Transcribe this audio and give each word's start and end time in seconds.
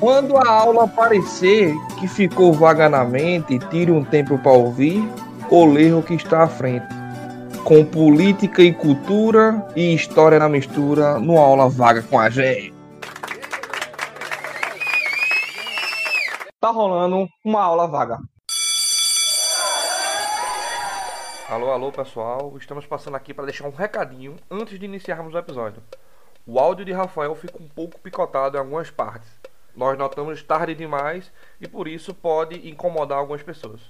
Quando 0.00 0.38
a 0.38 0.48
aula 0.48 0.88
parecer 0.88 1.74
que 1.98 2.08
ficou 2.08 2.54
vaga 2.54 2.88
na 2.88 3.04
mente, 3.04 3.58
tire 3.68 3.90
um 3.90 4.02
tempo 4.02 4.38
para 4.38 4.52
ouvir 4.52 5.02
ou 5.50 5.70
ler 5.70 5.92
o 5.92 6.02
que 6.02 6.14
está 6.14 6.44
à 6.44 6.48
frente. 6.48 6.86
Com 7.64 7.84
política 7.84 8.62
e 8.62 8.72
cultura 8.72 9.62
e 9.76 9.94
história 9.94 10.38
na 10.38 10.48
mistura, 10.48 11.18
no 11.18 11.36
aula 11.36 11.68
vaga 11.68 12.02
com 12.02 12.18
a 12.18 12.30
gente. 12.30 12.72
Tá 16.58 16.70
rolando 16.70 17.28
uma 17.44 17.60
aula 17.60 17.86
vaga. 17.86 18.18
Alô, 21.46 21.72
alô, 21.72 21.92
pessoal. 21.92 22.56
Estamos 22.56 22.86
passando 22.86 23.16
aqui 23.16 23.34
para 23.34 23.44
deixar 23.44 23.66
um 23.66 23.70
recadinho 23.70 24.36
antes 24.50 24.78
de 24.78 24.86
iniciarmos 24.86 25.34
o 25.34 25.38
episódio. 25.38 25.82
O 26.46 26.58
áudio 26.58 26.84
de 26.84 26.92
Rafael 26.92 27.34
fica 27.34 27.62
um 27.62 27.68
pouco 27.68 28.00
picotado 28.00 28.56
em 28.56 28.60
algumas 28.60 28.90
partes. 28.90 29.30
Nós 29.74 29.96
notamos 29.96 30.42
tarde 30.42 30.74
demais 30.74 31.32
e 31.60 31.68
por 31.68 31.86
isso 31.86 32.14
pode 32.14 32.68
incomodar 32.68 33.18
algumas 33.18 33.42
pessoas. 33.42 33.80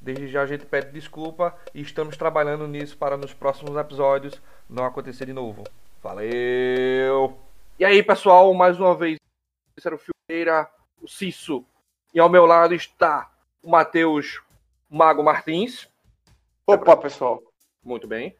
Desde 0.00 0.28
já 0.28 0.42
a 0.42 0.46
gente 0.46 0.66
pede 0.66 0.90
desculpa 0.90 1.56
e 1.74 1.80
estamos 1.80 2.16
trabalhando 2.16 2.66
nisso 2.66 2.96
para 2.96 3.16
nos 3.16 3.32
próximos 3.32 3.76
episódios 3.76 4.40
não 4.68 4.84
acontecer 4.84 5.26
de 5.26 5.32
novo. 5.32 5.64
Valeu! 6.02 7.38
E 7.78 7.84
aí, 7.84 8.02
pessoal, 8.02 8.52
mais 8.52 8.78
uma 8.78 8.94
vez, 8.94 9.18
Cícero 9.74 9.98
Filmeira, 9.98 10.68
o 11.00 11.08
Cisso. 11.08 11.64
E 12.12 12.20
ao 12.20 12.28
meu 12.28 12.44
lado 12.44 12.74
está 12.74 13.30
o 13.62 13.70
Matheus 13.70 14.42
Mago 14.90 15.22
Martins. 15.22 15.88
Opa, 16.66 16.96
pessoal. 16.96 17.42
Muito 17.82 18.06
bem. 18.06 18.36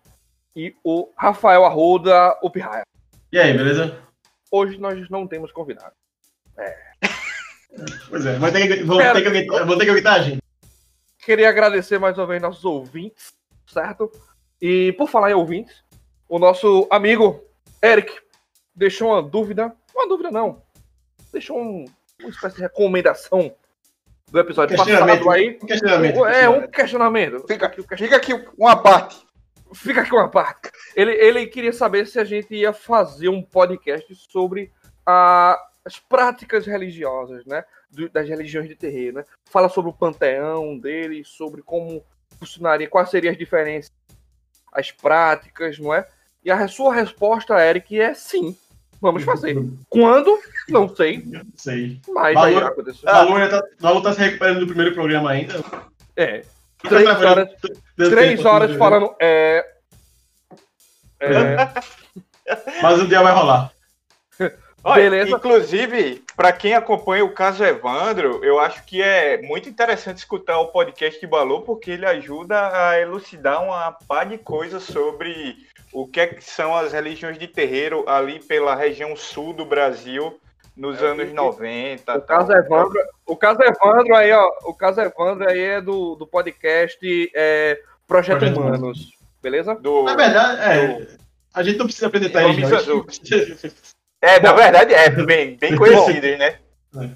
E 0.55 0.77
o 0.85 1.09
Rafael 1.17 1.65
Arruda, 1.65 2.39
o 2.43 2.51
Pirraia. 2.51 2.85
E 3.33 3.39
aí, 3.39 3.57
beleza? 3.57 3.99
Hoje 4.51 4.79
nós 4.79 5.09
não 5.09 5.27
temos 5.27 5.51
convidado. 5.51 5.95
É. 6.59 6.77
Pois 8.11 8.27
é, 8.27 8.37
vou 8.39 8.53
ter 8.53 8.69
que, 8.69 8.85
vou 8.85 8.99
ter 8.99 9.23
que, 9.23 9.65
vou 9.65 9.79
ter 9.79 9.85
que 9.87 9.91
evitar, 9.91 10.21
gente. 10.21 10.43
Queria 11.25 11.49
agradecer 11.49 11.99
mais 11.99 12.19
uma 12.19 12.27
vez 12.27 12.43
nossos 12.43 12.67
ouvintes, 12.67 13.33
certo? 13.67 14.13
E 14.61 14.93
por 14.93 15.09
falar 15.09 15.31
em 15.31 15.35
ouvintes, 15.35 15.83
o 16.29 16.39
nosso 16.39 16.87
amigo 16.91 17.43
Eric 17.83 18.13
deixou 18.77 19.09
uma 19.09 19.23
dúvida. 19.23 19.75
Uma 19.95 20.07
dúvida 20.07 20.31
não. 20.31 20.63
Deixou 21.33 21.59
um, 21.59 21.87
uma 22.21 22.29
espécie 22.29 22.57
de 22.57 22.63
recomendação 22.63 23.55
do 24.31 24.39
episódio 24.39 24.77
passado 24.77 25.31
aí. 25.31 25.59
Um 25.63 25.67
questionamento. 25.67 26.27
É, 26.27 26.49
um 26.51 26.67
questionamento. 26.69 27.47
Fica 27.49 27.65
aqui, 27.65 27.83
fica 27.97 28.17
aqui 28.17 28.35
uma 28.59 28.77
parte. 28.77 29.25
Fica 29.75 30.03
aqui 30.03 30.13
uma 30.13 30.29
parte. 30.29 30.71
Ele, 30.95 31.13
ele 31.13 31.47
queria 31.47 31.73
saber 31.73 32.07
se 32.07 32.19
a 32.19 32.25
gente 32.25 32.55
ia 32.55 32.73
fazer 32.73 33.29
um 33.29 33.43
podcast 33.43 34.15
sobre 34.31 34.73
a, 35.07 35.59
as 35.85 35.99
práticas 35.99 36.67
religiosas, 36.67 37.45
né? 37.47 37.65
Do, 37.91 38.09
das 38.09 38.29
religiões 38.29 38.69
de 38.69 38.77
terreiro, 38.77 39.17
né? 39.17 39.25
Fala 39.45 39.69
sobre 39.69 39.91
o 39.91 39.95
panteão 39.95 40.79
dele, 40.79 41.25
sobre 41.25 41.63
como 41.63 42.05
funcionaria, 42.39 42.89
quais 42.89 43.11
seriam 43.11 43.33
as 43.33 43.39
diferenças, 43.39 43.93
as 44.73 44.91
práticas, 44.91 45.79
não 45.79 45.93
é? 45.93 46.07
E 46.45 46.51
a 46.51 46.67
sua 46.67 46.95
resposta, 46.95 47.55
Eric, 47.65 48.01
é 48.01 48.15
sim. 48.15 48.57
Vamos 49.01 49.25
fazer. 49.25 49.57
Quando? 49.89 50.39
Não 50.69 50.89
sei. 50.95 51.25
Não 51.27 51.43
sei. 51.57 52.01
Mas 52.09 52.35
Valor- 52.35 52.49
aí 52.49 52.55
vai 52.55 52.65
acontecer. 52.65 53.07
O 53.07 53.11
Alu 53.11 54.01
tá, 54.01 54.11
tá 54.11 54.13
se 54.15 54.21
recuperando 54.21 54.61
do 54.61 54.67
primeiro 54.67 54.95
programa 54.95 55.31
ainda. 55.31 55.55
É. 56.17 56.45
Três 56.89 57.23
horas, 57.23 57.49
três 57.97 58.37
tempo, 58.37 58.49
horas 58.49 58.77
falando. 58.77 59.15
É. 59.21 59.65
É. 61.21 61.57
Mas 62.83 63.01
um 63.01 63.07
dia 63.07 63.23
vai 63.23 63.33
rolar. 63.33 63.73
Olha, 64.85 65.11
Beleza. 65.11 65.37
Inclusive, 65.37 66.25
para 66.37 66.53
quem 66.53 66.75
acompanha 66.75 67.25
o 67.25 67.33
caso 67.33 67.63
Evandro, 67.63 68.45
eu 68.45 68.59
acho 68.59 68.85
que 68.85 69.01
é 69.01 69.41
muito 69.41 69.69
interessante 69.69 70.19
escutar 70.19 70.59
o 70.59 70.69
podcast 70.69 71.21
de 71.21 71.27
Balu, 71.27 71.63
porque 71.63 71.93
ele 71.93 72.05
ajuda 72.05 72.89
a 72.89 72.99
elucidar 72.99 73.63
uma 73.63 73.93
par 73.93 74.27
de 74.27 74.39
coisas 74.39 74.83
sobre 74.83 75.57
o 75.93 76.09
que, 76.09 76.19
é 76.19 76.27
que 76.27 76.43
são 76.43 76.75
as 76.75 76.93
religiões 76.93 77.39
de 77.39 77.47
terreiro 77.47 78.05
ali 78.09 78.41
pela 78.41 78.75
região 78.75 79.15
sul 79.15 79.53
do 79.53 79.65
Brasil 79.65 80.41
nos 80.77 81.03
É, 81.03 81.07
anos 81.07 81.31
e- 81.31 81.33
90. 81.33 82.03
O 82.17 82.21
tal. 82.21 82.39
caso 82.39 82.53
Evandro, 82.53 83.01
o 83.27 83.37
caso 83.37 83.61
Evandro 83.63 84.15
aí, 84.15 84.33
ó. 84.33 84.51
O 84.65 84.75
caso 84.75 85.01
Evandro 85.01 85.49
aí 85.49 85.61
é 85.61 85.81
do, 85.81 86.15
do 86.15 86.27
podcast 86.27 86.99
é, 87.35 87.81
Projeto, 88.07 88.39
Projeto 88.39 88.61
Humanos. 88.61 89.13
Beleza? 89.43 89.75
Do... 89.75 90.05
Na 90.05 90.15
verdade, 90.15 90.61
é. 90.63 91.09
A 91.55 91.63
gente 91.63 91.79
não 91.79 91.87
precisa 91.87 92.07
apresentar 92.07 92.43
Nome 92.43 92.63
ele. 92.63 92.75
azul. 92.75 93.07
É, 94.21 94.41
na 94.41 94.53
verdade, 94.53 94.95
é 94.95 95.11
bem, 95.11 95.57
bem 95.57 95.75
conhecidos, 95.77 96.39
né? 96.39 96.59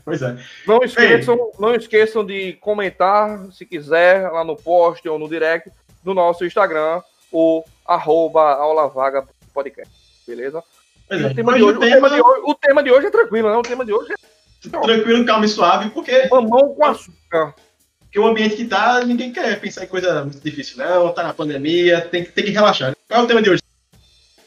Pois 0.05 0.23
é. 0.23 0.37
Não 0.67 0.83
esqueçam, 0.83 1.51
não 1.59 1.75
esqueçam 1.75 2.25
de 2.25 2.55
comentar, 2.55 3.39
se 3.53 3.65
quiser, 3.67 4.31
lá 4.31 4.43
no 4.43 4.57
post 4.57 5.07
ou 5.09 5.19
no 5.19 5.29
direct 5.29 5.71
do 6.03 6.15
nosso 6.15 6.45
Instagram, 6.45 7.03
o 7.31 7.63
arroba 7.87 8.55
aula 8.55 8.89
vaga 8.89 9.25
podcast. 9.53 9.93
Beleza? 10.27 10.63
E 11.11 11.15
é. 11.15 11.27
o, 11.27 11.35
tema 11.35 11.53
Hoje 11.53 11.59
de 11.59 11.65
hoje, 11.65 11.77
o 11.77 11.81
o, 11.81 11.81
tema 11.81 12.09
de 12.09 12.17
tema, 12.17 12.29
hoje, 12.29 12.43
o 12.47 12.55
tema 12.55 12.83
de 12.83 12.91
hoje 12.91 13.07
é 13.07 13.11
tranquilo, 13.11 13.51
né? 13.51 13.57
O 13.57 13.63
tema 13.63 13.85
de 13.85 13.93
hoje 13.93 14.13
é 14.13 14.69
tranquilo, 14.81 15.25
calmo 15.25 15.45
e 15.45 15.49
suave, 15.49 15.91
porque, 15.91 16.27
mamão 16.29 16.75
com 16.75 16.85
açúcar. 16.85 17.55
porque 18.01 18.19
o 18.19 18.27
ambiente 18.27 18.57
que 18.57 18.65
tá, 18.67 19.05
ninguém 19.05 19.33
quer 19.33 19.61
pensar 19.61 19.85
em 19.85 19.89
coisa 19.89 20.23
muito 20.25 20.41
difícil, 20.41 20.79
não. 20.79 21.13
Tá 21.13 21.23
na 21.23 21.35
pandemia, 21.35 22.01
tem, 22.01 22.25
que- 22.25 22.33
tem 22.33 22.45
que 22.45 22.51
relaxar. 22.51 22.95
Qual 23.09 23.21
é 23.21 23.25
o 23.25 23.27
tema 23.27 23.43
de 23.43 23.51
hoje? 23.51 23.63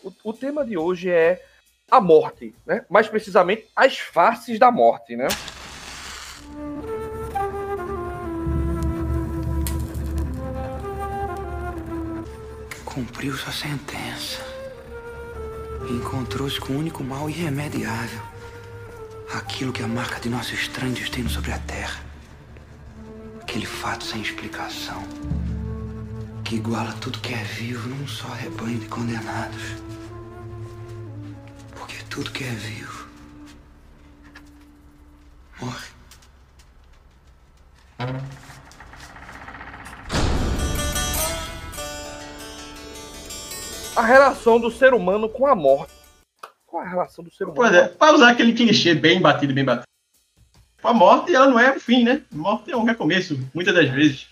O, 0.03 0.11
o 0.23 0.33
tema 0.33 0.65
de 0.65 0.77
hoje 0.77 1.09
é 1.09 1.41
a 1.89 2.01
morte, 2.01 2.53
né? 2.65 2.85
Mais 2.89 3.07
precisamente, 3.07 3.65
as 3.75 3.97
faces 3.97 4.59
da 4.59 4.69
morte, 4.71 5.15
né? 5.15 5.27
Cumpriu 12.85 13.35
sua 13.35 13.51
sentença. 13.51 14.48
Encontrou-se 15.89 16.59
com 16.59 16.73
o 16.73 16.77
único 16.77 17.03
mal 17.03 17.29
irremediável. 17.29 18.21
Aquilo 19.33 19.73
que 19.73 19.81
a 19.81 19.87
marca 19.87 20.19
de 20.19 20.29
nosso 20.29 20.53
estranho 20.53 20.93
destino 20.93 21.29
sobre 21.29 21.51
a 21.51 21.59
terra. 21.59 22.01
Aquele 23.41 23.65
fato 23.65 24.03
sem 24.03 24.21
explicação. 24.21 25.03
Que 26.43 26.55
iguala 26.55 26.93
tudo 26.93 27.19
que 27.19 27.33
é 27.33 27.43
vivo 27.43 27.89
num 27.89 28.07
só 28.07 28.27
rebanho 28.27 28.79
de 28.79 28.87
condenados. 28.87 29.63
Porque 31.75 31.97
tudo 32.09 32.31
que 32.31 32.43
é 32.43 32.51
vivo 32.51 33.09
morre. 35.61 35.89
A 43.95 44.01
relação 44.01 44.59
do 44.59 44.71
ser 44.71 44.93
humano 44.93 45.27
com 45.29 45.45
a 45.47 45.55
morte. 45.55 45.93
Qual 46.65 46.83
é 46.83 46.85
a 46.85 46.89
relação 46.89 47.23
do 47.23 47.31
ser 47.33 47.45
humano? 47.45 47.55
Pois 47.55 47.73
é, 47.73 47.87
pra 47.87 48.13
usar 48.13 48.29
aquele 48.31 48.53
clichê 48.53 48.93
bem 48.93 49.19
batido, 49.19 49.53
bem 49.53 49.65
batido. 49.65 49.87
A 50.83 50.93
morte, 50.93 51.35
ela 51.35 51.47
não 51.47 51.59
é 51.59 51.75
o 51.75 51.79
fim, 51.79 52.03
né? 52.03 52.21
A 52.31 52.35
morte 52.35 52.71
é 52.71 52.77
um 52.77 52.83
recomeço, 52.83 53.37
muitas 53.53 53.73
das 53.73 53.89
vezes. 53.89 54.27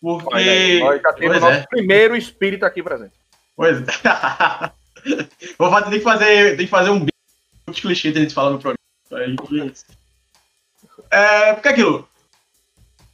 Porque. 0.00 0.34
Olha 0.34 0.80
nós 0.80 1.02
já 1.02 1.12
temos 1.12 1.40
nosso 1.40 1.58
é. 1.58 1.66
primeiro 1.66 2.16
espírito 2.16 2.64
aqui 2.64 2.82
presente. 2.82 3.14
Pois 3.54 3.78
é. 3.78 3.84
Vou 5.58 5.70
fazer, 5.70 5.90
tem 5.90 5.98
que 5.98 6.04
fazer, 6.04 6.56
tem 6.56 6.66
que 6.66 6.70
fazer 6.70 6.90
um 6.90 7.04
de 7.04 7.80
clichê 7.80 8.10
da 8.10 8.20
gente 8.20 8.34
falar 8.34 8.50
no 8.50 8.58
programa. 8.58 9.72
É, 11.10 11.52
porque 11.52 11.68
aquilo. 11.68 12.08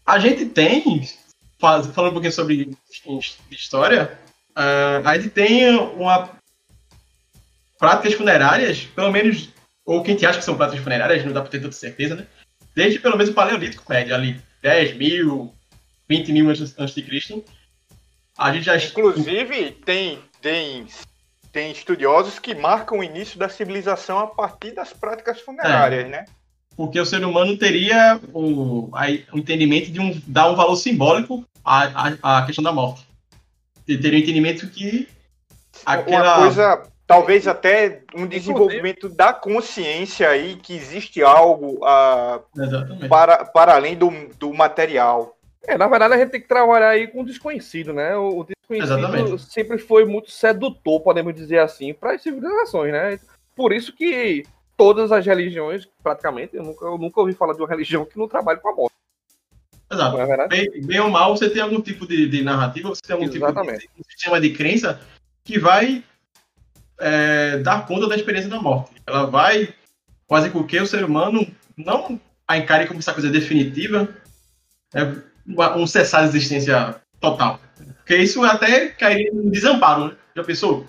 A 0.06 0.18
gente 0.18 0.46
tem, 0.46 1.06
falando 1.58 1.90
um 1.90 2.12
pouquinho 2.12 2.32
sobre 2.32 2.76
his- 3.06 3.38
história, 3.50 4.18
ah, 4.58 5.10
a 5.10 5.18
gente 5.18 5.30
tem 5.30 5.76
uma 5.76 6.30
práticas 7.78 8.14
funerárias, 8.14 8.86
pelo 8.94 9.12
menos, 9.12 9.50
ou 9.84 10.02
quem 10.02 10.16
te 10.16 10.26
acha 10.26 10.38
que 10.38 10.44
são 10.44 10.56
práticas 10.56 10.82
funerárias, 10.82 11.24
não 11.24 11.32
dá 11.32 11.40
pra 11.40 11.50
ter 11.50 11.60
tanta 11.60 11.72
certeza, 11.72 12.16
né? 12.16 12.26
Desde 12.74 12.98
pelo 12.98 13.16
menos 13.16 13.30
o 13.30 13.34
Paleolítico 13.34 13.84
médio, 13.88 14.14
ali 14.14 14.40
10 14.60 14.96
mil, 14.96 15.54
20 16.08 16.32
mil 16.32 16.50
antes, 16.50 16.74
antes 16.78 16.94
de 16.94 17.02
Cristo. 17.02 17.44
A 18.36 18.52
gente 18.52 18.64
já 18.64 18.76
Inclusive, 18.76 19.72
tem, 19.84 20.18
tem, 20.40 20.86
tem 21.52 21.72
estudiosos 21.72 22.38
que 22.38 22.54
marcam 22.54 22.98
o 22.98 23.04
início 23.04 23.38
da 23.38 23.48
civilização 23.48 24.18
a 24.18 24.26
partir 24.26 24.72
das 24.72 24.92
práticas 24.92 25.40
funerárias, 25.40 26.08
né? 26.08 26.24
porque 26.78 27.00
o 27.00 27.04
ser 27.04 27.24
humano 27.24 27.56
teria 27.56 28.20
o, 28.32 28.88
aí, 28.92 29.26
o 29.32 29.38
entendimento 29.38 29.90
de 29.90 29.98
um, 29.98 30.22
dar 30.28 30.48
um 30.48 30.54
valor 30.54 30.76
simbólico 30.76 31.44
à, 31.64 32.12
à, 32.22 32.38
à 32.38 32.46
questão 32.46 32.62
da 32.62 32.70
morte. 32.70 33.04
Ele 33.88 33.98
teria 33.98 34.18
um 34.18 34.22
entendimento 34.22 34.68
que 34.68 35.08
aquela. 35.84 36.36
Uma 36.36 36.42
coisa, 36.42 36.82
talvez 37.06 37.48
até 37.48 38.02
um 38.14 38.26
desenvolvimento 38.26 39.08
da 39.08 39.32
consciência 39.32 40.28
aí 40.28 40.56
que 40.56 40.74
existe 40.74 41.22
algo 41.22 41.80
ah, 41.84 42.40
para, 43.08 43.46
para 43.46 43.74
além 43.74 43.96
do, 43.96 44.10
do 44.38 44.52
material. 44.52 45.34
É, 45.66 45.76
na 45.76 45.88
verdade, 45.88 46.14
a 46.14 46.18
gente 46.18 46.30
tem 46.30 46.40
que 46.40 46.48
trabalhar 46.48 46.90
aí 46.90 47.08
com 47.08 47.22
o 47.22 47.26
desconhecido, 47.26 47.92
né? 47.92 48.16
O 48.16 48.40
o 48.40 48.44
desconhecido 48.44 48.98
Exatamente. 48.98 49.42
sempre 49.50 49.78
foi 49.78 50.04
muito 50.04 50.30
sedutor, 50.30 51.00
podemos 51.00 51.34
dizer 51.34 51.58
assim, 51.58 51.94
para 51.94 52.12
as 52.12 52.22
civilizações, 52.22 52.92
né? 52.92 53.18
Por 53.56 53.72
isso 53.72 53.94
que 53.94 54.44
todas 54.76 55.10
as 55.10 55.24
religiões, 55.26 55.88
praticamente, 56.02 56.54
eu 56.54 56.62
nunca, 56.62 56.84
eu 56.84 56.98
nunca 56.98 57.20
ouvi 57.20 57.32
falar 57.32 57.54
de 57.54 57.60
uma 57.60 57.68
religião 57.68 58.04
que 58.04 58.18
não 58.18 58.28
trabalhe 58.28 58.60
com 58.60 58.68
a 58.68 58.74
morte. 58.74 58.97
Exato. 59.90 60.18
É? 60.18 60.48
Bem, 60.48 60.70
bem 60.82 61.00
ou 61.00 61.10
mal, 61.10 61.36
você 61.36 61.48
tem 61.48 61.62
algum 61.62 61.80
tipo 61.80 62.06
de, 62.06 62.28
de 62.28 62.42
narrativa, 62.42 62.88
você 62.88 63.02
tem 63.02 63.14
algum 63.14 63.26
Exatamente. 63.26 63.80
tipo 63.80 63.92
de, 63.96 64.02
de 64.02 64.12
sistema 64.12 64.40
de 64.40 64.50
crença 64.50 65.00
que 65.44 65.58
vai 65.58 66.04
é, 66.98 67.58
dar 67.58 67.86
conta 67.86 68.06
da 68.06 68.16
experiência 68.16 68.50
da 68.50 68.60
morte. 68.60 68.90
Ela 69.06 69.26
vai 69.26 69.72
fazer 70.28 70.50
com 70.50 70.62
que 70.64 70.78
o 70.78 70.86
ser 70.86 71.04
humano 71.04 71.46
não 71.76 72.20
a 72.46 72.58
encare 72.58 72.86
como 72.86 72.98
essa 72.98 73.12
coisa 73.12 73.30
definitiva, 73.30 74.08
é, 74.94 75.02
um 75.76 75.86
cessar 75.86 76.22
de 76.22 76.36
existência 76.36 76.96
total. 77.20 77.60
Porque 77.98 78.16
isso 78.16 78.42
até 78.44 78.88
cairia 78.88 79.30
em 79.30 79.50
desamparo, 79.50 80.08
né? 80.08 80.16
Já 80.34 80.44
pensou? 80.44 80.86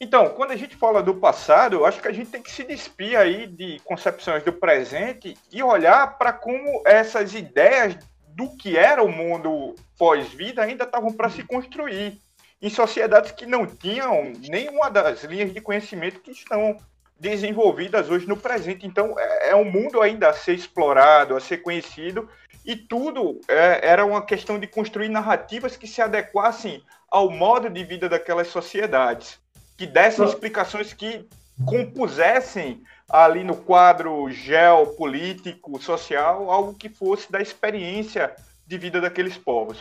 Então, 0.00 0.30
quando 0.30 0.52
a 0.52 0.56
gente 0.56 0.74
fala 0.76 1.02
do 1.02 1.14
passado, 1.14 1.76
eu 1.76 1.84
acho 1.84 2.00
que 2.00 2.08
a 2.08 2.12
gente 2.12 2.30
tem 2.30 2.40
que 2.40 2.50
se 2.50 2.64
despir 2.64 3.18
aí 3.18 3.46
de 3.46 3.78
concepções 3.84 4.42
do 4.42 4.52
presente 4.52 5.36
e 5.52 5.62
olhar 5.62 6.16
para 6.16 6.32
como 6.32 6.82
essas 6.86 7.34
ideias 7.34 7.96
do 8.28 8.56
que 8.56 8.78
era 8.78 9.02
o 9.02 9.12
mundo 9.12 9.74
pós-vida 9.98 10.62
ainda 10.62 10.84
estavam 10.84 11.12
para 11.12 11.28
se 11.28 11.44
construir 11.44 12.18
em 12.62 12.70
sociedades 12.70 13.32
que 13.32 13.44
não 13.44 13.66
tinham 13.66 14.32
nenhuma 14.48 14.90
das 14.90 15.22
linhas 15.24 15.52
de 15.52 15.60
conhecimento 15.60 16.20
que 16.20 16.30
estão 16.30 16.78
desenvolvidas 17.18 18.08
hoje 18.08 18.26
no 18.26 18.36
presente. 18.38 18.86
Então, 18.86 19.14
é 19.18 19.40
é 19.50 19.56
um 19.56 19.64
mundo 19.64 20.00
ainda 20.00 20.28
a 20.28 20.32
ser 20.32 20.54
explorado, 20.54 21.36
a 21.36 21.40
ser 21.40 21.58
conhecido, 21.58 22.28
e 22.64 22.76
tudo 22.76 23.40
é, 23.48 23.80
era 23.82 24.06
uma 24.06 24.24
questão 24.24 24.58
de 24.58 24.66
construir 24.66 25.08
narrativas 25.08 25.76
que 25.76 25.88
se 25.88 26.00
adequassem 26.00 26.82
ao 27.10 27.30
modo 27.30 27.68
de 27.68 27.82
vida 27.84 28.08
daquelas 28.08 28.46
sociedades, 28.46 29.40
que 29.80 29.86
dessem 29.86 30.26
explicações 30.26 30.92
que 30.92 31.24
compusessem 31.64 32.82
ali 33.08 33.42
no 33.42 33.56
quadro 33.56 34.30
geopolítico, 34.30 35.80
social, 35.82 36.50
algo 36.50 36.74
que 36.74 36.90
fosse 36.90 37.32
da 37.32 37.40
experiência 37.40 38.30
de 38.66 38.76
vida 38.76 39.00
daqueles 39.00 39.38
povos. 39.38 39.78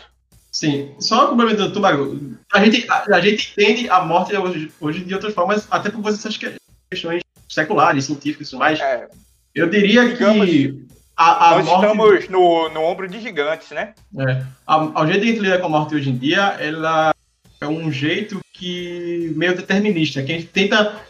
Sim, 0.50 0.96
só 1.02 1.28
complementando 1.28 1.74
tu, 1.74 1.82
Mago, 1.82 2.18
a 2.54 2.64
gente, 2.64 2.90
a, 2.90 3.18
a 3.18 3.20
gente 3.20 3.52
entende 3.52 3.90
a 3.90 4.00
morte 4.00 4.34
hoje, 4.38 4.72
hoje 4.80 5.04
de 5.04 5.14
outras 5.14 5.34
formas, 5.34 5.68
até 5.70 5.90
por 5.90 6.08
essas 6.08 6.38
que- 6.38 6.56
questões 6.90 7.22
seculares, 7.50 8.06
científicas 8.06 8.48
e 8.48 8.52
tudo 8.52 8.60
mais. 8.60 8.80
É, 8.80 9.06
Eu 9.54 9.70
diria 9.70 10.08
Digamos, 10.08 10.50
que 10.50 10.88
a, 11.18 11.50
a 11.50 11.56
nós 11.58 11.66
morte, 11.66 11.86
estamos 11.86 12.30
no, 12.30 12.70
no 12.70 12.84
ombro 12.84 13.06
de 13.06 13.20
gigantes, 13.20 13.70
né? 13.72 13.94
é, 14.18 14.44
a, 14.66 14.88
que 14.88 14.92
a 14.96 15.06
gente 15.08 15.40
lida 15.40 15.60
com 15.60 15.66
a 15.66 15.70
morte 15.70 15.94
hoje 15.94 16.10
em 16.10 16.18
dia, 16.18 16.56
ela 16.58 17.14
é 17.62 17.68
um 17.68 17.92
jeito 17.92 18.40
que 18.54 19.34
meio 19.36 19.56
determinista, 19.56 20.24
que 20.24 20.32
a 20.32 20.36
gente 20.36 20.48
tenta 20.48 21.02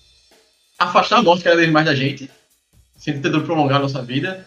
afastar 0.78 1.18
a 1.18 1.22
morte 1.24 1.44
cada 1.44 1.56
vez 1.56 1.70
mais 1.70 1.86
da 1.86 1.96
gente, 1.96 2.30
sempre 2.98 3.22
tentando 3.22 3.44
prolongar 3.44 3.78
a 3.78 3.82
nossa 3.82 4.02
vida, 4.02 4.46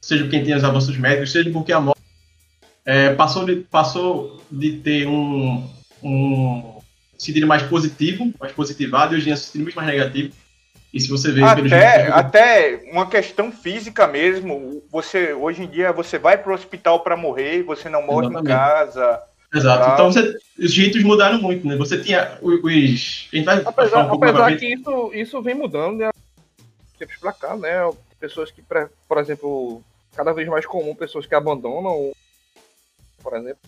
seja 0.00 0.24
porque 0.24 0.40
tem 0.40 0.54
os 0.54 0.64
avanços 0.64 0.96
médicos, 0.96 1.32
seja 1.32 1.50
porque 1.50 1.72
a 1.72 1.80
morte 1.80 2.00
é, 2.84 3.14
passou, 3.14 3.44
de, 3.44 3.56
passou 3.56 4.42
de 4.50 4.78
ter 4.78 5.06
um, 5.06 5.68
um 6.02 6.78
sentido 7.18 7.46
mais 7.46 7.62
positivo, 7.62 8.32
mais 8.40 8.52
positivado, 8.52 9.14
e 9.14 9.16
hoje 9.16 9.22
em 9.22 9.24
dia 9.26 9.32
é 9.34 9.36
um 9.36 9.38
sentido 9.38 9.62
muito 9.62 9.76
mais 9.76 9.88
negativo. 9.88 10.34
E 10.92 11.00
se 11.00 11.08
você 11.08 11.32
vê 11.32 11.42
Até, 11.42 11.62
vídeos- 11.62 12.12
até 12.12 12.80
uma 12.92 13.08
questão 13.08 13.50
física 13.50 14.06
mesmo. 14.06 14.82
Você 14.90 15.32
hoje 15.32 15.62
em 15.62 15.66
dia 15.66 15.90
você 15.90 16.18
vai 16.18 16.36
para 16.36 16.52
o 16.52 16.54
hospital 16.54 17.00
para 17.00 17.16
morrer, 17.16 17.62
você 17.62 17.88
não 17.88 18.04
morre 18.04 18.26
em 18.26 18.30
Exatamente. 18.30 18.52
casa. 18.52 19.22
Exato. 19.54 19.84
Tá. 19.84 19.92
Então 19.94 20.10
você- 20.12 20.38
os 20.58 20.72
jeitos 20.72 21.02
mudaram 21.02 21.40
muito, 21.40 21.66
né? 21.66 21.76
Você 21.76 21.98
tinha 21.98 22.38
os. 22.40 23.28
a 23.32 23.36
gente 23.36 23.44
vai 23.44 23.58
Apesar, 23.64 24.06
um 24.06 24.14
apesar 24.14 24.56
que 24.56 24.66
isso, 24.66 25.10
isso 25.14 25.42
vem 25.42 25.54
mudando, 25.54 25.98
né? 25.98 26.10
Tempos 26.98 27.16
pra 27.16 27.32
cá, 27.32 27.56
né? 27.56 27.90
Pessoas 28.18 28.50
que, 28.50 28.62
por 28.62 29.18
exemplo, 29.18 29.82
cada 30.14 30.32
vez 30.32 30.48
mais 30.48 30.64
comum 30.64 30.94
pessoas 30.94 31.26
que 31.26 31.34
abandonam, 31.34 32.12
por 33.22 33.34
exemplo, 33.36 33.60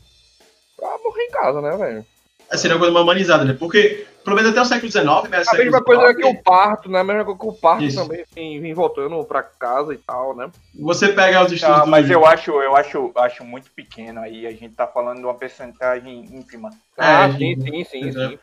pra 0.77 0.99
morrer 1.03 1.23
em 1.25 1.31
casa, 1.31 1.61
né, 1.61 1.77
velho? 1.77 2.07
Seria 2.53 2.77
uma 2.77 2.79
coisa 2.81 2.93
mais 2.95 3.05
humanizada, 3.05 3.45
né? 3.45 3.53
Porque, 3.59 4.07
pelo 4.23 4.37
menos 4.37 4.51
até 4.53 4.61
o 4.61 4.65
século 4.65 4.91
XIX, 4.91 5.05
né? 5.31 5.43
A 5.49 5.55
mesma 5.57 5.83
coisa 5.83 6.03
XIX, 6.13 6.17
que 6.17 6.25
o 6.25 6.43
parto, 6.43 6.89
né? 6.89 7.01
A 7.01 7.05
mesma 7.05 7.25
coisa 7.25 7.41
que 7.41 7.47
o 7.47 7.53
parto 7.53 7.85
Isso. 7.85 7.97
também 8.01 8.25
vem, 8.35 8.61
vem 8.61 8.75
voltando 8.75 9.25
pra 9.25 9.43
casa 9.43 9.93
e 9.93 9.99
tal, 9.99 10.37
né? 10.37 10.51
Você 10.79 11.09
pega 11.09 11.45
os 11.45 11.51
estudos. 11.53 11.81
Ah, 11.81 11.87
mas 11.87 12.07
do- 12.07 12.13
eu 12.13 12.25
acho, 12.25 12.51
eu 12.53 12.77
acho, 12.77 13.13
acho 13.17 13.45
muito 13.45 13.71
pequeno 13.73 14.21
aí. 14.21 14.47
A 14.47 14.53
gente 14.53 14.75
tá 14.75 14.87
falando 14.87 15.19
de 15.19 15.25
uma 15.25 15.35
percentagem 15.35 16.21
ínfima. 16.33 16.71
Ah, 16.97 17.25
É, 17.25 17.33
sim, 17.33 17.61
sim, 17.61 17.85
sim, 17.85 17.85
sim. 17.85 18.01
Bem 18.01 18.09
exemplo, 18.09 18.37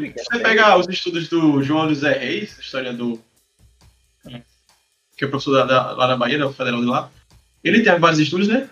pequeno, 0.00 0.14
você 0.30 0.38
pega 0.40 0.76
os 0.76 0.88
estudos 0.88 1.28
do 1.28 1.62
João 1.62 1.88
José 1.88 2.12
Reis, 2.18 2.58
historiador, 2.58 3.18
que 5.16 5.24
é 5.24 5.28
professor 5.28 5.52
da, 5.52 5.64
da- 5.64 5.92
lá 5.92 6.08
na 6.08 6.16
Bahia, 6.16 6.38
da 6.38 6.52
Federal 6.52 6.80
de 6.80 6.86
lá. 6.86 7.10
Ele 7.62 7.82
tem 7.82 7.98
vários 7.98 8.18
estudos, 8.20 8.48
né? 8.48 8.68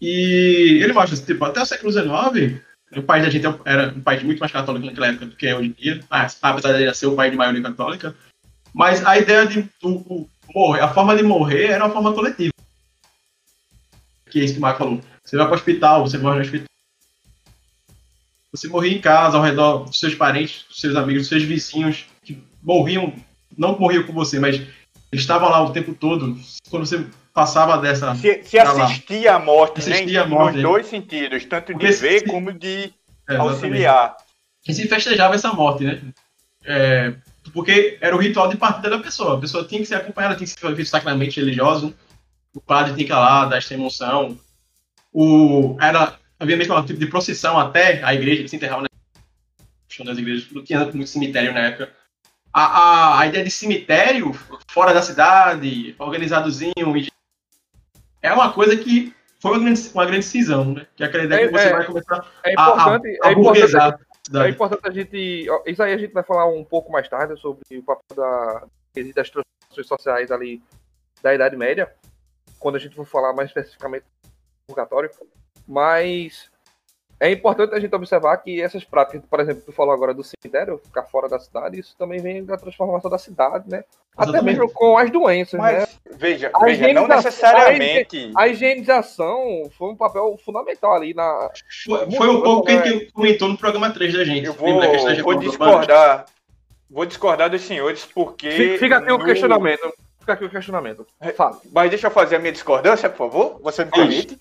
E 0.00 0.80
ele 0.82 0.92
mostra, 0.92 1.16
tipo, 1.16 1.44
até 1.44 1.60
o 1.62 1.66
século 1.66 1.92
XIX, 1.92 2.60
o 2.96 3.02
país 3.02 3.24
da 3.24 3.30
gente 3.30 3.46
era 3.64 3.92
um 3.96 4.00
país 4.00 4.22
muito 4.22 4.38
mais 4.38 4.52
católico 4.52 4.86
naquela 4.86 5.08
época 5.08 5.26
do 5.26 5.36
que 5.36 5.46
é 5.46 5.56
hoje 5.56 5.68
em 5.68 5.72
dia, 5.72 6.00
ah, 6.10 6.26
apesar 6.42 6.72
de 6.72 6.94
ser 6.94 7.06
o 7.06 7.16
país 7.16 7.30
de 7.30 7.38
maioria 7.38 7.62
católica. 7.62 8.14
Mas 8.74 9.04
a 9.04 9.18
ideia 9.18 9.46
de 9.46 9.68
morrer, 10.54 10.80
a 10.80 10.92
forma 10.92 11.16
de 11.16 11.22
morrer 11.22 11.66
era 11.66 11.84
uma 11.84 11.92
forma 11.92 12.12
coletiva. 12.12 12.52
Que 14.30 14.40
é 14.40 14.44
isso 14.44 14.54
que 14.54 14.58
o 14.58 14.62
Marco 14.62 14.78
falou. 14.78 15.00
Você 15.24 15.36
vai 15.36 15.46
para 15.46 15.54
o 15.54 15.56
hospital, 15.56 16.06
você 16.06 16.18
morre 16.18 16.36
no 16.36 16.42
hospital. 16.42 16.66
Você 18.50 18.68
morria 18.68 18.96
em 18.96 19.00
casa, 19.00 19.36
ao 19.36 19.42
redor 19.42 19.84
dos 19.84 19.98
seus 19.98 20.14
parentes, 20.14 20.64
dos 20.68 20.80
seus 20.80 20.96
amigos, 20.96 21.22
dos 21.22 21.28
seus 21.28 21.42
vizinhos, 21.42 22.06
que 22.22 22.42
morriam, 22.62 23.14
não 23.56 23.78
morriam 23.78 24.04
com 24.04 24.12
você, 24.12 24.38
mas 24.38 24.60
estavam 25.12 25.48
lá 25.48 25.62
o 25.62 25.72
tempo 25.72 25.94
todo. 25.94 26.38
Quando 26.70 26.86
você 26.86 27.06
passava 27.32 27.78
dessa. 27.78 28.14
Se, 28.16 28.42
se 28.44 28.58
assistia 28.58 29.34
à 29.36 29.38
morte, 29.38 29.86
né? 29.88 29.94
Assistia 29.96 30.22
à 30.22 30.26
morte, 30.26 30.54
Nos 30.54 30.62
né? 30.62 30.68
dois 30.68 30.86
sentidos, 30.86 31.44
tanto 31.46 31.66
de 31.68 31.72
Porque 31.74 31.86
ver 31.92 32.20
se- 32.20 32.26
como 32.26 32.52
de 32.52 32.92
É, 33.28 33.36
auxiliar. 33.36 34.16
E 34.66 34.72
se 34.74 34.86
festejava 34.88 35.34
essa 35.34 35.52
morte, 35.52 35.84
né? 35.84 36.00
É, 36.64 37.14
porque 37.52 37.98
era 38.00 38.14
o 38.14 38.18
ritual 38.18 38.48
de 38.48 38.56
partida 38.56 38.90
da 38.90 38.98
pessoa. 38.98 39.36
A 39.36 39.40
pessoa 39.40 39.64
tinha 39.64 39.80
que 39.80 39.86
ser 39.86 39.96
acompanhada, 39.96 40.36
tinha 40.36 40.46
que 40.46 40.52
ser 40.52 40.74
feito 40.76 40.88
sacramento 40.88 41.34
religioso. 41.36 41.94
O 42.54 42.60
padre 42.60 42.94
tinha 42.94 43.06
que 43.06 43.12
ir 43.12 43.16
lá, 43.16 43.46
dar 43.46 43.56
esta 43.58 43.74
emoção. 43.74 44.38
O, 45.12 45.76
era, 45.80 46.14
havia 46.38 46.56
mesmo 46.56 46.76
um 46.76 46.84
tipo 46.84 46.98
de 47.00 47.06
procissão 47.06 47.58
até 47.58 48.02
a 48.04 48.14
igreja, 48.14 48.42
que 48.42 48.48
se 48.48 48.56
enterrava, 48.56 48.82
né? 48.82 48.88
Chão 49.88 50.06
das 50.06 50.16
igrejas, 50.18 50.46
não 50.52 50.62
tinha 50.62 50.84
muito 50.86 51.06
cemitério 51.08 51.52
na 51.52 51.60
época. 51.60 51.90
A, 52.52 52.62
a, 52.64 53.20
a 53.20 53.26
ideia 53.26 53.44
de 53.44 53.50
cemitério 53.50 54.32
fora 54.68 54.92
da 54.94 55.02
cidade, 55.02 55.94
organizadozinho, 55.98 56.72
é 58.22 58.32
uma 58.32 58.52
coisa 58.52 58.76
que 58.76 59.14
foi 59.40 59.50
uma 59.50 59.60
grande, 59.60 59.90
uma 59.92 60.06
grande 60.06 60.24
cisão, 60.24 60.72
né? 60.72 60.86
Que 60.94 61.02
é 61.02 61.06
aquela 61.06 61.24
ideia 61.24 61.48
que 61.48 61.54
É, 61.54 61.58
você 61.58 61.68
é. 61.68 61.72
vai 61.72 61.84
começar 61.84 62.32
É 62.44 62.54
a, 62.56 62.60
a, 62.60 62.70
importante, 62.70 63.18
a 63.22 63.28
é 63.28 63.32
importante 63.32 63.60
burguesar 63.60 63.98
a 64.32 64.46
É 64.46 64.48
importante 64.48 64.88
a 64.88 64.90
gente. 64.92 65.46
Isso 65.66 65.82
aí 65.82 65.92
a 65.92 65.98
gente 65.98 66.12
vai 66.12 66.22
falar 66.22 66.46
um 66.46 66.64
pouco 66.64 66.92
mais 66.92 67.08
tarde 67.08 67.38
sobre 67.40 67.62
o 67.76 67.82
papel 67.82 68.04
da, 68.14 68.66
das 69.14 69.30
transformações 69.30 69.86
sociais 69.88 70.30
ali 70.30 70.62
da 71.20 71.34
Idade 71.34 71.56
Média, 71.56 71.92
quando 72.60 72.76
a 72.76 72.78
gente 72.78 72.94
for 72.94 73.04
falar 73.04 73.32
mais 73.32 73.48
especificamente 73.48 74.04
do 74.04 74.30
purgatório. 74.68 75.10
Mas 75.66 76.51
é 77.22 77.30
importante 77.30 77.72
a 77.72 77.78
gente 77.78 77.94
observar 77.94 78.36
que 78.38 78.60
essas 78.60 78.82
práticas, 78.82 79.22
por 79.30 79.38
exemplo, 79.38 79.62
tu 79.64 79.70
falou 79.70 79.94
agora 79.94 80.12
do 80.12 80.24
cemitério, 80.24 80.76
ficar 80.78 81.04
fora 81.04 81.28
da 81.28 81.38
cidade, 81.38 81.78
isso 81.78 81.94
também 81.96 82.20
vem 82.20 82.44
da 82.44 82.56
transformação 82.56 83.08
da 83.08 83.16
cidade, 83.16 83.70
né? 83.70 83.84
Até 84.16 84.30
Exatamente. 84.30 84.58
mesmo 84.58 84.72
com 84.72 84.98
as 84.98 85.08
doenças, 85.08 85.60
né? 85.60 85.78
Mas, 85.78 86.00
veja, 86.18 86.50
A 86.52 86.64
veja, 86.64 86.92
não 86.92 87.06
necessariamente. 87.06 88.32
A 88.36 88.48
higienização 88.48 89.70
foi 89.78 89.90
um 89.90 89.96
papel 89.96 90.36
fundamental 90.44 90.94
ali 90.94 91.14
na. 91.14 91.48
Foi, 91.84 92.10
foi 92.10 92.28
um 92.28 92.42
pouco 92.42 92.66
que 92.66 92.72
a 92.72 92.84
gente 92.84 93.12
comentou 93.12 93.48
no 93.48 93.56
programa 93.56 93.90
3 93.92 94.12
da 94.12 94.24
gente. 94.24 94.46
Eu 94.46 94.54
vou, 94.54 94.68
Lembra 94.68 94.86
da 94.88 94.92
questão 94.92 95.14
de 95.14 95.22
vou 95.22 95.34
discordar. 95.36 96.26
Vou 96.90 97.06
discordar 97.06 97.48
dos 97.50 97.62
senhores, 97.62 98.04
porque. 98.04 98.76
Fica, 98.78 98.96
aqui 98.98 99.12
o 99.12 99.18
no- 99.18 99.24
questionamento. 99.24 99.94
Fica 100.18 100.32
aqui 100.34 100.44
o 100.44 100.50
questionamento. 100.50 101.06
Fale, 101.36 101.56
Mas 101.72 101.88
deixa 101.88 102.08
eu 102.08 102.10
fazer 102.10 102.36
a 102.36 102.38
minha 102.38 102.52
discordância, 102.52 103.08
por 103.08 103.16
favor. 103.30 103.60
Você 103.62 103.84
me 103.84 103.90
permite? 103.92 104.38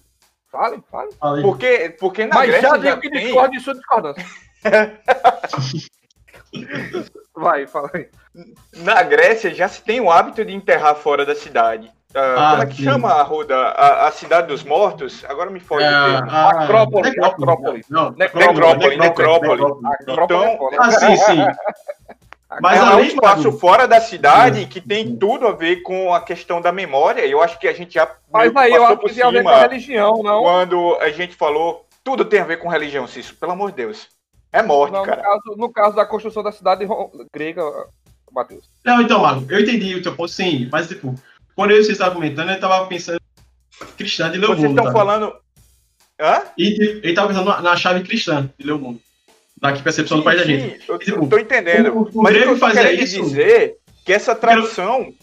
Fale, 0.52 0.84
fale. 0.92 1.12
Fala 1.20 1.38
aí. 1.38 1.44
Porque, 1.44 1.96
porque 2.00 2.26
na 2.26 2.36
Mas 2.36 2.48
Grécia 2.50 2.70
já 2.70 2.78
digo 2.78 3.00
que 3.02 3.10
tem. 3.10 3.26
discordo 3.26 3.52
de 3.52 3.60
sua 3.62 3.74
discordância. 3.74 4.26
Vai, 7.36 7.66
fala 7.68 7.90
aí. 7.94 8.08
Na 8.78 9.02
Grécia 9.04 9.54
já 9.54 9.68
se 9.68 9.82
tem 9.82 10.00
o 10.02 10.12
hábito 10.12 10.44
de 10.46 10.54
enterrar 10.54 10.96
fora 10.96 11.26
da 11.26 11.34
cidade. 11.36 11.90
Ah, 12.14 12.20
Ah, 12.36 12.52
como 12.52 12.64
é 12.64 12.66
que 12.68 12.76
sim. 12.76 12.84
chama 12.84 13.10
a 13.10 13.24
Ruda? 13.24 13.56
A, 13.58 14.08
a 14.08 14.12
cidade 14.12 14.48
dos 14.48 14.64
mortos? 14.64 15.24
Agora 15.30 15.50
me 15.50 15.62
foge 15.62 15.86
É, 15.86 15.90
o 15.90 16.12
termo. 16.12 16.30
a- 16.32 16.50
Acrópole, 16.64 17.10
Necrópole. 17.10 17.52
Acrópole. 17.52 17.86
Não, 17.90 18.12
Necrópole, 18.12 18.98
Necrópole. 18.98 19.64
Acrópole 19.64 20.24
Então- 20.24 20.44
é 20.44 20.58
foda. 20.58 20.78
Ah, 20.80 20.92
sim, 20.92 21.16
sim. 21.18 21.38
Mas 22.60 22.80
é 22.80 22.96
um 22.96 23.00
espaço 23.04 23.44
Mago, 23.46 23.58
fora 23.60 23.88
da 23.88 24.02
cidade 24.02 24.66
que 24.66 24.82
tem 24.82 25.16
tudo 25.16 25.48
a 25.48 25.52
ver 25.54 25.82
com 25.84 26.14
a 26.14 26.20
questão 26.20 26.60
da 26.60 26.72
memória. 26.72 27.26
Eu 27.26 27.42
acho 27.42 27.58
que 27.60 27.68
a 27.68 27.74
gente 27.74 27.94
já 27.94 28.14
Mas 28.32 28.54
aí 28.56 28.72
eu 28.72 28.82
passou 28.82 28.88
acho 28.88 28.98
por 28.98 29.10
que 29.10 29.16
tem 29.16 29.24
a 29.24 29.32
ver 29.32 29.44
com 29.44 29.50
a 29.50 29.62
religião, 29.62 30.24
não? 30.24 30.42
quando 30.44 30.98
a 31.00 31.12
gente 31.12 31.36
falou 31.36 31.86
tudo 32.04 32.26
tem 32.26 32.40
a 32.42 32.46
ver 32.46 32.58
com 32.58 32.68
religião, 32.68 33.08
Cício. 33.08 33.36
Pelo 33.36 33.52
amor 33.54 33.70
de 33.72 33.78
Deus. 33.78 34.08
É 34.52 34.62
morte, 34.62 34.92
Não, 34.92 35.02
no 35.02 35.06
cara. 35.06 35.22
caso, 35.22 35.56
no 35.56 35.72
caso 35.72 35.96
da 35.96 36.06
construção 36.06 36.44
da 36.44 36.52
cidade 36.52 36.86
grega, 37.34 37.64
Matheus. 38.32 38.66
Não, 38.84 39.02
então, 39.02 39.22
Marco, 39.22 39.46
eu 39.50 39.60
entendi 39.60 39.96
o 39.96 40.02
teu 40.02 40.14
ponto, 40.16 40.30
sim, 40.30 40.68
mas, 40.72 40.90
tipo, 40.90 41.16
quando 41.56 41.72
eu, 41.72 41.82
você 41.82 41.94
estava 41.94 42.14
comentando, 42.14 42.50
eu 42.50 42.56
estava 42.56 42.86
pensando 42.88 43.22
cristã 43.98 44.30
de 44.30 44.38
ler 44.38 44.50
o 44.50 44.56
Vocês 44.56 44.70
estão 44.70 44.86
tá? 44.86 44.92
falando. 44.92 45.34
Hã? 46.20 46.42
E 46.58 46.72
tipo, 46.74 46.84
ele 46.84 47.10
estava 47.10 47.28
pensando 47.30 47.46
na- 47.46 47.62
na 47.62 47.76
chave 47.78 48.04
cristã 48.04 48.50
de 48.58 48.66
ler 48.66 48.74
o 48.74 48.80
mundo. 48.80 49.00
Na 49.62 49.72
percepção 49.80 50.18
do 50.18 50.24
país 50.24 50.40
da 50.40 50.46
gente. 50.46 50.80
Sim, 50.80 50.86
eu 50.88 50.98
Tipo, 51.00 51.28
tô 51.28 51.38
entendendo. 51.38 51.96
o- 51.96 52.10
o 52.20 52.24
Mas 52.24 52.34
grego 52.34 52.52
eu 52.54 52.60
querendo 52.72 53.04
isso- 53.04 53.22
dizer 53.22 53.78
que 54.04 54.12
essa 54.12 54.34
tradução 54.36 55.14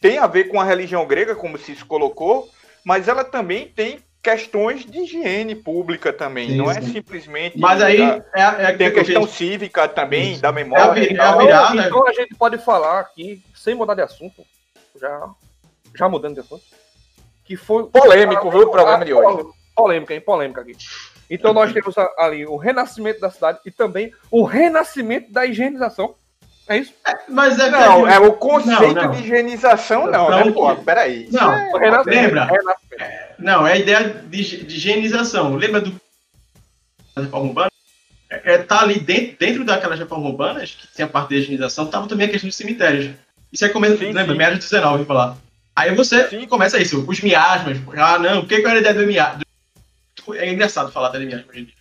tem 0.00 0.18
a 0.18 0.26
ver 0.28 0.44
com 0.44 0.60
a 0.60 0.64
religião 0.64 1.04
grega, 1.04 1.34
como 1.34 1.58
se 1.58 1.72
isso 1.72 1.84
colocou, 1.84 2.48
mas 2.84 3.08
ela 3.08 3.24
também 3.24 3.66
tem 3.66 3.98
questões 4.22 4.84
de 4.84 5.00
higiene 5.00 5.56
pública 5.56 6.12
também. 6.12 6.50
Sim, 6.50 6.56
não 6.56 6.70
é 6.70 6.80
sim. 6.80 6.92
simplesmente. 6.92 7.58
Mas 7.58 7.82
aí 7.82 8.00
a- 8.00 8.22
é, 8.34 8.40
é 8.40 8.66
a 8.66 8.76
tem 8.76 8.86
a 8.86 8.92
questão 8.92 9.26
que- 9.26 9.32
cívica 9.32 9.88
também, 9.88 10.32
Isso. 10.32 10.42
da 10.42 10.48
É 10.48 10.50
a 10.50 10.54
memória. 10.54 11.00
é 11.00 11.14
a 11.14 11.16
tal. 11.16 11.38
virada. 11.40 11.74
Então, 11.74 11.86
então 11.86 12.06
a 12.08 12.12
gente 12.12 12.34
pode 12.36 12.58
falar 12.58 13.00
aqui, 13.00 13.42
sem 13.54 13.74
mudar 13.74 13.94
de 13.94 14.02
assunto, 14.02 14.44
já, 15.00 15.28
já 15.96 16.08
mudando 16.08 16.34
de 16.34 16.40
assunto, 16.40 16.62
que 17.44 17.56
foi... 17.56 17.84
Polêmico, 17.88 18.48
viu, 18.50 18.62
o 18.62 18.70
programa 18.70 19.04
de 19.04 19.12
hoje. 19.12 19.48
Polêmica, 19.74 20.14
hein? 20.14 20.20
Polêmica 20.20 20.60
aqui. 20.60 20.76
Então 21.30 21.52
nós 21.52 21.72
temos 21.72 21.94
ali 22.18 22.46
o 22.46 22.56
renascimento 22.56 23.20
da 23.20 23.30
cidade 23.30 23.58
e 23.66 23.70
também 23.70 24.12
o 24.30 24.42
renascimento 24.44 25.30
da 25.32 25.44
higienização. 25.46 26.14
É 26.66 26.76
isso? 26.78 26.92
Mas 27.28 27.58
é 27.58 27.70
Não, 27.70 28.04
que- 28.04 28.10
é 28.12 28.18
o 28.18 28.32
conceito 28.34 28.94
Não, 28.94 29.04
não. 29.04 29.10
de 29.12 29.22
higienização, 29.22 30.06
não, 30.10 30.30
Não, 30.30 30.44
né, 30.44 30.52
pô? 30.52 30.76
Peraí. 30.76 31.24
Isso 31.24 31.32
Não, 31.34 31.52
é- 31.52 31.70
O 31.72 31.78
renascimento. 31.78 32.22
Lembra? 32.24 32.44
renascimento. 32.44 33.34
Não, 33.38 33.66
é 33.66 33.72
a 33.72 33.76
ideia 33.76 34.04
de, 34.26 34.64
de 34.64 34.76
higienização. 34.76 35.54
Lembra 35.56 35.80
do 35.80 35.92
da 37.16 37.22
reforma 37.22 37.46
urbana? 37.48 37.70
É, 38.30 38.54
é, 38.54 38.58
tá 38.58 38.80
ali 38.82 39.00
dentro, 39.00 39.36
dentro 39.38 39.64
daquelas 39.64 39.98
reformas 39.98 40.30
urbanas, 40.30 40.70
que 40.78 40.94
tinha 40.94 41.06
a 41.06 41.10
parte 41.10 41.30
de 41.30 41.36
higienização, 41.36 41.86
tava 41.86 42.06
também 42.06 42.26
a 42.26 42.30
questão 42.30 42.48
dos 42.48 42.56
cemitérios. 42.56 43.14
Isso 43.50 43.64
é 43.64 43.68
começo, 43.70 43.96
Sim, 43.96 44.12
lembra, 44.12 44.32
sim. 44.32 44.38
meados 44.38 44.58
de 44.58 44.64
19, 44.66 44.98
vou 44.98 45.06
falar. 45.06 45.36
Aí 45.74 45.94
você 45.94 46.28
Sim. 46.28 46.46
começa 46.46 46.78
isso, 46.78 47.02
os 47.08 47.20
miasmas. 47.22 47.78
Ah, 47.96 48.18
não, 48.18 48.40
o 48.40 48.46
que 48.46 48.60
que 48.60 48.66
era 48.66 48.74
a 48.76 48.78
ideia 48.80 48.94
do 48.94 49.06
miasma? 49.06 49.40
É 50.34 50.50
engraçado 50.50 50.92
falar 50.92 51.08
até 51.08 51.18
de 51.18 51.26
miasma, 51.26 51.52
gente. 51.52 51.74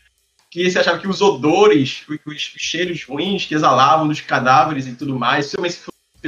Que 0.50 0.70
você 0.70 0.80
achava 0.80 1.00
que 1.00 1.08
os 1.08 1.22
odores, 1.22 2.04
os, 2.08 2.20
os 2.25 2.42
cheiros 2.58 3.04
ruins 3.04 3.46
que 3.46 3.54
exalavam 3.56 4.08
dos 4.08 4.22
cadáveres 4.22 4.88
e 4.88 4.96
tudo 4.96 5.18
mais, 5.18 5.46
principalmente 5.46 5.74
se 5.75 5.80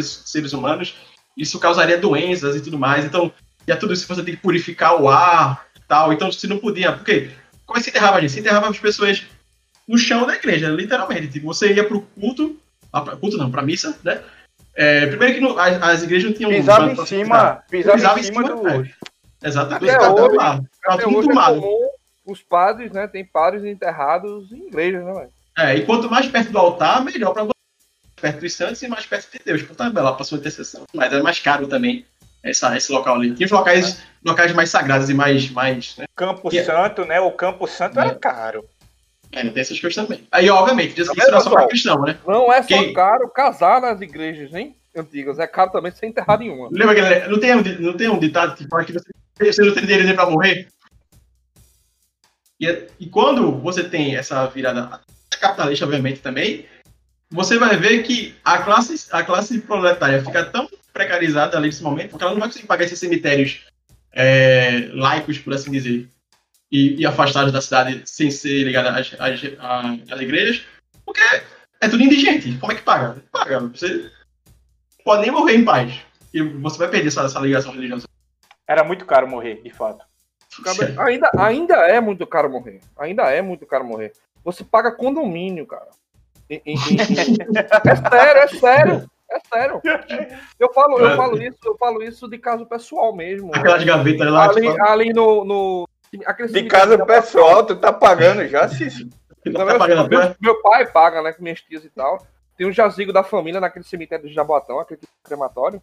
fossem 0.03 0.25
seres 0.25 0.53
humanos, 0.53 0.95
isso 1.37 1.59
causaria 1.59 1.97
doenças 1.97 2.55
e 2.55 2.61
tudo 2.61 2.77
mais. 2.77 3.05
Então, 3.05 3.31
e 3.67 3.71
é 3.71 3.75
tudo 3.75 3.93
isso 3.93 4.07
você 4.07 4.23
tem 4.23 4.35
que 4.35 4.41
purificar 4.41 5.01
o 5.01 5.07
ar 5.09 5.65
e 5.75 5.79
tal. 5.87 6.11
Então, 6.11 6.31
se 6.31 6.47
não 6.47 6.57
podia. 6.57 6.91
Porque 6.91 7.31
como 7.65 7.77
é 7.77 7.79
que 7.79 7.85
se 7.85 7.89
enterrava 7.91 8.17
a 8.17 8.21
gente? 8.21 8.31
Se 8.33 8.39
enterrava 8.39 8.67
as 8.69 8.77
pessoas 8.79 9.23
no 9.87 9.97
chão 9.97 10.25
da 10.27 10.35
igreja, 10.35 10.67
literalmente. 10.69 11.27
Tipo, 11.29 11.47
você 11.47 11.73
ia 11.73 11.83
pro 11.87 12.01
culto, 12.01 12.59
ah, 12.91 13.01
pra- 13.01 13.15
culto 13.15 13.37
não, 13.37 13.49
pra 13.49 13.61
missa, 13.61 13.97
né? 14.03 14.21
É, 14.75 15.07
primeiro 15.07 15.39
que 15.53 15.59
as, 15.59 15.81
as 15.81 16.03
igrejas 16.03 16.29
não 16.29 16.37
tinham. 16.37 16.51
Pisava 16.51 16.91
em 16.91 17.05
cima, 17.05 17.63
pisava, 17.69 17.95
Pisava 17.97 18.19
em 18.19 18.23
cima 18.23 18.43
do. 18.43 18.67
é. 18.67 18.89
Exatamente. 19.41 19.91
Até 19.91 20.21
hoje- 20.21 20.35
lá. 20.35 20.61
Até 20.85 21.03
tudo 21.03 21.17
hoje 21.17 21.27
é 21.27 21.31
tomado. 21.31 21.61
comum 21.61 21.89
os 22.31 22.41
padres, 22.41 22.91
né? 22.91 23.07
Tem 23.07 23.23
padres 23.25 23.63
enterrados 23.65 24.51
em 24.51 24.67
igrejas, 24.67 25.03
né, 25.05 25.13
velho? 25.13 25.29
É, 25.57 25.75
e 25.75 25.85
quanto 25.85 26.09
mais 26.09 26.27
perto 26.27 26.51
do 26.51 26.57
altar, 26.57 27.03
melhor 27.03 27.33
pra 27.33 27.43
você. 27.43 27.51
Perto 28.21 28.39
dos 28.41 28.53
santos 28.53 28.81
e 28.81 28.87
mais 28.87 29.05
perto 29.05 29.31
de 29.31 29.39
Deus. 29.45 29.61
Portanto, 29.63 29.97
é 29.97 30.01
lá 30.01 30.13
pra 30.13 30.25
sua 30.25 30.37
intercessão. 30.37 30.83
Mas 30.93 31.11
é 31.13 31.21
mais 31.21 31.39
caro 31.39 31.67
também 31.67 32.05
essa, 32.43 32.75
esse 32.75 32.91
local 32.91 33.15
ali. 33.15 33.33
Tinha 33.33 33.45
os 33.45 33.51
locais, 33.51 34.01
locais 34.25 34.51
mais 34.53 34.69
sagrados 34.69 35.09
e 35.09 35.13
mais. 35.13 35.49
mais 35.51 35.95
né? 35.97 36.05
Campo 36.15 36.49
E- 36.53 36.63
Santo, 36.63 37.05
né? 37.05 37.19
O 37.21 37.31
Campo 37.31 37.65
Santo 37.67 37.99
era 37.99 38.09
É. 38.11 38.15
caro. 38.15 38.65
É, 39.31 39.47
tem 39.47 39.61
essas 39.61 39.79
coisas 39.79 39.95
também. 40.03 40.27
Aí, 40.31 40.49
obviamente, 40.49 40.93
diz 40.95 41.07
que 41.09 41.19
isso 41.19 41.31
não 41.31 41.37
é 41.37 41.41
só 41.41 41.49
pessoal? 41.49 41.67
cristão, 41.67 42.01
né? 42.01 42.17
Não 42.27 42.51
é 42.51 42.61
só 42.61 42.67
Quem- 42.67 42.93
caro 42.93 43.29
casar 43.29 43.79
nas 43.79 44.01
igrejas, 44.01 44.53
hein? 44.53 44.75
Antigas. 44.95 45.37
É 45.39 45.45
caro 45.47 45.71
também 45.71 45.91
ser 45.91 46.07
enterrado 46.07 46.41
em 46.43 46.49
uma. 46.49 46.67
Lembra 46.71 46.95
que 46.95 47.27
não 47.29 47.39
tem 47.39 47.55
um, 47.55 47.61
não 47.79 47.95
tem 47.95 48.09
um 48.09 48.19
ditado 48.19 48.55
que 48.55 48.67
fala 48.67 48.83
que 48.83 48.91
você, 48.91 49.09
você 49.39 49.61
não 49.61 49.73
tem 49.73 49.83
dinheiro 49.83 50.03
nem 50.05 50.15
pra 50.15 50.29
morrer? 50.29 50.67
E, 52.59 52.87
e 52.99 53.05
quando 53.07 53.51
você 53.59 53.83
tem 53.83 54.15
essa 54.15 54.45
virada 54.47 54.99
capitalista, 55.39 55.85
obviamente, 55.85 56.19
também, 56.19 56.65
você 57.31 57.57
vai 57.57 57.77
ver 57.77 58.03
que 58.03 58.35
a 58.43 58.57
classe, 58.59 59.07
a 59.11 59.23
classe 59.23 59.59
proletária 59.61 60.23
fica 60.23 60.43
tão 60.43 60.69
precarizada 60.91 61.55
ali 61.57 61.67
nesse 61.67 61.83
momento, 61.83 62.11
porque 62.11 62.23
ela 62.23 62.33
não 62.33 62.39
vai 62.39 62.49
conseguir 62.49 62.67
pagar 62.67 62.83
esses 62.85 62.99
cemitérios 62.99 63.61
é, 64.11 64.89
laicos, 64.93 65.37
por 65.37 65.53
assim 65.53 65.71
dizer, 65.71 66.09
e, 66.71 67.01
e 67.01 67.05
afastados 67.05 67.51
da 67.53 67.61
cidade 67.61 68.01
sem 68.05 68.29
ser 68.29 68.63
ligada 68.63 68.89
às, 68.89 69.13
às, 69.19 69.41
às- 70.11 70.21
igrejas, 70.21 70.65
porque 71.05 71.21
é 71.81 71.87
tudo 71.87 72.03
indigente. 72.03 72.57
Como 72.57 72.71
é 72.71 72.75
que 72.75 72.81
paga? 72.81 73.23
Paga. 73.31 73.59
Você 73.59 74.11
pode 75.03 75.21
nem 75.21 75.31
morrer 75.31 75.55
em 75.55 75.63
paz. 75.63 75.93
E 76.33 76.41
você 76.41 76.77
vai 76.77 76.89
perder 76.89 77.07
essa, 77.07 77.23
essa 77.23 77.39
ligação 77.39 77.71
religiosa. 77.71 78.07
Era 78.67 78.83
muito 78.83 79.05
caro 79.05 79.27
morrer, 79.27 79.61
de 79.63 79.69
fato. 79.71 80.05
Ainda, 80.99 81.29
ainda 81.37 81.75
é 81.87 81.99
muito 81.99 82.25
caro 82.27 82.49
morrer. 82.49 82.79
Ainda 82.97 83.23
é 83.23 83.41
muito 83.41 83.65
caro 83.65 83.85
morrer. 83.85 84.13
Você 84.43 84.63
paga 84.63 84.91
condomínio, 84.91 85.65
cara. 85.65 85.87
Em- 86.49 86.61
em- 86.65 86.73
em- 86.75 86.97
é 87.85 87.95
sério, 87.95 88.41
é 88.41 88.47
sério. 88.47 89.09
É 89.31 89.39
sério. 89.53 89.81
Eu 90.59 90.73
falo, 90.73 90.97
eu 90.99 91.15
falo 91.15 91.39
isso, 91.41 91.57
eu 91.63 91.77
falo 91.77 92.01
isso 92.01 92.27
de 92.27 92.37
caso 92.39 92.65
pessoal 92.65 93.15
mesmo. 93.15 93.51
Aquelas 93.53 93.83
gavetas 93.83 94.27
lá, 94.31 94.49
Ali, 94.49 94.61
tipo, 94.67 94.83
ali 94.83 95.13
no. 95.13 95.45
no 95.45 95.87
De 96.11 96.63
casa 96.63 96.97
da- 96.97 97.05
pessoal, 97.05 97.63
tu 97.63 97.75
tá 97.75 97.93
pagando 97.93 98.47
já, 98.47 98.67
Cícero? 98.67 99.09
tá 99.53 99.63
meu, 99.65 99.77
pagando 99.77 100.01
a 100.01 100.07
meu- 100.07 100.35
meu 100.41 100.61
pai 100.63 100.87
paga, 100.91 101.21
né? 101.21 101.31
Com 101.31 101.43
minhas 101.43 101.61
tias 101.61 101.85
e 101.85 101.89
tal. 101.91 102.25
Tem 102.57 102.65
um 102.67 102.71
jazigo 102.71 103.13
da 103.13 103.23
família 103.23 103.61
naquele 103.61 103.85
cemitério 103.85 104.27
de 104.27 104.33
Jabotão, 104.33 104.79
aquele 104.79 104.99
crematório. 105.23 105.81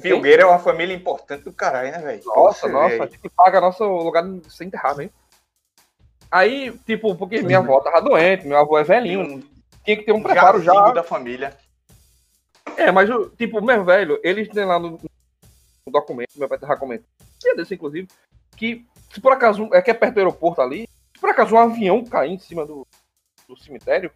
Filgueira 0.00 0.42
é 0.42 0.46
uma 0.46 0.58
família 0.58 0.94
importante 0.94 1.44
do 1.44 1.52
caralho, 1.52 1.92
né, 1.92 1.98
velho? 1.98 2.22
Nossa, 2.24 2.66
Você 2.66 2.72
nossa, 2.72 3.02
a 3.04 3.06
gente 3.06 3.28
paga 3.36 3.60
nosso 3.60 3.84
lugar 3.84 4.22
de 4.26 4.50
ser 4.54 4.64
enterrado, 4.64 5.02
hein? 5.02 5.10
Aí, 6.30 6.72
tipo, 6.86 7.14
porque 7.14 7.42
minha 7.42 7.58
avó 7.58 7.80
tava 7.80 8.00
doente, 8.00 8.46
meu 8.46 8.56
avô 8.56 8.78
é 8.78 8.84
velhinho, 8.84 9.40
tinha 9.84 9.96
que 9.96 10.02
ter 10.04 10.12
um 10.12 10.22
preparo 10.22 10.62
já. 10.62 10.72
Da 10.92 11.02
família. 11.02 11.54
É, 12.76 12.90
mas, 12.90 13.10
o- 13.10 13.28
tipo, 13.30 13.60
meu 13.62 13.84
velho, 13.84 14.18
eles 14.24 14.48
têm 14.48 14.64
lá 14.64 14.78
no, 14.78 14.92
no 14.92 15.92
documento, 15.92 16.30
meu 16.36 16.48
pai 16.48 16.58
tava 16.58 16.76
comentando, 16.76 17.06
dia 17.38 17.54
desse, 17.54 17.74
inclusive, 17.74 18.08
que 18.56 18.86
se 19.12 19.20
por 19.20 19.32
acaso, 19.32 19.68
é 19.74 19.82
que 19.82 19.90
é 19.90 19.94
perto 19.94 20.14
do 20.14 20.20
aeroporto 20.20 20.62
ali, 20.62 20.88
se 21.14 21.20
por 21.20 21.28
acaso 21.28 21.54
um 21.54 21.58
avião 21.58 22.02
cair 22.02 22.32
em 22.32 22.38
cima 22.38 22.64
do, 22.64 22.86
do 23.46 23.54
cemitério, 23.58 24.10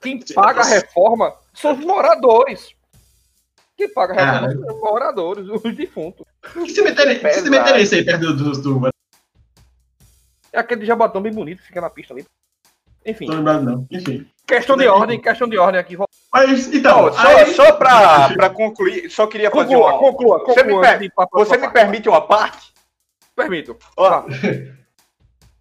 quem 0.00 0.20
paga 0.32 0.60
a 0.60 0.64
reforma 0.64 1.34
são 1.52 1.72
os 1.72 1.80
moradores. 1.84 2.74
Quem 3.80 3.88
paga 3.94 4.12
a 4.12 4.16
reforma 4.16 4.40
Cara. 4.40 4.52
são 4.66 4.76
os 4.76 4.82
moradores, 4.82 5.46
os 5.48 5.74
defuntos. 5.74 6.26
Que 6.52 6.68
cemitério, 6.68 7.18
que 7.18 7.32
cemitério 7.32 7.76
é 7.76 7.80
esse 7.80 7.94
aí 7.94 8.04
perto 8.04 8.20
do. 8.34 8.52
do, 8.52 8.80
do... 8.80 8.88
É 10.52 10.58
aquele 10.58 10.84
jabotão 10.84 11.22
bem 11.22 11.32
bonito, 11.32 11.62
fica 11.62 11.80
na 11.80 11.88
pista 11.88 12.12
ali. 12.12 12.26
Enfim, 13.06 13.24
Tô 13.24 13.32
lembrado, 13.32 13.62
não. 13.62 13.86
Enfim. 13.90 14.26
questão 14.46 14.76
de 14.76 14.86
ordem, 14.86 15.18
questão 15.18 15.48
de 15.48 15.56
ordem 15.56 15.80
aqui. 15.80 15.96
Mas, 16.30 16.66
então. 16.74 17.06
Não, 17.06 17.12
só, 17.14 17.28
aí- 17.38 17.54
só 17.54 17.72
pra, 17.72 18.28
pra 18.34 18.50
concluir, 18.50 19.08
só 19.10 19.26
queria 19.26 19.50
fazer 19.50 19.74
Conclua, 19.74 19.88
uma... 19.92 19.98
conclua, 19.98 20.38
Você 20.44 20.62
me 20.62 20.72
conclua. 20.74 20.80
per- 20.82 20.88
antes 20.90 21.00
de 21.00 21.06
ir 21.06 21.12
pra 21.14 21.26
Você 21.32 21.56
me 21.56 21.68
permite 21.70 22.08
uma 22.10 22.20
parte? 22.20 22.74
Permito. 23.34 23.78
Ó. 23.96 24.24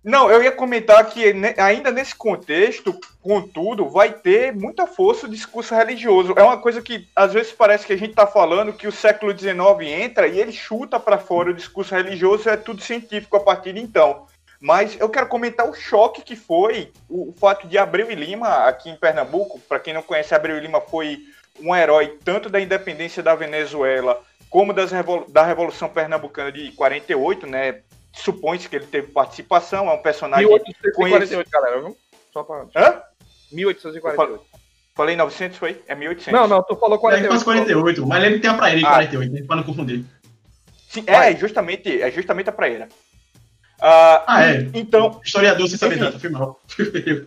Não, 0.03 0.31
eu 0.31 0.41
ia 0.41 0.51
comentar 0.51 1.05
que 1.09 1.23
ainda 1.57 1.91
nesse 1.91 2.15
contexto, 2.15 2.97
contudo, 3.21 3.89
vai 3.89 4.13
ter 4.13 4.55
muita 4.55 4.87
força 4.87 5.25
o 5.25 5.29
discurso 5.29 5.75
religioso. 5.75 6.33
É 6.37 6.43
uma 6.43 6.57
coisa 6.57 6.81
que 6.81 7.07
às 7.13 7.33
vezes 7.33 7.51
parece 7.51 7.85
que 7.85 7.91
a 7.91 7.97
gente 7.97 8.11
está 8.11 8.25
falando 8.25 8.71
que 8.71 8.87
o 8.87 8.91
século 8.93 9.37
XIX 9.37 9.59
entra 9.81 10.25
e 10.25 10.39
ele 10.39 10.53
chuta 10.53 10.97
para 10.99 11.17
fora 11.17 11.49
o 11.51 11.53
discurso 11.53 11.93
religioso, 11.93 12.49
é 12.49 12.55
tudo 12.55 12.81
científico 12.81 13.35
a 13.35 13.41
partir 13.41 13.73
de 13.73 13.81
então. 13.81 14.25
Mas 14.61 14.97
eu 14.99 15.09
quero 15.09 15.27
comentar 15.27 15.69
o 15.69 15.73
choque 15.73 16.21
que 16.21 16.35
foi 16.35 16.91
o, 17.09 17.29
o 17.29 17.33
fato 17.33 17.67
de 17.67 17.77
Abreu 17.77 18.09
e 18.09 18.15
Lima, 18.15 18.65
aqui 18.67 18.89
em 18.89 18.95
Pernambuco. 18.95 19.59
Para 19.59 19.79
quem 19.79 19.93
não 19.93 20.01
conhece, 20.01 20.33
Abreu 20.33 20.57
e 20.57 20.61
Lima 20.61 20.79
foi 20.79 21.19
um 21.61 21.75
herói 21.75 22.17
tanto 22.23 22.49
da 22.49 22.59
independência 22.59 23.21
da 23.21 23.35
Venezuela 23.35 24.21
como 24.49 24.73
das 24.73 24.91
revol- 24.91 25.25
da 25.29 25.43
Revolução 25.43 25.87
Pernambucana 25.89 26.51
de 26.51 26.71
48, 26.71 27.45
né? 27.45 27.81
Supõe-se 28.13 28.67
que 28.67 28.75
ele 28.75 28.85
teve 28.85 29.07
participação, 29.07 29.89
é 29.89 29.93
um 29.93 30.01
personagem. 30.01 30.45
1848, 30.47 31.49
galera, 31.49 31.79
viu? 31.81 31.97
Só 32.33 32.43
pra... 32.43 32.65
Hã? 32.75 33.01
1848. 33.51 34.43
Falei 34.95 35.15
900, 35.15 35.57
foi? 35.57 35.81
É 35.87 35.95
1800. 35.95 36.33
Não, 36.39 36.47
não, 36.47 36.63
tu 36.63 36.75
falou 36.75 36.97
É, 36.97 36.99
48. 36.99 37.29
quase 37.29 37.45
48. 37.45 38.05
Mas 38.07 38.21
lembra 38.21 38.35
que 38.37 38.41
tem 38.41 38.51
a 38.51 38.53
praia 38.55 38.75
em 38.77 38.83
Ah. 38.85 38.89
48, 38.89 39.31
né? 39.33 39.43
Pra 39.47 39.55
não 39.55 39.63
confundir. 39.63 40.03
Sim, 40.89 41.03
é, 41.07 41.35
justamente, 41.35 42.01
é 42.01 42.11
justamente 42.11 42.49
a 42.49 42.51
praeira. 42.51 42.89
Ah, 43.81 44.23
Ah, 44.27 44.45
é. 44.45 44.67
Então, 44.73 45.21
Historiador 45.23 45.67
sem 45.69 45.77
saber 45.77 45.97
nada, 45.97 46.19
foi 46.19 46.29
mal. 46.29 46.59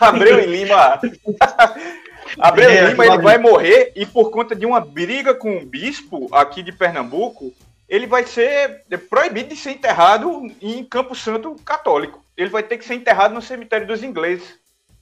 Abreu 0.00 0.38
e 0.40 0.46
Lima. 0.46 1.00
Abreu 2.38 2.70
É, 2.70 2.84
e 2.84 2.90
Lima 2.90 3.06
ele 3.06 3.18
vai 3.18 3.38
morrer 3.38 3.92
e 3.96 4.06
por 4.06 4.30
conta 4.30 4.54
de 4.54 4.64
uma 4.66 4.80
briga 4.80 5.34
com 5.34 5.56
o 5.56 5.66
bispo 5.66 6.28
aqui 6.32 6.62
de 6.62 6.70
Pernambuco, 6.72 7.52
ele 7.88 8.06
vai 8.06 8.24
ser 8.24 8.84
proibido 9.08 9.50
de 9.50 9.56
ser 9.56 9.72
enterrado 9.72 10.42
em 10.60 10.84
Campo 10.84 11.14
Santo 11.14 11.54
católico. 11.64 12.24
Ele 12.36 12.50
vai 12.50 12.62
ter 12.62 12.78
que 12.78 12.84
ser 12.84 12.94
enterrado 12.94 13.34
no 13.34 13.42
cemitério 13.42 13.86
dos 13.86 14.02
ingleses. 14.02 14.58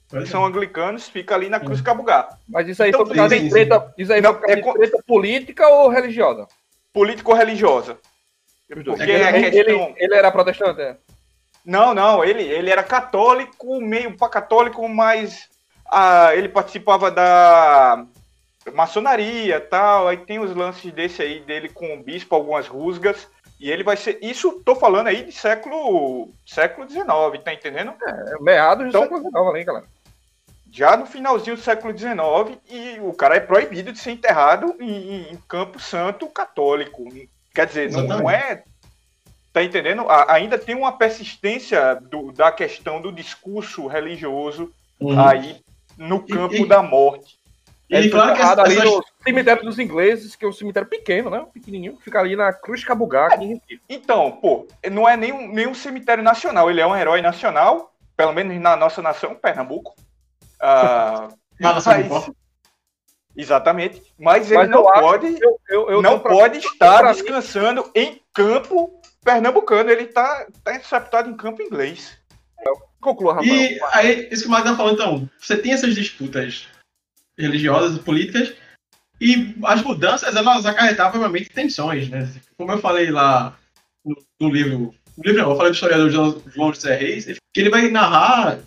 que 0.09 0.25
são 0.27 0.45
anglicanos, 0.45 1.09
fica 1.09 1.33
ali 1.33 1.49
na 1.49 1.59
Cruz 1.59 1.81
Cabugá. 1.81 2.29
Mas 2.47 2.67
isso 2.67 2.83
aí 2.83 2.89
Então, 2.89 2.99
foi 2.99 3.09
por 3.09 3.15
causa 3.15 3.39
de 3.39 3.49
treta, 3.49 3.93
isso 3.97 4.13
aí 4.13 4.21
Não, 4.21 4.33
foi 4.33 4.41
por 4.41 4.63
causa 4.63 4.69
é 4.69 4.73
treta 4.73 5.03
política 5.07 5.67
ou 5.67 5.89
religiosa? 5.89 6.47
Político-religiosa. 6.93 7.97
Porque 8.67 9.11
É 9.11 9.29
ele, 9.29 9.51
questão... 9.51 9.75
ele, 9.75 9.95
ele 9.97 10.15
era 10.15 10.31
protestante, 10.31 10.81
é? 10.81 10.97
Não, 11.65 11.93
não, 11.93 12.23
ele, 12.23 12.43
ele 12.43 12.69
era 12.69 12.83
católico, 12.83 13.79
meio 13.79 14.15
para 14.17 14.29
católico, 14.29 14.87
mas 14.87 15.47
ah, 15.89 16.35
ele 16.35 16.49
participava 16.49 17.09
da 17.09 18.05
maçonaria 18.71 19.59
tal. 19.59 20.07
Aí 20.07 20.17
tem 20.17 20.39
os 20.39 20.55
lances 20.55 20.91
desse 20.91 21.21
aí 21.21 21.39
dele 21.41 21.69
com 21.69 21.93
o 21.93 22.03
bispo, 22.03 22.35
algumas 22.35 22.67
rusgas. 22.67 23.27
E 23.59 23.69
ele 23.71 23.83
vai 23.83 23.95
ser. 23.95 24.19
Isso 24.21 24.61
tô 24.65 24.75
falando 24.75 25.07
aí 25.07 25.23
de 25.23 25.31
século 25.31 26.29
século 26.45 26.89
XIX, 26.89 27.05
tá 27.43 27.53
entendendo? 27.53 27.93
É, 28.05 28.41
meados 28.41 28.83
do 28.85 28.89
Então- 28.89 29.01
século 29.03 29.21
XIX 29.21 29.35
ali, 29.49 29.63
galera. 29.63 29.85
Já 30.71 30.97
no 30.97 31.05
finalzinho 31.05 31.55
do 31.55 31.61
século 31.61 31.95
XIX, 31.95 32.57
e 32.69 32.99
o 32.99 33.13
cara 33.13 33.35
é 33.35 33.39
proibido 33.39 33.91
de 33.93 33.99
ser 33.99 34.11
enterrado 34.11 34.75
em, 34.79 34.89
em- 34.89 35.31
em 35.33 35.37
Campo 35.47 35.79
Santo 35.79 36.27
católico. 36.27 37.03
Quer 37.53 37.67
dizer, 37.67 37.91
não, 37.91 38.01
não 38.03 38.29
é. 38.29 38.63
Tá 39.53 39.63
entendendo? 39.63 40.09
A- 40.09 40.33
ainda 40.33 40.57
tem 40.57 40.73
uma 40.75 40.91
persistência 40.97 41.95
do- 42.01 42.31
da 42.31 42.51
questão 42.51 42.99
do 42.99 43.11
discurso 43.11 43.85
religioso 43.85 44.73
Uhum. 44.99 45.19
aí 45.19 45.61
no 45.95 46.25
campo 46.25 46.55
e- 46.55 46.67
da 46.67 46.81
morte. 46.81 47.37
E 47.93 47.97
Ele 47.97 48.09
claro 48.09 48.27
foi 48.27 48.35
que 48.35 48.41
enterrado 48.41 48.61
essa, 48.61 48.69
ali 48.69 48.77
essa- 48.87 48.97
no 48.97 49.03
cemitério 49.23 49.63
dos 49.63 49.79
ingleses, 49.79 50.35
que 50.35 50.43
é 50.45 50.47
um 50.47 50.53
cemitério 50.53 50.89
pequeno, 50.89 51.29
né? 51.29 51.45
Pequenininho, 51.53 51.95
que 51.97 52.03
fica 52.03 52.19
ali 52.19 52.35
na 52.35 52.51
Cruz 52.51 52.83
Cabugá, 52.83 53.27
aqui 53.27 53.43
em 53.45 53.47
Recife. 53.53 53.81
Então, 53.89 54.31
pô, 54.31 54.67
não 54.91 55.07
é 55.07 55.15
nenhum, 55.15 55.47
nenhum 55.53 55.73
cemitério 55.73 56.23
nacional, 56.23 56.69
ele 56.69 56.81
é 56.81 56.87
um 56.87 56.95
herói 56.95 57.21
nacional, 57.21 57.93
pelo 58.17 58.33
menos 58.33 58.59
na 58.61 58.75
nossa 58.75 59.01
nação, 59.01 59.35
Pernambuco. 59.35 59.93
Ah, 60.59 61.27
Ah, 61.63 61.73
nossa, 61.73 61.93
não 61.93 62.01
importa. 62.01 62.33
exatamente. 63.37 64.01
Mas 64.19 64.49
ele 64.49 64.57
Mas 64.61 64.69
não 64.69 64.79
eu 64.79 64.89
acho 64.89 65.01
pode. 65.01 65.37
Eu, 65.41 65.59
eu, 65.69 65.89
eu 65.91 66.01
não 66.01 66.19
pra- 66.19 66.31
pode 66.31 66.57
estar 66.57 66.99
pra 66.99 67.09
mim- 67.09 67.13
descansando 67.13 67.89
em 67.95 68.21
campo 68.33 68.99
pernambucano. 69.23 69.89
Ele 69.89 70.03
está 70.03 70.47
tá 70.63 70.79
sepultado 70.81 71.29
em 71.29 71.37
campo 71.37 71.61
inglês. 71.61 72.17
Conclua, 72.99 73.33
Rafael. 73.35 73.53
E 73.53 73.79
aí, 73.91 74.29
isso 74.31 74.43
que 74.43 74.47
o 74.47 74.51
Magno 74.51 74.75
falando, 74.77 74.93
então, 74.95 75.29
você 75.37 75.57
tem 75.57 75.73
essas 75.73 75.93
disputas 75.93 76.67
religiosas 77.37 77.97
e 77.97 77.99
políticas, 77.99 78.53
e 79.19 79.55
as 79.63 79.81
mudanças, 79.81 80.35
elas 80.35 80.65
acarretavam, 80.65 81.21
obviamente, 81.21 81.49
tensões, 81.49 82.09
né? 82.09 82.29
Como 82.57 82.71
eu 82.71 82.79
falei 82.79 83.09
lá 83.09 83.57
no, 84.03 84.17
no 84.39 84.49
livro, 84.49 84.93
no 85.17 85.23
livro 85.23 85.41
não, 85.41 85.51
eu 85.51 85.55
falei 85.55 85.71
do 85.71 85.75
historiador 85.75 86.09
João, 86.09 86.41
João 86.53 86.73
José 86.73 86.95
Reis, 86.95 87.25
que 87.25 87.59
ele 87.59 87.69
vai 87.69 87.89
narrar 87.89 88.59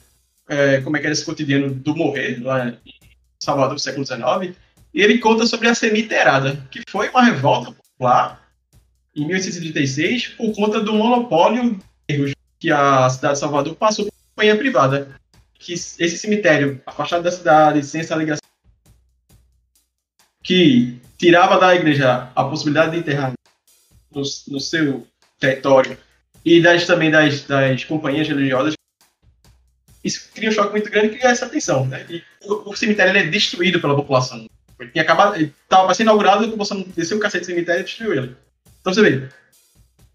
é, 0.48 0.80
como 0.80 0.96
é 0.96 1.00
que 1.00 1.06
era 1.06 1.12
esse 1.12 1.24
cotidiano 1.24 1.74
do 1.74 1.94
morrer, 1.94 2.42
lá 2.42 2.68
em 2.68 2.78
Salvador, 3.42 3.74
do 3.74 3.80
século 3.80 4.06
XIX, 4.06 4.56
e 4.94 5.02
ele 5.02 5.18
conta 5.18 5.44
sobre 5.46 5.68
a 5.68 5.74
semiterada, 5.74 6.66
que 6.70 6.80
foi 6.88 7.10
uma 7.10 7.24
revolta 7.24 7.72
popular 7.72 8.46
em 9.14 9.26
1836 9.26 10.28
por 10.28 10.54
conta 10.54 10.80
do 10.80 10.94
monopólio 10.94 11.78
que 12.58 12.70
a 12.70 13.08
cidade 13.10 13.34
de 13.34 13.40
Salvador 13.40 13.74
passou 13.74 14.06
por 14.06 14.12
companhia 14.30 14.56
privada. 14.56 15.08
Que 15.58 15.72
esse 15.72 16.18
cemitério, 16.18 16.80
afastado 16.86 17.22
da 17.22 17.30
cidade, 17.32 17.82
sem 17.82 18.02
essa 18.02 18.14
ligação, 18.14 18.45
que 20.46 20.96
tirava 21.18 21.58
da 21.58 21.74
igreja 21.74 22.30
a 22.34 22.44
possibilidade 22.44 22.92
de 22.92 22.98
enterrar 22.98 23.32
no, 24.14 24.22
no 24.48 24.60
seu 24.60 25.04
território 25.40 25.98
e 26.44 26.62
das, 26.62 26.86
também 26.86 27.10
das, 27.10 27.42
das 27.42 27.82
companhias 27.82 28.28
religiosas, 28.28 28.74
isso 30.04 30.30
cria 30.32 30.48
um 30.48 30.52
choque 30.52 30.70
muito 30.70 30.88
grande 30.88 31.08
e 31.08 31.18
cria 31.18 31.30
essa 31.30 31.48
tensão. 31.48 31.84
Né? 31.84 32.06
E 32.08 32.22
o, 32.44 32.70
o 32.70 32.76
cemitério 32.76 33.18
é 33.18 33.26
destruído 33.26 33.80
pela 33.80 33.96
população. 33.96 34.46
Ele 34.78 34.90
tinha 34.90 35.02
acabado, 35.02 35.34
ele 35.34 35.52
estava 35.64 35.92
sendo 35.92 36.06
inaugurado 36.06 36.44
e 36.44 36.46
a 36.46 36.50
população 36.50 36.86
desceu 36.94 37.16
o 37.16 37.20
cacete 37.20 37.42
do 37.42 37.46
cemitério 37.46 37.80
e 37.80 37.84
destruiu 37.84 38.14
ele. 38.14 38.36
Então 38.80 38.94
você 38.94 39.02
vê, 39.02 39.28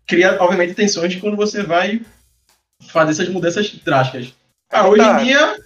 cria 0.08 0.42
obviamente 0.42 0.76
tensões 0.76 1.14
quando 1.18 1.36
você 1.36 1.62
vai 1.62 2.02
fazer 2.88 3.12
essas 3.12 3.28
mudanças 3.28 3.70
drásticas. 3.84 4.34
Ah, 4.70 4.88
hoje 4.88 5.04
Tá. 5.04 5.22
em 5.22 5.26
dia, 5.26 5.60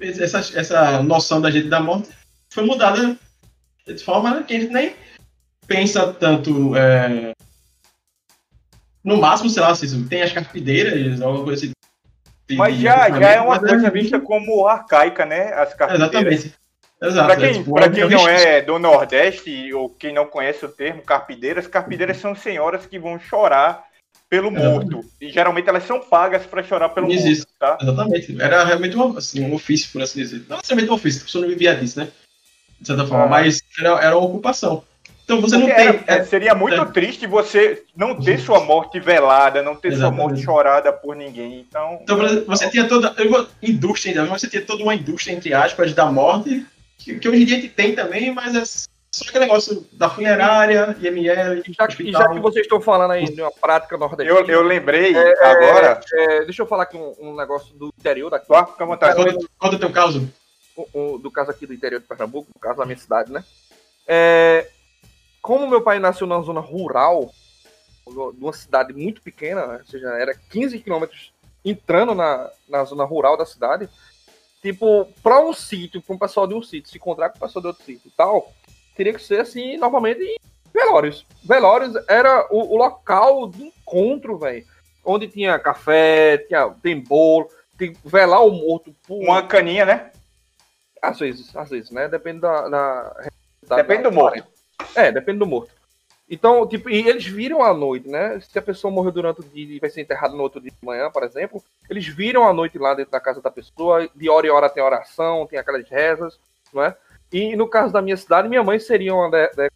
essa, 0.00 0.38
essa 0.38 1.02
noção 1.02 1.40
da 1.40 1.50
gente 1.50 1.68
da 1.68 1.80
morte 1.80 2.10
foi 2.48 2.64
mudada 2.64 3.18
de 3.86 4.02
forma 4.02 4.42
que 4.42 4.54
a 4.54 4.60
gente 4.60 4.72
nem 4.72 4.94
pensa 5.66 6.12
tanto. 6.12 6.76
é, 6.76 7.32
no 9.02 9.18
máximo, 9.18 9.50
sei 9.50 9.62
lá, 9.62 9.74
se 9.74 10.04
tem 10.04 10.22
as 10.22 10.32
carpideiras, 10.32 11.20
alguma 11.20 11.44
coisa 11.44 11.66
assim. 11.66 11.72
Mas 12.56 12.76
já, 12.76 13.10
já 13.10 13.30
é 13.32 13.40
uma 13.40 13.60
mas 13.60 13.70
coisa 13.70 13.90
vista 13.90 14.18
como 14.20 14.66
arcaica, 14.66 15.26
né? 15.26 15.52
As 15.52 15.74
carpideiras. 15.74 16.12
Exatamente. 16.12 16.54
Exato. 17.02 17.26
Para 17.26 17.36
quem, 17.36 17.52
tipo, 17.52 17.74
pra 17.74 17.90
quem 17.90 18.02
é 18.02 18.06
um 18.06 18.10
não 18.10 18.28
é 18.28 18.62
do 18.62 18.78
Nordeste 18.78 19.72
ou 19.74 19.90
quem 19.90 20.14
não 20.14 20.26
conhece 20.26 20.64
o 20.64 20.68
termo 20.68 21.02
carpideiras, 21.02 21.66
carpideiras 21.66 22.16
são 22.16 22.34
senhoras 22.34 22.86
que 22.86 22.98
vão 22.98 23.18
chorar 23.18 23.84
pelo 24.28 24.50
morto. 24.50 25.04
E 25.20 25.30
geralmente 25.30 25.68
elas 25.68 25.86
são 25.86 26.00
pagas 26.00 26.46
para 26.46 26.62
chorar 26.62 26.88
pelo 26.90 27.08
morto, 27.08 27.46
tá? 27.58 27.78
Exatamente. 27.80 28.40
Era 28.40 28.64
realmente 28.64 28.96
um, 28.96 29.16
assim, 29.18 29.44
um 29.44 29.54
ofício, 29.54 29.90
por 29.92 30.02
assim 30.02 30.20
dizer. 30.20 30.44
Não 30.48 30.56
necessariamente 30.56 30.90
um 30.90 30.94
ofício, 30.94 31.20
a 31.20 31.24
pessoa 31.24 31.42
não 31.42 31.48
vivia 31.48 31.74
disso, 31.74 31.98
né? 31.98 32.08
De 32.84 32.88
certa 32.88 33.06
forma, 33.06 33.24
Ah. 33.24 33.28
mas 33.28 33.62
era, 33.78 33.88
era 34.04 34.16
uma 34.18 34.26
ocupação. 34.28 34.84
Então 35.24 35.40
você 35.40 35.56
não 35.56 35.66
Porque 35.66 35.74
tem. 35.82 35.86
era- 35.86 36.04
é, 36.20 36.24
seria 36.24 36.54
muito 36.54 36.78
é. 36.78 36.84
triste 36.84 37.26
você 37.26 37.82
não 37.96 38.14
ter 38.20 38.38
sua 38.38 38.60
morte 38.60 39.00
velada, 39.00 39.62
não 39.62 39.74
ter 39.74 39.88
sua 39.92 39.96
Exatamente. 40.08 40.20
morte 40.22 40.42
chorada 40.44 40.92
por 40.92 41.16
ninguém. 41.16 41.64
Então, 41.66 41.98
Então 42.02 42.16
por 42.18 42.26
exemplo, 42.26 42.44
você 42.46 42.68
tinha 42.68 42.86
toda. 42.86 43.14
Indústria 43.62 44.12
ainda, 44.20 44.26
você 44.38 44.46
tinha 44.50 44.60
toda 44.60 44.82
uma 44.82 44.94
indústria, 44.94 45.32
entre 45.32 45.54
aspas, 45.54 45.94
da 45.94 46.04
morte, 46.12 46.66
que, 46.98 47.18
que 47.18 47.26
hoje 47.26 47.42
em 47.42 47.46
dia 47.46 47.56
a 47.56 47.60
gente 47.60 47.72
tem 47.72 47.94
também, 47.94 48.34
mas 48.34 48.54
é 48.54 48.62
só 48.66 49.24
aquele 49.26 49.46
negócio 49.46 49.86
da 49.94 50.10
funerária, 50.10 50.94
IML, 51.00 51.62
E 51.66 51.72
já, 51.72 51.86
que- 51.88 52.02
e 52.02 52.12
já 52.12 52.28
que 52.28 52.38
vocês 52.40 52.66
estão 52.66 52.82
falando 52.82 53.12
aí 53.12 53.24
de 53.24 53.40
uma 53.40 53.50
prática 53.50 53.96
nordestina, 53.96 54.38
eu, 54.40 54.46
eu 54.46 54.62
lembrei 54.62 55.14
agora. 55.40 56.00
é, 56.12 56.44
deixa 56.44 56.60
eu 56.60 56.66
falar 56.66 56.82
aqui 56.82 56.98
um, 56.98 57.14
um 57.18 57.34
negócio 57.34 57.74
do 57.76 57.90
interior 57.98 58.28
daqui, 58.28 58.46
Só 58.46 58.66
fica 58.66 58.84
à 58.84 58.86
vontade. 58.86 59.16
Conta, 59.16 59.46
conta 59.58 59.76
o 59.76 59.78
teu 59.78 59.90
caso. 59.90 60.28
Do 61.20 61.30
caso 61.30 61.50
aqui 61.50 61.66
do 61.66 61.74
interior 61.74 62.00
de 62.00 62.06
Pernambuco, 62.06 62.50
no 62.52 62.60
caso 62.60 62.78
da 62.78 62.86
minha 62.86 62.98
cidade, 62.98 63.32
né? 63.32 63.44
É, 64.06 64.70
como 65.40 65.68
meu 65.68 65.82
pai 65.82 65.98
nasceu 65.98 66.26
na 66.26 66.40
zona 66.40 66.60
rural, 66.60 67.30
de 68.06 68.44
uma 68.44 68.52
cidade 68.52 68.92
muito 68.92 69.22
pequena, 69.22 69.66
né? 69.66 69.78
ou 69.78 69.86
seja, 69.86 70.08
era 70.08 70.34
15 70.34 70.78
quilômetros 70.80 71.32
entrando 71.64 72.14
na, 72.14 72.50
na 72.68 72.84
zona 72.84 73.04
rural 73.04 73.36
da 73.36 73.46
cidade, 73.46 73.88
tipo, 74.60 75.06
para 75.22 75.40
um 75.40 75.52
sítio, 75.52 76.02
para 76.02 76.14
um 76.14 76.18
pessoal 76.18 76.46
de 76.46 76.54
um 76.54 76.62
sítio 76.62 76.90
se 76.90 76.98
encontrar 76.98 77.30
com 77.30 77.38
o 77.38 77.40
pessoal 77.40 77.62
de 77.62 77.68
outro 77.68 77.84
sítio 77.84 78.08
e 78.08 78.10
tal, 78.10 78.52
teria 78.94 79.14
que 79.14 79.22
ser 79.22 79.40
assim, 79.40 79.76
novamente, 79.76 80.22
em 80.22 80.36
velórios. 80.72 81.26
Velórios 81.42 81.94
era 82.08 82.46
o, 82.50 82.74
o 82.74 82.76
local 82.76 83.48
de 83.48 83.64
encontro, 83.64 84.38
velho. 84.38 84.64
Onde 85.04 85.28
tinha 85.28 85.58
café, 85.58 86.38
tinha, 86.38 86.70
tem 86.82 86.98
bolo, 86.98 87.48
tem 87.76 87.94
velar 88.04 88.44
o 88.44 88.50
morto 88.50 88.94
por 89.06 89.22
Uma 89.22 89.42
caninha, 89.42 89.84
né? 89.84 90.10
Às 91.08 91.18
vezes, 91.18 91.56
às 91.56 91.70
vezes, 91.70 91.90
né? 91.90 92.08
Depende 92.08 92.40
da. 92.40 92.68
da- 92.68 93.16
da- 93.66 93.76
Depende 93.76 94.02
da- 94.04 94.08
do 94.10 94.14
morto. 94.14 94.44
É, 94.94 95.10
depende 95.12 95.38
do 95.38 95.46
morto. 95.46 95.70
Então, 96.28 96.66
tipo, 96.66 96.88
e 96.88 97.06
eles 97.06 97.24
viram 97.26 97.62
à 97.62 97.74
noite, 97.74 98.08
né? 98.08 98.40
Se 98.40 98.58
a 98.58 98.62
pessoa 98.62 98.90
morreu 98.92 99.12
durante 99.12 99.40
o 99.40 99.44
dia 99.44 99.76
e 99.76 99.78
vai 99.78 99.90
ser 99.90 100.00
enterrada 100.00 100.34
no 100.34 100.42
outro 100.42 100.60
dia 100.60 100.70
de 100.70 100.86
manhã, 100.86 101.10
por 101.10 101.22
exemplo, 101.22 101.62
eles 101.88 102.06
viram 102.08 102.46
à 102.48 102.52
noite 102.52 102.78
lá 102.78 102.94
dentro 102.94 103.12
da 103.12 103.20
casa 103.20 103.42
da 103.42 103.50
pessoa, 103.50 104.08
de 104.14 104.28
hora 104.30 104.46
em 104.46 104.50
hora 104.50 104.70
tem 104.70 104.82
oração, 104.82 105.46
tem 105.46 105.58
aquelas 105.58 105.86
rezas, 105.88 106.38
não 106.72 106.82
é? 106.82 106.96
E 107.32 107.54
no 107.56 107.68
caso 107.68 107.92
da 107.92 108.00
minha 108.00 108.16
cidade, 108.16 108.48
minha 108.48 108.62
mãe 108.62 108.78
seria 108.78 109.14
uma 109.14 109.30
de, 109.30 109.48
de- 109.50 109.70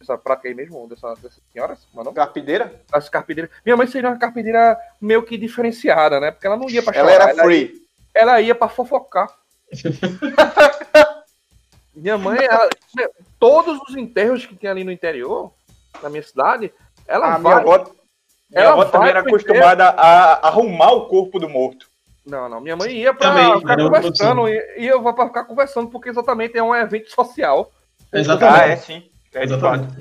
essa 0.00 0.16
prática 0.16 0.48
aí 0.48 0.54
mesmo, 0.54 0.86
dessa, 0.88 1.12
dessas 1.14 1.40
senhoras, 1.52 1.78
mas 1.92 2.04
não? 2.04 2.14
Carpideira? 2.14 2.80
As 2.92 3.08
carpideiras. 3.08 3.50
Minha 3.64 3.76
mãe 3.76 3.86
seria 3.86 4.08
uma 4.10 4.18
carpideira 4.18 4.78
meio 5.00 5.22
que 5.24 5.36
diferenciada, 5.36 6.20
né? 6.20 6.30
Porque 6.30 6.46
ela 6.46 6.56
não 6.56 6.68
ia 6.70 6.82
pra 6.82 6.96
Ela 6.96 7.10
chorar, 7.12 7.28
era 7.30 7.42
free. 7.44 7.82
ela 8.14 8.40
ia 8.40 8.54
pra 8.54 8.68
fofocar. 8.68 9.36
minha 11.94 12.16
mãe, 12.18 12.38
ela- 12.44 12.68
todos 13.38 13.78
os 13.88 13.96
enterros 13.96 14.46
que 14.46 14.54
tem 14.54 14.70
ali 14.70 14.84
no 14.84 14.92
interior, 14.92 15.52
na 16.02 16.08
minha 16.08 16.22
cidade, 16.22 16.72
ela 17.06 17.34
A 17.34 17.38
minha 17.38 17.54
vai. 17.54 17.62
avó, 17.62 17.78
minha 17.78 17.94
ela 18.52 18.72
avó 18.72 18.82
vai 18.82 18.90
também 18.92 19.08
era 19.10 19.20
acostumada 19.20 19.88
a 19.88 20.48
arrumar 20.48 20.92
o 20.92 21.06
corpo 21.06 21.38
do 21.38 21.48
morto. 21.48 21.86
Não, 22.24 22.48
não. 22.48 22.60
Minha 22.60 22.76
mãe 22.76 22.92
ia 22.94 23.14
pra 23.14 23.30
Também, 23.30 23.58
ficar 23.60 23.76
conversando. 23.78 24.48
E 24.48 24.74
e 24.78 24.86
eu 24.86 25.00
vou 25.02 25.14
pra 25.14 25.26
ficar 25.26 25.44
conversando, 25.44 25.88
porque 25.90 26.10
exatamente 26.10 26.58
é 26.58 26.62
um 26.62 26.74
evento 26.74 27.10
social. 27.10 27.72
Exatamente. 28.12 28.62
Ah, 28.62 28.66
é 28.68 28.76
sim. 28.76 29.02
É. 29.34 29.44
Exatamente. 29.44 29.94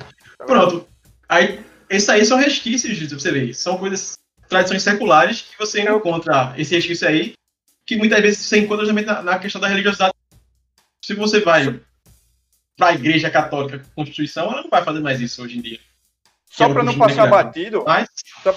Pronto. 0.45 0.85
Aí, 1.29 1.59
esses 1.89 2.09
aí 2.09 2.25
são 2.25 2.37
resquícios, 2.37 2.99
você 3.11 3.31
ver. 3.31 3.53
São 3.53 3.77
coisas, 3.77 4.17
tradições 4.49 4.83
seculares 4.83 5.41
que 5.41 5.57
você 5.57 5.87
Eu- 5.87 5.97
encontra 5.97 6.53
esse 6.57 6.75
resquício 6.75 7.07
aí, 7.07 7.33
que 7.87 7.95
muitas 7.95 8.21
vezes 8.21 8.39
você 8.39 8.59
encontra 8.59 8.85
também 8.85 9.05
na, 9.05 9.23
na 9.23 9.39
questão 9.39 9.61
da 9.61 9.69
religiosidade. 9.69 10.13
Se 11.01 11.13
você 11.13 11.39
vai 11.39 11.79
para 12.75 12.89
a 12.89 12.93
igreja 12.93 13.31
católica 13.31 13.79
com 13.79 14.03
Constituição, 14.03 14.51
ela 14.51 14.61
não 14.61 14.69
vai 14.69 14.83
fazer 14.83 14.99
mais 14.99 15.21
isso 15.21 15.41
hoje 15.41 15.57
em 15.57 15.61
dia. 15.61 15.79
Só 16.49 16.65
é 16.65 16.73
para 16.73 16.83
não 16.83 16.97
passar 16.97 17.27
batido, 17.27 17.83
Mas, 17.87 18.09
só, 18.43 18.53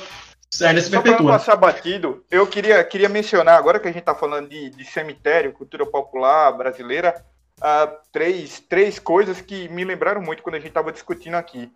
Sério, 0.52 0.82
se 0.82 0.90
Só 0.90 1.00
para 1.00 1.12
não 1.12 1.26
passar 1.26 1.54
batido, 1.54 2.24
eu 2.28 2.44
queria, 2.44 2.82
queria 2.82 3.08
mencionar, 3.08 3.56
agora 3.56 3.78
que 3.78 3.86
a 3.86 3.92
gente 3.92 4.00
está 4.00 4.16
falando 4.16 4.48
de, 4.48 4.70
de 4.70 4.84
cemitério, 4.84 5.52
cultura 5.52 5.86
popular 5.86 6.50
brasileira, 6.52 7.24
ah, 7.60 7.86
três, 8.10 8.58
três 8.68 8.98
coisas 8.98 9.40
que 9.40 9.68
me 9.68 9.84
lembraram 9.84 10.20
muito 10.20 10.42
quando 10.42 10.56
a 10.56 10.58
gente 10.58 10.68
estava 10.68 10.90
discutindo 10.90 11.34
aqui. 11.34 11.70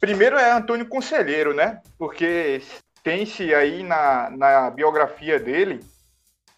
Primeiro 0.00 0.36
é 0.38 0.50
Antônio 0.50 0.88
Conselheiro, 0.88 1.52
né? 1.52 1.80
Porque 1.98 2.62
tem-se 3.02 3.54
aí 3.54 3.82
na, 3.82 4.30
na 4.30 4.70
biografia 4.70 5.38
dele 5.38 5.80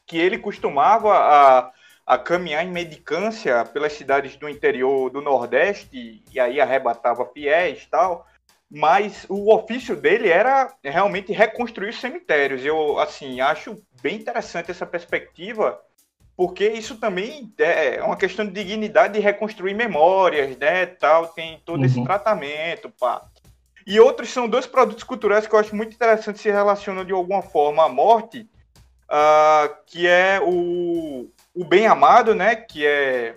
que 0.09 0.19
ele 0.19 0.39
costumava 0.39 1.15
a, 1.15 1.71
a 2.07 2.19
caminhar 2.19 2.65
em 2.65 2.71
medicância 2.71 3.65
pelas 3.67 3.93
cidades 3.93 4.35
do 4.37 4.49
interior 4.49 5.11
do 5.11 5.21
Nordeste 5.21 6.25
e 6.33 6.41
aí 6.41 6.61
arrebatava 6.61 7.25
fiéis 7.27 7.83
e 7.83 7.89
tal 7.89 8.27
mas 8.71 9.25
o 9.29 9.55
ofício 9.55 9.97
dele 9.97 10.29
era 10.29 10.73
realmente 10.85 11.33
reconstruir 11.33 11.89
os 11.89 12.01
cemitérios. 12.01 12.65
Eu, 12.65 12.99
assim, 12.99 13.41
acho 13.41 13.83
bem 14.03 14.17
interessante 14.17 14.71
essa 14.71 14.85
perspectiva, 14.85 15.81
porque 16.37 16.69
isso 16.69 16.99
também 16.99 17.53
é 17.59 18.03
uma 18.03 18.17
questão 18.17 18.47
de 18.47 18.53
dignidade 18.53 19.15
de 19.15 19.21
reconstruir 19.21 19.75
memórias, 19.75 20.57
né, 20.59 20.87
tal, 20.87 21.29
tem 21.29 21.61
todo 21.65 21.85
esse 21.85 21.99
Uhum. 21.99 22.05
tratamento, 22.05 22.93
pá. 23.01 23.27
E 23.87 23.99
outros 23.99 24.29
são 24.29 24.47
dois 24.47 24.67
produtos 24.67 25.03
culturais 25.03 25.47
que 25.47 25.55
eu 25.55 25.59
acho 25.59 25.75
muito 25.75 25.95
interessante 25.95 26.39
se 26.39 26.51
relacionam 26.51 27.07
de 27.07 27.13
alguma 27.13 27.41
forma 27.41 27.85
à 27.85 27.89
morte, 27.89 28.47
ah, 29.09 29.69
que 29.87 30.07
é 30.07 30.41
o, 30.43 31.31
o 31.55 31.65
Bem 31.65 31.87
Amado, 31.87 32.35
né, 32.35 32.55
que 32.57 32.87
é 32.87 33.37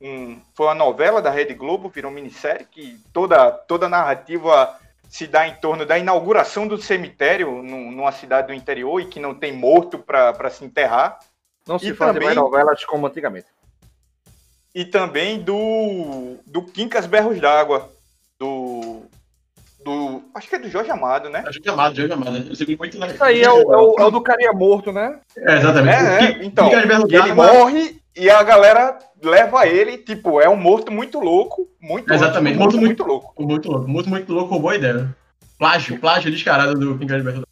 um, 0.00 0.40
foi 0.54 0.66
uma 0.66 0.74
novela 0.74 1.22
da 1.22 1.30
Rede 1.30 1.54
Globo, 1.54 1.88
virou 1.88 2.10
minissérie, 2.10 2.66
que 2.70 2.98
toda, 3.12 3.50
toda 3.52 3.86
a 3.86 3.88
narrativa 3.88 4.76
se 5.08 5.26
dá 5.26 5.46
em 5.46 5.54
torno 5.56 5.86
da 5.86 5.98
inauguração 5.98 6.66
do 6.66 6.80
cemitério 6.80 7.62
num- 7.62 7.92
numa 7.92 8.10
cidade 8.12 8.48
do 8.48 8.54
interior 8.54 9.00
e 9.00 9.06
que 9.06 9.20
não 9.20 9.34
tem 9.34 9.52
morto 9.52 9.98
para 9.98 10.50
se 10.50 10.64
enterrar. 10.64 11.18
Não 11.66 11.78
se 11.78 11.90
E 11.90 11.94
fazem 11.94 12.14
também- 12.14 12.26
mais 12.28 12.36
novelas 12.36 12.84
como 12.84 13.06
antigamente. 13.06 13.46
E 14.74 14.84
também 14.86 15.38
do, 15.40 16.38
do 16.46 16.62
Quincas 16.64 17.06
Berros 17.06 17.38
d'Água, 17.40 17.92
do, 18.38 18.91
do. 19.84 20.22
Acho 20.34 20.48
que 20.48 20.54
é 20.54 20.58
do 20.58 20.68
Jorge 20.68 20.90
Amado, 20.90 21.28
né? 21.28 21.42
Jorge 21.44 21.60
Amado, 21.68 21.94
Jorge 21.96 22.12
Amado. 22.12 22.36
Eu 22.48 22.54
sempre 22.56 22.76
muito 22.76 22.98
legal. 22.98 23.14
Isso 23.14 23.24
aí 23.24 23.42
é 23.42 23.50
o, 23.50 23.60
é 23.72 23.76
o- 23.76 23.94
é 23.98 24.04
o 24.04 24.10
do 24.10 24.20
carinha 24.20 24.52
morto, 24.52 24.92
né? 24.92 25.18
É, 25.36 25.56
exatamente. 25.58 25.96
É, 25.96 26.02
O 26.02 26.06
é, 26.12 26.32
que- 26.34 26.46
então, 26.46 26.68
que 26.68 26.74
ele 26.76 27.28
d'Água- 27.28 27.52
morre 27.52 28.00
e 28.16 28.28
a 28.30 28.42
galera 28.42 28.98
leva 29.22 29.66
ele, 29.66 29.98
tipo, 29.98 30.40
é 30.40 30.48
um 30.48 30.56
morto 30.56 30.90
muito 30.92 31.18
louco, 31.20 31.68
muito 31.80 32.12
Exatamente, 32.12 32.58
louco, 32.58 32.72
morto 32.74 32.80
muito, 32.80 33.04
muito 33.04 33.04
louco. 33.04 33.42
Muito 33.42 33.70
louco, 33.70 33.88
muito, 33.88 34.08
muito 34.10 34.32
louco, 34.32 34.58
boa 34.58 34.74
ideia. 34.76 35.14
Plágio, 35.58 35.98
plágio 36.00 36.30
descarado 36.30 36.74
do 36.74 36.98
King 36.98 37.16
de 37.16 37.22
Berro 37.22 37.42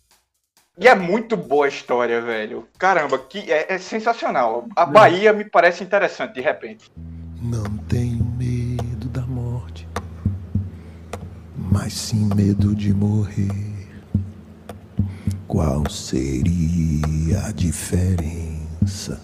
E 0.78 0.88
é 0.88 0.94
muito 0.94 1.36
boa 1.36 1.66
a 1.66 1.68
história, 1.68 2.20
velho. 2.20 2.66
Caramba, 2.78 3.18
que 3.18 3.50
é, 3.52 3.66
é 3.74 3.78
sensacional. 3.78 4.66
A 4.74 4.84
Bahia 4.84 5.32
me 5.32 5.44
parece 5.44 5.84
interessante, 5.84 6.34
de 6.34 6.40
repente. 6.40 6.90
Não 7.42 7.62
tenho 7.88 8.09
mas 11.70 11.92
sim 11.92 12.28
medo 12.34 12.74
de 12.74 12.92
morrer. 12.92 13.88
Qual 15.46 15.88
seria 15.88 17.46
a 17.46 17.52
diferença? 17.52 19.20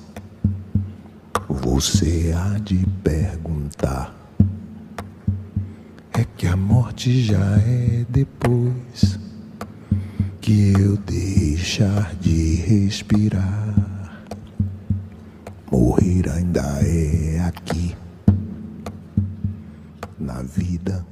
Você 1.49 2.33
há 2.37 2.59
de 2.59 2.87
perguntar. 3.03 4.15
É 6.13 6.25
que 6.25 6.47
a 6.47 6.57
morte 6.57 7.23
já 7.23 7.59
é 7.59 8.07
depois 8.09 9.19
que 10.41 10.73
eu 10.73 10.97
deixar 10.97 12.15
de 12.17 12.55
respirar. 12.55 14.25
Morrer 15.71 16.31
ainda 16.31 16.63
é 16.83 17.41
aqui, 17.41 17.95
na 20.19 20.43
vida, 20.43 21.05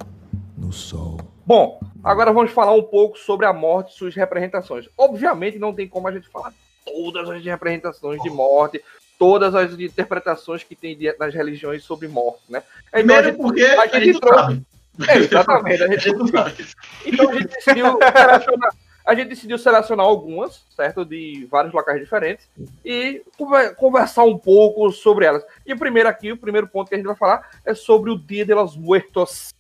no 0.65 0.73
sol. 0.73 1.21
Bom, 1.47 1.79
agora 2.03 2.33
vamos 2.33 2.51
falar 2.53 2.73
um 2.73 2.83
pouco 2.83 3.19
sobre 3.19 3.45
a 3.47 3.53
morte 3.53 3.93
e 3.93 3.99
suas 3.99 4.15
representações. 4.15 4.89
Obviamente 4.97 5.59
não 5.59 5.75
tem 5.75 5.87
como 5.87 6.09
a 6.09 6.13
gente 6.13 6.29
falar 6.29 6.53
todas 6.85 7.29
as 7.31 7.45
representações 7.45 8.23
de 8.23 8.31
morte, 8.31 8.83
todas 9.19 9.55
as 9.55 9.73
interpretações 9.79 10.65
que 10.65 10.75
tem 10.75 10.99
nas 11.19 11.35
religiões 11.35 11.85
sobre 11.85 12.09
morte, 12.09 12.43
né? 12.49 12.63
Então, 12.95 13.17
a 13.17 13.23
Primeiro 13.23 13.27
gente- 13.29 13.37
porque 13.37 13.63
a 13.63 13.83
a 13.83 13.87
gente 13.89 14.05
gente 14.05 14.13
não 14.15 14.21
trouxe- 14.21 14.41
sabe. 14.45 14.67
É, 15.09 15.17
exatamente. 15.19 15.83
A 15.83 15.87
A 15.87 15.91
gente, 15.91 16.03
gente 16.05 16.19
não 16.19 16.27
sabe. 16.29 16.67
então 17.05 17.31
a 17.31 17.35
gente 17.35 17.49
decidiu 17.49 17.99
selecionar, 17.99 18.71
a 19.07 19.15
gente 19.15 19.29
decidiu 19.29 19.59
selecionar 19.59 20.07
algumas, 20.07 20.63
certo? 20.75 21.05
De 21.05 21.47
vários 21.51 21.75
locais 21.75 22.01
diferentes 22.01 22.49
e 22.85 23.23
conver- 23.37 23.75
conversar 23.75 24.23
um 24.25 24.39
pouco 24.39 24.91
sobre 24.93 25.27
elas. 25.27 25.45
E 25.67 25.73
o 25.73 25.79
primeiro 25.79 26.09
aqui, 26.09 26.33
o 26.33 26.37
primeiro 26.37 26.69
ponto 26.69 26.89
que 26.89 26.95
a 26.95 26.99
gente 26.99 27.07
vai 27.07 27.17
falar 27.17 27.51
é 27.67 27.75
sobre 27.75 28.11
o 28.11 28.19
Dia 28.19 28.47
de 28.47 28.55
los 28.55 28.77
Muertos 28.77 29.53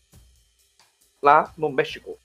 lá 1.24 1.50
no 1.56 1.70
México. 1.70 2.18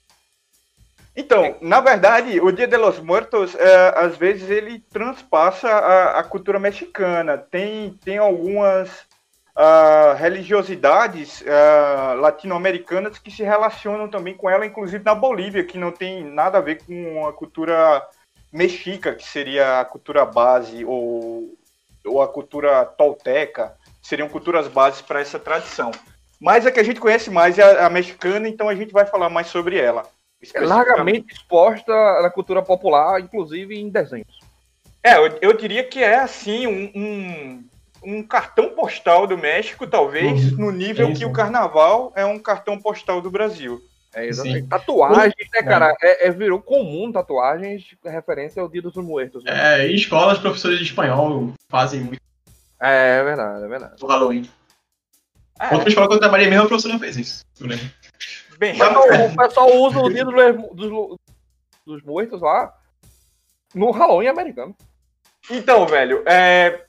Então, 1.16 1.56
na 1.60 1.80
verdade, 1.80 2.40
o 2.40 2.52
Dia 2.52 2.68
de 2.68 2.76
los 2.76 3.00
Muertos, 3.00 3.54
é, 3.56 3.94
às 3.96 4.16
vezes, 4.16 4.48
ele 4.48 4.78
transpassa 4.78 5.68
a, 5.68 6.20
a 6.20 6.22
cultura 6.22 6.58
mexicana. 6.58 7.36
Tem, 7.36 7.98
tem 8.04 8.18
algumas 8.18 9.08
ah, 9.56 10.14
religiosidades 10.16 11.42
ah, 11.46 12.14
latino-americanas 12.14 13.18
que 13.18 13.30
se 13.30 13.42
relacionam 13.42 14.08
também 14.08 14.34
com 14.34 14.48
ela, 14.48 14.64
inclusive 14.64 15.02
na 15.04 15.14
Bolívia, 15.14 15.64
que 15.64 15.78
não 15.78 15.90
tem 15.90 16.22
nada 16.22 16.58
a 16.58 16.62
ver 16.62 16.82
com 16.84 17.26
a 17.26 17.32
cultura 17.32 18.06
mexica, 18.52 19.14
que 19.14 19.26
seria 19.26 19.80
a 19.80 19.84
cultura 19.84 20.24
base, 20.24 20.84
ou, 20.84 21.54
ou 22.04 22.22
a 22.22 22.28
cultura 22.28 22.84
tolteca, 22.84 23.76
seriam 24.00 24.28
culturas 24.28 24.68
bases 24.68 25.00
para 25.00 25.20
essa 25.20 25.38
tradição. 25.38 25.90
Mas 26.40 26.66
a 26.66 26.70
que 26.70 26.80
a 26.80 26.82
gente 26.82 27.00
conhece 27.00 27.30
mais 27.30 27.58
é 27.58 27.62
a, 27.62 27.86
a 27.86 27.90
mexicana, 27.90 28.48
então 28.48 28.68
a 28.68 28.74
gente 28.74 28.92
vai 28.92 29.04
falar 29.04 29.28
mais 29.28 29.48
sobre 29.48 29.78
ela. 29.78 30.04
É 30.54 30.60
largamente 30.60 31.34
exposta 31.34 31.92
na 32.22 32.30
cultura 32.30 32.62
popular, 32.62 33.20
inclusive 33.20 33.78
em 33.78 33.90
desenhos. 33.90 34.40
É, 35.02 35.16
eu, 35.16 35.38
eu 35.42 35.52
diria 35.52 35.84
que 35.84 36.02
é 36.02 36.18
assim 36.18 36.66
um, 36.66 36.90
um, 36.94 37.64
um 38.02 38.22
cartão 38.22 38.70
postal 38.70 39.26
do 39.26 39.36
México, 39.36 39.86
talvez, 39.86 40.52
Uhum. 40.52 40.58
no 40.66 40.70
nível 40.70 41.08
Sim, 41.08 41.14
que 41.14 41.24
o 41.26 41.32
carnaval 41.32 42.12
é 42.16 42.24
um 42.24 42.38
cartão 42.38 42.78
postal 42.80 43.20
do 43.20 43.30
Brasil. 43.30 43.80
É, 44.14 44.26
exatamente. 44.26 44.62
Sim. 44.62 44.68
Tatuagens, 44.68 45.48
né, 45.52 45.62
cara? 45.62 45.94
É, 46.02 46.26
é- 46.26 46.30
virou 46.30 46.60
comum 46.60 47.12
tatuagens 47.12 47.84
referência 48.04 48.60
ao 48.60 48.68
Dia 48.68 48.82
dos 48.82 48.96
Muertos. 48.96 49.44
Né? 49.44 49.52
É, 49.82 49.88
em 49.88 49.94
escolas, 49.94 50.38
professores 50.38 50.78
de 50.78 50.84
espanhol 50.84 51.52
fazem 51.68 52.00
muito 52.00 52.20
É, 52.80 53.18
é 53.18 53.24
verdade, 53.24 53.64
é 53.64 53.68
verdade. 53.68 53.92
no 54.00 54.08
Halloween. 54.08 54.48
É, 55.60 55.74
Outra 55.74 55.88
escola 55.88 56.08
que 56.08 56.14
eu 56.14 56.20
trabalhei 56.20 56.48
mesmo, 56.48 56.64
a 56.64 56.68
professora 56.68 56.98
fez 56.98 57.16
isso. 57.16 57.44
Bem, 58.58 58.74
o 58.80 59.36
pessoal 59.36 59.70
usa 59.76 59.98
o 60.00 60.08
Dia 60.12 60.24
dos, 60.24 60.34
dos, 60.74 61.16
dos 61.86 62.02
Muertos 62.02 62.40
lá 62.40 62.72
no 63.74 63.90
Halloween 63.90 64.28
americano. 64.28 64.74
Então, 65.50 65.86
velho, 65.86 66.22
é, 66.26 66.84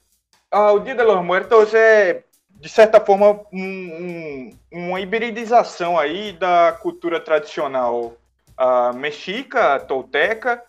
o 0.51 0.79
Dia 0.79 0.95
de 0.95 1.03
los 1.03 1.23
Muertos 1.23 1.73
é, 1.73 2.23
de 2.49 2.69
certa 2.69 2.99
forma, 2.99 3.41
um- 3.51 4.49
um- 4.71 4.89
uma 4.89 4.99
hibridização 5.01 5.97
aí 5.97 6.31
da 6.34 6.77
cultura 6.81 7.19
tradicional 7.19 8.15
ah, 8.57 8.91
mexica, 8.93 9.79
tolteca, 9.79 10.62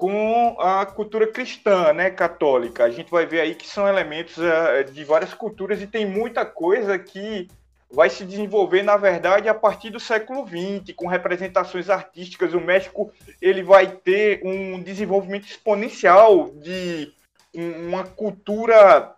com 0.00 0.56
a 0.58 0.86
cultura 0.86 1.26
cristã, 1.26 1.92
né, 1.92 2.08
católica. 2.08 2.84
A 2.84 2.90
gente 2.90 3.10
vai 3.10 3.26
ver 3.26 3.42
aí 3.42 3.54
que 3.54 3.68
são 3.68 3.86
elementos 3.86 4.34
ah, 4.38 4.82
de 4.82 5.04
várias 5.04 5.34
culturas 5.34 5.82
e 5.82 5.86
tem 5.86 6.06
muita 6.06 6.42
coisa 6.46 6.98
que 6.98 7.46
vai 7.92 8.08
se 8.08 8.24
desenvolver, 8.24 8.82
na 8.82 8.96
verdade, 8.96 9.46
a 9.46 9.52
partir 9.52 9.90
do 9.90 10.00
século 10.00 10.46
XX, 10.46 10.94
com 10.96 11.06
representações 11.06 11.90
artísticas. 11.90 12.54
O 12.54 12.60
México 12.62 13.12
ele 13.42 13.62
vai 13.62 13.88
ter 13.88 14.40
um 14.42 14.82
desenvolvimento 14.82 15.44
exponencial 15.44 16.48
de 16.48 17.12
um- 17.54 17.88
uma 17.88 18.04
cultura 18.04 19.12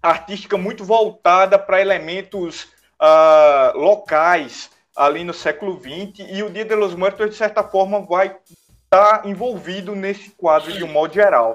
artística 0.00 0.56
muito 0.56 0.84
voltada 0.84 1.58
para 1.58 1.80
elementos 1.80 2.68
ah, 3.00 3.72
locais 3.74 4.70
ali 4.94 5.24
no 5.24 5.34
século 5.34 5.76
XX 5.80 6.24
e 6.30 6.42
o 6.44 6.50
Dia 6.50 6.64
de 6.64 6.74
los 6.76 6.94
Muertos 6.94 7.30
de 7.30 7.34
certa 7.34 7.64
forma 7.64 8.00
vai 8.00 8.36
estar 8.92 9.24
envolvido 9.24 9.94
nesse 9.94 10.30
quadro 10.30 10.72
de 10.72 10.82
um 10.82 10.88
modo 10.88 11.14
geral. 11.14 11.54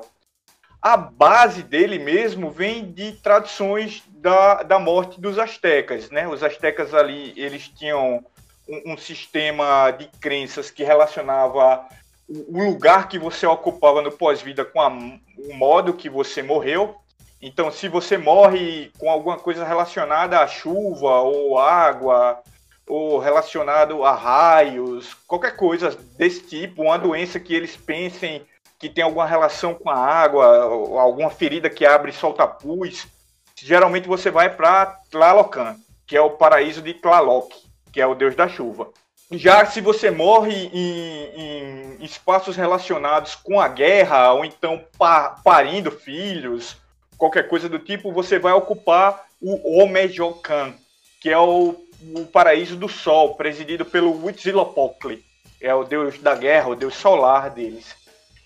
A 0.81 0.95
base 0.95 1.63
dele 1.63 1.99
mesmo 1.99 2.49
vem 2.49 2.89
de 2.93 3.11
tradições 3.13 4.03
da, 4.07 4.63
da 4.63 4.79
morte 4.79 5.19
dos 5.19 5.37
astecas, 5.37 6.09
né? 6.09 6.25
Os 6.29 6.41
astecas 6.41 6.93
ali 6.93 7.33
eles 7.35 7.67
tinham 7.67 8.23
um, 8.69 8.93
um 8.93 8.97
sistema 8.97 9.91
de 9.91 10.07
crenças 10.21 10.71
que 10.71 10.83
relacionava 10.83 11.85
o 12.27 12.57
o 12.57 12.63
lugar 12.63 13.07
que 13.07 13.19
você 13.19 13.45
ocupava 13.45 14.01
no 14.01 14.11
pós-vida 14.11 14.65
com 14.65 14.81
a- 14.81 14.87
o 14.87 15.53
modo 15.53 15.93
que 15.93 16.09
você 16.09 16.41
morreu. 16.41 16.95
Então, 17.39 17.69
se 17.69 17.87
você 17.87 18.17
morre 18.17 18.91
com 18.97 19.11
alguma 19.11 19.37
coisa 19.37 19.63
relacionada 19.63 20.39
à 20.39 20.47
chuva 20.47 21.19
ou 21.19 21.59
água 21.59 22.41
ou 22.87 23.17
relacionado 23.17 24.03
a 24.03 24.13
raios, 24.13 25.15
qualquer 25.27 25.55
coisa 25.55 25.97
desse 26.17 26.41
tipo, 26.41 26.83
uma 26.83 26.97
doença 26.97 27.39
que 27.39 27.53
eles 27.53 27.75
pensem 27.75 28.45
que 28.77 28.89
tem 28.89 29.03
alguma 29.03 29.25
relação 29.25 29.73
com 29.73 29.89
a 29.89 29.97
água, 29.97 30.65
ou 30.65 30.99
alguma 30.99 31.29
ferida 31.29 31.69
que 31.69 31.85
abre 31.85 32.11
e 32.11 32.13
solta 32.13 32.45
pus, 32.45 33.07
geralmente 33.55 34.07
você 34.07 34.29
vai 34.29 34.53
para 34.53 34.85
Tlalocan, 35.09 35.75
que 36.05 36.15
é 36.15 36.21
o 36.21 36.31
paraíso 36.31 36.81
de 36.81 36.93
Tlaloc, 36.93 37.51
que 37.91 38.01
é 38.01 38.05
o 38.05 38.15
deus 38.15 38.35
da 38.35 38.47
chuva. 38.47 38.89
Já 39.31 39.65
se 39.65 39.81
você 39.81 40.11
morre 40.11 40.69
em, 40.71 41.97
em 41.99 42.05
espaços 42.05 42.55
relacionados 42.55 43.33
com 43.33 43.59
a 43.59 43.67
guerra, 43.67 44.33
ou 44.33 44.45
então 44.45 44.83
pa, 44.97 45.37
parindo 45.43 45.89
filhos, 45.89 46.77
qualquer 47.17 47.47
coisa 47.47 47.67
do 47.67 47.79
tipo, 47.79 48.11
você 48.11 48.37
vai 48.37 48.53
ocupar 48.53 49.25
o 49.41 49.81
Omejocan, 49.81 50.75
que 51.19 51.29
é 51.29 51.37
o, 51.37 51.75
o 52.13 52.25
paraíso 52.25 52.75
do 52.75 52.87
sol, 52.87 53.35
presidido 53.35 53.85
pelo 53.85 54.23
Huitzilopochtli, 54.23 55.23
é 55.61 55.73
o 55.73 55.83
deus 55.83 56.19
da 56.19 56.35
guerra, 56.35 56.69
o 56.69 56.75
deus 56.75 56.95
solar 56.95 57.49
deles. 57.49 57.95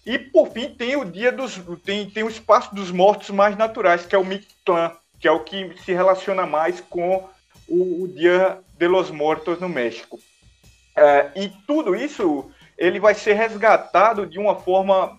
E 0.06 0.18
por 0.18 0.50
fim 0.50 0.74
tem 0.74 0.96
o 0.96 1.06
dia 1.06 1.32
dos 1.32 1.60
tem, 1.84 2.10
tem 2.10 2.24
o 2.24 2.30
espaço 2.30 2.74
dos 2.74 2.92
mortos 2.92 3.30
mais 3.30 3.58
naturais, 3.58 4.06
que 4.06 4.16
é 4.16 4.18
o 4.18 4.26
Mictlán, 4.26 4.92
que 5.20 5.28
é 5.28 5.32
o 5.32 5.44
que 5.44 5.76
se 5.84 5.92
relaciona 5.92 6.46
mais 6.46 6.80
com 6.80 7.28
o, 7.68 8.04
o 8.04 8.08
Dia 8.08 8.60
de 8.78 8.88
los 8.88 9.12
Mortos 9.12 9.60
no 9.60 9.68
México. 9.68 10.20
É, 10.96 11.32
e 11.36 11.50
tudo 11.68 11.96
isso 11.96 12.50
ele 12.78 13.00
vai 13.00 13.14
ser 13.14 13.34
resgatado 13.34 14.26
de 14.26 14.40
uma 14.40 14.56
forma 14.56 15.18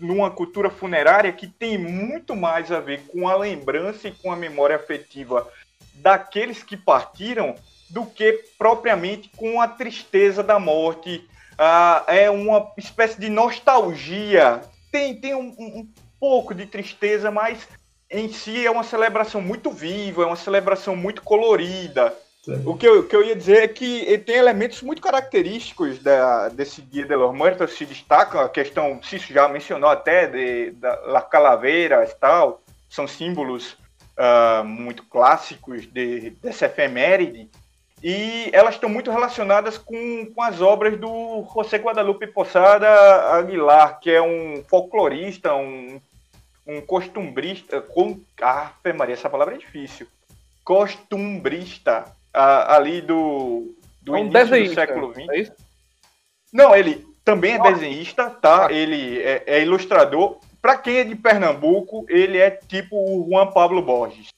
numa 0.00 0.30
cultura 0.30 0.70
funerária 0.70 1.32
que 1.32 1.46
tem 1.46 1.78
muito 1.78 2.34
mais 2.34 2.70
a 2.70 2.80
ver 2.80 3.02
com 3.06 3.28
a 3.28 3.36
lembrança 3.36 4.08
e 4.08 4.12
com 4.12 4.30
a 4.30 4.36
memória 4.36 4.76
afetiva 4.76 5.46
daqueles 5.96 6.62
que 6.62 6.76
partiram 6.76 7.54
do 7.90 8.04
que 8.04 8.44
propriamente 8.58 9.30
com 9.36 9.60
a 9.60 9.68
tristeza 9.68 10.42
da 10.42 10.58
morte. 10.58 11.28
Ah, 11.58 12.04
é 12.08 12.30
uma 12.30 12.72
espécie 12.76 13.20
de 13.20 13.28
nostalgia. 13.28 14.60
Tem, 14.90 15.14
tem 15.14 15.34
um, 15.34 15.54
um 15.58 15.88
pouco 16.18 16.54
de 16.54 16.66
tristeza, 16.66 17.30
mas 17.30 17.66
em 18.10 18.32
si 18.32 18.66
é 18.66 18.70
uma 18.70 18.84
celebração 18.84 19.40
muito 19.40 19.70
viva, 19.70 20.22
é 20.22 20.26
uma 20.26 20.36
celebração 20.36 20.94
muito 20.94 21.22
colorida. 21.22 22.14
O 22.64 22.76
que, 22.76 22.86
eu, 22.86 23.00
o 23.00 23.02
que 23.02 23.16
eu 23.16 23.24
ia 23.24 23.34
dizer 23.34 23.64
é 23.64 23.68
que 23.68 24.18
tem 24.18 24.36
elementos 24.36 24.80
muito 24.80 25.02
característicos 25.02 25.98
da, 25.98 26.48
desse 26.48 26.80
Dia 26.80 27.04
de 27.04 27.16
los 27.16 27.34
Muertos, 27.34 27.72
se 27.72 27.84
destacam 27.84 28.40
a 28.40 28.48
questão, 28.48 29.02
Cício 29.02 29.34
já 29.34 29.48
mencionou 29.48 29.90
até, 29.90 30.28
de, 30.28 30.70
da 30.72 30.94
la 31.06 31.22
calaveiras 31.22 32.12
e 32.12 32.14
tal, 32.14 32.62
são 32.88 33.08
símbolos 33.08 33.76
uh, 34.18 34.64
muito 34.64 35.04
clássicos 35.04 35.86
de, 35.86 36.30
dessa 36.42 36.66
efeméride, 36.66 37.48
e 38.02 38.50
elas 38.52 38.74
estão 38.74 38.88
muito 38.88 39.10
relacionadas 39.10 39.78
com, 39.78 40.26
com 40.26 40.42
as 40.42 40.60
obras 40.60 40.98
do 40.98 41.44
José 41.54 41.78
Guadalupe 41.78 42.26
Posada 42.26 42.88
Aguilar, 43.32 43.98
que 44.00 44.10
é 44.10 44.20
um 44.20 44.62
folclorista, 44.68 45.54
um, 45.54 46.00
um 46.66 46.80
costumbrista, 46.80 47.80
com, 47.80 48.20
ah, 48.40 48.72
Maria, 48.96 49.14
essa 49.14 49.30
palavra 49.30 49.54
é 49.54 49.58
difícil, 49.58 50.06
costumbrista, 50.62 52.04
ali 52.32 53.00
do, 53.00 53.74
do 54.02 54.14
é 54.14 54.18
um 54.18 54.26
início 54.26 54.44
desenhista, 54.44 54.74
do 54.74 54.86
século 54.86 55.14
XX. 55.14 55.48
É? 55.48 55.52
Não, 56.52 56.74
ele 56.74 57.06
também 57.24 57.54
é 57.54 57.58
desenhista, 57.58 58.30
tá? 58.30 58.66
Ah. 58.66 58.72
Ele 58.72 59.20
é, 59.20 59.42
é 59.46 59.62
ilustrador. 59.62 60.38
Para 60.66 60.78
quem 60.78 60.96
é 60.96 61.04
de 61.04 61.14
Pernambuco, 61.14 62.04
ele 62.08 62.38
é 62.38 62.50
tipo 62.50 62.96
o 62.96 63.24
Juan 63.30 63.46
Pablo 63.52 63.80
Borges. 63.80 64.30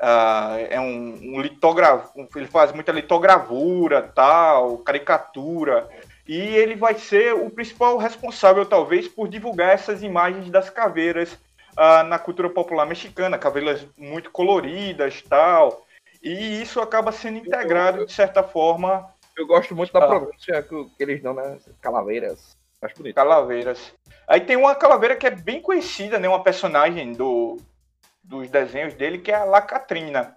Ah, 0.00 0.56
é 0.70 0.80
um, 0.80 1.34
um 1.34 1.40
litógrafo, 1.42 2.26
ele 2.36 2.46
faz 2.46 2.72
muita 2.72 2.90
litogravura, 2.90 4.00
tal, 4.14 4.78
caricatura. 4.78 5.86
E 6.26 6.38
ele 6.38 6.74
vai 6.74 6.94
ser 6.94 7.34
o 7.34 7.50
principal 7.50 7.98
responsável, 7.98 8.64
talvez, 8.64 9.08
por 9.08 9.28
divulgar 9.28 9.74
essas 9.74 10.02
imagens 10.02 10.48
das 10.48 10.70
caveiras 10.70 11.38
ah, 11.76 12.02
na 12.02 12.18
cultura 12.18 12.48
popular 12.48 12.86
mexicana, 12.86 13.36
caveiras 13.36 13.86
muito 13.94 14.30
coloridas, 14.30 15.20
tal. 15.28 15.84
E 16.22 16.62
isso 16.62 16.80
acaba 16.80 17.12
sendo 17.12 17.40
integrado, 17.46 18.06
de 18.06 18.12
certa 18.14 18.42
forma, 18.42 19.06
Eu 19.36 19.46
gosto 19.46 19.76
muito 19.76 19.92
da 19.92 20.02
Ah. 20.02 20.08
pronúncia 20.08 20.62
que, 20.62 20.84
que 20.96 21.02
eles 21.02 21.22
dão, 21.22 21.34
né? 21.34 21.58
Calaveiras. 21.82 22.56
Acho 22.80 22.96
bonito. 22.96 23.14
calaveiras. 23.14 23.92
Aí 24.28 24.40
tem 24.42 24.56
uma 24.56 24.74
calaveira 24.74 25.16
que 25.16 25.26
é 25.26 25.30
bem 25.30 25.60
conhecida, 25.62 26.18
né? 26.18 26.28
Uma 26.28 26.42
personagem 26.42 27.12
do, 27.14 27.56
dos 28.22 28.50
desenhos 28.50 28.92
dele, 28.94 29.18
que 29.18 29.32
é 29.32 29.36
a 29.36 29.44
Lacatrina. 29.44 30.36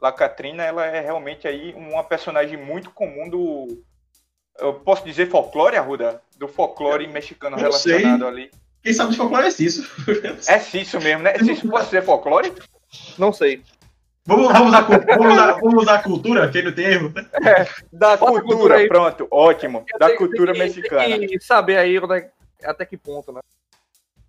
Lacatrina, 0.00 0.62
ela 0.62 0.86
é 0.86 1.00
realmente 1.00 1.48
aí 1.48 1.74
uma 1.76 2.04
personagem 2.04 2.56
muito 2.56 2.90
comum 2.90 3.28
do... 3.28 3.82
Eu 4.58 4.74
posso 4.74 5.04
dizer 5.04 5.28
folclore, 5.28 5.76
Arruda? 5.76 6.22
Do 6.38 6.46
folclore 6.46 7.08
mexicano 7.08 7.58
Eu 7.58 7.64
não 7.64 7.72
sei. 7.72 7.98
relacionado 7.98 8.28
ali. 8.28 8.50
Quem 8.82 8.92
sabe 8.92 9.10
de 9.10 9.16
folclore 9.16 9.46
é 9.46 9.48
isso. 9.48 9.82
É 10.46 10.58
Cício 10.60 11.02
mesmo, 11.02 11.22
né? 11.24 11.34
Cício 11.38 11.68
pode 11.68 11.88
ser 11.88 12.02
folclore? 12.02 12.52
Não 13.18 13.32
sei. 13.32 13.64
Vamos, 14.26 14.50
vamos, 14.52 14.68
usar, 14.68 14.80
vamos, 14.82 15.32
usar, 15.34 15.52
vamos 15.60 15.82
usar 15.82 16.02
cultura, 16.02 16.50
que 16.50 16.56
ele 16.56 16.72
tem 16.72 16.86
erro. 16.86 17.12
Da 17.92 18.16
Bota 18.16 18.40
cultura, 18.40 18.76
cultura 18.76 18.88
pronto, 18.88 19.28
ótimo. 19.30 19.84
Da 19.98 20.08
Tem- 20.08 20.16
cultura 20.16 20.54
mexicana. 20.54 21.04
Tem 21.04 21.26
que 21.26 21.40
saber 21.40 21.76
aí 21.76 21.98
onde 21.98 22.14
é- 22.14 22.30
até 22.62 22.84
que 22.86 22.96
ponto, 22.96 23.32
né? 23.32 23.40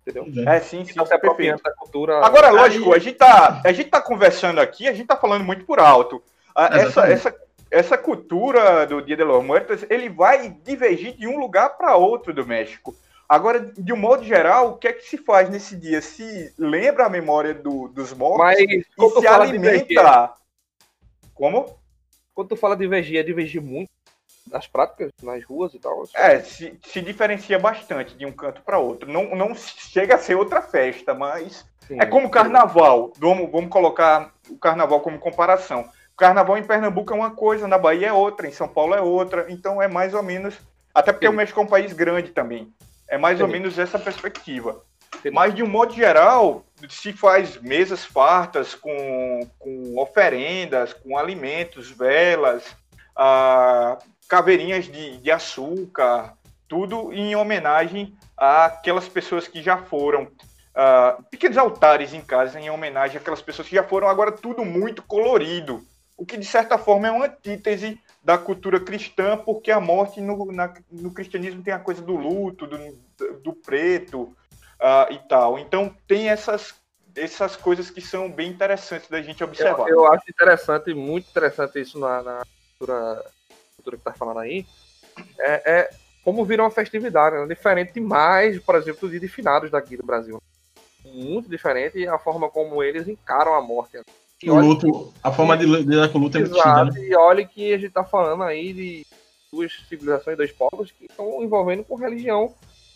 Entendeu? 0.06 0.26
É, 0.48 0.60
sim, 0.60 0.84
sim, 0.84 0.94
Tá 0.94 1.04
se 1.04 1.10
perfeito. 1.10 1.14
apropriando 1.14 1.62
da 1.62 1.72
cultura. 1.74 2.24
Agora, 2.24 2.50
lógico, 2.50 2.92
a 2.94 2.98
gente, 2.98 3.16
tá, 3.16 3.60
a 3.64 3.72
gente 3.72 3.90
tá 3.90 4.00
conversando 4.00 4.60
aqui, 4.60 4.86
a 4.88 4.92
gente 4.92 5.06
tá 5.06 5.16
falando 5.16 5.44
muito 5.44 5.64
por 5.64 5.80
alto. 5.80 6.22
A- 6.54 6.78
Essa, 6.78 7.06
essa, 7.08 7.34
essa 7.70 7.98
cultura 7.98 8.86
do 8.86 9.02
Dia 9.02 9.16
de 9.16 9.24
los 9.24 9.44
Muertos, 9.44 9.84
ele 9.90 10.08
vai 10.08 10.50
divergir 10.64 11.16
de 11.16 11.26
um 11.26 11.38
lugar 11.38 11.70
para 11.76 11.96
outro 11.96 12.32
do 12.32 12.46
México. 12.46 12.94
Agora, 13.28 13.58
de 13.58 13.92
um 13.92 13.96
modo 13.96 14.22
geral, 14.22 14.68
o 14.68 14.76
que 14.78 14.86
é 14.86 14.92
que 14.92 15.02
se 15.04 15.18
faz 15.18 15.50
nesse 15.50 15.74
dia? 15.76 16.00
Se 16.00 16.54
lembra 16.56 17.06
a 17.06 17.10
memória 17.10 17.52
do- 17.52 17.88
dos 17.88 18.12
mortos 18.14 18.38
Mas 18.44 18.58
e 18.60 19.20
se 19.20 19.26
alimenta. 19.26 20.32
Como? 21.34 21.76
quando 22.32 22.48
tu 22.50 22.56
fala 22.56 22.76
de 22.76 22.82
divergir, 22.82 23.18
é 23.18 23.22
divergir 23.22 23.60
muito 23.62 23.88
nas 24.50 24.66
práticas, 24.66 25.10
nas 25.22 25.44
ruas 25.44 25.74
e 25.74 25.78
tal. 25.78 26.04
É, 26.14 26.40
se, 26.40 26.78
se 26.84 27.00
diferencia 27.00 27.58
bastante 27.58 28.16
de 28.16 28.24
um 28.24 28.32
canto 28.32 28.62
para 28.62 28.78
outro. 28.78 29.10
Não, 29.10 29.34
não 29.34 29.54
chega 29.54 30.14
a 30.14 30.18
ser 30.18 30.34
outra 30.34 30.62
festa, 30.62 31.14
mas 31.14 31.64
Sim. 31.86 31.98
É 32.00 32.06
como 32.06 32.26
o 32.26 32.30
carnaval. 32.30 33.12
Vamos, 33.18 33.50
vamos 33.50 33.70
colocar 33.70 34.32
o 34.48 34.58
carnaval 34.58 35.00
como 35.00 35.18
comparação. 35.18 35.82
O 36.12 36.16
carnaval 36.16 36.58
em 36.58 36.64
Pernambuco 36.64 37.12
é 37.12 37.16
uma 37.16 37.30
coisa, 37.30 37.68
na 37.68 37.78
Bahia 37.78 38.08
é 38.08 38.12
outra, 38.12 38.48
em 38.48 38.52
São 38.52 38.66
Paulo 38.66 38.94
é 38.94 39.00
outra. 39.00 39.46
Então 39.48 39.80
é 39.80 39.86
mais 39.86 40.14
ou 40.14 40.22
menos. 40.22 40.58
Até 40.94 41.12
porque 41.12 41.26
Sim. 41.26 41.32
o 41.32 41.36
México 41.36 41.60
é 41.60 41.62
um 41.62 41.68
país 41.68 41.92
grande 41.92 42.30
também. 42.30 42.72
É 43.08 43.16
mais 43.16 43.40
ou 43.40 43.46
Sim. 43.46 43.52
menos 43.52 43.78
essa 43.78 43.98
perspectiva. 43.98 44.82
Mas 45.32 45.54
de 45.54 45.62
um 45.62 45.68
modo 45.68 45.94
geral, 45.94 46.64
se 46.88 47.12
faz 47.12 47.60
mesas 47.60 48.04
fartas 48.04 48.74
com, 48.74 49.48
com 49.58 49.98
oferendas, 49.98 50.92
com 50.92 51.16
alimentos, 51.16 51.90
velas, 51.90 52.64
ah, 53.14 53.98
caveirinhas 54.28 54.86
de, 54.86 55.18
de 55.18 55.30
açúcar, 55.30 56.34
tudo 56.68 57.12
em 57.12 57.34
homenagem 57.36 58.16
àquelas 58.36 59.08
pessoas 59.08 59.46
que 59.48 59.62
já 59.62 59.78
foram. 59.78 60.28
ah, 60.74 61.18
pequenos 61.30 61.56
altares 61.56 62.12
em 62.12 62.20
casa 62.20 62.60
em 62.60 62.68
homenagem 62.70 63.16
àquelas 63.18 63.40
pessoas 63.40 63.68
que 63.68 63.74
já 63.74 63.82
foram, 63.84 64.08
agora 64.08 64.32
tudo 64.32 64.64
muito 64.64 65.02
colorido. 65.02 65.82
O 66.16 66.24
que 66.26 66.36
de 66.36 66.44
certa 66.46 66.76
forma 66.78 67.06
é 67.08 67.10
uma 67.10 67.26
antítese 67.26 68.00
da 68.24 68.36
cultura 68.38 68.80
cristã, 68.80 69.36
porque 69.36 69.70
a 69.70 69.78
morte 69.80 70.20
no, 70.20 70.50
na- 70.52 70.72
no 70.90 71.12
cristianismo 71.12 71.62
tem 71.62 71.72
a 71.74 71.78
coisa 71.78 72.02
do 72.02 72.16
luto, 72.16 72.66
do, 72.66 72.78
do 73.42 73.52
preto 73.52 74.34
ah, 74.80 75.06
e 75.10 75.18
tal. 75.28 75.58
Então 75.58 75.94
tem 76.08 76.28
essas, 76.28 76.74
essas 77.14 77.54
coisas 77.54 77.90
que 77.90 78.00
são 78.00 78.30
bem 78.30 78.50
interessantes 78.50 79.08
da 79.08 79.20
gente 79.22 79.44
observar. 79.44 79.88
Eu, 79.88 79.96
eu 79.96 80.12
acho 80.12 80.24
interessante, 80.28 80.92
muito 80.94 81.28
interessante 81.30 81.80
isso 81.80 81.98
na, 81.98 82.22
na 82.22 82.42
cultura, 82.78 83.24
cultura 83.86 83.96
que 83.96 84.02
tá 84.04 84.12
falando 84.12 84.40
aí. 84.40 84.66
É, 85.38 85.72
é 85.80 85.90
como 86.24 86.44
vira 86.44 86.62
uma 86.62 86.70
festividade, 86.70 87.36
né? 87.36 87.46
diferente 87.46 87.92
demais, 87.94 88.58
por 88.58 88.74
exemplo, 88.74 89.02
do 89.02 89.10
dia 89.10 89.20
de 89.20 89.28
finados 89.28 89.70
daqui 89.70 89.96
do 89.96 90.04
Brasil. 90.04 90.42
Muito 91.04 91.48
diferente 91.48 92.06
a 92.08 92.18
forma 92.18 92.50
como 92.50 92.82
eles 92.82 93.06
encaram 93.06 93.54
a 93.54 93.60
morte. 93.62 93.96
né? 93.96 94.02
E 94.42 94.50
O 94.50 94.58
luto, 94.60 95.14
a 95.22 95.32
forma 95.32 95.56
de 95.56 95.64
lidar 95.64 96.08
com 96.10 96.18
o 96.18 96.22
luto 96.22 96.36
é 96.36 96.40
muito 96.40 96.52
distinta, 96.52 96.84
né? 96.84 97.00
E 97.00 97.16
olha 97.16 97.46
que 97.46 97.72
a 97.72 97.78
gente 97.78 97.92
tá 97.92 98.04
falando 98.04 98.42
aí 98.42 98.72
de 98.72 99.06
duas 99.52 99.72
civilizações, 99.88 100.36
dois 100.36 100.52
povos 100.52 100.90
que 100.90 101.06
estão 101.06 101.42
envolvendo 101.42 101.84
com 101.84 101.94
religião 101.94 102.52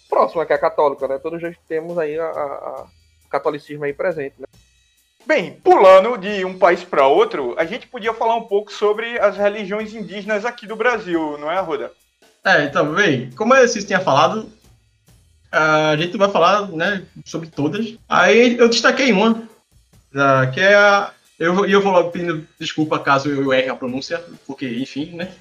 próxima, 0.09 0.45
que 0.45 0.53
é 0.53 0.57
a 0.57 0.61
católica, 0.61 1.07
né? 1.07 1.19
Todos 1.19 1.41
nós 1.41 1.57
temos 1.69 1.97
aí 1.97 2.19
a, 2.19 2.25
a- 2.25 2.29
a- 2.29 2.87
o 3.25 3.29
catolicismo 3.31 3.85
aí 3.85 3.93
presente, 3.95 4.35
né? 4.39 4.47
Bem, 5.27 5.53
pulando 5.63 6.17
de 6.17 6.45
um 6.45 6.59
país 6.59 6.83
para 6.83 7.07
outro, 7.07 7.55
a 7.59 7.65
gente 7.65 7.87
podia 7.87 8.13
falar 8.13 8.37
um 8.37 8.45
pouco 8.45 8.73
sobre 8.73 9.19
as 9.19 9.37
religiões 9.37 9.95
indígenas 9.95 10.45
aqui 10.45 10.67
do 10.67 10.75
Brasil, 10.77 11.39
não 11.39 11.51
é, 11.51 11.57
Arruda? 11.57 11.93
É, 12.45 12.65
então, 12.65 12.95
bem, 12.95 13.31
como 13.33 13.55
a 13.55 13.69
Cis 13.69 13.85
tinha 13.85 14.01
falado, 14.01 14.51
a 15.53 15.97
gente 15.97 16.17
vai 16.17 16.31
falar, 16.31 16.69
né, 16.69 17.05
sobre 17.25 17.49
todas. 17.49 17.95
Aí 18.09 18.57
eu 18.57 18.69
destaquei 18.69 19.13
uma, 19.13 19.49
ah, 20.15 20.47
que 20.53 20.61
é 20.61 20.75
a 20.75 21.13
Eu, 21.39 21.65
eu 21.65 21.81
vou 21.81 21.93
logo 21.93 22.11
pedindo 22.11 22.47
desculpa 22.59 22.99
caso 22.99 23.31
eu 23.31 23.51
erre 23.51 23.71
a 23.71 23.75
pronúncia, 23.75 24.23
porque, 24.47 24.69
enfim, 24.69 25.17
né? 25.17 25.33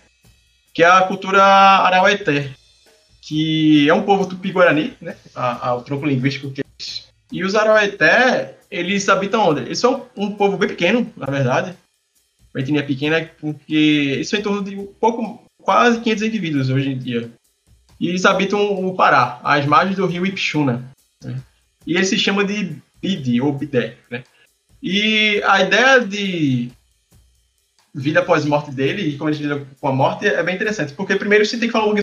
Que 0.74 0.82
é 0.82 0.88
a 0.88 1.02
cultura 1.02 1.44
araueté, 1.44 2.52
que 3.22 3.90
é 3.90 3.94
um 3.94 4.04
povo 4.04 4.26
tupi-guarani, 4.26 4.96
né? 5.02 5.18
A, 5.36 5.68
a, 5.68 5.76
o 5.76 5.82
tronco 5.82 6.06
linguístico 6.06 6.52
que. 6.52 6.64
E 7.32 7.44
os 7.44 7.56
araueté, 7.56 8.58
eles 8.72 9.08
habitam 9.08 9.50
onde? 9.50 9.62
Eles 9.62 9.80
são 9.80 10.08
um 10.16 10.32
povo 10.32 10.58
bem 10.58 10.70
pequeno, 10.70 11.12
na 11.16 11.28
verdade. 11.28 11.76
Uma 12.54 12.62
etnia 12.62 12.84
pequena, 12.84 13.30
porque 13.40 13.76
eles 14.16 14.30
são 14.30 14.40
em 14.40 14.42
torno 14.42 14.64
de 14.64 14.76
um 14.76 14.88
pouco, 14.88 15.44
quase 15.62 16.00
500 16.02 16.24
indivíduos 16.24 16.70
hoje 16.70 16.90
em 16.90 16.98
dia. 16.98 17.32
E 18.00 18.08
eles 18.08 18.26
habitam 18.26 18.86
o 18.86 18.96
Pará, 18.96 19.40
às 19.44 19.66
margens 19.66 19.98
do 19.98 20.06
rio 20.06 20.26
Ipixuna. 20.26 20.84
Né? 21.24 21.40
E 21.86 21.96
ele 21.96 22.06
se 22.06 22.18
chama 22.18 22.44
de 22.44 22.76
Bidi, 23.02 23.42
ou 23.42 23.54
Bidé, 23.54 23.98
né? 24.10 24.24
E 24.82 25.42
a 25.46 25.62
ideia 25.62 26.00
de 26.00 26.72
vida 27.94 28.22
após 28.22 28.46
morte 28.46 28.72
dele, 28.72 29.02
e 29.02 29.18
como 29.18 29.30
ele 29.30 29.40
lida 29.40 29.68
com 29.80 29.88
a 29.88 29.94
morte, 29.94 30.26
é 30.26 30.42
bem 30.42 30.56
interessante. 30.56 30.94
Porque 30.94 31.16
primeiro 31.16 31.46
você 31.46 31.58
tem 31.58 31.68
que 31.68 31.74
falar 31.74 31.92
um 31.94 32.00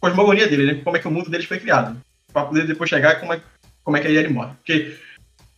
cosmogonia 0.00 0.46
dele, 0.46 0.66
né? 0.66 0.80
Como 0.82 0.96
é 0.96 1.00
que 1.00 1.08
o 1.08 1.10
mundo 1.10 1.30
deles 1.30 1.46
foi 1.46 1.58
criado. 1.58 2.00
Para 2.32 2.44
poder 2.44 2.66
depois 2.66 2.88
chegar 2.88 3.18
como 3.18 3.32
é, 3.32 3.40
como 3.88 3.96
é 3.96 4.00
que 4.02 4.08
ele 4.08 4.28
morre. 4.28 4.52
Porque 4.56 4.98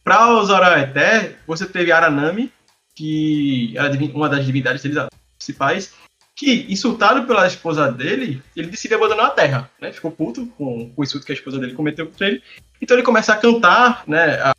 para 0.04 0.40
os 0.40 0.50
Oraeté, 0.50 1.34
você 1.48 1.66
teve 1.66 1.90
Aranami, 1.90 2.52
que 2.94 3.76
era 3.76 3.92
uma 4.14 4.28
das 4.28 4.46
divindades 4.46 4.84
principais, 5.36 5.94
que, 6.36 6.64
insultado 6.72 7.26
pela 7.26 7.44
esposa 7.44 7.90
dele, 7.90 8.40
ele 8.54 8.68
decide 8.68 8.94
abandonar 8.94 9.26
a 9.26 9.30
terra, 9.30 9.70
né? 9.80 9.92
Ficou 9.92 10.12
puto 10.12 10.46
com, 10.56 10.90
com 10.90 11.00
o 11.00 11.02
insulto 11.02 11.26
que 11.26 11.32
a 11.32 11.34
esposa 11.34 11.58
dele 11.58 11.74
cometeu 11.74 12.06
contra 12.06 12.28
ele. 12.28 12.40
Então 12.80 12.96
ele 12.96 13.02
começa 13.02 13.32
a 13.32 13.36
cantar, 13.36 14.04
né? 14.06 14.40
A, 14.40 14.54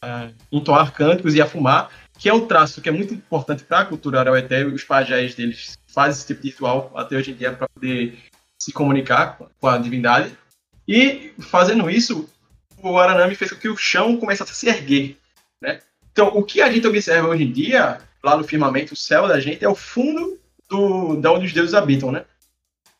a 0.00 0.28
entoar 0.52 0.92
cânticos 0.92 1.34
e 1.34 1.42
a 1.42 1.46
fumar, 1.46 1.90
que 2.16 2.28
é 2.28 2.32
um 2.32 2.46
traço 2.46 2.80
que 2.80 2.88
é 2.88 2.92
muito 2.92 3.12
importante 3.12 3.64
para 3.64 3.80
a 3.80 3.84
cultura 3.84 4.20
araueté. 4.20 4.64
Os 4.64 4.84
pajés 4.84 5.34
deles 5.34 5.76
fazem 5.88 6.12
esse 6.12 6.26
tipo 6.28 6.40
de 6.40 6.50
ritual 6.50 6.92
até 6.94 7.16
hoje 7.16 7.32
em 7.32 7.34
dia 7.34 7.52
para 7.52 7.66
poder 7.68 8.16
se 8.60 8.72
comunicar 8.72 9.38
com 9.60 9.66
a 9.66 9.76
divindade. 9.76 10.32
E 10.86 11.32
fazendo 11.40 11.88
isso, 11.90 12.28
o 12.82 12.98
Aranami 12.98 13.34
fez 13.34 13.52
com 13.52 13.58
que 13.58 13.68
o 13.68 13.76
chão 13.76 14.16
começasse 14.16 14.52
a 14.52 14.54
se 14.54 14.68
erguer, 14.68 15.16
né? 15.60 15.80
Então, 16.10 16.28
o 16.28 16.42
que 16.42 16.60
a 16.60 16.70
gente 16.70 16.86
observa 16.86 17.28
hoje 17.28 17.44
em 17.44 17.52
dia, 17.52 18.00
lá 18.22 18.36
no 18.36 18.44
firmamento, 18.44 18.92
o 18.92 18.96
céu 18.96 19.26
da 19.26 19.40
gente, 19.40 19.64
é 19.64 19.68
o 19.68 19.74
fundo 19.74 20.38
do, 20.68 21.16
de 21.16 21.28
onde 21.28 21.46
os 21.46 21.52
deuses 21.52 21.74
habitam, 21.74 22.12
né? 22.12 22.24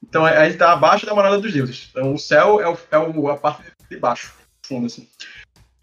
Então 0.02 0.24
a 0.24 0.44
gente 0.44 0.54
está 0.54 0.72
abaixo 0.72 1.06
da 1.06 1.14
morada 1.14 1.38
dos 1.38 1.52
deuses. 1.52 1.88
Então 1.90 2.14
o 2.14 2.18
céu 2.18 2.60
é, 2.60 2.68
o, 2.68 2.76
é 2.90 2.98
o, 2.98 3.28
a 3.30 3.36
parte 3.36 3.62
de 3.88 3.96
baixo, 3.96 4.34
fundo 4.66 4.86
assim. 4.86 5.08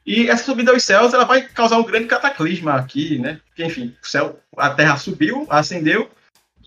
E 0.06 0.28
essa 0.28 0.44
subida 0.44 0.72
aos 0.72 0.84
céus 0.84 1.14
ela 1.14 1.24
vai 1.24 1.48
causar 1.48 1.78
um 1.78 1.84
grande 1.84 2.08
cataclisma 2.08 2.74
aqui, 2.74 3.20
né? 3.20 3.40
Porque, 3.46 3.64
enfim, 3.64 3.96
o 4.02 4.08
céu, 4.08 4.40
a 4.58 4.70
terra 4.72 4.98
subiu, 4.98 5.46
acendeu, 5.50 6.10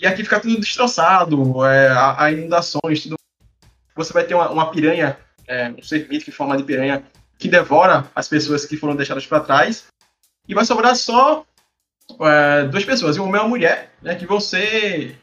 e 0.00 0.06
aqui 0.06 0.22
fica 0.22 0.40
tudo 0.40 0.60
destroçado, 0.60 1.64
é, 1.64 1.88
há, 1.90 2.30
inundações, 2.32 3.02
tudo. 3.02 3.16
Você 3.94 4.12
vai 4.12 4.24
ter 4.24 4.34
uma, 4.34 4.50
uma 4.50 4.70
piranha, 4.70 5.18
é, 5.46 5.70
um 5.70 5.82
ser 5.82 6.08
mítico 6.08 6.30
em 6.30 6.34
forma 6.34 6.56
de 6.56 6.64
piranha, 6.64 7.04
que 7.42 7.48
devora 7.48 8.08
as 8.14 8.28
pessoas 8.28 8.64
que 8.64 8.76
foram 8.76 8.94
deixadas 8.94 9.26
para 9.26 9.40
trás, 9.40 9.86
e 10.46 10.54
vai 10.54 10.64
sobrar 10.64 10.94
só 10.94 11.44
é, 12.20 12.64
duas 12.66 12.84
pessoas, 12.84 13.18
um 13.18 13.24
homem 13.24 13.34
e 13.34 13.38
uma 13.40 13.48
mulher, 13.48 13.92
né, 14.00 14.14
que 14.14 14.24
vão 14.24 14.38
ser 14.38 15.18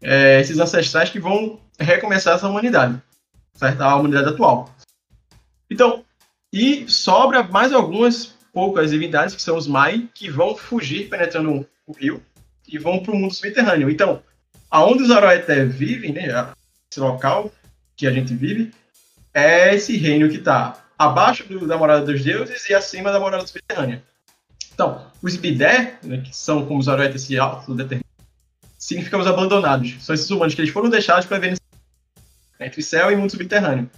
é, 0.00 0.40
esses 0.40 0.60
ancestrais 0.60 1.10
que 1.10 1.18
vão 1.18 1.60
recomeçar 1.76 2.36
essa 2.36 2.48
humanidade, 2.48 3.02
certo? 3.54 3.80
A 3.80 3.96
humanidade 3.96 4.28
atual. 4.28 4.72
Então, 5.68 6.04
e 6.52 6.88
sobra 6.88 7.42
mais 7.42 7.72
algumas 7.72 8.26
poucas 8.52 8.92
divindades, 8.92 9.34
que 9.34 9.42
são 9.42 9.56
os 9.56 9.66
Mai, 9.66 10.08
que 10.14 10.30
vão 10.30 10.56
fugir 10.56 11.08
penetrando 11.08 11.66
o 11.84 11.92
rio 11.92 12.22
e 12.68 12.78
vão 12.78 13.00
para 13.00 13.12
o 13.12 13.16
mundo 13.16 13.34
subterrâneo. 13.34 13.90
Então, 13.90 14.22
aonde 14.70 15.02
os 15.02 15.10
Aroeté 15.10 15.64
vivem, 15.64 16.12
né, 16.12 16.28
esse 16.88 17.00
local 17.00 17.50
que 17.96 18.06
a 18.06 18.12
gente 18.12 18.34
vive, 18.34 18.72
é 19.34 19.74
esse 19.74 19.96
reino 19.96 20.28
que 20.28 20.36
está 20.36 20.80
abaixo 21.00 21.48
do, 21.48 21.66
da 21.66 21.78
morada 21.78 22.04
dos 22.04 22.22
deuses 22.22 22.68
e 22.68 22.74
acima 22.74 23.10
da 23.10 23.18
morada 23.18 23.46
subterrânea. 23.46 24.02
Então, 24.74 25.10
os 25.22 25.34
bidé, 25.34 25.98
né, 26.02 26.18
que 26.18 26.36
são 26.36 26.66
como 26.66 26.78
os 26.78 26.90
aroetas 26.90 27.22
se 27.22 27.38
autodeterminam, 27.38 28.04
significam 28.78 29.18
os 29.18 29.26
abandonados. 29.26 29.96
São 30.04 30.14
esses 30.14 30.30
humanos 30.30 30.54
que 30.54 30.60
eles 30.60 30.70
foram 30.70 30.90
deixados 30.90 31.24
para 31.24 31.38
viver 31.38 31.58
entre 32.60 32.82
céu 32.82 33.10
e 33.10 33.16
mundo 33.16 33.30
subterrâneo. 33.30 33.90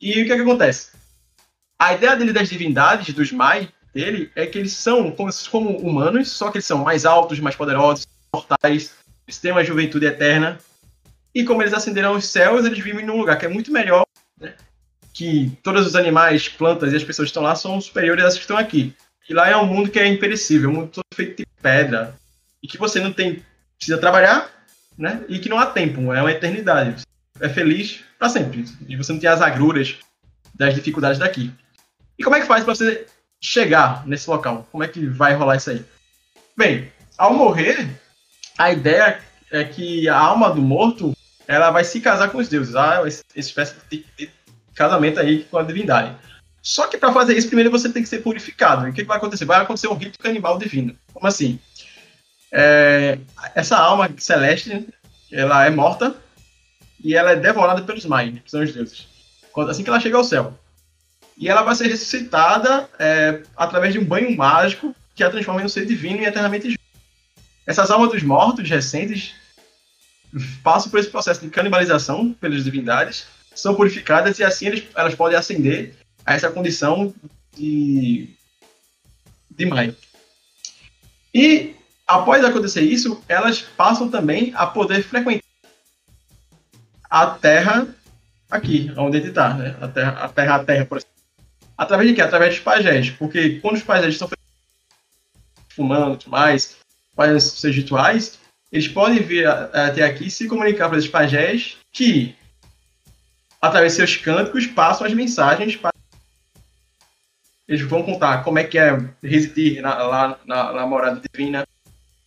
E 0.00 0.22
o 0.22 0.24
que, 0.24 0.32
é 0.32 0.36
que 0.36 0.40
acontece? 0.40 0.92
A 1.78 1.92
ideia 1.92 2.16
dele 2.16 2.32
das 2.32 2.48
divindades, 2.48 3.14
dos 3.14 3.30
Mai, 3.30 3.68
dele, 3.92 4.32
é 4.34 4.46
que 4.46 4.58
eles 4.58 4.72
são 4.72 5.10
como, 5.10 5.30
como 5.50 5.76
humanos, 5.76 6.30
só 6.30 6.50
que 6.50 6.56
eles 6.56 6.66
são 6.66 6.78
mais 6.78 7.04
altos, 7.04 7.38
mais 7.38 7.54
poderosos, 7.54 8.06
mortais, 8.34 8.94
eles 9.26 9.38
têm 9.38 9.52
uma 9.52 9.62
juventude 9.62 10.06
eterna. 10.06 10.58
E 11.34 11.44
como 11.44 11.62
eles 11.62 11.74
ascenderam 11.74 12.14
aos 12.14 12.26
céus, 12.26 12.64
eles 12.64 12.78
vivem 12.78 13.04
num 13.04 13.18
lugar 13.18 13.38
que 13.38 13.44
é 13.44 13.48
muito 13.48 13.70
melhor? 13.70 14.03
Que 15.14 15.56
todos 15.62 15.86
os 15.86 15.94
animais, 15.94 16.48
plantas 16.48 16.92
e 16.92 16.96
as 16.96 17.04
pessoas 17.04 17.26
que 17.26 17.30
estão 17.30 17.44
lá 17.44 17.54
são 17.54 17.80
superiores 17.80 18.24
às 18.24 18.34
que 18.34 18.40
estão 18.40 18.58
aqui. 18.58 18.94
E 19.28 19.32
lá 19.32 19.48
é 19.48 19.56
um 19.56 19.64
mundo 19.64 19.88
que 19.88 19.98
é 19.98 20.06
imperecível, 20.06 20.68
um 20.68 20.72
mundo 20.72 20.88
todo 20.88 21.04
feito 21.14 21.38
de 21.38 21.46
pedra. 21.62 22.16
E 22.60 22.66
que 22.66 22.76
você 22.76 23.00
não 23.00 23.12
tem. 23.12 23.42
precisa 23.78 23.96
trabalhar, 23.96 24.50
né? 24.98 25.24
E 25.28 25.38
que 25.38 25.48
não 25.48 25.58
há 25.58 25.66
tempo, 25.66 26.12
é 26.12 26.20
uma 26.20 26.32
eternidade. 26.32 27.02
Você 27.34 27.44
é 27.44 27.48
feliz 27.48 28.00
para 28.18 28.28
sempre. 28.28 28.64
E 28.88 28.96
você 28.96 29.12
não 29.12 29.20
tem 29.20 29.30
as 29.30 29.40
agruras 29.40 29.96
das 30.52 30.74
dificuldades 30.74 31.18
daqui. 31.18 31.52
E 32.18 32.24
como 32.24 32.34
é 32.36 32.40
que 32.40 32.46
faz 32.46 32.64
para 32.64 32.74
você 32.74 33.06
chegar 33.40 34.06
nesse 34.06 34.28
local? 34.28 34.68
Como 34.72 34.82
é 34.82 34.88
que 34.88 35.06
vai 35.06 35.34
rolar 35.34 35.56
isso 35.56 35.70
aí? 35.70 35.84
Bem, 36.56 36.92
ao 37.16 37.32
morrer, 37.32 37.88
a 38.58 38.72
ideia 38.72 39.20
é 39.50 39.64
que 39.64 40.08
a 40.08 40.18
alma 40.18 40.50
do 40.50 40.60
morto 40.60 41.16
ela 41.46 41.70
vai 41.70 41.84
se 41.84 42.00
casar 42.00 42.30
com 42.30 42.38
os 42.38 42.48
deuses. 42.48 42.74
Há 42.74 43.06
essa 43.06 43.22
espécie 43.36 43.74
de 43.90 44.04
casamento 44.74 45.20
aí 45.20 45.44
com 45.44 45.58
a 45.58 45.62
divindade. 45.62 46.16
Só 46.62 46.86
que 46.86 46.96
para 46.96 47.12
fazer 47.12 47.36
isso, 47.36 47.46
primeiro 47.46 47.70
você 47.70 47.90
tem 47.90 48.02
que 48.02 48.08
ser 48.08 48.22
purificado. 48.22 48.86
E 48.86 48.90
o 48.90 48.92
que, 48.92 49.04
vai 49.04 49.18
acontecer? 49.18 49.44
Vai 49.44 49.60
acontecer 49.60 49.88
um 49.88 49.94
rito 49.94 50.18
canibal 50.18 50.58
divino. 50.58 50.96
Como 51.12 51.26
assim? 51.26 51.58
É, 52.50 53.18
essa 53.54 53.76
alma 53.76 54.10
celeste, 54.16 54.88
ela 55.30 55.66
é 55.66 55.70
morta 55.70 56.16
e 57.02 57.14
ela 57.14 57.32
é 57.32 57.36
devorada 57.36 57.82
pelos 57.82 58.06
Mai, 58.06 58.40
que 58.42 58.50
são 58.50 58.62
os 58.62 58.72
deuses. 58.72 59.06
Assim 59.68 59.84
que 59.84 59.90
ela 59.90 60.00
chega 60.00 60.16
ao 60.16 60.24
céu. 60.24 60.58
E 61.36 61.48
ela 61.48 61.62
vai 61.62 61.74
ser 61.74 61.88
ressuscitada 61.88 62.88
é, 62.98 63.42
através 63.56 63.92
de 63.92 63.98
um 63.98 64.04
banho 64.04 64.34
mágico 64.34 64.94
que 65.14 65.22
a 65.22 65.30
transforma 65.30 65.60
em 65.60 65.64
um 65.66 65.68
ser 65.68 65.84
divino 65.84 66.22
e 66.22 66.24
eternamente 66.24 66.68
justo. 66.68 66.80
Essas 67.66 67.90
almas 67.90 68.10
dos 68.10 68.22
mortos 68.22 68.68
recentes 68.68 69.34
passam 70.64 70.90
por 70.90 70.98
esse 70.98 71.10
processo 71.10 71.42
de 71.42 71.50
canibalização 71.50 72.32
pelas 72.32 72.64
divindades, 72.64 73.26
são 73.54 73.74
purificadas 73.74 74.38
e 74.38 74.44
assim 74.44 74.66
eles, 74.66 74.84
elas 74.94 75.14
podem 75.14 75.36
ascender 75.36 75.94
a 76.24 76.34
essa 76.34 76.50
condição 76.50 77.14
de, 77.56 78.30
de 79.50 79.66
mãe. 79.66 79.96
E 81.32 81.74
após 82.06 82.44
acontecer 82.44 82.82
isso, 82.82 83.22
elas 83.28 83.60
passam 83.60 84.08
também 84.08 84.52
a 84.54 84.66
poder 84.66 85.02
frequentar 85.02 85.44
a 87.10 87.26
Terra 87.26 87.86
aqui, 88.50 88.92
onde 88.96 89.18
ele 89.18 89.28
está, 89.28 89.54
né? 89.54 89.76
A 89.80 89.88
Terra, 89.88 90.10
a 90.24 90.28
Terra, 90.28 90.54
a 90.56 90.64
Terra, 90.64 90.84
por 90.84 90.98
exemplo. 90.98 91.14
Através 91.76 92.08
de 92.08 92.14
quê? 92.14 92.22
Através 92.22 92.54
dos 92.54 92.62
pajés. 92.62 93.10
Porque 93.10 93.58
quando 93.60 93.76
os 93.76 93.82
pajés 93.82 94.14
estão 94.14 94.28
fumando 95.68 96.18
e 96.24 96.28
mais, 96.28 96.76
fazendo 97.14 97.40
seus 97.40 97.74
rituais, 97.74 98.38
eles 98.70 98.88
podem 98.88 99.22
vir 99.22 99.46
até 99.46 100.02
aqui 100.04 100.30
se 100.30 100.48
comunicar 100.48 100.88
para 100.88 100.98
esses 100.98 101.10
pajés 101.10 101.76
que, 101.92 102.34
através 103.68 103.92
de 103.92 103.96
seus 103.96 104.16
cânticos, 104.16 104.66
passam 104.66 105.06
as 105.06 105.14
mensagens 105.14 105.76
para 105.76 105.94
eles 107.66 107.80
vão 107.82 108.02
contar 108.02 108.44
como 108.44 108.58
é 108.58 108.64
que 108.64 108.78
é 108.78 108.98
residir 109.22 109.80
na, 109.80 109.94
lá 110.02 110.38
na, 110.44 110.72
na 110.72 110.86
morada 110.86 111.20
divina, 111.32 111.66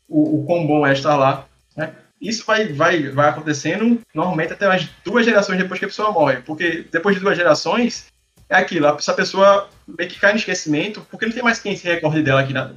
o, 0.10 0.39
o 0.39 0.45
quão 0.45 0.65
bom 0.65 0.86
é 0.86 0.93
estar 0.93 1.15
lá. 1.15 1.47
Né? 1.76 1.93
Isso 2.19 2.43
vai, 2.45 2.73
vai, 2.73 3.10
vai 3.10 3.30
acontecendo 3.30 4.02
normalmente 4.13 4.54
até 4.54 4.67
umas 4.67 4.89
duas 5.06 5.26
gerações 5.26 5.60
depois 5.60 5.80
que 5.80 5.86
a 5.86 5.89
pessoa 5.89 6.12
morre, 6.12 6.38
porque 6.38 6.88
depois 6.91 7.15
de 7.15 7.21
duas 7.21 7.38
gerações 7.38 8.08
é 8.50 8.56
aquilo, 8.56 8.88
essa 8.88 9.13
pessoa 9.13 9.69
meio 9.88 10.10
que 10.10 10.19
cai 10.19 10.32
no 10.32 10.39
esquecimento, 10.39 11.06
porque 11.12 11.26
não 11.26 11.34
tem 11.34 11.43
mais 11.43 11.60
quem 11.60 11.76
se 11.76 11.86
recorde 11.86 12.23
dela 12.23 12.41
aqui 12.41 12.54
na. 12.54 12.71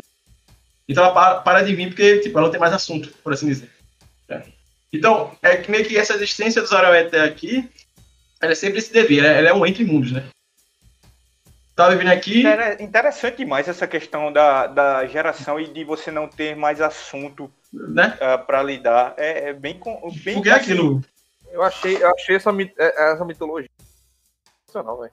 Então 0.86 1.04
ela 1.04 1.14
para, 1.14 1.40
para 1.40 1.62
de 1.62 1.74
vir 1.74 1.88
porque 1.88 2.18
tipo, 2.18 2.36
ela 2.36 2.48
não 2.48 2.52
tem 2.52 2.60
mais 2.60 2.74
assunto, 2.74 3.08
por 3.22 3.32
assim 3.32 3.46
dizer. 3.46 3.70
É. 4.28 4.42
Então, 4.92 5.36
é 5.40 5.64
meio 5.68 5.84
que 5.84 5.96
essa 5.96 6.14
existência 6.14 6.60
dos 6.60 6.72
Araueté 6.72 7.20
aqui, 7.20 7.68
ela 8.40 8.52
é 8.52 8.54
sempre 8.54 8.80
se 8.80 8.92
devia, 8.92 9.24
ela 9.26 9.48
é 9.48 9.54
um 9.54 9.66
entre 9.66 9.84
mundos, 9.84 10.12
né? 10.12 10.28
Tava 11.74 11.96
vindo 11.96 12.10
aqui. 12.10 12.46
É 12.46 12.82
interessante 12.82 13.38
demais 13.38 13.68
essa 13.68 13.86
questão 13.86 14.32
da, 14.32 14.66
da 14.66 15.06
geração 15.06 15.58
e 15.58 15.66
de 15.66 15.84
você 15.84 16.10
não 16.10 16.28
ter 16.28 16.54
mais 16.54 16.80
assunto 16.80 17.50
né? 17.72 18.18
Uh, 18.20 18.24
ah, 18.24 18.38
para 18.38 18.62
lidar. 18.62 19.14
É, 19.16 19.50
é, 19.50 19.52
bem, 19.52 19.80
bem. 20.24 20.34
Porque 20.34 20.50
é 20.50 20.52
aquilo. 20.52 21.02
Eu 21.50 21.62
achei, 21.62 21.96
eu 21.96 22.10
achei 22.10 22.36
essa, 22.36 22.50
é, 22.78 23.12
essa 23.12 23.24
mitologia 23.24 23.70
sensacional, 24.66 25.00
velho. 25.00 25.12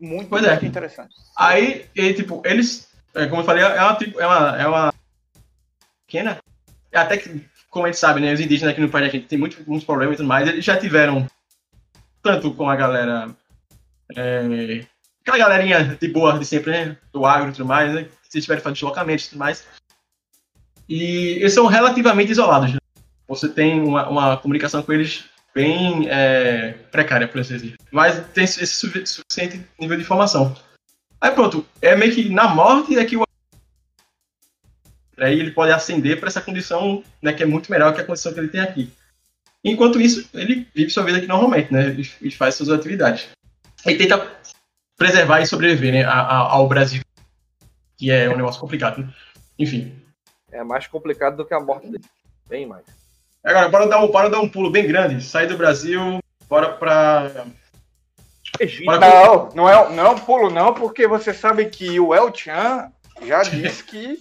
Muito, 0.00 0.28
pois 0.28 0.44
é. 0.44 0.50
muito 0.50 0.66
interessante. 0.66 1.14
Aí, 1.36 1.88
e, 1.94 2.12
tipo, 2.12 2.42
eles 2.44 2.94
é, 3.14 3.26
como 3.28 3.42
eu 3.42 3.44
falei, 3.44 3.62
é 3.62 3.68
uma, 3.68 3.98
é 4.18 4.26
uma, 4.26 4.62
é 4.62 4.66
uma 4.66 4.94
pequena. 6.04 6.38
É 6.90 6.98
Até 6.98 7.16
que, 7.16 7.48
como 7.74 7.86
a 7.86 7.88
gente 7.90 7.98
sabe, 7.98 8.20
né, 8.20 8.32
os 8.32 8.40
indígenas 8.40 8.72
aqui 8.72 8.80
no 8.80 8.88
país 8.88 9.06
da 9.06 9.12
gente 9.12 9.26
tem 9.26 9.36
muito, 9.38 9.56
muitos 9.66 9.84
problemas 9.84 10.14
e 10.14 10.16
tudo 10.18 10.28
mais. 10.28 10.48
Eles 10.48 10.64
já 10.64 10.76
tiveram, 10.76 11.26
tanto 12.22 12.54
com 12.54 12.70
a 12.70 12.76
galera. 12.76 13.28
é, 14.16 14.86
aquela 15.20 15.38
galerinha 15.38 15.96
de 16.00 16.08
boa 16.08 16.38
de 16.38 16.44
sempre, 16.46 16.70
né? 16.70 16.96
Do 17.12 17.26
agro 17.26 17.48
e 17.50 17.52
tudo 17.52 17.66
mais, 17.66 17.92
né? 17.92 18.06
Se 18.28 18.40
tiverem 18.40 18.62
fazendo 18.62 18.74
deslocamentos 18.76 19.26
e 19.26 19.30
tudo 19.30 19.38
mais. 19.40 19.66
E 20.88 21.38
eles 21.40 21.52
são 21.52 21.66
relativamente 21.66 22.30
isolados. 22.32 22.72
né? 22.74 22.78
Você 23.26 23.48
tem 23.48 23.80
uma, 23.80 24.08
uma 24.08 24.36
comunicação 24.36 24.82
com 24.82 24.92
eles 24.92 25.24
bem 25.54 26.08
é, 26.08 26.72
precária, 26.92 27.26
por 27.26 27.40
assim 27.40 27.54
dizer. 27.54 27.74
Mas 27.90 28.24
tem 28.28 28.44
esse 28.44 28.66
sufi- 28.66 29.06
suficiente 29.06 29.64
nível 29.80 29.96
de 29.96 30.02
informação. 30.02 30.54
Aí 31.20 31.30
pronto, 31.32 31.66
é 31.80 31.96
meio 31.96 32.14
que 32.14 32.28
na 32.28 32.46
morte 32.48 32.96
é 32.98 33.04
que 33.04 33.16
o 33.16 33.24
aí 35.18 35.38
ele 35.38 35.50
pode 35.50 35.72
ascender 35.72 36.18
para 36.18 36.28
essa 36.28 36.40
condição, 36.40 37.02
né, 37.22 37.32
que 37.32 37.42
é 37.42 37.46
muito 37.46 37.70
melhor 37.70 37.94
que 37.94 38.00
a 38.00 38.04
condição 38.04 38.32
que 38.32 38.40
ele 38.40 38.48
tem 38.48 38.60
aqui. 38.60 38.92
Enquanto 39.62 40.00
isso, 40.00 40.28
ele 40.34 40.68
vive 40.74 40.90
sua 40.90 41.04
vida 41.04 41.18
aqui 41.18 41.26
normalmente, 41.26 41.72
né, 41.72 41.96
e 42.20 42.30
faz 42.30 42.54
suas 42.54 42.68
atividades. 42.70 43.28
E 43.86 43.94
tenta 43.96 44.30
preservar 44.96 45.40
e 45.40 45.46
sobreviver, 45.46 45.92
né, 45.92 46.04
ao 46.04 46.68
Brasil, 46.68 47.02
que 47.96 48.10
é 48.10 48.28
um 48.28 48.36
negócio 48.36 48.60
complicado. 48.60 49.00
Né? 49.02 49.08
Enfim. 49.58 49.94
É 50.52 50.62
mais 50.62 50.86
complicado 50.86 51.36
do 51.36 51.44
que 51.44 51.54
a 51.54 51.60
morte 51.60 51.88
dele. 51.88 52.04
Bem 52.48 52.66
mais. 52.66 52.84
Agora, 53.42 53.68
bora 53.68 53.86
dar 53.88 54.00
um, 54.02 54.08
bora 54.08 54.30
dar 54.30 54.40
um 54.40 54.48
pulo 54.48 54.70
bem 54.70 54.86
grande, 54.86 55.22
sair 55.22 55.46
do 55.46 55.56
Brasil, 55.56 56.18
bora 56.48 56.72
pra... 56.72 57.46
Egito. 58.60 58.84
Bora- 58.86 59.00
Não, 59.00 59.48
não 59.54 59.68
é, 59.68 59.94
não 59.94 60.06
é 60.06 60.10
um 60.10 60.18
pulo, 60.18 60.50
não, 60.50 60.72
porque 60.72 61.06
você 61.08 61.34
sabe 61.34 61.66
que 61.66 61.98
o 61.98 62.14
El 62.14 62.32
Chan 62.34 62.90
já 63.26 63.42
disse 63.44 63.82
que 63.84 64.18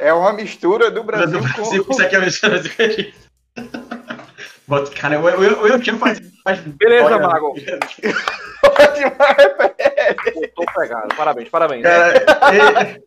é 0.00 0.12
uma 0.12 0.32
mistura 0.32 0.90
do 0.90 1.04
Brasil, 1.04 1.40
do 1.40 1.48
Brasil, 1.48 1.84
com. 1.84 1.92
isso 1.92 2.02
aqui 2.02 2.16
é 2.16 2.18
a 2.18 2.22
mistura 2.22 2.60
do 2.60 2.68
Brasil. 2.68 3.12
Bota, 4.66 4.90
cara, 4.92 5.14
eu, 5.16 5.28
eu, 5.28 5.42
eu, 5.42 5.66
eu 5.66 5.80
tinha 5.80 5.96
faz, 5.96 6.20
faz 6.44 6.60
Beleza, 6.60 7.06
olha, 7.06 7.18
Mago. 7.18 7.54
Tô 10.54 10.64
pegado. 10.64 11.08
Parabéns, 11.16 11.48
parabéns. 11.48 11.82
Cara, 11.82 12.16
é- 12.54 13.00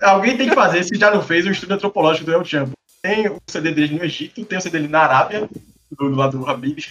alguém 0.00 0.38
tem 0.38 0.48
que 0.48 0.54
fazer, 0.54 0.82
se 0.82 0.96
já 0.96 1.10
não 1.10 1.22
fez, 1.22 1.46
um 1.46 1.50
estudo 1.50 1.74
antropológico 1.74 2.24
do 2.24 2.32
El 2.32 2.44
Chan. 2.44 2.70
Tem 3.02 3.28
o 3.28 3.36
CD 3.46 3.72
dele 3.72 3.98
no 3.98 4.04
Egito, 4.04 4.42
tem 4.44 4.58
o 4.58 4.60
CD 4.60 4.78
dele 4.78 4.90
na 4.90 5.00
Arábia, 5.00 5.48
do, 5.90 6.10
do 6.10 6.16
lado 6.16 6.38
do 6.38 6.48
Habib. 6.48 6.78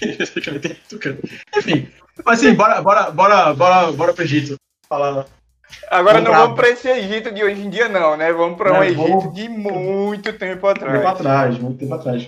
Enfim, 1.57 1.89
mas 2.23 2.39
assim, 2.39 2.53
bora, 2.53 2.81
bora, 2.81 3.09
bora, 3.09 3.53
bora, 3.53 3.91
bora 3.91 4.13
pro 4.13 4.23
Egito. 4.23 4.55
Falar. 4.87 5.25
Agora 5.89 6.15
Vamos 6.21 6.23
não 6.29 6.31
pra- 6.31 6.41
vamos 6.41 6.55
para 6.55 6.69
esse 6.69 6.87
Egito 6.89 7.31
de 7.31 7.43
hoje 7.43 7.61
em 7.61 7.69
dia, 7.69 7.87
não, 7.89 8.15
né? 8.17 8.31
Vamos 8.31 8.57
para 8.57 8.73
um 8.79 8.83
Egito 8.83 9.01
vamos- 9.07 9.33
de 9.33 9.49
muito 9.49 10.33
tempo 10.33 10.53
Tempo 10.53 10.67
atrás. 10.67 11.05
atrás, 11.05 11.57
muito 11.59 11.79
tempo 11.79 11.93
atrás. 11.93 12.27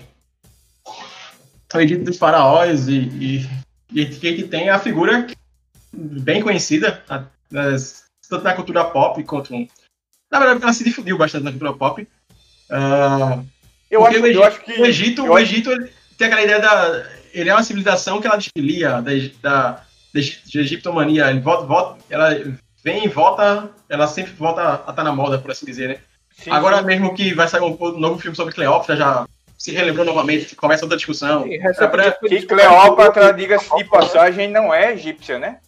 O 1.74 1.80
Egito 1.80 2.04
dos 2.04 2.18
faraós 2.18 2.88
e, 2.88 3.48
e, 3.94 4.06
que 4.06 4.44
tem 4.44 4.70
a 4.70 4.78
figura 4.80 5.28
bem 5.94 6.42
conhecida, 6.42 7.04
a- 7.10 7.24
nas- 7.50 8.04
tanto 8.30 8.44
na 8.44 8.54
cultura 8.54 8.84
pop 8.86 9.24
quanto. 9.24 9.54
Na 10.32 10.40
verdade, 10.40 10.64
ela 10.64 10.74
se 10.74 10.84
difundiu 10.84 11.18
bastante 11.18 11.44
na 11.44 11.52
cultura 11.52 11.74
pop. 11.74 12.08
Ah, 12.70 13.40
Eu 13.90 14.06
acho, 14.06 14.18
Egito, 14.20 14.38
eu 14.38 14.44
acho 14.44 14.62
que. 14.62 14.72
o 14.82 14.86
Egito, 14.86 15.24
o 15.26 15.38
Egito 15.40 15.70
tem 16.18 16.28
aquela 16.28 16.42
ideia 16.44 16.60
da. 16.60 17.06
Ele 17.34 17.50
é 17.50 17.54
uma 17.54 17.64
civilização 17.64 18.20
que 18.22 18.28
ela 18.28 18.38
desfilia 18.38 19.02
da, 19.02 19.12
da, 19.42 19.72
da 20.14 20.20
egiptomania. 20.20 21.30
Ele 21.30 21.40
volta, 21.42 21.66
volta, 21.66 22.04
ela 22.10 22.34
vem 22.84 23.06
e 23.06 23.08
volta, 23.08 23.70
ela 23.90 24.08
sempre 24.08 24.34
volta 24.34 24.84
a 24.86 24.90
estar 24.90 25.04
na 25.04 25.12
moda, 25.12 25.38
por 25.38 25.52
assim 25.52 25.66
dizer, 25.66 25.88
né? 25.90 25.98
sim, 26.32 26.50
Agora 26.52 26.80
sim. 26.80 26.86
mesmo 26.86 27.14
que 27.14 27.34
vai 27.34 27.48
sair 27.48 27.62
um, 27.62 27.78
novo 27.98 28.20
filme 28.20 28.36
sobre 28.36 28.54
Cleópatra, 28.54 28.96
já 28.96 29.26
se 29.58 29.72
relembrou 29.72 30.06
novamente, 30.06 30.56
começa 30.56 30.84
outra 30.86 30.98
discussão. 30.98 31.44
Sim, 31.44 31.56
É, 31.56 31.88
pra- 31.88 32.12
Que 32.14 32.46
Cleópatra, 32.48 33.32
diga-se 33.34 33.76
de 33.76 33.84
passagem, 33.84 34.48
não 34.50 34.74
é 34.74 34.94
egípcia, 34.94 35.38
né? 35.38 35.60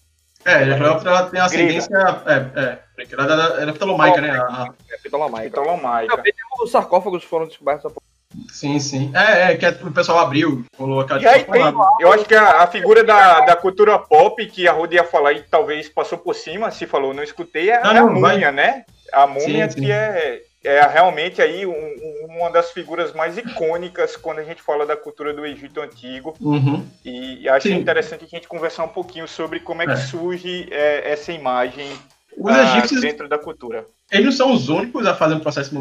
é, 0.46 0.56
a 0.74 0.78
Cleópatra 0.78 1.10
ela 1.12 1.30
tem 1.30 1.40
ascendência. 1.40 1.96
É, 2.26 2.60
é, 2.60 2.80
ela 3.12 3.24
era- 3.24 3.62
era 3.62 3.74
ptolomaica, 3.74 4.20
né? 4.20 4.32
A- 4.32 4.70
É, 4.92 4.98
Ptolomaica. 4.98 5.52
Ptolomaica. 5.62 6.24
Sarcófagos 6.72 7.24
foram 7.24 7.48
descobertos. 7.48 7.86
há 7.86 8.13
sim, 8.52 8.80
sim. 8.80 9.12
É, 9.16 9.52
é, 9.54 9.56
que 9.58 9.66
o 9.86 9.92
pessoal 9.92 10.20
abriu, 10.20 10.64
falou 10.78 11.02
aquela 11.02 11.22
E 11.22 11.28
aí 11.28 11.44
tem, 11.44 11.62
eu 12.00 12.12
acho 12.14 12.26
que 12.26 12.36
a, 12.36 12.64
a 12.64 12.68
figura 12.68 13.04
da, 13.04 13.42
da 13.42 13.56
cultura 13.56 13.98
pop 14.00 14.46
que 14.48 14.68
a 14.68 14.72
Rudy 14.72 14.96
ia 14.96 15.04
falar 15.04 15.34
e 15.34 15.44
talvez 15.44 15.90
passou 15.90 16.18
por 16.18 16.34
cima, 16.36 16.72
se 16.72 16.86
falou, 16.86 17.14
não 17.14 17.24
escutei, 17.24 17.70
é, 17.70 17.82
Não, 17.82 17.92
é 17.92 17.98
a 17.98 18.02
não, 18.02 18.20
vai. 18.22 18.34
múmia, 18.34 18.52
né? 18.52 18.86
A 19.12 19.28
múmia 19.28 19.70
Sim, 19.70 19.76
sim. 19.78 19.82
que 19.86 19.92
é, 19.92 20.42
é 20.64 20.82
realmente 20.88 21.42
aí 21.42 21.66
um- 21.66 21.72
um- 21.72 22.36
uma 22.38 22.50
das 22.50 22.72
figuras 22.72 23.14
mais 23.14 23.38
icônicas 23.38 24.16
quando 24.16 24.40
a 24.40 24.44
gente 24.44 24.62
fala 24.62 24.86
da 24.86 24.96
cultura 24.98 25.34
do 25.34 25.46
Egito 25.46 25.80
Antigo. 25.82 26.36
Uhum. 26.42 26.84
E 27.06 27.48
acho 27.48 27.68
Sim. 27.68 27.76
interessante 27.76 28.26
a 28.26 28.28
gente 28.28 28.48
conversar 28.48 28.84
um 28.86 28.90
pouquinho 28.90 29.28
sobre 29.28 29.60
como 29.60 29.82
é 29.84 29.86
que 29.86 29.92
É. 29.92 29.98
surge 29.98 30.68
é, 30.72 31.12
essa 31.12 31.32
imagem 31.32 31.88
Os 32.36 32.52
ah, 32.56 32.64
egípcios 32.64 33.02
dentro 33.02 33.30
da 33.30 33.38
cultura. 33.38 33.86
eles 34.12 34.26
não 34.26 34.32
são 34.32 34.52
os 34.52 34.68
únicos 34.70 35.06
a 35.06 35.14
fazer 35.14 35.36
um 35.36 35.40
processo 35.40 35.70
de 35.70 35.76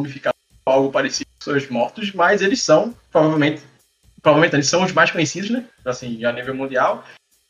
algo 0.64 0.90
parecido 0.90 1.30
com 1.36 1.44
seus 1.44 1.68
mortos, 1.68 2.12
mas 2.12 2.42
eles 2.42 2.62
são, 2.62 2.94
provavelmente, 3.10 3.62
provavelmente 4.22 4.54
eles 4.56 4.68
são 4.68 4.84
os 4.84 4.92
mais 4.92 5.10
conhecidos, 5.10 5.50
né? 5.50 5.64
Assim, 5.84 6.24
a 6.24 6.32
nível 6.32 6.54
mundial. 6.54 7.04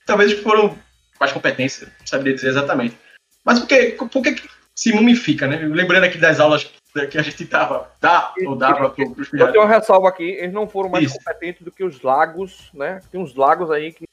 Talvez 0.06 0.32
que 0.34 0.42
foram 0.42 0.76
mais 1.20 1.32
competência, 1.32 1.86
não 2.00 2.06
saberia 2.06 2.34
dizer 2.34 2.48
exatamente. 2.48 2.96
Mas 3.44 3.58
por 3.58 3.68
que, 3.68 3.92
por 3.92 4.22
que 4.22 4.42
se 4.74 4.92
mumifica, 4.92 5.46
né? 5.46 5.56
Lembrando 5.56 6.04
aqui 6.04 6.18
das 6.18 6.40
aulas 6.40 6.70
que 7.10 7.18
a 7.18 7.22
gente 7.22 7.44
dava, 7.44 7.90
dá 8.00 8.34
ou 8.44 8.54
dava 8.56 8.90
para 8.90 9.04
os 9.04 9.32
Eu 9.32 9.50
tenho 9.50 9.64
uma 9.64 9.68
ressalva 9.74 10.08
aqui, 10.08 10.24
eles 10.24 10.52
não 10.52 10.68
foram 10.68 10.90
mais 10.90 11.04
Isso. 11.06 11.16
competentes 11.18 11.62
do 11.62 11.70
que 11.70 11.84
os 11.84 12.02
lagos, 12.02 12.70
né? 12.74 13.00
Tem 13.10 13.20
uns 13.20 13.34
lagos 13.34 13.70
aí 13.70 13.92
que, 13.92 14.04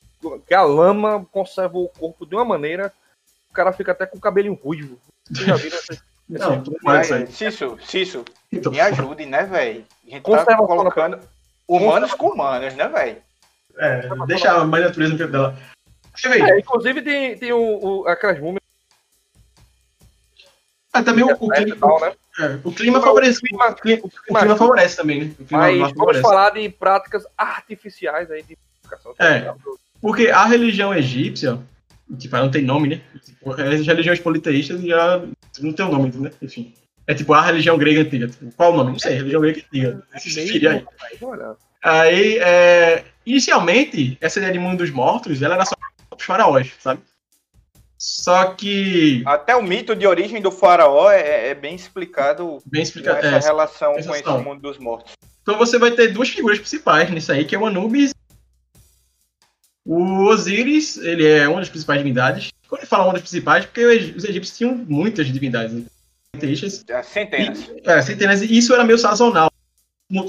que 0.47 0.54
a 0.54 0.62
lama 0.62 1.26
conserva 1.32 1.78
o 1.78 1.89
corpo 1.89 2.26
de 2.26 2.36
uma 2.36 2.45
maneira, 2.45 2.93
o 3.50 3.54
cara 3.54 3.74
fica 3.74 3.91
até 3.91 4.06
com 4.06 4.18
o 4.18 4.22
cabelinho 4.22 4.54
ruivo. 4.54 4.97
Vocês 5.30 5.47
já 5.47 5.56
viram 5.56 5.78
essa- 5.78 6.02
Não, 6.30 6.64
falando 6.64 6.78
Mas. 6.84 7.08
Cício, 7.36 7.78
Cício, 7.84 8.24
Então, 8.52 8.72
me 8.72 8.80
ajude, 8.80 9.26
né, 9.26 9.44
velho? 9.46 9.84
A 10.06 10.10
gente 10.12 10.24
tá 10.24 10.56
colocando 10.58 11.20
humanos 11.68 12.14
com 12.14 12.28
humanos, 12.30 12.74
né, 12.76 12.88
velho? 12.88 13.18
é, 13.78 14.10
deixa 14.28 14.52
a 14.52 14.64
mãe 14.66 14.82
natureza 14.82 15.14
no 15.14 15.18
tempo 15.18 15.32
dela. 15.32 15.58
É, 16.26 16.60
inclusive 16.60 17.02
tem, 17.02 17.38
tem 17.38 17.54
o, 17.54 17.60
o- 18.02 18.08
aquelas 18.08 18.38
múmias 18.40 18.62
Ah, 20.92 21.02
também 21.04 21.24
o, 21.24 21.28
o 21.40 21.54
e 21.54 21.56
clima, 21.56 21.76
tal, 21.80 22.00
né? 22.02 22.12
é, 22.40 22.60
o 22.64 22.72
clima 22.74 23.00
favorece. 23.02 23.40
clima- 23.40 23.70
o 23.70 23.76
clima, 23.76 24.02
o 24.06 24.34
clima 24.34 24.58
favorece 24.58 24.98
também, 24.98 25.24
né? 25.26 25.36
O 25.40 25.46
clima 25.46 25.64
Mas 25.64 25.78
vamos 25.80 25.94
favorece. 25.98 26.22
falar 26.22 26.50
de 26.52 26.68
práticas 26.70 27.24
artificiais 27.38 28.30
aí 28.32 28.44
de 28.44 28.54
identificação. 28.54 29.16
É. 29.20 29.54
Porque 30.02 30.30
a 30.30 30.46
religião 30.46 30.94
egípcia, 30.94 31.60
tipo, 32.18 32.36
ela 32.36 32.45
não 32.45 32.51
tem 32.51 32.64
nome, 32.64 32.89
né? 32.89 33.01
Tipo, 33.24 33.51
as 33.51 33.86
religiões 33.86 34.20
politeístas 34.20 34.82
já 34.82 35.22
não 35.62 35.74
tem 35.74 35.86
um 35.86 35.91
nome, 35.91 36.12
né? 36.18 36.32
Enfim. 36.41 36.74
É 37.07 37.14
tipo 37.14 37.34
a 37.34 37.41
religião 37.41 37.78
grega 37.78 38.01
antiga. 38.01 38.28
Tipo, 38.28 38.51
qual 38.55 38.74
o 38.74 38.78
nome? 38.78 38.91
Não 38.91 38.99
sei, 38.99 39.16
religião 39.16 39.41
grega 39.41 39.60
antiga. 39.60 40.03
Se 40.18 40.30
vire 40.45 40.68
aí. 40.68 40.86
Aí, 41.82 42.38
é, 42.39 43.05
inicialmente, 43.26 44.18
essa 44.20 44.39
ideia 44.39 44.53
de 44.53 44.60
mundo 44.60 44.78
dos 44.80 44.91
mortos, 44.91 45.41
ela 45.41 45.55
era 45.55 45.66
só 45.66 45.76
os 46.16 46.24
faraós, 46.24 46.72
sabe? 46.80 47.01
Só 47.97 48.53
que, 48.53 49.24
Até 49.26 49.55
o 49.55 49.62
mito 49.62 49.93
de 49.93 50.07
origem 50.07 50.41
do 50.41 50.51
faraó 50.51 51.12
é, 51.12 51.49
é 51.49 51.53
bem 51.53 51.76
explicado 51.76 52.60
bem 52.66 52.82
explicado, 52.82 53.18
essa 53.20 53.47
é, 53.47 53.51
relação 53.51 53.93
com 53.93 53.99
esse 54.16 54.30
mundo 54.30 54.62
dos 54.62 54.78
mortos. 54.78 55.14
Então 55.41 55.57
você 55.57 55.78
vai 55.78 55.91
ter 55.91 56.07
duas 56.14 56.30
figuras 56.30 56.60
principais 56.60 57.10
nisso 57.10 57.32
aí, 57.32 57.43
que 57.43 57.55
é 57.55 57.60
o 57.60 57.66
Anubis. 57.66 58.14
O 59.92 60.26
Osíris, 60.28 60.98
ele 60.98 61.26
é 61.28 61.48
uma 61.48 61.60
das 61.62 61.70
principais 61.70 61.98
divindades. 62.00 62.50
Quando 62.68 62.82
eu 62.82 62.88
falo 62.88 63.06
uma 63.06 63.14
das 63.14 63.24
principais, 63.24 63.66
porque 63.66 63.84
os 63.84 64.24
egípcios 64.24 64.56
tinham 64.56 64.76
muitas 64.76 65.26
divindades. 65.26 65.74
né? 65.74 65.84
É, 66.88 67.02
Centenas. 67.02 67.72
É, 67.84 68.02
centenas. 68.04 68.42
E 68.44 68.56
isso 68.58 68.72
era 68.74 68.84
meio 68.84 69.00
sazonal. 69.00 69.50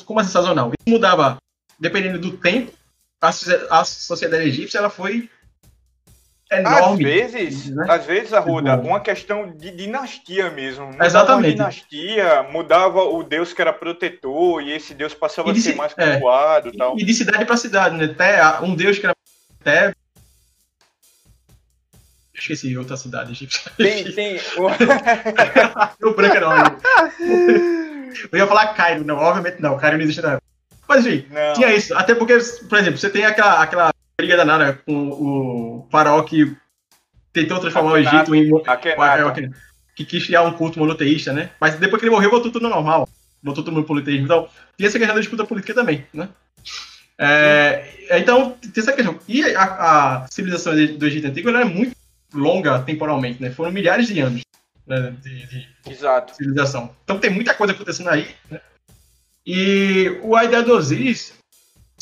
Como 0.07 0.19
assim 0.19 0.31
sazonal? 0.31 0.69
Isso 0.79 0.89
mudava 0.89 1.37
dependendo 1.79 2.19
do 2.19 2.37
tempo. 2.39 2.73
A, 3.21 3.29
a 3.29 3.85
sociedade 3.85 4.45
egípcia 4.49 4.79
ela 4.79 4.89
foi 4.89 5.29
Às 6.51 6.59
enorme. 6.61 7.05
vezes, 7.05 7.69
né? 7.69 7.85
às 7.87 8.07
vezes, 8.07 8.33
Arruda, 8.33 8.77
uma 8.81 9.01
questão 9.01 9.51
de 9.51 9.71
dinastia 9.73 10.51
mesmo. 10.51 10.87
Mudava 10.87 11.05
Exatamente. 11.05 11.61
Uma 11.61 11.69
dinastia, 11.71 12.43
mudava 12.51 13.03
o 13.03 13.23
deus 13.23 13.53
que 13.53 13.61
era 13.61 13.75
protetor, 13.75 14.63
e 14.63 14.73
esse 14.73 14.95
deus 14.95 15.13
passava 15.13 15.49
E 15.49 15.51
a 15.51 15.55
de 15.55 15.61
ser 15.61 15.73
se- 15.73 15.77
mais 15.77 15.93
é. 15.99 16.13
cultuado 16.13 16.69
e 16.71 16.77
tal. 16.79 16.99
E 16.99 17.05
de 17.05 17.13
cidade 17.13 17.45
para 17.45 17.59
cidade, 17.59 17.95
né? 17.97 18.07
Até 18.07 18.61
um 18.65 18.75
deus 18.75 18.99
que 18.99 19.05
era 19.05 19.15
até. 19.61 19.93
Esqueci 22.35 22.77
outra 22.77 22.97
cidade 22.97 23.33
egípcia. 23.33 23.71
Tem, 23.77 24.05
tem. 24.13 24.41
Deu 26.01 26.15
branca 26.17 26.41
não. 26.41 26.53
Eu... 28.33 28.39
ia 28.39 28.47
falar 28.47 28.75
Cairo, 28.75 29.05
não, 29.05 29.17
obviamente 29.17 29.61
não, 29.61 29.77
Cairo 29.77 29.99
não 29.99 30.05
existe 30.05 30.23
na 30.23 30.33
época. 30.33 30.47
Mas 30.89 31.07
enfim, 31.07 31.27
Não. 31.31 31.53
tinha 31.53 31.73
isso. 31.73 31.95
Até 31.95 32.15
porque, 32.17 32.37
por 32.69 32.79
exemplo, 32.79 32.99
você 32.99 33.09
tem 33.09 33.25
aquela, 33.25 33.63
aquela 33.63 33.93
briga 34.19 34.37
danada 34.37 34.81
com 34.85 35.11
o 35.11 35.89
faraó 35.89 36.21
que 36.25 36.57
tentou 37.33 37.61
transformar 37.61 37.93
o 37.93 37.95
Akhenaten. 37.95 38.19
Egito 38.19 38.35
em. 38.35 38.53
O 38.53 39.03
Akhenaten. 39.03 39.55
que 39.95 40.05
quis 40.05 40.27
criar 40.27 40.43
um 40.43 40.53
culto 40.53 40.81
monoteísta, 40.81 41.33
né? 41.33 41.51
Mas 41.61 41.77
depois 41.77 42.01
que 42.01 42.07
ele 42.07 42.15
morreu, 42.15 42.31
voltou 42.31 42.51
tudo 42.51 42.69
normal. 42.69 43.09
Voltou 43.41 43.63
todo 43.63 43.73
mundo 43.73 43.87
politeísmo. 43.87 44.25
Então, 44.25 44.49
tem 44.77 44.87
essa 44.87 44.99
questão 44.99 45.15
da 45.15 45.21
disputa 45.21 45.45
política 45.45 45.75
também, 45.75 46.05
né? 46.13 46.29
É, 47.23 48.19
então, 48.19 48.53
tem 48.53 48.83
essa 48.83 48.95
questão. 48.95 49.19
E 49.29 49.45
a, 49.55 50.23
a 50.23 50.27
civilização 50.31 50.73
do 50.73 51.07
Egito 51.07 51.27
Antigo 51.27 51.51
ela 51.51 51.61
é 51.61 51.65
muito 51.65 51.95
longa 52.33 52.81
temporalmente, 52.81 53.43
né? 53.43 53.51
Foram 53.51 53.71
milhares 53.71 54.07
de 54.07 54.19
anos 54.21 54.43
né, 54.87 55.15
de, 55.23 55.47
de 55.47 55.69
civilização. 56.35 56.95
Então 57.05 57.19
tem 57.19 57.31
muita 57.31 57.55
coisa 57.55 57.73
acontecendo 57.73 58.09
aí. 58.09 58.35
Né? 58.51 58.61
E 59.47 60.19
o 60.23 60.35
a 60.35 60.45
ideia 60.45 60.63
do 60.63 60.73
Osiris, 60.73 61.35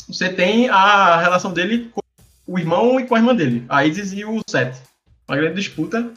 você 0.07 0.31
tem 0.31 0.69
a 0.69 1.17
relação 1.17 1.53
dele 1.53 1.89
com 1.93 2.01
o 2.47 2.57
irmão 2.57 2.99
e 2.99 3.05
com 3.05 3.15
a 3.15 3.19
irmã 3.19 3.35
dele, 3.35 3.65
a 3.69 3.85
Isis 3.85 4.13
e 4.13 4.25
o 4.25 4.39
Seth. 4.49 4.81
Uma 5.27 5.37
grande 5.37 5.55
disputa 5.55 6.11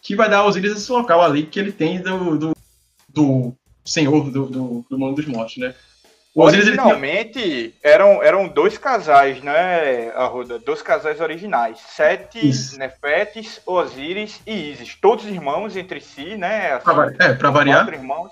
que 0.00 0.14
vai 0.14 0.28
dar 0.28 0.38
a 0.38 0.46
Osiris 0.46 0.72
esse 0.72 0.92
local 0.92 1.22
ali 1.22 1.44
que 1.44 1.58
ele 1.58 1.72
tem 1.72 2.00
do, 2.00 2.38
do, 2.38 2.52
do 3.08 3.54
senhor 3.84 4.30
do, 4.30 4.46
do, 4.46 4.86
do 4.88 4.98
mundo 4.98 5.16
dos 5.16 5.26
mortos, 5.26 5.56
né? 5.56 5.74
Originalmente 6.34 7.74
eram, 7.82 8.22
eram 8.22 8.48
dois 8.48 8.78
casais, 8.78 9.42
né, 9.42 10.10
Arruda? 10.14 10.58
Dois 10.58 10.80
casais 10.80 11.20
originais. 11.20 11.78
Sete, 11.78 12.48
Isso. 12.48 12.78
Nefetes, 12.78 13.60
Osíris 13.66 14.40
e 14.46 14.70
Isis. 14.72 14.94
Todos 14.94 15.26
irmãos 15.26 15.76
entre 15.76 16.00
si, 16.00 16.36
né? 16.36 16.72
assim, 16.72 16.84
pra 16.84 17.12
é, 17.26 17.34
pra 17.34 17.50
variar. 17.50 17.86
irmãos. 17.92 18.30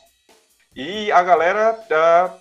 E 0.75 1.13
a 1.13 1.23
galera 1.23 1.75
tá 1.75 2.35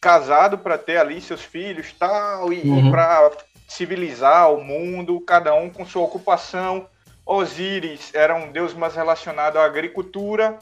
casado 0.00 0.58
para 0.58 0.76
ter 0.78 0.96
ali 0.96 1.20
seus 1.20 1.42
filhos 1.42 1.92
tal, 1.92 2.52
e, 2.52 2.62
Uhum. 2.62 2.90
para 2.90 3.30
civilizar 3.68 4.52
o 4.52 4.64
mundo, 4.64 5.20
cada 5.20 5.54
um 5.54 5.70
com 5.70 5.86
sua 5.86 6.02
ocupação. 6.02 6.86
Osíris 7.24 8.10
era 8.12 8.34
um 8.34 8.50
deus 8.50 8.74
mais 8.74 8.96
relacionado 8.96 9.58
à 9.58 9.64
agricultura, 9.64 10.58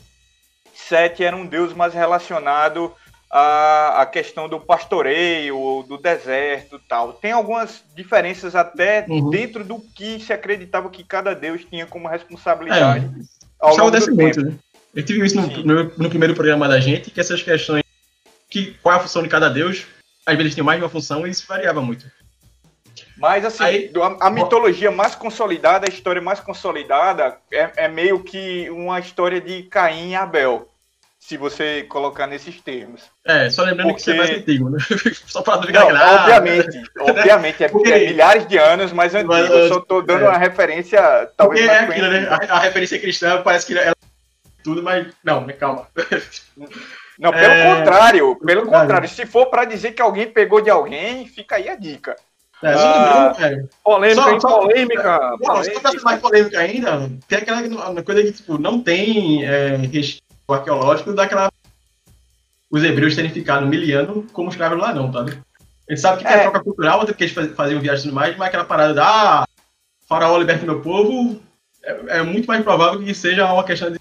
Sete 0.75 1.25
era 1.25 1.35
um 1.35 1.47
deus 1.47 1.73
mais 1.73 1.93
relacionado 1.95 2.95
à, 3.31 4.01
à 4.03 4.07
questão 4.07 4.49
do 4.49 4.59
pastoreio, 4.61 5.85
do 5.89 5.99
deserto 5.99 6.77
e 6.77 6.89
tal. 6.89 7.13
Tem 7.13 7.33
algumas 7.33 7.85
diferenças 7.95 8.55
até 8.55 9.05
Uhum. 9.09 9.31
dentro 9.31 9.65
do 9.65 9.81
que 9.95 10.19
se 10.21 10.33
acreditava 10.33 10.89
que 10.91 11.05
cada 11.05 11.35
deus 11.35 11.65
tinha 11.65 11.87
como 11.87 12.09
responsabilidade 12.09 13.05
É, 13.05 13.09
ao 13.61 13.71
Isso 13.71 13.81
longo 13.81 13.91
do 13.91 13.97
acontece 13.97 14.07
tempo. 14.07 14.23
muito, 14.23 14.41
né? 14.43 14.53
Eu 14.95 15.05
tive 15.05 15.25
isso 15.27 15.37
no, 15.41 15.47
no, 15.63 15.85
no 15.97 16.09
primeiro 16.09 16.35
programa 16.35 16.67
da 16.67 16.81
gente, 16.81 17.11
que 17.11 17.21
essas 17.21 17.43
questões, 17.43 17.83
que 18.49 18.73
qual 18.83 18.95
é 18.95 18.99
a 18.99 19.01
função 19.03 19.23
de 19.23 19.29
cada 19.29 19.49
deus, 19.51 19.87
às 20.25 20.37
vezes 20.37 20.55
tem 20.55 20.65
mais 20.65 20.79
de 20.79 20.85
uma 20.85 20.91
função 20.91 21.27
e 21.27 21.31
isso 21.31 21.45
variava 21.47 21.81
muito. 21.83 22.07
Mas 23.17 23.45
assim, 23.45 23.63
Aí- 23.65 23.93
a, 24.21 24.27
a 24.27 24.31
mitologia 24.31 24.91
mais 24.91 25.15
consolidada, 25.15 25.87
a 25.89 25.93
história 25.93 26.23
mais 26.23 26.41
consolidada 26.41 27.37
é, 27.53 27.71
é 27.85 27.89
meio 27.89 28.23
que 28.23 28.69
uma 28.71 28.99
história 28.99 29.41
de 29.41 29.65
Caim 29.65 30.11
e 30.11 30.15
Abel, 30.17 30.69
se 31.29 31.37
você 31.37 31.83
colocar 31.83 32.27
nesses 32.27 32.59
termos. 32.63 33.03
É, 33.27 33.51
só 33.51 33.63
lembrando 33.63 33.93
que 33.95 34.01
isso 34.01 34.11
é 34.11 34.15
Porque- 34.15 34.33
mais 34.33 34.41
antigo, 34.43 34.71
né? 34.71 34.79
só 35.27 35.43
não 35.47 35.63
ficar 35.63 35.81
Não, 35.85 35.97
ah, 35.97 36.15
obviamente, 36.23 36.83
obviamente, 36.99 37.65
é, 37.65 37.69
Porque- 37.69 37.93
é 37.93 38.07
milhares 38.07 38.47
de 38.49 38.57
anos 38.57 38.93
mais 38.95 39.15
antigo. 39.15 39.33
Mas, 39.35 39.51
Eu 39.51 39.69
só 39.69 39.81
tô 39.81 40.01
dando 40.01 40.25
é. 40.25 40.29
uma 40.31 40.39
referência, 40.39 41.03
Porque 41.03 41.33
talvez 41.37 41.65
é 41.67 41.67
mais 41.67 41.91
aquilo, 41.91 42.09
né? 42.09 42.29
A, 42.31 42.55
a 42.57 42.59
referência 42.61 42.99
cristã 42.99 43.43
parece 43.43 43.67
que 43.67 43.77
ela 43.79 43.95
tudo, 44.65 44.83
mas. 44.83 45.07
Não, 45.23 45.47
calma. 45.59 45.87
Não, 47.19 47.31
pelo 47.33 47.53
É, 47.53 47.75
contrário, 47.77 48.37
pelo 48.37 48.63
contrário. 48.65 49.09
Se 49.09 49.27
for 49.27 49.47
pra 49.47 49.65
dizer 49.67 49.93
que 49.93 50.01
alguém 50.01 50.31
pegou 50.31 50.61
de 50.63 50.71
alguém, 50.71 51.27
fica 51.27 51.57
aí 51.57 51.69
a 51.69 51.75
dica. 51.77 52.17
É, 52.63 52.73
Ah, 52.75 53.35
é, 53.41 53.57
Polêmica, 53.85 54.23
Só- 54.23 54.41
só- 54.41 54.59
polêmica. 54.61 55.19
Não, 55.21 55.39
só 55.39 55.53
pra 55.55 55.63
ser 55.65 55.73
polêmica. 55.81 56.03
mais 56.05 56.21
polêmica 56.21 56.59
ainda, 56.59 57.11
tem 57.29 57.39
aquela 57.39 58.03
coisa 58.03 58.23
que 58.23 58.33
tipo, 58.33 58.57
não 58.59 58.81
tem 58.81 59.45
é, 59.45 59.77
arqueológico 60.55 61.13
daquela. 61.13 61.51
Os 62.71 62.83
hebreus 62.85 63.15
terem 63.15 63.31
ficado 63.31 63.67
mil 63.67 63.99
anos 63.99 64.31
como 64.33 64.51
escravos 64.51 64.79
lá, 64.79 64.93
não, 64.95 65.11
tá? 65.11 65.21
A 65.21 65.91
gente 65.93 66.01
sabe 66.01 66.19
que 66.19 66.25
tem 66.25 66.33
É. 66.35 66.39
a 66.41 66.43
troca 66.43 66.61
cultural, 66.63 67.01
até 67.01 67.13
porque 67.13 67.25
eles 67.25 67.35
faz- 67.35 67.55
faziam 67.55 67.81
viagens 67.81 68.05
e 68.05 68.09
tudo 68.09 68.15
mais, 68.15 68.37
mas 68.37 68.49
aquela 68.49 68.65
parada 68.65 68.93
da 68.95 69.43
ah, 69.43 69.49
faraó 70.07 70.37
liberta 70.37 70.67
meu 70.67 70.81
povo 70.83 71.41
é, 71.83 72.19
é 72.19 72.23
muito 72.23 72.47
mais 72.47 72.63
provável 72.63 73.03
que 73.03 73.15
seja 73.15 73.51
uma 73.51 73.65
questão 73.65 73.91
de 73.91 73.99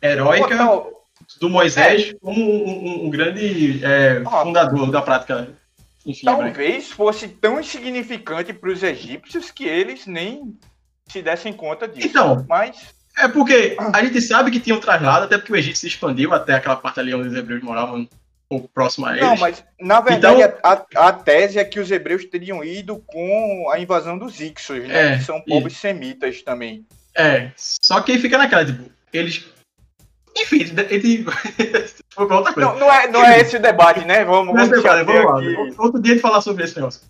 heróica 0.00 0.56
tal- 0.56 0.92
do 1.40 1.48
Moisés 1.50 2.14
como 2.20 2.40
um, 2.40 2.68
um- 2.68 3.06
um 3.06 3.10
grande 3.10 3.84
é, 3.84 4.22
fundador 4.24 4.90
da 4.90 5.02
prática. 5.02 5.48
Enfim, 6.04 6.24
talvez 6.26 6.90
fosse 6.90 7.28
tão 7.28 7.60
insignificante 7.60 8.52
para 8.52 8.70
os 8.70 8.82
egípcios 8.82 9.50
que 9.50 9.64
eles 9.64 10.06
nem 10.06 10.56
se 11.06 11.22
dessem 11.22 11.52
conta 11.52 11.86
disso. 11.86 12.08
Então, 12.08 12.44
Mas 12.48 12.94
É 13.16 13.28
porque 13.28 13.76
a 13.92 14.02
gente 14.04 14.20
sabe 14.20 14.50
que 14.50 14.60
tinha 14.60 14.74
um 14.74 14.80
traslado, 14.80 15.24
até 15.26 15.36
porque 15.36 15.52
o 15.52 15.56
Egito 15.56 15.78
se 15.78 15.86
expandiu 15.86 16.32
até 16.32 16.54
aquela 16.54 16.76
parte 16.76 16.98
ali 16.98 17.14
onde 17.14 17.28
os 17.28 17.34
hebreus 17.34 17.62
moravam, 17.62 18.00
um 18.00 18.08
pouco 18.48 18.68
próximo 18.68 19.06
a 19.06 19.12
eles. 19.12 19.22
Não, 19.22 19.36
mas 19.36 19.64
na 19.80 20.00
verdade 20.00 20.42
Então- 20.42 20.58
a, 20.62 21.08
a 21.08 21.12
tese 21.12 21.58
é 21.58 21.64
que 21.64 21.78
os 21.78 21.90
hebreus 21.90 22.24
teriam 22.24 22.64
ido 22.64 22.96
com 23.06 23.70
a 23.70 23.78
invasão 23.78 24.16
dos 24.16 24.40
Ixos, 24.40 24.86
né? 24.88 25.14
É, 25.14 25.18
que 25.18 25.24
são 25.24 25.40
povos 25.40 25.76
semitas 25.76 26.42
também. 26.42 26.86
É, 27.14 27.50
só 27.56 28.00
que 28.00 28.18
fica 28.18 28.38
naquela, 28.38 28.64
tipo, 28.64 28.90
eles. 29.12 29.44
Enfim, 30.36 30.64
ele. 30.88 31.26
Foi 32.14 32.26
outra 32.30 32.52
coisa. 32.52 32.70
Não, 32.72 32.78
não, 32.78 32.92
é, 32.92 33.08
não 33.08 33.24
é 33.24 33.40
esse 33.40 33.56
o 33.56 33.60
debate, 33.60 34.04
né? 34.04 34.24
Vamos, 34.24 34.54
Mas, 34.54 34.68
vamos 34.68 34.82
vamos, 34.82 35.06
deixar 35.06 35.74
lá. 35.76 35.84
Outro 35.84 36.00
dia 36.00 36.12
a 36.12 36.14
gente 36.14 36.22
falar 36.22 36.40
sobre 36.40 36.64
esse 36.64 36.76
negócio. 36.76 37.02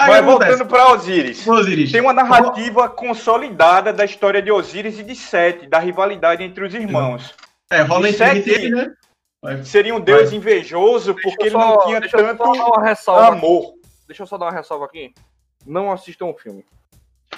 Aí 0.00 0.08
Mas 0.08 0.24
voltando 0.24 0.64
para 0.64 0.92
Osíris. 0.92 1.46
Osiris. 1.46 1.92
Tem 1.92 2.00
uma 2.00 2.14
narrativa 2.14 2.88
consolidada 2.88 3.92
da 3.92 4.02
história 4.02 4.40
de 4.40 4.50
Osíris 4.50 4.98
e 4.98 5.02
de 5.02 5.14
Sete, 5.14 5.66
da 5.66 5.78
rivalidade 5.78 6.42
entre 6.42 6.64
os 6.64 6.72
irmãos. 6.72 7.34
É, 7.70 7.82
rola 7.82 8.08
e 8.08 8.12
entre 8.12 8.42
sete- 8.42 8.70
né? 8.70 8.92
Vai. 9.42 9.62
Seria 9.62 9.94
um 9.94 10.00
deus 10.00 10.32
invejoso 10.32 11.14
porque 11.22 11.44
ele 11.44 11.54
não 11.56 11.84
tinha 11.84 12.00
deixa 12.00 12.16
tanto 12.16 12.42
só 12.56 12.80
ressalva. 12.80 13.28
aqui. 13.28 13.38
amor. 13.38 13.74
Deixa 14.06 14.22
eu 14.22 14.26
só 14.26 14.38
dar 14.38 14.46
uma 14.46 14.52
ressalva 14.52 14.86
aqui. 14.86 15.12
Não 15.66 15.92
assistam 15.92 16.26
o 16.26 16.34
filme. 16.34 16.64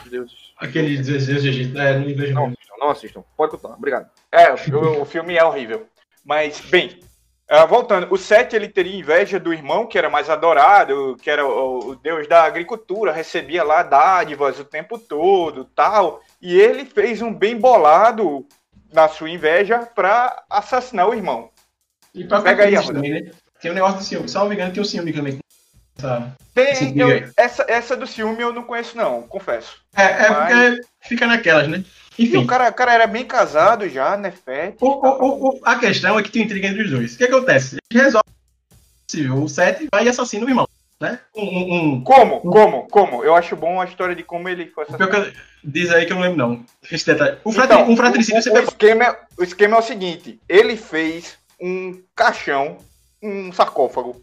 Os 0.05 0.11
deuses. 0.11 0.53
Aquele 0.57 0.97
deus 1.03 1.27
de 1.27 1.49
Egito. 1.49 1.79
É, 1.79 1.99
não 1.99 2.07
vejo 2.07 2.33
Não 2.35 2.53
não 2.79 2.91
assistam. 2.91 3.25
Pode 3.37 3.53
contar. 3.53 3.75
Obrigado. 3.75 4.09
É, 4.31 4.53
o, 4.53 5.03
o 5.03 5.05
filme 5.05 5.37
é 5.37 5.45
horrível. 5.45 5.87
Mas, 6.25 6.61
bem, 6.61 6.99
ah, 7.53 7.67
voltando, 7.67 8.07
o 8.11 8.17
Sete 8.17 8.57
ele 8.57 8.69
teria 8.69 8.99
inveja 8.99 9.39
do 9.39 9.53
irmão, 9.53 9.87
que 9.87 9.99
era 9.99 10.09
mais 10.09 10.31
adorado, 10.31 11.17
que 11.23 11.29
era 11.31 11.47
o, 11.47 11.91
o 11.91 11.97
deus 11.97 12.27
da 12.27 12.45
agricultura, 12.45 13.13
recebia 13.13 13.63
lá 13.63 13.83
dádivas 13.83 14.59
o 14.59 14.65
tempo 14.65 14.99
todo 14.99 15.65
tal. 15.65 16.21
E 16.41 16.59
ele 16.59 16.85
fez 16.85 17.21
um 17.21 17.33
bem 17.33 17.57
bolado 17.57 18.47
na 18.93 19.09
sua 19.09 19.31
inveja 19.31 19.81
para 19.95 20.43
assassinar 20.51 21.09
o 21.09 21.15
irmão. 21.15 21.51
E 22.15 22.25
pra 22.25 22.41
Pega 22.41 22.65
aí, 22.65 22.87
também, 22.87 23.11
né? 23.23 23.31
Tem 23.61 23.71
um 23.71 23.75
negócio 23.75 23.99
do 23.99 24.05
ciúme. 24.05 24.49
Me 24.49 24.55
engano, 24.55 24.73
tem 24.73 24.83
um 24.83 24.85
ciúme 24.85 25.13
também. 25.13 25.39
Essa- 25.99 26.35
Tem, 26.55 26.99
eu- 26.99 27.31
essa, 27.37 27.65
essa 27.69 27.97
do 27.97 28.07
ciúme 28.07 28.43
eu 28.43 28.53
não 28.53 28.63
conheço, 28.65 28.97
não, 28.97 29.23
confesso. 29.23 29.77
É, 29.97 30.03
é 30.27 30.31
Mas- 30.31 30.75
porque 30.77 30.87
fica 31.03 31.27
naquelas, 31.27 31.69
né? 31.69 31.85
E 32.19 32.25
Enfim. 32.25 32.37
o 32.39 32.47
cara, 32.47 32.69
o 32.69 32.75
cara 32.75 32.93
era 32.93 33.07
bem 33.07 33.25
casado 33.25 33.89
já, 33.89 34.17
né? 34.17 34.33
O, 34.81 34.87
o- 34.87 35.25
o- 35.25 35.49
o- 35.49 35.61
a 35.65 35.77
questão 35.79 36.19
é 36.19 36.23
que 36.23 36.31
tem 36.31 36.43
intriga 36.43 36.69
entre 36.69 36.83
os 36.83 36.91
dois. 36.91 37.15
O 37.15 37.19
que 37.19 37.25
acontece? 37.25 37.77
Eles 37.91 38.05
resolvem 38.05 38.33
o 39.43 39.49
Seth 39.49 39.89
vai 39.93 40.05
e 40.05 40.09
assassina 40.09 40.47
o 40.47 40.49
irmão. 40.49 40.67
Né? 41.01 41.19
Um, 41.37 41.43
um, 41.43 41.75
um- 41.95 42.05
Como? 42.05 42.41
Como? 42.41 42.87
Como? 42.89 43.25
Eu 43.25 43.35
acho 43.35 43.57
bom 43.57 43.81
a 43.81 43.85
história 43.85 44.15
de 44.15 44.23
como 44.23 44.49
ele 44.49 44.67
foi 44.67 44.85
o 44.85 45.03
eu- 45.03 45.33
diz 45.65 45.91
aí 45.91 46.07
que 46.07 46.13
eu 46.13 46.17
não 46.17 46.23
lembro, 46.23 46.39
não. 46.39 46.65
Esse 46.91 47.07
detalhe. 47.07 47.39
O, 47.45 47.51
Então, 47.51 47.67
fratri, 47.67 47.93
um 47.93 47.97
fratricídio 47.97 48.37
o, 48.37 48.39
o, 48.39 48.43
sempre 48.43 48.61
é. 48.61 48.65
esquema 48.65 49.05
é, 49.05 49.19
o 49.39 49.43
esquema 49.43 49.77
é 49.77 49.79
o 49.81 49.83
seguinte: 49.83 50.41
ele 50.49 50.77
fez 50.77 51.37
um 51.61 52.01
caixão, 52.15 52.79
um 53.23 53.53
sarcófago, 53.53 54.23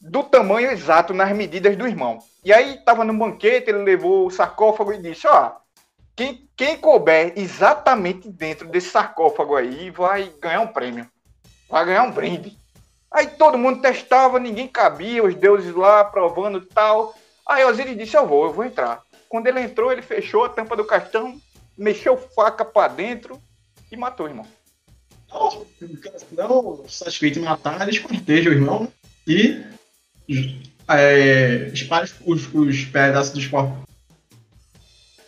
do 0.00 0.24
tamanho 0.24 0.70
exato 0.72 1.14
nas 1.14 1.30
medidas 1.36 1.76
do 1.76 1.86
irmão. 1.86 2.18
E 2.44 2.52
aí 2.52 2.78
tava 2.84 3.04
no 3.04 3.14
banquete, 3.14 3.70
ele 3.70 3.84
levou 3.84 4.26
o 4.26 4.30
sarcófago 4.30 4.92
e 4.92 4.98
disse: 5.00 5.26
Ó, 5.28 5.52
quem, 6.14 6.48
quem 6.56 6.76
couber 6.76 7.32
exatamente 7.36 8.28
dentro 8.28 8.68
desse 8.68 8.90
sarcófago 8.90 9.56
aí 9.56 9.90
vai 9.90 10.30
ganhar 10.40 10.60
um 10.60 10.66
prêmio, 10.66 11.08
vai 11.68 11.84
ganhar 11.84 12.02
um 12.02 12.12
brinde. 12.12 12.56
Aí 13.10 13.26
todo 13.26 13.58
mundo 13.58 13.80
testava, 13.80 14.38
ninguém 14.38 14.68
cabia, 14.68 15.24
os 15.24 15.34
deuses 15.34 15.74
lá 15.74 16.04
provando 16.04 16.60
tal. 16.60 17.14
Aí 17.46 17.64
Osiris 17.64 17.96
disse: 17.96 18.16
Eu 18.16 18.26
vou, 18.26 18.44
eu 18.44 18.52
vou 18.52 18.64
entrar. 18.64 19.02
Quando 19.28 19.46
ele 19.46 19.60
entrou, 19.60 19.90
ele 19.90 20.02
fechou 20.02 20.44
a 20.44 20.48
tampa 20.48 20.76
do 20.76 20.84
caixão, 20.84 21.40
mexeu 21.76 22.16
faca 22.16 22.64
pra 22.64 22.88
dentro 22.88 23.40
e 23.90 23.96
matou 23.96 24.26
o 24.26 24.28
irmão. 24.28 24.46
Não 26.36 26.88
satisfeito 26.88 27.38
em 27.38 27.42
matar, 27.42 27.80
eles 27.82 27.98
cortejam 27.98 28.52
o 28.52 28.54
irmão 28.54 28.88
e 29.26 29.64
é, 30.88 31.70
espalham 31.72 32.06
os, 32.26 32.52
os 32.52 32.84
pedaços 32.84 33.32
dos 33.32 33.46
corpos 33.46 33.91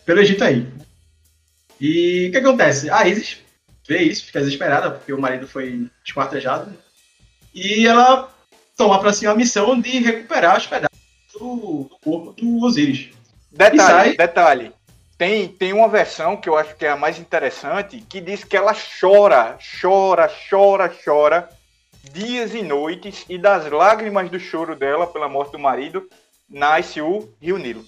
pelo 0.05 0.21
Egito 0.21 0.45
aí. 0.45 0.67
E 1.81 2.29
o 2.29 2.31
que 2.33 2.39
acontece? 2.39 2.91
A 2.91 3.07
Isis 3.07 3.39
vê 3.87 4.03
isso, 4.03 4.27
fica 4.27 4.41
desesperada, 4.41 4.91
porque 4.91 5.13
o 5.13 5.21
marido 5.21 5.47
foi 5.47 5.89
esquartejado. 6.05 6.73
E 7.55 7.87
ela 7.87 8.33
toma 8.77 8.99
pra 9.01 9.13
si 9.13 9.27
a 9.27 9.35
missão 9.35 9.81
de 9.81 9.99
recuperar 9.99 10.57
os 10.57 10.67
pedaços 10.67 10.99
do, 11.33 11.89
do 11.91 11.99
corpo 12.03 12.33
do 12.33 12.65
Osiris. 12.65 13.11
Detalhe, 13.51 13.79
sai- 13.81 14.17
detalhe. 14.17 14.73
tem, 15.17 15.49
tem 15.49 15.73
uma 15.73 15.89
versão 15.89 16.37
que 16.37 16.49
eu 16.49 16.57
acho 16.57 16.75
que 16.77 16.85
é 16.85 16.91
a 16.91 16.97
mais 16.97 17.19
interessante, 17.19 18.01
que 18.09 18.21
diz 18.21 18.43
que 18.43 18.57
ela 18.57 18.75
chora, 18.75 19.59
chora, 19.81 20.29
chora, 20.51 20.93
chora, 21.05 21.49
dias 22.13 22.55
e 22.55 22.63
noites, 22.63 23.25
e 23.29 23.39
das 23.39 23.71
lágrimas 23.71 24.29
do 24.31 24.41
choro 24.41 24.75
dela 24.75 25.07
pela 25.07 25.29
morte 25.29 25.53
do 25.53 25.59
marido, 25.59 26.09
nasce 26.49 27.01
o 27.01 27.29
Rio 27.41 27.59
Nilo. 27.59 27.85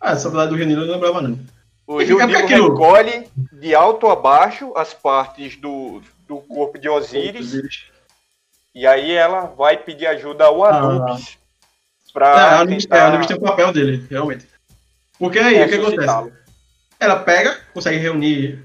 Ah, 0.00 0.12
essa 0.12 0.28
verdade 0.30 0.50
do 0.50 0.56
Rio 0.56 0.70
eu 0.70 0.86
não 0.86 0.94
lembrava, 0.94 1.20
não. 1.20 1.38
O 1.86 2.00
É 2.00 2.04
Rio 2.04 2.24
Nilo 2.26 2.38
aquilo- 2.38 2.72
recolhe 2.72 3.28
de 3.52 3.74
alto 3.74 4.06
a 4.08 4.16
baixo 4.16 4.72
as 4.76 4.94
partes 4.94 5.56
do, 5.56 6.00
do 6.26 6.38
corpo 6.40 6.78
de 6.78 6.88
Osíris, 6.88 7.52
e 8.74 8.86
aí 8.86 9.10
ela 9.12 9.46
vai 9.46 9.76
pedir 9.76 10.06
ajuda 10.06 10.44
ao 10.44 10.64
Anubis 10.64 11.36
É, 12.08 12.12
pra 12.12 12.60
Anubis, 12.60 12.84
é, 12.84 12.86
a 12.86 12.90
tentar 12.90 13.06
Anubis 13.08 13.26
tem 13.26 13.36
o 13.36 13.40
papel 13.40 13.72
dele, 13.72 14.06
realmente. 14.08 14.48
Porque 15.18 15.38
aí, 15.38 15.62
o 15.62 15.68
que 15.68 15.74
acontece? 15.74 16.32
Ela 16.98 17.16
pega, 17.20 17.60
consegue 17.74 17.98
reunir 17.98 18.62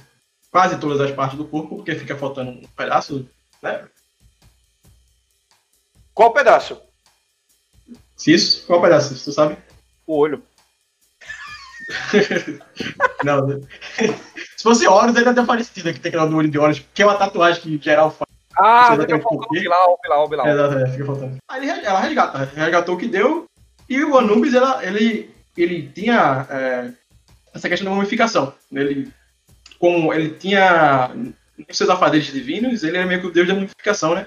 quase 0.52 0.78
todas 0.78 1.02
as 1.02 1.12
partes 1.12 1.38
do 1.38 1.46
corpo, 1.46 1.78
porque 1.78 1.96
fica 1.96 2.16
faltando 2.16 2.52
um 2.52 2.62
pedaço, 2.78 3.28
né? 3.62 3.86
Qual 6.14 6.32
pedaço? 6.32 6.80
Se 8.16 8.34
isso, 8.34 8.66
qual 8.66 8.82
pedaço? 8.82 9.22
Tu 9.22 9.32
sabe? 9.34 9.58
O 10.08 10.18
olho. 10.18 10.42
Não, 13.24 13.48
né? 13.48 13.62
Se 14.58 14.64
fosse 14.64 14.88
Horus, 14.88 15.16
ainda 15.16 15.34
teria 15.34 15.46
parecido 15.46 15.90
aqui, 15.90 16.00
tem 16.00 16.10
aquela 16.10 16.26
do 16.28 16.36
olho 16.38 16.50
de 16.50 16.58
Horus, 16.58 16.84
que 16.94 17.02
é 17.02 17.06
uma 17.06 17.16
tatuagem 17.18 17.62
que 17.62 17.80
geral 17.84 18.12
faz. 18.12 18.26
Ah, 18.58 18.96
fica 18.98 19.20
faltando 19.20 19.48
que- 19.50 19.60
Bilal, 19.60 20.00
Bilal, 20.02 20.30
Bilal. 20.30 20.48
É, 20.48 20.84
é, 20.84 20.88
fica 20.88 21.06
faltando. 21.06 21.38
Aí 21.50 21.70
ele- 21.70 21.86
ela 21.86 22.00
resgata, 22.00 22.50
resgatou 22.56 22.96
o 22.96 22.98
que 22.98 23.08
deu, 23.08 23.46
e 23.90 24.04
o 24.04 24.18
Anubis, 24.18 24.54
ela, 24.54 24.84
ele, 24.86 25.30
ele 25.58 25.92
tinha 25.94 26.48
é, 26.50 26.90
essa 27.54 27.68
questão 27.70 27.90
da 27.90 27.96
mumificação. 27.96 28.54
Ele, 28.72 29.12
como 29.78 30.14
ele 30.14 30.30
tinha 30.30 31.12
nos 31.14 31.78
seus 31.78 31.90
afazeres 31.90 32.28
divinos, 32.28 32.84
ele 32.84 32.98
era 32.98 33.06
meio 33.06 33.22
que 33.22 33.28
o 33.28 33.32
deus 33.32 33.48
da 33.48 33.54
mumificação, 33.54 34.16
né? 34.16 34.26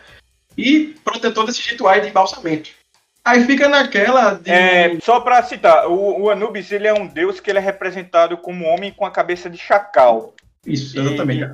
E 0.56 0.94
protetor 1.04 1.46
desses 1.46 1.64
rituais 1.66 2.02
de 2.02 2.08
embalsamento. 2.08 2.70
Aí 3.28 3.44
fica 3.44 3.68
naquela 3.68 4.34
de... 4.34 4.50
É, 4.50 4.98
só 5.00 5.20
pra 5.20 5.42
citar, 5.42 5.86
o, 5.86 6.22
o 6.22 6.30
Anubis 6.30 6.72
ele 6.72 6.86
é 6.88 6.94
um 6.94 7.06
deus 7.06 7.40
que 7.40 7.50
ele 7.50 7.58
é 7.58 7.62
representado 7.62 8.38
como 8.38 8.64
um 8.64 8.68
homem 8.68 8.90
com 8.92 9.04
a 9.04 9.10
cabeça 9.10 9.50
de 9.50 9.58
chacal. 9.58 10.34
Isso, 10.66 10.98
exatamente. 10.98 11.46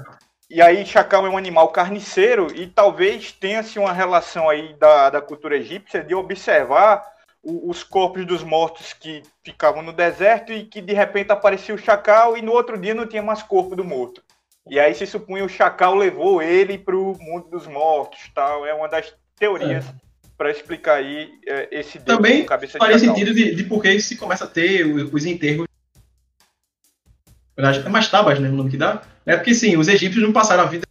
E 0.49 0.63
aí, 0.63 0.87
chacal 0.87 1.27
é 1.27 1.29
um 1.29 1.37
animal 1.39 1.69
carniceiro 1.69 2.47
e 2.55 2.67
talvez 2.67 3.33
tenha-se 3.33 3.79
uma 3.79 3.93
relação 3.93 4.49
aí 4.49 4.75
da, 4.79 5.11
da 5.11 5.21
cultura 5.21 5.57
egípcia 5.57 6.03
de 6.05 6.15
observar 6.15 7.03
o- 7.43 7.69
os 7.69 7.83
corpos 7.83 8.25
dos 8.25 8.43
mortos 8.45 8.93
que 8.93 9.23
ficavam 9.43 9.83
no 9.83 9.93
deserto 9.93 10.53
e 10.53 10.65
que 10.65 10.81
de 10.81 10.93
repente 10.93 11.33
aparecia 11.33 11.75
o 11.75 11.79
chacal 11.79 12.37
e 12.37 12.43
no 12.43 12.53
outro 12.53 12.79
dia 12.79 12.95
não 12.95 13.07
tinha 13.07 13.23
mais 13.23 13.43
corpo 13.43 13.75
do 13.75 13.83
morto. 13.85 14.23
E 14.69 14.79
aí 14.79 14.95
se 14.95 15.07
supunha 15.07 15.45
o 15.45 15.49
chacal 15.49 15.95
levou 15.95 16.41
ele 16.41 16.79
para 16.79 16.97
o 16.97 17.17
mundo 17.21 17.49
dos 17.51 17.67
mortos, 17.67 18.21
tal. 18.35 18.65
É 18.65 18.73
uma 18.73 18.89
das 18.89 19.13
teorias 19.37 19.85
para 20.37 20.51
explicar 20.51 20.97
aí 20.97 21.33
é, 21.47 21.69
esse 21.71 21.99
deus 21.99 22.17
Também 22.17 22.45
cabeça 22.45 22.75
de 22.75 22.79
faria 22.79 22.99
chacal. 22.99 23.15
sentido 23.15 23.35
de, 23.35 23.55
de 23.55 23.65
por 23.65 23.83
que 23.83 23.99
se 24.01 24.17
começa 24.17 24.45
a 24.45 24.49
ter 24.49 24.87
os, 24.87 25.13
os 25.13 25.25
enterros. 25.27 25.67
É 27.57 27.89
mais 27.89 28.09
tabas, 28.09 28.41
né? 28.41 28.49
O 28.49 28.53
nome 28.53 28.71
que 28.71 28.77
dá. 28.77 29.03
É 29.25 29.37
porque 29.37 29.55
sim, 29.55 29.77
os 29.77 29.89
egípcios 29.89 30.23
não 30.23 30.33
passaram 30.33 30.65
a 30.65 30.67
vida 30.67 30.85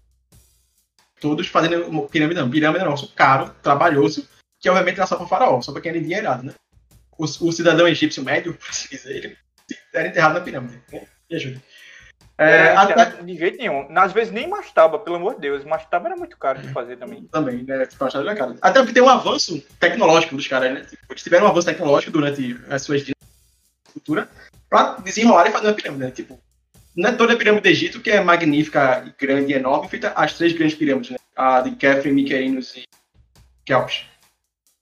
todos 1.20 1.48
fazendo 1.48 2.08
pirâmide, 2.10 2.39
não. 2.39 2.50
Pirâmide 2.50 2.84
negócio 2.84 3.08
caro, 3.10 3.54
trabalhoso, 3.62 4.28
que 4.60 4.70
obviamente 4.70 4.98
era 4.98 5.08
só 5.08 5.16
para 5.16 5.28
faraó, 5.28 5.62
só 5.62 5.72
para 5.72 5.82
quem 5.82 5.89
era 5.89 5.98
endinheirado, 5.98 6.44
né? 6.44 6.54
O, 7.18 7.24
o 7.24 7.52
cidadão 7.52 7.88
egípcio 7.88 8.24
médio, 8.24 8.54
por 8.54 8.70
assim 8.70 8.89
dizer, 8.89 9.16
ele 9.16 9.38
era 9.94 10.08
enterrado 10.08 10.34
na 10.34 10.41
pirâmide. 10.41 10.82
Né? 10.91 11.08
Me 11.30 11.36
ajude. 11.38 11.62
É, 12.44 12.68
É, 12.68 12.76
até, 12.76 13.22
De 13.22 13.38
jeito 13.38 13.58
nenhum. 13.58 13.88
Às 13.98 14.12
vezes 14.12 14.34
nem 14.34 14.48
mastaba, 14.48 15.00
pelo 15.00 15.16
amor 15.16 15.36
de 15.36 15.41
Deus. 15.41 15.64
Mastaba 15.64 16.08
era 16.08 16.16
muito 16.16 16.38
caro 16.38 16.62
de 16.62 16.68
fazer 16.70 16.98
também. 16.98 17.24
também, 17.32 17.64
né? 17.64 17.86
Tipo, 17.86 18.06
achado 18.06 18.26
legal. 18.26 18.56
Até 18.62 18.80
porque 18.80 18.94
tem 18.94 19.04
um 19.04 19.10
avanço 19.10 19.62
tecnológico 19.80 20.36
dos 20.36 20.48
caras, 20.48 20.74
né? 20.74 20.82
Tipo, 20.82 21.02
eles 21.10 21.24
tiveram 21.24 21.46
um 21.46 21.50
avanço 21.50 21.68
tecnológico 21.68 22.12
durante 22.12 22.60
as 22.70 22.82
suas 22.82 23.04
cultura 23.94 24.28
pra 24.70 24.96
desenrolar 24.96 25.48
e 25.48 25.52
fazer 25.52 25.68
uma 25.68 25.74
pirâmide, 25.74 26.04
né? 26.04 26.12
Tipo, 26.12 26.39
não 26.96 27.10
é 27.10 27.14
toda 27.14 27.34
a 27.34 27.36
pirâmide 27.36 27.64
do 27.64 27.70
Egito 27.70 28.02
que 28.02 28.10
é 28.10 28.22
magnífica, 28.22 29.04
e 29.08 29.26
grande 29.26 29.54
e 29.54 29.56
enorme, 29.56 29.88
feita 29.88 30.12
as 30.16 30.34
três 30.34 30.54
grandes 30.54 30.76
pirâmides, 30.76 31.12
né? 31.12 31.18
A 31.36 31.62
de 31.62 31.72
Kefren, 31.72 32.14
Miquerinos 32.14 32.76
e 32.76 32.86
Kelps. 33.66 34.06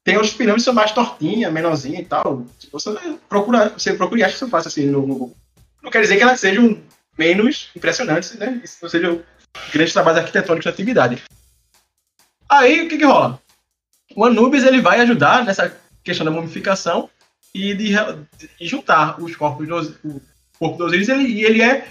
Tem 0.04 0.16
outras 0.16 0.34
pirâmides 0.34 0.64
que 0.64 0.66
são 0.66 0.74
mais 0.74 0.92
tortinha, 0.92 1.52
menorzinha 1.52 2.02
e 2.02 2.06
tal. 2.06 2.46
Tipo, 2.58 2.80
você 2.80 2.92
procura, 3.30 3.70
você 3.70 3.94
procura 3.94 4.22
e 4.22 4.24
acha 4.24 4.34
que 4.34 4.40
você 4.40 4.50
faz 4.50 4.66
assim 4.66 4.88
no, 4.88 5.06
no 5.06 5.16
Google. 5.16 5.38
Não 5.82 5.92
quer 5.92 6.02
dizer 6.02 6.18
que 6.18 6.24
elas 6.24 6.40
sejam 6.40 6.82
menos 7.22 7.70
impressionantes, 7.76 8.34
né? 8.34 8.60
Não 8.82 8.90
sejam 8.90 9.22
grandes 9.72 9.94
trabalhos 9.94 10.20
arquitetônicos 10.20 10.66
da 10.66 10.72
atividade. 10.72 11.22
Aí, 12.50 12.82
o 12.82 12.90
que 12.90 12.98
que 12.98 13.06
rola? 13.06 13.40
O 14.16 14.26
Anubis, 14.26 14.64
ele 14.64 14.82
vai 14.82 15.00
ajudar 15.02 15.46
nessa 15.46 15.72
questão 16.04 16.26
da 16.26 16.32
mumificação 16.32 17.10
e 17.54 17.76
de, 17.76 17.94
de 18.60 18.68
juntar 18.68 19.22
os 19.22 19.36
corpos 19.36 19.68
dos, 19.68 19.90
o 20.04 20.20
corpo 20.58 20.78
dos 20.78 20.88
Osíris 20.88 21.10
ele, 21.10 21.28
e 21.28 21.46
ele 21.46 21.62
é 21.62 21.86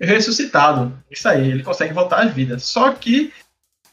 ressuscitado. 0.00 0.96
Isso 1.10 1.28
aí, 1.28 1.50
ele 1.50 1.64
consegue 1.64 1.92
voltar 1.92 2.20
à 2.20 2.26
vida. 2.26 2.58
Só 2.60 2.92
que 2.92 3.32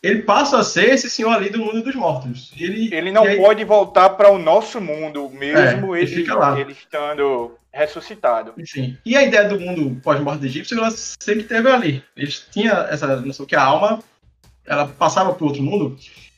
ele 0.05 0.21
passa 0.21 0.59
a 0.59 0.63
ser 0.63 0.93
esse 0.93 1.09
senhor 1.09 1.31
ali 1.31 1.49
do 1.49 1.59
mundo 1.59 1.81
dos 1.81 1.95
mortos. 1.95 2.51
Ele, 2.57 2.93
Ele 2.93 3.11
não 3.11 3.23
aí- 3.23 3.37
pode 3.37 3.63
voltar 3.63 4.09
para 4.11 4.29
o 4.29 4.37
nosso 4.37 4.79
mundo, 4.79 5.29
mesmo 5.29 5.95
É, 5.95 6.01
ele 6.01 6.13
ele, 6.21 6.61
ele 6.61 6.71
estando 6.73 7.57
ressuscitado. 7.73 8.53
Sim. 8.65 8.97
E 9.05 9.15
a 9.17 9.23
ideia 9.23 9.47
do 9.49 9.59
mundo 9.59 9.99
pós-morte 10.01 10.45
egípcio, 10.45 10.77
ela 10.77 10.91
sempre 10.91 11.43
teve 11.43 11.69
ali. 11.69 12.03
Eles 12.15 12.45
tinham 12.51 12.77
essa 12.87 13.15
noção 13.17 13.45
que 13.45 13.55
a 13.55 13.63
alma 13.63 14.01
ela 14.65 14.87
passava 14.87 15.33
para 15.33 15.45
outro 15.45 15.61
mundo. 15.61 15.97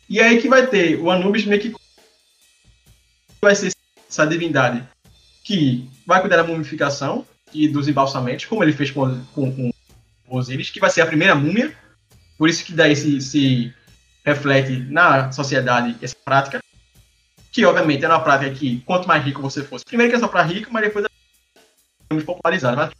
E 0.09 0.19
é 0.19 0.23
aí 0.23 0.41
que 0.41 0.47
vai 0.47 0.65
ter 0.67 0.97
o 0.99 1.11
Anubis 1.11 1.45
meio 1.45 1.61
que 1.61 1.73
vai 3.41 3.55
ser 3.55 3.71
essa 4.09 4.25
divindade 4.25 4.83
que 5.43 5.87
vai 6.05 6.21
cuidar 6.21 6.37
da 6.37 6.43
mumificação 6.43 7.25
e 7.53 7.67
dos 7.67 7.87
embalsamentos, 7.87 8.45
como 8.45 8.63
ele 8.63 8.73
fez 8.73 8.91
com, 8.91 9.21
com, 9.33 9.51
com 9.51 9.71
Osíris, 10.29 10.69
que 10.69 10.79
vai 10.79 10.89
ser 10.89 11.01
a 11.01 11.05
primeira 11.05 11.35
múmia. 11.35 11.73
Por 12.37 12.49
isso 12.49 12.63
que 12.63 12.73
daí 12.73 12.95
se, 12.95 13.19
se 13.21 13.73
reflete 14.23 14.79
na 14.89 15.31
sociedade 15.31 15.95
essa 16.01 16.15
prática. 16.23 16.59
Que 17.51 17.65
obviamente 17.65 18.05
é 18.05 18.07
uma 18.07 18.19
prática 18.19 18.53
que 18.53 18.81
quanto 18.81 19.07
mais 19.07 19.23
rico 19.23 19.41
você 19.41 19.63
fosse, 19.63 19.83
primeiro 19.85 20.11
que 20.11 20.17
é 20.17 20.19
só 20.19 20.27
para 20.27 20.43
rico, 20.43 20.71
mas 20.71 20.83
depois 20.83 21.05
muito 22.11 22.25
popularizada. 22.25 22.75
Mas 22.75 22.91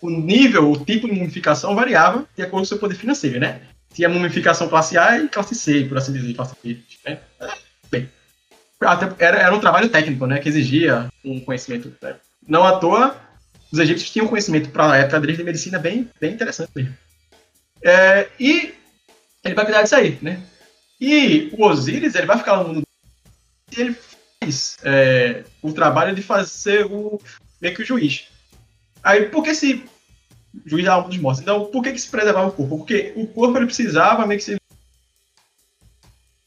o 0.00 0.10
nível, 0.10 0.72
o 0.72 0.84
tipo 0.84 1.06
de 1.06 1.14
mumificação 1.14 1.74
variava 1.74 2.26
de 2.36 2.42
acordo 2.42 2.50
com 2.50 2.62
o 2.62 2.66
seu 2.66 2.78
poder 2.78 2.96
financeiro, 2.96 3.38
né? 3.38 3.62
Tinha 3.92 4.08
mumificação 4.08 4.68
classe 4.68 4.98
A 4.98 5.18
e 5.18 5.28
classe 5.28 5.54
C, 5.54 5.84
por 5.84 5.96
assim 5.96 6.12
dizer, 6.12 6.34
classe 6.34 6.54
B. 6.62 6.78
Né? 7.06 7.20
Bem, 7.90 8.10
era, 9.18 9.38
era 9.38 9.54
um 9.54 9.60
trabalho 9.60 9.88
técnico, 9.88 10.26
né? 10.26 10.40
Que 10.40 10.48
exigia 10.48 11.08
um 11.24 11.38
conhecimento. 11.40 11.94
Né? 12.02 12.16
Não 12.46 12.64
à 12.64 12.78
toa, 12.78 13.16
os 13.70 13.78
egípcios 13.78 14.10
tinham 14.10 14.26
um 14.26 14.28
conhecimento 14.28 14.70
para 14.70 14.92
a 14.92 14.96
época 14.96 15.20
deles 15.20 15.36
de 15.36 15.44
medicina 15.44 15.78
bem, 15.78 16.10
bem 16.20 16.32
interessante 16.32 16.70
mesmo. 16.74 16.94
É, 17.84 18.30
e 18.40 18.74
ele 19.44 19.54
vai 19.54 19.64
cuidar 19.64 19.82
disso 19.82 19.94
aí, 19.94 20.18
né? 20.22 20.42
E 20.98 21.50
o 21.52 21.66
Osíris, 21.66 22.14
ele 22.14 22.26
vai 22.26 22.38
ficar 22.38 22.56
no 22.56 22.68
mundo 22.68 22.82
e 23.76 23.80
ele 23.80 23.94
faz 24.40 24.78
é, 24.82 25.44
o 25.60 25.70
trabalho 25.70 26.14
de 26.14 26.22
fazer 26.22 26.86
o 26.86 27.20
meio 27.60 27.74
que 27.74 27.82
o 27.82 27.86
juiz. 27.86 28.28
Aí, 29.02 29.28
por 29.28 29.44
que 29.44 29.54
se 29.54 29.84
juiz 30.64 30.86
da 30.86 30.94
alma 30.94 31.08
dos 31.08 31.18
mortos? 31.18 31.42
Então, 31.42 31.66
por 31.66 31.82
que, 31.82 31.92
que 31.92 31.98
se 31.98 32.08
preservava 32.08 32.48
o 32.48 32.52
corpo? 32.52 32.78
Porque 32.78 33.12
o 33.16 33.26
corpo 33.26 33.58
ele 33.58 33.66
precisava 33.66 34.26
meio 34.26 34.40
que 34.40 34.44
se 34.44 34.56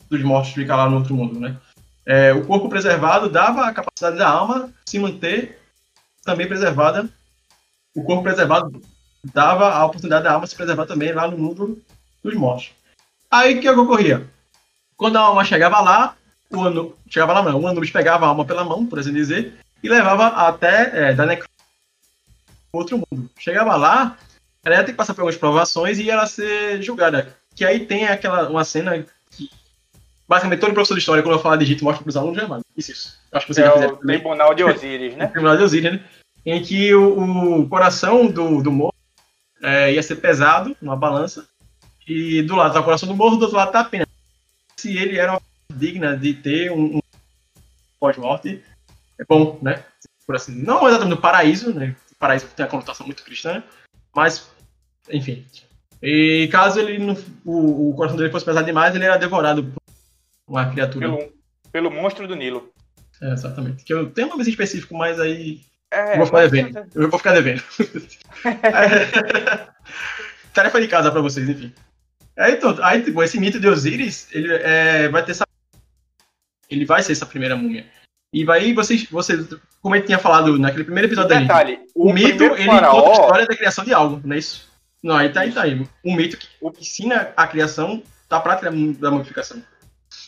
dos 0.10 0.24
mortos 0.24 0.54
ficar 0.54 0.78
lá 0.78 0.90
no 0.90 0.98
outro 0.98 1.14
mundo, 1.14 1.40
né? 1.40 1.58
É, 2.06 2.34
o 2.34 2.46
corpo 2.46 2.70
preservado 2.70 3.30
dava 3.30 3.68
a 3.68 3.74
capacidade 3.74 4.18
da 4.18 4.30
alma 4.30 4.74
se 4.86 4.98
manter 4.98 5.60
também 6.24 6.48
preservada. 6.48 7.08
O 7.94 8.04
corpo 8.04 8.24
preservado 8.24 8.82
dava 9.24 9.70
a 9.70 9.86
oportunidade 9.86 10.24
da 10.24 10.34
alma 10.34 10.48
se 10.48 10.56
preservar 10.56 10.86
também 10.86 11.12
lá 11.12 11.28
no 11.28 11.38
mundo 11.38 11.82
dos 12.24 12.34
mortos. 12.36 12.72
Aí 13.30 13.58
o 13.58 13.62
que 13.62 13.70
ocorria? 13.70 14.28
Quando 14.96 15.18
a 15.18 15.22
alma 15.22 15.44
chegava 15.44 15.80
lá, 15.80 16.16
o 16.52 16.62
Anu, 16.62 16.96
chegava 17.10 17.34
lá 17.34 17.44
não, 17.44 17.62
o 17.62 17.68
Anubis 17.68 17.92
pegava 17.92 18.26
a 18.26 18.30
alma 18.30 18.46
pela 18.46 18.64
mão, 18.64 18.86
por 18.86 19.00
assim 19.00 19.14
dizer, 19.14 19.54
e 19.84 19.90
levava 19.90 20.28
até 20.28 21.10
é, 21.10 21.14
da 21.14 21.26
necro 21.26 21.48
outro 22.72 22.98
mundo. 22.98 23.30
Chegava 23.38 23.76
lá, 23.76 24.18
ela 24.64 24.76
ia 24.76 24.84
ter 24.84 24.92
que 24.92 24.98
passar 24.98 25.14
por 25.14 25.22
algumas 25.22 25.38
provações 25.38 26.00
e 26.00 26.04
ia 26.04 26.14
ela 26.14 26.28
ser 26.28 26.82
julgada. 26.82 27.36
Que 27.56 27.66
aí 27.66 27.86
tem 27.86 28.08
aquela 28.08 28.50
uma 28.50 28.64
cena 28.64 29.06
que 29.32 29.50
basicamente 30.28 30.60
todo 30.60 30.74
professor 30.74 30.96
de 30.96 31.00
história 31.00 31.24
quando 31.24 31.36
eu 31.36 31.42
falar 31.42 31.58
de 31.58 31.64
Egito 31.64 31.84
mostra 31.84 32.04
para 32.04 32.10
os 32.10 32.18
alunos 32.18 32.38
já, 32.38 32.48
mano. 32.48 32.64
Isso, 32.76 32.92
isso. 32.92 33.20
Acho 33.32 33.46
que 33.46 33.54
você 33.54 33.62
É 33.62 33.66
já 33.66 33.72
o 33.72 33.76
fizeram. 33.76 33.96
Tribunal 33.98 34.54
de 34.54 34.64
Osíris, 34.64 35.16
né? 35.16 35.28
Tribunal 35.28 35.58
de 35.58 35.64
Osíris, 35.64 35.92
né? 35.94 36.04
Em 36.46 36.62
que 36.62 36.94
o, 36.94 37.62
o 37.62 37.70
coração 37.70 38.28
do, 38.28 38.62
do 38.62 38.72
morto 38.72 38.97
é, 39.62 39.94
ia 39.94 40.04
ser 40.04 40.18
pesado 40.18 40.76
numa 40.82 40.96
balança 40.96 41.48
e 42.08 42.42
do 42.42 42.56
lado 42.56 42.74
tá 42.74 42.80
o 42.80 42.84
coração 42.84 43.08
do 43.08 43.16
morto, 43.16 43.38
do 43.38 43.44
outro 43.44 43.58
lado 43.58 43.72
tá 43.72 43.82
a 43.82 43.86
pena. 43.86 44.08
Se 44.78 44.96
ele 44.96 45.18
era 45.18 45.34
uma 45.34 45.42
digna 45.74 46.16
de 46.16 46.34
ter 46.34 46.72
um, 46.72 46.98
um 46.98 47.00
pós-morte, 48.00 48.64
é 49.20 49.26
bom, 49.26 49.60
né? 49.62 49.84
Por 50.26 50.36
assim, 50.36 50.54
não 50.54 50.88
exatamente 50.88 51.16
no 51.16 51.22
paraíso, 51.22 51.74
né? 51.74 51.96
paraíso 52.20 52.48
tem 52.56 52.66
a 52.66 52.70
conotação 52.70 53.06
muito 53.06 53.24
cristã, 53.24 53.64
mas, 54.16 54.50
enfim. 55.10 55.46
E 56.02 56.48
caso 56.52 56.80
ele 56.80 56.98
não, 56.98 57.16
o, 57.46 57.90
o 57.90 57.96
coração 57.96 58.18
dele 58.18 58.32
fosse 58.32 58.46
pesado 58.46 58.66
demais, 58.66 58.96
ele 58.96 59.06
era 59.06 59.18
devorado 59.18 59.64
por 59.64 59.82
uma 60.48 60.70
criatura. 60.70 61.10
Pelo, 61.10 61.34
pelo 61.72 61.92
monstro 61.92 62.28
do 62.28 62.36
Nilo. 62.36 62.72
É, 63.22 63.34
exatamente. 63.34 63.84
Que 63.84 63.94
eu 63.94 64.10
tenho 64.10 64.28
um 64.28 64.32
nome 64.32 64.48
específico, 64.48 64.96
mas 64.96 65.20
aí 65.20 65.62
É, 65.92 66.14
eu 66.14 66.18
vou 66.18 66.26
ficar 66.26 66.48
devendo. 66.48 66.88
Eu 66.96 67.10
vou 67.10 67.18
ficar 67.20 67.34
devendo. 67.34 67.64
É. 68.46 69.68
Tarefa 70.54 70.80
de 70.82 70.88
casa 70.88 71.12
pra 71.12 71.22
vocês, 71.22 71.48
enfim. 71.50 71.74
Aí, 72.38 72.54
então, 72.54 72.78
aí, 72.84 73.04
tipo, 73.04 73.22
esse 73.24 73.40
mito 73.40 73.60
de 73.60 73.68
Osíris, 73.68 74.28
ele 74.32 74.54
é, 74.54 75.08
vai 75.10 75.24
ter 75.24 75.32
essa. 75.32 75.46
Ele 76.70 76.86
vai 76.86 77.02
ser 77.02 77.14
essa 77.14 77.26
primeira 77.26 77.56
múmia. 77.56 77.86
E 78.34 78.44
vai, 78.44 78.74
vocês, 78.74 79.06
vocês, 79.10 79.48
como 79.82 79.96
ele 79.96 80.06
tinha 80.06 80.20
falado 80.20 80.58
naquele 80.60 80.84
primeiro 80.84 81.08
episódio 81.08 81.30
da 81.30 81.40
Detalhe, 81.40 81.80
o, 81.96 82.12
mito, 82.12 82.28
primeiro 82.30 82.56
ele 82.56 82.66
conta 82.66 82.78
a 82.78 82.92
faraó, 82.92 83.12
história 83.12 83.46
da 83.46 83.56
criação 83.56 83.86
de 83.86 83.94
algo, 83.94 84.22
não 84.24 84.36
é 84.36 84.40
isso? 84.40 84.70
Não, 85.02 85.16
aí 85.16 85.30
tá 85.32 85.42
aí, 85.42 85.52
tá 85.52 85.62
aí. 85.64 85.88
O 86.04 86.14
mito 86.16 86.38
que 86.38 86.48
O- 86.62 86.72
ensina 86.78 87.32
a 87.38 87.48
criação 87.48 88.04
da 88.30 88.40
prática 88.40 88.70
da 89.00 89.12
modificação. 89.12 89.64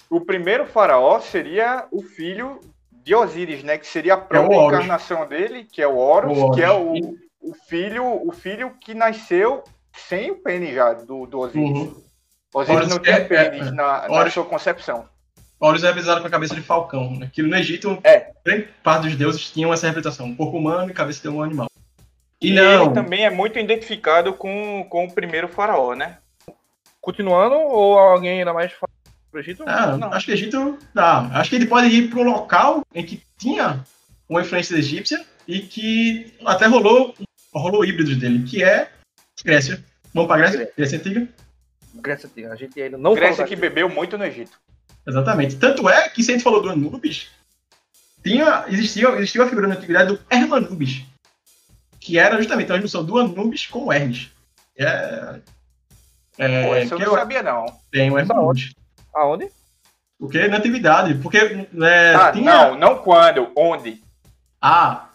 o 0.10 0.22
primeiro 0.22 0.66
faraó 0.66 1.20
seria 1.20 1.86
o 1.92 2.02
filho 2.02 2.62
de 3.04 3.16
Osíris, 3.16 3.64
né? 3.64 3.78
Que 3.78 3.88
seria 3.88 4.14
a 4.16 4.18
própria 4.18 4.58
Horus. 4.58 4.78
encarnação 4.80 5.28
dele, 5.28 5.64
que 5.66 5.82
é 5.82 5.88
o 5.88 5.98
Horus, 5.98 6.38
O 6.38 6.42
Horus. 6.46 6.56
que 6.56 6.62
é 6.64 6.72
o, 6.72 6.94
o 7.42 7.54
filho, 7.68 8.28
o 8.28 8.32
filho 8.32 8.72
que 8.82 8.94
nasceu 8.94 9.64
sem 9.96 10.32
o 10.32 10.36
pênis 10.36 10.74
já 10.74 10.94
do, 10.94 11.26
do 11.26 11.40
Osíris. 11.40 11.70
Uhum. 11.70 12.02
Osíris 12.54 12.78
Horus 12.82 12.90
não 12.90 12.98
é- 12.98 13.00
tinha 13.02 13.16
é- 13.16 13.26
pênis 13.26 13.68
é. 13.68 13.72
na, 13.72 14.08
na 14.08 14.14
Horus- 14.20 14.34
sua 14.34 14.46
concepção. 14.46 15.06
Horus 15.62 15.84
é 15.84 15.88
representado 15.88 16.22
com 16.22 16.28
a 16.28 16.32
cabeça 16.32 16.56
de 16.56 16.62
falcão, 16.62 17.12
né? 17.18 17.30
Que 17.34 17.42
no 17.42 17.54
Egito, 17.56 18.00
É. 18.04 18.32
grande 18.46 18.70
parte 18.82 19.04
dos 19.08 19.16
deuses 19.18 19.52
tinham 19.52 19.74
essa 19.74 19.88
representação. 19.88 20.26
Um 20.28 20.36
corpo 20.36 20.58
humano 20.58 20.90
e 20.90 20.94
cabeça 20.94 21.22
de 21.22 21.28
um 21.28 21.44
animal. 21.44 21.68
E, 22.42 22.52
E 22.52 22.54
não, 22.54 22.86
ele 22.86 22.94
também 22.94 23.26
é 23.26 23.30
muito 23.30 23.60
identificado 23.60 24.34
com, 24.34 24.86
com 24.90 25.06
o 25.06 25.12
primeiro 25.14 25.50
faraó, 25.50 25.94
né? 25.96 26.18
Continuando, 27.02 27.56
ou 27.56 27.98
alguém 27.98 28.40
ainda 28.40 28.54
mais 28.54 28.72
fala 28.72 28.90
pro 29.32 29.40
Egito? 29.40 29.64
Ah, 29.66 29.98
Não. 29.98 30.12
acho 30.14 30.26
que 30.26 30.32
Egito 30.32 30.78
dá. 30.94 31.20
Acho 31.34 31.50
que 31.50 31.56
ele 31.56 31.68
pode 31.68 31.88
ir 31.88 32.10
para 32.10 32.20
um 32.20 32.24
local 32.24 32.82
em 32.94 33.06
que 33.06 33.22
tinha 33.38 33.84
uma 34.28 34.42
influência 34.42 34.76
egípcia 34.76 35.26
e 35.48 35.60
que 35.60 36.34
até 36.46 36.66
rolou 36.68 37.16
rolou 37.54 37.84
híbridos 37.84 38.18
dele, 38.18 38.44
que 38.48 38.64
é 38.64 38.92
Grécia. 39.44 39.84
Vamos 40.14 40.28
para 40.28 40.38
Grécia? 40.42 40.72
Grécia 40.78 40.98
Antiga? 41.00 41.28
Grécia 41.96 42.28
Antiga. 42.28 42.54
A 42.54 42.56
gente 42.56 42.82
ainda 42.82 42.98
não 42.98 43.14
Grécia 43.16 43.46
que 43.46 43.56
bebeu 43.56 43.90
muito 43.90 44.18
no 44.18 44.26
Egito. 44.26 44.60
Exatamente. 45.08 45.56
Tanto 45.56 45.90
é 45.90 46.10
que, 46.10 46.24
se 46.24 46.32
a 46.32 46.34
gente 46.34 46.44
falou 46.44 46.62
do 46.62 46.70
Anubis, 46.70 47.30
tinha, 48.24 48.66
existia, 48.68 49.10
existia 49.16 49.44
a 49.44 49.48
figura 49.48 49.68
na 49.68 49.76
antiguidade 49.76 50.14
do 50.14 50.20
Hermanubis, 50.30 51.04
que 52.00 52.20
era 52.20 52.38
justamente 52.38 52.72
a 52.72 52.80
junção 52.80 53.04
do 53.04 53.18
Anubis 53.18 53.66
com 53.66 53.86
o 53.86 53.94
Hermes. 53.94 54.30
É, 54.78 55.40
é, 56.38 56.64
Pô, 56.68 56.76
eu 56.76 56.84
que 56.98 57.06
não 57.06 57.14
eu 57.14 57.14
sabia, 57.16 57.44
não. 57.44 57.66
tenho 57.92 58.14
o 58.14 58.20
Hermanubis. 58.20 58.72
Aonde? 59.14 59.50
O 60.20 60.28
que? 60.28 60.48
Na 60.48 60.58
antiguidade. 60.58 61.16
Porque 61.16 61.38
é, 61.38 62.16
Ah, 62.16 62.32
tinha... 62.32 62.44
não, 62.44 62.78
não 62.78 62.96
quando, 62.98 63.52
onde? 63.56 64.02
Ah, 64.62 65.06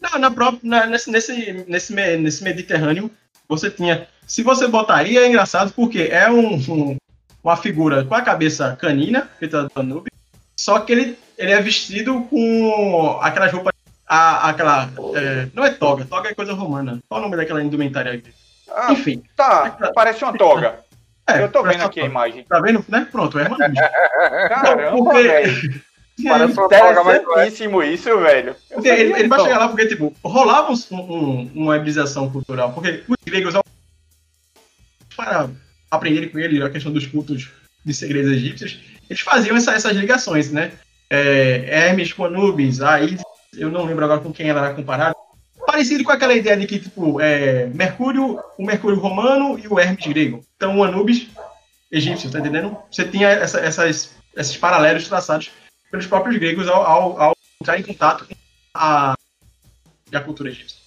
não, 0.00 0.18
na 0.18 0.30
própria, 0.30 0.60
na- 0.62 0.86
nesse, 0.86 1.10
nesse, 1.10 1.64
nesse, 1.68 1.92
nesse 1.94 2.42
Mediterrâneo, 2.42 3.10
você 3.48 3.70
tinha. 3.70 4.08
Se 4.26 4.42
você 4.42 4.66
botar 4.66 4.96
aí, 4.96 5.16
é 5.16 5.28
engraçado 5.28 5.72
porque 5.72 6.08
é 6.10 6.28
um, 6.30 6.54
um- 6.56 6.96
uma 7.42 7.56
figura 7.56 8.04
com 8.04 8.14
a 8.14 8.22
cabeça 8.22 8.76
canina, 8.80 9.28
feita 9.38 9.62
do 9.64 9.70
Danube, 9.74 10.10
só 10.58 10.80
que 10.80 10.92
ele, 10.92 11.18
ele 11.38 11.52
é 11.52 11.60
vestido 11.60 12.22
com 12.24 13.18
aquelas 13.20 13.52
roupas. 13.52 13.72
A, 14.06 14.50
aquela. 14.50 14.90
é, 15.14 15.48
não 15.54 15.64
é 15.64 15.70
toga, 15.70 16.04
toga 16.04 16.28
é 16.30 16.34
coisa 16.34 16.52
romana. 16.52 16.98
Qual 17.08 17.20
o 17.20 17.22
nome 17.24 17.36
daquela 17.36 17.62
indumentária? 17.62 18.12
aqui? 18.14 18.32
Ah, 18.70 18.92
Enfim. 18.92 19.22
tá, 19.36 19.76
parece 19.94 20.22
uma 20.24 20.36
toga. 20.36 20.80
É, 21.28 21.42
eu 21.42 21.48
tô 21.50 21.62
vendo 21.62 21.82
aqui 21.84 22.00
a 22.00 22.04
imagem. 22.04 22.44
Tá 22.44 22.60
vendo? 22.60 22.84
Né? 22.88 23.06
Pronto, 23.10 23.38
é 23.38 23.42
Hermanubis. 23.44 23.78
Caramba, 24.48 24.96
porque- 24.96 25.22
velho. 25.22 25.82
Parece 26.28 26.58
uma 26.58 26.68
não 26.68 27.10
é. 27.10 27.16
Interessantíssimo 27.16 27.82
isso, 27.82 28.20
velho. 28.20 28.54
Porque 28.72 28.88
ele, 28.88 29.12
ele 29.14 29.28
vai 29.28 29.40
chegar 29.40 29.58
lá 29.58 29.68
porque, 29.68 29.88
tipo, 29.88 30.14
rolava 30.22 30.70
um- 30.70 30.94
um- 30.94 31.50
uma 31.54 31.76
hibridação 31.76 32.30
cultural. 32.30 32.72
Porque 32.72 33.02
os 33.08 33.16
gregos, 33.24 33.54
para 35.16 35.48
aprenderem 35.90 36.28
com 36.28 36.38
ele 36.38 36.62
a 36.62 36.70
questão 36.70 36.92
dos 36.92 37.06
cultos 37.06 37.50
de 37.84 37.94
segredos 37.94 38.30
egípcios, 38.30 38.78
eles 39.08 39.20
faziam 39.22 39.56
essa- 39.56 39.72
essas 39.74 39.96
ligações, 39.96 40.52
né? 40.52 40.72
É, 41.10 41.64
Hermes 41.88 42.12
com 42.12 42.24
Anubis, 42.26 42.80
aí 42.80 43.18
eu 43.56 43.70
não 43.70 43.84
lembro 43.84 44.04
agora 44.04 44.20
com 44.20 44.32
quem 44.32 44.48
ela 44.48 44.66
era 44.66 44.74
comparada. 44.74 45.16
Parecido 45.66 46.04
com 46.04 46.12
aquela 46.12 46.34
ideia 46.34 46.56
de 46.56 46.66
que, 46.66 46.78
tipo, 46.78 47.20
é, 47.20 47.66
Mercúrio, 47.66 48.40
o 48.58 48.64
Mercúrio 48.64 48.98
romano 48.98 49.58
e 49.58 49.66
o 49.68 49.78
Hermes 49.78 50.06
grego. 50.06 50.44
Então, 50.56 50.78
o 50.78 50.84
Anubis 50.84 51.28
egípcio, 51.90 52.30
tá 52.30 52.38
entendendo? 52.40 52.76
Você 52.90 53.04
tinha 53.04 53.28
essa- 53.28 53.60
essas, 53.60 54.14
esses 54.36 54.56
paralelos 54.56 55.06
traçados 55.08 55.50
pelos 55.90 56.06
próprios 56.06 56.38
gregos 56.38 56.66
ao, 56.68 56.82
ao- 56.82 57.20
ao 57.20 57.36
entrar 57.60 57.78
em 57.78 57.82
contato 57.82 58.26
com 58.26 58.34
a, 58.74 59.14
a 60.12 60.20
cultura 60.20 60.48
egípcia. 60.50 60.78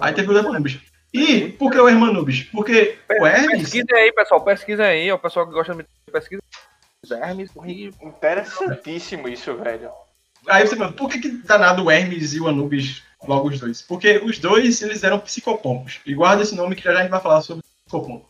Aí 0.00 0.12
teve 0.12 0.28
o 0.32 0.36
Hermanubis. 0.36 0.78
E 1.12 1.48
por 1.48 1.72
que 1.72 1.78
o 1.78 1.88
Hermanubis? 1.88 2.44
Porque 2.52 2.98
o 3.10 3.26
Hermes. 3.26 3.62
Pesquisa 3.62 3.86
aí, 3.94 4.12
pessoal. 4.12 4.40
Pesquisa 4.44 4.84
aí. 4.84 5.10
O 5.12 5.18
pessoal 5.18 5.46
que 5.46 5.52
gosta 5.52 5.74
de 5.74 5.84
pesquisa. 6.12 6.42
Hermes. 7.10 7.50
Interessantíssimo 8.00 9.28
isso, 9.28 9.54
velho. 9.56 9.90
Aí 10.48 10.66
você 10.66 10.76
pergunta, 10.76 10.96
por 10.98 11.08
que, 11.10 11.18
que 11.18 11.28
danado 11.28 11.84
o 11.84 11.90
Hermes 11.90 12.32
e 12.34 12.40
o 12.40 12.48
Anubis 12.48 13.02
logo 13.26 13.48
os 13.48 13.60
dois? 13.60 13.82
Porque 13.82 14.18
os 14.18 14.38
dois 14.38 14.80
eles 14.82 15.02
eram 15.04 15.18
psicopompos. 15.18 16.00
E 16.06 16.14
guarda 16.14 16.42
esse 16.42 16.54
nome 16.54 16.74
que 16.74 16.82
já, 16.82 16.92
já 16.92 16.98
a 17.00 17.02
gente 17.02 17.10
vai 17.10 17.20
falar 17.20 17.42
sobre 17.42 17.62
psicopompo. 17.84 18.28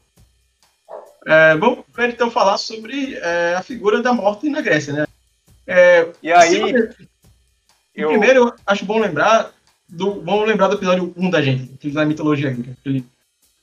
É, 1.27 1.55
vamos 1.57 1.85
então 1.99 2.31
falar 2.31 2.57
sobre 2.57 3.15
é, 3.17 3.55
a 3.57 3.63
figura 3.63 4.01
da 4.03 4.13
morte 4.13 4.49
na 4.49 4.61
Grécia, 4.61 4.93
né? 4.93 5.07
É, 5.67 6.09
E 6.23 6.33
aí, 6.33 6.59
você- 6.61 6.97
eu, 7.95 8.09
Primeiro, 8.09 8.55
acho 8.67 8.85
bom 8.85 8.99
lembrar 8.99 9.53
do. 9.89 10.23
Vamos 10.23 10.49
lembrar 10.49 10.69
do 10.69 10.77
episódio 10.77 11.13
1 11.17 11.29
da 11.31 11.43
gente, 11.43 11.77
que 11.77 11.91
da 11.91 12.05
mitologia 12.07 12.51
grega. 12.51 12.73
aquele- 12.81 13.05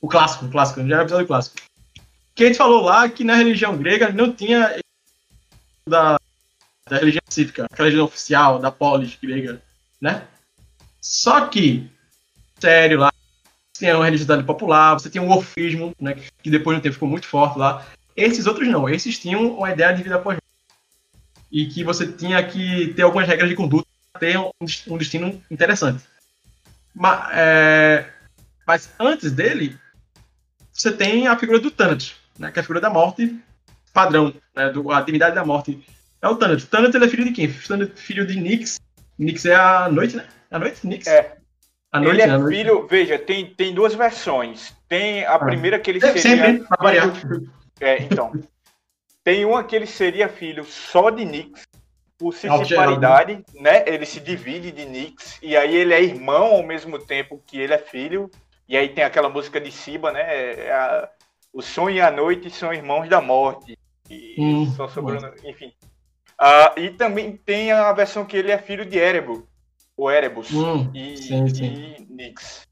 o 0.00 0.08
clássico, 0.08 0.44
o 0.44 0.50
clássico, 0.50 0.80
já 0.86 0.94
era 0.94 1.02
o 1.02 1.06
episódio 1.06 1.26
clássico. 1.26 1.56
Que 2.34 2.44
a 2.44 2.46
gente 2.46 2.56
falou 2.56 2.82
lá 2.82 3.08
que 3.08 3.24
na 3.24 3.34
religião 3.34 3.76
grega 3.76 4.10
não 4.12 4.32
tinha 4.32 4.78
da, 5.88 6.20
da 6.88 6.98
religião 6.98 7.22
cívica, 7.28 7.64
aquela 7.64 7.86
religião 7.88 8.06
oficial, 8.06 8.58
da 8.58 8.70
polis 8.70 9.16
grega, 9.22 9.62
né? 10.00 10.26
Só 11.00 11.46
que, 11.46 11.90
sério 12.58 12.98
lá, 12.98 13.12
você 13.72 13.84
tinha 13.84 13.96
uma 13.96 14.04
religiosidade 14.04 14.42
popular, 14.44 14.94
você 14.94 15.08
tinha 15.10 15.22
o 15.22 15.30
orfismo, 15.30 15.94
né? 16.00 16.16
Que 16.42 16.50
depois 16.50 16.76
no 16.76 16.82
tempo 16.82 16.94
ficou 16.94 17.08
muito 17.08 17.26
forte 17.26 17.58
lá. 17.58 17.86
Esses 18.16 18.46
outros 18.46 18.66
não, 18.68 18.88
esses 18.88 19.18
tinham 19.18 19.56
uma 19.58 19.70
ideia 19.70 19.92
de 19.92 20.02
vida 20.02 20.16
após 20.16 20.38
e 21.50 21.66
que 21.66 21.82
você 21.82 22.10
tinha 22.10 22.42
que 22.46 22.92
ter 22.94 23.02
algumas 23.02 23.26
regras 23.26 23.48
de 23.48 23.54
conduta 23.56 23.86
para 24.12 24.20
ter 24.20 24.38
um, 24.38 24.50
des- 24.60 24.86
um 24.86 24.98
destino 24.98 25.42
interessante. 25.50 26.04
Ma- 26.94 27.28
é, 27.32 28.10
Mas, 28.66 28.90
antes 28.98 29.32
dele, 29.32 29.78
você 30.72 30.92
tem 30.92 31.26
a 31.26 31.38
figura 31.38 31.58
do 31.58 31.70
Thanatos, 31.70 32.16
né, 32.38 32.50
que 32.50 32.58
é 32.58 32.60
a 32.60 32.62
figura 32.62 32.80
da 32.80 32.90
morte 32.90 33.38
padrão, 33.94 34.34
né, 34.54 34.70
do, 34.70 34.90
a 34.92 35.00
divindade 35.00 35.34
da 35.34 35.44
morte. 35.44 35.82
É 36.20 36.28
o 36.28 36.36
Thanatos. 36.36 36.64
Thanatos 36.66 36.94
ele 36.94 37.04
é 37.04 37.08
filho 37.08 37.24
de 37.24 37.32
quem? 37.32 37.52
Thanatos, 37.52 38.00
filho 38.00 38.26
de 38.26 38.38
Nix. 38.40 38.80
Nix 39.18 39.44
é 39.44 39.54
a 39.54 39.88
noite, 39.88 40.16
né? 40.16 40.26
A 40.50 40.58
noite? 40.58 40.86
Nix? 40.86 41.06
É. 41.06 41.36
A 41.92 42.00
noite, 42.00 42.20
ele 42.20 42.26
né? 42.26 42.32
A 42.32 42.36
é 42.36 42.38
noite. 42.38 42.56
filho, 42.56 42.86
veja, 42.86 43.18
tem, 43.18 43.54
tem 43.54 43.74
duas 43.74 43.94
versões. 43.94 44.74
Tem 44.88 45.24
a 45.24 45.38
primeira 45.38 45.78
que 45.78 45.90
ele 45.90 46.00
Sempre, 46.00 46.20
seria. 46.20 46.44
sempre, 46.44 46.66
pra 46.66 46.76
variar. 46.80 47.12
É, 47.80 48.02
então. 48.02 48.32
Tem 49.24 49.44
uma 49.44 49.62
que 49.62 49.76
ele 49.76 49.86
seria 49.86 50.28
filho 50.28 50.64
só 50.64 51.10
de 51.10 51.24
Nix, 51.24 51.62
por 52.18 52.34
paridade, 52.74 53.44
né? 53.54 53.84
Ele 53.86 54.06
se 54.06 54.20
divide 54.20 54.72
de 54.72 54.84
Nix, 54.84 55.38
e 55.42 55.56
aí 55.56 55.74
ele 55.76 55.92
é 55.94 56.02
irmão 56.02 56.46
ao 56.54 56.62
mesmo 56.62 56.98
tempo 56.98 57.42
que 57.46 57.58
ele 57.58 57.72
é 57.74 57.78
filho. 57.78 58.30
E 58.68 58.76
aí 58.76 58.88
tem 58.88 59.04
aquela 59.04 59.28
música 59.28 59.60
de 59.60 59.70
Siba, 59.70 60.12
né? 60.12 60.20
é 60.66 60.72
a- 60.72 61.08
o 61.52 61.62
sonho 61.62 61.96
e 61.96 62.00
a 62.00 62.10
noite 62.10 62.50
são 62.50 62.72
irmãos 62.72 63.08
da 63.08 63.20
morte. 63.20 63.78
E 64.10 64.34
Hum, 64.38 64.66
só 64.74 64.88
sobrou, 64.88 65.18
enfim. 65.44 65.72
Ah, 66.38 66.72
e 66.76 66.90
também 66.90 67.36
tem 67.36 67.72
a 67.72 67.92
versão 67.92 68.24
que 68.24 68.36
ele 68.36 68.50
é 68.52 68.58
filho 68.58 68.84
de 68.86 68.96
Erebo, 68.98 69.48
o 69.96 70.10
Erebus 70.10 70.50
Hum, 70.52 70.90
e, 70.94 71.16
sim, 71.16 71.48
sim. 71.48 71.64
e 71.64 72.06
Nix. 72.08 72.62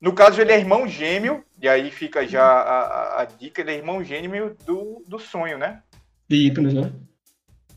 No 0.00 0.12
caso, 0.14 0.40
ele 0.40 0.52
é 0.52 0.58
irmão 0.58 0.86
gêmeo, 0.86 1.42
e 1.60 1.66
aí 1.66 1.90
fica 1.90 2.26
já 2.28 2.44
a, 2.44 2.80
a- 2.80 3.22
a 3.22 3.24
dica, 3.24 3.62
ele 3.62 3.70
é 3.70 3.76
irmão 3.76 4.04
gêmeo 4.04 4.54
do, 4.66 5.02
do 5.08 5.18
sonho, 5.18 5.56
né? 5.56 5.82
de 6.28 6.36
Hipnos, 6.46 6.74
né? 6.74 6.92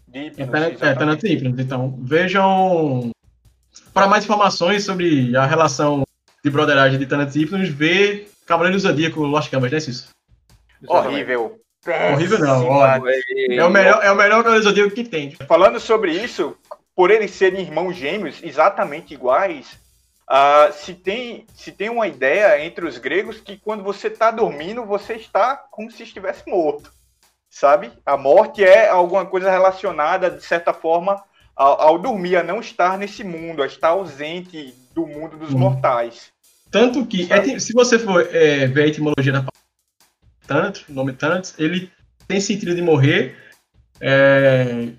De 0.08 0.20
É, 0.20 0.28
Hipnos, 0.28 0.53
é 0.53 0.68
exatamente. 0.72 0.97
Thanatos 0.99 1.24
e 1.24 1.34
Hipnos. 1.34 1.60
Então, 1.60 1.97
vejam. 2.01 3.12
Para 3.93 4.08
mais 4.08 4.26
informações 4.26 4.84
sobre 4.84 5.36
a 5.38 5.45
relação 5.45 6.03
de 6.43 6.49
broderagem 6.51 6.99
de 6.99 7.05
Thanatos 7.05 7.36
e 7.36 7.41
Hipnos, 7.43 7.70
vê 7.70 8.28
Cavaleiro 8.45 8.78
do 8.78 8.82
Zodíaco 8.82 9.22
Lost 9.22 9.49
Canvas, 9.49 9.72
é 9.72 9.78
isso? 9.78 10.10
Horrível. 10.88 11.60
Horrível 12.13 12.39
não, 12.39 12.67
olha. 12.67 13.01
É 13.49 13.63
o 13.63 13.69
melhor, 13.69 14.03
é 14.03 14.11
o 14.11 14.15
melhor 14.15 14.43
Cavaleiro 14.43 14.63
do 14.63 14.69
Zodíaco 14.69 14.95
que 14.95 15.03
tem. 15.03 15.31
Falando 15.47 15.79
sobre 15.79 16.11
isso, 16.11 16.55
por 16.95 17.11
eles 17.11 17.31
serem 17.31 17.61
irmãos 17.61 17.95
gêmeos, 17.95 18.41
exatamente 18.41 19.13
iguais, 19.13 19.77
uh, 20.29 20.73
se, 20.73 20.93
tem, 20.93 21.45
se 21.55 21.71
tem 21.71 21.89
uma 21.89 22.07
ideia 22.07 22.65
entre 22.65 22.85
os 22.85 22.97
gregos 22.97 23.39
que 23.39 23.57
quando 23.57 23.83
você 23.83 24.07
está 24.07 24.31
dormindo, 24.31 24.83
você 24.83 25.13
está 25.13 25.55
como 25.55 25.91
se 25.91 26.03
estivesse 26.03 26.49
morto, 26.49 26.91
sabe? 27.49 27.91
A 28.05 28.17
morte 28.17 28.63
é 28.63 28.89
alguma 28.89 29.25
coisa 29.25 29.49
relacionada, 29.49 30.29
de 30.29 30.43
certa 30.43 30.73
forma, 30.73 31.23
ao, 31.55 31.81
ao 31.81 31.97
dormir, 31.99 32.35
a 32.35 32.43
não 32.43 32.59
estar 32.59 32.97
nesse 32.97 33.23
mundo, 33.23 33.63
a 33.63 33.67
estar 33.67 33.89
ausente 33.89 34.73
do 34.93 35.05
mundo 35.05 35.38
dos 35.38 35.53
hum. 35.53 35.59
mortais. 35.59 36.31
Tanto 36.69 37.05
que, 37.05 37.31
é, 37.31 37.59
se 37.59 37.73
você 37.73 37.97
for 37.97 38.27
é, 38.35 38.67
ver 38.67 38.83
a 38.83 38.88
etimologia 38.88 39.31
da 39.31 39.39
Thanatos, 39.39 39.61
o 40.89 40.93
nome 40.93 41.13
Thanatos, 41.13 41.53
ele 41.57 41.91
tem 42.27 42.39
sentido 42.39 42.75
de 42.75 42.81
morrer, 42.81 43.35
é, 44.01 44.89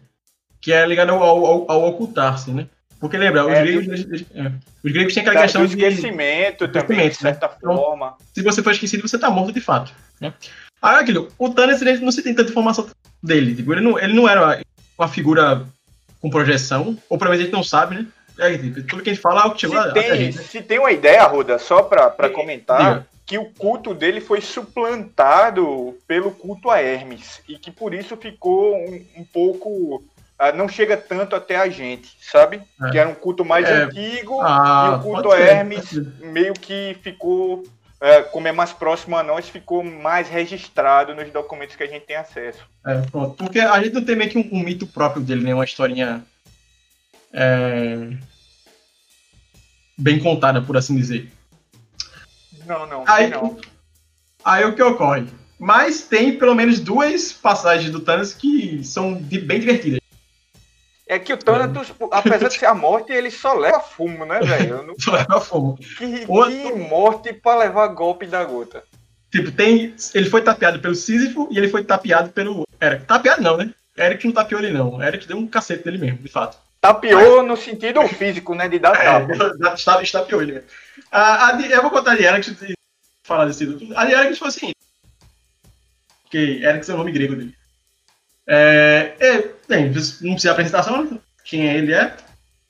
que 0.61 0.73
é 0.73 0.87
ligado 0.87 1.11
ao, 1.11 1.23
ao, 1.23 1.71
ao 1.71 1.89
ocultar-se, 1.89 2.51
né? 2.51 2.67
Porque 3.01 3.17
lembra, 3.17 3.47
os, 3.47 3.53
é, 3.53 3.63
gregos, 3.63 3.87
eles, 3.87 4.27
é, 4.35 4.53
os 4.85 4.93
gregos 4.93 5.15
têm 5.15 5.23
aquela 5.23 5.43
questão 5.43 5.65
de 5.65 5.75
esquecimento 5.75 6.67
de, 6.67 6.73
também, 6.73 7.09
de 7.09 7.15
certa 7.15 7.47
né? 7.47 7.55
forma. 7.61 8.17
Então, 8.17 8.27
se 8.35 8.43
você 8.43 8.63
for 8.63 8.73
esquecido, 8.73 9.07
você 9.07 9.19
tá 9.19 9.31
morto 9.31 9.53
de 9.53 9.61
fato. 9.61 9.93
Né? 10.21 10.33
Aí 10.83 10.97
aquilo, 10.97 11.29
o 11.39 11.49
Thanos 11.49 11.81
não 12.01 12.11
se 12.11 12.23
tem 12.23 12.35
tanta 12.35 12.51
informação 12.51 12.89
dele. 13.23 13.55
Tipo, 13.55 13.73
ele, 13.73 13.81
não, 13.81 13.99
ele 13.99 14.15
não 14.15 14.29
era 14.29 14.61
uma 14.99 15.09
figura 15.09 15.65
com 16.21 16.29
projeção, 16.29 16.99
ou 17.09 17.19
pelo 17.19 17.31
menos 17.31 17.43
a 17.43 17.45
gente 17.45 17.55
não 17.55 17.63
sabe, 17.63 17.95
né? 17.95 18.07
É, 18.39 18.57
tipo, 18.57 18.83
tudo 18.83 19.03
que 19.03 19.11
a 19.11 19.13
gente 19.13 19.23
fala 19.23 19.43
é 19.43 19.47
o 19.47 19.53
que 19.53 19.61
chegou 19.61 19.81
se 19.83 19.93
tem, 19.93 20.17
gente, 20.17 20.37
né? 20.37 20.43
Se 20.45 20.63
tem 20.63 20.79
uma 20.79 20.93
ideia, 20.93 21.25
Ruda, 21.25 21.59
só 21.59 21.83
para 21.83 22.31
comentar, 22.31 23.07
que 23.29 23.37
o 23.37 23.45
culto 23.45 23.93
dele 23.93 24.23
foi 24.23 24.41
suplantado 24.41 25.95
pelo 26.09 26.31
culto 26.31 26.71
a 26.71 26.81
Hermes, 26.81 27.43
e 27.47 27.59
que 27.59 27.71
por 27.71 27.93
isso 27.93 28.17
ficou 28.17 28.75
um, 28.75 29.05
um 29.19 29.25
pouco 29.25 30.03
ah, 30.39 30.51
não 30.51 30.67
chega 30.67 30.97
tanto 30.97 31.37
até 31.37 31.57
a 31.57 31.69
gente, 31.69 32.17
sabe? 32.23 32.63
É. 32.81 32.91
Que 32.91 32.99
era 32.99 33.07
um 33.07 33.15
culto 33.15 33.45
mais 33.45 33.69
é. 33.69 33.83
antigo 33.83 34.41
ah, 34.41 34.93
e 34.93 34.97
o 34.97 35.03
culto 35.03 35.31
a 35.31 35.39
Hermes 35.39 35.93
meio 36.21 36.55
que 36.55 36.97
ficou, 37.03 37.65
é, 38.01 38.23
como 38.23 38.49
é 38.49 38.53
mais 38.53 38.73
próximo 38.73 39.15
a 39.15 39.23
nós, 39.23 39.47
ficou 39.47 39.85
mais 39.85 40.27
registrado 40.31 41.15
nos 41.15 41.31
documentos 41.31 41.77
que 41.77 41.83
a 41.83 41.89
gente 41.89 42.07
tem 42.07 42.17
acesso. 42.17 42.65
É, 42.87 42.99
pronto. 43.11 43.37
Porque 43.37 43.61
a 43.61 43.79
gente 43.83 43.93
não 43.93 44.05
tem 44.05 44.17
meio 44.17 44.31
que 44.31 44.39
um, 44.39 44.49
um 44.59 44.63
mito 44.63 44.87
próprio 44.87 45.23
dele, 45.23 45.45
né? 45.45 45.53
Uma 45.53 45.65
historinha 45.65 46.25
é, 47.31 48.09
bem 49.99 50.19
contada, 50.19 50.63
por 50.63 50.79
assim 50.79 50.97
dizer. 50.97 51.31
Não, 52.69 52.87
não. 52.87 53.05
Aí, 53.07 53.31
não. 53.31 53.57
aí 54.45 54.65
o 54.67 54.75
que 54.75 54.83
ocorre? 54.83 55.27
Mas 55.59 56.03
tem 56.03 56.39
pelo 56.39 56.55
menos 56.55 56.79
duas 56.79 57.33
passagens 57.33 57.91
do 57.91 58.01
Thanos 58.01 58.35
que 58.35 58.85
são 58.85 59.15
bem 59.15 59.59
divertidas. 59.59 59.99
É 61.07 61.19
que 61.19 61.33
o 61.33 61.39
Thanatos, 61.39 61.91
apesar 62.11 62.49
de 62.49 62.59
ser 62.59 62.67
a 62.67 62.75
morte, 62.75 63.11
ele 63.11 63.31
só 63.31 63.55
leva 63.55 63.81
fumo, 63.81 64.27
né, 64.27 64.41
velho? 64.41 64.83
Não... 64.83 64.95
Só 65.01 65.13
leva 65.13 65.41
fumo. 65.41 65.79
Que, 65.79 66.27
que 66.27 66.73
morte 66.75 67.33
pra 67.33 67.57
levar 67.57 67.87
golpe 67.89 68.27
da 68.27 68.45
gota. 68.45 68.85
Tipo, 69.33 69.51
tem. 69.51 69.95
Ele 70.15 70.29
foi 70.29 70.43
tapeado 70.43 70.79
pelo 70.81 70.95
Sísifo 70.95 71.49
e 71.51 71.57
ele 71.57 71.69
foi 71.69 71.83
tapeado 71.83 72.29
pelo. 72.29 72.67
Eric. 72.79 73.07
Tapeado 73.07 73.43
não, 73.43 73.57
né? 73.57 73.73
Eric 73.97 74.27
não 74.27 74.35
tapeou 74.35 74.61
ele, 74.61 74.73
não. 74.73 75.03
Eric 75.03 75.27
deu 75.27 75.39
um 75.39 75.47
cacete 75.47 75.83
dele 75.83 75.97
mesmo, 75.97 76.19
de 76.19 76.29
fato. 76.29 76.59
Tapeou 76.79 77.39
Mas... 77.39 77.49
no 77.49 77.57
sentido 77.57 78.07
físico, 78.07 78.55
né? 78.55 78.69
De 78.69 78.79
dar 78.79 78.95
é, 78.95 79.05
tapa. 79.05 80.03
Estapeou 80.03 80.43
ele 80.43 80.53
mesmo. 80.53 80.69
A, 81.11 81.49
a, 81.49 81.61
eu 81.61 81.83
vou 81.83 81.91
contar 81.91 82.17
de 82.17 82.25
Eric 82.25 82.57
e 82.63 82.75
falar 83.25 83.47
desse. 83.47 83.65
A 83.95 84.05
de 84.05 84.13
Eric 84.13 84.37
foi 84.37 84.49
assim. 84.49 84.73
Porque 86.23 86.61
Eric 86.63 86.91
é 86.91 86.95
o 86.95 86.99
nome 86.99 87.13
grego 87.13 87.35
dele. 87.35 87.55
É, 88.47 89.15
é, 89.21 89.55
bem, 89.69 89.87
não 89.87 90.33
precisa 90.33 90.53
apresentação, 90.53 91.05
né? 91.05 91.19
quem 91.45 91.67
ele 91.67 91.93
é, 91.93 92.17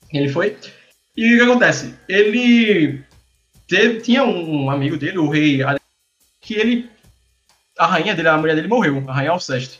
quem 0.09 0.21
ele 0.21 0.31
foi. 0.31 0.57
E 1.15 1.35
o 1.35 1.37
que 1.37 1.43
acontece? 1.43 1.95
Ele 2.07 3.03
teve, 3.67 4.01
tinha 4.01 4.23
um 4.23 4.69
amigo 4.69 4.97
dele, 4.97 5.17
o 5.17 5.29
rei, 5.29 5.59
que 6.41 6.53
ele. 6.53 6.89
A 7.77 7.85
rainha 7.85 8.13
dele, 8.13 8.27
a 8.27 8.37
mulher 8.37 8.55
dele 8.55 8.67
morreu, 8.67 9.03
a 9.07 9.13
rainha 9.13 9.31
Alceste. 9.31 9.79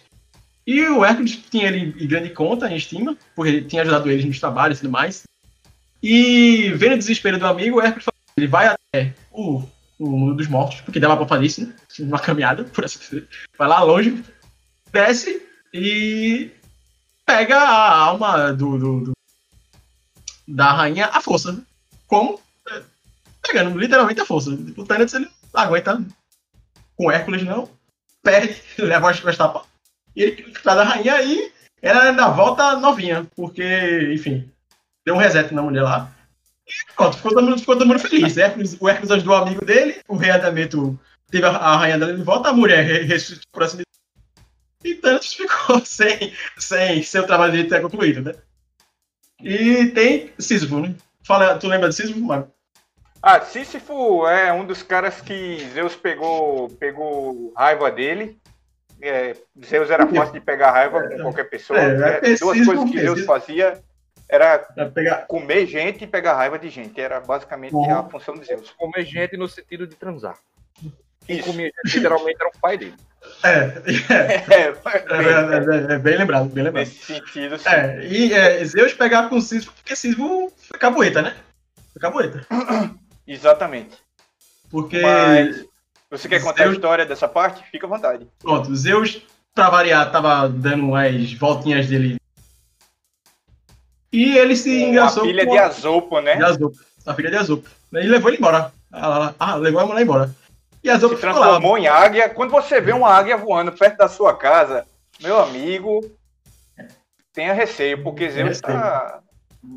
E 0.65 0.85
o 0.85 1.03
Hércules 1.03 1.37
tinha 1.49 1.67
ele 1.67 1.95
em 1.99 2.07
grande 2.07 2.29
conta, 2.29 2.69
em 2.69 2.75
estima, 2.75 3.17
porque 3.35 3.51
ele 3.51 3.65
tinha 3.65 3.81
ajudado 3.81 4.09
eles 4.09 4.23
nos 4.23 4.39
trabalhos 4.39 4.77
e 4.77 4.81
tudo 4.81 4.91
mais. 4.91 5.23
E 6.01 6.71
vendo 6.75 6.93
o 6.93 6.97
desespero 6.97 7.39
do 7.39 7.47
amigo, 7.47 7.77
o 7.77 7.81
Hércules 7.81 8.05
ele 8.39 8.47
vai 8.47 8.67
até 8.67 9.13
o, 9.31 9.63
o 9.99 10.09
mundo 10.09 10.35
dos 10.35 10.47
mortos, 10.47 10.81
porque 10.81 10.99
dava 10.99 11.17
pra 11.17 11.27
fazer 11.27 11.45
isso, 11.45 11.65
né? 11.65 11.75
Uma 11.99 12.19
caminhada, 12.19 12.63
por 12.63 12.85
assim 12.85 12.99
dizer. 12.99 13.27
Vai 13.57 13.67
lá 13.67 13.83
longe, 13.83 14.23
desce 14.91 15.41
e 15.73 16.51
pega 17.25 17.57
a 17.57 17.97
alma 17.97 18.51
do, 18.53 18.77
do, 18.77 18.99
do 19.01 19.11
da 20.47 20.71
rainha 20.71 21.07
à 21.07 21.21
força. 21.21 21.61
Como? 22.07 22.41
Pegando 23.41 23.77
literalmente 23.77 24.21
a 24.21 24.25
força. 24.25 24.49
O 24.49 24.85
Thanos 24.85 25.13
ele 25.13 25.29
aguenta 25.53 26.03
com 26.95 27.11
Hércules 27.11 27.43
não, 27.43 27.69
perde, 28.23 28.61
leva 28.79 29.11
as 29.11 29.37
tapas. 29.37 29.63
E 30.15 30.23
ele 30.23 30.51
traz 30.51 30.79
a 30.79 30.83
rainha 30.83 31.21
e 31.21 31.51
ela 31.81 32.03
ainda 32.03 32.29
volta 32.29 32.77
novinha, 32.77 33.25
porque, 33.35 34.11
enfim, 34.13 34.51
deu 35.05 35.15
um 35.15 35.17
reset 35.17 35.53
na 35.53 35.61
mulher 35.61 35.83
lá. 35.83 36.11
Pronto, 36.95 37.17
ficou 37.17 37.33
todo 37.33 37.43
mundo, 37.43 37.59
ficou 37.59 37.77
todo 37.77 37.87
mundo 37.87 37.99
feliz. 37.99 38.37
Hércules, 38.37 38.77
o 38.79 38.87
Hércules 38.87 39.11
ajudou 39.11 39.33
o 39.33 39.41
amigo 39.41 39.65
dele, 39.65 40.01
o 40.07 40.15
rei 40.15 40.31
Adameto 40.31 40.99
teve 41.31 41.45
a, 41.45 41.49
a 41.49 41.77
rainha 41.77 41.97
dele 41.97 42.17
de 42.17 42.23
volta, 42.23 42.49
a 42.49 42.53
mulher 42.53 42.83
ressuscitou, 43.05 43.47
por 43.51 43.63
assim 43.63 43.81
e 44.83 44.95
Thanos 44.95 45.33
ficou 45.33 45.79
sem, 45.85 46.33
sem 46.57 47.03
seu 47.03 47.25
trabalho 47.25 47.53
de 47.53 47.65
ter 47.65 47.81
concluído, 47.81 48.21
né? 48.21 48.33
E 49.41 49.87
tem 49.87 50.33
Sísifo, 50.37 50.79
né? 50.79 50.95
Fala, 51.23 51.57
tu 51.57 51.67
lembra 51.67 51.89
de 51.89 51.95
Sísifo, 51.95 52.19
Marco? 52.19 52.51
Ah, 53.21 53.41
Sísifo 53.41 54.25
é 54.27 54.51
um 54.53 54.65
dos 54.65 54.81
caras 54.81 55.19
que 55.21 55.67
Zeus 55.73 55.95
pegou, 55.95 56.69
pegou 56.69 57.53
raiva 57.55 57.91
dele. 57.91 58.39
É, 59.01 59.35
Zeus 59.65 59.89
era 59.89 60.07
fácil 60.07 60.33
de 60.33 60.41
pegar 60.41 60.71
raiva 60.71 61.07
com 61.07 61.17
qualquer 61.23 61.49
pessoa. 61.49 61.79
É, 61.79 61.97
né? 61.97 62.19
é, 62.23 62.35
Duas 62.35 62.65
coisas 62.65 62.89
que 62.89 62.99
Zeus 62.99 63.25
fazia 63.25 63.81
era 64.29 64.59
pegar... 64.93 65.25
comer 65.25 65.65
gente 65.65 66.03
e 66.03 66.07
pegar 66.07 66.35
raiva 66.35 66.59
de 66.59 66.69
gente. 66.69 67.01
Era 67.01 67.19
basicamente 67.19 67.75
a 67.89 68.03
função 68.03 68.35
de 68.35 68.45
Zeus. 68.45 68.69
Comer 68.77 69.03
gente 69.03 69.35
no 69.35 69.47
sentido 69.47 69.87
de 69.87 69.95
transar. 69.95 70.37
Quem 71.25 71.41
comia 71.41 71.71
gente 71.85 71.97
literalmente 71.97 72.37
era 72.39 72.49
o 72.49 72.59
pai 72.61 72.77
dele. 72.77 72.95
É, 73.43 73.73
é, 74.49 74.73
é, 75.91 75.93
é, 75.93 75.99
bem 75.99 76.17
lembrado, 76.17 76.47
bem 76.47 76.63
lembrado. 76.63 76.85
Nesse 76.85 77.03
sentido, 77.03 77.57
sim. 77.57 77.67
É, 77.67 78.05
e 78.05 78.33
é, 78.33 78.63
Zeus 78.63 78.93
pegava 78.93 79.27
com 79.27 79.41
Sísifo, 79.41 79.73
porque 79.73 79.93
Sísifo 79.93 80.53
foi 80.55 80.79
caboeta, 80.79 81.21
né? 81.21 81.35
Foi 81.91 82.01
caboeta. 82.01 82.47
Exatamente. 83.27 83.97
Porque. 84.71 85.01
Mas, 85.01 85.65
você 86.09 86.29
quer 86.29 86.41
contar 86.41 86.63
Zeus... 86.63 86.69
a 86.69 86.73
história 86.75 87.05
dessa 87.05 87.27
parte? 87.27 87.61
Fica 87.69 87.85
à 87.85 87.89
vontade. 87.89 88.25
Pronto, 88.39 88.73
Zeus, 88.73 89.21
pra 89.53 89.69
variar, 89.69 90.09
tava 90.13 90.47
dando 90.47 90.95
as 90.95 91.33
voltinhas 91.33 91.87
dele. 91.87 92.18
E 94.11 94.37
ele 94.37 94.55
se 94.55 94.83
engraçou. 94.83 95.23
A 95.23 95.25
filha 95.25 95.45
com... 95.45 95.51
de 95.51 95.57
Azopo, 95.57 96.19
né? 96.19 96.35
De 96.35 96.43
Azopo. 96.43 96.77
A 97.05 97.13
filha 97.13 97.29
de 97.29 97.37
Azopo. 97.37 97.69
E 97.93 98.07
levou 98.07 98.29
ele 98.29 98.37
embora. 98.37 98.71
Ah, 98.91 99.55
levou 99.55 99.81
a 99.81 99.85
mulher 99.85 100.01
embora. 100.01 100.35
E 100.83 100.89
outras 100.89 101.11
se 101.11 101.17
transformou 101.17 101.77
em 101.77 101.87
águia. 101.87 102.29
Quando 102.29 102.51
você 102.51 102.79
vê 102.79 102.93
uma 102.93 103.09
águia 103.09 103.37
voando 103.37 103.71
perto 103.71 103.97
da 103.97 104.07
sua 104.07 104.35
casa, 104.35 104.85
meu 105.21 105.39
amigo, 105.39 105.99
tenha 107.33 107.53
receio, 107.53 108.01
porque 108.01 108.29
Zeus 108.29 108.51
está 108.51 109.19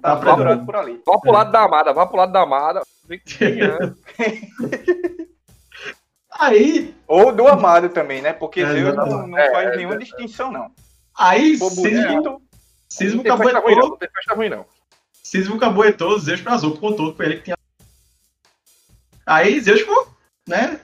tá, 0.00 0.16
tá 0.16 0.56
por 0.64 0.76
ali. 0.76 1.02
Vá 1.04 1.18
pro 1.18 1.32
lado 1.32 1.50
da 1.50 1.64
amada, 1.64 1.92
vá 1.92 2.06
pro 2.06 2.16
lado 2.16 2.32
da 2.32 2.42
amada. 2.42 2.82
Aí. 6.38 6.94
Ou 7.06 7.32
do 7.32 7.46
amado 7.46 7.90
também, 7.90 8.22
né? 8.22 8.32
Porque 8.32 8.60
é, 8.60 8.72
Zeus 8.72 8.96
não, 8.96 9.26
não 9.26 9.38
é, 9.38 9.50
faz 9.50 9.72
é, 9.72 9.76
nenhuma 9.76 9.98
distinção, 9.98 10.50
não. 10.50 10.70
Aí, 11.18 11.58
Cismo, 11.58 12.40
Cismo 12.92 13.24
caboetou. 13.24 13.88
Não 13.90 13.96
tem 13.96 14.08
festa 14.10 14.34
ruim, 14.34 14.50
não. 14.50 14.66
Cismo 15.22 15.58
caboetou, 15.58 16.18
Zeus 16.18 16.42
prazou, 16.42 16.76
contou 16.76 17.14
com 17.14 17.22
ele 17.22 17.36
que 17.36 17.44
tinha. 17.44 17.56
Aí 19.24 19.58
Zeus 19.60 19.80
ficou, 19.80 20.08
né? 20.46 20.78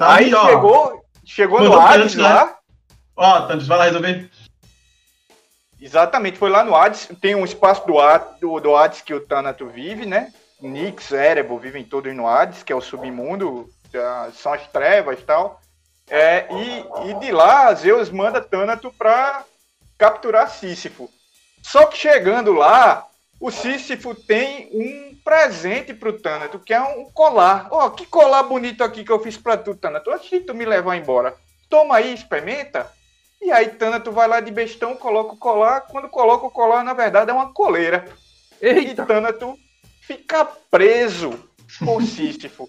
Aí, 0.00 0.34
ó, 0.34 0.46
chegou, 0.46 1.04
chegou 1.24 1.62
no 1.62 1.80
Hades 1.80 2.14
lá. 2.14 2.58
Ó, 3.16 3.46
Tantos, 3.46 3.66
vai 3.66 3.78
lá 3.78 3.84
resolver. 3.84 4.30
Exatamente, 5.80 6.36
foi 6.36 6.50
lá 6.50 6.62
no 6.62 6.76
Hades. 6.76 7.08
Tem 7.20 7.34
um 7.34 7.44
espaço 7.44 7.86
do, 7.86 7.94
do, 8.40 8.60
do 8.60 8.76
Hades 8.76 9.00
que 9.00 9.14
o 9.14 9.20
Thanato 9.20 9.66
vive, 9.68 10.04
né? 10.04 10.30
Nix, 10.60 11.10
Erebor 11.10 11.58
vivem 11.58 11.84
todos 11.84 12.14
no 12.14 12.26
Hades, 12.26 12.62
que 12.62 12.72
é 12.72 12.76
o 12.76 12.82
submundo, 12.82 13.70
são 14.34 14.52
as 14.52 14.66
trevas 14.68 15.18
e 15.18 15.22
tal. 15.22 15.60
É, 16.08 16.46
e, 16.50 17.10
e 17.10 17.14
de 17.14 17.32
lá, 17.32 17.72
Zeus 17.72 18.10
manda 18.10 18.42
Thanato 18.42 18.92
para 18.92 19.44
capturar 19.98 20.50
Sísifo. 20.50 21.10
Só 21.62 21.86
que 21.86 21.96
chegando 21.96 22.52
lá, 22.52 23.06
o 23.40 23.50
Sísifo 23.50 24.14
tem 24.14 24.68
um 24.72 25.16
presente 25.24 25.94
pro 25.94 26.20
Tânato, 26.20 26.58
que 26.58 26.74
é 26.74 26.80
um 26.80 27.10
colar. 27.12 27.68
Ó, 27.70 27.86
oh, 27.86 27.90
que 27.90 28.06
colar 28.06 28.42
bonito 28.42 28.84
aqui 28.84 29.02
que 29.02 29.10
eu 29.10 29.20
fiz 29.20 29.36
pra 29.36 29.56
tu, 29.56 29.74
Tânato. 29.74 30.10
Achei 30.10 30.40
tu 30.40 30.54
me 30.54 30.64
levar 30.64 30.96
embora. 30.96 31.34
Toma 31.68 31.96
aí, 31.96 32.12
experimenta. 32.12 32.90
E 33.40 33.50
aí 33.50 33.68
Tânato 33.68 34.12
vai 34.12 34.28
lá 34.28 34.40
de 34.40 34.50
bestão, 34.50 34.96
coloca 34.96 35.34
o 35.34 35.38
colar. 35.38 35.82
Quando 35.82 36.08
coloca 36.08 36.46
o 36.46 36.50
colar, 36.50 36.84
na 36.84 36.94
verdade, 36.94 37.30
é 37.30 37.34
uma 37.34 37.52
coleira. 37.52 38.06
Eita. 38.60 39.02
E 39.02 39.06
Tânato 39.06 39.58
ficar 40.00 40.44
preso 40.70 41.38
com 41.84 42.00
Sísifo. 42.00 42.68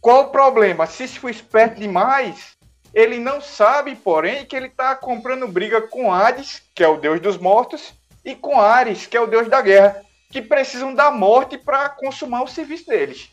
Qual 0.00 0.24
o 0.24 0.30
problema? 0.30 0.86
Sísifo 0.86 1.28
esperto 1.28 1.80
demais, 1.80 2.56
ele 2.94 3.18
não 3.18 3.40
sabe, 3.40 3.96
porém, 3.96 4.44
que 4.44 4.54
ele 4.54 4.66
está 4.66 4.94
comprando 4.94 5.48
briga 5.48 5.80
com 5.80 6.12
Hades, 6.12 6.62
que 6.74 6.84
é 6.84 6.88
o 6.88 6.98
deus 6.98 7.20
dos 7.20 7.38
mortos, 7.38 7.94
e 8.24 8.34
com 8.34 8.60
Ares, 8.60 9.06
que 9.06 9.16
é 9.16 9.20
o 9.20 9.26
deus 9.26 9.48
da 9.48 9.60
guerra, 9.60 10.02
que 10.30 10.40
precisam 10.40 10.94
da 10.94 11.10
morte 11.10 11.58
para 11.58 11.88
consumar 11.88 12.42
o 12.42 12.48
serviço 12.48 12.86
deles. 12.86 13.30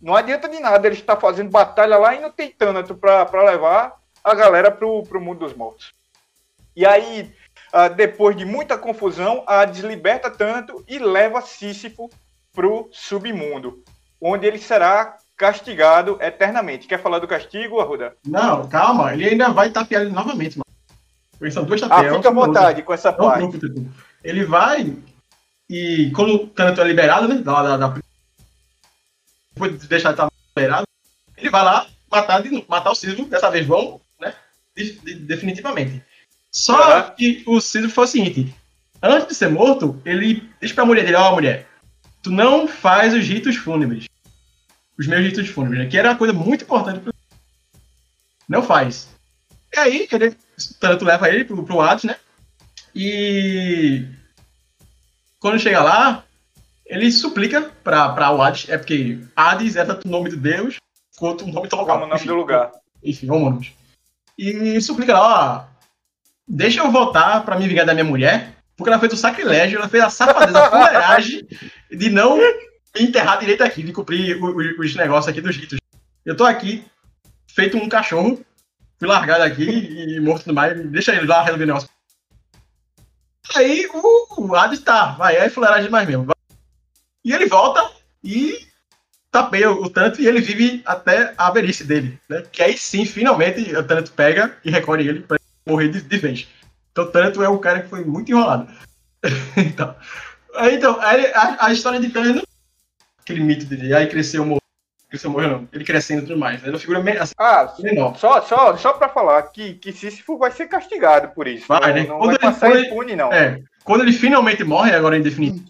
Não 0.00 0.14
adianta 0.14 0.48
de 0.48 0.60
nada 0.60 0.86
ele 0.86 0.96
estar 0.96 1.16
fazendo 1.16 1.50
batalha 1.50 1.96
lá 1.96 2.14
e 2.14 2.20
não 2.20 2.30
tem 2.30 2.50
Tânato 2.50 2.94
para 2.94 3.42
levar 3.42 3.96
a 4.22 4.34
galera 4.34 4.70
pro, 4.70 5.02
pro 5.04 5.20
mundo 5.20 5.40
dos 5.40 5.54
mortos. 5.54 5.94
E 6.76 6.84
aí, 6.84 7.32
uh, 7.72 7.94
depois 7.94 8.36
de 8.36 8.44
muita 8.44 8.76
confusão, 8.76 9.44
Hades 9.46 9.80
liberta 9.80 10.30
Tânato 10.30 10.84
e 10.86 10.98
leva 10.98 11.40
Sísifo 11.40 12.10
pro 12.52 12.88
submundo, 12.92 13.82
onde 14.20 14.46
ele 14.46 14.58
será 14.58 15.16
castigado 15.36 16.18
eternamente. 16.20 16.86
Quer 16.86 17.00
falar 17.00 17.18
do 17.18 17.28
castigo, 17.28 17.80
Arruda? 17.80 18.16
Não, 18.26 18.68
calma, 18.68 19.12
ele 19.12 19.30
ainda 19.30 19.50
vai 19.50 19.70
tapear 19.70 20.02
ele 20.02 20.12
novamente, 20.12 20.58
mano. 20.58 21.52
São 21.52 21.64
dois 21.64 21.80
tapeões. 21.80 22.12
Ah, 22.12 22.16
fica 22.16 22.28
à 22.28 22.32
vontade 22.32 22.82
com 22.82 22.94
essa 22.94 23.10
não, 23.10 23.18
parte. 23.18 23.60
Não, 23.62 23.90
ele 24.22 24.44
vai 24.44 24.96
e 25.68 26.10
quando 26.14 26.34
o 26.34 26.46
Tânato 26.46 26.80
é 26.80 26.84
liberado, 26.84 27.28
né, 27.28 27.36
da, 27.36 27.62
da, 27.62 27.76
da... 27.76 27.94
depois 29.52 29.78
de 29.78 29.88
deixar 29.88 30.10
de 30.10 30.14
estar 30.14 30.28
liberado, 30.56 30.86
ele 31.36 31.50
vai 31.50 31.64
lá 31.64 31.86
matar, 32.10 32.42
matar 32.68 32.90
o 32.90 32.94
Sísifo, 32.94 33.24
dessa 33.24 33.50
vez 33.50 33.66
vão, 33.66 34.00
né, 34.20 34.34
de, 34.76 34.92
de, 35.00 35.14
definitivamente. 35.14 36.02
Só 36.50 36.98
uhum. 36.98 37.10
que 37.16 37.42
o 37.46 37.60
Sísifo 37.60 37.94
foi 37.94 38.04
o 38.04 38.08
seguinte, 38.08 38.54
antes 39.02 39.28
de 39.28 39.34
ser 39.34 39.48
morto, 39.48 40.00
ele 40.04 40.48
diz 40.60 40.72
pra 40.72 40.84
mulher 40.84 41.04
dele, 41.04 41.16
ó, 41.16 41.30
oh, 41.30 41.34
mulher, 41.34 41.66
tu 42.22 42.30
não 42.30 42.68
faz 42.68 43.14
os 43.14 43.26
ritos 43.26 43.56
fúnebres 43.56 44.06
os 44.98 45.06
meus 45.06 45.22
ritos 45.22 45.48
fúnebres, 45.48 45.82
né? 45.82 45.90
Que 45.90 45.98
era 45.98 46.10
uma 46.10 46.18
coisa 46.18 46.32
muito 46.32 46.64
importante. 46.64 47.00
Pro... 47.00 47.12
Não 48.48 48.62
faz. 48.62 49.08
E 49.72 49.78
aí, 49.78 50.08
ele, 50.10 50.36
tanto 50.78 51.04
leva 51.04 51.28
ele 51.28 51.44
pro, 51.44 51.64
pro 51.64 51.80
Hades, 51.80 52.04
né? 52.04 52.16
E 52.94 54.06
quando 55.40 55.58
chega 55.58 55.82
lá, 55.82 56.24
ele 56.86 57.10
suplica 57.10 57.72
pra, 57.82 58.10
pra 58.10 58.30
o 58.30 58.40
Hades, 58.40 58.68
é 58.68 58.78
porque 58.78 59.18
Hades 59.34 59.76
é 59.76 59.84
tanto 59.84 60.06
o 60.06 60.10
nome 60.10 60.30
de 60.30 60.36
Deus 60.36 60.76
quanto 61.16 61.44
o 61.44 61.48
nome 61.48 61.68
do 61.68 61.76
lugar. 61.76 62.02
o 62.02 62.06
nome 62.06 62.24
do 62.24 62.34
lugar. 62.34 62.70
Enfim, 63.02 63.26
vamos. 63.26 63.72
E 64.38 64.80
suplica 64.80 65.12
lá, 65.12 65.68
ó, 65.68 65.74
deixa 66.46 66.80
eu 66.80 66.90
voltar 66.90 67.44
pra 67.44 67.58
me 67.58 67.66
vingar 67.68 67.86
da 67.86 67.94
minha 67.94 68.04
mulher, 68.04 68.54
porque 68.76 68.90
ela 68.90 69.00
fez 69.00 69.12
o 69.12 69.16
sacrilégio, 69.16 69.78
ela 69.78 69.88
fez 69.88 70.02
a 70.02 70.10
safadeza, 70.10 70.58
a 70.58 70.70
fuleiragem 70.70 71.46
de 71.90 72.10
não 72.10 72.38
enterrar 72.96 73.38
direito 73.38 73.62
aqui, 73.62 73.82
de 73.82 73.92
cumprir 73.92 74.40
os 74.78 74.94
negócios 74.94 75.28
aqui 75.28 75.40
dos 75.40 75.56
ritos. 75.56 75.78
Eu 76.24 76.36
tô 76.36 76.44
aqui, 76.44 76.84
feito 77.46 77.76
um 77.76 77.88
cachorro, 77.88 78.44
fui 78.98 79.08
largado 79.08 79.42
aqui 79.42 79.64
e 79.64 80.20
morto 80.20 80.46
no 80.46 80.54
mais, 80.54 80.78
deixa 80.90 81.14
ele 81.14 81.26
lá 81.26 81.42
resolver 81.42 81.64
o 81.64 81.66
negócio. 81.66 81.88
Aí 83.54 83.86
o 83.92 84.54
Hades 84.54 84.80
tá, 84.80 85.12
vai, 85.12 85.36
aí 85.36 85.50
fuleiragem 85.50 85.90
mais 85.90 86.08
mesmo. 86.08 86.28
E 87.24 87.32
ele 87.32 87.46
volta 87.46 87.90
e 88.22 88.66
tapeia 89.30 89.70
o 89.70 89.90
tanto 89.90 90.20
e 90.20 90.26
ele 90.26 90.40
vive 90.40 90.82
até 90.86 91.34
a 91.36 91.50
velhice 91.50 91.84
dele, 91.84 92.18
né? 92.28 92.42
Que 92.52 92.62
aí 92.62 92.78
sim, 92.78 93.04
finalmente, 93.04 93.74
o 93.74 93.82
tanto 93.82 94.12
pega 94.12 94.56
e 94.64 94.70
recolhe 94.70 95.08
ele 95.08 95.20
pra 95.20 95.38
morrer 95.66 95.88
de, 95.88 96.00
de 96.00 96.18
vez. 96.18 96.48
Então, 96.92 97.10
tanto 97.10 97.42
é 97.42 97.48
um 97.48 97.58
cara 97.58 97.82
que 97.82 97.88
foi 97.88 98.04
muito 98.04 98.30
enrolado. 98.30 98.68
então, 99.56 99.96
aí, 100.54 100.76
então 100.76 100.98
a, 101.00 101.66
a, 101.66 101.72
história 101.72 101.98
de 101.98 102.10
Thanos 102.10 102.42
aquele 103.24 103.42
mito 103.42 103.64
dele, 103.64 103.94
aí 103.94 104.06
cresceu, 104.06 104.44
morreu. 104.44 104.60
Cresceu, 105.08 105.30
morreu 105.30 105.50
não. 105.50 105.68
Ele 105.72 105.84
crescendo 105.84 106.22
e 106.22 106.26
tudo 106.26 106.38
mais. 106.38 106.60
Ele 106.60 106.70
é 106.70 106.72
uma 106.72 106.78
figura 106.78 107.22
assim, 107.22 107.34
ah, 107.38 107.72
menor. 107.80 108.16
Só, 108.16 108.40
só, 108.42 108.76
só 108.76 108.92
pra 108.92 109.08
falar 109.08 109.42
que, 109.44 109.74
que 109.74 109.92
Sísifo 109.92 110.36
vai 110.36 110.50
ser 110.50 110.68
castigado 110.68 111.28
por 111.28 111.48
isso. 111.48 111.66
Vai, 111.66 111.80
não, 111.80 111.94
né? 111.94 112.06
Não 112.06 112.18
quando 112.18 112.26
vai 112.26 112.34
ele, 112.34 112.38
passar 112.38 112.70
quando 112.70 112.84
impune, 112.84 113.16
não. 113.16 113.32
É, 113.32 113.62
quando 113.82 114.02
ele 114.02 114.12
finalmente 114.12 114.62
morre, 114.64 114.94
agora 114.94 115.16
em 115.16 115.22
definitivo, 115.22 115.64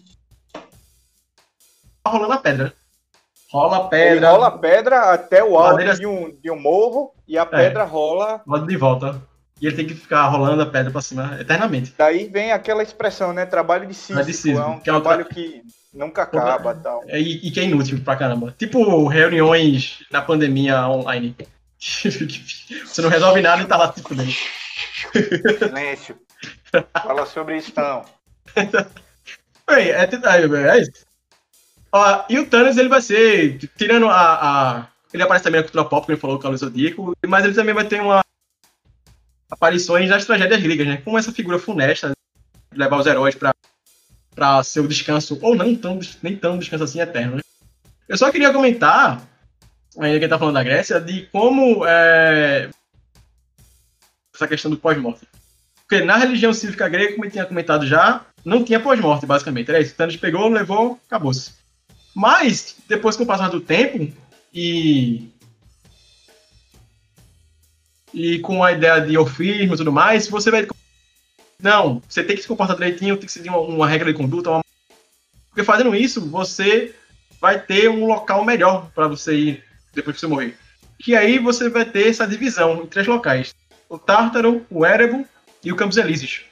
tá 2.03 2.09
rolando 2.09 2.33
a 2.33 2.37
pedra. 2.37 2.73
Rola 3.51 3.77
a 3.77 3.87
pedra. 3.87 4.15
Ele 4.15 4.25
rola 4.25 4.47
a 4.47 4.51
pedra 4.51 4.99
até 5.13 5.43
o 5.43 5.57
alto 5.57 5.95
de, 5.95 6.05
um, 6.05 6.35
de 6.41 6.51
um 6.51 6.59
morro 6.59 7.13
e 7.27 7.37
a 7.37 7.43
é. 7.43 7.45
pedra 7.45 7.83
rola. 7.83 8.41
Rola 8.45 8.65
de 8.65 8.75
volta. 8.75 9.21
E 9.61 9.67
ele 9.67 9.75
tem 9.75 9.87
que 9.87 9.93
ficar 9.93 10.27
rolando 10.27 10.61
a 10.61 10.65
pedra 10.65 10.91
pra 10.91 11.01
cima 11.01 11.37
eternamente. 11.39 11.93
Daí 11.97 12.27
vem 12.27 12.51
aquela 12.51 12.83
expressão, 12.83 13.31
né? 13.31 13.45
Trabalho 13.45 13.87
de 13.87 13.93
Sísifo. 13.93 14.19
É, 14.19 14.23
de 14.23 14.33
Sísifo 14.33 14.59
é 14.59 14.65
um 14.65 14.77
que 14.79 14.83
trabalho 14.83 15.21
é 15.21 15.23
outra... 15.23 15.33
que 15.33 15.63
Nunca 15.95 16.23
acaba 16.23 16.75
e 16.77 16.83
tal. 16.83 17.03
É, 17.07 17.19
e, 17.19 17.47
e, 17.47 17.51
que 17.51 17.59
é 17.59 17.63
inútil 17.63 18.01
pra 18.03 18.17
caramba. 18.17 18.53
Tipo 18.59 19.07
reuniões 19.07 20.03
na 20.11 20.21
pandemia 20.21 20.87
online. 20.89 21.35
Você 21.79 23.01
não 23.01 23.09
resolve 23.09 23.41
nada 23.41 23.61
e 23.61 23.65
tá 23.65 23.77
lá 23.77 23.93
tipo. 23.93 24.13
Silêncio. 24.13 26.17
Fala 27.01 27.25
sobre 27.25 27.57
isso 27.57 27.71
não. 27.77 28.03
Bem, 29.67 29.89
é, 29.89 30.03
é, 30.03 30.77
é 30.77 30.81
isso. 30.81 31.05
Ó, 31.91 32.25
e 32.29 32.39
o 32.39 32.45
Thanos 32.45 32.77
ele 32.77 32.89
vai 32.89 33.01
ser, 33.01 33.57
tirando 33.77 34.09
a, 34.09 34.79
a. 34.79 34.87
ele 35.13 35.23
aparece 35.23 35.45
também 35.45 35.61
na 35.61 35.63
cultura 35.63 35.85
pop, 35.85 36.01
como 36.01 36.11
ele 36.11 36.19
falou, 36.19 36.39
com 36.39 36.49
o 36.49 36.57
Zodíaco, 36.57 37.13
mas 37.25 37.45
ele 37.45 37.53
também 37.53 37.73
vai 37.73 37.85
ter 37.85 38.01
uma 38.01 38.21
aparições 39.49 40.09
das 40.09 40.25
tragédias 40.25 40.61
gregas, 40.61 40.87
né? 40.87 40.97
Com 40.97 41.17
essa 41.17 41.31
figura 41.31 41.57
funesta, 41.57 42.11
levar 42.73 42.97
os 42.97 43.07
heróis 43.07 43.35
para 44.35 44.55
para 44.55 44.63
seu 44.63 44.85
descanso, 44.85 45.39
ou 45.41 45.55
não 45.55 45.73
tão, 45.75 45.99
nem 46.21 46.35
tão 46.35 46.59
descanso 46.59 46.83
assim 46.83 46.99
eterno. 46.99 47.37
Né? 47.37 47.41
Eu 48.07 48.17
só 48.17 48.31
queria 48.31 48.51
comentar, 48.53 49.25
ainda 49.97 50.19
quem 50.19 50.27
tá 50.27 50.37
falando 50.37 50.55
da 50.55 50.63
Grécia, 50.63 50.99
de 50.99 51.23
como 51.31 51.85
é, 51.87 52.69
essa 54.35 54.47
questão 54.47 54.69
do 54.69 54.77
pós-morte. 54.77 55.25
Porque 55.87 56.03
na 56.03 56.17
religião 56.17 56.53
cívica 56.53 56.89
grega, 56.89 57.13
como 57.13 57.25
eu 57.25 57.31
tinha 57.31 57.45
comentado 57.45 57.87
já, 57.87 58.25
não 58.43 58.63
tinha 58.63 58.79
pós-morte, 58.79 59.25
basicamente. 59.25 59.69
Era 59.69 59.79
isso. 59.79 59.95
Thanos 59.95 60.17
pegou, 60.17 60.47
levou, 60.49 60.99
acabou-se. 61.07 61.53
Mas, 62.13 62.75
depois 62.87 63.15
com 63.15 63.23
o 63.23 63.27
passar 63.27 63.49
do 63.49 63.61
tempo, 63.61 64.11
e. 64.53 65.29
E 68.13 68.39
com 68.39 68.63
a 68.63 68.71
ideia 68.71 69.01
de 69.01 69.17
ofismo 69.17 69.73
e 69.73 69.77
tudo 69.77 69.91
mais, 69.91 70.27
você 70.27 70.49
vai 70.49 70.65
não, 71.65 71.99
você 72.07 72.23
tem 72.23 72.35
que 72.35 72.43
se 72.43 72.47
comportar 72.47 72.75
direitinho, 72.75 73.17
tem 73.17 73.25
que 73.25 73.31
seguir 73.31 73.49
uma, 73.49 73.57
uma 73.57 73.87
regra 73.87 74.13
de 74.13 74.17
conduta. 74.17 74.51
Uma... 74.51 74.63
Porque 75.49 75.63
fazendo 75.63 75.95
isso, 75.95 76.21
você 76.29 76.93
vai 77.41 77.59
ter 77.59 77.89
um 77.89 78.05
local 78.05 78.45
melhor 78.45 78.91
para 78.93 79.07
você 79.07 79.35
ir 79.35 79.63
depois 79.91 80.15
que 80.15 80.19
você 80.19 80.27
morrer. 80.27 80.55
Que 80.99 81.15
aí 81.15 81.39
você 81.39 81.67
vai 81.67 81.83
ter 81.83 82.07
essa 82.07 82.27
divisão 82.27 82.83
em 82.83 82.85
três 82.85 83.07
locais: 83.07 83.55
o 83.89 83.97
Tártaro, 83.97 84.63
o 84.69 84.85
Erebo 84.85 85.25
e 85.63 85.71
o 85.71 85.75
Campos 85.75 85.97
Elíseos. 85.97 86.43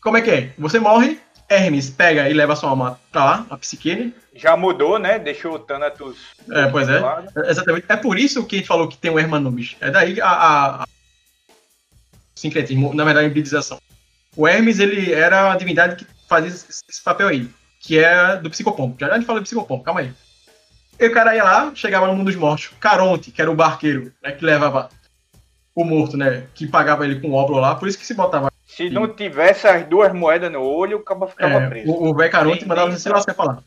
Como 0.00 0.16
é 0.16 0.22
que 0.22 0.30
é? 0.30 0.52
Você 0.56 0.78
morre, 0.78 1.18
Hermes 1.48 1.90
pega 1.90 2.30
e 2.30 2.32
leva 2.32 2.54
sua 2.54 2.70
alma 2.70 3.00
pra 3.10 3.24
lá, 3.24 3.46
a 3.50 3.56
psique. 3.56 3.92
Né? 3.92 4.12
Já 4.36 4.56
mudou, 4.56 5.00
né? 5.00 5.18
Deixou 5.18 5.54
o 5.54 5.58
Thanatos. 5.58 6.16
É, 6.48 6.68
pois 6.68 6.88
é. 6.88 7.02
Exatamente. 7.44 7.86
É 7.88 7.96
por 7.96 8.16
isso 8.16 8.46
que 8.46 8.54
a 8.54 8.58
gente 8.60 8.68
falou 8.68 8.86
que 8.86 8.96
tem 8.96 9.10
o 9.10 9.18
Hermanubis. 9.18 9.76
É 9.80 9.90
daí 9.90 10.20
a, 10.20 10.28
a, 10.28 10.82
a 10.84 10.86
sincretismo, 12.38 12.94
na 12.94 13.04
verdade, 13.04 13.26
hibridização. 13.26 13.78
O 14.36 14.46
Hermes, 14.46 14.78
ele 14.78 15.12
era 15.12 15.52
a 15.52 15.56
divindade 15.56 15.96
que 15.96 16.06
fazia 16.28 16.48
esse 16.48 17.02
papel 17.04 17.28
aí, 17.28 17.48
que 17.80 17.98
é 17.98 18.36
do 18.36 18.50
psicopompo. 18.50 18.96
Já 18.98 19.08
a 19.08 19.14
gente 19.14 19.26
fala 19.26 19.40
de 19.40 19.44
psicopompo, 19.44 19.84
calma 19.84 20.00
aí. 20.00 20.12
E 20.98 21.06
o 21.06 21.12
cara 21.12 21.34
ia 21.34 21.44
lá, 21.44 21.72
chegava 21.74 22.06
no 22.06 22.14
mundo 22.14 22.26
dos 22.26 22.36
mortos. 22.36 22.70
Caronte, 22.80 23.30
que 23.30 23.40
era 23.40 23.50
o 23.50 23.54
barqueiro, 23.54 24.12
né, 24.22 24.32
que 24.32 24.44
levava 24.44 24.88
o 25.74 25.84
morto, 25.84 26.16
né, 26.16 26.46
que 26.54 26.66
pagava 26.66 27.04
ele 27.04 27.20
com 27.20 27.32
obro 27.32 27.56
lá, 27.56 27.74
por 27.74 27.88
isso 27.88 27.98
que 27.98 28.06
se 28.06 28.14
botava. 28.14 28.52
Se 28.66 28.88
não 28.90 29.08
tivesse 29.08 29.66
as 29.66 29.86
duas 29.86 30.12
moedas 30.12 30.52
no 30.52 30.60
olho, 30.60 30.98
o 30.98 31.02
cabo 31.02 31.26
ficava 31.26 31.54
é, 31.54 31.68
preso. 31.68 31.90
O 31.90 32.14
velho 32.14 32.30
Caronte 32.30 32.66
mandava 32.66 32.90
você 32.90 33.00
se 33.00 33.08
lascar 33.08 33.34
falar. 33.34 33.62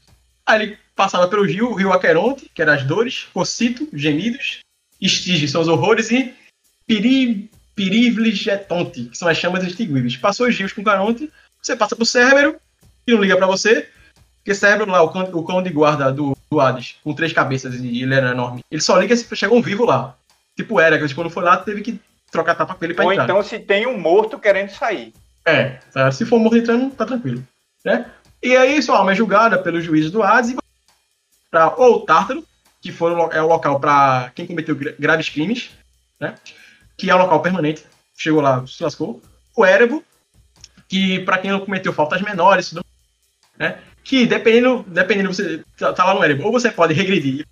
Aí 0.45 0.61
ele 0.61 0.77
passava 0.95 1.27
pelo 1.27 1.45
rio, 1.45 1.69
o 1.69 1.73
rio 1.73 1.91
Aqueronte, 1.91 2.49
que 2.53 2.61
era 2.61 2.73
as 2.73 2.83
dores, 2.83 3.27
Cocito, 3.33 3.89
gemidos, 3.93 4.59
Estige, 5.01 5.47
são 5.49 5.61
os 5.61 5.67
horrores, 5.67 6.11
e 6.11 6.33
Piri, 6.87 7.50
Pirivligetonte, 7.75 9.05
que 9.05 9.17
são 9.17 9.27
as 9.27 9.37
chamas 9.37 9.63
extinguíveis. 9.63 10.17
Passou 10.17 10.47
os 10.47 10.57
rios 10.57 10.73
com 10.73 10.83
Caronte, 10.83 11.31
você 11.61 11.75
passa 11.75 11.95
pro 11.95 12.05
Cérbero, 12.05 12.55
que 13.05 13.13
não 13.13 13.21
liga 13.21 13.37
para 13.37 13.47
você, 13.47 13.87
porque 14.37 14.55
Cérbero 14.55 14.89
lá, 14.89 15.01
o 15.01 15.09
cão, 15.09 15.23
o 15.33 15.43
cão 15.43 15.61
de 15.61 15.69
guarda 15.69 16.11
do, 16.11 16.35
do 16.49 16.59
Hades, 16.59 16.95
com 17.03 17.13
três 17.13 17.31
cabeças 17.31 17.75
e 17.75 18.01
ele 18.01 18.13
era 18.13 18.31
enorme, 18.31 18.63
ele 18.69 18.81
só 18.81 18.97
liga 18.97 19.15
se 19.15 19.35
chega 19.35 19.53
um 19.53 19.61
vivo 19.61 19.85
lá. 19.85 20.15
Tipo 20.55 20.79
era, 20.79 20.97
que 20.97 21.13
quando 21.13 21.29
foi 21.29 21.43
lá 21.43 21.57
teve 21.57 21.81
que 21.81 21.99
trocar 22.31 22.55
tapa 22.55 22.75
com 22.75 22.85
ele 22.85 22.93
pra 22.93 23.05
Ou 23.05 23.11
entrar. 23.11 23.25
então 23.25 23.43
se 23.43 23.59
tem 23.59 23.87
um 23.87 23.99
morto 23.99 24.39
querendo 24.39 24.69
sair. 24.69 25.13
É, 25.45 25.79
tá? 25.93 26.11
se 26.11 26.25
for 26.25 26.39
morto 26.39 26.57
entrando, 26.57 26.91
tá 26.91 27.05
tranquilo. 27.05 27.45
Né? 27.85 28.05
E 28.41 28.55
aí 28.55 28.81
sua 28.81 28.97
alma 28.97 29.11
é 29.11 29.15
julgada 29.15 29.57
pelos 29.57 29.83
juízes 29.83 30.11
do 30.11 30.23
Hades 30.23 30.55
para 31.49 31.75
ou 31.75 32.05
Tártaro, 32.05 32.43
que 32.81 32.91
foi, 32.91 33.13
é 33.31 33.41
o 33.41 33.47
local 33.47 33.79
para 33.79 34.31
quem 34.33 34.47
cometeu 34.47 34.75
graves 34.97 35.29
crimes, 35.29 35.69
né? 36.19 36.35
Que 37.01 37.09
é 37.09 37.15
o 37.15 37.17
local 37.17 37.41
permanente, 37.41 37.83
chegou 38.15 38.41
lá, 38.41 38.63
se 38.67 38.83
lascou. 38.83 39.19
O 39.57 39.65
Erebo, 39.65 40.03
que 40.87 41.19
para 41.21 41.39
quem 41.39 41.49
não 41.49 41.59
cometeu 41.59 41.91
faltas 41.91 42.21
menores, 42.21 42.75
né? 43.57 43.79
que 44.03 44.27
dependendo, 44.27 44.85
dependendo 44.87 45.33
você 45.33 45.63
tá, 45.79 45.91
tá 45.93 46.05
lá 46.05 46.13
no 46.13 46.23
Erebor, 46.23 46.45
ou 46.45 46.51
você 46.51 46.69
pode 46.69 46.93
regredir, 46.93 47.47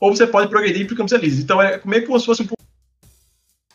ou 0.00 0.16
você 0.16 0.26
pode 0.26 0.48
progredir 0.48 0.86
para 0.86 0.96
Campos 0.96 1.12
Elíseos. 1.12 1.44
Então 1.44 1.60
é 1.60 1.78
meio 1.84 2.06
como 2.06 2.18
se 2.18 2.24
fosse 2.24 2.42
um 2.42 2.46
pouco, 2.46 2.62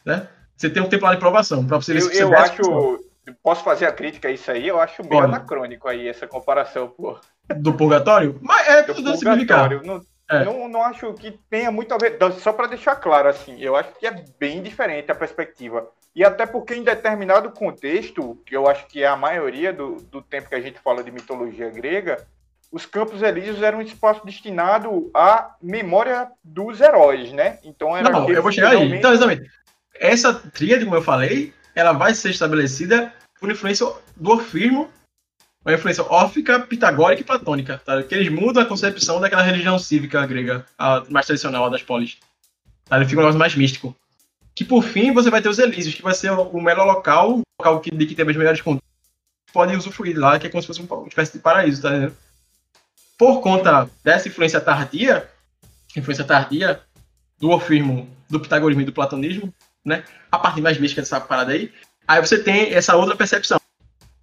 né? 0.03 0.27
Você 0.57 0.71
tem 0.71 0.81
um 0.81 0.89
tempo 0.89 1.05
lá 1.05 1.13
de 1.13 1.19
provação 1.19 1.63
para 1.63 1.77
você 1.77 1.95
Eu, 1.95 2.01
você 2.01 2.23
eu 2.23 2.35
acho. 2.35 3.05
Posso 3.43 3.63
fazer 3.63 3.85
a 3.85 3.91
crítica 3.91 4.27
a 4.27 4.31
isso 4.31 4.49
aí? 4.49 4.67
Eu 4.67 4.81
acho 4.81 5.07
meio 5.07 5.21
anacrônico 5.21 5.87
aí 5.87 6.07
essa 6.07 6.27
comparação, 6.27 6.89
pô. 6.89 7.19
do 7.57 7.73
purgatório, 7.73 8.39
mas 8.41 8.67
é 8.67 8.81
Do 8.81 8.95
tudo. 8.95 9.83
Não, 9.85 10.03
É. 10.41 10.45
não, 10.45 10.67
não 10.67 10.83
acho 10.83 11.13
que 11.13 11.31
tenha 11.49 11.71
muito 11.71 11.93
a 11.93 11.97
ver. 11.97 12.17
Só 12.39 12.51
para 12.53 12.67
deixar 12.67 12.95
claro, 12.95 13.29
assim, 13.29 13.59
eu 13.59 13.75
acho 13.75 13.89
que 13.99 14.07
é 14.07 14.23
bem 14.39 14.61
diferente 14.61 15.11
a 15.11 15.15
perspectiva. 15.15 15.87
E 16.15 16.23
até 16.23 16.45
porque 16.45 16.75
em 16.75 16.83
determinado 16.83 17.49
contexto, 17.51 18.39
que 18.45 18.55
eu 18.55 18.67
acho 18.67 18.85
que 18.87 19.01
é 19.03 19.07
a 19.07 19.15
maioria 19.15 19.73
do, 19.73 19.95
do 20.11 20.21
tempo 20.21 20.49
que 20.49 20.55
a 20.55 20.61
gente 20.61 20.79
fala 20.79 21.03
de 21.03 21.11
mitologia 21.11 21.69
grega, 21.69 22.25
os 22.71 22.85
Campos 22.85 23.21
Elíseos 23.21 23.61
eram 23.61 23.79
um 23.79 23.81
espaço 23.81 24.25
destinado 24.25 25.09
à 25.13 25.55
memória 25.61 26.27
dos 26.43 26.81
heróis, 26.81 27.31
né? 27.31 27.59
Então 27.63 27.95
era 27.95 28.09
Não, 28.09 28.29
eu 28.29 28.41
vou 28.41 28.51
chegar 28.51 28.69
aí. 28.69 28.77
realmente- 28.77 28.97
Então, 28.99 29.11
exatamente. 29.13 29.49
Essa 29.95 30.33
tríade, 30.33 30.83
como 30.85 30.95
eu 30.97 31.01
falei, 31.03 31.53
ela 31.75 31.93
vai 31.93 32.13
ser 32.13 32.29
estabelecida 32.31 33.13
por 33.39 33.51
influência 33.51 33.85
do 34.15 34.31
orfismo, 34.31 34.89
uma 35.65 35.73
influência 35.73 36.03
órfica, 36.03 36.59
pitagórica 36.59 37.21
e 37.21 37.25
platônica, 37.25 37.81
tá? 37.85 38.03
Que 38.03 38.15
eles 38.15 38.29
mudam 38.29 38.61
a 38.61 38.65
concepção 38.65 39.19
daquela 39.19 39.41
religião 39.41 39.79
cívica 39.79 40.25
grega, 40.25 40.65
a 40.77 41.03
mais 41.09 41.25
tradicional, 41.25 41.65
a 41.65 41.69
das 41.69 41.81
polis. 41.81 42.17
Tá? 42.85 42.97
Ele 42.97 43.05
fica 43.05 43.17
um 43.17 43.21
negócio 43.23 43.39
mais 43.39 43.55
místico. 43.55 43.95
Que 44.53 44.65
por 44.65 44.83
fim 44.83 45.13
você 45.13 45.29
vai 45.29 45.41
ter 45.41 45.49
os 45.49 45.59
Elíseos, 45.59 45.95
que 45.95 46.01
vai 46.01 46.13
ser 46.13 46.31
o 46.31 46.61
melhor 46.61 46.85
local, 46.85 47.39
o 47.39 47.43
local 47.59 47.79
que, 47.79 47.89
de 47.91 48.05
que 48.05 48.13
tem 48.13 48.27
as 48.29 48.35
melhores 48.35 48.61
condutas, 48.61 48.87
pode 49.53 49.75
usufruir 49.75 50.19
lá, 50.19 50.37
que 50.37 50.47
é 50.47 50.49
como 50.49 50.61
se 50.61 50.67
fosse 50.67 50.81
um- 50.81 50.85
uma 50.85 51.07
espécie 51.07 51.33
de 51.33 51.39
paraíso, 51.39 51.81
tá 51.81 51.89
entendendo? 51.89 52.15
Por 53.17 53.41
conta 53.41 53.89
dessa 54.03 54.27
influência 54.27 54.59
tardia, 54.59 55.29
influência 55.95 56.23
tardia 56.25 56.81
do 57.39 57.49
orfismo, 57.49 58.09
do 58.29 58.39
pitagorismo 58.39 58.81
e 58.81 58.85
do 58.85 58.91
platonismo, 58.93 59.53
né? 59.85 60.03
A 60.31 60.37
parte 60.37 60.59
mais 60.61 60.77
mística 60.77 61.01
dessa 61.01 61.21
parada 61.21 61.51
aí. 61.53 61.71
Aí 62.07 62.19
você 62.19 62.37
tem 62.37 62.73
essa 62.73 62.95
outra 62.95 63.15
percepção. 63.15 63.59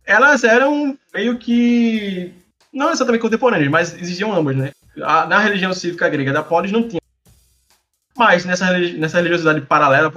Elas 0.05 0.45
eram 0.45 0.99
meio 1.15 1.39
que 1.39 2.33
não 2.73 2.91
exatamente 2.91 3.21
contemporâneas, 3.23 3.71
mas 3.71 3.95
existiam 3.95 4.33
ambas, 4.33 4.57
né? 4.57 4.73
A- 5.03 5.27
na 5.27 5.39
religião 5.39 5.73
cívica 5.73 6.09
grega 6.09 6.33
da 6.33 6.43
Polis 6.43 6.73
não 6.73 6.89
tinha. 6.89 7.01
Mas 8.17 8.45
nessa, 8.45 8.71
nessa 8.79 9.17
religiosidade 9.19 9.61
paralela, 9.63 10.13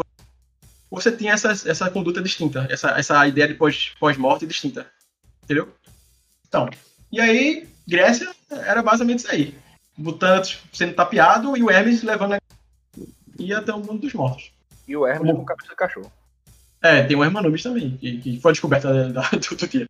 você 0.90 1.12
tinha 1.12 1.34
essa, 1.34 1.52
essa 1.52 1.90
conduta 1.90 2.22
distinta, 2.22 2.68
essa, 2.70 2.90
essa 2.92 3.28
ideia 3.28 3.48
de 3.48 3.54
pós- 3.56 3.94
pós-morte 4.00 4.46
distinta. 4.46 4.86
Entendeu? 5.44 5.74
Então, 6.48 6.70
e 7.12 7.20
aí, 7.20 7.68
Grécia 7.88 8.30
era 8.50 8.82
basicamente 8.82 9.20
isso 9.20 9.32
aí. 9.32 9.56
O 9.98 10.12
Thanos 10.12 10.60
sendo 10.72 10.94
tapeado 10.96 11.56
e 11.56 11.64
o 11.64 11.70
Hermes 11.70 12.02
levando 12.04 12.34
a... 12.34 12.40
ia 13.40 13.60
até 13.60 13.74
o 13.74 13.80
mundo 13.80 14.00
dos 14.00 14.14
mortos. 14.14 14.52
E 14.88 14.96
o 14.98 15.06
Hermes 15.06 15.32
com 15.36 15.46
cabeça 15.46 15.70
de 15.70 15.76
cachorro. 15.76 16.12
É, 16.84 17.02
tem 17.04 17.16
o 17.16 17.24
Hermanubis 17.24 17.64
também, 17.64 17.98
que, 17.98 18.18
que 18.18 18.40
foi 18.42 18.52
a 18.52 18.54
descoberta 18.54 18.94
da, 18.94 19.22
da, 19.22 19.30
do, 19.30 19.56
do 19.56 19.68
dia. 19.68 19.88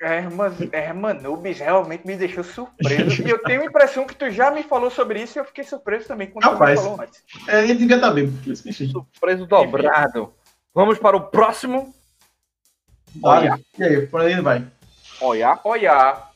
Herman, 0.00 0.52
Hermanubis 0.72 1.58
realmente 1.58 2.06
me 2.06 2.16
deixou 2.16 2.42
surpreso. 2.42 3.22
e 3.22 3.28
eu 3.28 3.42
tenho 3.42 3.62
a 3.62 3.66
impressão 3.66 4.06
que 4.06 4.14
tu 4.14 4.30
já 4.30 4.50
me 4.50 4.62
falou 4.62 4.90
sobre 4.90 5.22
isso 5.22 5.36
e 5.36 5.40
eu 5.40 5.44
fiquei 5.44 5.64
surpreso 5.64 6.08
também 6.08 6.28
quando 6.28 6.44
Rapaz. 6.44 6.80
tu 6.80 6.84
falou 6.84 7.00
antes. 7.02 7.22
É, 7.46 7.64
ele 7.64 7.74
devia 7.74 7.96
estar 7.96 8.10
bem, 8.12 8.24
enfim. 8.46 8.88
Surpreso 8.88 9.46
dobrado. 9.46 10.32
Vamos 10.72 10.98
para 10.98 11.16
o 11.16 11.20
próximo. 11.20 11.94
Olha. 13.22 13.60
E 13.78 13.84
aí, 13.84 14.06
por 14.06 14.22
ele 14.22 14.40
vai? 14.40 14.64
Olha. 15.20 15.58
Olha, 15.64 16.30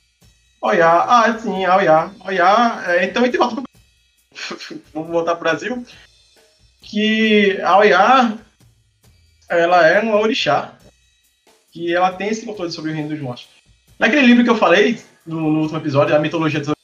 Oiá, 0.61 1.05
ah, 1.07 1.39
sim, 1.39 1.67
Oiá. 1.67 2.11
Oiá, 2.25 2.85
é, 2.89 3.05
então 3.05 3.23
a 3.23 3.27
gente 3.27 3.37
volta 3.37 3.57
pro 3.57 3.65
Vamos 4.95 5.11
voltar 5.11 5.35
pro 5.35 5.45
Brasil. 5.45 5.85
Que 6.81 7.61
a 7.61 7.77
Oiá, 7.77 8.39
ela 9.49 9.87
é 9.87 10.01
uma 10.01 10.17
orixá. 10.21 10.75
Que 11.73 11.93
ela 11.95 12.13
tem 12.13 12.29
esse 12.29 12.45
controle 12.47 12.71
sobre 12.71 12.91
o 12.91 12.95
reino 12.95 13.09
dos 13.09 13.21
mortos. 13.21 13.49
Naquele 13.99 14.27
livro 14.27 14.45
que 14.45 14.51
eu 14.51 14.57
falei, 14.57 15.01
no, 15.27 15.41
no 15.51 15.61
último 15.61 15.79
episódio, 15.79 16.15
a 16.15 16.19
mitologia 16.19 16.61
dos 16.61 16.75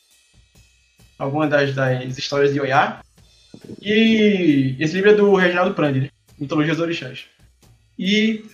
algumas 1.18 1.50
das, 1.50 1.74
das 1.74 2.18
histórias 2.18 2.52
de 2.52 2.60
Oiá. 2.60 3.00
E 3.80 4.74
esse 4.80 4.94
livro 4.94 5.10
é 5.10 5.14
do 5.14 5.34
Reginaldo 5.34 5.74
Prandi, 5.74 6.00
né? 6.00 6.10
Mitologia 6.38 6.72
dos 6.72 6.82
Orixás. 6.82 7.26
E 7.98 8.44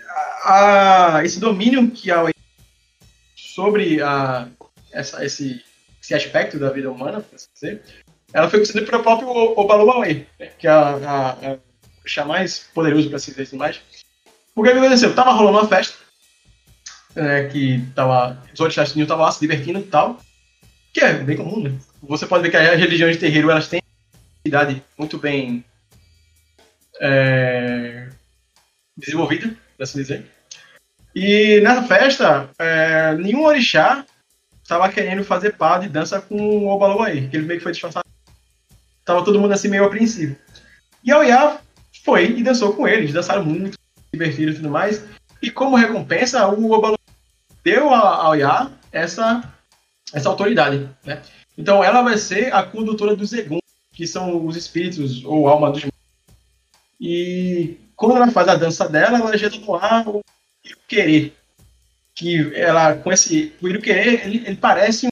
a- 0.44 1.16
a- 1.18 1.24
esse 1.24 1.38
domínio 1.38 1.90
que 1.90 2.10
a 2.10 2.24
sobre 3.36 4.02
a, 4.02 4.48
essa, 4.92 5.24
esse, 5.24 5.62
esse 6.02 6.14
aspecto 6.14 6.58
da 6.58 6.70
vida 6.70 6.90
humana, 6.90 7.20
por 7.20 7.34
assim 7.36 7.48
dizer, 7.54 7.82
ela 8.32 8.50
foi 8.50 8.58
concedida 8.58 8.84
pelo 8.84 9.02
próprio 9.02 9.28
Obaluauê, 9.30 10.26
né, 10.38 10.50
que 10.58 10.66
é 10.66 10.70
a, 10.70 10.96
a, 10.96 11.56
a 12.20 12.24
mais 12.24 12.58
poderoso, 12.74 13.08
para 13.08 13.16
assim 13.16 13.30
dizer 13.30 13.44
assim 13.44 13.56
mais. 13.56 13.80
O 14.56 14.62
que 14.62 14.70
aconteceu? 14.70 15.14
Tava 15.14 15.32
rolando 15.32 15.58
uma 15.58 15.68
festa, 15.68 15.98
né, 17.14 17.44
que 17.44 17.84
tava, 17.94 18.42
os 18.54 18.58
orixás 18.58 18.96
estavam 18.96 19.26
lá 19.26 19.30
se 19.30 19.38
divertindo 19.38 19.80
e 19.80 19.82
tal, 19.82 20.18
que 20.94 21.00
é 21.00 21.12
bem 21.12 21.36
comum, 21.36 21.62
né? 21.62 21.78
Você 22.02 22.26
pode 22.26 22.42
ver 22.42 22.50
que 22.50 22.56
as 22.56 22.78
religiões 22.78 23.16
de 23.16 23.20
terreiro, 23.20 23.50
elas 23.50 23.68
têm 23.68 23.82
idade 24.46 24.82
muito 24.96 25.18
bem 25.18 25.62
é, 26.98 28.08
desenvolvida, 28.96 29.54
por 29.76 29.82
assim 29.82 29.98
dizer. 29.98 30.26
E 31.14 31.60
nessa 31.60 31.82
festa, 31.82 32.48
é, 32.58 33.14
nenhum 33.14 33.44
orixá 33.44 34.06
estava 34.62 34.88
querendo 34.88 35.22
fazer 35.22 35.50
par 35.56 35.80
de 35.80 35.90
dança 35.90 36.18
com 36.18 36.34
o 36.34 36.68
Obaluaí, 36.68 37.28
que 37.28 37.36
ele 37.36 37.44
meio 37.44 37.60
que 37.60 37.62
foi 37.62 37.72
disfarçado. 37.72 38.06
Tava 39.04 39.22
todo 39.22 39.38
mundo 39.38 39.52
assim 39.52 39.68
meio 39.68 39.84
apreensivo. 39.84 40.34
E 41.04 41.12
a 41.12 41.18
Oiá 41.18 41.60
foi 42.02 42.30
e 42.30 42.42
dançou 42.42 42.72
com 42.72 42.88
eles, 42.88 43.12
dançaram 43.12 43.44
muito, 43.44 43.78
se 44.16 44.18
divertiram 44.18 44.52
e 44.52 44.56
tudo 44.56 44.70
mais. 44.70 45.04
E 45.42 45.50
como 45.50 45.76
recompensa, 45.76 46.48
o 46.48 46.72
Obaluaí 46.72 46.98
deu 47.62 47.92
a 47.92 47.98
a 47.98 48.28
Oiá 48.30 48.70
essa, 48.92 49.42
essa 50.12 50.28
autoridade, 50.28 50.88
né? 51.04 51.22
Então 51.56 51.82
ela 51.82 52.02
vai 52.02 52.18
ser 52.18 52.54
a 52.54 52.62
condutora 52.62 53.16
dos 53.16 53.32
Egun, 53.32 53.58
que 53.92 54.06
são 54.06 54.46
os 54.46 54.56
espíritos 54.56 55.24
ou 55.24 55.48
alma 55.48 55.70
dos. 55.70 55.86
E 57.00 57.76
quando 57.94 58.16
ela 58.16 58.30
faz 58.30 58.48
a 58.48 58.56
dança 58.56 58.88
dela, 58.88 59.18
ela 59.18 59.36
já 59.36 59.50
no 59.50 59.74
ar 59.74 60.08
o 60.08 60.22
querer 60.88 61.34
que 62.14 62.54
ela 62.54 62.94
com 62.94 63.12
esse 63.12 63.54
o 63.60 63.68
Iruquerê, 63.68 64.22
ele, 64.24 64.42
ele 64.46 64.56
parece 64.56 65.06
um 65.06 65.10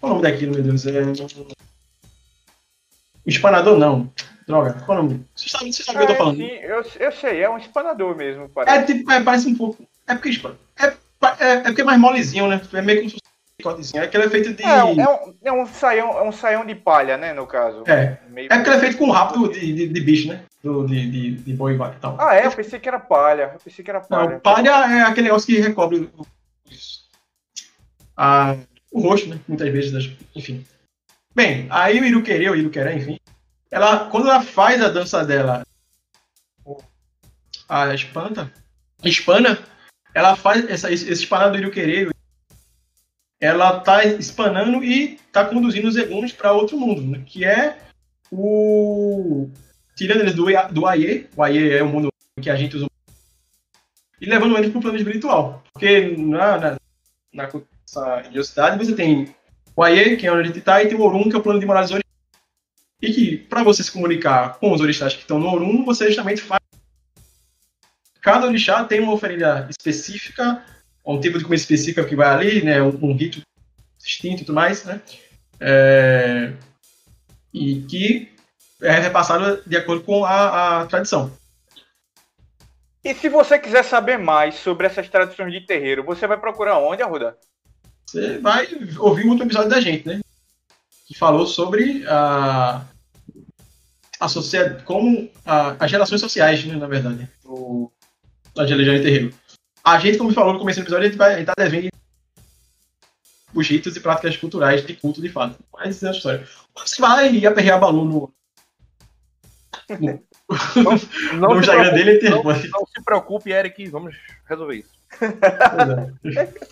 qual 0.00 0.12
é 0.12 0.16
o 0.16 0.18
nome 0.18 0.22
daquilo, 0.22 0.54
meu 0.54 0.62
Deus? 0.62 0.86
É... 0.86 1.02
O 3.24 3.28
espanador 3.30 3.78
não. 3.78 4.12
Droga, 4.46 4.74
qual 4.84 4.98
é 4.98 5.00
o 5.00 5.04
nome? 5.04 5.26
Você 5.34 5.48
sabe, 5.48 5.72
você 5.72 5.82
sabe 5.82 5.96
o 5.98 6.00
que 6.00 6.04
eu 6.04 6.08
tô 6.08 6.12
É, 6.14 6.16
falando? 6.18 6.36
sim, 6.36 6.50
eu, 6.50 6.84
eu 7.00 7.12
sei, 7.12 7.42
é 7.42 7.48
um 7.48 7.56
espanador 7.58 8.14
mesmo, 8.16 8.44
É 8.44 8.48
parece. 8.48 8.92
tipo, 8.94 9.10
é, 9.10 9.22
parece 9.22 9.48
um 9.48 9.54
pouco. 9.56 9.86
É 10.06 10.14
porque 10.14 10.28
espana. 10.30 10.56
É, 10.78 10.86
é, 10.86 11.52
é 11.54 11.60
porque 11.62 11.80
é 11.80 11.84
mais 11.84 11.98
molezinho, 11.98 12.46
né? 12.48 12.60
É 12.72 12.82
meio 12.82 13.08
se 13.08 13.14
fosse 13.16 13.22
um 13.24 13.56
picotezinho. 13.56 14.02
É 14.02 14.06
aquele 14.06 14.24
efeito 14.24 14.52
de. 14.52 14.62
É, 14.62 14.84
um- 14.84 15.00
é 15.00 15.08
um, 15.08 15.34
é 15.44 15.52
um 15.52 15.66
saião, 15.66 16.18
é 16.18 16.22
um 16.22 16.32
saião 16.32 16.66
de 16.66 16.74
palha, 16.74 17.16
né, 17.16 17.32
no 17.32 17.46
caso. 17.46 17.84
É. 17.86 18.18
Meio- 18.28 18.48
É 18.52 18.56
porque 18.56 18.68
ele 18.70 18.76
é 18.76 18.80
feito 18.80 18.98
com 18.98 19.10
rabo 19.10 19.48
de, 19.48 19.60
de, 19.72 19.88
de 19.88 20.00
bicho, 20.00 20.28
né? 20.28 20.44
Do, 20.62 20.86
de, 20.86 21.10
de, 21.10 21.30
de 21.36 21.52
boi 21.54 21.72
e 21.72 21.76
vaca 21.76 21.96
e 21.96 22.00
tal. 22.00 22.16
Ah, 22.20 22.34
é? 22.36 22.44
Eu 22.46 22.52
pensei 22.52 22.78
que 22.78 22.88
era 22.88 22.98
palha. 22.98 23.50
Eu 23.54 23.58
pensei 23.60 23.82
que 23.84 23.90
era 23.90 24.00
palha. 24.00 24.30
Não, 24.34 24.40
palha 24.40 24.68
é 24.70 25.02
aquele 25.02 25.28
negócio 25.28 25.46
que 25.46 25.58
recobre 25.60 26.10
o, 26.18 26.26
os- 26.70 27.08
a- 28.16 28.56
o 28.92 29.00
rosto, 29.00 29.28
né? 29.30 29.40
Muitas 29.48 29.70
vezes, 29.72 29.90
das- 29.92 30.10
enfim. 30.36 30.64
Bem, 31.34 31.66
aí 31.70 31.98
o 31.98 32.04
Iruquerê, 32.04 32.48
o 32.50 32.54
Iruqueré, 32.54 32.94
enfim, 32.94 33.18
ela, 33.70 34.08
quando 34.10 34.28
ela 34.28 34.42
faz 34.42 34.82
a 34.82 34.88
dança 34.88 35.24
dela, 35.24 35.66
a 37.68 37.94
espanta, 37.94 38.52
espana, 39.02 39.58
ela 40.14 40.36
faz 40.36 40.68
essa, 40.68 40.92
esse 40.92 41.04
esse 41.10 41.22
espanar 41.22 41.50
do 41.50 41.58
Iruquerê, 41.58 42.10
ela 43.40 43.80
tá 43.80 44.04
espanando 44.04 44.82
e 44.84 45.18
tá 45.32 45.44
conduzindo 45.44 45.88
os 45.88 45.96
eguns 45.96 46.32
para 46.32 46.52
outro 46.52 46.78
mundo, 46.78 47.02
né? 47.02 47.22
que 47.26 47.44
é 47.44 47.78
o 48.30 49.50
tirando 49.96 50.20
eles 50.20 50.34
do, 50.34 50.46
do 50.72 50.86
Aie, 50.86 51.28
o 51.36 51.42
Aie 51.42 51.72
é 51.72 51.82
o 51.82 51.88
mundo 51.88 52.08
que 52.40 52.50
a 52.50 52.56
gente 52.56 52.76
usa 52.76 52.86
e 54.20 54.26
levando 54.26 54.56
eles 54.56 54.70
para 54.70 54.78
o 54.78 54.82
plano 54.82 54.96
espiritual. 54.96 55.62
Porque 55.72 56.16
na, 56.16 56.58
na, 56.58 56.76
na 57.32 57.48
religiosidade 58.22 58.78
você 58.78 58.94
tem 58.94 59.34
o 59.76 59.82
Aie, 59.82 60.16
que 60.16 60.26
é 60.26 60.32
onde 60.32 60.48
a 60.48 60.52
está, 60.52 60.82
e 60.82 60.88
tem 60.88 60.96
o 60.96 61.02
Orum, 61.02 61.28
que 61.28 61.36
é 61.36 61.38
o 61.38 61.42
plano 61.42 61.60
de 61.60 61.66
morar. 61.66 61.86
E 63.04 63.12
que, 63.12 63.36
para 63.36 63.62
você 63.62 63.82
se 63.82 63.92
comunicar 63.92 64.58
com 64.58 64.72
os 64.72 64.80
orixás 64.80 65.12
que 65.14 65.20
estão 65.20 65.38
no 65.38 65.48
Orum, 65.48 65.84
você 65.84 66.06
justamente 66.06 66.40
faz. 66.40 66.60
Cada 68.22 68.46
orixá 68.46 68.82
tem 68.84 69.00
uma 69.00 69.12
oferenda 69.12 69.68
específica, 69.68 70.64
um 71.04 71.20
tipo 71.20 71.36
de 71.36 71.44
comida 71.44 71.60
específica 71.60 72.04
que 72.04 72.16
vai 72.16 72.28
ali, 72.28 72.64
né? 72.64 72.82
Um, 72.82 73.10
um 73.10 73.14
rito 73.14 73.42
distinto 73.98 74.42
e 74.42 74.46
tudo 74.46 74.54
mais, 74.54 74.84
né? 74.84 75.02
É, 75.60 76.52
E 77.52 77.82
que 77.82 78.32
é 78.80 78.98
repassado 78.98 79.62
de 79.66 79.76
acordo 79.76 80.02
com 80.02 80.24
a, 80.24 80.80
a 80.80 80.86
tradição. 80.86 81.30
E 83.04 83.14
se 83.14 83.28
você 83.28 83.58
quiser 83.58 83.84
saber 83.84 84.18
mais 84.18 84.54
sobre 84.54 84.86
essas 84.86 85.08
tradições 85.10 85.52
de 85.52 85.60
terreiro, 85.60 86.02
você 86.02 86.26
vai 86.26 86.38
procurar 86.38 86.78
onde, 86.78 87.02
Arruda? 87.02 87.36
você 88.06 88.38
vai 88.38 88.66
ouvir 88.98 89.24
o 89.24 89.30
último 89.30 89.44
episódio 89.44 89.68
da 89.68 89.80
gente, 89.80 90.06
né? 90.06 90.20
Que 91.06 91.18
falou 91.18 91.46
sobre 91.46 92.04
a, 92.08 92.82
a 94.24 94.28
sociedade, 94.28 94.82
como 94.84 95.30
a, 95.44 95.76
as 95.84 95.92
relações 95.92 96.20
sociais, 96.20 96.64
né, 96.64 96.76
na 96.76 96.86
verdade, 96.86 97.28
no, 97.44 97.92
na 98.56 98.62
Legião 98.62 99.02
Terreiro. 99.02 99.34
A 99.84 99.98
gente, 99.98 100.16
como 100.16 100.32
falou 100.32 100.54
no 100.54 100.58
começo 100.58 100.80
do 100.80 100.84
episódio, 100.84 101.04
a 101.04 101.08
gente, 101.08 101.18
vai, 101.18 101.34
a 101.34 101.38
gente 101.38 101.46
tá 101.46 101.52
devendo 101.56 101.90
os 103.52 103.68
ritos 103.68 103.94
e 103.94 104.00
práticas 104.00 104.38
culturais 104.38 104.84
de 104.84 104.94
culto 104.94 105.20
de 105.20 105.28
fato. 105.28 105.62
Mas 105.72 106.02
é 106.02 106.08
a 106.08 106.12
história. 106.12 106.48
Você 106.74 107.02
vai 107.02 107.44
aperrear 107.44 107.78
Balu 107.78 108.04
no. 108.06 108.32
no, 110.00 110.24
Não, 111.34 111.48
no 111.50 111.54
se 111.54 111.60
Instagram 111.60 111.92
dele 111.92 112.10
ele 112.12 112.20
tem. 112.20 112.30
não, 112.30 112.42
não 112.42 112.54
se 112.54 112.70
preocupe, 113.04 113.52
Eric, 113.52 113.86
vamos 113.88 114.16
resolver 114.48 114.76
isso. 114.76 114.94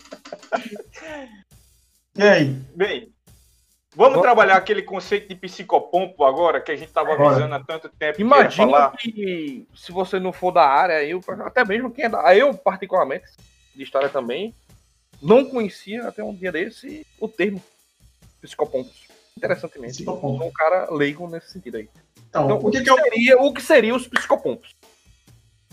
E 2.15 2.23
aí? 2.23 2.55
Bem, 2.77 3.11
vamos 3.95 4.13
Vamos- 4.15 4.23
trabalhar 4.23 4.57
aquele 4.57 4.83
conceito 4.83 5.29
de 5.29 5.35
psicopompo 5.35 6.25
agora, 6.25 6.61
que 6.61 6.73
a 6.73 6.77
gente 6.77 6.89
estava 6.89 7.13
avisando 7.15 7.55
há 7.55 7.61
tanto 7.63 7.89
tempo. 7.89 8.17
que 8.17 8.23
Imagina 8.23 8.67
falar. 8.71 8.97
que 8.97 9.67
se 9.75 9.93
você 9.93 10.19
não 10.19 10.33
for 10.33 10.51
da 10.53 10.67
área, 10.67 11.05
eu, 11.05 11.21
até 11.45 11.65
mesmo 11.65 11.91
quem 11.91 12.05
é 12.05 12.09
da 12.09 12.35
eu 12.37 12.55
particularmente, 12.55 13.27
de 13.75 13.83
história 13.83 14.09
também, 14.09 14.55
não 15.21 15.45
conhecia 15.45 16.07
até 16.09 16.23
um 16.23 16.35
dia 16.35 16.51
desse 16.53 17.07
o 17.21 17.29
termo 17.29 17.63
psicopompos. 18.41 19.07
Interessantemente. 19.37 19.95
Psicopompos. 19.95 20.39
Sou 20.39 20.49
um 20.49 20.53
cara 20.53 20.91
leigo 20.91 21.29
nesse 21.29 21.51
sentido 21.51 21.77
aí. 21.77 21.89
Então, 22.29 22.45
Então, 22.45 22.57
o 22.59 22.71
que, 22.71 22.81
que 22.83 22.95
seria, 23.03 23.39
o 23.41 23.53
que 23.53 23.63
seriam 23.63 23.97
os 23.97 24.07
psicopompos? 24.09 24.75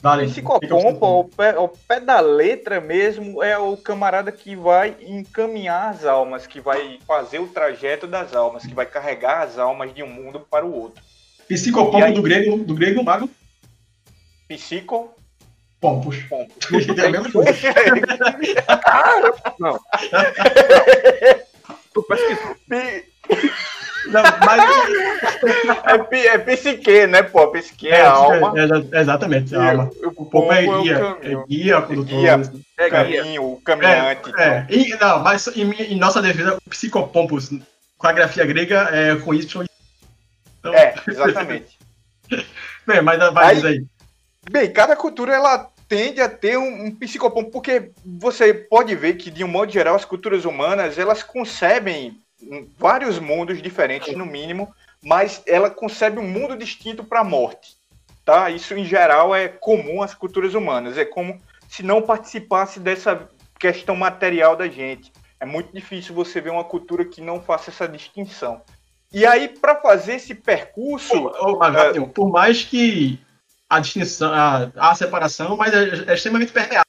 Dale, 0.01 0.27
Psicopompo, 0.27 1.05
ao 1.05 1.25
pé, 1.25 1.55
ao 1.55 1.67
pé 1.67 1.99
da 1.99 2.21
letra 2.21 2.79
mesmo, 2.79 3.43
é 3.43 3.57
o 3.57 3.75
camarada 3.75 4.31
que 4.31 4.55
vai 4.55 4.95
encaminhar 5.01 5.89
as 5.89 6.05
almas, 6.05 6.47
que 6.47 6.61
vai 6.61 6.99
fazer 7.05 7.39
o 7.39 7.47
trajeto 7.47 8.07
das 8.07 8.33
almas, 8.33 8.65
que 8.65 8.73
vai 8.73 8.85
carregar 8.85 9.41
as 9.41 9.57
almas 9.57 9.93
de 9.93 10.01
um 10.01 10.07
mundo 10.07 10.39
para 10.39 10.65
o 10.65 10.73
outro. 10.73 11.03
Psicopompo 11.49 12.05
aí? 12.05 12.13
do 12.13 12.21
grego, 12.21 12.59
do 12.59 12.75
grego 12.75 13.03
mago, 13.03 13.29
Psico, 14.47 15.13
pompos. 15.81 16.17
pompo. 16.23 16.53
É 16.97 17.05
a 17.05 17.11
mesma 17.11 17.31
coisa. 17.31 17.51
Não. 19.59 19.77
tu 21.93 22.03
pesquisou. 22.03 22.55
Não, 24.05 24.23
mas, 24.45 24.63
É, 26.11 26.25
é 26.27 26.37
psique, 26.37 27.07
né, 27.07 27.23
pô? 27.23 27.47
Psique 27.51 27.89
é, 27.89 28.01
a 28.01 28.11
alma. 28.11 28.53
é, 28.57 28.97
é, 28.97 29.01
exatamente, 29.01 29.55
a 29.55 29.69
alma. 29.71 29.91
o, 30.01 30.07
o 30.07 30.09
O 30.09 30.13
pompo 30.13 30.29
pompo 30.31 30.53
é 30.53 30.63
é 30.65 30.81
guia, 30.81 30.95
é 30.95 30.99
caminho. 30.99 31.45
guia, 31.47 31.81
condutor. 31.81 32.19
guia. 32.19 32.41
É, 32.77 32.87
O 32.87 32.89
Gaia. 32.91 33.17
caminho, 33.21 33.43
o 33.51 33.61
caminhante. 33.61 34.31
É, 34.39 34.65
e, 34.69 34.89
não, 34.99 35.19
mas 35.19 35.47
em, 35.47 35.71
em 35.71 35.97
nossa 35.97 36.21
defesa, 36.21 36.57
o 36.65 36.69
psicopompos, 36.69 37.49
com 37.97 38.07
a 38.07 38.11
grafia 38.13 38.45
grega, 38.45 38.89
é 38.91 39.15
com 39.15 39.33
Y. 39.33 39.65
Então, 40.59 40.73
É, 40.73 40.93
exatamente. 41.07 41.77
Bem, 42.87 43.01
mas 43.01 43.19
vai 43.33 43.55
Aí- 43.55 43.65
aí. 43.67 43.85
Bem, 44.49 44.71
cada 44.71 44.95
cultura 44.95 45.33
ela 45.35 45.69
tende 45.87 46.21
a 46.21 46.29
ter 46.29 46.57
um, 46.57 46.85
um 46.85 46.95
psicopompo, 46.95 47.51
porque 47.51 47.91
você 48.05 48.53
pode 48.53 48.95
ver 48.95 49.13
que, 49.15 49.29
de 49.29 49.43
um 49.43 49.47
modo 49.47 49.71
geral, 49.71 49.95
as 49.95 50.05
culturas 50.05 50.45
humanas 50.45 50.97
elas 50.97 51.21
concebem 51.21 52.17
vários 52.77 53.19
mundos 53.19 53.61
diferentes, 53.61 54.15
no 54.15 54.25
mínimo, 54.25 54.73
mas 55.03 55.41
ela 55.45 55.69
concebe 55.69 56.19
um 56.19 56.27
mundo 56.27 56.57
distinto 56.57 57.03
para 57.03 57.21
a 57.21 57.23
morte. 57.23 57.77
Tá? 58.25 58.49
Isso, 58.49 58.73
em 58.75 58.85
geral, 58.85 59.33
é 59.33 59.47
comum 59.47 60.01
às 60.01 60.13
culturas 60.13 60.53
humanas. 60.53 60.97
É 60.97 61.05
como 61.05 61.39
se 61.67 61.83
não 61.83 62.01
participasse 62.01 62.79
dessa 62.79 63.27
questão 63.59 63.95
material 63.95 64.55
da 64.55 64.67
gente. 64.67 65.11
É 65.39 65.45
muito 65.45 65.73
difícil 65.73 66.13
você 66.13 66.41
ver 66.41 66.51
uma 66.51 66.63
cultura 66.63 67.05
que 67.05 67.21
não 67.21 67.41
faça 67.41 67.69
essa 67.69 67.87
distinção. 67.87 68.61
E 69.11 69.25
aí, 69.25 69.47
para 69.47 69.75
fazer 69.81 70.15
esse 70.15 70.35
percurso. 70.35 71.31
Mas, 71.57 71.73
Gabriel, 71.73 72.07
por 72.09 72.29
mais 72.29 72.63
que 72.63 73.19
a 73.69 73.79
distinção, 73.79 74.33
a, 74.33 74.71
a 74.75 74.95
separação, 74.95 75.55
mas 75.55 75.73
é, 75.73 76.11
é 76.11 76.13
extremamente 76.13 76.51
permeável, 76.51 76.83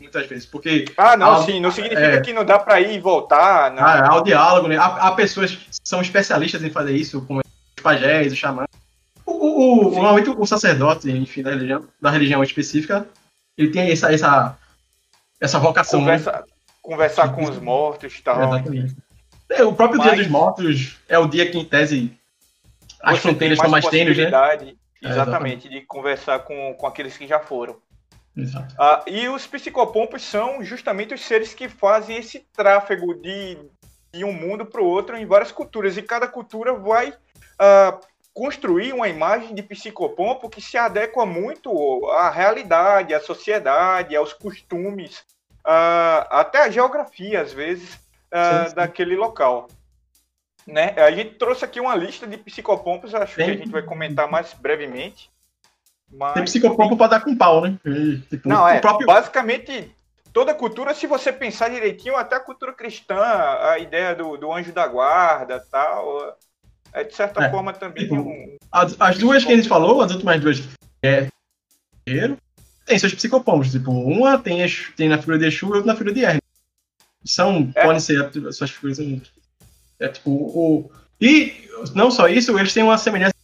muitas 0.00 0.26
vezes, 0.26 0.46
porque 0.46 0.86
Ah, 0.96 1.16
não, 1.16 1.44
sim, 1.44 1.60
não 1.60 1.70
significa 1.70 2.00
é. 2.00 2.20
que 2.20 2.32
não 2.32 2.44
dá 2.44 2.58
para 2.58 2.80
ir 2.80 2.94
e 2.94 3.00
voltar. 3.00 3.70
Não. 3.72 3.82
há, 3.82 4.08
há 4.08 4.16
o 4.16 4.22
diálogo, 4.22 4.68
né? 4.68 4.76
Há, 4.76 4.86
há 5.08 5.12
pessoas 5.12 5.54
que 5.54 5.66
são 5.84 6.00
especialistas 6.00 6.62
em 6.64 6.70
fazer 6.70 6.96
isso, 6.96 7.20
como 7.26 7.40
os 7.40 7.82
pajés, 7.82 8.32
os 8.32 8.38
xamãs. 8.38 8.66
O, 9.24 9.32
o, 9.32 9.88
o, 9.88 9.90
normalmente 9.90 10.30
o 10.30 10.46
sacerdote, 10.46 11.10
enfim, 11.10 11.42
da 11.42 11.50
religião, 11.50 11.84
da 12.00 12.10
religião 12.10 12.42
específica, 12.42 13.06
ele 13.58 13.70
tem 13.70 13.90
essa, 13.90 14.12
essa, 14.12 14.56
essa 15.40 15.58
vocação, 15.58 16.00
né? 16.00 16.18
Conversa, 16.18 16.44
conversar 16.80 17.28
com 17.34 17.44
os 17.44 17.58
mortos 17.58 18.14
e 18.18 18.22
tal. 18.22 18.36
Exatamente. 18.38 18.96
É, 19.50 19.62
o 19.62 19.72
próprio 19.72 20.00
Dia 20.00 20.10
Mas- 20.12 20.20
dos 20.20 20.28
Mortos 20.28 20.96
é 21.08 21.18
o 21.18 21.26
dia 21.26 21.48
que, 21.50 21.56
em 21.58 21.64
tese, 21.64 22.12
as 23.00 23.16
Você 23.16 23.22
fronteiras 23.22 23.58
estão 23.58 23.70
mais 23.70 23.86
tênues, 23.86 24.16
né? 24.16 24.24
possibilidade, 24.30 24.76
É, 25.04 25.08
Exatamente, 25.08 25.68
de 25.68 25.82
conversar 25.82 26.40
com, 26.40 26.74
com 26.74 26.86
aqueles 26.86 27.16
que 27.16 27.28
já 27.28 27.38
foram. 27.38 27.76
Exato. 28.36 28.74
Ah, 28.78 29.02
e 29.06 29.28
os 29.28 29.46
psicopompos 29.46 30.22
são 30.22 30.62
justamente 30.62 31.14
os 31.14 31.24
seres 31.24 31.54
que 31.54 31.68
fazem 31.68 32.18
esse 32.18 32.40
tráfego 32.54 33.14
de, 33.14 33.58
de 34.12 34.24
um 34.24 34.32
mundo 34.32 34.66
para 34.66 34.82
o 34.82 34.86
outro 34.86 35.16
em 35.16 35.24
várias 35.24 35.50
culturas. 35.50 35.96
E 35.96 36.02
cada 36.02 36.28
cultura 36.28 36.74
vai 36.74 37.14
ah, 37.58 37.98
construir 38.34 38.92
uma 38.92 39.08
imagem 39.08 39.54
de 39.54 39.62
psicopompo 39.62 40.50
que 40.50 40.60
se 40.60 40.76
adequa 40.76 41.24
muito 41.24 42.06
à 42.10 42.28
realidade, 42.28 43.14
à 43.14 43.20
sociedade, 43.20 44.14
aos 44.14 44.34
costumes, 44.34 45.24
ah, 45.64 46.26
até 46.30 46.64
à 46.64 46.70
geografia, 46.70 47.40
às 47.40 47.52
vezes, 47.52 47.88
Sim, 47.90 48.68
sim. 48.68 48.74
daquele 48.74 49.16
local. 49.16 49.68
Né? 50.66 50.90
A 50.96 51.10
gente 51.12 51.36
trouxe 51.36 51.64
aqui 51.64 51.80
uma 51.80 51.94
lista 51.94 52.26
de 52.26 52.36
psicopompos, 52.36 53.14
acho 53.14 53.36
que 53.36 53.42
Tem- 53.42 53.54
a 53.54 53.56
gente 53.56 53.70
vai 53.70 53.82
comentar 53.82 54.28
mais 54.28 54.52
brevemente. 54.52 55.30
Mas... 56.16 56.34
Tem 56.34 56.44
psicopompo 56.44 56.96
pra 56.96 57.06
dar 57.06 57.20
com 57.20 57.36
pau, 57.36 57.60
né? 57.60 57.78
E, 57.84 58.18
tipo, 58.30 58.48
Não, 58.48 58.66
é. 58.66 58.80
próprio... 58.80 59.06
Basicamente, 59.06 59.90
toda 60.32 60.54
cultura, 60.54 60.94
se 60.94 61.06
você 61.06 61.32
pensar 61.32 61.70
direitinho, 61.70 62.16
até 62.16 62.36
a 62.36 62.40
cultura 62.40 62.72
cristã, 62.72 63.18
a 63.18 63.78
ideia 63.78 64.14
do, 64.14 64.36
do 64.36 64.52
anjo 64.52 64.72
da 64.72 64.86
guarda 64.86 65.62
tal, 65.70 66.36
é 66.92 67.04
de 67.04 67.14
certa 67.14 67.44
É, 67.44 67.50
forma 67.50 67.72
também 67.72 68.04
tipo, 68.04 68.16
um. 68.16 68.56
As, 68.72 68.96
as 68.98 69.18
duas 69.18 69.44
que 69.44 69.52
a 69.52 69.56
gente 69.56 69.68
falou, 69.68 70.00
as 70.00 70.12
últimas 70.12 70.40
duas, 70.40 70.62
é 71.02 71.28
tem 72.86 72.98
seus 72.98 73.14
psicopompos. 73.14 73.72
Tipo, 73.72 73.90
uma 73.90 74.38
tem, 74.38 74.64
tem 74.96 75.08
na 75.08 75.18
figura 75.18 75.38
de 75.38 75.46
Exu 75.46 75.66
e 75.66 75.72
outra 75.72 75.86
na 75.86 75.94
figura 75.94 76.14
de 76.14 76.24
Hermes. 76.24 76.42
São, 77.24 77.70
É. 77.74 77.82
podem 77.82 78.00
ser 78.00 78.30
as 78.46 78.56
suas 78.56 78.70
figuras. 78.70 78.98
É 79.98 80.08
tipo, 80.08 80.30
o. 80.30 80.90
E 81.20 81.68
não 81.94 82.10
só 82.10 82.28
isso, 82.28 82.56
eles 82.58 82.72
têm 82.72 82.84
uma 82.84 82.96
semelhança. 82.96 83.34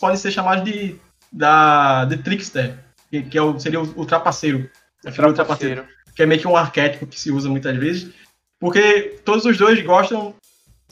Podem 0.00 0.16
ser 0.16 0.30
chamados 0.30 0.64
de. 0.64 0.98
Da, 1.32 2.04
de 2.04 2.18
Trickster, 2.18 2.78
que, 3.10 3.22
que 3.22 3.38
é 3.38 3.42
o, 3.42 3.58
seria 3.58 3.80
o, 3.80 4.00
o 4.00 4.04
trapaceiro. 4.04 4.70
A 5.04 5.10
figura 5.10 5.32
do 5.32 5.34
trapaceiro. 5.34 5.86
Que 6.14 6.22
é 6.22 6.26
meio 6.26 6.40
que 6.40 6.46
um 6.46 6.56
arquétipo 6.56 7.06
que 7.06 7.18
se 7.18 7.30
usa 7.30 7.48
muitas 7.48 7.74
vezes, 7.76 8.12
porque 8.60 9.18
todos 9.24 9.44
os 9.46 9.56
dois 9.56 9.82
gostam, 9.82 10.34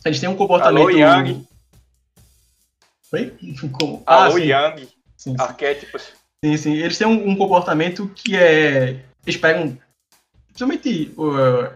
eles 0.05 0.19
têm 0.19 0.29
um 0.31 0.37
comportamento. 0.37 0.89
Alô, 0.89 0.91
Yang. 0.91 1.47
Oi? 3.13 3.35
Com- 3.79 4.03
Ah, 4.07 4.25
Alô, 4.25 4.39
sim, 4.39 4.45
Yang, 4.47 4.81
sim, 4.83 4.89
sim, 5.17 5.37
arquétipos. 5.39 6.13
sim, 6.45 6.57
sim. 6.57 6.73
Eles 6.75 6.97
têm 6.97 7.07
um, 7.07 7.29
um 7.31 7.37
comportamento 7.37 8.09
que 8.15 8.35
é. 8.37 9.05
Eles 9.27 9.39
pegam. 9.39 9.79
Principalmente. 10.47 11.13
Uh, 11.19 11.71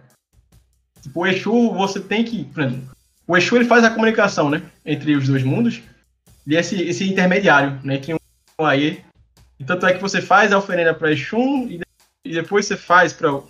tipo, 1.03 1.21
o 1.21 1.27
Exu, 1.27 1.73
você 1.75 2.01
tem 2.01 2.25
que. 2.25 2.45
Por 2.45 2.63
exemplo, 2.63 2.91
o 3.27 3.37
Exu 3.37 3.57
ele 3.57 3.67
faz 3.67 3.85
a 3.85 3.91
comunicação, 3.91 4.49
né? 4.49 4.63
Entre 4.87 5.15
os 5.15 5.29
dois 5.29 5.43
mundos. 5.43 5.83
E 6.47 6.57
esse, 6.57 6.81
esse 6.83 7.09
intermediário, 7.09 7.79
né? 7.85 7.97
Entre 7.97 8.15
um 8.15 8.19
aí. 8.61 9.05
E 9.59 9.65
tanto 9.65 9.87
é 9.87 9.95
que 9.95 10.01
você 10.03 10.21
faz 10.21 10.53
a 10.53 10.59
oferenda 10.59 10.95
para 10.95 11.11
Exu 11.13 11.39
e, 11.69 11.81
e 12.25 12.35
depois 12.35 12.67
você 12.67 12.77
faz 12.77 13.13
para 13.13 13.33
o 13.33 13.49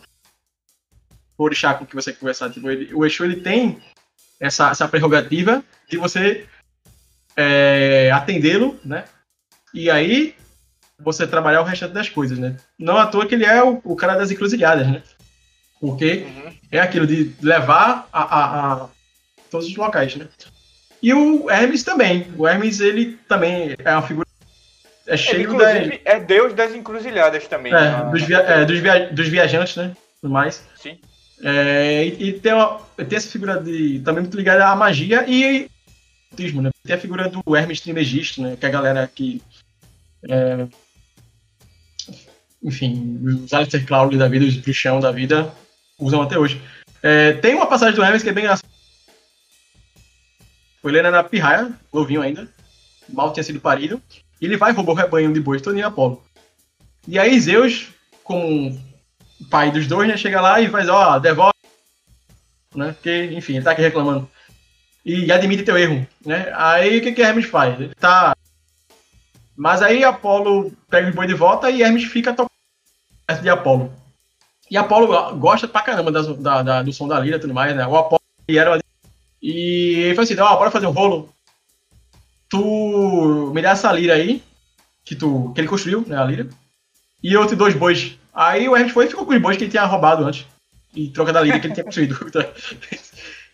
orixá 1.36 1.74
com 1.74 1.84
que 1.86 1.94
você 1.94 2.12
conversar. 2.12 2.50
Tipo, 2.50 2.70
ele- 2.70 2.94
o 2.94 3.04
Exu 3.04 3.24
ele 3.24 3.36
tem 3.40 3.80
essa, 4.40 4.70
essa 4.70 4.88
prerrogativa 4.88 5.62
de 5.88 5.96
você 5.96 6.46
é, 7.36 8.10
atendê-lo, 8.12 8.78
né? 8.84 9.04
E 9.72 9.90
aí 9.90 10.34
você 11.00 11.26
trabalhar 11.26 11.60
o 11.60 11.64
restante 11.64 11.92
das 11.92 12.08
coisas, 12.08 12.38
né? 12.38 12.56
Não 12.78 12.96
à 12.96 13.06
toa 13.06 13.26
que 13.26 13.34
ele 13.34 13.44
é 13.44 13.62
o, 13.62 13.80
o 13.84 13.96
cara 13.96 14.14
das 14.14 14.30
encruzilhadas, 14.30 14.86
né? 14.86 15.02
Porque 15.80 16.24
Uhum. 16.26 16.56
é 16.70 16.78
aquilo 16.80 17.06
de 17.06 17.34
levar 17.42 18.08
a, 18.12 18.22
a- 18.22 18.72
a 18.84 18.88
todos 19.50 19.66
os 19.66 19.76
locais, 19.76 20.14
né? 20.16 20.28
E 21.02 21.12
o 21.12 21.50
Hermes 21.50 21.82
também. 21.82 22.32
O 22.38 22.46
Hermes, 22.46 22.80
ele 22.80 23.16
também 23.28 23.74
é 23.78 23.92
uma 23.92 24.02
figura. 24.02 24.26
É 25.06 25.12
Ele, 25.12 25.18
cheio 25.18 25.58
da, 25.58 25.72
inclusive, 25.76 26.00
é 26.04 26.20
Deus 26.20 26.54
das 26.54 26.74
encruzilhadas 26.74 27.46
também. 27.46 27.72
é, 27.72 27.76
na- 27.76 28.02
dos, 28.04 28.22
via- 28.22 28.38
é, 28.40 28.64
dos, 28.64 28.78
via- 28.78 29.10
dos 29.12 29.28
viajantes, 29.28 29.76
né? 29.76 29.94
Tudo 30.20 30.32
mais. 30.32 30.64
Sim. 30.76 30.98
É, 31.42 32.04
e, 32.06 32.28
e 32.28 32.32
tem, 32.40 32.54
uma, 32.54 32.80
tem 32.96 33.16
essa 33.16 33.28
figura 33.30 33.60
de. 33.60 34.00
também 34.00 34.22
muito 34.22 34.36
ligada 34.36 34.66
à 34.66 34.74
magia 34.74 35.24
e 35.28 35.68
ocultismo, 36.32 36.62
né? 36.62 36.70
Tem 36.84 36.96
a 36.96 37.00
figura 37.00 37.28
do 37.28 37.42
Hermes 37.54 37.80
Trimegisto, 37.80 38.40
né? 38.40 38.56
Que 38.58 38.64
é 38.64 38.68
a 38.68 38.72
galera 38.72 39.10
que. 39.12 39.42
é, 40.28 40.66
enfim, 42.62 43.20
os 43.44 43.52
Aleister 43.52 43.84
Crowley 43.84 44.16
da 44.18 44.26
vida, 44.28 44.46
os 44.46 44.56
bruxão 44.56 45.00
da 45.00 45.10
vida, 45.12 45.52
usam 45.98 46.22
até 46.22 46.38
hoje. 46.38 46.62
É, 47.02 47.34
tem 47.34 47.54
uma 47.54 47.66
passagem 47.66 47.94
do 47.94 48.02
Hermes 48.02 48.22
que 48.22 48.30
é 48.30 48.32
bem 48.32 48.44
engraçada. 48.44 48.66
Ele 50.82 50.98
era 50.98 51.10
na 51.10 51.22
pirraia, 51.24 51.70
novinho 51.92 52.22
ainda, 52.22 52.48
mal 53.08 53.32
tinha 53.32 53.42
sido 53.44 53.60
parido, 53.60 54.00
ele 54.40 54.56
vai 54.56 54.70
e 54.72 54.74
roubar 54.74 54.92
o 54.92 54.96
rebanho 54.96 55.32
de 55.32 55.40
bois 55.40 55.62
todo 55.62 55.76
em 55.78 55.82
Apolo. 55.82 56.22
E 57.06 57.18
aí 57.18 57.38
Zeus, 57.40 57.88
como 58.22 58.78
pai 59.50 59.70
dos 59.70 59.86
dois, 59.86 60.08
né, 60.08 60.16
chega 60.16 60.40
lá 60.40 60.60
e 60.60 60.68
faz, 60.68 60.88
ó, 60.88 61.18
devolve, 61.18 61.52
né, 62.74 62.92
porque, 62.92 63.30
enfim, 63.32 63.56
ele 63.56 63.64
tá 63.64 63.72
aqui 63.72 63.82
reclamando. 63.82 64.28
E 65.04 65.30
admite 65.30 65.62
teu 65.64 65.76
erro, 65.76 66.06
né, 66.24 66.50
aí 66.56 66.98
o 66.98 67.02
que 67.02 67.12
que 67.12 67.22
Hermes 67.22 67.46
faz? 67.46 67.78
Ele 67.78 67.94
tá... 67.94 68.34
Mas 69.56 69.82
aí 69.82 70.02
Apolo 70.02 70.72
pega 70.90 71.08
os 71.08 71.14
boi 71.14 71.26
de 71.26 71.34
volta 71.34 71.70
e 71.70 71.82
Hermes 71.82 72.04
fica 72.04 72.32
tocando 72.32 72.50
de 73.42 73.48
Apolo. 73.48 73.92
E 74.70 74.76
Apolo 74.76 75.36
gosta 75.36 75.68
pra 75.68 75.82
caramba 75.82 76.10
das- 76.10 76.36
da, 76.38 76.62
da- 76.62 76.82
do 76.82 76.92
som 76.92 77.06
da 77.06 77.20
lira 77.20 77.36
e 77.36 77.40
tudo 77.40 77.54
mais, 77.54 77.74
né, 77.76 77.86
o 77.86 77.96
Apolo 77.96 78.20
e 78.48 78.58
era 78.58 78.80
e 79.42 80.00
ele 80.06 80.14
falou 80.14 80.24
assim, 80.24 80.40
ó, 80.40 80.56
bora 80.56 80.70
fazer 80.70 80.86
um 80.86 80.90
rolo. 80.90 81.28
Tu 82.58 83.52
me 83.54 83.60
dá 83.62 83.70
essa 83.70 83.90
lira 83.92 84.14
aí, 84.14 84.42
que, 85.04 85.14
tu, 85.16 85.52
que 85.54 85.60
ele 85.60 85.68
construiu, 85.68 86.04
né, 86.06 86.16
a 86.16 86.24
lira. 86.24 86.48
E 87.22 87.32
eu 87.32 87.46
te 87.46 87.56
dou 87.56 87.66
os 87.68 87.74
bois. 87.74 88.16
Aí 88.32 88.68
o 88.68 88.76
Hermes 88.76 88.92
foi 88.92 89.06
e 89.06 89.08
ficou 89.08 89.26
com 89.26 89.32
os 89.34 89.40
bois 89.40 89.56
que 89.56 89.64
ele 89.64 89.70
tinha 89.70 89.84
roubado 89.84 90.24
antes. 90.24 90.46
Em 90.94 91.10
troca 91.10 91.32
da 91.32 91.40
lira 91.40 91.58
que 91.58 91.66
ele 91.66 91.74
tinha 91.74 91.82
construído. 91.84 92.16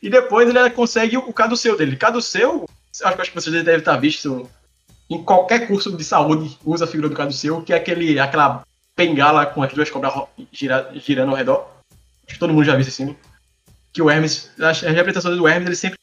e 0.03 0.11
depois 0.11 0.49
ele 0.49 0.71
consegue 0.71 1.17
o 1.17 1.33
caduceu 1.33 1.77
dele. 1.77 1.97
Caduceu, 1.97 2.69
acho 3.03 3.15
que 3.17 3.23
acho 3.23 3.31
que 3.31 3.41
vocês 3.41 3.55
devem 3.65 3.79
estar 3.79 3.97
visto 3.97 4.49
em 5.09 5.23
qualquer 5.25 5.67
curso 5.67 5.97
de 5.97 6.05
saúde, 6.05 6.57
usa 6.65 6.85
a 6.85 6.89
figura 6.89 7.09
do 7.09 7.17
caduceu, 7.17 7.63
que 7.63 7.73
é 7.73 7.77
aquele, 7.77 8.21
aquela 8.21 8.63
bengala 8.97 9.45
com 9.47 9.63
as 9.63 9.73
duas 9.73 9.91
cobras 9.91 10.13
gira- 10.53 10.91
girando 10.95 11.31
ao 11.31 11.37
redor. 11.37 11.69
Acho 12.27 12.35
que 12.35 12.39
todo 12.39 12.53
mundo 12.53 12.65
já 12.65 12.73
viu 12.73 12.83
esse 12.83 12.93
símbolo. 12.93 13.19
Que 13.93 14.01
o 14.03 14.09
Hermes, 14.11 14.51
as 14.61 14.83
representações 14.83 15.37
do 15.37 15.49
Hermes, 15.49 15.67
ele 15.67 15.77
sempre 15.77 15.99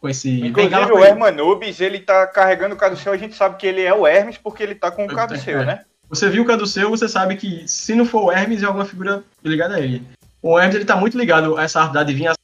com 0.00 0.08
esse 0.08 0.40
Inclusive 0.40 0.92
o. 0.92 1.04
Hermanubis, 1.04 1.80
ele 1.80 2.00
tá 2.00 2.26
carregando 2.26 2.74
o 2.74 2.78
caduceu, 2.78 3.12
a 3.12 3.16
gente 3.16 3.34
sabe 3.34 3.56
que 3.56 3.66
ele 3.66 3.82
é 3.82 3.92
o 3.94 4.06
Hermes 4.06 4.38
porque 4.38 4.62
ele 4.62 4.74
tá 4.74 4.90
com 4.90 5.04
o 5.04 5.08
caduceu, 5.08 5.60
É. 5.60 5.64
né? 5.64 5.84
Você 6.08 6.28
viu 6.30 6.44
o 6.44 6.46
caduceu, 6.46 6.88
você 6.90 7.08
sabe 7.08 7.34
que 7.36 7.66
se 7.66 7.94
não 7.94 8.04
for 8.04 8.24
o 8.24 8.32
Hermes, 8.32 8.62
é 8.62 8.66
alguma 8.66 8.84
figura 8.84 9.24
ligada 9.44 9.74
a 9.74 9.80
ele. 9.80 10.06
O 10.40 10.56
Hermes 10.58 10.76
ele 10.76 10.84
tá 10.84 10.94
muito 10.94 11.18
ligado 11.18 11.56
a 11.56 11.64
essa 11.64 11.80
arte 11.80 11.94
da 11.94 12.00
adivinhação, 12.02 12.36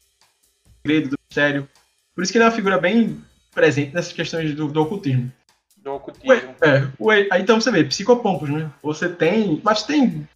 do 0.67 0.73
segredo, 0.83 1.11
do 1.11 1.17
mistério. 1.29 1.69
Por 2.15 2.23
isso 2.25 2.33
que 2.33 2.39
ele 2.39 2.45
é 2.45 2.49
uma 2.49 2.55
figura 2.55 2.79
bem 2.79 3.23
presente 3.55 3.95
nessas 3.95 4.13
questões 4.13 4.53
do, 4.55 4.67
do 4.67 4.83
ocultismo. 4.83 5.31
Do 5.77 5.93
O, 5.93 5.95
ocultismo. 5.97 6.33
é, 6.63 6.89
o, 6.99 7.11
aí 7.11 7.27
então 7.41 7.61
você 7.61 7.71
vê, 7.71 7.85
psicopompos, 7.85 8.49
né? 8.51 8.69
Você 8.83 9.09
tem. 9.09 9.61
Mas 9.63 9.85
tem 9.85 10.29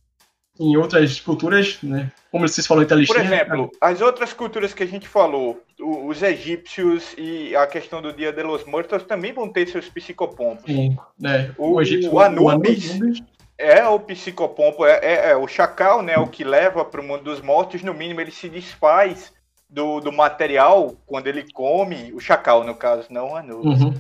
em 0.59 0.77
outras 0.77 1.21
culturas, 1.21 1.79
né? 1.83 2.11
Como 2.31 2.47
vocês 2.47 2.67
falaram 2.67 3.01
em 3.01 3.07
Por 3.07 3.17
exemplo, 3.21 3.71
as 3.81 4.01
outras 4.01 4.33
culturas 4.33 4.75
que 4.75 4.83
a 4.83 4.87
gente 4.87 5.07
falou, 5.09 5.61
o- 5.81 6.07
os 6.07 6.23
egípcios 6.23 7.15
e 7.17 7.55
a 7.57 7.67
questão 7.67 8.01
do 8.03 8.13
Dia 8.13 8.33
de 8.33 8.43
los 8.43 8.65
Muertos 8.65 9.03
também 9.05 9.33
vão 9.33 9.49
ter 9.49 9.67
seus 9.69 9.89
psicopompos. 9.89 10.65
Sim, 10.67 10.97
né? 11.19 11.53
O- 11.59 11.81
egípcio- 11.81 12.13
o 12.13 12.21
Anubis. 12.21 12.91
Anubis, 12.91 13.23
É 13.59 13.89
o 13.89 13.99
psicopompo, 13.99 14.85
é, 14.85 14.99
é- 15.03 15.31
é 15.31 15.37
o 15.37 15.49
chacal, 15.49 16.03
né? 16.03 16.19
O 16.19 16.27
que 16.27 16.45
leva 16.45 16.85
para 16.85 17.01
o 17.01 17.05
mundo 17.05 17.25
dos 17.25 17.41
mortos. 17.41 17.83
No 17.83 17.95
mínimo, 17.95 18.21
ele 18.21 18.31
se 18.31 18.51
desfaz 18.51 19.33
do, 19.69 20.01
do 20.01 20.13
material 20.13 20.95
quando 21.07 21.27
ele 21.27 21.51
come. 21.53 22.13
O 22.13 22.21
chacal, 22.21 22.65
no 22.65 22.75
caso, 22.75 23.07
não 23.11 23.33
o 23.33 23.37
Anubis. 23.37 23.83
Uhum. 23.83 23.95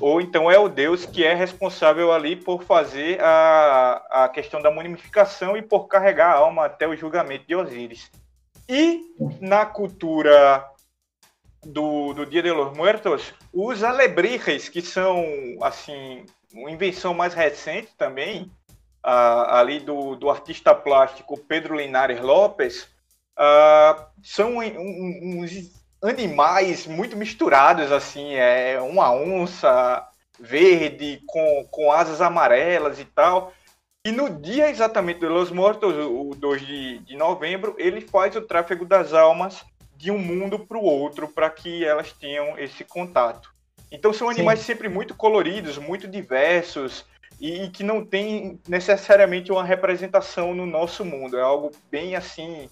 Ou 0.00 0.20
então 0.20 0.50
é 0.50 0.58
o 0.58 0.68
deus 0.68 1.06
que 1.06 1.24
é 1.24 1.34
responsável 1.34 2.12
ali 2.12 2.36
por 2.36 2.64
fazer 2.64 3.20
a, 3.22 4.02
a 4.10 4.28
questão 4.28 4.60
da 4.60 4.70
mumificação 4.70 5.56
e 5.56 5.62
por 5.62 5.86
carregar 5.86 6.32
a 6.32 6.38
alma 6.38 6.66
até 6.66 6.86
o 6.86 6.96
julgamento 6.96 7.46
de 7.46 7.54
Osíris. 7.54 8.10
E 8.68 9.02
na 9.40 9.66
cultura 9.66 10.64
do, 11.64 12.12
do 12.12 12.26
Dia 12.26 12.42
de 12.42 12.50
los 12.50 12.76
Muertos, 12.76 13.32
os 13.52 13.84
alebrijes, 13.84 14.68
que 14.68 14.80
são, 14.80 15.24
assim, 15.60 16.24
uma 16.52 16.70
invenção 16.70 17.14
mais 17.14 17.34
recente 17.34 17.90
também, 17.96 18.50
ali 19.02 19.80
do, 19.80 20.14
do 20.14 20.30
artista 20.30 20.74
plástico 20.74 21.36
Pedro 21.36 21.76
Linares 21.76 22.20
Lopes, 22.20 22.88
ah, 23.36 24.08
são 24.22 24.58
um- 24.58 24.78
um- 24.78 25.40
uns 25.42 25.70
animais 26.02 26.86
muito 26.86 27.16
misturados, 27.16 27.92
assim, 27.92 28.34
é 28.34 28.80
uma 28.80 29.12
onça 29.12 30.06
verde 30.38 31.20
com, 31.26 31.66
com 31.70 31.92
asas 31.92 32.20
amarelas 32.20 32.98
e 32.98 33.04
tal. 33.04 33.52
E 34.04 34.10
no 34.10 34.28
dia 34.28 34.68
exatamente 34.68 35.20
de 35.20 35.26
Los 35.26 35.50
Mortos, 35.52 35.94
o 35.94 36.30
o 36.30 36.34
2 36.34 36.66
de, 36.66 36.98
de 37.00 37.16
novembro, 37.16 37.76
ele 37.78 38.00
faz 38.00 38.34
o 38.34 38.40
tráfego 38.40 38.84
das 38.84 39.12
almas 39.12 39.62
de 39.96 40.10
um 40.10 40.18
mundo 40.18 40.58
para 40.58 40.78
o 40.78 40.82
outro 40.84 41.28
para 41.28 41.48
que 41.50 41.84
elas 41.84 42.10
tenham 42.12 42.58
esse 42.58 42.82
contato. 42.84 43.50
Então 43.92 44.12
são 44.12 44.28
Sim. 44.28 44.34
animais 44.34 44.60
sempre 44.60 44.88
muito 44.88 45.14
coloridos, 45.14 45.78
muito 45.78 46.08
diversos 46.08 47.04
e, 47.40 47.64
e 47.64 47.70
que 47.70 47.84
não 47.84 48.04
tem 48.04 48.58
necessariamente 48.66 49.52
uma 49.52 49.62
representação 49.62 50.54
no 50.54 50.66
nosso 50.66 51.04
mundo. 51.04 51.38
É 51.38 51.42
algo 51.42 51.70
bem 51.90 52.16
assim 52.16 52.68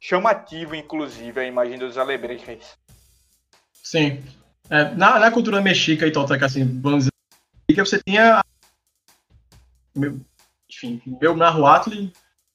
chamativo, 0.00 0.74
inclusive, 0.74 1.38
a 1.38 1.44
imagem 1.44 1.78
dos 1.78 1.98
alebrijes. 1.98 2.76
Sim. 3.72 4.22
É, 4.70 4.94
na, 4.94 5.18
na 5.18 5.30
cultura 5.30 5.60
mexica 5.60 6.06
e 6.06 6.12
tolteca, 6.12 6.46
assim, 6.46 6.80
vamos 6.80 7.00
dizer, 7.00 7.10
que 7.68 7.80
você 7.80 8.00
tinha. 8.02 8.42
Meu, 9.94 10.20
enfim, 10.70 11.02
meu 11.20 11.36
Nahuatl 11.36 12.08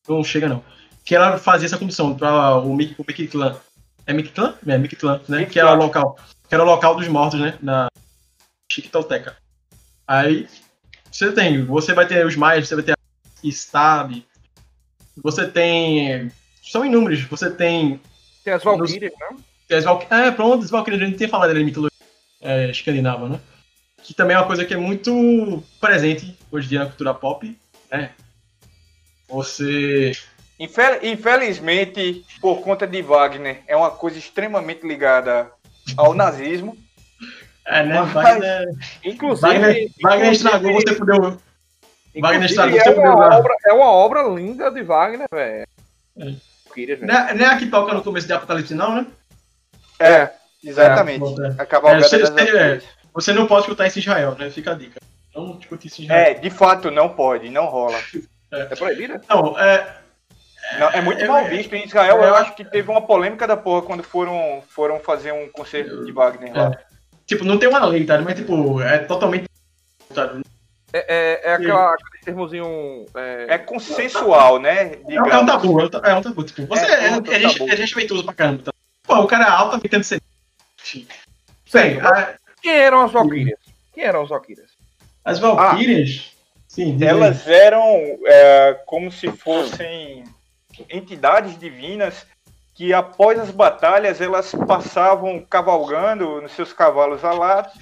não 0.07 0.23
chega 0.23 0.47
não. 0.47 0.63
Que 1.03 1.15
ela 1.15 1.37
fazia 1.37 1.67
essa 1.67 1.77
condição 1.77 2.15
para 2.15 2.57
o, 2.57 2.71
o 2.71 2.75
Mictlan. 2.75 3.59
É 4.07 4.13
Mictlan? 4.13 4.57
É 4.65 4.77
Mictlan, 4.77 5.21
né? 5.27 5.39
Mictlan. 5.39 5.51
Que 5.51 5.59
era 5.59 5.73
o 5.73 5.75
local. 5.75 6.17
Que 6.47 6.55
era 6.55 6.63
o 6.63 6.65
local 6.65 6.95
dos 6.95 7.07
mortos, 7.07 7.39
né? 7.39 7.57
Na 7.61 7.87
Mexica 8.69 8.87
e 8.87 8.91
tolteca. 8.91 9.37
Aí 10.07 10.47
você 11.11 11.31
tem, 11.31 11.63
você 11.65 11.93
vai 11.93 12.07
ter 12.07 12.25
os 12.25 12.35
maias, 12.35 12.67
você 12.67 12.75
vai 12.75 12.83
ter 12.83 12.93
a 12.93 12.97
Stab, 13.43 14.23
você 15.21 15.47
tem. 15.47 16.31
São 16.65 16.83
inúmeros, 16.85 17.21
você 17.23 17.49
tem 17.51 17.99
Tem 18.43 18.53
as 18.53 18.63
Valkyrias, 18.63 19.13
né? 19.19 19.37
as 19.77 19.83
Valk... 19.83 20.05
É, 20.11 20.31
pronto, 20.31 20.63
as 20.63 20.69
Valkyrias, 20.69 21.01
a 21.01 21.05
gente 21.05 21.17
tem 21.17 21.27
falado 21.27 21.53
da 21.53 21.59
mitologia 21.59 21.91
é, 22.41 22.69
escandinava, 22.69 23.27
né? 23.29 23.39
Que 24.03 24.13
também 24.13 24.35
é 24.35 24.39
uma 24.39 24.47
coisa 24.47 24.63
que 24.65 24.73
é 24.73 24.77
muito 24.77 25.63
presente 25.81 26.37
hoje 26.51 26.67
em 26.67 26.69
dia 26.69 26.79
na 26.79 26.85
cultura 26.85 27.13
pop, 27.13 27.57
né? 27.91 28.11
Você. 29.27 30.11
Infel- 30.59 30.99
Infelizmente, 31.03 32.23
por 32.39 32.61
conta 32.61 32.85
de 32.85 33.01
Wagner, 33.01 33.61
é 33.67 33.75
uma 33.75 33.89
coisa 33.91 34.17
extremamente 34.17 34.85
ligada 34.87 35.51
ao 35.97 36.13
nazismo. 36.13 36.77
É, 37.67 37.81
né? 37.83 37.99
Mas- 37.99 38.13
Wagner, 38.13 38.67
Inclusive, 39.03 39.47
Wagner, 39.47 39.89
Wagner 40.03 40.31
estragou, 40.33 40.73
você 40.73 40.93
fudeu. 40.93 41.37
Wagner 42.21 42.45
estragou 42.47 42.77
é 42.77 42.83
seu 42.83 42.93
uma, 42.95 43.37
obra, 43.39 43.55
é 43.65 43.73
uma 43.73 43.89
obra 43.89 44.21
linda 44.29 44.69
de 44.69 44.83
Wagner, 44.83 45.27
velho. 45.31 45.67
É. 46.15 46.35
Valkyrias, 46.75 46.99
velho. 46.99 47.11
Não 47.11 47.19
é, 47.19 47.33
não 47.33 47.45
é 47.45 47.49
a 47.49 47.57
que 47.57 47.67
toca 47.67 47.93
no 47.93 48.03
começo 48.03 48.27
de 48.27 48.33
Apocalipse, 48.33 48.73
não, 48.75 48.95
né? 48.95 49.07
É, 49.99 50.29
exatamente. 50.63 51.23
É, 51.41 51.61
A 51.61 51.65
cavalgada 51.65 52.05
É, 52.05 52.09
você- 52.09 52.17
das 52.19 52.83
você- 53.13 53.33
não 53.33 53.47
pode 53.47 53.61
escutar 53.61 53.87
isso 53.87 53.99
em 53.99 54.01
Israel, 54.01 54.35
né? 54.37 54.49
Fica 54.49 54.71
a 54.71 54.75
dica. 54.75 54.99
Não 55.33 55.57
discutir 55.57 55.87
isso 55.87 56.01
em 56.01 56.05
Israel. 56.05 56.25
É, 56.25 56.33
de 56.33 56.49
fato, 56.49 56.91
não 56.91 57.09
pode, 57.09 57.49
não 57.49 57.65
rola. 57.65 57.97
É 58.51 58.75
proibida? 58.75 59.21
Não, 59.29 59.57
é. 59.59 59.97
Não, 60.79 60.89
é 60.89 61.01
muito 61.01 61.21
É, 61.23 61.27
mal 61.27 61.37
é, 61.39 61.49
visto. 61.49 61.73
Em 61.73 61.85
Israel, 61.85 62.23
é, 62.23 62.29
eu 62.29 62.35
acho 62.35 62.55
que 62.55 62.65
teve 62.65 62.89
uma 62.89 63.01
polêmica 63.01 63.45
da 63.47 63.55
porra 63.55 63.83
quando 63.83 64.03
foram, 64.03 64.63
foram 64.69 64.99
fazer 64.99 65.31
um 65.31 65.47
concerto 65.49 66.05
de 66.05 66.11
Wagner 66.11 66.55
lá. 66.55 66.71
Tipo, 67.25 67.43
não 67.45 67.57
tem 67.57 67.69
uma 67.69 67.83
lei, 67.85 68.05
tá? 68.05 68.19
Mas, 68.21 68.35
tipo, 68.35 68.81
é 68.81 68.99
totalmente. 68.99 69.45
tá? 70.13 70.35
É, 70.97 71.05
é, 71.43 71.49
é 71.51 71.53
aquela, 71.55 71.93
aquele 71.93 72.23
termozinho. 72.23 73.05
É, 73.15 73.55
É 73.55 73.57
consensual, 73.57 74.59
né? 74.59 74.77
É, 74.79 74.85
um- 74.85 75.11
é 75.15 75.19
um 75.19 75.23
Digamos. 75.23 75.45
tabu, 75.51 75.79
é 75.81 75.83
um, 75.85 75.89
ta- 75.89 76.01
é 76.05 76.13
um 76.15 76.21
tabu. 76.21 76.43
Tipo, 76.43 76.65
você 76.67 76.85
É, 76.85 76.91
é, 77.05 77.09
pronto, 77.09 77.31
é, 77.31 77.35
é 77.35 77.41
tabu. 77.41 77.69
é 77.69 77.75
respeitoso 77.75 78.23
pra 78.23 78.33
caramba. 78.33 78.63
Tá? 78.63 78.71
Pô, 79.03 79.15
o 79.19 79.27
cara 79.27 79.43
é 79.45 79.49
alto 79.49 79.79
tentando 79.79 80.03
ser. 80.05 80.21
Bem, 81.73 81.99
a- 81.99 82.35
Quem 82.61 82.71
eram 82.71 83.01
as 83.01 83.11
Valkyrias? 83.11 83.59
Quem 83.93 84.03
eram 84.03 84.23
as 84.23 84.29
Valkyrias? 84.29 84.69
as 85.23 85.39
Valkyrias. 85.39 86.31
sim, 86.67 86.93
diz 86.97 87.01
aí. 87.01 87.07
Elas 87.09 87.47
eram 87.47 87.83
é, 88.25 88.79
como 88.85 89.11
se 89.11 89.29
fossem 89.31 90.23
entidades 90.89 91.57
divinas 91.59 92.25
que 92.73 92.93
após 92.93 93.39
as 93.39 93.51
batalhas 93.51 94.19
elas 94.21 94.51
passavam 94.67 95.39
cavalgando 95.49 96.41
nos 96.41 96.51
seus 96.53 96.73
cavalos 96.73 97.23
alados 97.23 97.73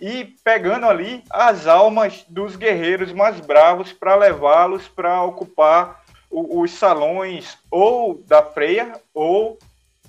e 0.00 0.24
pegando 0.44 0.86
ali 0.86 1.22
as 1.30 1.66
almas 1.66 2.24
dos 2.28 2.56
guerreiros 2.56 3.12
mais 3.12 3.40
bravos 3.40 3.92
para 3.92 4.14
levá-los 4.14 4.86
para 4.88 5.22
ocupar 5.22 6.02
o- 6.30 6.60
os 6.60 6.70
salões 6.72 7.56
ou 7.70 8.22
da 8.26 8.42
Freya 8.42 8.92
ou 9.14 9.58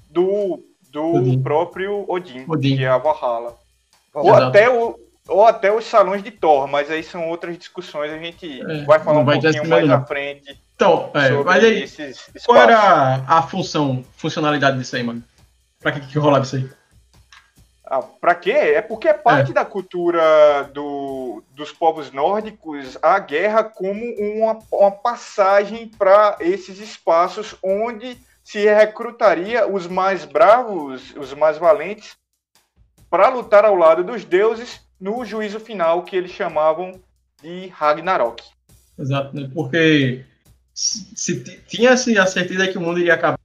do, 0.09 0.63
do 0.91 1.15
Odin. 1.15 1.41
próprio 1.41 2.05
Odin, 2.07 2.45
Odin. 2.47 2.77
que 2.77 2.83
é 2.83 2.87
a 2.87 2.97
Valhalla. 2.97 3.57
Ou 4.13 4.25
Exato. 4.29 4.43
até, 4.47 4.69
o, 4.69 4.99
ou 5.27 5.45
até 5.45 5.71
os 5.71 5.85
salões 5.85 6.21
de 6.23 6.31
Thor, 6.31 6.67
mas 6.67 6.89
aí 6.91 7.03
são 7.03 7.29
outras 7.29 7.57
discussões, 7.57 8.11
a 8.11 8.17
gente 8.17 8.61
É, 8.61 8.83
vai 8.85 8.99
falar 8.99 9.19
um 9.19 9.25
vai 9.25 9.39
pouquinho 9.39 9.67
mais 9.69 9.89
à 9.89 10.01
frente 10.03 10.59
Então, 10.75 11.11
é, 11.13 11.29
mas 11.43 11.63
aí, 11.63 11.85
qual 12.45 12.57
era 12.57 13.23
a 13.27 13.41
função, 13.43 14.03
funcionalidade 14.17 14.77
disso 14.77 14.95
aí, 14.95 15.03
mano? 15.03 15.23
Pra 15.79 15.91
que, 15.93 16.01
que 16.01 16.19
rolava 16.19 16.43
isso 16.43 16.55
aí? 16.57 16.69
Ah, 17.91 18.03
pra 18.03 18.35
quê? 18.35 18.51
É 18.51 18.81
porque 18.83 19.07
é 19.07 19.13
parte 19.13 19.51
da 19.51 19.65
cultura 19.65 20.69
do, 20.71 21.43
dos 21.55 21.71
povos 21.71 22.11
nórdicos 22.11 22.95
a 23.01 23.17
guerra 23.17 23.63
como 23.63 24.05
uma, 24.19 24.59
uma 24.71 24.91
passagem 24.91 25.87
para 25.87 26.37
esses 26.39 26.77
espaços 26.77 27.55
onde 27.63 28.15
se 28.43 28.63
recrutaria 28.65 29.67
os 29.67 29.87
mais 29.87 30.23
bravos, 30.23 31.15
os 31.15 31.33
mais 31.33 31.57
valentes, 31.57 32.15
para 33.09 33.29
lutar 33.29 33.65
ao 33.65 33.75
lado 33.75 34.03
dos 34.03 34.23
deuses 34.23 34.81
no 34.99 35.25
juízo 35.25 35.59
final 35.59 36.03
que 36.03 36.15
eles 36.15 36.31
chamavam 36.31 36.91
de 37.41 37.67
Ragnarok. 37.69 38.43
Exato, 38.99 39.35
né? 39.35 39.49
Porque 39.51 40.23
se, 40.75 41.11
se 41.15 41.43
t- 41.43 41.59
tinha-se 41.67 42.17
a 42.19 42.27
certeza 42.27 42.67
que 42.67 42.77
o 42.77 42.81
mundo 42.81 42.99
iria 42.99 43.15
acabar. 43.15 43.39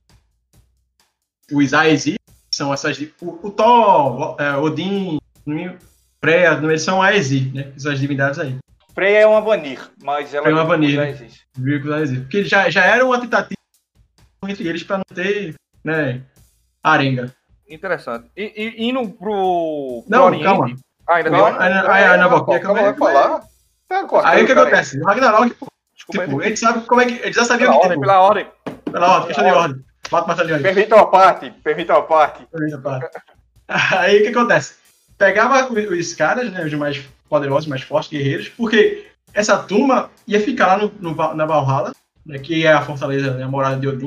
Os 1.50 1.72
Aesir, 1.72 2.16
são 2.56 2.72
essas. 2.72 2.98
O, 3.20 3.38
o 3.46 3.50
Thor, 3.50 4.36
é, 4.40 4.56
Odin, 4.56 5.18
Freya, 6.20 6.58
eles 6.62 6.82
são 6.82 7.02
Aesir, 7.02 7.52
né? 7.54 7.72
Essas 7.76 7.98
divindades 7.98 8.38
aí. 8.38 8.56
Freya 8.94 9.20
é 9.20 9.26
uma 9.26 9.40
Vanir, 9.40 9.80
mas 10.02 10.32
ela 10.32 10.48
É 10.48 10.52
uma 10.52 10.60
não 10.60 10.66
Vanir, 10.68 10.94
já 10.94 11.02
né? 11.02 11.10
existe. 11.10 11.40
Porque 12.22 12.44
já, 12.44 12.70
já 12.70 12.84
era 12.84 13.04
uma 13.04 13.20
tentativa 13.20 13.54
entre 14.48 14.68
eles 14.68 14.82
para 14.84 14.98
não 14.98 15.04
ter, 15.14 15.54
né? 15.84 16.22
Arenga. 16.82 17.34
Interessante. 17.68 18.30
E, 18.36 18.74
e 18.78 18.88
indo 18.88 19.00
pro. 19.08 20.02
pro 20.02 20.04
Não, 20.08 20.24
Oriente- 20.26 20.44
calma. 20.44 20.74
Ah, 21.06 21.16
ainda 21.16 21.30
tem. 21.30 21.40
aí- 21.40 21.72
aí- 21.72 22.04
aí 22.04 22.16
na 22.18 22.28
boquinha, 22.28 22.60
Calma, 22.60 22.78
aí, 22.78 22.84
vai 22.86 22.94
falar. 22.94 23.40
Cortando, 24.08 24.26
Aí 24.26 24.42
o 24.42 24.46
que 24.46 24.52
acontece? 24.52 24.98
O 25.00 25.04
Ragnarok, 25.04 25.54
tipo, 25.94 26.20
aí. 26.20 26.46
eles 26.46 26.58
sabem 26.60 26.82
como 26.84 27.00
é 27.00 27.06
que. 27.06 27.12
Eles 27.22 27.36
já 27.36 27.44
sabiam 27.44 27.70
Pela 27.70 27.80
que 27.80 27.86
ordem, 27.86 27.96
tipo, 27.98 28.00
pela 28.00 28.20
ordem. 28.20 28.46
Pela 28.90 29.12
ordem, 29.12 29.26
questão 29.28 29.44
de 29.44 29.50
ordem. 29.52 29.84
Martelinho 30.10 30.56
aí. 30.56 30.62
Permita 30.62 30.96
uma 30.96 31.10
parte, 31.10 31.50
permita 31.62 31.94
uma 31.94 32.02
parte. 32.02 32.46
Eita, 32.60 32.78
pá. 32.78 33.00
Aí 33.98 34.20
o 34.20 34.22
que 34.22 34.28
acontece? 34.28 34.74
Pegava 35.16 35.72
os 35.72 36.14
caras, 36.14 36.52
né, 36.52 36.64
os 36.64 36.74
mais 36.74 37.00
poderosos, 37.28 37.66
mais 37.68 37.82
fortes, 37.82 38.10
guerreiros, 38.10 38.48
porque 38.50 39.06
essa 39.32 39.56
turma 39.56 40.10
ia 40.26 40.40
ficar 40.40 40.66
lá 40.66 40.76
no, 40.78 40.92
no 41.00 41.34
na 41.34 41.46
Valhalla, 41.46 41.92
né, 42.26 42.38
que 42.38 42.66
é 42.66 42.72
a 42.72 42.82
fortaleza, 42.82 43.32
né, 43.32 43.44
a 43.44 43.48
morada 43.48 43.76
de 43.76 43.88
Odin. 43.88 44.06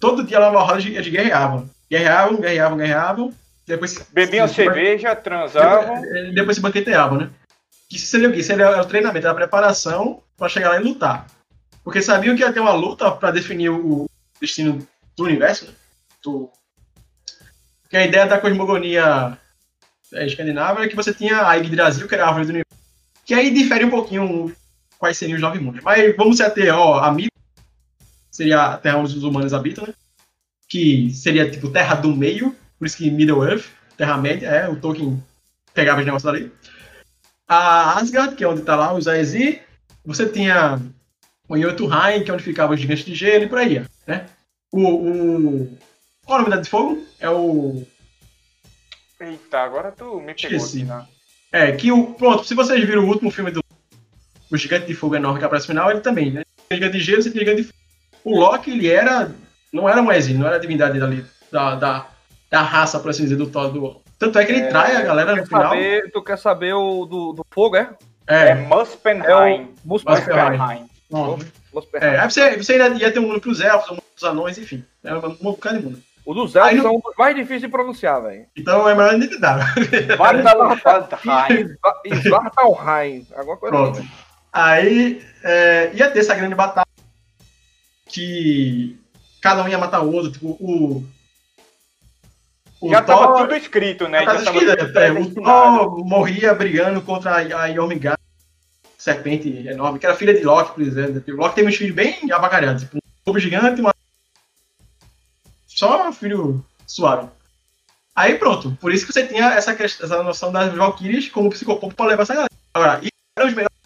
Todo 0.00 0.24
dia 0.24 0.38
lá 0.38 0.50
na 0.50 0.58
Valhalla 0.58 0.80
eles 0.80 1.08
guerreavam. 1.08 1.70
Guerreavam, 1.90 2.40
guerreavam, 2.40 2.78
guerreavam. 2.78 3.34
Depois 3.66 3.98
Bebiam 4.12 4.48
se- 4.48 4.54
cerveja, 4.54 5.14
transavam. 5.14 6.00
Depois, 6.00 6.34
depois 6.34 6.56
se 6.56 6.62
banqueteavam, 6.62 7.18
né? 7.18 7.30
Que 7.88 7.96
isso 7.96 8.06
seria 8.06 8.28
o 8.28 8.32
quê? 8.32 8.38
Isso 8.40 8.52
era 8.52 8.80
o 8.80 8.84
treinamento, 8.84 9.26
era 9.26 9.32
a 9.32 9.36
preparação 9.36 10.22
para 10.36 10.48
chegar 10.48 10.70
lá 10.70 10.80
e 10.80 10.84
lutar. 10.84 11.26
Porque 11.84 12.02
sabiam 12.02 12.34
que 12.34 12.42
ia 12.42 12.52
ter 12.52 12.60
uma 12.60 12.72
luta 12.72 13.10
para 13.10 13.30
definir 13.30 13.68
o 13.70 14.06
destino 14.40 14.84
do 15.22 15.28
universo, 15.28 15.66
né? 15.66 15.72
Do... 16.22 16.50
Porque 17.82 17.96
a 17.96 18.06
ideia 18.06 18.26
da 18.26 18.38
cosmogonia 18.38 19.38
é, 20.12 20.26
escandinava 20.26 20.84
é 20.84 20.88
que 20.88 20.96
você 20.96 21.12
tinha 21.12 21.46
a 21.46 21.54
Yggdrasil, 21.54 22.08
que 22.08 22.14
era 22.14 22.24
a 22.24 22.28
árvore 22.28 22.46
do 22.46 22.50
universo, 22.50 22.80
que 23.24 23.34
aí 23.34 23.52
difere 23.52 23.84
um 23.84 23.90
pouquinho 23.90 24.54
quais 24.98 25.16
seriam 25.16 25.36
os 25.36 25.42
nove 25.42 25.58
mundos. 25.58 25.82
Mas 25.82 26.16
vamos 26.16 26.36
se 26.36 26.42
ater, 26.42 26.74
ó, 26.74 26.98
a 26.98 27.12
Mid, 27.12 27.30
seria 28.30 28.62
a 28.62 28.76
terra 28.76 28.98
onde 28.98 29.16
os 29.16 29.24
humanos 29.24 29.54
habitam, 29.54 29.86
né? 29.86 29.94
Que 30.68 31.10
seria 31.12 31.50
tipo 31.50 31.70
terra 31.70 31.96
do 31.96 32.14
meio, 32.14 32.54
por 32.78 32.86
isso 32.86 32.96
que 32.96 33.10
Middle 33.10 33.44
Earth, 33.44 33.66
Terra-média, 33.96 34.46
é, 34.46 34.68
o 34.68 34.76
Tolkien 34.76 35.22
pegava 35.74 36.00
os 36.00 36.06
negócios 36.06 36.32
dali. 36.32 36.52
A 37.46 37.98
Asgard, 37.98 38.34
que 38.34 38.44
é 38.44 38.48
onde 38.48 38.62
tá 38.62 38.76
lá 38.76 38.94
os 38.94 39.06
Aesir, 39.06 39.62
você 40.04 40.26
tinha 40.26 40.80
o 41.48 41.58
Jotunheim, 41.58 42.22
que 42.22 42.30
é 42.30 42.34
onde 42.34 42.42
ficavam 42.42 42.74
os 42.74 42.80
gigantes 42.80 43.04
de 43.04 43.14
gelo 43.14 43.44
e 43.44 43.48
por 43.48 43.58
aí, 43.58 43.84
né? 44.06 44.26
O, 44.72 44.80
o... 44.80 45.78
Qual 46.24 46.38
é 46.38 46.42
o 46.42 46.44
nome 46.44 46.56
da 46.56 46.62
de 46.62 46.68
fogo? 46.68 47.04
É 47.18 47.28
o... 47.28 47.84
Eita, 49.20 49.58
agora 49.60 49.92
tu 49.92 50.20
me 50.20 50.34
pegou 50.34 50.56
Esqueci. 50.56 50.78
aqui, 50.78 50.84
né? 50.86 51.06
É, 51.52 51.72
que 51.72 51.90
o... 51.90 52.14
Pronto, 52.14 52.44
se 52.44 52.54
vocês 52.54 52.82
viram 52.84 53.04
o 53.04 53.08
último 53.08 53.30
filme 53.30 53.50
do 53.50 53.60
o 54.50 54.56
Gigante 54.56 54.86
de 54.86 54.94
Fogo 54.94 55.14
Enorme 55.14 55.38
que 55.38 55.44
aparece 55.44 55.68
no 55.68 55.74
final, 55.74 55.90
ele 55.90 56.00
também, 56.00 56.30
né? 56.32 56.42
Tem 56.68 56.78
Gigante 56.78 56.98
de 56.98 57.04
Gelo, 57.04 57.22
você 57.22 57.30
tem 57.30 57.40
Gigante 57.40 57.62
de 57.62 57.68
Fogo. 57.68 57.78
O 58.24 58.38
Loki, 58.38 58.70
ele 58.70 58.88
era... 58.88 59.32
Não 59.72 59.88
era 59.88 60.00
um 60.00 60.06
não 60.06 60.46
era 60.46 60.56
a 60.56 60.58
divindade 60.58 60.98
dali, 60.98 61.24
da, 61.50 61.76
da, 61.76 62.06
da 62.50 62.62
raça, 62.62 62.98
por 62.98 63.10
assim 63.10 63.22
dizer, 63.22 63.36
do 63.36 63.48
Thor 63.48 63.70
do... 63.70 64.00
Tanto 64.18 64.38
é 64.38 64.44
que 64.44 64.52
ele 64.52 64.66
trai 64.66 64.96
a 64.96 65.02
galera 65.02 65.34
no 65.34 65.46
final. 65.46 65.70
saber, 65.70 66.10
tu 66.12 66.22
quer 66.22 66.36
saber 66.36 66.74
o 66.74 67.06
do, 67.06 67.32
do 67.32 67.46
fogo, 67.50 67.76
é? 67.76 67.96
É 68.26 68.50
É, 68.50 68.54
Muspelheim. 68.54 69.24
É 69.24 69.34
o 69.34 69.68
Muspelheim. 69.84 70.58
Muspelheim. 70.58 70.90
pronto. 71.08 71.46
Muspelheim. 71.72 72.14
É, 72.14 72.18
aí 72.20 72.30
você, 72.30 72.56
você 72.56 72.72
ainda 72.74 72.98
ia 72.98 73.12
ter 73.12 73.18
um 73.18 73.28
mundo 73.28 73.40
pros 73.40 73.60
elfos, 73.60 73.90
um 73.96 73.99
pros 74.20 74.30
anões, 74.30 74.58
enfim. 74.58 74.84
Era 75.02 75.18
um 75.18 75.34
bocado 75.34 75.78
de 75.78 75.84
mundo. 75.84 76.02
O 76.24 76.34
dos 76.34 76.54
elfos 76.54 76.70
Aí 76.70 76.76
no- 76.76 76.86
é 76.86 76.90
um 76.90 77.00
dos 77.00 77.14
mais 77.18 77.34
difíceis 77.34 77.62
de 77.62 77.68
pronunciar, 77.68 78.22
velho. 78.22 78.46
Então 78.56 78.86
é 78.88 78.94
melhor 78.94 79.16
nem. 79.18 79.28
Vadalfadheim. 80.16 81.74
Svartalheim. 82.22 83.26
Alguma 83.34 83.56
coisa 83.56 83.76
Pronto. 83.76 83.98
assim. 83.98 84.08
Aí 84.52 85.24
é, 85.42 85.90
ia 85.94 86.10
ter 86.10 86.20
essa 86.20 86.34
grande 86.34 86.54
batalha 86.54 86.86
que 88.06 88.98
cada 89.40 89.62
um 89.64 89.68
ia 89.68 89.78
matar 89.78 90.02
o 90.02 90.12
outro. 90.12 90.30
Tipo, 90.32 90.48
o. 90.60 91.04
O 92.82 92.88
Já 92.90 93.02
tava 93.02 93.26
Thor- 93.26 93.38
tudo 93.42 93.56
escrito, 93.56 94.08
né? 94.08 94.20
já 94.20 94.26
tava 94.26 94.38
Já 94.38 94.44
tava 94.44 94.58
escrito, 94.58 94.86
tudo 94.86 94.98
é, 94.98 95.12
o. 95.12 95.30
Thor 95.34 96.04
morria 96.06 96.54
brigando 96.54 97.00
contra 97.02 97.32
a, 97.36 97.64
a 97.64 97.68
serpente 98.98 99.66
enorme, 99.66 99.98
que 99.98 100.06
era 100.06 100.14
filha 100.14 100.34
de 100.34 100.42
Loki, 100.44 100.72
por 100.74 100.82
exemplo. 100.82 101.22
O 101.34 101.36
Loki 101.40 101.54
teve 101.56 101.68
uns 101.68 101.76
filhos 101.76 101.94
bem 101.94 102.16
avacalhados. 102.32 102.82
Tipo, 102.82 102.96
um 102.98 103.00
lobo 103.26 103.38
gigante 103.38 103.78
e 103.78 103.80
uma. 103.82 103.94
Só 105.80 106.06
um 106.06 106.12
filho 106.12 106.62
suave. 106.86 107.26
Aí 108.14 108.34
pronto, 108.34 108.76
por 108.78 108.92
isso 108.92 109.06
que 109.06 109.14
você 109.14 109.26
tinha 109.26 109.46
essa, 109.54 109.74
quest- 109.74 110.02
essa 110.02 110.22
noção 110.22 110.52
das 110.52 110.70
Valkyries 110.74 111.30
como 111.30 111.48
psicopompo 111.48 111.94
pra 111.94 112.04
levar 112.04 112.24
essa 112.24 112.34
galera. 112.34 112.50
Agora, 112.74 113.00
e 113.02 113.08
eram 113.34 113.48
os 113.48 113.54
melhores. 113.54 113.76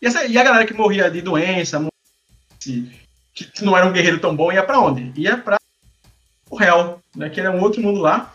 E, 0.00 0.06
essa- 0.06 0.24
e 0.24 0.38
a 0.38 0.42
galera 0.42 0.64
que 0.64 0.72
morria 0.72 1.10
de 1.10 1.20
doença, 1.20 1.86
que 2.58 2.90
não 3.60 3.76
era 3.76 3.84
um 3.86 3.92
guerreiro 3.92 4.18
tão 4.20 4.34
bom, 4.34 4.50
ia 4.50 4.62
pra 4.62 4.80
onde? 4.80 5.12
Ia 5.20 5.36
pra 5.36 5.58
o 6.48 6.62
Hel, 6.62 6.98
né? 7.14 7.28
Que 7.28 7.40
era 7.40 7.50
um 7.50 7.60
outro 7.60 7.82
mundo 7.82 8.00
lá. 8.00 8.32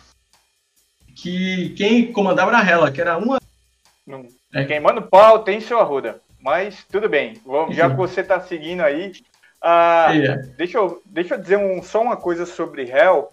Que 1.15 1.69
quem 1.71 2.13
comandava 2.13 2.51
era 2.51 2.59
a 2.59 2.69
Hela, 2.69 2.91
que 2.91 3.01
era 3.01 3.17
uma. 3.17 3.39
Não. 4.05 4.27
É. 4.53 4.65
Queimando 4.65 5.01
pau 5.01 5.43
tem 5.43 5.59
seu 5.59 5.79
arruda. 5.79 6.21
Mas 6.39 6.85
tudo 6.91 7.09
bem. 7.09 7.41
Vamos, 7.43 7.75
já 7.75 7.89
que 7.89 7.95
você 7.95 8.23
tá 8.23 8.39
seguindo 8.39 8.81
aí. 8.81 9.13
Ah, 9.61 10.07
É, 10.13 10.37
deixa, 10.57 10.77
eu, 10.77 11.01
deixa 11.05 11.35
eu 11.35 11.39
dizer 11.39 11.57
um- 11.57 11.81
só 11.83 12.01
uma 12.01 12.17
coisa 12.17 12.45
sobre 12.45 12.83
Hell. 12.89 13.29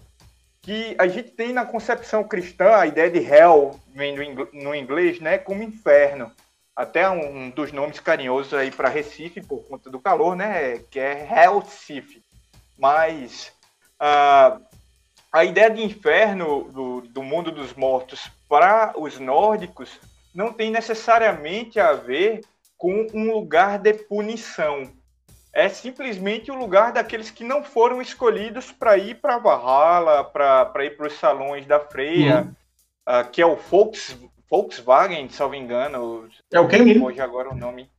Que 0.60 0.94
a 0.98 1.06
gente 1.06 1.30
tem 1.30 1.52
na 1.52 1.64
concepção 1.64 2.22
cristã 2.24 2.76
a 2.76 2.86
ideia 2.86 3.10
de 3.10 3.20
Hell, 3.20 3.78
vem 3.94 4.14
no 4.52 4.74
inglês, 4.74 5.18
né? 5.20 5.38
Como 5.38 5.62
inferno. 5.62 6.30
Até 6.76 7.08
um 7.08 7.50
dos 7.50 7.72
nomes 7.72 7.98
carinhosos 8.00 8.52
aí 8.54 8.70
para 8.70 8.88
Recife, 8.88 9.40
por 9.40 9.64
conta 9.66 9.88
do 9.90 9.98
calor, 9.98 10.36
né? 10.36 10.78
Que 10.90 11.00
é 11.00 11.26
Hellsif. 11.26 12.22
Mas 12.78 13.52
ah, 13.98 14.58
a 15.32 15.44
ideia 15.44 15.70
de 15.70 15.82
inferno 15.82 16.64
do, 16.72 17.00
do 17.02 17.22
mundo 17.22 17.50
dos 17.50 17.72
mortos 17.74 18.30
para 18.48 18.92
os 18.96 19.18
nórdicos 19.18 19.98
não 20.34 20.52
tem 20.52 20.70
necessariamente 20.70 21.80
a 21.80 21.94
ver 21.94 22.42
com 22.76 23.06
um 23.14 23.32
lugar 23.32 23.78
de 23.78 23.92
punição. 23.94 24.90
É 25.58 25.68
simplesmente 25.68 26.52
o 26.52 26.54
lugar 26.54 26.92
daqueles 26.92 27.32
que 27.32 27.42
não 27.42 27.64
foram 27.64 28.00
escolhidos 28.00 28.70
para 28.70 28.96
ir 28.96 29.16
para 29.16 29.38
Valhalla, 29.38 30.22
para 30.22 30.84
ir 30.84 30.96
para 30.96 31.08
os 31.08 31.14
salões 31.18 31.66
da 31.66 31.80
Freia, 31.80 32.42
Uhum. 32.42 32.54
ah, 33.04 33.24
que 33.24 33.42
é 33.42 33.46
o 33.46 33.56
Volks, 33.56 34.16
Volkswagen, 34.48 35.28
se 35.28 35.40
não 35.40 35.50
me 35.50 35.58
engano, 35.58 36.28
é 36.52 36.60
o 36.60 36.68
quem 36.68 37.02
hoje 37.02 37.20
agora 37.20 37.50
o 37.50 37.56
nome. 37.56 37.90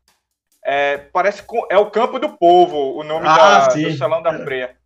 É, 0.64 0.98
parece 1.00 1.44
com, 1.44 1.68
é 1.70 1.78
o 1.78 1.92
Campo 1.92 2.18
do 2.18 2.30
Povo, 2.38 2.98
o 2.98 3.04
nome 3.04 3.28
Ah, 3.28 3.36
da- 3.36 3.68
do 3.74 3.92
Salão 3.98 4.22
da 4.24 4.32
Freia. 4.40 4.78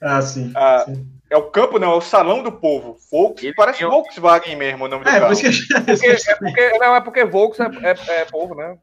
Ah, 0.00 0.22
sim. 0.22 0.52
Ah, 0.54 0.84
sim. 0.86 1.04
É 1.28 1.36
o 1.36 1.50
campo, 1.50 1.80
não, 1.80 1.92
é 1.92 1.96
o 1.96 2.00
Salão 2.00 2.44
do 2.44 2.52
Povo. 2.52 2.96
Volks, 3.10 3.42
Ele 3.42 3.54
parece 3.54 3.84
um- 3.84 3.90
Volkswagen 3.90 4.54
mesmo 4.56 4.84
o 4.84 4.88
nome 4.88 5.02
do 5.04 5.10
É, 5.10 5.14
por 5.14 5.20
carro. 5.20 5.32
eu 5.34 5.96
Porque, 5.96 6.06
é 6.30 6.34
porque, 6.36 6.78
não, 6.78 6.94
é 6.94 7.00
porque 7.00 7.24
Volks 7.24 7.58
é, 7.60 7.64
é, 7.82 8.20
é 8.20 8.24
povo, 8.24 8.54
né? 8.54 8.78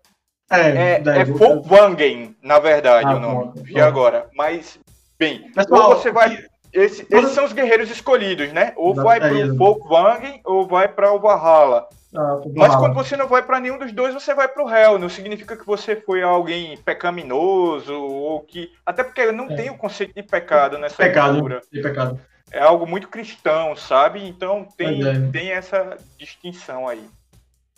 É, 0.50 0.70
É, 0.70 1.04
é 1.06 1.26
Volkswagen, 1.26 2.36
na 2.42 2.60
verdade, 2.60 3.06
Ah, 3.08 3.16
o 3.16 3.20
nome. 3.20 3.52
Vi 3.58 3.74
pronto. 3.74 3.86
agora. 3.86 4.30
Mas, 4.36 4.80
bem, 5.20 5.52
Pessoal, 5.52 5.90
ou 5.92 5.96
você 5.98 6.12
vai. 6.12 6.38
Esse- 6.74 7.08
esses 7.10 7.32
são 7.32 7.46
os 7.46 7.54
guerreiros 7.54 7.90
escolhidos, 7.90 8.52
né? 8.54 8.74
Ou 8.76 8.94
vai 8.94 9.20
Aí, 9.22 9.30
pro 9.30 9.48
né? 9.48 9.54
Volkswagen 9.58 10.42
ou 10.46 10.68
vai 10.68 10.88
para 10.88 11.12
o 11.12 11.20
Valhalla. 11.20 11.88
Ah, 12.16 12.40
Mas 12.56 12.76
quando 12.76 12.94
você 12.94 13.18
não 13.18 13.28
vai 13.28 13.42
para 13.44 13.60
nenhum 13.60 13.78
dos 13.78 13.92
dois, 13.92 14.14
você 14.14 14.34
vai 14.34 14.48
pro 14.48 14.70
Hell. 14.70 14.98
Não 14.98 15.10
significa 15.10 15.58
que 15.58 15.66
você 15.66 15.96
foi 15.96 16.22
alguém 16.24 16.78
pecaminoso 16.78 17.94
ou 17.94 18.42
que. 18.42 18.70
Até 18.86 19.04
porque 19.04 19.32
não 19.32 19.46
É. 19.52 19.56
tem 19.56 19.70
o 19.70 19.78
conceito 19.78 20.14
de 20.16 20.24
pecado 20.24 20.78
nessa 20.78 20.96
Pecado, 20.96 21.34
cultura. 21.34 21.62
de 21.72 21.82
pecado. 21.82 22.20
É 22.52 22.60
algo 22.62 22.88
muito 22.88 23.10
cristão, 23.10 23.76
sabe? 23.76 24.26
Então 24.28 24.66
tem, 24.78 25.06
é. 25.06 25.20
tem 25.32 25.52
essa 25.52 25.98
distinção 26.18 26.88
aí. 26.88 27.04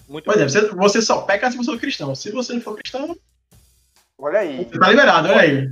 Muito 0.10 0.26
Pois 0.26 0.41
é, 0.41 0.44
você, 0.44 0.68
você 0.69 1.02
só 1.02 1.22
peca 1.22 1.52
se 1.52 1.56
você 1.56 1.72
for 1.72 1.80
cristão. 1.80 2.15
Se 2.15 2.31
você 2.31 2.53
não 2.53 2.61
for 2.61 2.76
cristão, 2.76 3.15
Olha 4.18 4.40
aí. 4.40 4.65
você 4.65 4.80
tá 4.80 4.90
liberado, 4.90 5.30
olha 5.30 5.41
aí. 5.41 5.69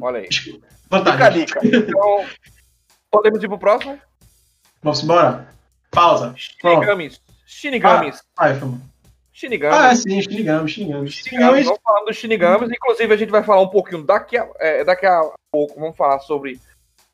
Olha 0.00 0.20
aí. 0.20 0.28
Fica 0.32 0.66
a 0.90 0.98
Vantagem. 0.98 1.44
dica. 1.44 1.60
Então, 1.66 2.24
podemos 3.10 3.42
ir 3.42 3.48
pro 3.48 3.58
próximo? 3.58 3.98
Vamos 4.82 5.02
embora? 5.02 5.48
Pausa. 5.90 6.34
Shinigamis. 6.36 7.20
Shinigamis. 7.46 8.22
Vai, 8.36 8.54
Fama. 8.54 8.80
Shinigamis. 9.32 9.78
Ah, 9.78 9.96
sim, 9.96 10.22
Shinigami, 10.22 10.68
Shinigami. 10.70 11.10
Shinigamis. 11.10 11.14
Shinigami, 11.14 11.62
Vamos 11.64 11.80
falar 11.82 12.04
dos 12.04 12.16
Shinigamis. 12.16 12.70
Inclusive, 12.70 13.12
a 13.12 13.16
gente 13.16 13.30
vai 13.30 13.42
falar 13.42 13.60
um 13.62 13.68
pouquinho 13.68 14.04
daqui 14.04 14.38
a, 14.38 14.48
é, 14.60 14.84
daqui 14.84 15.04
a 15.04 15.20
pouco. 15.50 15.78
Vamos 15.80 15.96
falar 15.96 16.20
sobre 16.20 16.60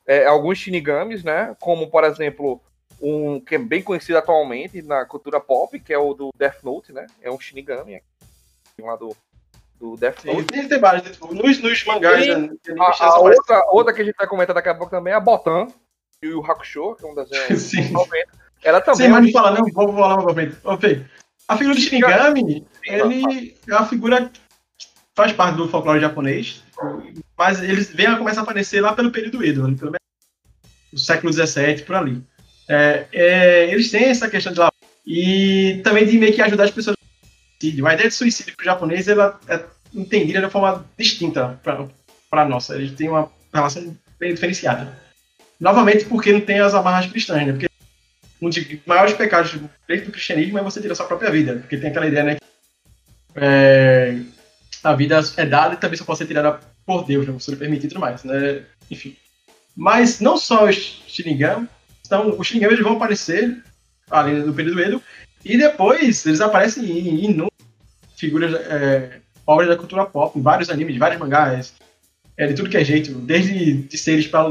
é, 0.05 0.25
alguns 0.27 0.59
Shinigamis, 0.59 1.23
né? 1.23 1.55
Como, 1.59 1.89
por 1.89 2.03
exemplo, 2.03 2.61
um 3.01 3.39
que 3.39 3.55
é 3.55 3.57
bem 3.57 3.81
conhecido 3.81 4.17
atualmente 4.17 4.81
na 4.81 5.05
cultura 5.05 5.39
pop, 5.39 5.79
que 5.79 5.91
é 5.91 5.97
o 5.97 6.13
do 6.13 6.29
Death 6.37 6.63
Note, 6.63 6.93
né? 6.93 7.07
É 7.21 7.31
um 7.31 7.39
Shinigami. 7.39 7.95
aqui, 7.95 8.05
Lá 8.79 8.95
do, 8.95 9.15
do 9.79 9.95
Death 9.97 10.23
Note. 10.23 10.45
Tem, 10.45 10.67
tem 10.67 10.79
vários. 10.79 11.09
tipo, 11.11 11.33
Nos, 11.33 11.59
nos 11.59 11.85
mangás, 11.85 12.25
E 12.25 12.35
né, 12.35 12.49
A, 12.79 13.05
a 13.05 13.19
outra, 13.19 13.65
outra 13.71 13.93
que 13.93 14.01
a 14.01 14.05
gente 14.05 14.15
vai 14.15 14.27
comentar 14.27 14.53
daqui 14.53 14.69
a 14.69 14.75
pouco 14.75 14.91
também 14.91 15.13
é 15.13 15.15
a 15.15 15.19
Botan. 15.19 15.67
E 16.21 16.27
o 16.29 16.41
Hakusho, 16.45 16.95
que 16.95 17.05
é 17.05 17.09
um 17.09 17.15
desenho 17.15 17.57
Sim. 17.57 17.81
de 17.81 17.91
90. 17.91 18.27
Ela 18.63 18.79
também 18.79 18.97
Sim, 18.97 19.05
é 19.05 19.09
mas 19.09 19.25
não 19.25 19.31
fala, 19.31 19.57
não, 19.57 19.65
vou 19.65 19.93
falar. 19.93 20.23
Ô, 20.63 20.77
Fê, 20.77 21.03
A 21.47 21.57
figura 21.57 21.75
do 21.75 21.81
Shinigami, 21.81 22.67
ele 22.83 23.55
é 23.67 23.73
uma 23.75 23.87
figura 23.87 24.29
que 24.77 24.87
faz 25.15 25.33
parte 25.33 25.55
do 25.57 25.67
folclore 25.67 25.99
japonês, 25.99 26.63
mas 27.35 27.61
eles 27.63 27.91
vêm 27.91 28.05
a 28.05 28.17
começar 28.17 28.41
a 28.41 28.43
aparecer 28.43 28.81
lá 28.81 28.93
pelo 28.93 29.11
período 29.11 29.43
Edo, 29.43 29.65
ali, 29.65 29.75
pelo 29.75 29.91
menos 29.91 30.01
no 30.93 30.99
século 30.99 31.33
XVII, 31.33 31.83
por 31.83 31.95
ali. 31.95 32.23
É, 32.67 33.05
é, 33.11 33.71
eles 33.71 33.91
têm 33.91 34.05
essa 34.05 34.29
questão 34.29 34.53
de 34.53 34.59
lá 34.59 34.71
e 35.05 35.81
também 35.83 36.05
de 36.05 36.17
meio 36.17 36.33
que 36.33 36.41
ajudar 36.41 36.65
as 36.65 36.71
pessoas 36.71 36.95
suicídio. 37.61 37.87
A 37.87 37.93
ideia 37.93 38.09
de 38.09 38.15
suicídio 38.15 38.55
para 38.55 38.63
o 38.63 38.65
japonês 38.65 39.07
ela 39.07 39.39
é 39.47 39.63
entendida 39.93 40.39
de 40.39 40.45
uma 40.45 40.51
forma 40.51 40.85
distinta 40.97 41.59
para 41.63 41.87
a 42.31 42.45
nossa. 42.45 42.75
Eles 42.75 42.91
têm 42.93 43.09
uma 43.09 43.31
relação 43.53 43.95
bem 44.19 44.33
diferenciada. 44.33 44.97
Novamente, 45.59 46.05
porque 46.05 46.33
não 46.33 46.41
tem 46.41 46.59
as 46.59 46.73
amarras 46.73 47.11
cristãs, 47.11 47.45
né? 47.45 47.51
Porque 47.51 47.69
um 48.41 48.49
dos 48.49 48.57
maiores 48.85 49.13
pecados 49.13 49.51
dentro 49.87 50.07
do 50.07 50.11
cristianismo 50.11 50.57
é 50.57 50.63
você 50.63 50.81
tirar 50.81 50.95
sua 50.95 51.05
própria 51.05 51.29
vida. 51.29 51.57
Porque 51.57 51.77
tem 51.77 51.91
aquela 51.91 52.07
ideia, 52.07 52.23
né? 52.23 52.35
Que, 52.35 52.41
é, 53.35 54.17
a 54.83 54.93
vida 54.95 55.21
é 55.37 55.45
dada 55.45 55.75
e 55.75 55.77
também 55.77 55.97
só 55.97 56.03
pode 56.03 56.17
ser 56.17 56.25
tirada 56.25 56.59
por 56.85 57.05
Deus, 57.05 57.27
né? 57.27 57.33
Você 57.33 57.55
permitir 57.55 57.85
e 57.85 57.89
tudo 57.89 58.01
mais, 58.01 58.23
né? 58.23 58.63
Enfim. 58.89 59.15
Mas 59.75 60.19
não 60.19 60.35
só 60.35 60.67
os 60.67 61.03
Shinigami, 61.07 61.67
então 62.11 62.35
os 62.37 62.45
Shinigami 62.45 62.73
eles 62.73 62.83
vão 62.83 62.97
aparecer 62.97 63.63
ali 64.09 64.33
no 64.33 64.53
período 64.53 64.81
Edo 64.81 65.01
e 65.45 65.57
depois 65.57 66.25
eles 66.25 66.41
aparecem 66.41 66.83
em 66.83 67.23
inúmeras 67.23 67.51
figuras, 68.17 68.53
é, 68.53 69.21
obras 69.47 69.69
da 69.69 69.77
cultura 69.77 70.05
pop, 70.05 70.37
em 70.37 70.41
vários 70.41 70.69
animes, 70.69 70.97
vários 70.97 71.21
mangás, 71.21 71.73
é, 72.35 72.47
de 72.47 72.53
tudo 72.53 72.69
que 72.69 72.75
é 72.75 72.83
jeito, 72.83 73.13
desde 73.13 73.73
de 73.73 73.97
seres 73.97 74.27
para 74.27 74.45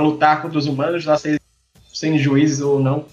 lutar 0.00 0.42
contra 0.42 0.58
os 0.58 0.66
humanos, 0.66 1.04
lá 1.04 1.16
ser, 1.16 1.40
sendo 1.94 2.18
juízes 2.18 2.60
ou 2.60 2.80
não. 2.80 3.06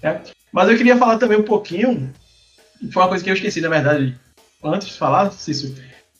Né? 0.00 0.22
Mas 0.52 0.70
eu 0.70 0.76
queria 0.76 0.96
falar 0.96 1.18
também 1.18 1.38
um 1.38 1.44
pouquinho, 1.44 2.14
foi 2.92 3.02
uma 3.02 3.08
coisa 3.08 3.24
que 3.24 3.28
eu 3.28 3.34
esqueci, 3.34 3.60
na 3.60 3.68
verdade, 3.68 4.16
antes 4.62 4.86
de 4.86 4.94
falar, 4.94 5.32
Cício, 5.32 5.74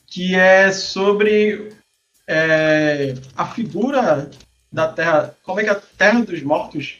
que 0.05 0.35
é 0.35 0.71
sobre 0.71 1.69
é, 2.27 3.15
a 3.35 3.45
figura 3.45 4.29
da 4.75 4.89
Terra, 4.89 5.33
como 5.41 5.61
é 5.61 5.63
que 5.63 5.69
a 5.69 5.75
Terra 5.75 6.21
dos 6.21 6.43
Mortos 6.43 6.97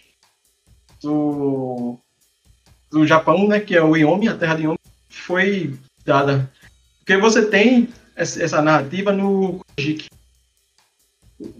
do, 1.03 1.99
do 2.89 3.06
Japão, 3.06 3.49
né, 3.49 3.60
que 3.60 3.76
é 3.76 3.84
o 3.84 3.97
Yomi, 3.97 4.30
a 4.30 4.38
Terra 4.38 4.56
de 4.56 4.64
Yomi, 4.64 4.80
foi 5.10 5.77
dada. 6.06 6.49
Porque 6.99 7.18
você 7.18 7.45
tem 7.45 7.89
essa, 8.15 8.61
narrativa 8.61 9.11
no 9.11 9.60
Kojiki, 9.76 10.07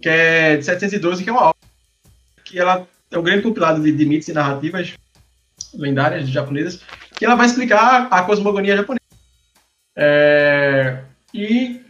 que 0.01 0.07
é 0.07 0.55
de 0.55 0.63
712, 0.63 1.21
que 1.21 1.29
é 1.29 1.33
uma 1.33 1.49
obra 1.49 1.59
que 2.45 2.57
ela 2.57 2.87
é 3.11 3.17
um 3.17 3.23
grande 3.23 3.43
compilado 3.43 3.83
de, 3.83 3.91
de 3.91 4.05
mitos 4.05 4.29
e 4.29 4.33
narrativas 4.33 4.93
lendárias 5.73 6.29
japonesas, 6.29 6.79
que 7.17 7.25
ela 7.25 7.35
vai 7.35 7.45
explicar 7.45 8.07
a 8.09 8.23
cosmogonia 8.23 8.77
japonesa. 8.77 9.01
É, 9.97 11.03
e 11.33 11.81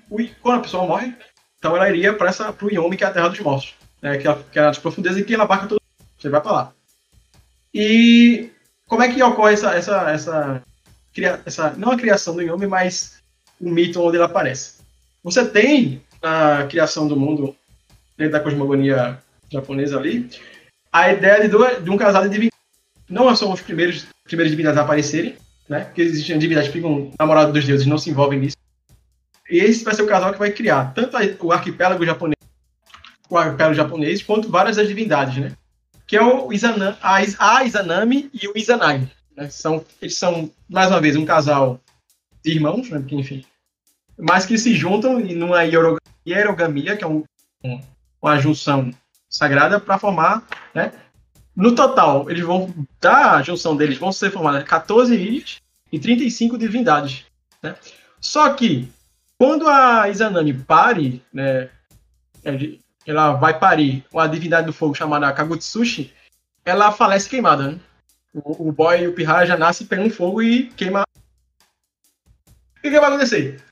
quando 0.41 0.60
a 0.60 0.61
pessoa 0.64 0.88
morre, 0.88 1.14
então 1.60 1.76
ela 1.76 1.88
iria 1.88 2.11
para 2.11 2.31
o 2.64 2.72
Yomi, 2.72 2.97
que 2.97 3.03
é 3.03 3.07
a 3.07 3.11
Terra 3.11 3.30
dos 3.30 3.39
Mortos, 3.39 3.76
né, 4.02 4.18
que, 4.18 4.28
é, 4.28 4.38
que 4.52 4.60
é 4.60 4.66
as 4.66 4.78
profundezas 4.78 5.24
que 5.24 5.34
ela 5.34 5.44
abarca 5.44 5.68
todo 5.68 5.82
Você 6.18 6.30
vai 6.30 6.42
para 6.42 6.52
lá. 6.52 6.74
E 7.74 8.50
como 8.88 9.04
é 9.04 9.12
que 9.12 9.22
ocorre 9.24 9.54
essa, 9.54 9.76
essa, 9.76 10.12
essa, 10.12 10.64
essa, 11.46 11.70
não 11.72 11.92
a 11.92 11.98
criação 11.98 12.36
do 12.36 12.42
Yomi, 12.42 12.68
mas 12.68 13.18
o 13.60 13.70
mito 13.70 14.02
onde 14.02 14.18
ele 14.18 14.24
aparece? 14.24 14.76
Você 15.24 15.46
tem 15.46 16.02
na 16.22 16.66
criação 16.68 17.08
do 17.08 17.18
mundo, 17.18 17.56
dentro 18.18 18.34
da 18.34 18.40
cosmogonia 18.40 19.20
japonesa 19.52 19.98
ali, 19.98 20.30
a 20.92 21.12
ideia 21.12 21.42
de, 21.42 21.48
dois, 21.48 21.84
de 21.84 21.90
um 21.90 21.98
casal 21.98 22.24
de 22.24 22.30
divindades. 22.30 22.60
Não 23.10 23.36
são 23.36 23.52
os 23.52 23.62
primeiros, 23.62 24.06
primeiros 24.24 24.52
divindades 24.52 24.80
a 24.80 24.84
aparecerem, 24.84 25.36
né? 25.68 25.82
Porque 25.82 26.02
existem 26.02 26.40
divindades 26.40 26.70
que 26.70 26.78
ficam 26.78 27.12
namorados 27.20 27.54
dos 27.54 27.66
deuses 27.66 27.86
não 27.86 27.98
se 27.98 28.10
envolvem 28.10 28.40
nisso. 28.40 28.58
E 29.50 29.58
esse 29.58 29.84
vai 29.84 29.94
ser 29.94 30.02
o 30.02 30.08
casal 30.08 30.32
que 30.32 30.40
vai 30.40 30.52
criar 30.52 30.94
tanto 30.94 31.18
o 31.42 31.52
arquipélago 31.52 32.06
japonês, 32.06 32.35
o 33.30 33.38
arquipélago 33.38 33.76
japonês, 33.76 34.23
quanto 34.23 34.49
várias 34.49 34.77
das 34.77 34.88
divindades, 34.88 35.38
né? 35.38 35.52
Que 36.07 36.18
é 36.18 36.22
o 36.22 36.53
Izanami, 36.53 36.97
a 37.02 37.64
Izanami 37.64 38.30
e 38.34 38.47
o 38.47 38.53
Izanagi. 38.56 39.11
Né? 39.35 39.49
São, 39.49 39.84
eles 40.02 40.18
são, 40.18 40.52
mais 40.69 40.89
uma 40.89 41.02
vez, 41.02 41.15
um 41.15 41.26
casal 41.26 41.80
de 42.43 42.52
irmãos, 42.52 42.89
né? 42.89 42.99
Porque, 42.99 43.15
enfim, 43.15 43.43
mas 44.18 44.45
que 44.45 44.57
se 44.57 44.73
juntam 44.73 45.19
numa 45.19 45.64
hierogamia, 45.64 46.95
que 46.95 47.03
é 47.03 47.07
um, 47.07 47.23
um, 47.64 47.81
uma 48.22 48.39
junção 48.39 48.91
sagrada, 49.30 49.80
para 49.80 49.99
formar, 49.99 50.47
né? 50.73 50.93
No 51.56 51.73
total, 51.73 52.30
eles 52.30 52.43
vão, 52.43 52.73
da 52.99 53.41
junção 53.41 53.76
deles, 53.76 53.97
vão 53.97 54.11
ser 54.11 54.31
formadas 54.31 54.64
14 54.64 55.15
ilhas 55.15 55.57
e 55.91 55.99
35 55.99 56.57
divindades, 56.57 57.26
né? 57.61 57.76
Só 58.19 58.52
que, 58.53 58.89
quando 59.38 59.68
a 59.68 60.10
Izanami 60.10 60.53
pare, 60.53 61.22
né, 61.31 61.69
ela 63.06 63.34
vai 63.34 63.57
parir 63.57 64.06
uma 64.11 64.27
divindade 64.27 64.65
do 64.65 64.73
fogo 64.73 64.95
chamada 64.95 65.32
Kagutsushi, 65.32 66.14
ela 66.64 66.91
falece 66.91 67.30
queimada, 67.30 67.72
né? 67.72 67.80
O, 68.34 68.69
o 68.69 68.72
boy 68.72 69.02
e 69.02 69.07
o 69.07 69.14
Pihara 69.14 69.45
já 69.45 69.56
nascem 69.56 69.88
pegando 69.88 70.10
fogo 70.10 70.41
e 70.41 70.68
queima. 70.72 71.03
O 72.77 72.82
que, 72.82 72.90
que 72.90 72.99
vai 72.99 73.10
acontecer? 73.10 73.64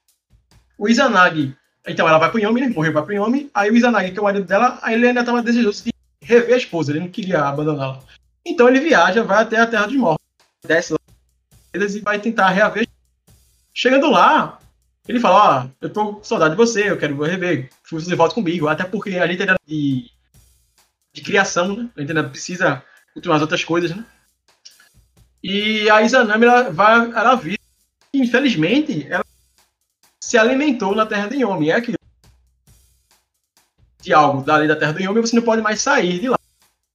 O 0.78 0.88
Izanagi, 0.88 1.56
então 1.88 2.08
ela 2.08 2.18
vai 2.18 2.32
pro 2.32 2.40
Yomi, 2.40 2.62
né? 2.62 2.70
Morreu, 2.70 2.94
vai 2.94 3.04
pro 3.04 3.14
Yomi. 3.14 3.50
Aí 3.54 3.70
o 3.70 3.76
Izanagi, 3.76 4.12
que 4.12 4.20
é 4.20 4.22
o 4.22 4.26
marido 4.26 4.46
dela, 4.46 4.80
aí 4.82 4.94
ele 4.94 5.08
ainda 5.08 5.20
estava 5.20 5.42
desejoso 5.42 5.84
de 5.84 5.92
rever 6.22 6.54
a 6.54 6.58
esposa, 6.58 6.92
ele 6.92 7.02
não 7.02 7.10
queria 7.10 7.44
abandoná-la. 7.44 8.00
Então 8.46 8.68
ele 8.68 8.80
viaja, 8.80 9.24
vai 9.24 9.44
até 9.44 9.60
a 9.60 9.68
Terra 9.68 9.88
dos 9.88 9.96
Mortos, 9.96 10.26
desce 10.66 10.94
lá 10.94 11.00
e 11.74 12.00
vai 12.00 12.20
tentar 12.20 12.50
reaver. 12.50 12.88
Chegando 13.74 14.10
lá, 14.10 14.60
ele 15.08 15.20
fala: 15.20 15.64
Ó, 15.64 15.70
eu 15.82 15.90
tô 15.90 16.16
com 16.16 16.24
saudade 16.24 16.52
de 16.52 16.58
você, 16.58 16.90
eu 16.90 16.98
quero 16.98 17.22
rever, 17.22 17.70
você 17.90 18.16
volta 18.16 18.36
comigo. 18.36 18.68
Até 18.68 18.84
porque 18.84 19.18
a 19.18 19.28
gente 19.28 19.42
ainda 19.42 19.56
de, 19.66 20.10
de 21.14 21.22
criação, 21.22 21.76
né? 21.76 21.90
A 21.96 22.02
gente 22.02 22.10
ainda 22.10 22.30
precisa 22.30 22.84
continuar 23.14 23.38
as 23.38 23.42
outras 23.42 23.64
coisas, 23.64 23.96
né? 23.96 24.06
E 25.44 25.90
a 25.90 26.02
Izanami, 26.02 26.46
ela 26.46 26.70
vai, 26.70 27.12
ela 27.12 27.36
vira, 27.36 27.60
infelizmente, 28.14 29.06
ela 29.10 29.26
se 30.22 30.38
alimentou 30.38 30.96
na 30.96 31.06
Terra 31.06 31.28
de 31.28 31.38
Yomi. 31.38 31.70
É 31.70 31.76
aquilo 31.76 31.98
de 34.02 34.14
algo 34.14 34.42
dali 34.42 34.68
da 34.68 34.76
Terra 34.76 34.94
do 34.94 35.02
Yomi, 35.02 35.22
você 35.22 35.36
não 35.36 35.44
pode 35.44 35.62
mais 35.62 35.82
sair 35.82 36.20
de 36.20 36.30
lá. 36.30 36.40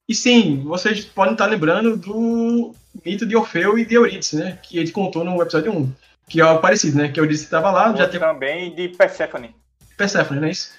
E 0.09 0.15
sim, 0.15 0.63
vocês 0.65 1.05
podem 1.05 1.33
estar 1.33 1.45
lembrando 1.45 1.95
do 1.95 2.75
mito 3.05 3.27
de 3.27 3.37
Orfeu 3.37 3.79
e 3.79 3.85
de 3.85 3.95
Eurídice, 3.95 4.37
né? 4.37 4.59
Que 4.63 4.79
ele 4.79 4.91
contou 4.91 5.23
no 5.23 5.41
episódio 5.43 5.71
1. 5.71 5.93
Que 6.29 6.41
é 6.41 6.45
algo 6.45 6.61
parecido, 6.61 6.99
né? 6.99 7.09
Que 7.09 7.19
Eurídice 7.19 7.45
estava 7.45 7.71
lá, 7.71 7.95
já 7.97 8.09
tem... 8.09 8.21
Também 8.21 8.75
de 8.75 8.89
Persephone. 8.89 9.55
Persephone, 9.97 10.41
não 10.41 10.49
é 10.49 10.51
isso? 10.51 10.73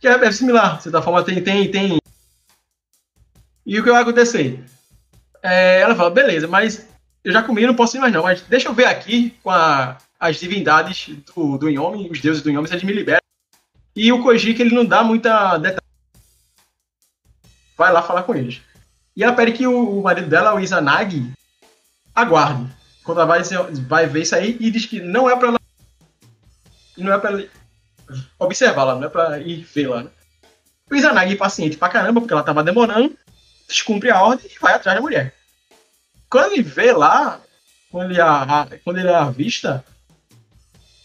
Que 0.00 0.08
é, 0.08 0.12
é 0.12 0.32
similar, 0.32 0.76
de 0.76 0.84
certa 0.84 1.02
forma 1.02 1.22
tem, 1.24 1.42
tem, 1.42 1.70
tem... 1.70 1.98
E 3.64 3.78
o 3.78 3.84
que 3.84 3.90
vai 3.90 4.02
acontecer? 4.02 4.62
É, 5.42 5.80
ela 5.80 5.94
fala, 5.94 6.10
beleza, 6.10 6.46
mas 6.46 6.88
eu 7.24 7.32
já 7.32 7.42
comi, 7.42 7.66
não 7.66 7.74
posso 7.74 7.96
ir 7.96 8.00
mais 8.00 8.12
não, 8.12 8.22
mas 8.22 8.42
deixa 8.42 8.68
eu 8.68 8.74
ver 8.74 8.86
aqui 8.86 9.36
com 9.42 9.50
a, 9.50 9.96
as 10.18 10.36
divindades 10.36 11.08
do, 11.34 11.58
do 11.58 11.68
Yomi, 11.68 12.10
os 12.10 12.20
deuses 12.20 12.42
do 12.42 12.50
Yomi, 12.50 12.66
se 12.66 12.74
eles 12.74 12.84
me 12.84 12.92
liberam. 12.92 13.20
E 13.94 14.12
o 14.12 14.22
Kojiki, 14.22 14.62
ele 14.62 14.74
não 14.74 14.84
dá 14.84 15.04
muita 15.04 15.58
detalhe. 15.58 15.82
Vai 17.76 17.92
lá 17.92 18.02
falar 18.02 18.22
com 18.22 18.34
eles. 18.34 18.60
E 19.14 19.22
ela 19.22 19.34
pede 19.34 19.52
que 19.52 19.66
o, 19.66 19.98
o 19.98 20.02
marido 20.02 20.28
dela, 20.28 20.54
o 20.54 20.60
Izanagi, 20.60 21.30
aguarde. 22.14 22.70
Quando 23.04 23.20
ela 23.20 23.26
vai, 23.26 23.42
vai 23.86 24.06
ver 24.06 24.22
isso 24.22 24.34
aí 24.34 24.56
e 24.60 24.70
diz 24.70 24.86
que 24.86 25.00
não 25.00 25.28
é 25.28 25.36
pra 25.36 25.48
ela. 25.48 25.60
Não 26.96 27.12
é 27.12 27.18
pra 27.18 27.30
ela 27.30 27.48
observá-la, 28.38 28.94
não 28.94 29.04
é 29.04 29.08
pra 29.08 29.38
ir 29.40 29.64
vê-la. 29.64 30.04
Né? 30.04 30.10
O 30.90 30.94
Izanagi, 30.94 31.36
paciente 31.36 31.76
pra 31.76 31.88
caramba, 31.88 32.20
porque 32.20 32.32
ela 32.32 32.42
tava 32.42 32.62
demorando, 32.62 33.16
descumpre 33.66 34.10
a 34.10 34.22
ordem 34.22 34.46
e 34.46 34.58
vai 34.58 34.74
atrás 34.74 34.96
da 34.96 35.02
mulher. 35.02 35.34
Quando 36.28 36.52
ele 36.52 36.62
vê 36.62 36.92
lá, 36.92 37.40
quando 37.90 38.10
ele, 38.10 38.20
a, 38.20 38.68
quando 38.84 38.98
ele 38.98 39.08
a 39.08 39.22
avista, 39.22 39.84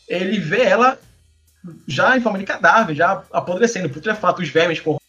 ele 0.08 0.40
vê 0.40 0.64
ela 0.64 1.00
já 1.88 2.18
em 2.18 2.22
forma 2.22 2.40
de 2.40 2.46
cadáver, 2.46 2.96
já 2.96 3.24
apodrecendo, 3.32 3.90
putrefato, 3.90 4.42
os 4.42 4.50
vermes 4.50 4.82
o 4.86 5.00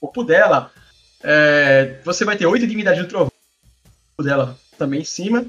corpo 0.00 0.24
dela. 0.24 0.70
É, 1.22 2.00
você 2.04 2.24
vai 2.24 2.36
ter 2.36 2.46
oito 2.46 2.66
divindades 2.66 3.02
do 3.02 3.08
trovão 3.08 3.32
dela 4.18 4.58
também 4.76 5.00
em 5.00 5.04
cima. 5.04 5.46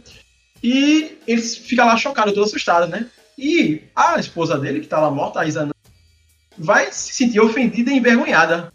E 0.63 1.19
eles 1.27 1.57
ficam 1.57 1.85
lá 1.85 1.97
chocados, 1.97 2.33
todos 2.33 2.49
assustados, 2.49 2.89
né? 2.89 3.05
E 3.37 3.83
a 3.93 4.17
esposa 4.17 4.57
dele, 4.57 4.79
que 4.79 4.87
tá 4.87 4.99
lá 4.99 5.11
morta, 5.11 5.41
a 5.41 5.45
Isana, 5.45 5.73
vai 6.57 6.91
se 6.91 7.13
sentir 7.13 7.41
ofendida 7.41 7.91
e 7.91 7.97
envergonhada 7.97 8.71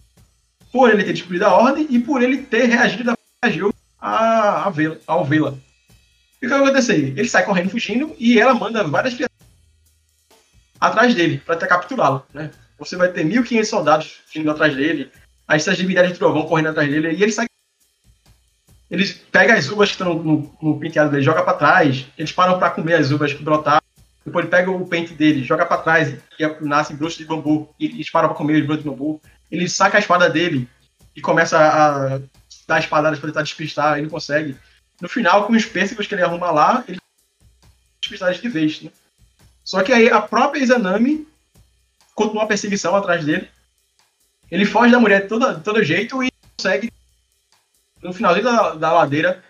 por 0.71 0.91
ele 0.91 1.03
ter 1.03 1.15
descumprido 1.15 1.47
a 1.47 1.53
ordem 1.55 1.87
e 1.89 1.99
por 1.99 2.23
ele 2.23 2.43
ter 2.43 2.67
reagido 2.67 3.05
da 3.05 3.15
reagiu 3.43 3.73
a, 3.99 4.67
a 4.67 4.71
vê 4.71 4.99
ao 5.07 5.25
vê-la. 5.25 5.55
E 6.41 6.47
o 6.47 6.49
que 6.49 6.49
vai 6.49 6.61
acontecer? 6.61 7.15
Ele 7.17 7.29
sai 7.29 7.45
correndo, 7.45 7.71
fugindo, 7.71 8.15
e 8.19 8.39
ela 8.39 8.55
manda 8.55 8.85
várias 8.85 9.15
criaturas 9.15 9.49
atrás 10.81 11.15
dele, 11.15 11.39
para 11.45 11.57
tentar 11.57 11.67
capturá-lo. 11.69 12.25
Né? 12.33 12.51
Você 12.79 12.97
vai 12.97 13.11
ter 13.11 13.25
1.500 13.25 13.65
soldados 13.65 14.21
vindo 14.33 14.51
atrás 14.51 14.75
dele, 14.75 15.11
as 15.47 15.63
essas 15.63 15.77
divindades 15.77 16.13
de 16.13 16.19
trovão 16.19 16.47
correndo 16.47 16.69
atrás 16.69 16.89
dele, 16.89 17.13
e 17.13 17.23
ele 17.23 17.33
sai. 17.33 17.48
Eles 18.91 19.13
pegam 19.13 19.57
as 19.57 19.69
uvas 19.69 19.91
que 19.91 19.95
estão 19.95 20.15
no, 20.15 20.57
no 20.63 20.79
penteado 20.79 21.11
dele, 21.11 21.23
joga 21.23 21.43
para 21.43 21.55
trás, 21.55 22.07
eles 22.17 22.33
param 22.33 22.59
para 22.59 22.71
comer 22.71 22.95
as 22.95 23.11
uvas 23.11 23.33
que 23.33 23.43
brotaram, 23.43 23.83
depois 24.25 24.45
ele 24.45 24.51
pega 24.51 24.71
o 24.71 24.87
pente 24.87 25.15
dele, 25.15 25.45
joga 25.45 25.67
para 25.67 25.83
trás, 25.83 26.17
e 26.39 26.65
nascem 26.65 26.97
brotos 26.97 27.17
de 27.17 27.25
bambu, 27.25 27.75
e 27.79 27.87
eles 27.87 28.11
param 28.11 28.29
para 28.29 28.37
comer 28.37 28.61
os 28.61 28.67
brotos 28.67 28.85
de 28.85 28.91
bambu. 28.91 29.21
Ele 29.51 29.69
saca 29.69 29.99
a 29.99 30.01
espada 30.01 30.29
dele 30.29 30.69
e 31.17 31.21
começa 31.21 31.59
a 31.59 32.21
dar 32.67 32.79
espadadas 32.79 33.19
para 33.19 33.29
tentar 33.29 33.43
despistar, 33.43 33.95
ele 33.95 34.03
não 34.03 34.11
consegue. 34.11 34.57
No 35.01 35.09
final, 35.09 35.47
com 35.47 35.53
os 35.53 35.65
pêssegos 35.65 36.07
que 36.07 36.15
ele 36.15 36.23
arruma 36.23 36.51
lá, 36.51 36.85
ele 36.87 36.99
despistar 38.01 38.33
de 38.33 38.49
vez, 38.49 38.83
né? 38.83 38.91
Só 39.65 39.83
que 39.83 39.93
aí 39.93 40.11
a 40.11 40.21
própria 40.21 40.63
Izanami 40.63 41.27
continua 42.15 42.45
a 42.45 42.47
perseguição 42.47 42.97
atrás 42.97 43.25
dele. 43.25 43.49
Ele 44.51 44.65
foge 44.65 44.91
da 44.91 44.99
mulher 44.99 45.23
de 45.23 45.29
todo, 45.29 45.61
todo 45.61 45.85
jeito 45.85 46.23
e 46.23 46.31
consegue, 46.57 46.91
no 48.03 48.13
finalzinho 48.13 48.45
da, 48.45 48.75
da 48.75 48.93
ladeira, 48.93 49.43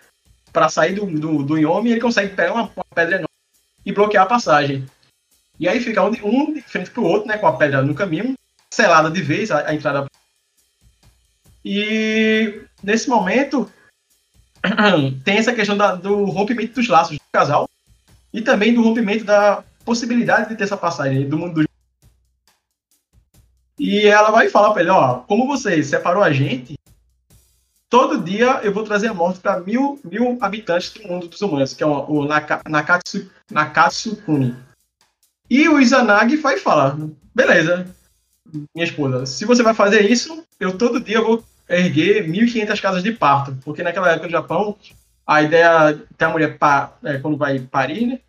para 0.51 0.69
sair 0.69 0.93
do, 0.93 1.05
do, 1.05 1.43
do 1.43 1.57
Yomi, 1.57 1.91
ele 1.91 2.01
consegue 2.01 2.35
pegar 2.35 2.53
uma, 2.53 2.63
uma, 2.63 2.85
pedra 2.93 3.15
enorme 3.15 3.27
e 3.85 3.91
bloquear 3.91 4.23
a 4.23 4.27
passagem. 4.27 4.85
E 5.59 5.67
aí 5.67 5.79
fica 5.79 6.03
um, 6.03 6.11
um 6.23 6.53
de 6.53 6.61
frente 6.61 6.89
pro 6.91 7.03
outro, 7.03 7.27
né, 7.27 7.37
com 7.37 7.47
a 7.47 7.55
pedra 7.55 7.81
no 7.81 7.93
caminho, 7.93 8.33
selada 8.73 9.09
de 9.09 9.21
vez 9.21 9.51
a, 9.51 9.67
a 9.67 9.73
entrada. 9.73 10.07
E 11.63 12.61
nesse 12.81 13.09
momento 13.09 13.69
tem 15.23 15.37
essa 15.37 15.53
questão 15.53 15.77
da, 15.77 15.95
do 15.95 16.25
rompimento 16.25 16.73
dos 16.73 16.87
laços 16.87 17.17
do 17.17 17.23
casal 17.31 17.69
e 18.33 18.41
também 18.41 18.73
do 18.73 18.81
rompimento 18.81 19.23
da 19.23 19.63
possibilidade 19.83 20.49
de 20.49 20.55
ter 20.55 20.63
essa 20.63 20.77
passagem 20.77 21.27
do 21.27 21.37
mundo 21.37 21.61
do 21.61 21.69
E 23.77 24.07
ela 24.07 24.31
vai 24.31 24.49
falar 24.49 24.71
para 24.71 24.81
ele, 24.81 24.91
ó, 24.91 25.15
como 25.19 25.47
você 25.47 25.83
separou 25.83 26.23
a 26.23 26.31
gente, 26.31 26.78
todo 27.89 28.23
dia 28.23 28.59
eu 28.63 28.71
vou 28.71 28.83
trazer 28.83 29.07
a 29.07 29.13
morte 29.13 29.39
para 29.39 29.59
mil, 29.59 29.99
mil 30.03 30.37
habitantes 30.39 30.93
do 30.93 31.07
mundo 31.07 31.27
dos 31.27 31.41
humanos, 31.41 31.73
que 31.73 31.83
é 31.83 31.87
o, 31.87 32.05
o 32.05 32.25
Naka, 32.25 32.61
Nakatsu, 32.67 33.29
Nakatsu 33.51 34.15
Kuni. 34.17 34.55
E 35.49 35.67
o 35.67 35.79
Izanagi 35.79 36.37
vai 36.37 36.57
falar, 36.57 36.95
beleza, 37.33 37.87
minha 38.75 38.85
esposa, 38.85 39.25
se 39.25 39.45
você 39.45 39.63
vai 39.63 39.73
fazer 39.73 40.09
isso, 40.09 40.43
eu 40.59 40.77
todo 40.77 40.99
dia 40.99 41.21
vou 41.21 41.43
erguer 41.67 42.27
1.500 42.27 42.81
casas 42.81 43.03
de 43.03 43.11
parto, 43.11 43.57
porque 43.63 43.83
naquela 43.83 44.09
época 44.09 44.27
no 44.27 44.31
Japão, 44.31 44.77
a 45.25 45.41
ideia 45.41 45.93
de 45.93 46.25
a 46.25 46.29
mulher, 46.29 46.57
é, 47.03 47.17
quando 47.17 47.37
vai 47.37 47.59
parir, 47.59 48.07
né, 48.07 48.19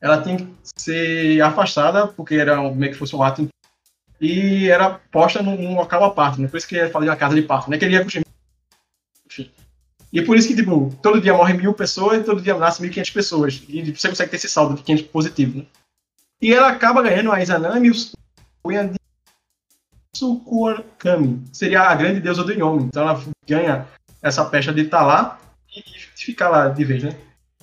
ela 0.00 0.20
tinha 0.22 0.38
que 0.38 0.46
ser 0.76 1.40
afastada, 1.42 2.08
porque 2.08 2.34
era 2.34 2.60
meio 2.72 2.92
que 2.92 2.98
fosse 2.98 3.14
um 3.14 3.22
ato 3.22 3.48
e 4.20 4.68
era 4.68 5.00
posta 5.10 5.42
num, 5.42 5.56
num 5.56 5.74
local 5.74 6.04
à 6.04 6.10
parte, 6.10 6.40
né? 6.40 6.48
Por 6.48 6.56
isso 6.56 6.68
que 6.68 6.76
ele 6.76 6.90
fala 6.90 7.04
de 7.04 7.10
uma 7.10 7.16
casa 7.16 7.34
de 7.34 7.42
parto, 7.42 7.70
né? 7.70 7.78
Que 7.78 7.84
ele 7.86 7.96
ia. 7.96 8.06
E 10.12 10.22
por 10.22 10.36
isso 10.36 10.48
que, 10.48 10.56
tipo, 10.56 10.92
todo 11.02 11.20
dia 11.20 11.34
morrem 11.34 11.56
mil 11.56 11.72
pessoas 11.72 12.20
e 12.20 12.24
todo 12.24 12.40
dia 12.40 12.56
nascem 12.56 12.90
1.500 12.90 13.12
pessoas. 13.12 13.62
E 13.68 13.92
você 13.92 14.08
consegue 14.08 14.30
ter 14.30 14.36
esse 14.36 14.48
saldo 14.48 14.74
de 14.74 14.82
500 14.82 15.06
positivo, 15.06 15.58
né? 15.58 15.66
E 16.42 16.52
ela 16.52 16.68
acaba 16.68 17.02
ganhando 17.02 17.30
a 17.30 17.40
Izanami 17.40 17.90
o 18.64 18.72
Yandi 18.72 18.98
Tsukuokami. 20.12 21.44
Seria 21.52 21.82
a 21.82 21.94
grande 21.94 22.20
deusa 22.20 22.42
do 22.42 22.52
Yomi. 22.52 22.84
Então 22.84 23.02
ela 23.02 23.22
ganha 23.46 23.86
essa 24.22 24.44
pecha 24.44 24.72
de 24.72 24.82
estar 24.82 25.02
lá 25.02 25.38
e 25.74 25.82
ficar 26.16 26.48
lá 26.48 26.68
de 26.68 26.84
vez, 26.84 27.02
né? 27.02 27.16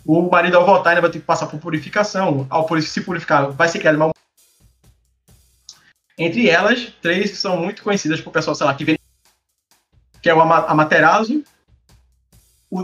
o 0.08 0.22
marido 0.30 0.56
ao 0.56 0.66
voltar 0.66 0.92
ainda 0.92 1.02
vai 1.02 1.12
ter 1.12 1.20
que 1.20 1.26
passar 1.26 1.48
por 1.48 1.60
purificação. 1.60 2.48
Ao 2.50 2.82
se 2.82 3.02
purificar, 3.02 3.52
vai 3.52 3.68
ser 3.68 3.80
criado 3.80 3.98
uma. 3.98 4.12
Entre 6.18 6.50
elas, 6.50 6.94
três 7.02 7.30
que 7.32 7.38
são 7.38 7.58
muito 7.58 7.84
conhecidas 7.84 8.22
por 8.22 8.32
pessoal, 8.32 8.56
sei 8.56 8.66
lá, 8.66 8.74
que 8.74 8.86
vem. 8.86 8.98
Que 10.22 10.30
é 10.30 10.34
o 10.34 10.42
Amaterasu, 10.42 11.44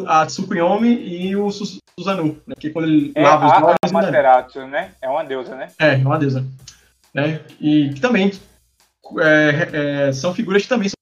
a 0.07 0.25
Tsukuyomi 0.25 0.93
e 0.93 1.35
o 1.35 1.49
Susanoo. 1.51 2.37
Né? 2.47 2.55
Que 2.59 2.69
quando 2.69 2.87
ele 2.87 3.11
é 3.15 3.23
lava 3.23 3.45
os 3.45 3.63
olhos. 3.63 3.77
A 3.83 3.89
Amaterasu, 3.89 4.67
né? 4.67 4.91
É 5.01 5.09
uma 5.09 5.23
deusa, 5.23 5.55
né? 5.55 5.67
É, 5.79 5.93
é 5.93 5.97
uma 5.97 6.17
deusa. 6.17 6.45
Né? 7.13 7.41
E 7.59 7.91
que 7.93 8.01
também 8.01 8.31
é, 9.19 10.07
é, 10.07 10.11
são 10.13 10.33
figuras 10.33 10.63
que 10.63 10.69
também 10.69 10.89
são 10.89 10.97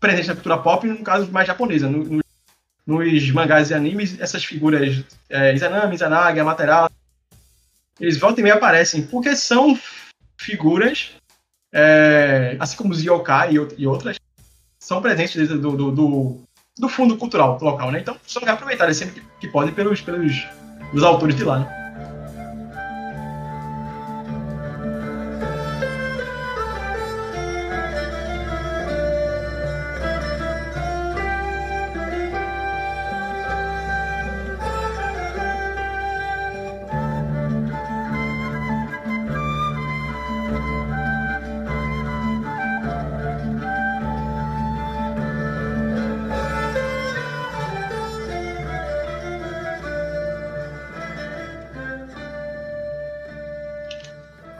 presentes 0.00 0.28
na 0.28 0.34
cultura 0.34 0.58
pop, 0.58 0.86
no 0.86 1.04
caso 1.04 1.30
mais 1.30 1.46
japonesa. 1.46 1.88
No, 1.88 2.04
no 2.04 2.24
nos 2.86 3.30
mangás 3.30 3.70
e 3.70 3.74
animes, 3.74 4.20
essas 4.20 4.44
figuras, 4.44 5.02
é, 5.30 5.54
Izanami, 5.54 5.94
Izanagi, 5.94 6.38
Amaterasu, 6.38 6.92
eles 7.98 8.18
voltam 8.18 8.40
e 8.40 8.42
meia 8.42 8.56
aparecem, 8.56 9.06
porque 9.06 9.34
são 9.34 9.78
figuras, 10.36 11.12
é, 11.72 12.56
assim 12.60 12.76
como 12.76 12.92
os 12.92 13.02
yokai 13.02 13.54
e, 13.54 13.82
e, 13.82 13.86
outras, 13.86 14.18
são 14.78 15.00
presentes 15.00 15.34
dentro 15.34 15.58
do, 15.58 15.76
do, 15.76 15.90
do, 15.90 16.40
do 16.78 16.88
fundo 16.88 17.16
cultural 17.16 17.58
local, 17.60 17.90
né? 17.90 18.00
Então, 18.00 18.16
são 18.26 18.42
reaproveitadas 18.42 18.96
sempre 18.96 19.20
que, 19.20 19.26
que 19.40 19.48
podem 19.48 19.72
pelos, 19.72 20.00
pelos 20.00 20.46
os 20.92 21.02
autores 21.02 21.36
de 21.36 21.44
lá, 21.44 21.60
né? 21.60 21.83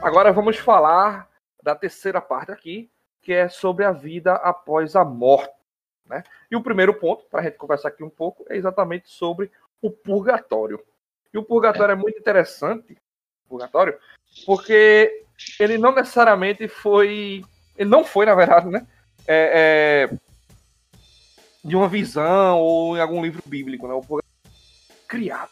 Agora 0.05 0.31
vamos 0.31 0.57
falar 0.57 1.27
da 1.63 1.73
terceira 1.73 2.21
parte 2.21 2.51
aqui, 2.51 2.91
que 3.23 3.33
é 3.33 3.49
sobre 3.49 3.83
a 3.83 3.91
vida 3.91 4.33
após 4.33 4.95
a 4.95 5.03
morte. 5.03 5.55
Né? 6.07 6.23
E 6.51 6.55
o 6.55 6.61
primeiro 6.61 6.93
ponto, 6.93 7.25
para 7.25 7.39
a 7.39 7.43
gente 7.43 7.57
conversar 7.57 7.87
aqui 7.87 8.03
um 8.03 8.09
pouco, 8.09 8.45
é 8.47 8.55
exatamente 8.55 9.09
sobre 9.09 9.49
o 9.81 9.89
purgatório. 9.89 10.79
E 11.33 11.39
o 11.39 11.43
purgatório 11.43 11.93
é, 11.93 11.95
é 11.95 11.99
muito 11.99 12.19
interessante, 12.19 12.95
purgatório, 13.49 13.97
porque 14.45 15.23
ele 15.59 15.79
não 15.79 15.91
necessariamente 15.91 16.67
foi. 16.67 17.43
Ele 17.75 17.89
não 17.89 18.05
foi, 18.05 18.27
na 18.27 18.35
verdade, 18.35 18.67
né? 18.69 18.85
É, 19.27 20.11
é, 20.11 20.17
de 21.63 21.75
uma 21.75 21.89
visão 21.89 22.59
ou 22.59 22.95
em 22.95 23.01
algum 23.01 23.23
livro 23.23 23.41
bíblico, 23.43 23.87
né? 23.87 23.95
O 23.95 24.01
purgatório 24.01 24.29
criado. 25.07 25.49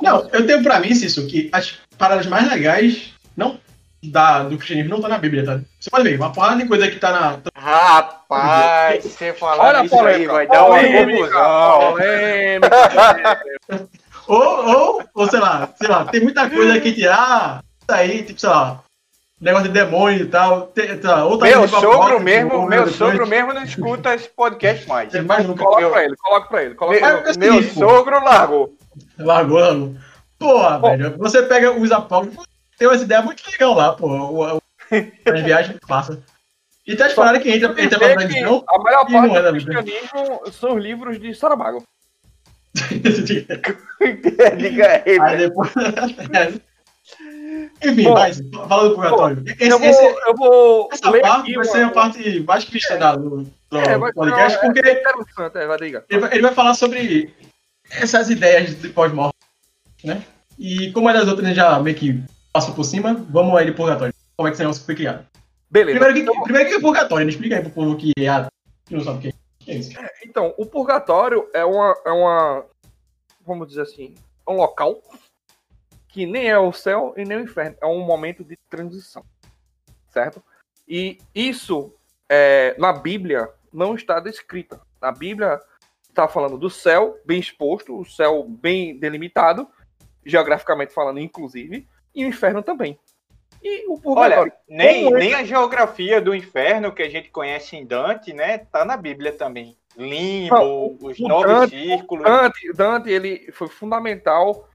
Não, 0.00 0.26
eu 0.30 0.46
tenho 0.46 0.62
para 0.62 0.80
mim, 0.80 0.88
isso 0.88 1.26
que 1.26 1.50
as 1.52 1.72
paradas 1.98 2.26
mais 2.26 2.48
legais 2.50 3.14
não 3.36 3.60
da, 4.02 4.44
do 4.44 4.56
cristianismo 4.56 4.90
não 4.90 5.00
tá 5.02 5.08
na 5.08 5.18
Bíblia, 5.18 5.44
tá? 5.44 5.60
Você 5.78 5.90
pode 5.90 6.04
ver, 6.04 6.16
uma 6.16 6.32
porrada 6.32 6.56
de 6.56 6.66
coisa 6.66 6.90
que 6.90 6.98
tá 6.98 7.12
na. 7.12 7.38
Rapaz, 7.54 9.04
você 9.04 9.32
falar 9.34 9.76
Olha 9.76 9.84
isso 9.84 10.00
aí 10.00 10.26
vai 10.26 10.46
dar 10.46 10.64
uma 10.64 10.78
confusão. 10.78 11.96
ou, 14.26 14.68
ou, 14.68 15.02
ou, 15.14 15.28
sei 15.28 15.40
lá, 15.40 15.68
sei 15.76 15.88
lá, 15.88 16.04
tem 16.06 16.22
muita 16.22 16.48
coisa 16.48 16.80
que 16.80 16.92
tirar. 16.92 17.62
Isso 17.82 17.92
aí, 17.92 18.22
tipo, 18.22 18.40
sei 18.40 18.48
lá, 18.48 18.80
negócio 19.38 19.68
de 19.68 19.74
demônio 19.74 20.22
e 20.22 20.28
tal. 20.28 20.68
Tem, 20.68 20.96
tá, 20.96 21.24
outra 21.26 21.48
meu 21.48 21.68
sogro 21.68 22.20
mesmo, 22.20 22.66
meu 22.66 22.84
depois. 22.84 22.96
sogro 22.96 23.26
mesmo 23.26 23.52
não 23.52 23.62
escuta 23.62 24.14
esse 24.14 24.30
podcast 24.30 24.88
mais. 24.88 25.14
É 25.14 25.20
mais 25.20 25.46
nunca. 25.46 25.62
Coloca 25.62 25.90
pra 25.90 26.04
ele, 26.04 26.16
coloca 26.16 26.48
pra 26.48 26.62
ele. 26.64 26.74
Coloca 26.74 26.98
meu, 26.98 27.22
pra 27.22 27.30
ele. 27.30 27.38
meu 27.38 27.62
sogro 27.64 28.24
largou. 28.24 28.74
Largou, 29.18 29.60
largou. 29.60 29.94
Porra, 30.38 30.78
velho, 30.78 31.18
você 31.18 31.42
pega 31.42 31.70
os 31.70 31.92
apócrifos 31.92 32.46
tem 32.80 32.88
umas 32.88 33.02
ideias 33.02 33.24
muito 33.26 33.42
legais 33.50 33.76
lá, 33.76 33.92
pô. 33.92 34.06
O, 34.08 34.56
o, 34.56 34.62
as 34.90 35.42
viagens 35.42 35.78
que 35.78 35.86
passa. 35.86 36.18
E 36.86 36.96
tem 36.96 37.06
as 37.06 37.12
paradas 37.12 37.42
que 37.42 37.50
entra, 37.50 37.80
entra 37.80 37.98
pra 37.98 38.08
religião. 38.08 38.64
A 38.68 38.78
maior 38.78 39.06
parte 39.06 39.36
é 39.36 39.42
do 39.42 39.50
cristianismo 39.52 40.42
são 40.50 40.76
os 40.76 40.82
livros 40.82 41.20
de 41.20 41.34
Saramago. 41.34 41.84
Diga 44.56 45.02
aí, 45.04 45.20
Aí 45.20 45.36
depois. 45.36 45.70
Enfim, 47.84 48.04
Bom, 48.04 48.14
vai, 48.14 48.32
fala 48.68 48.88
do 48.88 48.94
purgatório. 48.94 49.44
Esse- 49.46 49.68
eu 49.68 49.78
vou, 49.78 49.88
esse- 49.88 50.04
eu 50.28 50.34
vou 50.36 50.88
essa 50.92 51.10
ler 51.10 51.20
parte 51.22 51.40
aqui 51.40 51.54
vai 51.54 51.66
uma- 51.66 51.72
ser 51.72 51.82
a 51.84 51.90
parte 51.90 52.40
mais 52.40 52.64
cristã 52.64 52.96
da- 52.98 53.16
do, 53.16 53.42
do 53.68 53.78
É, 53.78 53.98
podcast, 54.12 54.58
uma- 54.58 54.72
porque 54.72 54.88
é 54.88 54.92
é, 55.02 55.66
vai 55.66 55.78
ele 55.82 56.20
vai, 56.20 56.32
ele 56.32 56.42
vai 56.42 56.54
falar 56.54 56.74
sobre 56.74 57.34
essas 57.90 58.30
ideias 58.30 58.80
de 58.80 58.88
pós-morte, 58.90 59.34
né? 60.04 60.22
E 60.58 60.92
como 60.92 61.10
é 61.10 61.12
das 61.12 61.26
outras, 61.26 61.44
a 61.44 61.48
gente 61.48 61.56
já 61.56 61.78
meio 61.80 61.96
que 61.96 62.22
passou 62.52 62.74
por 62.74 62.84
cima, 62.84 63.14
vamos 63.14 63.56
aí 63.56 63.66
de 63.66 63.72
purgatório. 63.72 64.14
Como 64.36 64.46
é 64.48 64.50
que 64.50 64.54
esse 64.54 64.62
negócio 64.62 64.84
foi 64.84 64.94
criado? 64.94 65.26
Beleza. 65.70 65.98
Primeiro, 66.00 66.32
que, 66.32 66.42
primeiro 66.42 66.68
que 66.68 66.74
é 66.76 66.80
purgatório, 66.80 67.24
né? 67.26 67.30
Explica 67.30 67.56
aí 67.56 67.62
pro 67.62 67.70
povo 67.70 67.96
que, 67.96 68.12
é, 68.18 68.28
a- 68.28 68.48
que 68.86 68.94
não 68.94 69.04
sabe 69.04 69.18
o 69.18 69.20
que 69.20 69.28
é. 69.28 69.32
Que 69.60 69.70
é 69.70 69.74
isso? 69.74 69.90
Então, 70.24 70.54
o 70.56 70.66
purgatório 70.66 71.48
é 71.52 71.64
uma, 71.64 71.94
é 72.04 72.10
uma. 72.10 72.64
Vamos 73.46 73.68
dizer 73.68 73.82
assim. 73.82 74.14
É 74.46 74.50
um 74.50 74.56
local 74.56 75.00
que 76.08 76.26
nem 76.26 76.48
é 76.48 76.58
o 76.58 76.72
céu 76.72 77.14
e 77.16 77.24
nem 77.24 77.38
o 77.38 77.42
inferno. 77.42 77.76
É 77.80 77.86
um 77.86 78.00
momento 78.00 78.42
de 78.42 78.56
transição. 78.68 79.22
Certo? 80.08 80.42
E 80.88 81.18
isso, 81.34 81.94
é, 82.28 82.74
na 82.78 82.92
Bíblia, 82.92 83.48
não 83.72 83.94
está 83.94 84.18
descrito. 84.18 84.80
Na 85.00 85.12
Bíblia, 85.12 85.60
está 86.08 86.26
falando 86.26 86.58
do 86.58 86.68
céu 86.68 87.16
bem 87.24 87.38
exposto, 87.38 87.96
o 87.96 88.04
céu 88.04 88.44
bem 88.48 88.98
delimitado, 88.98 89.68
geograficamente 90.26 90.92
falando, 90.92 91.20
inclusive, 91.20 91.86
e 92.14 92.24
o 92.24 92.28
inferno 92.28 92.62
também. 92.62 92.98
E 93.62 93.86
o 93.88 93.98
purgatório. 94.00 94.42
Olha, 94.42 94.52
nem, 94.68 95.06
é 95.06 95.10
nem 95.10 95.34
a 95.34 95.44
geografia 95.44 96.20
do 96.20 96.34
inferno 96.34 96.92
que 96.92 97.02
a 97.02 97.08
gente 97.10 97.28
conhece 97.30 97.76
em 97.76 97.84
Dante, 97.84 98.32
né? 98.32 98.58
Tá 98.58 98.84
na 98.84 98.96
Bíblia 98.96 99.32
também. 99.32 99.76
Limbo, 99.96 100.54
Não, 100.54 100.96
os 101.02 101.18
nove 101.20 101.46
Dante- 101.46 101.70
círculos. 101.78 102.24
Dante, 102.24 102.72
Dante 102.72 103.10
ele 103.10 103.50
foi 103.52 103.68
fundamental 103.68 104.66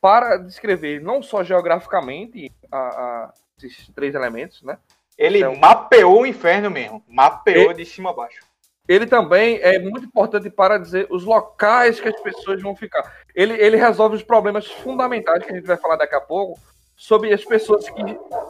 para 0.00 0.36
descrever 0.38 1.00
não 1.00 1.22
só 1.22 1.44
geograficamente 1.44 2.50
a, 2.72 2.78
a- 2.78 3.32
esses 3.62 3.88
três 3.94 4.14
elementos, 4.14 4.62
né? 4.62 4.78
Ele 5.16 5.38
Então- 5.38 5.54
mapeou 5.56 6.22
o 6.22 6.26
inferno 6.26 6.70
mesmo. 6.70 7.04
Mapeou 7.06 7.72
de 7.72 7.84
cima 7.84 8.10
a 8.10 8.12
baixo. 8.14 8.40
Ele 8.88 9.06
também 9.06 9.58
é 9.62 9.78
muito 9.78 10.06
importante 10.06 10.50
para 10.50 10.78
dizer 10.78 11.06
os 11.10 11.24
locais 11.24 12.00
que 12.00 12.08
as 12.08 12.20
pessoas 12.20 12.60
vão 12.60 12.74
ficar. 12.74 13.16
Ele, 13.34 13.54
ele 13.54 13.76
resolve 13.76 14.16
os 14.16 14.22
problemas 14.22 14.66
fundamentais 14.66 15.44
que 15.44 15.52
a 15.52 15.54
gente 15.54 15.66
vai 15.66 15.76
falar 15.76 15.96
daqui 15.96 16.14
a 16.14 16.20
pouco 16.20 16.58
sobre 16.96 17.32
as 17.32 17.44
pessoas 17.44 17.88
que, 17.88 18.04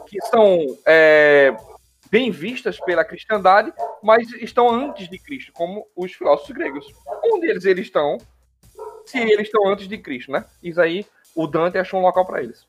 que 0.06 0.20
são 0.26 0.58
é, 0.86 1.54
bem 2.10 2.30
vistas 2.30 2.78
pela 2.80 3.04
cristandade, 3.04 3.72
mas 4.02 4.30
estão 4.34 4.68
antes 4.68 5.08
de 5.08 5.18
Cristo, 5.18 5.52
como 5.52 5.86
os 5.96 6.12
filósofos 6.12 6.54
gregos. 6.54 6.86
Onde 7.24 7.48
eles, 7.48 7.64
eles 7.64 7.86
estão, 7.86 8.18
se 9.06 9.18
eles 9.18 9.46
estão 9.46 9.68
antes 9.68 9.86
de 9.86 9.98
Cristo, 9.98 10.32
né? 10.32 10.44
Isso 10.62 10.80
aí, 10.80 11.06
o 11.34 11.46
Dante 11.46 11.78
achou 11.78 12.00
um 12.00 12.02
local 12.02 12.26
para 12.26 12.42
eles. 12.42 12.66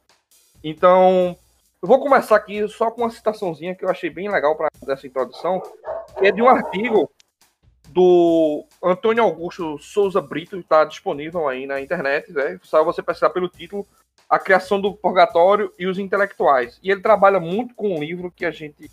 Então, 0.63 1.35
eu 1.81 1.87
vou 1.87 1.99
começar 1.99 2.37
aqui 2.37 2.65
só 2.69 2.89
com 2.89 3.01
uma 3.01 3.09
citaçãozinha 3.09 3.75
que 3.75 3.83
eu 3.83 3.89
achei 3.89 4.09
bem 4.09 4.29
legal 4.29 4.55
para 4.55 4.69
dessa 4.85 5.05
introdução, 5.05 5.61
que 6.17 6.27
é 6.27 6.31
de 6.31 6.41
um 6.41 6.47
artigo 6.47 7.11
do 7.93 8.65
Antônio 8.83 9.23
Augusto 9.23 9.77
Souza 9.77 10.19
Brito, 10.19 10.57
está 10.57 10.83
disponível 10.83 11.47
aí 11.47 11.67
na 11.67 11.79
internet, 11.79 12.31
né? 12.33 12.59
Só 12.63 12.83
você 12.83 13.03
pesquisar 13.03 13.29
pelo 13.29 13.47
título 13.47 13.85
A 14.27 14.39
Criação 14.39 14.81
do 14.81 14.93
Purgatório 14.95 15.71
e 15.77 15.85
os 15.85 15.99
Intelectuais. 15.99 16.79
E 16.81 16.89
ele 16.89 17.01
trabalha 17.01 17.39
muito 17.39 17.75
com 17.75 17.95
um 17.95 17.99
livro 17.99 18.31
que 18.31 18.45
a 18.45 18.51
gente 18.51 18.89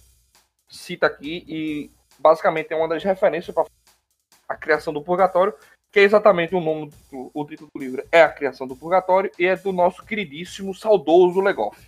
cita 0.69 1.07
aqui 1.07 1.45
e 1.49 1.91
basicamente 2.19 2.73
é 2.73 2.77
uma 2.77 2.89
das 2.89 3.03
referências 3.03 3.55
para 3.55 3.65
a 4.47 4.55
criação 4.55 4.93
do 4.93 5.03
purgatório, 5.03 5.55
que 5.91 6.01
é 6.01 6.03
exatamente 6.03 6.55
o 6.55 6.61
nome 6.61 6.91
do 7.11 7.31
o 7.33 7.45
título 7.47 7.71
do 7.75 7.81
livro. 7.81 8.05
É 8.13 8.23
a 8.23 8.29
criação 8.29 8.67
do 8.67 8.77
purgatório 8.77 9.31
e 9.39 9.47
é 9.47 9.57
do 9.57 9.73
nosso 9.73 10.05
queridíssimo, 10.05 10.75
saudoso 10.75 11.41
Legoff. 11.41 11.81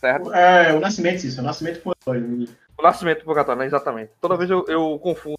Certo? 0.00 0.32
É, 0.34 0.74
o 0.74 0.80
nascimento, 0.80 1.24
isso, 1.24 1.38
é 1.38 1.42
o 1.42 1.46
nascimento 1.46 1.82
purgatório. 1.82 2.48
O 2.76 2.82
nascimento 2.82 3.20
do 3.20 3.24
purgatório, 3.24 3.60
né? 3.60 3.66
Exatamente. 3.66 4.12
Toda 4.20 4.36
vez 4.36 4.50
eu, 4.50 4.64
eu 4.68 4.98
confundo 4.98 5.37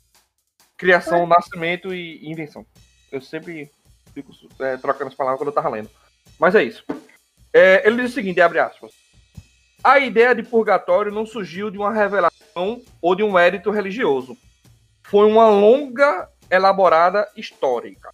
criação, 0.79 1.27
nascimento 1.27 1.93
e 1.93 2.25
invenção. 2.25 2.65
Eu 3.11 3.21
sempre 3.21 3.69
fico 4.13 4.31
é, 4.59 4.77
trocando 4.77 5.09
as 5.09 5.15
palavras 5.15 5.37
quando 5.37 5.49
eu 5.49 5.53
tava 5.53 5.69
lendo. 5.69 5.89
Mas 6.39 6.55
é 6.55 6.63
isso. 6.63 6.85
É, 7.53 7.85
ele 7.85 8.01
diz 8.01 8.11
o 8.11 8.13
seguinte, 8.15 8.39
abre 8.39 8.59
aspas. 8.59 8.93
A 9.83 9.99
ideia 9.99 10.33
de 10.33 10.41
purgatório 10.41 11.11
não 11.11 11.25
surgiu 11.25 11.69
de 11.69 11.77
uma 11.77 11.91
revelação 11.91 12.81
ou 13.01 13.13
de 13.13 13.23
um 13.23 13.33
mérito 13.33 13.71
religioso. 13.71 14.37
Foi 15.03 15.27
uma 15.27 15.49
longa, 15.49 16.29
elaborada 16.49 17.27
histórica. 17.35 18.11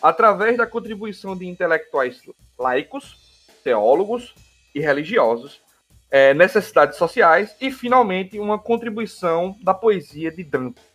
Através 0.00 0.58
da 0.58 0.66
contribuição 0.66 1.36
de 1.36 1.46
intelectuais 1.46 2.20
laicos, 2.58 3.16
teólogos 3.64 4.34
e 4.74 4.80
religiosos, 4.80 5.62
é, 6.10 6.34
necessidades 6.34 6.98
sociais 6.98 7.56
e, 7.60 7.70
finalmente, 7.70 8.38
uma 8.38 8.58
contribuição 8.58 9.56
da 9.62 9.72
poesia 9.72 10.30
de 10.30 10.44
Dante. 10.44 10.91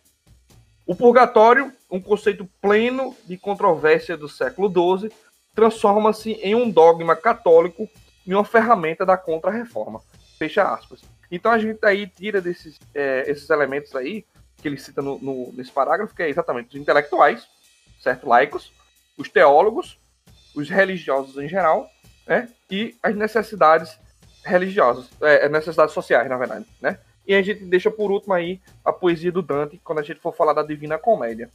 O 0.88 0.96
purgatório, 0.96 1.70
um 1.90 2.00
conceito 2.00 2.48
pleno 2.62 3.14
de 3.26 3.36
controvérsia 3.36 4.16
do 4.16 4.26
século 4.26 4.68
XII, 5.00 5.12
transforma-se 5.54 6.32
em 6.42 6.54
um 6.54 6.70
dogma 6.70 7.14
católico 7.14 7.86
e 8.26 8.34
uma 8.34 8.42
ferramenta 8.42 9.04
da 9.04 9.14
contra-reforma. 9.14 10.00
Fecha 10.38 10.62
aspas. 10.62 11.02
Então 11.30 11.52
a 11.52 11.58
gente 11.58 11.84
aí 11.84 12.06
tira 12.06 12.40
desses 12.40 12.80
é, 12.94 13.30
esses 13.30 13.50
elementos 13.50 13.94
aí, 13.94 14.24
que 14.56 14.66
ele 14.66 14.78
cita 14.78 15.02
no, 15.02 15.18
no- 15.18 15.52
nesse 15.52 15.70
parágrafo, 15.70 16.14
que 16.14 16.22
é 16.22 16.30
exatamente 16.30 16.70
os 16.70 16.80
intelectuais, 16.80 17.46
certo? 18.02 18.26
Laicos, 18.26 18.72
os 19.18 19.28
teólogos, 19.28 19.98
os 20.56 20.70
religiosos 20.70 21.36
em 21.36 21.50
geral, 21.50 21.86
né? 22.26 22.48
E 22.70 22.96
as 23.02 23.14
necessidades 23.14 23.98
religiosas, 24.42 25.10
é, 25.20 25.50
necessidades 25.50 25.92
sociais, 25.92 26.30
na 26.30 26.38
verdade, 26.38 26.64
né? 26.80 26.98
E 27.28 27.34
a 27.34 27.42
gente 27.42 27.62
deixa 27.64 27.90
por 27.90 28.10
último 28.10 28.32
aí 28.32 28.58
a 28.82 28.90
poesia 28.90 29.30
do 29.30 29.42
Dante, 29.42 29.78
quando 29.84 29.98
a 29.98 30.02
gente 30.02 30.18
for 30.18 30.34
falar 30.34 30.54
da 30.54 30.62
Divina 30.62 30.96
Comédia. 30.96 31.50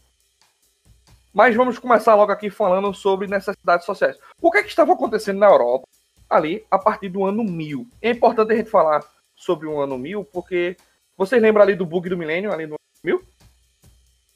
Mas 1.33 1.55
vamos 1.55 1.79
começar 1.79 2.13
logo 2.13 2.31
aqui 2.31 2.51
falando 2.51 2.93
sobre 2.93 3.25
necessidades 3.25 3.83
sociais. 3.85 4.15
O 4.39 4.51
que, 4.51 4.59
é 4.59 4.63
que 4.63 4.69
estava 4.69 4.93
acontecendo 4.93 5.39
na 5.39 5.47
Europa 5.47 5.87
ali 6.29 6.63
a 6.69 6.77
partir 6.77 7.09
do 7.09 7.25
ano 7.25 7.43
1000? 7.43 7.87
É 8.03 8.11
importante 8.11 8.53
a 8.53 8.55
gente 8.55 8.69
falar 8.69 9.03
sobre 9.35 9.65
o 9.67 9.79
ano 9.81 9.97
1000, 9.97 10.23
porque 10.25 10.77
vocês 11.17 11.41
lembram 11.41 11.63
ali 11.63 11.73
do 11.75 11.87
bug 11.87 12.07
do 12.07 12.15
milênio, 12.17 12.51
ali 12.53 12.67
no 12.67 12.73
ano 12.75 12.79
1000? 13.03 13.21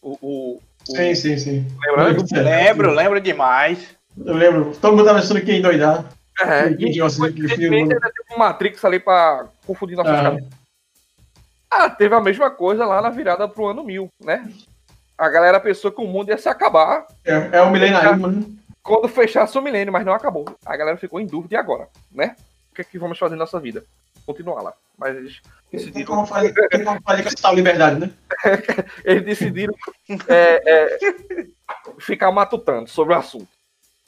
O, 0.01 0.09
o, 0.09 0.53
o- 0.55 0.61
Sim, 0.85 1.13
sim, 1.13 1.37
sim. 1.37 1.67
lembra? 1.85 2.09
Eu 2.35 2.43
Lembro, 2.43 2.91
lembro 2.91 3.21
demais. 3.21 3.95
Eu 4.25 4.33
lembro. 4.33 4.75
Todo 4.81 4.95
mundo 4.95 5.05
tava 5.05 5.19
achando 5.19 5.39
que 5.41 5.51
ia 5.51 5.57
endoidar. 5.59 6.09
É, 6.39 6.73
Que 6.73 6.85
e. 6.85 6.99
Evidentemente, 6.99 7.93
ainda 7.93 8.11
teve 8.11 8.33
um 8.33 8.39
Matrix 8.39 8.83
ali 8.83 8.99
pra 8.99 9.47
confundir 9.67 9.95
nossas 9.95 10.13
Ah. 10.19 10.23
cabeças. 10.23 10.49
Ah, 11.69 11.89
teve 11.89 12.15
a 12.15 12.21
mesma 12.21 12.49
coisa 12.49 12.85
lá 12.85 13.01
na 13.01 13.09
virada 13.09 13.47
pro 13.47 13.67
ano 13.67 13.83
1000, 13.83 14.07
né? 14.23 14.49
A 15.17 15.29
galera 15.29 15.59
pensou 15.59 15.91
que 15.91 16.01
o 16.01 16.07
mundo 16.07 16.29
ia 16.29 16.37
se 16.37 16.47
acabar 16.47 17.07
É, 17.25 17.57
é 17.57 17.61
o 17.61 17.71
milenarismo, 17.71 18.27
né? 18.27 18.57
quando 18.87 19.09
fechasse 19.09 19.57
o 19.57 19.61
milênio, 19.61 19.91
mas 19.91 20.05
não 20.05 20.13
acabou. 20.13 20.45
A 20.65 20.77
galera 20.77 20.97
ficou 20.97 21.19
em 21.19 21.25
dúvida 21.25 21.55
e 21.55 21.57
agora, 21.57 21.89
né? 22.09 22.37
O 22.71 22.75
que 22.75 22.81
é 22.81 22.83
que 22.85 22.97
vamos 22.97 23.19
fazer 23.19 23.35
na 23.35 23.39
nossa 23.39 23.59
vida? 23.59 23.83
Continuar 24.25 24.61
lá. 24.61 24.73
Mas 24.97 25.17
eles 25.17 25.41
Tem 25.69 25.79
decidiram, 25.79 26.15
como 26.15 26.25
fazer, 26.25 26.53
tem 26.69 26.85
como 26.85 27.01
fazer 27.01 27.23
com 27.23 27.27
essa 27.27 27.41
tal 27.41 27.53
liberdade, 27.53 27.99
né? 27.99 28.13
eles 29.03 29.25
decidiram 29.25 29.75
é, 30.29 30.61
é, 30.65 30.97
ficar 31.99 32.31
matutando 32.31 32.89
sobre 32.89 33.13
o 33.13 33.17
assunto. 33.17 33.49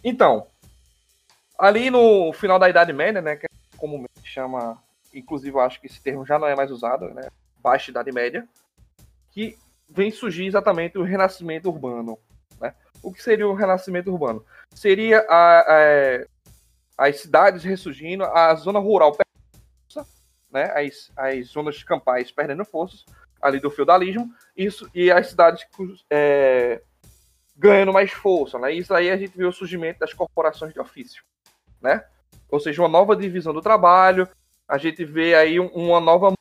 Então, 0.01 0.47
ali 1.57 1.91
no 1.91 2.31
final 2.31 2.57
da 2.57 2.69
Idade 2.69 2.93
Média, 2.93 3.21
né? 3.21 3.35
Que 3.35 3.47
é 3.47 3.49
comumente 3.75 4.09
chama, 4.23 4.81
inclusive 5.13 5.55
eu 5.55 5.61
acho 5.61 5.81
que 5.81 5.87
esse 5.87 6.01
termo 6.01 6.25
já 6.25 6.39
não 6.39 6.47
é 6.47 6.55
mais 6.55 6.71
usado, 6.71 7.13
né? 7.13 7.27
Baixa 7.61 7.91
Idade 7.91 8.11
Média, 8.11 8.47
que 9.31 9.57
vem 9.87 10.11
surgir 10.11 10.45
exatamente 10.45 10.97
o 10.97 11.03
renascimento 11.03 11.69
urbano. 11.69 12.17
Né? 12.59 12.73
O 13.01 13.11
que 13.11 13.21
seria 13.23 13.47
o 13.47 13.53
renascimento 13.53 14.11
urbano? 14.11 14.45
Seria 14.73 15.25
a- 15.29 15.59
a- 15.61 16.25
as 16.97 17.21
cidades 17.21 17.63
ressurgindo, 17.63 18.23
a 18.25 18.53
zona 18.55 18.79
rural 18.79 19.11
perdendo 19.11 19.29
né? 20.51 20.63
as, 20.75 21.11
as 21.15 21.47
zonas 21.47 21.83
campais 21.83 22.31
perdendo 22.31 22.65
forças, 22.65 23.05
ali 23.41 23.59
do 23.59 23.69
feudalismo, 23.71 24.33
isso, 24.57 24.89
e 24.93 25.09
as 25.11 25.27
cidades 25.27 25.65
é, 26.09 26.81
ganhando 27.55 27.93
mais 27.93 28.11
força. 28.11 28.57
Né? 28.59 28.73
Isso 28.73 28.93
aí 28.93 29.09
a 29.11 29.17
gente 29.17 29.37
vê 29.37 29.45
o 29.45 29.51
surgimento 29.51 29.99
das 29.99 30.13
corporações 30.13 30.73
de 30.73 30.79
ofício. 30.79 31.23
Né? 31.81 32.03
Ou 32.49 32.59
seja, 32.59 32.81
uma 32.81 32.89
nova 32.89 33.15
divisão 33.15 33.53
do 33.53 33.61
trabalho, 33.61 34.27
a 34.67 34.77
gente 34.77 35.05
vê 35.05 35.35
aí 35.35 35.59
um- 35.59 35.67
uma 35.67 35.99
nova 35.99 36.33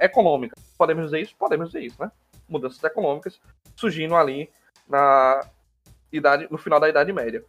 econômica. 0.00 0.56
Podemos 0.76 1.06
dizer 1.06 1.20
isso? 1.20 1.34
Podemos 1.36 1.70
dizer 1.70 1.84
isso, 1.84 2.00
né? 2.00 2.10
Mudanças 2.48 2.82
econômicas 2.82 3.40
surgindo 3.74 4.14
ali 4.14 4.50
na 4.88 5.40
idade, 6.12 6.46
no 6.50 6.58
final 6.58 6.80
da 6.80 6.88
Idade 6.88 7.12
Média. 7.12 7.44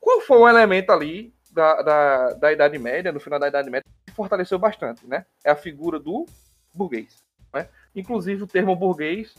Qual 0.00 0.20
foi 0.20 0.38
o 0.38 0.48
elemento 0.48 0.90
ali 0.90 1.32
da, 1.50 1.82
da, 1.82 2.32
da 2.34 2.52
Idade 2.52 2.78
Média, 2.78 3.12
no 3.12 3.20
final 3.20 3.38
da 3.38 3.48
Idade 3.48 3.70
Média, 3.70 3.84
que 4.06 4.12
fortaleceu 4.12 4.58
bastante, 4.58 5.06
né? 5.06 5.26
É 5.44 5.50
a 5.50 5.56
figura 5.56 5.98
do 5.98 6.26
burguês, 6.72 7.22
né? 7.52 7.68
Inclusive 7.94 8.42
o 8.42 8.46
termo 8.46 8.74
burguês 8.76 9.34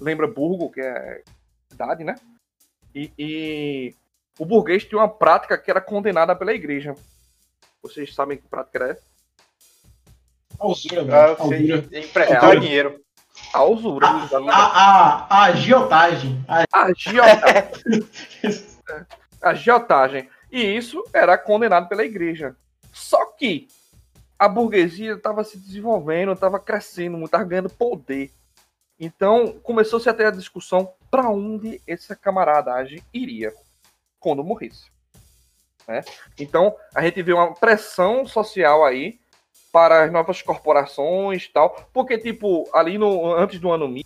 lembra 0.00 0.26
burgo, 0.26 0.70
que 0.70 0.80
é 0.80 1.22
cidade, 1.68 2.04
né? 2.04 2.14
E, 2.94 3.10
e 3.18 3.94
o 4.38 4.44
burguês 4.44 4.84
tinha 4.84 5.00
uma 5.00 5.08
prática 5.08 5.56
que 5.56 5.70
era 5.70 5.80
condenada 5.80 6.34
pela 6.36 6.52
igreja. 6.52 6.94
Vocês 7.82 8.14
sabem 8.14 8.38
que 8.38 8.46
prática 8.48 8.78
era 8.78 8.92
essa? 8.92 9.11
A 10.58 10.66
usura, 10.66 11.02
Ah, 11.02 11.44
velho. 11.48 11.88
A. 11.92 11.98
Emprestar 11.98 12.40
Real. 12.40 12.60
dinheiro. 12.60 13.00
A 13.52 13.64
usura. 13.64 14.06
A, 14.06 14.48
a, 14.50 15.26
a 15.28 15.42
agiotagem. 15.46 16.44
A- 16.48 16.64
agiotagem. 16.72 18.08
a 19.42 19.50
agiotagem. 19.50 20.28
E 20.50 20.60
isso 20.62 21.02
era 21.12 21.36
condenado 21.38 21.88
pela 21.88 22.04
igreja. 22.04 22.56
Só 22.92 23.24
que 23.26 23.68
a 24.38 24.48
burguesia 24.48 25.14
estava 25.14 25.44
se 25.44 25.58
desenvolvendo, 25.58 26.32
estava 26.32 26.58
crescendo, 26.60 27.12
muito, 27.12 27.26
estava 27.26 27.44
ganhando 27.44 27.70
poder. 27.70 28.30
Então 28.98 29.54
começou-se 29.62 30.08
a 30.08 30.14
ter 30.14 30.26
a 30.26 30.30
discussão 30.30 30.92
para 31.10 31.28
onde 31.28 31.80
essa 31.86 32.14
camaradagem 32.14 33.02
iria 33.12 33.52
quando 34.20 34.44
morresse. 34.44 34.90
né? 35.88 36.02
Então 36.38 36.74
a 36.94 37.02
gente 37.02 37.22
vê 37.22 37.32
uma 37.32 37.54
pressão 37.54 38.26
social 38.26 38.84
aí 38.84 39.18
para 39.72 40.04
as 40.04 40.12
novas 40.12 40.42
corporações 40.42 41.44
e 41.44 41.48
tal, 41.48 41.88
porque 41.92 42.18
tipo 42.18 42.68
ali 42.72 42.98
no 42.98 43.34
antes 43.34 43.58
do 43.58 43.72
ano 43.72 43.88
1000 43.88 44.04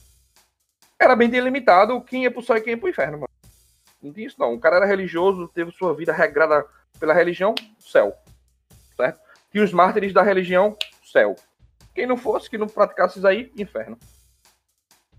era 0.99 1.15
bem 1.17 1.29
delimitado 1.29 2.01
quem 2.01 2.23
ia 2.23 2.31
pro 2.31 2.43
céu 2.43 2.57
e 2.57 2.61
quem 2.61 2.73
ia 2.73 2.79
pro 2.79 2.89
inferno, 2.89 3.19
mano. 3.19 3.29
Não 4.01 4.13
tinha 4.13 4.27
isso 4.27 4.37
não. 4.39 4.55
O 4.55 4.61
cara 4.61 4.77
era 4.77 4.87
religioso, 4.87 5.49
teve 5.49 5.73
sua 5.73 5.95
vida 5.95 6.13
regrada 6.13 6.65
pela 6.99 7.13
religião, 7.13 7.55
céu. 7.79 8.17
Certo? 8.97 9.21
Tinha 9.51 9.65
os 9.65 9.73
mártires 9.73 10.13
da 10.13 10.23
religião, 10.23 10.77
céu. 11.05 11.35
Quem 11.95 12.07
não 12.07 12.17
fosse, 12.17 12.49
que 12.49 12.57
não 12.57 12.69
praticasse 12.69 13.19
isso 13.19 13.27
aí, 13.27 13.53
inferno. 13.57 13.99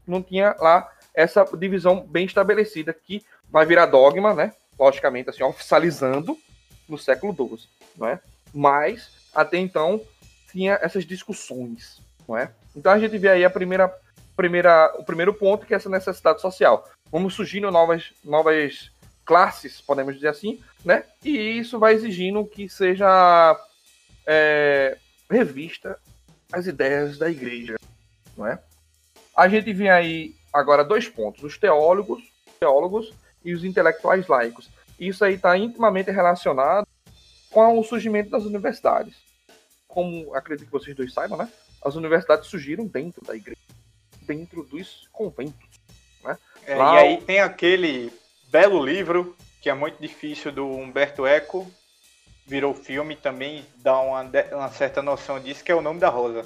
Não 0.06 0.24
tinha 0.24 0.56
lá 0.60 0.90
essa 1.14 1.44
divisão 1.57 2.02
bem 2.02 2.26
estabelecida 2.26 2.94
que 2.94 3.26
vai 3.49 3.65
virar 3.65 3.88
dogma, 3.88 4.34
né? 4.34 4.53
Logicamente, 4.80 5.30
assim, 5.30 5.44
oficializando 5.44 6.38
no 6.88 6.98
século 6.98 7.34
XII, 7.34 7.68
não 7.98 8.07
é? 8.07 8.19
Mas, 8.53 9.30
até 9.34 9.57
então, 9.57 10.02
tinha 10.52 10.80
essas 10.82 11.06
discussões, 11.06 12.02
não 12.28 12.38
é? 12.38 12.52
Então 12.76 12.91
a 12.91 12.99
gente 12.99 13.18
vê 13.18 13.30
aí 13.30 13.45
a 13.45 13.49
primeira, 13.49 13.94
primeira, 14.36 14.94
o 14.98 15.03
primeiro 15.03 15.34
ponto, 15.34 15.65
que 15.65 15.74
é 15.74 15.78
essa 15.78 15.90
necessidade 15.90 16.41
social. 16.41 16.88
Vamos 17.11 17.34
surgindo 17.34 17.72
novas, 17.72 18.14
novas 18.24 18.91
classes, 19.26 19.82
podemos 19.82 20.15
dizer 20.15 20.30
assim, 20.30 20.61
né? 20.84 21.03
E 21.24 21.60
isso 21.60 21.80
vai 21.80 21.94
exigindo 21.94 22.45
que 22.45 22.69
seja 22.69 23.60
é, 24.26 24.98
revista 25.30 25.99
as 26.52 26.65
ideias 26.65 27.18
da 27.18 27.30
igreja, 27.30 27.76
não 28.38 28.48
é? 28.48 28.60
A 29.36 29.48
gente 29.48 29.72
vê 29.74 29.90
aí 29.90 30.36
agora 30.52 30.84
dois 30.84 31.07
pontos: 31.07 31.44
os 31.44 31.57
teólogos, 31.57 32.24
teólogos 32.60 33.14
e 33.44 33.53
os 33.53 33.64
intelectuais 33.64 34.28
laicos. 34.28 34.69
Isso 34.99 35.24
aí 35.24 35.36
está 35.36 35.57
intimamente 35.57 36.10
relacionado 36.10 36.88
com 37.52 37.80
o 37.80 37.84
surgimento 37.84 38.32
das 38.32 38.44
universidades. 38.44 39.26
Como 39.98 40.32
acredito 40.36 40.68
que 40.68 40.72
vocês 40.72 40.95
dois 40.95 41.11
saibam, 41.11 41.40
né? 41.40 41.49
As 41.84 41.95
universidades 41.95 42.48
surgiram 42.48 42.86
dentro 42.86 43.26
da 43.26 43.36
igreja, 43.36 43.57
dentro 44.22 44.61
dos 44.61 45.07
conventos. 45.11 45.68
É, 46.68 46.76
Lá 46.76 46.94
e 46.94 46.98
aí 46.99 47.22
tem 47.22 47.40
aquele 47.40 48.14
belo 48.52 48.86
livro, 48.86 49.36
que 49.60 49.72
é 49.72 49.74
muito 49.74 49.99
difícil, 49.99 50.52
do 50.52 50.68
Humberto 50.68 51.26
Eco, 51.26 51.65
virou 52.45 52.76
filme 52.76 53.15
também, 53.15 53.65
dá 53.78 53.99
uma, 53.99 54.22
uma 54.52 54.69
certa 54.69 55.02
noção 55.02 55.40
disso, 55.40 55.64
que 55.64 55.72
é 55.72 55.76
o 55.76 55.82
nome 55.82 55.99
da 55.99 56.10
Rosa. 56.10 56.45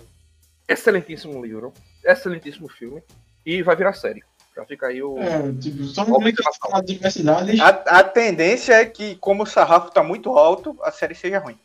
Excelentíssimo 0.66 1.44
livro, 1.44 1.74
excelentíssimo 2.06 2.70
filme 2.70 3.04
e 3.46 3.62
vai 3.62 3.76
virar 3.76 3.92
série. 3.92 4.24
Já 4.56 4.64
fica 4.64 4.88
aí 4.88 5.04
o. 5.04 5.18
É, 5.18 5.52
tipo, 5.60 5.84
só 5.84 6.06
momento 6.06 6.42
que 6.42 6.48
a. 6.48 7.68
A, 7.68 8.00
a 8.00 8.04
tendência 8.06 8.76
é 8.76 8.86
que, 8.86 9.16
como 9.16 9.44
o 9.44 9.46
sarrafo 9.46 9.92
tá 9.92 10.02
muito 10.02 10.38
alto, 10.38 10.78
a 10.84 10.92
série 10.92 11.16
seja 11.16 11.40
ruim. 11.40 11.60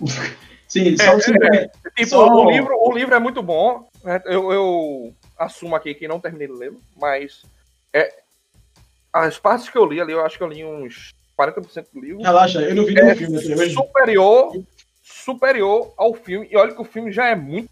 Sim, 0.74 0.96
só 0.96 1.12
É, 1.12 1.68
Tipo, 1.94 2.08
Só- 2.08 2.26
o, 2.28 2.50
livro, 2.50 2.74
o 2.76 2.92
livro 2.92 3.14
é 3.14 3.18
muito 3.20 3.40
bom. 3.42 3.88
né? 4.02 4.20
Eu, 4.26 4.52
eu 4.52 5.14
assumo 5.38 5.76
aqui 5.76 5.94
que 5.94 6.08
não 6.08 6.18
terminei 6.18 6.48
de 6.48 6.52
lê-lo, 6.54 6.80
mas 6.96 7.44
é, 7.92 8.12
as 9.12 9.38
partes 9.38 9.68
que 9.68 9.78
eu 9.78 9.86
li 9.86 10.00
ali, 10.00 10.12
eu 10.12 10.24
acho 10.26 10.36
que 10.36 10.42
eu 10.42 10.48
li 10.48 10.64
uns 10.64 11.14
40% 11.38 11.86
do 11.92 12.00
livro. 12.00 12.22
Relaxa, 12.22 12.60
eu 12.60 12.74
não 12.74 12.84
vi 12.84 12.94
nenhum 12.94 13.08
É 13.08 13.14
filme 13.14 13.36
hoje. 13.36 13.72
superior, 13.72 14.52
superior 15.00 15.94
ao 15.96 16.12
filme. 16.14 16.48
E 16.50 16.56
olha 16.56 16.74
que 16.74 16.80
o 16.82 16.84
filme 16.84 17.12
já 17.12 17.28
é 17.28 17.36
muito. 17.36 17.70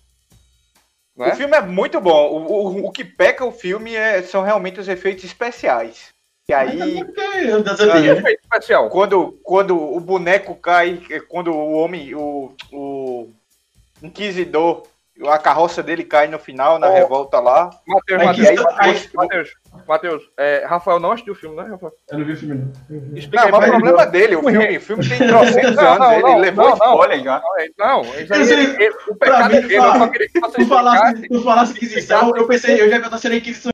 Não 1.17 1.27
O 1.27 1.29
é? 1.29 1.35
filme 1.35 1.57
é 1.57 1.61
muito 1.61 2.01
bom. 2.01 2.31
O, 2.31 2.53
o, 2.53 2.87
o 2.87 2.93
que 2.93 3.05
peca 3.05 3.45
o 3.45 3.51
filme 3.51 3.97
é- 3.97 4.23
são 4.23 4.43
realmente 4.45 4.79
os 4.79 4.87
efeitos 4.89 5.25
especiais. 5.25 6.11
E 6.49 6.53
aí, 6.53 6.77
né? 6.77 8.09
efeito 8.19 8.41
especial. 8.43 8.89
quando, 8.91 9.39
quando 9.45 9.77
o 9.81 10.01
boneco 10.01 10.55
cai, 10.57 11.01
quando 11.29 11.53
o 11.53 11.73
homem, 11.73 12.15
o, 12.15 12.53
o 12.73 13.31
Inquisidor, 14.03 14.83
a 15.29 15.39
carroça 15.39 15.83
dele 15.85 16.03
cai 16.03 16.27
no 16.27 16.39
final, 16.41 16.79
na 16.81 16.89
Oh. 16.89 16.95
revolta 16.95 17.39
lá. 17.39 17.71
Matheus, 17.87 18.25
Mas 18.25 18.39
Matheus, 18.39 19.09
Matheus, 19.15 19.51
Matheus, 19.87 20.23
é, 20.37 20.65
Rafael 20.67 20.99
não 20.99 21.13
assistiu 21.13 21.33
o 21.33 21.37
filme, 21.37 21.57
né, 21.57 21.69
Rafael? 21.71 21.93
Eu 22.11 22.19
não 22.19 22.25
vi 22.27 22.33
o 22.33 22.37
filme, 22.37 22.55
não. 22.91 23.17
Explica 23.17 23.45
Não, 23.45 23.51
mas 23.53 23.61
pra 23.61 23.69
o 23.69 23.71
problema 23.81 24.07
dele, 24.07 24.35
o 24.37 24.43
filme, 24.43 24.77
o 24.77 24.81
filme 24.81 25.09
tem 25.09 25.19
300 25.19 25.77
Não, 25.77 25.85
anos, 25.87 25.99
não, 26.01 26.13
ele 26.15 26.23
não, 26.23 26.39
levou 26.39 26.65
não, 26.71 26.77
não. 26.77 26.93
spoiler 26.95 27.23
já. 27.23 27.41
Não, 27.41 27.61
é- 27.61 27.69
Não, 27.79 28.03
isso 28.21 28.35
aí, 28.35 28.43
ele- 28.53 28.83
ele- 28.85 28.95
o 29.09 29.15
pecado 29.15 29.51
mim, 29.51 29.57
é 29.59 29.61
dele, 29.61 29.77
eu 29.77 29.83
só 29.83 30.09
queria 30.09 30.29
que 30.29 30.41
você 30.41 30.57
Tu 30.59 30.67
falasse, 30.67 31.29
tu 31.29 31.43
falasse 31.45 31.73
Inquisição, 31.73 32.37
eu 32.37 32.47
pensei, 32.49 32.81
eu 32.81 32.91
já 32.91 32.99
vi 32.99 33.05
a 33.05 33.11
terceira 33.11 33.37
Inquisição. 33.37 33.72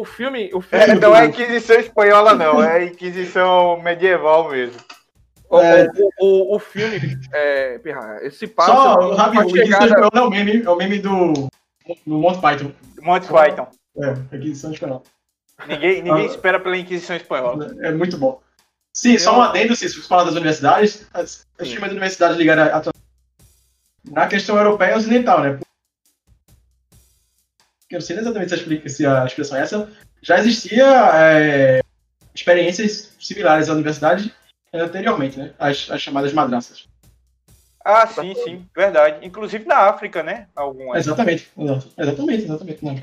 O 0.00 0.04
filme, 0.04 0.50
o 0.54 0.60
filme, 0.60 0.84
É, 0.84 0.94
não 0.94 1.14
é 1.14 1.26
Inquisição 1.26 1.76
espanhola, 1.76 2.34
não, 2.34 2.62
é 2.62 2.84
Inquisição 2.86 3.80
medieval 3.82 4.48
mesmo. 4.50 4.80
o, 5.50 5.58
É. 5.60 5.86
o, 6.20 6.52
o, 6.52 6.56
o 6.56 6.58
filme, 6.58 7.18
é, 7.32 7.78
Pirra, 7.78 8.18
esse 8.22 8.46
passa 8.46 8.72
Só, 8.72 9.14
Rabi, 9.14 9.38
a 9.38 9.40
o 9.40 9.48
Inquisição 9.50 9.84
Espanhola 9.86 10.10
é 10.14 10.20
o 10.22 10.30
meme, 10.30 10.62
é 10.62 10.70
o 10.70 10.76
meme 10.76 10.98
do, 10.98 11.32
do 12.06 12.18
Monty 12.18 12.40
Python. 12.40 12.72
Monty 13.00 13.28
Python. 13.28 13.68
É, 13.98 14.36
Inquisição 14.36 14.72
Espanhola. 14.72 15.02
Ninguém, 15.66 16.02
ninguém 16.02 16.24
Ah. 16.24 16.30
espera 16.30 16.58
pela 16.58 16.76
Inquisição 16.76 17.14
espanhola. 17.16 17.74
É 17.82 17.90
muito 17.92 18.16
bom. 18.16 18.40
Sim, 18.94 19.16
só 19.18 19.38
um 19.38 19.42
adendo, 19.42 19.74
se 19.76 19.88
você 19.88 20.00
falar 20.08 20.24
das 20.24 20.34
universidades, 20.34 21.06
as, 21.14 21.46
as 21.58 21.68
Sim. 21.68 21.74
chama 21.74 21.86
de 21.88 21.92
universidade 21.92 22.36
ligada 22.36 22.76
a, 22.76 22.82
na 24.10 24.26
questão 24.26 24.56
europeia 24.56 24.92
e 24.92 24.96
ocidental, 24.96 25.40
né? 25.42 25.58
Eu 27.94 27.98
não 27.98 28.06
sei 28.06 28.16
exatamente 28.18 28.90
se 28.90 29.06
a, 29.06 29.24
expressão 29.24 29.58
é 29.58 29.60
essa. 29.60 29.90
Já 30.22 30.38
existia 30.38 30.86
é, 31.14 31.80
experiências 32.34 33.14
similares 33.20 33.68
à 33.68 33.72
universidade 33.74 34.34
anteriormente, 34.72 35.38
né? 35.38 35.52
As, 35.58 35.90
as 35.90 36.00
chamadas 36.00 36.32
madraças. 36.32 36.88
Ah, 37.84 38.06
sim, 38.06 38.34
sim, 38.34 38.66
verdade. 38.74 39.26
Inclusive 39.26 39.66
na 39.66 39.76
África, 39.76 40.22
né? 40.22 40.46
Algumas. 40.54 40.98
Exatamente, 41.04 41.50
exatamente, 41.98 42.44
exatamente. 42.44 42.84
Não. 42.84 42.94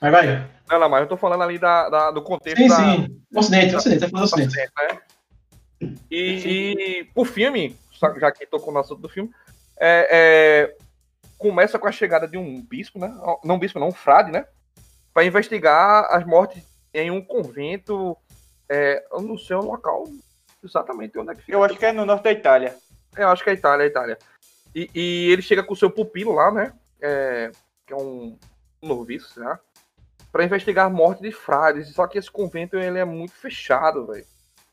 Mas 0.00 0.12
vai. 0.12 0.48
não, 0.70 0.78
não, 0.78 0.88
mas 0.88 1.00
eu 1.00 1.08
tô 1.08 1.16
falando 1.16 1.42
ali 1.42 1.58
da, 1.58 1.88
da- 1.88 2.10
do 2.10 2.22
contexto 2.22 2.62
Sim, 2.62 2.68
da, 2.68 2.76
sim. 2.76 3.20
Ocidente, 3.34 3.74
Ocidente, 3.74 4.00
tá 4.00 4.08
falando 4.08 4.30
do 4.30 4.34
Ocidente. 4.34 4.56
né? 4.76 5.90
E, 6.10 6.20
e 6.20 7.10
o 7.14 7.24
filme, 7.24 7.76
já 8.20 8.30
que 8.30 8.46
tocou 8.46 8.72
no 8.72 8.80
assunto 8.80 9.00
do 9.00 9.08
filme, 9.08 9.30
é, 9.80 10.08
é, 10.10 10.76
começa 11.38 11.78
com 11.78 11.86
a 11.86 11.92
chegada 11.92 12.26
de 12.26 12.36
um 12.36 12.62
bispo, 12.62 12.98
né? 12.98 13.14
Não 13.44 13.56
um 13.56 13.58
bispo, 13.58 13.78
não, 13.78 13.88
um 13.88 13.92
frade, 13.92 14.30
né? 14.30 14.46
Para 15.12 15.24
investigar 15.24 16.06
as 16.10 16.24
mortes 16.24 16.62
em 16.92 17.10
um 17.10 17.22
convento. 17.22 18.16
é, 18.68 19.04
eu 19.12 19.20
não 19.20 19.38
sei 19.38 19.56
o 19.56 19.60
local 19.60 20.04
exatamente 20.64 21.18
onde 21.18 21.30
é 21.30 21.34
que 21.34 21.42
fica. 21.42 21.52
Eu 21.56 21.62
acho 21.62 21.76
que 21.76 21.86
é 21.86 21.92
no 21.92 22.04
norte 22.04 22.24
da 22.24 22.32
Itália. 22.32 22.76
Eu 23.16 23.28
acho 23.28 23.42
que 23.42 23.50
é 23.50 23.52
a 23.52 23.56
Itália, 23.56 23.84
a 23.84 23.88
Itália. 23.88 24.18
E, 24.74 24.90
e 24.94 25.30
ele 25.30 25.42
chega 25.42 25.62
com 25.62 25.72
o 25.72 25.76
seu 25.76 25.90
pupilo 25.90 26.32
lá, 26.32 26.50
né? 26.50 26.72
É, 27.00 27.50
que 27.86 27.92
é 27.92 27.96
um 27.96 28.38
noviço, 28.82 29.40
né? 29.40 29.58
Pra 30.30 30.44
investigar 30.44 30.86
a 30.86 30.90
morte 30.90 31.22
de 31.22 31.32
frades. 31.32 31.94
Só 31.94 32.06
que 32.06 32.18
esse 32.18 32.30
convento 32.30 32.76
ele 32.76 32.98
é 32.98 33.04
muito 33.04 33.32
fechado, 33.32 34.06
velho. 34.06 34.26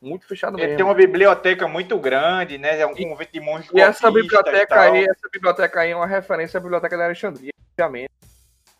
Muito 0.04 0.26
fechado 0.26 0.56
Ele 0.56 0.66
mesmo. 0.66 0.76
tem 0.76 0.84
uma 0.84 0.94
biblioteca 0.94 1.66
muito 1.66 1.98
grande, 1.98 2.58
né? 2.58 2.78
É 2.78 2.86
um 2.86 2.94
convento 2.94 3.32
de 3.32 3.40
monges 3.40 3.70
E 3.72 3.80
essa 3.80 4.10
biblioteca 4.10 4.74
tal. 4.74 4.92
aí, 4.92 5.04
essa 5.04 5.28
biblioteca 5.32 5.80
aí 5.80 5.90
é 5.90 5.96
uma 5.96 6.06
referência 6.06 6.58
à 6.58 6.60
biblioteca 6.60 6.96
de 6.96 7.02
Alexandria, 7.02 7.52
obviamente. 7.72 8.10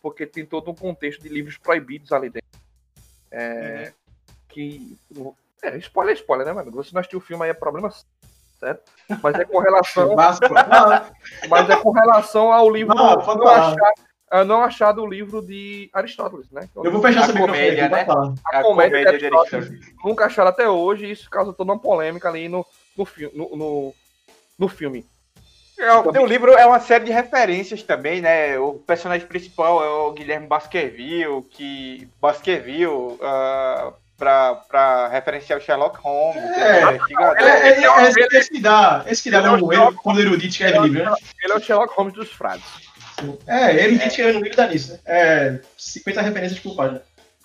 Porque 0.01 0.25
tem 0.25 0.45
todo 0.45 0.69
um 0.69 0.75
contexto 0.75 1.21
de 1.21 1.29
livros 1.29 1.57
proibidos 1.57 2.11
ali 2.11 2.29
dentro. 2.29 2.47
É, 3.31 3.91
Que. 4.47 4.97
É, 5.63 5.77
spoiler 5.77 6.15
é 6.15 6.19
spoiler, 6.19 6.45
né, 6.45 6.53
mano? 6.53 6.71
Você 6.71 6.91
não 6.93 6.99
assistiu 6.99 7.17
o 7.17 7.21
filme 7.21 7.43
aí 7.43 7.49
é 7.49 7.53
problema 7.53 7.91
certo? 8.59 8.91
Mas 9.21 9.35
é 9.35 9.45
com 9.45 9.59
relação. 9.59 10.15
Mas 11.49 11.69
é 11.69 11.75
com 11.77 11.91
relação 11.91 12.51
ao 12.51 12.69
livro 12.69 12.95
Não, 12.95 13.19
achar, 13.47 13.93
não 14.43 14.63
achado 14.63 15.01
o 15.01 15.07
livro 15.07 15.41
de 15.41 15.89
Aristóteles, 15.93 16.49
né? 16.51 16.67
eu 16.75 16.91
vou 16.91 17.01
fechar 17.01 17.29
A 17.29 17.33
comédia, 17.33 17.87
né? 17.87 18.05
falar. 18.05 18.33
A 18.45 18.61
comédia 18.63 18.63
comédia 18.63 19.11
de 19.13 19.17
de 19.19 19.25
Aristóteles. 19.27 19.93
Nunca 20.03 20.25
acharam 20.25 20.49
até 20.49 20.67
hoje, 20.67 21.05
e 21.05 21.11
isso 21.11 21.29
causa 21.29 21.53
toda 21.53 21.71
uma 21.71 21.79
polêmica 21.79 22.27
ali 22.27 22.49
no, 22.49 22.65
no, 22.97 23.05
fi- 23.05 23.31
no, 23.33 23.55
no, 23.55 23.93
no 24.57 24.67
filme. 24.67 25.05
É, 25.77 25.93
o 25.93 26.25
livro 26.25 26.53
é 26.53 26.65
uma 26.65 26.79
série 26.79 27.03
de 27.05 27.11
referências 27.11 27.83
também, 27.83 28.21
né? 28.21 28.57
O 28.57 28.75
personagem 28.75 29.27
principal 29.27 29.83
é 29.83 29.89
o 29.89 30.13
Guilherme 30.13 30.47
Baskerville, 30.47 31.43
que 31.51 32.07
Baskerville, 32.21 33.17
ah, 33.21 33.91
para 34.17 35.09
referenciar 35.09 35.59
o 35.59 35.61
Sherlock 35.61 35.97
Holmes, 35.99 36.41
É, 36.57 36.85
o 36.85 36.89
investigador. 36.91 37.37
É, 37.37 37.43
é, 37.43 37.83
é, 37.83 38.05
é, 38.05 38.37
esse, 38.37 38.49
que 38.49 38.61
dá, 38.61 39.03
esse 39.05 39.23
que 39.23 39.29
dá 39.29 39.39
é 39.39 39.41
quando 40.01 40.21
escreve 40.47 40.79
livro, 40.79 41.11
né? 41.11 41.17
Ele 41.43 41.51
é 41.51 41.55
o 41.57 41.59
Sherlock 41.59 41.93
Holmes 41.93 42.13
dos 42.13 42.31
frades. 42.31 42.63
É, 43.47 43.83
erudito 43.83 44.07
escrevendo 44.07 44.43
livro 44.43 44.57
dá 44.57 44.67
nisso, 44.67 44.93
né? 44.93 44.99
É, 45.05 45.59
50 45.77 46.21
referências 46.21 46.59
por 46.59 46.75
página. 46.75 47.01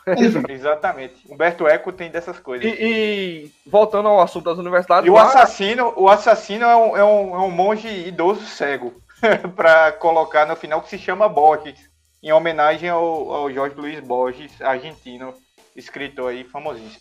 Exatamente. 0.49 1.15
Humberto 1.29 1.69
Eco 1.69 1.93
tem 1.93 2.11
dessas 2.11 2.39
coisas. 2.39 2.67
E, 2.67 2.77
e 2.81 3.53
voltando 3.67 4.09
ao 4.09 4.21
assunto 4.21 4.45
das 4.45 4.59
universidades, 4.59 5.07
E 5.07 5.11
o 5.11 5.19
assassino, 5.19 5.93
o 5.97 6.09
assassino 6.09 6.65
é 6.65 6.77
um, 6.77 6.97
é 6.97 7.05
um, 7.05 7.35
é 7.35 7.39
um 7.39 7.51
monge 7.51 7.89
idoso 7.89 8.45
cego, 8.47 8.95
para 9.55 9.93
colocar 9.93 10.47
no 10.47 10.57
final, 10.57 10.81
que 10.83 10.89
se 10.89 10.99
chama 10.99 11.29
Borges, 11.29 11.79
em 12.23 12.33
homenagem 12.33 12.89
ao, 12.89 13.33
ao 13.33 13.53
Jorge 13.53 13.77
Luiz 13.77 14.01
Borges, 14.01 14.61
argentino, 14.61 15.35
escritor 15.77 16.31
aí 16.31 16.45
famosíssimo, 16.45 17.01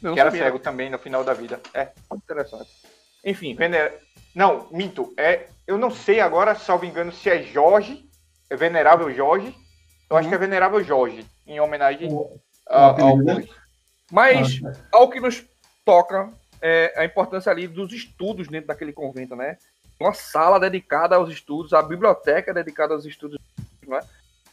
não 0.00 0.14
que 0.14 0.20
era 0.20 0.30
sabia, 0.30 0.44
cego 0.44 0.58
também 0.58 0.90
no 0.90 0.98
final 0.98 1.24
da 1.24 1.34
vida. 1.34 1.60
É, 1.74 1.88
muito 2.10 2.22
interessante. 2.22 2.70
Enfim, 3.24 3.54
vener... 3.54 4.00
Não, 4.34 4.66
minto, 4.70 5.12
é, 5.16 5.48
eu 5.66 5.76
não 5.78 5.90
sei 5.90 6.20
agora, 6.20 6.54
salvo 6.54 6.84
engano, 6.86 7.12
se 7.12 7.28
é 7.28 7.42
Jorge, 7.42 8.08
é 8.48 8.56
Venerável 8.56 9.12
Jorge, 9.12 9.54
eu 10.08 10.16
acho 10.16 10.28
que 10.28 10.34
é 10.34 10.38
Venerável 10.38 10.82
Jorge, 10.82 11.26
em 11.46 11.60
homenagem 11.60 12.08
a- 12.68 13.00
ao? 13.02 13.16
Borges. 13.18 13.50
mas 14.10 14.60
Ah, 14.64 14.72
ao 14.92 15.10
que 15.10 15.20
nos 15.20 15.44
toca 15.84 16.32
é 16.60 16.92
a 16.96 17.04
importância 17.04 17.50
ali 17.50 17.66
dos 17.66 17.92
estudos 17.92 18.48
dentro 18.48 18.68
daquele 18.68 18.92
convento, 18.92 19.34
né? 19.34 19.58
Uma 20.00 20.14
sala 20.14 20.58
dedicada 20.60 21.16
aos 21.16 21.30
estudos, 21.30 21.72
a 21.72 21.82
biblioteca 21.82 22.54
dedicada 22.54 22.94
aos 22.94 23.04
estudos, 23.04 23.38
né? 23.86 24.00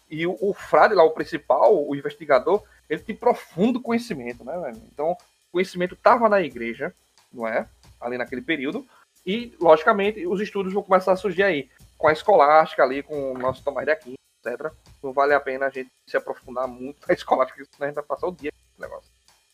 E 0.09 0.25
o, 0.25 0.35
o 0.41 0.53
frade 0.53 0.93
lá, 0.95 1.03
o 1.03 1.11
principal, 1.11 1.87
o 1.87 1.95
investigador, 1.95 2.63
ele 2.89 3.01
tem 3.01 3.15
profundo 3.15 3.79
conhecimento, 3.79 4.43
né? 4.43 4.57
velho? 4.57 4.81
Então, 4.91 5.11
o 5.11 5.17
conhecimento 5.51 5.93
estava 5.93 6.27
na 6.27 6.41
igreja, 6.41 6.93
não 7.31 7.47
é? 7.47 7.67
Ali 8.01 8.17
naquele 8.17 8.41
período. 8.41 8.85
E, 9.29 9.55
logicamente, 9.61 10.25
os 10.25 10.41
estudos 10.41 10.73
vão 10.73 10.81
começar 10.81 11.11
a 11.11 11.15
surgir 11.15 11.43
aí, 11.43 11.69
com 11.95 12.07
a 12.07 12.11
escolástica 12.11 12.81
ali, 12.81 13.03
com 13.03 13.33
o 13.33 13.37
nosso 13.37 13.63
Tomás 13.63 13.85
de 13.85 13.91
Aquino, 13.91 14.15
etc. 14.43 14.71
Não 15.03 15.13
vale 15.13 15.35
a 15.35 15.39
pena 15.39 15.67
a 15.67 15.69
gente 15.69 15.91
se 16.07 16.17
aprofundar 16.17 16.67
muito 16.67 17.07
na 17.07 17.13
escolástica, 17.13 17.63
senão 17.71 17.85
a 17.85 17.87
gente 17.89 17.95
vai 17.95 18.03
passar 18.03 18.25
o 18.25 18.31
dia 18.31 18.51
com 18.51 18.57
esse 18.57 18.81
negócio. 18.81 19.11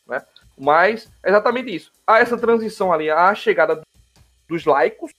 Né? 0.08 0.26
Mas 0.58 1.12
é 1.22 1.28
exatamente 1.28 1.76
isso. 1.76 1.92
Há 2.08 2.20
essa 2.20 2.38
transição 2.38 2.94
ali, 2.94 3.10
a 3.10 3.36
chegada 3.36 3.82
dos 4.48 4.64
laicos, 4.64 5.12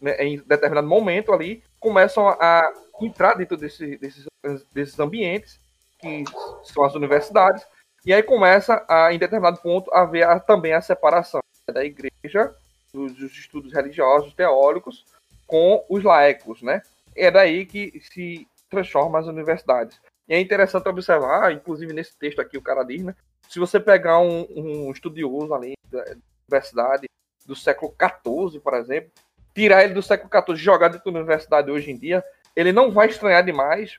né, 0.00 0.16
em 0.22 0.38
determinado 0.38 0.86
momento 0.86 1.32
ali, 1.32 1.60
começam 1.80 2.28
a 2.28 2.72
entrar 3.00 3.34
dentro 3.34 3.56
desse- 3.56 3.96
desses, 3.96 4.26
desses 4.72 5.00
ambientes, 5.00 5.58
que 5.98 6.22
são 6.62 6.84
as 6.84 6.94
universidades, 6.94 7.66
e 8.06 8.12
aí 8.12 8.22
começa, 8.22 8.84
a, 8.88 9.12
em 9.12 9.18
determinado 9.18 9.60
ponto, 9.60 9.92
a 9.92 10.02
haver 10.02 10.22
a- 10.22 10.38
também 10.38 10.72
a 10.72 10.80
separação 10.80 11.40
da 11.68 11.84
igreja, 11.84 12.54
dos, 12.92 13.14
dos 13.14 13.32
estudos 13.32 13.72
religiosos, 13.72 14.34
teóricos, 14.34 15.04
com 15.46 15.84
os 15.88 16.04
laicos, 16.04 16.62
né? 16.62 16.82
É 17.16 17.30
daí 17.30 17.66
que 17.66 18.00
se 18.12 18.46
transforma 18.68 19.18
as 19.18 19.26
universidades. 19.26 20.00
E 20.28 20.34
é 20.34 20.40
interessante 20.40 20.88
observar, 20.88 21.52
inclusive 21.52 21.92
nesse 21.92 22.16
texto 22.16 22.40
aqui 22.40 22.56
o 22.56 22.62
cara 22.62 22.84
diz, 22.84 23.02
né? 23.02 23.14
Se 23.48 23.58
você 23.58 23.80
pegar 23.80 24.20
um, 24.20 24.46
um 24.54 24.90
estudioso 24.92 25.52
ali 25.52 25.74
da 25.90 26.04
universidade 26.48 27.08
do 27.44 27.56
século 27.56 27.92
XIV, 28.00 28.60
por 28.60 28.74
exemplo, 28.74 29.10
tirar 29.52 29.82
ele 29.82 29.94
do 29.94 30.02
século 30.02 30.30
XIV 30.32 30.56
e 30.56 30.62
jogar 30.62 30.88
dentro 30.88 31.10
da 31.10 31.18
universidade 31.18 31.70
hoje 31.70 31.90
em 31.90 31.98
dia, 31.98 32.24
ele 32.54 32.72
não 32.72 32.92
vai 32.92 33.08
estranhar 33.08 33.44
demais, 33.44 33.96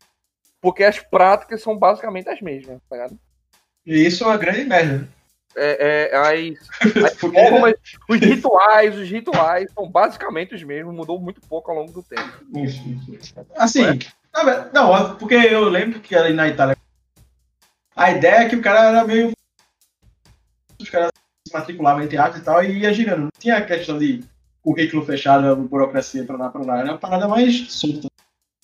porque 0.61 0.83
as 0.83 0.99
práticas 0.99 1.61
são 1.61 1.77
basicamente 1.77 2.29
as 2.29 2.41
mesmas, 2.41 2.79
tá 2.89 2.95
ligado? 2.95 3.19
E 3.85 4.05
isso 4.05 4.23
é 4.23 4.27
uma 4.27 4.37
grande 4.37 4.63
merda. 4.63 5.07
É, 5.55 6.09
é, 6.11 6.17
as, 6.17 7.03
as 7.03 7.13
formas, 7.19 7.73
os 8.07 8.19
rituais, 8.19 8.97
os 8.97 9.09
rituais 9.09 9.71
são 9.73 9.89
basicamente 9.89 10.55
os 10.55 10.63
mesmos, 10.63 10.95
mudou 10.95 11.19
muito 11.19 11.41
pouco 11.41 11.71
ao 11.71 11.77
longo 11.77 11.91
do 11.91 12.03
tempo. 12.03 12.31
Isso, 12.55 12.81
isso. 13.09 13.33
Assim, 13.55 13.99
não, 14.73 15.15
porque 15.15 15.35
eu 15.35 15.67
lembro 15.67 15.99
que 15.99 16.15
ali 16.15 16.33
na 16.33 16.47
Itália 16.47 16.77
a 17.95 18.11
ideia 18.11 18.35
é 18.43 18.49
que 18.49 18.55
o 18.55 18.61
cara 18.61 18.89
era 18.89 19.03
meio. 19.05 19.31
Os 20.79 20.89
caras 20.89 21.11
se 21.47 21.53
matriculavam 21.53 22.03
em 22.03 22.07
teatro 22.07 22.39
e 22.39 22.43
tal 22.43 22.63
e 22.63 22.79
ia 22.79 22.93
girando. 22.93 23.23
Não 23.23 23.29
tinha 23.37 23.57
a 23.57 23.65
questão 23.65 23.97
de 23.97 24.23
currículo 24.61 25.05
fechado, 25.05 25.55
burocracia 25.55 26.23
pra 26.23 26.37
lá, 26.37 26.49
pra 26.49 26.63
lá. 26.63 26.79
Era 26.79 26.91
uma 26.91 26.97
parada 26.97 27.27
mais 27.27 27.71
solta. 27.71 28.07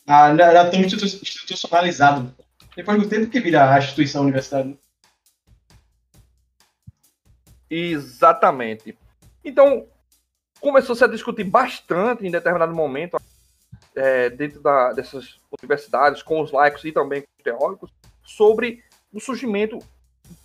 Ah, 0.07 0.29
era 0.29 0.69
tão 0.69 0.79
institu- 0.79 1.05
institucionalizado. 1.05 2.33
Depois 2.75 3.01
do 3.01 3.09
tempo 3.09 3.27
que 3.27 3.39
vira 3.39 3.73
a 3.73 3.77
instituição 3.77 4.23
universitária. 4.23 4.77
Exatamente. 7.69 8.97
Então, 9.43 9.87
começou-se 10.59 11.03
a 11.03 11.07
discutir 11.07 11.43
bastante 11.43 12.25
em 12.25 12.31
determinado 12.31 12.73
momento, 12.73 13.17
é, 13.95 14.29
dentro 14.29 14.61
da- 14.61 14.93
dessas 14.93 15.39
universidades, 15.59 16.21
com 16.21 16.41
os 16.41 16.51
laicos 16.51 16.83
e 16.85 16.91
também 16.91 17.21
com 17.21 17.27
os 17.37 17.43
teóricos, 17.43 17.91
sobre 18.23 18.83
o 19.11 19.19
surgimento 19.19 19.79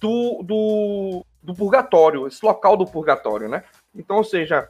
do, 0.01 0.43
do, 0.43 1.27
do 1.43 1.55
purgatório, 1.55 2.27
esse 2.27 2.45
local 2.45 2.77
do 2.77 2.87
purgatório, 2.87 3.49
né? 3.49 3.65
Então, 3.95 4.17
ou 4.17 4.25
seja, 4.25 4.69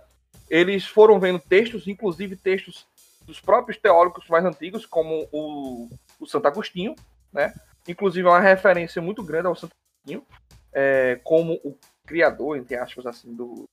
eles 0.48 0.86
foram 0.86 1.20
vendo 1.20 1.38
textos, 1.38 1.86
inclusive 1.86 2.36
textos 2.36 2.86
dos 3.26 3.40
próprios 3.40 3.78
teóricos 3.78 4.26
mais 4.28 4.44
antigos, 4.44 4.84
como 4.86 5.28
o, 5.30 5.88
o 6.18 6.26
Santo 6.26 6.46
Agostinho, 6.48 6.94
né? 7.32 7.54
Inclusive, 7.86 8.26
é 8.26 8.30
uma 8.30 8.40
referência 8.40 9.00
muito 9.02 9.22
grande 9.22 9.46
ao 9.46 9.54
Santo 9.56 9.72
Agostinho, 10.04 10.26
é, 10.72 11.20
como 11.22 11.54
o 11.64 11.76
criador, 12.06 12.56
entre 12.56 12.76
aspas, 12.76 13.06
assim, 13.06 13.34
do 13.34 13.64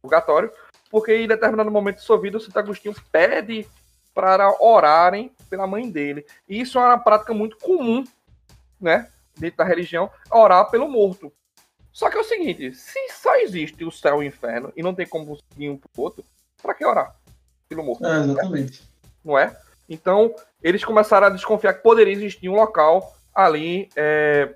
purgatório, 0.00 0.50
porque 0.90 1.14
em 1.14 1.28
determinado 1.28 1.70
momento 1.70 1.96
de 1.96 2.02
sua 2.02 2.20
vida, 2.20 2.38
o 2.38 2.40
Santo 2.40 2.58
Agostinho 2.58 2.94
pede 3.12 3.66
para 4.14 4.50
orarem 4.62 5.32
pela 5.48 5.66
mãe 5.66 5.90
dele. 5.90 6.26
E 6.48 6.60
isso 6.60 6.78
é 6.78 6.82
uma 6.82 6.98
prática 6.98 7.32
muito 7.32 7.56
comum, 7.58 8.04
né, 8.80 9.08
dentro 9.36 9.58
da 9.58 9.64
religião, 9.64 10.10
orar 10.30 10.70
pelo 10.70 10.88
morto. 10.88 11.32
Só 11.92 12.08
que 12.10 12.16
é 12.16 12.20
o 12.20 12.24
seguinte, 12.24 12.72
se 12.74 13.08
só 13.10 13.36
existe 13.36 13.84
o 13.84 13.90
céu 13.90 14.22
e 14.22 14.26
o 14.26 14.28
inferno 14.28 14.72
e 14.76 14.82
não 14.82 14.94
tem 14.94 15.06
como 15.06 15.38
ir 15.56 15.70
um 15.70 15.76
pro 15.76 16.02
outro, 16.02 16.24
para 16.62 16.74
que 16.74 16.84
orar 16.84 17.14
pelo 17.68 17.84
morto? 17.84 18.06
É, 18.06 18.20
exatamente. 18.20 18.82
não 19.24 19.38
é? 19.38 19.56
Então, 19.88 20.34
eles 20.62 20.84
começaram 20.84 21.28
a 21.28 21.30
desconfiar 21.30 21.74
que 21.74 21.82
poderia 21.82 22.12
existir 22.12 22.48
um 22.48 22.54
local 22.54 23.16
ali 23.34 23.88
é, 23.96 24.54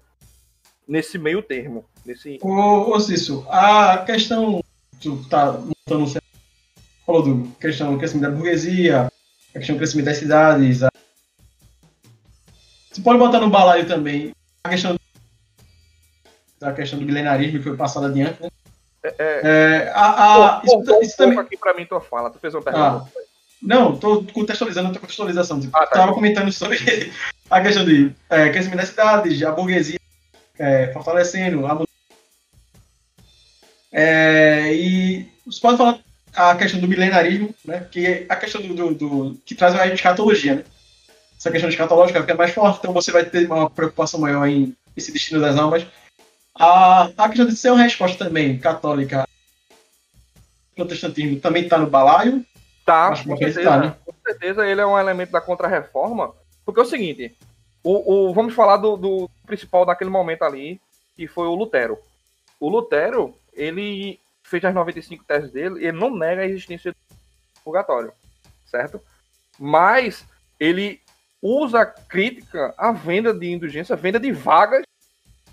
nesse 0.86 1.18
meio 1.18 1.42
termo. 1.42 1.84
Nesse... 2.04 2.38
Ô, 2.42 2.94
ô 2.94 3.00
Cício, 3.00 3.46
a 3.48 3.98
questão. 3.98 4.62
Tu 5.00 5.16
tá 5.28 5.52
montando 5.52 6.04
um 6.04 6.22
falou 7.04 7.22
do 7.22 7.48
questão 7.60 7.92
do 7.92 7.98
crescimento 7.98 8.30
da 8.30 8.36
burguesia, 8.36 9.08
a 9.54 9.58
questão 9.58 9.74
do 9.74 9.78
crescimento 9.78 10.06
das 10.06 10.18
cidades. 10.18 10.82
A... 10.82 10.88
Você 12.90 13.00
pode 13.02 13.18
botar 13.18 13.40
no 13.40 13.50
balaio 13.50 13.86
também 13.86 14.32
a 14.64 14.70
questão 14.70 14.96
da 16.60 16.72
questão 16.72 16.98
do 16.98 17.04
milenarismo 17.04 17.58
que 17.58 17.64
foi 17.64 17.76
passada 17.76 18.06
adiante, 18.06 18.40
né? 18.40 18.48
É, 19.18 19.90
a, 19.94 20.54
a, 20.54 20.60
Pô, 20.60 20.66
isso, 20.66 20.76
voltou 20.76 20.98
um 20.98 21.02
isso 21.02 21.16
também, 21.16 21.38
aqui 21.38 21.56
pra 21.56 21.74
mim 21.74 21.84
tua 21.84 22.00
fala. 22.00 22.30
Tu 22.30 22.38
fez 22.38 22.54
uma 22.54 22.62
pergunta. 22.62 22.86
Ah. 22.86 23.20
não, 23.60 23.96
tô 23.96 24.22
contextualizando 24.32 24.88
a 24.88 24.90
tua 24.92 25.00
contextualização. 25.00 25.58
Tipo, 25.58 25.76
Ah, 25.76 25.86
tá. 25.86 25.98
Tava 25.98 26.14
comentando 26.14 26.52
sobre 26.52 26.78
a 27.50 27.60
questão 27.60 27.84
de 27.84 28.14
é, 28.30 28.50
crescimento 28.50 28.78
das 28.78 28.90
cidades, 28.90 29.42
a 29.42 29.50
burguesia 29.50 29.98
é, 30.58 30.92
fortalecendo, 30.92 31.66
a 31.66 31.82
é, 33.92 34.72
e 34.74 35.28
você 35.44 35.60
pode 35.60 35.76
falar 35.76 35.98
a 36.34 36.56
questão 36.56 36.80
do 36.80 36.88
milenarismo, 36.88 37.54
né? 37.64 37.86
Que 37.90 38.06
é 38.06 38.26
a 38.28 38.36
questão 38.36 38.62
do, 38.62 38.74
do, 38.74 38.94
do- 38.94 39.34
que 39.44 39.54
traz 39.54 39.74
a 39.74 39.86
escatologia, 39.86 40.54
né? 40.56 40.64
Essa 41.38 41.50
questão 41.50 41.68
escatológica 41.68 42.20
fica 42.20 42.34
mais 42.34 42.52
forte, 42.52 42.78
então 42.78 42.92
você 42.92 43.10
vai 43.10 43.24
ter 43.24 43.46
uma 43.46 43.68
preocupação 43.68 44.20
maior 44.20 44.46
em 44.46 44.74
esse 44.96 45.12
destino 45.12 45.40
das 45.40 45.58
almas. 45.58 45.84
A, 46.54 47.10
a 47.16 47.28
questão 47.28 47.46
de 47.46 47.56
ser 47.56 47.70
uma 47.70 47.82
resposta 47.82 48.24
também 48.24 48.58
católica, 48.58 49.26
protestantismo 50.76 51.40
também 51.40 51.64
está 51.64 51.76
no 51.78 51.88
balaio. 51.90 52.44
Tá, 52.84 53.08
com 53.10 53.14
vai 53.14 53.24
certeza. 53.38 53.60
acreditar, 53.60 53.78
né? 53.80 53.96
Com 54.04 54.14
certeza 54.26 54.66
ele 54.66 54.80
é 54.80 54.86
um 54.86 54.98
elemento 54.98 55.32
da 55.32 55.40
contra-reforma. 55.40 56.32
Porque 56.64 56.80
é 56.80 56.82
o 56.82 56.86
seguinte, 56.86 57.36
o, 57.84 58.28
o- 58.30 58.34
vamos 58.34 58.54
falar 58.54 58.76
do, 58.76 58.96
do 58.96 59.30
principal 59.46 59.84
daquele 59.84 60.10
momento 60.10 60.42
ali, 60.42 60.80
que 61.16 61.26
foi 61.26 61.46
o 61.46 61.54
Lutero. 61.54 61.98
O 62.60 62.68
Lutero, 62.68 63.34
ele 63.52 64.18
fez 64.42 64.64
as 64.64 64.74
95 64.74 65.24
teses 65.24 65.50
dele, 65.50 65.84
ele 65.86 65.98
não 65.98 66.14
nega 66.14 66.42
a 66.42 66.46
existência 66.46 66.92
do 66.92 67.16
purgatório, 67.64 68.12
certo? 68.66 69.00
Mas 69.58 70.24
ele 70.60 71.00
usa 71.40 71.80
a 71.80 71.86
crítica 71.86 72.74
à 72.78 72.92
venda 72.92 73.32
de 73.34 73.50
indulgência, 73.50 73.96
venda 73.96 74.20
de 74.20 74.30
vagas, 74.32 74.82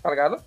tá 0.02 0.10
ligado? 0.10 0.42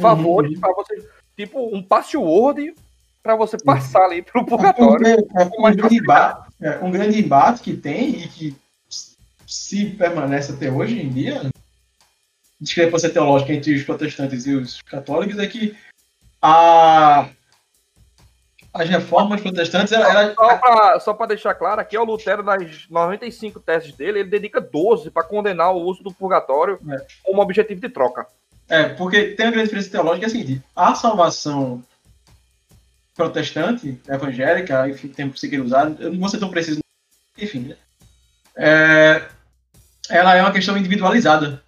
Favores 0.00 0.52
Uhum. 0.54 0.60
pra 0.60 0.72
você, 0.74 1.08
tipo 1.36 1.74
um 1.74 1.82
password 1.82 2.74
pra 3.22 3.34
você 3.34 3.56
passar 3.58 4.02
ali 4.04 4.22
pelo 4.22 4.44
purgatório. 4.44 5.06
É, 5.06 5.44
um, 5.44 5.72
grande 5.74 5.96
embate, 5.96 6.48
é, 6.60 6.78
um 6.84 6.90
grande 6.90 7.18
embate 7.20 7.62
que 7.62 7.76
tem 7.76 8.10
e 8.22 8.28
que 8.28 8.56
se 9.46 9.86
permanece 9.86 10.52
até 10.52 10.70
hoje 10.70 11.00
em 11.00 11.08
dia 11.08 11.42
discrepância 12.60 13.10
teológica 13.10 13.52
entre 13.52 13.74
os 13.74 13.82
protestantes 13.82 14.46
e 14.46 14.54
os 14.54 14.80
católicos 14.82 15.38
é 15.38 15.46
que 15.46 15.76
a, 16.40 17.28
as 18.72 18.88
reformas 18.88 19.40
protestantes 19.40 19.92
era, 19.92 20.08
era... 20.08 21.00
Só 21.00 21.14
para 21.14 21.26
deixar 21.26 21.54
claro, 21.54 21.80
aqui 21.80 21.96
é 21.96 22.00
o 22.00 22.04
Lutero, 22.04 22.42
nas 22.42 22.88
95 22.88 23.60
teses 23.60 23.92
dele, 23.92 24.20
ele 24.20 24.30
dedica 24.30 24.60
12 24.60 25.10
para 25.10 25.26
condenar 25.26 25.74
o 25.74 25.82
uso 25.82 26.02
do 26.02 26.12
purgatório 26.12 26.78
É. 26.90 27.06
como 27.22 27.42
objetivo 27.42 27.80
de 27.80 27.88
troca. 27.88 28.26
É, 28.68 28.88
porque 28.90 29.28
tem 29.28 29.46
uma 29.46 29.52
grande 29.52 29.68
diferença 29.68 29.90
teológica 29.90 30.26
é 30.26 30.28
a 30.28 30.30
seguinte: 30.30 30.62
a 30.74 30.94
salvação 30.94 31.82
protestante, 33.14 34.00
evangélica, 34.08 34.88
enfim, 34.88 35.08
tem 35.08 35.30
que 35.30 35.38
ser 35.38 35.60
usado, 35.60 36.02
eu 36.02 36.12
não 36.12 36.18
vou 36.18 36.28
ser 36.28 36.38
tão 36.38 36.50
preciso, 36.50 36.80
enfim, 37.38 37.60
né? 37.60 37.76
É, 38.56 39.22
ela 40.10 40.34
é 40.36 40.40
uma 40.42 40.52
questão 40.52 40.76
individualizada, 40.76 41.62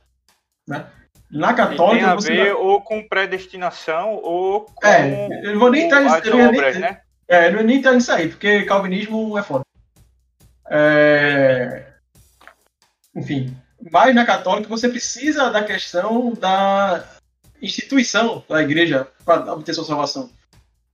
né? 0.66 0.86
Na 1.30 1.48
E 1.48 1.54
tem 1.54 1.56
católica 1.56 2.10
a 2.10 2.14
você 2.14 2.32
ver 2.32 2.52
ou 2.54 2.80
com 2.80 3.06
predestinação 3.06 4.14
ou 4.14 4.62
com 4.62 4.86
É, 4.86 5.44
eu 5.44 5.52
não 5.52 5.60
vou 5.60 5.70
nem 5.70 5.84
entrar 5.86 6.00
nisso, 6.00 6.16
eu 6.24 6.36
nem- 6.36 6.46
obras, 6.48 6.76
né? 6.76 7.00
É, 7.26 7.50
não 7.50 7.62
nem 7.62 7.76
entrar 7.78 7.92
nisso 7.92 8.10
aí, 8.10 8.28
porque 8.28 8.62
calvinismo 8.62 9.36
é 9.38 9.42
foda. 9.42 9.62
É, 10.70 11.86
Enfim, 13.14 13.56
mas 13.90 14.14
na 14.14 14.24
católica 14.24 14.68
você 14.68 14.88
precisa 14.88 15.50
da 15.50 15.62
questão 15.64 16.32
da 16.34 17.04
instituição 17.60 18.44
da 18.48 18.62
igreja 18.62 19.06
para 19.24 19.52
obter 19.52 19.74
sua 19.74 19.84
salvação. 19.84 20.30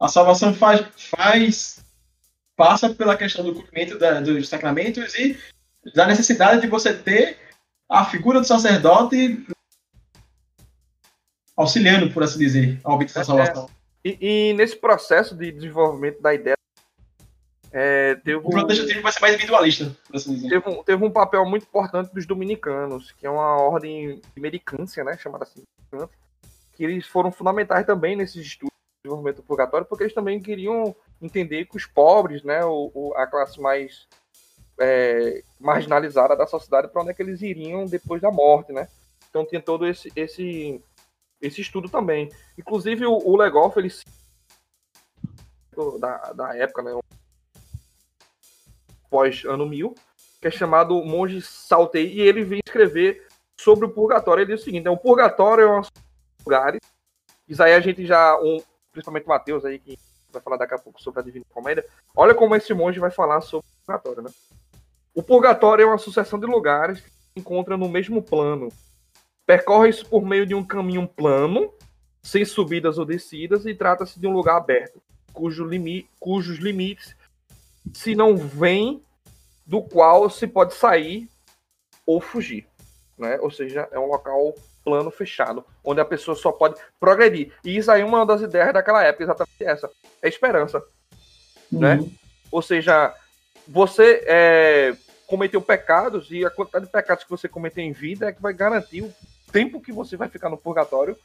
A 0.01 0.09
salvação 0.09 0.55
faz, 0.55 0.85
faz 0.97 1.85
passa 2.57 2.89
pela 2.91 3.16
questão 3.16 3.45
do 3.45 3.55
cumprimento 3.55 3.99
da- 3.99 4.21
dos 4.21 4.49
sacramentos 4.49 5.15
e 5.16 5.39
da 5.94 6.06
necessidade 6.06 6.61
de 6.61 6.66
você 6.66 6.94
ter 6.94 7.39
a 7.89 8.05
figura 8.05 8.40
do 8.40 8.47
sacerdote 8.47 9.47
auxiliando, 11.56 12.12
por 12.12 12.23
assim 12.23 12.39
dizer, 12.39 12.81
a 12.85 12.93
obter 12.94 13.19
a 13.19 13.24
salvação. 13.24 13.69
E, 14.05 14.51
e 14.51 14.52
nesse 14.55 14.77
processo 14.77 15.35
de 15.36 15.51
desenvolvimento 15.52 16.20
da 16.20 16.35
ideia, 16.35 16.56
é, 17.73 18.15
teve, 18.16 18.36
O 18.36 18.48
um, 18.48 18.51
protestantismo 18.51 19.02
vai 19.02 19.12
ser 19.12 19.20
mais 19.20 19.35
individualista, 19.35 19.97
por 20.06 20.16
assim 20.16 20.35
dizer. 20.35 20.48
teve, 20.48 20.69
um, 20.69 20.82
teve 20.82 21.05
um 21.05 21.11
papel 21.11 21.44
muito 21.44 21.65
importante 21.65 22.12
dos 22.12 22.27
dominicanos, 22.27 23.12
que 23.12 23.27
é 23.27 23.31
uma 23.31 23.56
ordem 23.56 24.20
de 24.35 24.40
medicância, 24.40 25.02
né, 25.02 25.16
chamada 25.19 25.44
assim, 25.44 25.62
que 26.74 26.85
eles 26.85 27.06
foram 27.06 27.32
fundamentais 27.32 27.86
também 27.86 28.15
nesses 28.16 28.44
estudos 28.47 28.70
de 28.73 29.09
desenvolvimento 29.09 29.43
purgatório, 29.43 29.86
porque 29.86 30.05
eles 30.05 30.15
também 30.15 30.40
queriam 30.40 30.94
entender 31.20 31.65
que 31.66 31.77
os 31.77 31.86
pobres, 31.86 32.43
né, 32.44 32.65
o, 32.65 32.90
o- 32.94 33.15
a 33.16 33.27
classe 33.27 33.61
mais 33.61 34.06
é, 34.79 35.43
marginalizada 35.61 36.37
da 36.37 36.47
sociedade, 36.47 36.89
para 36.89 37.03
onde 37.03 37.11
é 37.11 37.15
que 37.15 37.23
eles 37.23 37.43
iriam 37.43 37.87
depois 37.87 38.21
da 38.21 38.31
morte, 38.31 38.73
né? 38.73 38.89
Então 39.29 39.45
tinha 39.45 39.61
todo 39.61 39.87
esse, 39.87 40.13
esse, 40.15 40.81
esse 41.41 41.61
estudo 41.61 41.89
também. 41.89 42.31
Inclusive 42.59 43.07
o, 43.07 43.17
o 43.17 43.37
Legoff, 43.37 43.79
ele 43.79 43.91
da, 45.99 46.33
da 46.33 46.57
época, 46.57 46.83
né? 46.83 46.99
Pós 49.11 49.45
ano 49.45 49.67
1000, 49.67 49.95
que 50.41 50.49
é 50.49 50.51
chamado 50.51 51.05
Monge 51.05 51.41
Saltei, 51.43 52.13
e 52.13 52.21
ele 52.21 52.45
vem 52.45 52.61
escrever 52.65 53.27
sobre 53.59 53.87
o 53.87 53.91
purgatório. 53.91 54.43
Ele 54.43 54.53
diz 54.53 54.63
o 54.63 54.65
seguinte: 54.65 54.87
é, 54.87 54.91
o 54.91 54.97
purgatório 54.97 55.65
é 55.65 55.81
um 55.81 55.83
lugares. 56.45 56.81
Isso 57.49 57.63
aí 57.63 57.75
a 57.75 57.81
gente 57.81 58.07
já, 58.07 58.39
um, 58.41 58.63
principalmente 58.93 59.27
o 59.27 59.29
Mateus 59.29 59.65
aí, 59.65 59.79
que 59.79 59.99
vai 60.33 60.43
falar 60.43 60.57
daqui 60.57 60.75
a 60.75 60.79
pouco 60.79 61.01
sobre 61.01 61.21
a 61.21 61.23
Divina 61.23 61.45
Comédia. 61.51 61.85
Olha 62.15 62.35
como 62.35 62.55
esse 62.55 62.73
monge 62.75 62.99
vai 62.99 63.11
falar 63.11 63.41
sobre 63.41 63.67
o 63.67 63.87
purgatório, 63.87 64.23
né? 64.23 64.31
O 65.15 65.23
purgatório 65.23 65.85
é 65.85 65.86
uma 65.86 65.99
sucessão 65.99 66.39
de 66.39 66.47
lugares 66.47 67.01
que 67.01 67.09
se 67.09 67.16
encontram 67.36 67.78
no 67.78 67.89
mesmo 67.89 68.20
plano. 68.20 68.69
Percorre-se 69.47 70.05
por 70.05 70.24
meio 70.24 70.45
de 70.45 70.55
um 70.55 70.65
caminho 70.65 71.07
plano, 71.07 71.73
sem 72.23 72.45
subidas 72.45 72.99
ou 72.99 73.05
descidas, 73.05 73.65
e 73.65 73.74
trata-se 73.74 74.19
de 74.19 74.27
um 74.27 74.32
lugar 74.32 74.57
aberto, 74.57 75.01
cujo 75.32 75.65
limi 75.65 76.09
cujos 76.19 76.59
limites 76.59 77.15
se 77.93 78.15
não 78.15 78.36
vem 78.36 79.03
do 79.66 79.82
qual 79.82 80.28
se 80.31 80.47
pode 80.47 80.74
sair 80.74 81.28
ou 82.07 82.20
fugir. 82.20 82.66
Né? 83.19 83.39
Ou 83.41 83.51
seja, 83.51 83.89
é 83.93 83.99
um 83.99 84.07
local 84.07 84.55
plano 84.85 85.11
fechado, 85.11 85.65
onde 85.82 86.01
a 86.01 86.05
pessoa 86.05 86.35
só 86.35 86.51
pode 86.51 86.81
progredir. 86.99 87.53
E 87.65 87.77
isso 87.77 87.91
aí 87.91 88.03
é 88.03 88.05
uma 88.05 88.27
das 88.27 88.43
ideias 88.43 88.73
daquela 88.73 89.03
época, 89.03 89.24
exatamente 89.24 89.65
essa. 89.65 89.91
É 90.23 90.28
esperança. 90.28 90.82
né? 91.70 91.97
Uhum. 91.97 92.12
Ou 92.51 92.62
seja, 92.62 93.15
você 93.66 94.23
é, 94.27 94.97
cometeu 95.27 95.61
pecados 95.61 96.31
e 96.31 96.45
a 96.45 96.51
quantidade 96.51 96.87
de 96.87 96.93
pecados 96.93 97.25
que 97.25 97.31
você 97.31 97.49
cometeu 97.49 97.85
em 97.85 97.93
vida 97.93 98.29
é 98.29 98.33
que 98.33 98.43
vai 98.43 98.53
garantir 98.53 99.03
o 99.03 99.13
tempo 99.53 99.81
que 99.81 99.93
você 99.93 100.17
vai 100.17 100.29
ficar 100.29 100.49
no 100.49 100.57
purgatório 100.57 101.17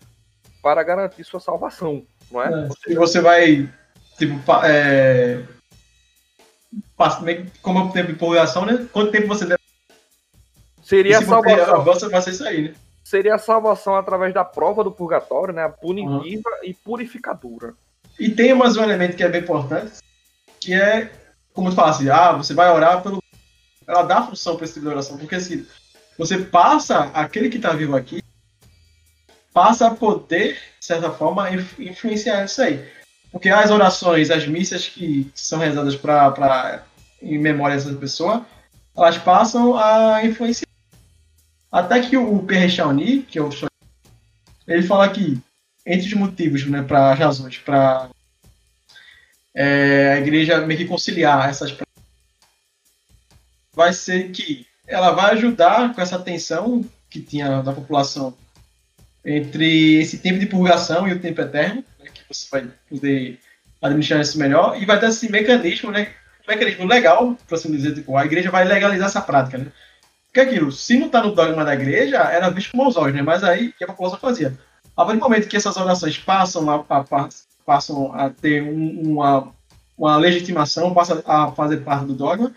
para 0.61 0.83
garantir 0.83 1.23
sua 1.23 1.39
salvação, 1.39 2.05
não 2.31 2.41
é? 2.41 2.67
É, 2.87 2.91
E 2.91 2.95
você 2.95 3.21
vai, 3.21 3.69
tipo, 4.17 4.35
é, 4.63 5.43
como 7.61 7.79
é 7.79 7.83
o 7.83 7.91
tempo 7.91 8.11
de 8.11 8.19
purgação, 8.19 8.65
né? 8.65 8.87
Quanto 8.91 9.11
tempo 9.11 9.27
você 9.27 9.45
deve. 9.45 9.59
seria 10.83 11.19
a 11.19 11.25
salvação, 11.25 11.75
avança, 11.75 12.09
vai 12.09 12.21
ser 12.21 12.31
isso 12.31 12.43
aí, 12.45 12.69
né? 12.69 12.73
seria 13.09 13.33
a 13.33 13.39
salvação 13.39 13.95
através 13.95 14.31
da 14.31 14.45
prova 14.45 14.83
do 14.83 14.91
purgatório, 14.91 15.51
né? 15.51 15.63
A 15.63 15.69
punitiva 15.69 16.49
e 16.63 16.75
purificadora. 16.75 17.73
E 18.19 18.29
tem 18.29 18.53
mais 18.53 18.77
um 18.77 18.83
elemento 18.83 19.17
que 19.17 19.23
é 19.23 19.29
bem 19.29 19.41
importante, 19.41 19.93
que 20.59 20.75
é, 20.75 21.11
como 21.51 21.71
tu 21.71 21.75
fala 21.75 21.89
assim, 21.89 22.07
ah, 22.07 22.33
você 22.33 22.53
vai 22.53 22.69
orar 22.69 23.01
pelo. 23.01 23.17
Ela 23.89 24.03
dá 24.03 24.21
função 24.21 24.55
para 24.55 24.65
esse 24.65 24.75
tipo 24.75 24.85
de 24.85 24.91
oração, 24.91 25.17
porque 25.17 25.33
assim, 25.33 25.65
você 26.15 26.37
passa, 26.37 27.05
aquele 27.11 27.49
que 27.49 27.57
está 27.57 27.73
vivo 27.73 27.95
aqui, 27.95 28.21
passa 29.51 29.87
a 29.87 29.95
poder, 29.95 30.59
de 30.79 30.85
certa 30.85 31.09
forma, 31.11 31.49
inf- 31.51 31.79
influenciar 31.79 32.45
isso 32.45 32.61
aí. 32.61 32.87
Porque 33.31 33.49
as 33.49 33.71
orações, 33.71 34.29
as 34.29 34.47
missas 34.47 34.87
que 34.87 35.31
são 35.33 35.57
rezadas 35.57 35.95
pra, 35.95 36.29
pra, 36.29 36.83
em 37.19 37.39
memória 37.39 37.75
dessa 37.75 37.91
pessoa, 37.95 38.45
elas 38.95 39.17
passam 39.17 39.75
a 39.75 40.23
influenciar. 40.23 40.67
Até 41.71 41.99
que 42.01 42.15
o 42.15 42.43
Pierre 42.43 42.69
Chauni, 42.69 43.23
que 43.23 43.39
é 43.39 43.41
o 43.41 43.49
ele 44.67 44.83
fala 44.83 45.09
que 45.09 45.41
entre 45.83 46.05
os 46.05 46.13
motivos, 46.13 46.63
né, 46.67 46.83
para 46.83 47.11
razões, 47.15 47.57
para 47.57 48.07
a 49.55 50.17
igreja 50.17 50.61
meio 50.61 50.79
que 50.79 50.85
conciliar 50.85 51.49
essas 51.49 51.71
vai 53.79 53.93
ser 53.93 54.29
que 54.31 54.67
ela 54.85 55.11
vai 55.11 55.31
ajudar 55.31 55.93
com 55.95 56.01
essa 56.01 56.19
tensão 56.19 56.83
que 57.09 57.21
tinha 57.21 57.61
da 57.61 57.71
população 57.71 58.33
entre 59.25 59.99
esse 60.01 60.17
tempo 60.19 60.37
de 60.37 60.45
purgação 60.45 61.07
e 61.07 61.13
o 61.13 61.19
tempo 61.19 61.39
eterno, 61.39 61.81
né, 61.97 62.09
que 62.13 62.21
você 62.27 62.47
vai 62.51 62.67
poder 62.89 63.39
administrar 63.81 64.19
isso 64.19 64.37
melhor, 64.37 64.81
e 64.81 64.85
vai 64.85 64.99
ter 64.99 65.07
esse 65.07 65.31
mecanismo, 65.31 65.91
né, 65.91 66.09
mecanismo 66.47 66.85
legal, 66.85 67.37
por 67.47 67.55
assim 67.55 67.71
dizer, 67.71 67.93
tipo, 67.95 68.17
a 68.17 68.25
igreja 68.25 68.51
vai 68.51 68.65
legalizar 68.65 69.07
essa 69.07 69.21
prática, 69.21 69.57
né? 69.59 69.67
Porque 70.27 70.41
aquilo, 70.41 70.71
se 70.73 70.97
não 70.99 71.07
está 71.07 71.23
no 71.23 71.33
dogma 71.33 71.63
da 71.63 71.73
igreja, 71.73 72.17
era 72.17 72.49
visto 72.49 72.71
com 72.71 72.77
maus 72.83 72.97
olhos, 72.97 73.15
né? 73.15 73.21
Mas 73.21 73.43
aí, 73.43 73.71
que 73.71 73.83
a 73.83 73.87
população 73.87 74.19
fazia? 74.19 74.53
A 74.97 75.05
partir 75.05 75.19
do 75.19 75.23
momento 75.23 75.47
que 75.47 75.55
essas 75.57 75.77
orações 75.77 76.17
passam 76.17 76.69
a, 76.69 76.75
a- 76.89 77.05
a- 77.11 77.29
passam 77.65 78.13
a 78.13 78.29
ter 78.29 78.61
um- 78.61 79.13
uma, 79.13 79.51
uma 79.97 80.17
legitimação, 80.17 80.93
passam 80.93 81.23
a 81.25 81.51
fazer 81.53 81.77
parte 81.77 82.05
do 82.05 82.13
dogma, 82.13 82.51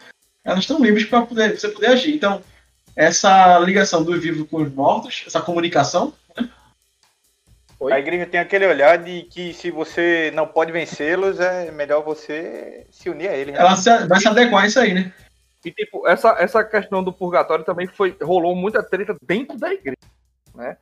elas 0.45 0.61
estão 0.61 0.81
livres 0.83 1.05
para 1.07 1.23
poder, 1.27 1.59
você 1.59 1.69
poder 1.69 1.87
agir. 1.89 2.15
Então, 2.15 2.43
essa 2.97 3.59
ligação 3.61 4.03
do 4.03 4.19
vivo 4.21 4.47
com 4.47 4.59
os 4.63 4.73
mortos, 4.73 5.25
essa 5.27 5.41
comunicação, 5.41 6.13
A 7.91 7.99
igreja 7.99 8.27
tem 8.27 8.39
aquele 8.39 8.65
olhar 8.67 8.97
de 8.97 9.23
que 9.25 9.53
se 9.53 9.69
você 9.71 10.31
não 10.35 10.47
pode 10.47 10.71
vencê-los, 10.71 11.41
é 11.41 11.69
melhor 11.73 12.03
você 12.05 12.87
se 12.93 13.11
unir 13.11 13.29
a 13.29 13.37
eles. 13.37 13.55
né? 13.55 13.61
ela 13.61 13.75
se- 13.75 14.07
vai 14.07 14.21
se 14.21 14.29
adequar 14.29 14.63
a 14.63 14.67
isso 14.69 14.79
aí, 14.79 14.95
né? 14.95 15.13
E 15.65 15.71
tipo, 15.73 16.07
essa, 16.07 16.31
essa 16.39 16.63
questão 16.65 17.03
do 17.03 17.13
purgatório 17.13 17.65
também 17.65 17.89
foi 17.89 18.17
rolou 18.23 18.55
muita 18.55 18.83
treta 18.85 19.17
dentro 19.21 19.59
da 19.59 19.73
igreja, 19.73 19.97
né? 20.55 20.77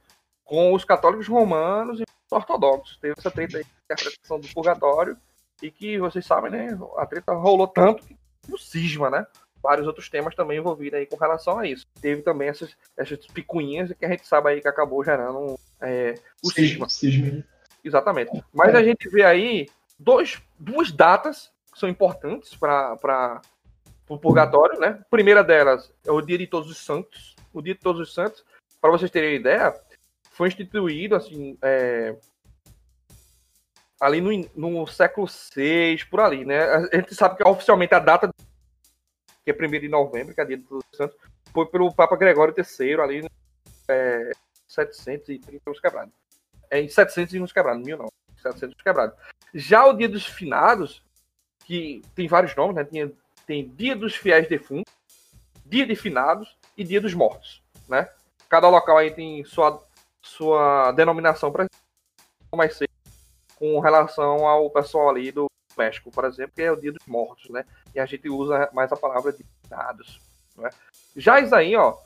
Com 0.45 0.75
os 0.75 0.85
católicos 0.85 1.27
romanos 1.27 2.01
e 2.01 2.03
os 2.03 2.33
ortodoxos. 2.33 2.99
Teve 3.01 3.15
essa 3.17 3.31
treta 3.31 3.57
aí, 3.57 3.65
interpretação 3.85 4.39
do 4.39 4.49
purgatório, 4.49 5.17
e 5.63 5.71
que 5.71 5.99
vocês 5.99 6.27
sabem, 6.27 6.51
né? 6.51 6.79
A 6.99 7.07
treta 7.07 7.33
rolou 7.33 7.67
tanto 7.67 8.03
que 8.05 8.53
o 8.53 8.59
cisma, 8.59 9.09
né? 9.09 9.27
Vários 9.63 9.87
outros 9.87 10.09
temas 10.09 10.35
também 10.35 10.59
envolvidos 10.59 10.99
aí 10.99 11.07
com 11.07 11.17
relação 11.17 11.59
a 11.59 11.67
isso. 11.67 11.87
Teve 12.01 12.23
também 12.23 12.49
essas, 12.49 12.75
essas 12.97 13.27
picuinhas 13.27 13.93
que 13.93 14.05
a 14.05 14.09
gente 14.09 14.27
sabe 14.27 14.51
aí 14.51 14.61
que 14.61 14.69
acabou 14.69 15.05
gerando 15.05 15.59
é, 15.81 16.15
o 16.43 16.51
cisma. 16.51 16.89
Cisma. 16.89 17.45
Exatamente. 17.85 18.43
Mas 18.53 18.75
a 18.75 18.83
gente 18.83 19.09
vê 19.09 19.25
aí 19.25 19.69
dois, 19.99 20.41
duas 20.59 20.91
datas 20.91 21.51
que 21.73 21.79
são 21.79 21.89
importantes 21.89 22.55
para 22.57 23.41
o 24.09 24.19
purgatório, 24.19 24.79
né? 24.81 24.99
A 25.01 25.11
primeira 25.11 25.45
delas 25.45 25.93
é 26.07 26.11
o 26.11 26.21
Dia 26.21 26.39
de 26.39 26.47
Todos 26.47 26.71
os 26.71 26.79
Santos. 26.79 27.35
O 27.53 27.61
Dia 27.61 27.75
de 27.75 27.81
Todos 27.81 28.01
os 28.01 28.15
Santos, 28.15 28.45
para 28.81 28.91
vocês 28.91 29.11
terem 29.11 29.37
ideia, 29.37 29.75
foi 30.31 30.49
instituído 30.49 31.17
assim 31.17 31.59
é, 31.63 32.15
ali 34.01 34.21
no, 34.21 34.49
no 34.57 34.87
século 34.87 35.29
VI, 35.55 36.05
por 36.11 36.21
ali, 36.21 36.45
né? 36.45 36.63
A 36.65 36.97
gente 36.97 37.15
sabe 37.15 37.37
que 37.37 37.47
oficialmente 37.47 37.95
a 37.95 37.99
data 37.99 38.31
que 39.45 39.51
é 39.51 39.55
1 39.55 39.71
de 39.81 39.89
novembro, 39.89 40.35
que 40.35 40.41
é 40.41 40.45
Dia 40.45 40.57
de 40.57 40.65
Todos 40.65 40.85
os 40.93 40.97
Santos, 40.97 41.17
foi 41.53 41.67
pelo 41.67 41.93
Papa 41.93 42.17
Gregório 42.17 42.55
III 42.57 43.01
ali, 43.01 43.31
é, 43.89 44.33
1730 44.69 45.71
uns 45.71 45.81
quebrados. 45.81 46.13
É 46.71 46.81
em 46.81 46.89
700 46.89 47.35
e 47.35 47.41
uns 47.41 47.53
quebrados, 47.53 47.85
mil 47.85 47.99
não. 47.99 48.09
700 48.37 48.77
uns 48.77 48.83
quebrados. 48.83 49.17
Já 49.53 49.85
o 49.87 49.93
dia 49.93 50.09
dos 50.09 50.27
finados, 50.27 51.03
que 51.65 52.03
tem 52.15 52.29
vários 52.29 52.55
nomes, 52.55 52.77
né? 52.77 52.85
Tem, 52.85 53.17
tem 53.47 53.69
dia 53.69 53.97
dos 53.97 54.15
fiéis 54.15 54.49
defuntos, 54.49 54.93
dia 55.67 55.87
de 55.87 55.97
finados 55.97 56.57
e 56.77 56.85
dia 56.85 57.01
dos 57.01 57.15
mortos, 57.15 57.63
né? 57.89 58.09
Cada 58.49 58.69
local 58.69 58.99
aí 58.99 59.11
tem 59.11 59.45
sua, 59.45 59.85
sua 60.23 60.93
denominação 60.93 61.53
para 61.53 61.67
mais 62.55 62.77
ser 62.77 62.89
com 63.57 63.79
relação 63.79 64.47
ao 64.47 64.71
pessoal 64.71 65.11
ali 65.11 65.31
do 65.31 65.47
México, 65.77 66.11
por 66.11 66.25
exemplo, 66.25 66.53
que 66.55 66.63
é 66.63 66.73
o 66.73 66.81
dia 66.81 66.93
dos 66.93 67.07
mortos, 67.07 67.51
né? 67.51 67.65
E 67.95 68.01
a 68.01 68.07
gente 68.07 68.29
usa 68.29 68.69
mais 68.73 68.93
a 68.93 68.97
palavra 68.97 69.33
de 69.33 69.45
finados, 69.63 70.21
né? 70.57 70.71
Já 71.17 71.41
isso 71.41 71.55
aí, 71.55 71.75
ó, 71.75 71.97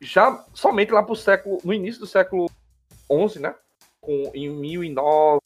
já 0.00 0.44
somente 0.54 0.92
lá 0.92 1.02
pro 1.02 1.16
século, 1.16 1.58
no 1.64 1.72
início 1.72 2.00
do 2.00 2.06
século 2.06 2.50
11, 3.10 3.40
né? 3.40 3.54
Com, 4.00 4.30
em 4.34 4.48
1009, 4.48 5.40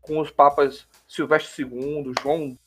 com 0.00 0.18
os 0.18 0.30
papas 0.30 0.86
Silvestre 1.08 1.64
II, 1.64 2.12
João 2.20 2.58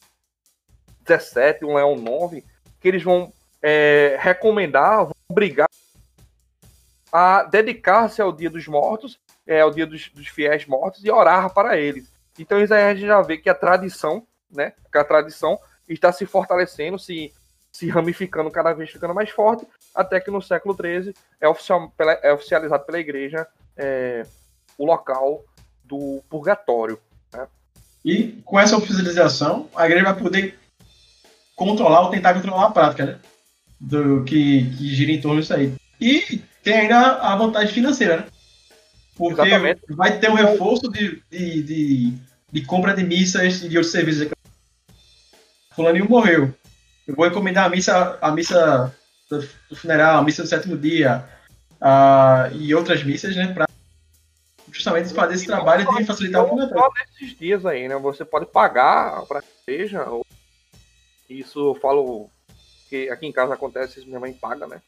17, 1.02 1.66
o 1.66 1.76
Leão 1.76 1.96
9, 1.96 2.44
que 2.80 2.88
eles 2.88 3.04
vão 3.04 3.32
é, 3.62 4.18
recomendar, 4.20 5.06
vão 5.06 5.14
obrigar 5.30 5.68
a 7.12 7.44
dedicar-se 7.44 8.22
ao 8.22 8.32
Dia 8.32 8.50
dos 8.50 8.68
Mortos, 8.68 9.20
é, 9.46 9.62
ao 9.62 9.70
Dia 9.70 9.86
dos, 9.86 10.10
dos, 10.10 10.28
Fiéis 10.28 10.66
Mortos 10.66 11.06
e 11.06 11.12
orar 11.12 11.54
para 11.54 11.78
eles. 11.78 12.12
Então 12.40 12.60
gente 12.60 13.02
já 13.02 13.22
vê 13.22 13.38
que 13.38 13.50
a 13.50 13.54
tradição, 13.54 14.26
né, 14.50 14.74
que 14.92 14.98
a 14.98 15.04
tradição 15.04 15.60
está 15.88 16.12
se 16.12 16.26
fortalecendo, 16.26 16.98
se, 16.98 17.34
se 17.72 17.90
ramificando 17.90 18.50
cada 18.52 18.74
vez 18.74 18.90
ficando 18.90 19.14
mais 19.14 19.30
forte, 19.30 19.68
até 19.94 20.20
que 20.20 20.32
no 20.32 20.42
século 20.42 20.76
XIII 20.76 21.14
é, 21.40 21.48
oficial, 21.48 21.94
é 22.22 22.34
oficializado 22.34 22.86
pela 22.86 23.00
Igreja 23.00 23.48
é, 23.76 24.26
o 24.78 24.86
local 24.86 25.44
do 25.84 26.22
purgatório. 26.30 27.00
Né? 27.32 27.48
E 28.04 28.42
com 28.46 28.60
essa 28.60 28.78
oficialização, 28.78 29.70
a 29.76 29.86
Igreja 29.86 30.06
vai 30.06 30.16
poder 30.16 30.60
controlar 31.56 32.02
ou 32.02 32.12
tentar 32.12 32.34
controlar 32.34 32.68
a 32.68 32.72
prática, 32.72 33.06
né? 33.06 33.20
Do 33.80 34.24
que, 34.24 34.70
que 34.78 34.96
gira 34.96 35.12
em 35.12 35.22
torno 35.22 35.42
disso 35.42 35.54
aí. 35.54 35.74
E 36.00 36.42
tem 36.64 36.74
ainda 36.74 37.18
a 37.18 37.36
vantagem 37.36 37.74
financeira, 37.74 38.18
né? 38.18 38.26
Porque 39.16 39.42
Exatamente. 39.42 39.82
vai 39.90 40.18
ter 40.18 40.30
um 40.30 40.36
reforço 40.36 40.90
de, 40.90 41.22
de, 41.30 41.64
de, 41.64 42.14
de, 42.52 42.62
compra 42.66 42.96
de 42.96 43.04
missas 43.04 43.62
e 43.62 43.70
de 43.70 43.78
outros 43.78 43.92
serviços. 43.92 44.30
Fulaninho 45.76 46.10
morreu. 46.10 46.54
Eu 47.08 47.16
vou 47.16 47.28
encomendar 47.28 47.66
a 47.66 47.70
missa, 47.70 48.18
a 48.22 48.32
missa 48.32 48.96
do 49.30 49.76
funeral, 49.76 50.20
a 50.20 50.24
missa 50.24 50.44
do 50.44 50.48
sétimo 50.48 50.78
dia 50.78 51.28
uh, 51.82 52.56
e 52.56 52.74
outras 52.74 53.04
missas, 53.04 53.36
né? 53.36 53.54
Pra 53.54 53.68
justamente 54.72 55.14
fazer 55.14 55.36
esse 55.36 55.46
trabalho 55.46 55.86
de 55.86 56.06
facilitar 56.06 56.44
o 56.44 56.50
funeral. 56.50 56.80
Só 56.80 56.90
nesses 56.94 57.38
dias 57.38 57.66
aí, 57.66 57.88
né? 57.88 57.96
Você 57.98 58.24
pode 58.24 58.46
pagar 58.46 59.26
para 59.26 59.40
a 59.40 59.44
igreja 59.68 60.04
ou 60.06 60.26
isso 61.30 61.72
eu 61.72 61.76
falo 61.76 62.30
que 62.90 63.10
aqui 63.10 63.26
em 63.26 63.32
casa 63.32 63.54
acontece, 63.54 64.06
minha 64.06 64.20
mãe 64.20 64.34
paga, 64.34 64.68
né? 64.68 64.82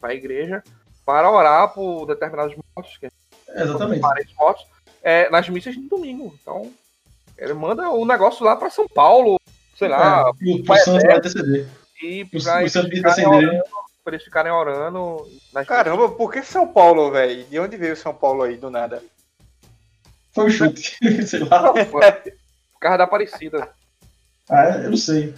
Para 0.00 0.10
a 0.10 0.14
igreja, 0.14 0.62
para 1.04 1.30
orar 1.30 1.72
por 1.72 2.06
determinados 2.06 2.54
mortos. 2.56 2.96
Que 2.98 3.10
Exatamente. 3.48 4.34
Mortos, 4.38 4.66
é, 5.02 5.28
nas 5.30 5.48
missas 5.48 5.74
de 5.74 5.88
domingo. 5.88 6.36
Então, 6.40 6.72
ele 7.36 7.54
manda 7.54 7.90
o 7.90 8.04
negócio 8.04 8.44
lá 8.44 8.54
para 8.56 8.70
São 8.70 8.86
Paulo, 8.88 9.37
sei 9.78 9.88
lá. 9.88 10.20
É, 10.20 10.50
o, 10.50 10.60
o 10.60 10.76
santo 10.76 11.06
vai 11.06 11.16
interceder. 11.16 11.66
E 12.02 12.24
para 12.24 12.60
eles, 12.60 12.72
ficarem 12.72 13.62
eles 14.06 14.24
ficarem 14.24 14.52
orando. 14.52 15.26
Caramba, 15.66 16.08
por 16.10 16.32
que 16.32 16.42
São 16.42 16.66
Paulo, 16.66 17.10
velho? 17.10 17.44
De 17.44 17.58
onde 17.58 17.76
veio 17.76 17.96
São 17.96 18.14
Paulo 18.14 18.42
aí 18.42 18.56
do 18.56 18.70
nada? 18.70 19.02
Foi 20.32 20.46
um 20.46 20.50
chute, 20.50 20.96
sei 21.26 21.40
lá. 21.40 21.72
Por 21.72 22.80
causa 22.80 22.98
da 22.98 23.04
Aparecida. 23.04 23.68
Ah, 24.48 24.68
eu 24.82 24.90
não 24.90 24.96
sei. 24.96 25.34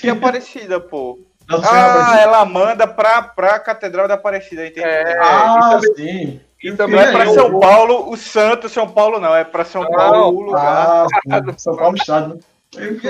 Que 0.00 0.08
Aparecida, 0.08 0.80
pô. 0.80 1.18
Não, 1.46 1.60
ah, 1.62 2.18
ela 2.20 2.44
manda 2.44 2.86
pra, 2.86 3.20
pra 3.20 3.60
Catedral 3.60 4.08
da 4.08 4.14
Aparecida, 4.14 4.66
entendeu? 4.66 4.88
É, 4.88 5.18
ah, 5.20 5.78
sim. 5.94 6.40
E 6.62 6.72
também 6.72 6.98
é 6.98 7.12
para 7.12 7.30
São 7.30 7.60
Paulo, 7.60 8.10
o 8.10 8.16
Santo 8.16 8.70
São 8.70 8.88
Paulo 8.88 9.20
não, 9.20 9.36
é 9.36 9.44
para 9.44 9.66
São 9.66 9.82
não, 9.82 9.90
Paulo 9.90 10.38
o 10.38 10.40
lugar. 10.40 11.06
Ah, 11.30 11.58
São 11.58 11.76
Paulo 11.76 11.96
Estado. 11.96 12.40
Eu 12.76 13.00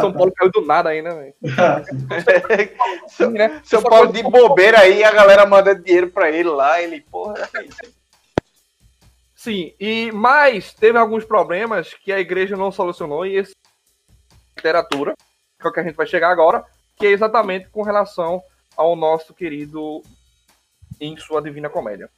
São 0.00 0.12
Paulo 0.12 0.32
caiu 0.32 0.50
do 0.50 0.62
nada 0.62 0.90
aí, 0.90 1.02
né, 1.02 1.10
velho? 1.10 1.34
São, 3.08 3.30
né? 3.30 3.60
São 3.64 3.82
Paulo 3.82 4.12
de 4.12 4.22
bobeira 4.22 4.80
aí, 4.80 5.04
a 5.04 5.12
galera 5.12 5.46
manda 5.46 5.74
dinheiro 5.74 6.10
pra 6.10 6.30
ele 6.30 6.48
lá, 6.48 6.80
ele, 6.80 7.00
porra. 7.02 7.48
Sim, 9.34 9.72
e 9.78 10.10
mas 10.12 10.74
teve 10.74 10.98
alguns 10.98 11.24
problemas 11.24 11.94
que 11.94 12.12
a 12.12 12.20
igreja 12.20 12.56
não 12.56 12.72
solucionou 12.72 13.24
e 13.24 13.36
esse 13.36 13.52
literatura, 14.56 15.14
que 15.58 15.66
é 15.66 15.70
o 15.70 15.72
que 15.72 15.80
a 15.80 15.82
gente 15.82 15.96
vai 15.96 16.06
chegar 16.06 16.30
agora, 16.30 16.64
que 16.96 17.06
é 17.06 17.10
exatamente 17.10 17.68
com 17.70 17.82
relação 17.82 18.42
ao 18.76 18.94
nosso 18.94 19.32
querido 19.32 20.02
em 21.00 21.16
sua 21.16 21.40
Divina 21.40 21.70
Comédia. 21.70 22.10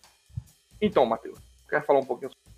Então, 0.81 1.07
Matheus, 1.07 1.39
quer 1.69 1.85
falar 1.85 2.01
um 2.01 2.05
pouquinho 2.05 2.31
Uh, 2.31 2.52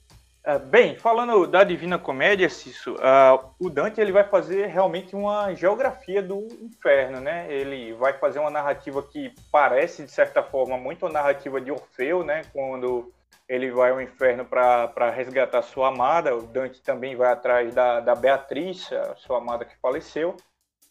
bem, 0.66 0.97
falando 0.97 1.47
da 1.47 1.65
Divina 1.65 1.99
Comédia, 1.99 2.51
Cício, 2.51 2.97
uh, 2.97 3.55
o 3.59 3.71
Dante 3.71 3.99
ele 3.99 4.12
vai 4.12 4.25
fazer 4.25 4.66
realmente 4.66 5.16
uma 5.16 5.55
geografia 5.55 6.23
do 6.23 6.47
inferno, 6.61 7.19
né? 7.19 7.51
Ele 7.51 7.95
vai 7.95 8.12
fazer 8.19 8.41
uma 8.41 8.51
narrativa 8.51 9.03
que 9.03 9.33
parece, 9.51 10.05
de 10.05 10.11
certa 10.11 10.43
forma, 10.43 10.77
muito 10.77 11.07
a 11.07 11.11
narrativa 11.11 11.59
de 11.61 11.71
Orfeu, 11.71 12.23
né? 12.23 12.43
Quando 12.53 13.11
ele 13.49 13.71
vai 13.71 13.91
ao 13.91 14.01
inferno 14.03 14.45
para 14.45 15.11
resgatar 15.11 15.62
sua 15.62 15.89
amada. 15.89 16.37
O 16.37 16.43
Dante 16.43 16.83
também 16.83 17.16
vai 17.16 17.33
atrás 17.33 17.75
da, 17.75 18.01
da 18.01 18.15
Beatriz, 18.15 18.91
sua 19.16 19.39
amada 19.39 19.65
que 19.65 19.77
faleceu. 19.81 20.37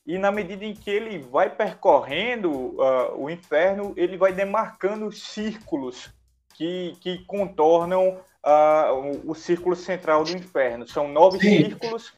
E 0.05 0.17
na 0.17 0.31
medida 0.31 0.65
em 0.65 0.73
que 0.73 0.89
ele 0.89 1.19
vai 1.19 1.49
percorrendo 1.49 2.51
uh, 2.51 3.15
o 3.15 3.29
inferno, 3.29 3.93
ele 3.95 4.17
vai 4.17 4.33
demarcando 4.33 5.11
círculos 5.11 6.11
que, 6.55 6.97
que 6.99 7.23
contornam 7.25 8.19
uh, 8.45 8.93
o, 8.93 9.31
o, 9.31 9.35
círculo 9.35 9.75
central 9.75 10.23
do 10.23 10.31
inferno. 10.31 10.87
São 10.87 11.07
nove 11.07 11.39
Sim. 11.39 11.65
círculos. 11.65 12.13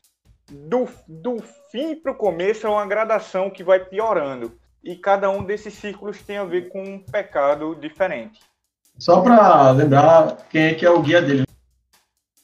Do, 0.47 0.87
do 1.07 1.41
fim 1.71 1.95
para 1.95 2.11
o 2.11 2.15
começo 2.15 2.67
é 2.67 2.69
uma 2.69 2.85
gradação 2.85 3.49
que 3.49 3.63
vai 3.63 3.79
piorando. 3.79 4.57
E 4.83 4.95
cada 4.95 5.29
um 5.29 5.43
desses 5.43 5.73
círculos 5.73 6.21
tem 6.21 6.37
a 6.37 6.43
ver 6.43 6.69
com 6.69 6.83
um 6.83 6.99
pecado 6.99 7.75
diferente. 7.75 8.39
Só 8.99 9.21
para 9.21 9.71
lembrar 9.71 10.37
quem 10.49 10.65
é 10.65 10.73
que 10.75 10.85
é 10.85 10.89
o 10.89 11.01
guia 11.01 11.21
dele. 11.21 11.45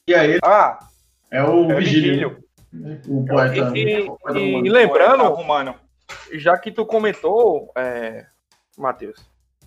Guia 0.06 0.24
ele 0.24 0.38
ah, 0.42 0.80
é 1.30 1.42
o 1.44 1.70
é 1.70 1.76
Vigílio. 1.76 2.42
O 3.08 3.24
poeta. 3.24 3.78
E, 3.78 4.08
e, 4.08 4.66
e 4.66 4.68
lembrando, 4.68 5.22
romano. 5.24 5.76
já 6.32 6.58
que 6.58 6.72
tu 6.72 6.84
comentou, 6.84 7.70
é, 7.76 8.26
Matheus, 8.76 9.18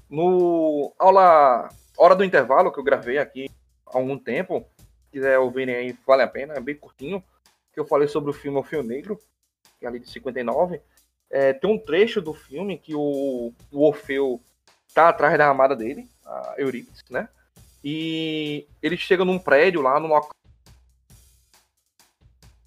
no 0.10 0.94
aula 1.00 1.70
Hora 1.98 2.16
do 2.16 2.26
Intervalo, 2.26 2.72
que 2.74 2.80
eu 2.80 2.84
gravei 2.84 3.18
aqui 3.18 3.50
algum 3.98 4.18
tempo, 4.18 4.68
quiser 5.12 5.40
ouvirem 5.40 5.76
aí, 5.76 5.98
vale 6.06 6.24
a 6.24 6.28
pena, 6.28 6.54
é 6.54 6.60
bem 6.60 6.76
curtinho, 6.76 7.24
que 7.74 7.80
eu 7.80 7.86
falei 7.86 8.08
sobre 8.08 8.30
o 8.30 8.34
filme 8.34 8.58
O 8.58 8.64
Fio 8.64 8.84
Negro, 8.84 9.20
que 9.80 9.86
é 9.86 9.88
ali 9.88 10.00
de 10.00 10.10
59. 10.10 10.82
É, 11.30 11.54
tem 11.54 11.70
um 11.70 11.80
trecho 11.80 12.22
do 12.22 12.34
filme 12.34 12.78
que 12.78 12.94
o, 12.94 13.54
o 13.72 13.88
Orfeu 13.88 14.42
tá 14.94 15.10
atrás 15.10 15.38
da 15.38 15.50
amada 15.50 15.76
dele, 15.76 16.08
a 16.26 16.56
Eurípides, 16.58 17.04
né? 17.10 17.30
E 17.84 18.66
ele 18.82 18.98
chega 18.98 19.24
num 19.24 19.40
prédio 19.40 19.82
lá, 19.82 20.00
num 20.00 20.08
local 20.08 20.32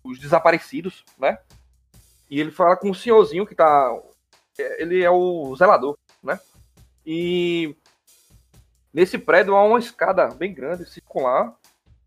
os 0.05 0.18
desaparecidos, 0.18 1.05
né? 1.18 1.38
E 2.30 2.40
ele 2.40 2.50
fala 2.50 2.76
com 2.76 2.90
o 2.90 2.94
senhorzinho 2.94 3.46
que 3.46 3.55
tá. 3.55 3.98
Ele 4.78 5.02
é 5.02 5.10
o 5.10 5.55
zelador, 5.56 5.96
né? 6.22 6.38
E 7.05 7.76
nesse 8.93 9.19
prédio 9.19 9.55
há 9.55 9.65
uma 9.65 9.78
escada 9.78 10.28
bem 10.28 10.52
grande, 10.52 10.89
circular, 10.89 11.55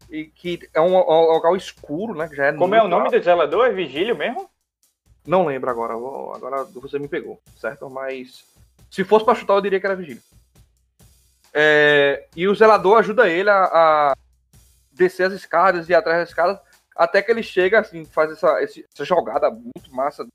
e 0.09 0.25
que 0.25 0.59
é 0.73 0.81
um, 0.81 0.95
um 0.95 1.31
local 1.31 1.55
escuro, 1.55 2.13
né? 2.13 2.27
Que 2.27 2.35
já 2.35 2.47
é 2.47 2.53
Como 2.53 2.75
é 2.75 2.83
o 2.83 2.87
nome 2.87 3.09
do 3.09 3.23
zelador? 3.23 3.67
É 3.67 3.71
Vigílio 3.71 4.15
mesmo? 4.15 4.49
Não 5.25 5.45
lembro 5.45 5.69
agora. 5.69 5.93
Agora 5.93 6.63
você 6.65 6.99
me 6.99 7.07
pegou, 7.07 7.41
certo? 7.57 7.89
Mas 7.89 8.43
se 8.89 9.03
fosse 9.03 9.23
para 9.23 9.35
chutar, 9.35 9.53
eu 9.53 9.61
diria 9.61 9.79
que 9.79 9.85
era 9.85 9.95
Vigílio. 9.95 10.21
É, 11.53 12.27
e 12.35 12.47
o 12.47 12.55
zelador 12.55 12.99
ajuda 12.99 13.29
ele 13.29 13.49
a, 13.49 13.63
a, 13.63 14.17
descer 14.91 15.27
as 15.27 15.33
escadas 15.33 15.89
e 15.89 15.93
atrás 15.93 16.19
das 16.19 16.29
escadas, 16.29 16.59
até 16.95 17.21
que 17.21 17.31
ele 17.31 17.43
chega, 17.43 17.79
assim, 17.79 18.05
faz 18.05 18.31
essa, 18.31 18.61
essa 18.61 19.05
jogada 19.05 19.49
muito 19.49 19.93
massa 19.93 20.25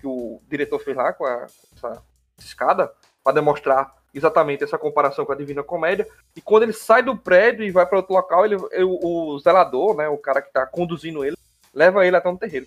que 0.00 0.06
o 0.06 0.40
diretor 0.48 0.78
fez 0.80 0.96
lá 0.96 1.12
com, 1.12 1.24
a, 1.24 1.46
com 1.46 1.46
essa 1.76 2.02
escada, 2.38 2.92
para 3.22 3.34
demonstrar 3.34 3.97
exatamente 4.18 4.64
essa 4.64 4.76
comparação 4.76 5.24
com 5.24 5.32
a 5.32 5.36
Divina 5.36 5.62
Comédia. 5.62 6.06
E 6.36 6.40
quando 6.40 6.64
ele 6.64 6.72
sai 6.72 7.02
do 7.02 7.16
prédio 7.16 7.64
e 7.64 7.70
vai 7.70 7.86
para 7.86 7.98
outro 7.98 8.12
local, 8.12 8.44
ele, 8.44 8.56
o, 8.56 9.34
o 9.34 9.38
zelador, 9.38 9.96
né, 9.96 10.08
o 10.08 10.18
cara 10.18 10.42
que 10.42 10.48
está 10.48 10.66
conduzindo 10.66 11.24
ele, 11.24 11.36
leva 11.72 12.06
ele 12.06 12.16
até 12.16 12.28
um 12.28 12.36
terreiro. 12.36 12.66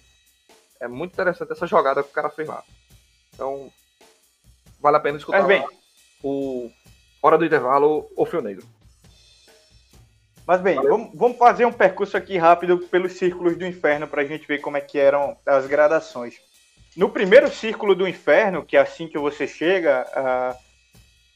É 0.80 0.88
muito 0.88 1.14
interessante 1.14 1.52
essa 1.52 1.68
jogada 1.68 2.02
que 2.02 2.10
o 2.10 2.14
cara 2.14 2.30
fez 2.30 2.48
lá. 2.48 2.64
Então, 3.34 3.72
vale 4.80 4.98
a 4.98 5.00
pena 5.00 5.18
escutar 5.18 5.44
bem. 5.44 5.64
o 6.24 6.72
Hora 7.22 7.38
do 7.38 7.46
Intervalo, 7.46 8.10
O 8.16 8.26
Fio 8.26 8.42
Negro. 8.42 8.66
Mas 10.46 10.60
bem, 10.60 10.76
vamos, 10.76 11.12
vamos, 11.14 11.38
fazer 11.38 11.66
um 11.66 11.72
percurso 11.72 12.18
aqui 12.18 12.38
rápido 12.38 12.80
pelos 12.80 13.14
círculos 13.14 13.56
do 13.56 13.66
inferno 13.66 14.08
para 14.08 14.24
a 14.24 14.26
gente 14.26 14.48
ver 14.48 14.60
como 14.60 14.76
é 14.76 14.82
que 14.82 14.98
eram 14.98 15.38
as 15.46 15.68
gradações. 15.68 16.42
No 16.98 17.10
primeiro 17.10 17.50
círculo 17.50 17.96
do 17.96 18.08
inferno, 18.08 18.66
que 18.66 18.76
é 18.76 18.82
assim 18.82 19.08
que 19.08 19.18
você 19.18 19.48
chega, 19.48 20.06
uh, 20.12 20.58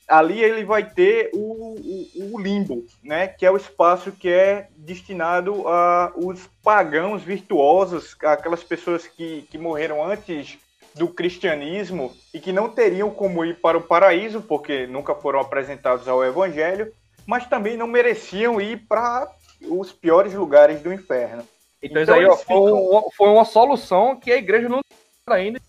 ali 0.07 0.41
ele 0.41 0.63
vai 0.63 0.87
ter 0.87 1.31
o, 1.33 1.39
o, 1.39 2.35
o, 2.35 2.39
limbo, 2.39 2.85
né? 3.03 3.27
Que 3.27 3.45
é 3.45 3.51
o 3.51 3.57
espaço 3.57 4.11
que 4.11 4.29
é 4.29 4.67
destinado 4.75 5.67
a 5.67 6.13
os 6.15 6.47
pagãos 6.63 7.23
virtuosos, 7.23 8.15
aquelas 8.23 8.63
pessoas 8.63 9.07
que, 9.07 9.43
que 9.49 9.57
morreram 9.57 10.03
antes 10.03 10.57
do 10.93 11.07
cristianismo 11.07 12.15
e 12.33 12.39
que 12.39 12.53
não 12.53 12.69
teriam 12.69 13.09
como 13.09 13.43
ir 13.43 13.59
para 13.59 13.77
o 13.77 13.83
paraíso, 13.83 14.41
porque 14.41 14.87
nunca 14.87 15.13
foram 15.13 15.39
apresentados 15.39 16.07
ao 16.07 16.23
evangelho, 16.23 16.93
mas 17.25 17.47
também 17.47 17.75
não 17.75 17.87
mereciam 17.87 18.61
ir 18.61 18.85
para 18.87 19.29
os 19.61 19.91
piores 19.91 20.33
lugares 20.33 20.81
do 20.81 20.93
inferno. 20.93 21.45
Então, 21.81 22.01
então 22.01 22.15
aí 22.15 22.25
ó, 22.25 22.37
ficam... 22.37 22.57
foi, 22.57 22.71
uma, 22.71 23.11
foi, 23.11 23.29
uma 23.29 23.45
solução 23.45 24.15
que 24.15 24.31
a 24.31 24.37
igreja 24.37 24.69
não 24.69 24.79
ainda. 25.27 25.59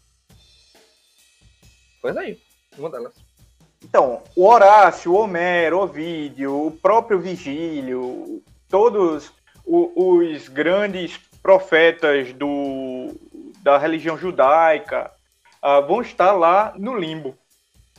Pois 2.00 2.16
aí, 2.16 2.38
uma 2.78 2.88
delas. 2.88 3.25
Então, 3.88 4.20
o 4.34 4.48
Horácio, 4.48 5.12
o 5.12 5.16
Homero, 5.16 5.78
o 5.78 5.82
Ovídio, 5.82 6.66
o 6.66 6.72
próprio 6.72 7.20
Vigílio, 7.20 8.42
todos 8.68 9.32
os 9.64 10.48
grandes 10.48 11.16
profetas 11.40 12.32
do, 12.32 13.14
da 13.62 13.78
religião 13.78 14.18
judaica 14.18 15.12
uh, 15.62 15.86
vão 15.86 16.02
estar 16.02 16.32
lá 16.32 16.74
no 16.76 16.98
limbo, 16.98 17.38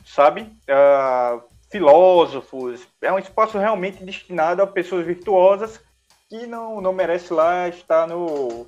sabe? 0.05 0.41
Uh, 0.41 1.41
filósofos, 1.71 2.85
é 3.01 3.11
um 3.11 3.19
espaço 3.19 3.57
realmente 3.57 4.03
destinado 4.03 4.61
a 4.61 4.67
pessoas 4.67 5.05
virtuosas 5.05 5.79
que 6.29 6.45
não, 6.45 6.81
não 6.81 6.91
merece 6.91 7.33
lá 7.33 7.69
estar 7.69 8.05
no. 8.07 8.67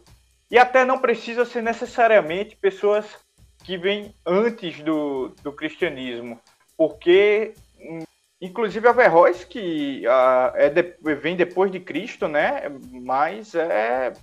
E 0.49 0.57
até 0.57 0.85
não 0.85 0.99
precisa 0.99 1.45
ser 1.45 1.61
necessariamente 1.61 2.55
pessoas 2.55 3.05
que 3.65 3.77
vêm 3.77 4.15
antes 4.25 4.79
do, 4.79 5.33
do 5.43 5.51
cristianismo, 5.51 6.39
porque, 6.79 7.53
inclusive, 8.41 8.87
Averroes, 8.87 9.43
que 9.43 10.03
uh, 10.07 10.55
é 10.55 10.69
de, 10.69 10.95
vem 11.15 11.35
depois 11.35 11.71
de 11.71 11.79
Cristo, 11.79 12.27
né? 12.27 12.63
Mas 12.91 13.53
é, 13.53 14.13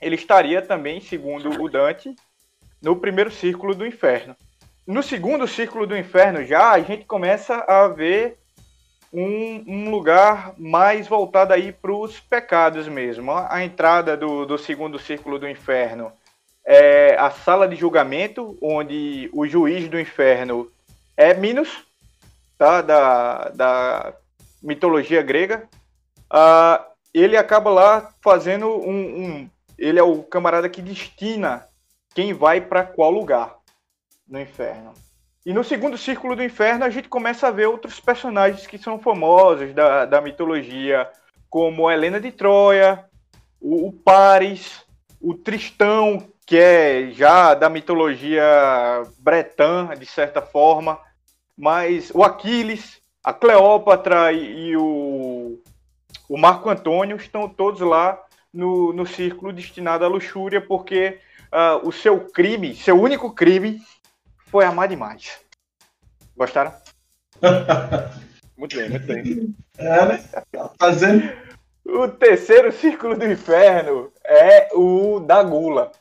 ele 0.00 0.16
estaria 0.16 0.60
também, 0.60 1.00
segundo 1.00 1.62
o 1.62 1.68
Dante, 1.70 2.14
no 2.82 2.96
primeiro 2.96 3.30
círculo 3.30 3.74
do 3.74 3.86
inferno 3.86 4.36
no 4.86 5.02
segundo 5.02 5.48
círculo 5.48 5.86
do 5.86 5.96
inferno 5.96 6.44
já, 6.44 6.72
a 6.72 6.80
gente 6.80 7.04
começa 7.04 7.56
a 7.66 7.88
ver 7.88 8.36
um, 9.12 9.64
um 9.66 9.90
lugar 9.90 10.52
mais 10.58 11.06
voltado 11.06 11.52
aí 11.52 11.72
para 11.72 11.92
os 11.92 12.20
pecados 12.20 12.86
mesmo. 12.88 13.32
A 13.32 13.64
entrada 13.64 14.16
do, 14.16 14.44
do 14.44 14.58
segundo 14.58 14.98
círculo 14.98 15.38
do 15.38 15.48
inferno 15.48 16.12
é 16.66 17.16
a 17.18 17.30
sala 17.30 17.66
de 17.68 17.76
julgamento, 17.76 18.58
onde 18.60 19.30
o 19.32 19.46
juiz 19.46 19.88
do 19.88 19.98
inferno 19.98 20.70
é 21.16 21.34
Minos, 21.34 21.84
tá? 22.58 22.80
da, 22.80 23.48
da 23.50 24.14
mitologia 24.62 25.22
grega. 25.22 25.68
Uh, 26.32 26.84
ele 27.12 27.36
acaba 27.36 27.70
lá 27.70 28.12
fazendo 28.22 28.68
um, 28.68 28.90
um. 28.90 29.50
Ele 29.78 29.98
é 29.98 30.02
o 30.02 30.22
camarada 30.22 30.68
que 30.68 30.82
destina 30.82 31.68
quem 32.14 32.32
vai 32.32 32.60
para 32.60 32.84
qual 32.84 33.10
lugar 33.10 33.56
no 34.26 34.40
inferno. 34.40 34.92
E 35.46 35.52
no 35.52 35.62
segundo 35.62 35.98
círculo 35.98 36.34
do 36.34 36.42
inferno 36.42 36.84
a 36.84 36.90
gente 36.90 37.08
começa 37.08 37.48
a 37.48 37.50
ver 37.50 37.66
outros 37.66 38.00
personagens 38.00 38.66
que 38.66 38.78
são 38.78 38.98
famosos 38.98 39.74
da, 39.74 40.06
da 40.06 40.20
mitologia, 40.20 41.08
como 41.50 41.90
Helena 41.90 42.18
de 42.18 42.32
Troia, 42.32 43.04
o, 43.60 43.88
o 43.88 43.92
Paris, 43.92 44.84
o 45.20 45.34
Tristão, 45.34 46.26
que 46.46 46.58
é 46.58 47.10
já 47.12 47.54
da 47.54 47.68
mitologia 47.68 48.44
bretã, 49.18 49.88
de 49.98 50.06
certa 50.06 50.42
forma, 50.42 50.98
mas 51.56 52.10
o 52.14 52.22
Aquiles, 52.22 53.00
a 53.22 53.32
Cleópatra 53.32 54.32
e, 54.32 54.68
e 54.68 54.76
o, 54.76 55.58
o 56.28 56.36
Marco 56.36 56.68
Antônio 56.68 57.16
estão 57.16 57.48
todos 57.48 57.80
lá 57.80 58.20
no, 58.52 58.92
no 58.92 59.06
círculo 59.06 59.52
destinado 59.52 60.04
à 60.04 60.08
luxúria, 60.08 60.60
porque 60.60 61.18
uh, 61.52 61.86
o 61.86 61.92
seu 61.92 62.20
crime, 62.20 62.74
seu 62.74 63.00
único 63.00 63.32
crime, 63.32 63.80
foi 64.46 64.64
amar 64.64 64.88
demais. 64.88 65.40
Gostaram? 66.36 66.72
muito 68.56 68.76
bem, 68.76 68.90
muito 68.90 69.06
bem. 69.06 69.54
É, 69.78 70.06
né? 70.06 70.24
Fazendo. 70.78 71.32
O 71.84 72.08
terceiro 72.08 72.72
círculo 72.72 73.16
do 73.16 73.26
inferno 73.26 74.10
é 74.24 74.68
o 74.72 75.20
da 75.20 75.42
gula, 75.42 75.92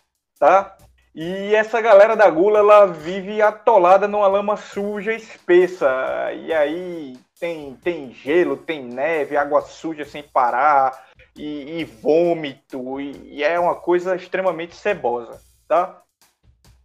tá? 0.43 0.75
E 1.15 1.55
essa 1.55 1.79
galera 1.79 2.17
da 2.17 2.29
gula, 2.29 2.59
ela 2.59 2.85
vive 2.85 3.41
atolada 3.41 4.09
numa 4.09 4.27
lama 4.27 4.57
suja 4.57 5.13
espessa. 5.13 5.87
E 6.33 6.51
aí 6.51 7.17
tem, 7.39 7.75
tem 7.75 8.11
gelo, 8.11 8.57
tem 8.57 8.83
neve, 8.83 9.37
água 9.37 9.61
suja 9.61 10.03
sem 10.03 10.21
parar, 10.21 11.07
e, 11.33 11.79
e 11.79 11.85
vômito, 11.85 12.99
e, 12.99 13.37
e, 13.37 13.43
é 13.43 13.57
uma 13.57 13.75
coisa 13.75 14.15
extremamente 14.15 14.75
cebosa, 14.75 15.39
tá? 15.67 16.01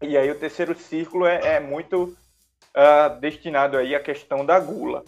E 0.01 0.17
aí 0.17 0.31
o 0.31 0.39
terceiro 0.39 0.79
círculo 0.79 1.27
é, 1.27 1.57
é 1.57 1.61
muito 1.61 2.05
uh, 2.05 3.21
destinado 3.21 3.77
aí 3.77 3.95
à 3.95 4.01
questão 4.01 4.47
da 4.47 4.61
gula. 4.61 5.05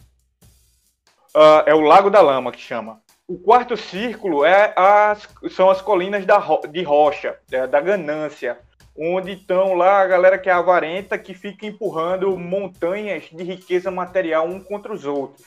Uh, 1.34 1.62
é 1.66 1.74
o 1.74 1.80
Lago 1.80 2.10
da 2.10 2.20
Lama 2.20 2.50
que 2.50 2.60
chama. 2.60 3.00
O 3.30 3.38
quarto 3.38 3.76
círculo 3.76 4.44
é 4.44 4.74
as, 4.76 5.28
são 5.52 5.70
as 5.70 5.80
colinas 5.80 6.26
da, 6.26 6.42
de 6.68 6.82
rocha, 6.82 7.38
é, 7.52 7.64
da 7.64 7.80
ganância, 7.80 8.58
onde 8.98 9.34
estão 9.34 9.74
lá 9.74 10.00
a 10.00 10.06
galera 10.08 10.36
que 10.36 10.50
é 10.50 10.52
avarenta, 10.52 11.16
que 11.16 11.32
fica 11.32 11.64
empurrando 11.64 12.36
montanhas 12.36 13.30
de 13.30 13.44
riqueza 13.44 13.88
material 13.88 14.48
um 14.48 14.58
contra 14.58 14.92
os 14.92 15.04
outros. 15.04 15.46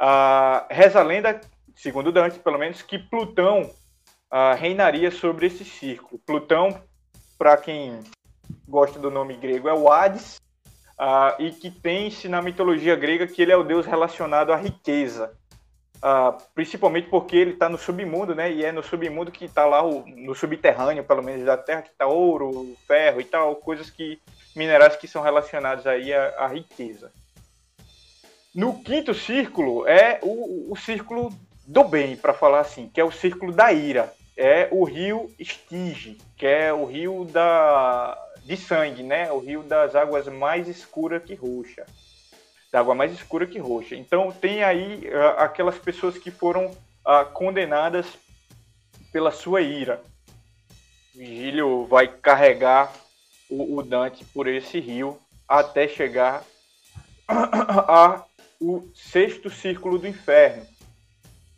Uh, 0.00 0.64
reza 0.70 1.00
a 1.00 1.02
lenda, 1.02 1.38
segundo 1.76 2.10
Dante, 2.10 2.38
pelo 2.38 2.56
menos, 2.56 2.80
que 2.80 2.98
Plutão 2.98 3.64
uh, 3.64 4.56
reinaria 4.56 5.10
sobre 5.10 5.48
esse 5.48 5.66
círculo. 5.66 6.18
Plutão, 6.24 6.80
para 7.36 7.58
quem 7.58 8.00
gosta 8.66 8.98
do 8.98 9.10
nome 9.10 9.36
grego, 9.36 9.68
é 9.68 9.74
o 9.74 9.92
Hades, 9.92 10.40
uh, 10.98 11.36
e 11.38 11.50
que 11.50 11.70
tem-se 11.70 12.26
na 12.26 12.40
mitologia 12.40 12.96
grega 12.96 13.26
que 13.26 13.42
ele 13.42 13.52
é 13.52 13.56
o 13.56 13.64
deus 13.64 13.84
relacionado 13.84 14.50
à 14.50 14.56
riqueza. 14.56 15.36
Uh, 16.02 16.36
principalmente 16.52 17.08
porque 17.08 17.36
ele 17.36 17.52
está 17.52 17.68
no 17.68 17.78
submundo, 17.78 18.34
né? 18.34 18.50
E 18.50 18.64
é 18.64 18.72
no 18.72 18.82
submundo 18.82 19.30
que 19.30 19.44
está 19.44 19.64
lá, 19.64 19.86
o, 19.86 20.04
no 20.04 20.34
subterrâneo, 20.34 21.04
pelo 21.04 21.22
menos 21.22 21.44
da 21.44 21.56
Terra, 21.56 21.82
que 21.82 21.90
está 21.90 22.08
ouro, 22.08 22.76
ferro 22.88 23.20
e 23.20 23.24
tal, 23.24 23.54
coisas 23.54 23.88
que 23.88 24.20
minerais 24.56 24.96
que 24.96 25.06
são 25.06 25.22
relacionados 25.22 25.86
aí 25.86 26.12
à, 26.12 26.34
à 26.38 26.46
riqueza. 26.48 27.12
No 28.52 28.82
quinto 28.82 29.14
círculo 29.14 29.86
é 29.86 30.18
o, 30.22 30.72
o 30.72 30.76
círculo 30.76 31.32
do 31.66 31.84
bem, 31.84 32.16
para 32.16 32.34
falar 32.34 32.60
assim, 32.60 32.90
que 32.92 33.00
é 33.00 33.04
o 33.04 33.12
círculo 33.12 33.52
da 33.52 33.72
ira. 33.72 34.12
É 34.36 34.68
o 34.72 34.82
rio 34.82 35.30
Estige, 35.38 36.18
que 36.36 36.46
é 36.46 36.72
o 36.72 36.84
rio 36.84 37.24
da, 37.26 38.18
de 38.44 38.56
sangue, 38.56 39.02
né? 39.02 39.30
O 39.30 39.38
rio 39.38 39.62
das 39.62 39.94
águas 39.94 40.26
mais 40.26 40.66
escuras 40.66 41.22
que 41.22 41.34
roxa. 41.34 41.86
Da 42.72 42.80
água 42.80 42.94
mais 42.94 43.12
escura 43.12 43.46
que 43.46 43.58
roxa. 43.58 43.94
Então 43.94 44.32
tem 44.32 44.64
aí 44.64 45.06
uh, 45.08 45.38
aquelas 45.38 45.78
pessoas 45.78 46.18
que 46.18 46.30
foram 46.30 46.66
uh, 46.66 47.30
condenadas 47.32 48.06
pela 49.12 49.30
sua 49.30 49.60
ira. 49.60 50.02
Vigílio 51.14 51.86
vai 51.86 52.08
carregar 52.08 52.90
o, 53.50 53.76
o 53.76 53.82
Dante 53.82 54.24
por 54.24 54.48
esse 54.48 54.80
rio 54.80 55.20
até 55.46 55.86
chegar 55.86 56.42
a 57.28 58.24
o 58.58 58.88
sexto 58.94 59.50
círculo 59.50 59.98
do 59.98 60.06
inferno, 60.06 60.64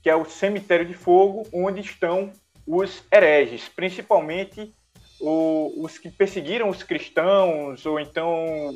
que 0.02 0.08
é 0.08 0.16
o 0.16 0.24
cemitério 0.24 0.86
de 0.86 0.94
fogo, 0.94 1.46
onde 1.52 1.80
estão 1.80 2.32
os 2.66 3.04
hereges, 3.12 3.68
principalmente 3.68 4.74
os 5.20 5.98
que 5.98 6.10
perseguiram 6.10 6.68
os 6.68 6.82
cristãos, 6.82 7.84
ou 7.86 7.98
então 8.00 8.70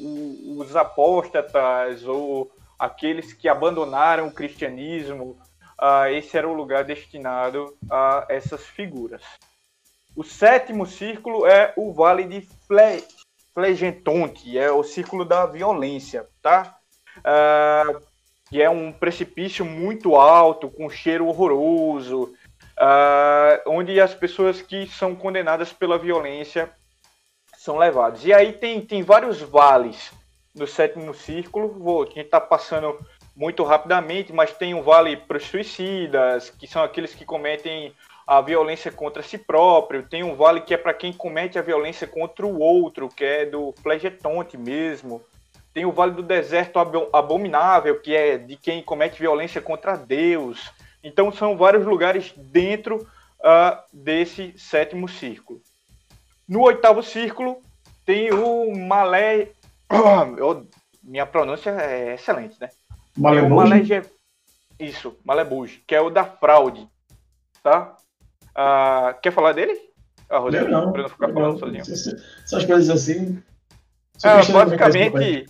os 0.56 0.74
apóstatas, 0.76 2.04
ou 2.04 2.50
aqueles 2.78 3.32
que 3.32 3.48
abandonaram 3.48 4.28
o 4.28 4.32
cristianismo, 4.32 5.38
uh, 5.80 6.06
esse 6.10 6.36
era 6.36 6.48
o 6.48 6.54
lugar 6.54 6.84
destinado 6.84 7.76
a 7.90 8.26
essas 8.28 8.64
figuras. 8.64 9.22
O 10.14 10.22
sétimo 10.24 10.86
círculo 10.86 11.46
é 11.46 11.72
o 11.76 11.92
Vale 11.92 12.24
de 12.24 12.40
Fle 12.66 13.04
Flegentonte, 13.54 14.56
é 14.56 14.70
o 14.70 14.84
círculo 14.84 15.24
da 15.24 15.44
violência, 15.44 16.28
tá? 16.40 16.78
Uh, 17.18 18.00
que 18.48 18.62
é 18.62 18.70
um 18.70 18.92
precipício 18.92 19.64
muito 19.64 20.14
alto, 20.14 20.70
com 20.70 20.88
cheiro 20.88 21.26
horroroso, 21.26 22.32
uh, 22.78 23.70
onde 23.70 24.00
as 24.00 24.14
pessoas 24.14 24.62
que 24.62 24.86
são 24.86 25.14
condenadas 25.14 25.72
pela 25.72 25.98
violência 25.98 26.70
são 27.56 27.76
levadas. 27.76 28.24
E 28.24 28.32
aí 28.32 28.52
tem, 28.52 28.80
tem 28.80 29.02
vários 29.02 29.40
vales 29.40 30.12
no 30.54 30.66
sétimo 30.66 31.12
círculo, 31.12 31.68
vou, 31.78 32.02
a 32.02 32.06
gente 32.06 32.20
está 32.20 32.40
passando 32.40 32.98
muito 33.36 33.62
rapidamente, 33.62 34.32
mas 34.32 34.52
tem 34.52 34.74
um 34.74 34.82
vale 34.82 35.16
para 35.16 35.36
os 35.36 35.44
suicidas, 35.44 36.50
que 36.50 36.66
são 36.66 36.82
aqueles 36.82 37.14
que 37.14 37.24
cometem 37.24 37.92
a 38.26 38.40
violência 38.40 38.90
contra 38.90 39.22
si 39.22 39.38
próprio, 39.38 40.02
tem 40.02 40.22
um 40.22 40.34
vale 40.34 40.60
que 40.60 40.74
é 40.74 40.76
para 40.76 40.92
quem 40.92 41.12
comete 41.12 41.58
a 41.58 41.62
violência 41.62 42.06
contra 42.06 42.46
o 42.46 42.58
outro, 42.58 43.08
que 43.08 43.24
é 43.24 43.46
do 43.46 43.72
flegetonte 43.82 44.56
mesmo. 44.56 45.22
Tem 45.72 45.84
o 45.84 45.92
Vale 45.92 46.12
do 46.12 46.22
Deserto 46.22 46.78
Abominável, 47.12 48.00
que 48.00 48.14
é 48.14 48.36
de 48.36 48.56
quem 48.56 48.82
comete 48.82 49.20
violência 49.20 49.60
contra 49.60 49.96
Deus. 49.96 50.72
Então 51.02 51.32
são 51.32 51.56
vários 51.56 51.84
lugares 51.86 52.32
dentro 52.36 53.06
uh, 53.40 53.82
desse 53.92 54.54
sétimo 54.56 55.08
círculo. 55.08 55.60
No 56.48 56.62
oitavo 56.62 57.02
círculo 57.02 57.62
tem 58.04 58.32
o 58.32 58.74
Malé. 58.76 59.50
minha 61.02 61.26
pronúncia 61.26 61.70
é 61.70 62.14
excelente, 62.14 62.56
né? 62.60 62.68
Malebuge? 63.16 63.54
Malé... 63.54 64.02
Isso, 64.78 65.16
Malebuge, 65.24 65.82
que 65.86 65.94
é 65.94 66.00
o 66.00 66.10
da 66.10 66.24
fraude. 66.24 66.88
Tá? 67.62 67.96
Uh, 68.50 69.20
quer 69.20 69.32
falar 69.32 69.52
dele? 69.52 69.78
Ah, 70.30 70.38
Rodrigo, 70.38 70.68
não, 70.68 70.92
pra 70.92 71.02
não 71.02 71.08
ficar 71.08 71.32
falando 71.32 71.58
sozinho. 71.58 71.80
Essas 71.80 72.64
coisas 72.64 72.90
assim. 72.90 73.42
Ah, 74.22 74.42
basicamente. 74.44 75.46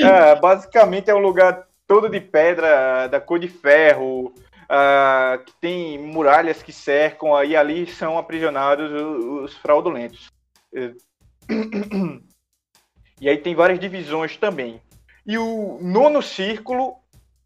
é, 0.00 0.34
basicamente 0.40 1.10
é 1.10 1.14
um 1.14 1.18
lugar 1.18 1.66
todo 1.94 2.08
de 2.08 2.20
pedra, 2.20 3.06
da 3.06 3.20
cor 3.20 3.38
de 3.38 3.46
ferro, 3.46 4.34
uh, 4.64 5.44
que 5.44 5.52
tem 5.60 5.96
muralhas 5.96 6.60
que 6.60 6.72
cercam, 6.72 7.36
aí 7.36 7.54
ali 7.54 7.86
são 7.86 8.18
aprisionados 8.18 8.90
os, 8.90 9.24
os 9.44 9.54
fraudulentos. 9.58 10.28
E 13.20 13.28
aí 13.28 13.38
tem 13.38 13.54
várias 13.54 13.78
divisões 13.78 14.36
também. 14.36 14.82
E 15.24 15.38
o 15.38 15.78
nono 15.80 16.20
círculo 16.20 16.96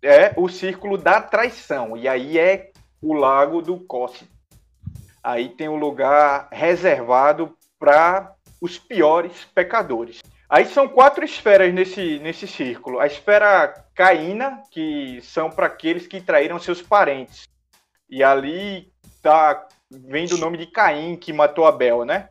é 0.03 0.33
o 0.35 0.49
círculo 0.49 0.97
da 0.97 1.21
traição, 1.21 1.95
e 1.95 2.09
aí 2.09 2.39
é 2.39 2.73
o 3.03 3.13
lago 3.13 3.61
do 3.61 3.79
Cosse. 3.79 4.27
Aí 5.23 5.51
tem 5.51 5.69
um 5.69 5.77
lugar 5.77 6.49
reservado 6.51 7.55
para 7.79 8.35
os 8.63 8.79
piores 8.79 9.45
pecadores. 9.55 10.21
Aí 10.49 10.65
são 10.65 10.89
quatro 10.89 11.25
esferas 11.25 11.75
nesse, 11.75 12.19
nesse 12.21 12.47
círculo. 12.47 13.01
A 13.01 13.07
esfera 13.07 13.85
caína, 13.95 14.63
que 14.71 15.21
são 15.23 15.51
para 15.51 15.67
aqueles 15.67 16.07
que 16.07 16.23
traíram 16.23 16.59
seus 16.59 16.81
parentes. 16.81 17.47
E 18.09 18.25
ali 18.25 18.91
tá 19.23 19.67
vem 19.91 20.27
do 20.27 20.39
nome 20.39 20.57
de 20.57 20.67
Caim, 20.67 21.17
que 21.17 21.33
matou 21.33 21.67
Abel, 21.67 22.05
né? 22.05 22.31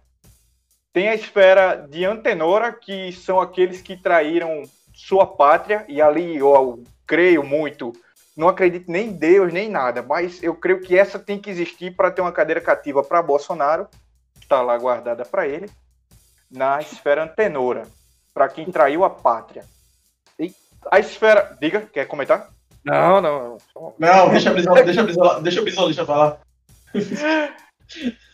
Tem 0.92 1.10
a 1.10 1.16
esfera 1.16 1.76
de 1.76 2.06
Antenora, 2.06 2.72
que 2.72 3.12
são 3.12 3.40
aqueles 3.40 3.82
que 3.82 3.96
traíram 3.96 4.64
sua 4.94 5.28
pátria, 5.28 5.86
e 5.88 6.02
ali 6.02 6.38
eu, 6.38 6.54
eu 6.54 6.84
creio 7.06 7.44
muito, 7.44 7.94
não 8.36 8.48
acredito 8.48 8.92
nem 8.92 9.10
em 9.10 9.14
Deus, 9.14 9.54
nem 9.54 9.70
nada, 9.70 10.02
mas 10.02 10.42
eu 10.42 10.56
creio 10.56 10.82
que 10.82 10.98
essa 10.98 11.20
tem 11.20 11.40
que 11.40 11.52
existir 11.52 11.96
para 11.96 12.10
ter 12.10 12.22
uma 12.22 12.32
cadeira 12.32 12.62
cativa 12.62 13.04
para 13.04 13.22
Bolsonaro, 13.22 13.88
está 14.40 14.62
lá 14.62 14.76
guardada 14.78 15.24
para 15.24 15.48
ele, 15.48 15.70
na 16.50 16.80
esfera 16.80 17.24
Antenora 17.24 17.84
para 18.38 18.50
quem 18.50 18.72
traiu 18.72 19.04
a 19.04 19.10
pátria. 19.10 19.66
E 20.40 20.54
a 20.92 21.00
esfera. 21.00 21.58
Diga, 21.60 21.82
quer 21.92 22.06
comentar? 22.06 22.52
Não, 22.86 23.20
não. 23.20 23.58
Não, 23.98 24.30
deixa 24.30 24.52
a 24.52 24.54
Brizola, 24.54 24.84
deixa 24.84 25.02
a 25.02 25.04
Brizola, 25.04 25.42
deixa 25.42 25.60
a 25.60 25.64
Brizola 25.64 26.06
falar. 26.06 26.40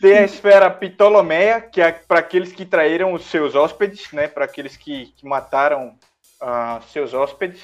Tem 0.02 0.18
a 0.18 0.24
esfera 0.24 0.70
Ptolomeia, 0.70 1.58
que 1.58 1.80
é 1.80 1.90
para 1.90 2.18
aqueles 2.18 2.52
que 2.52 2.66
traíram 2.66 3.14
os 3.14 3.24
seus 3.24 3.54
hóspedes, 3.54 4.12
né? 4.12 4.28
Para 4.28 4.44
aqueles 4.44 4.76
que, 4.76 5.06
que 5.16 5.26
mataram 5.26 5.96
uh, 6.42 6.82
seus 6.92 7.14
hóspedes. 7.14 7.62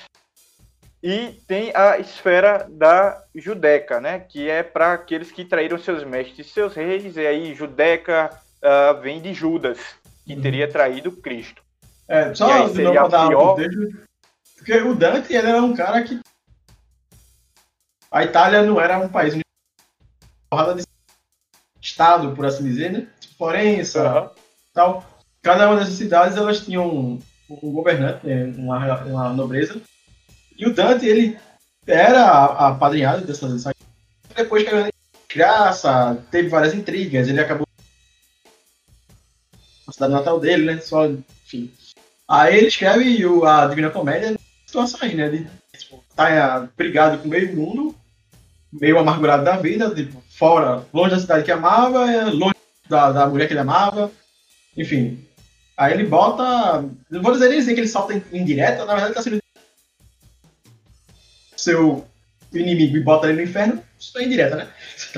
E 1.03 1.43
tem 1.47 1.73
a 1.75 1.99
esfera 1.99 2.67
da 2.71 3.23
Judeca, 3.35 4.01
né? 4.01 4.19
Que 4.19 4.49
é 4.49 4.63
para 4.63 4.95
aqueles 4.95 5.31
que 5.31 5.45
traíram 5.45 5.77
seus 5.79 6.05
mestres 6.05 6.47
e 6.47 6.51
seus 6.51 6.75
reis. 6.75 7.19
E 7.19 7.27
aí 7.27 7.55
Judeca 7.55 8.31
uh, 8.63 8.99
vem 9.03 9.21
de 9.21 9.35
Judas, 9.35 9.79
que 10.25 10.35
uhum. 10.35 10.41
teria 10.41 10.71
traído 10.71 11.13
Cristo. 11.13 11.63
É, 12.11 12.35
só 12.35 12.67
de 12.69 12.83
novo 12.83 13.09
dar 13.09 13.29
pior... 13.29 13.57
porque 14.57 14.77
o 14.79 14.97
Dante 14.97 15.33
ele 15.33 15.47
era 15.47 15.63
um 15.63 15.77
cara 15.77 16.03
que 16.03 16.19
a 18.11 18.25
Itália 18.25 18.65
não 18.65 18.81
era 18.81 18.99
um 18.99 19.09
país 19.09 19.41
porrada 20.51 20.75
de 20.75 20.83
estado, 21.81 22.35
por 22.35 22.45
assim 22.45 22.65
dizer, 22.65 22.91
né? 22.91 23.07
Florença, 23.39 24.23
uhum. 24.23 24.31
tal. 24.75 25.05
Cada 25.41 25.69
uma 25.69 25.79
dessas 25.79 25.95
cidades 25.95 26.37
elas 26.37 26.65
tinham 26.65 26.89
um, 26.89 27.23
um 27.49 27.73
governante, 27.73 28.27
né? 28.27 28.53
uma, 28.59 29.05
uma 29.05 29.33
nobreza. 29.33 29.81
E 30.59 30.67
o 30.67 30.75
Dante 30.75 31.07
ele 31.07 31.39
era 31.87 32.45
apadrinhado 32.45 33.25
dessas 33.25 33.65
depois 34.35 34.65
caiu 34.65 34.87
em 34.87 34.91
graça, 35.33 36.17
teve 36.31 36.49
várias 36.49 36.75
intrigas, 36.75 37.29
ele 37.29 37.41
acabou 37.41 37.67
a 39.87 39.93
cidade 39.93 40.13
natal 40.13 40.41
dele, 40.41 40.65
né? 40.65 40.81
Só, 40.81 41.07
enfim. 41.07 41.73
Aí 42.31 42.59
ele 42.59 42.69
escreve 42.69 43.27
o, 43.27 43.45
a 43.45 43.67
Divina 43.67 43.91
Comédia 43.91 44.39
situações, 44.65 45.15
né? 45.15 45.29
De 45.29 45.51
tipo, 45.77 46.05
tá 46.15 46.69
brigado 46.77 47.19
com 47.19 47.27
meio 47.27 47.57
mundo, 47.57 47.93
meio 48.73 49.01
amargurado 49.01 49.43
da 49.43 49.57
vida, 49.57 49.93
tipo, 49.93 50.23
fora, 50.31 50.87
longe 50.95 51.11
da 51.11 51.21
cidade 51.21 51.43
que 51.43 51.51
amava, 51.51 52.07
longe 52.31 52.55
da, 52.89 53.11
da 53.11 53.27
mulher 53.27 53.49
que 53.49 53.53
ele 53.53 53.61
amava, 53.61 54.13
enfim. 54.77 55.27
Aí 55.77 55.93
ele 55.93 56.07
bota. 56.07 56.83
Não 57.11 57.21
vou 57.21 57.33
dizer 57.33 57.49
nem 57.49 57.65
que 57.65 57.73
ele 57.73 57.89
solta 57.89 58.15
indireta, 58.33 58.85
na 58.85 58.95
verdade 58.95 59.15
tá 59.15 59.23
sendo. 59.23 59.41
Seu 61.57 62.07
inimigo 62.53 62.97
e 62.97 63.03
bota 63.03 63.27
ele 63.27 63.43
no 63.43 63.49
inferno, 63.49 63.83
isso 63.99 64.17
é 64.17 64.25
indireta, 64.25 64.55
né? 64.55 64.69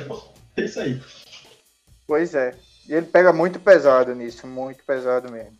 é 0.57 0.63
isso 0.63 0.81
aí. 0.81 0.99
Pois 2.07 2.35
é. 2.35 2.55
E 2.89 2.95
ele 2.95 3.07
pega 3.07 3.35
muito 3.35 3.61
pesado 3.61 4.15
nisso, 4.15 4.47
muito 4.47 4.83
pesado 4.83 5.31
mesmo. 5.31 5.59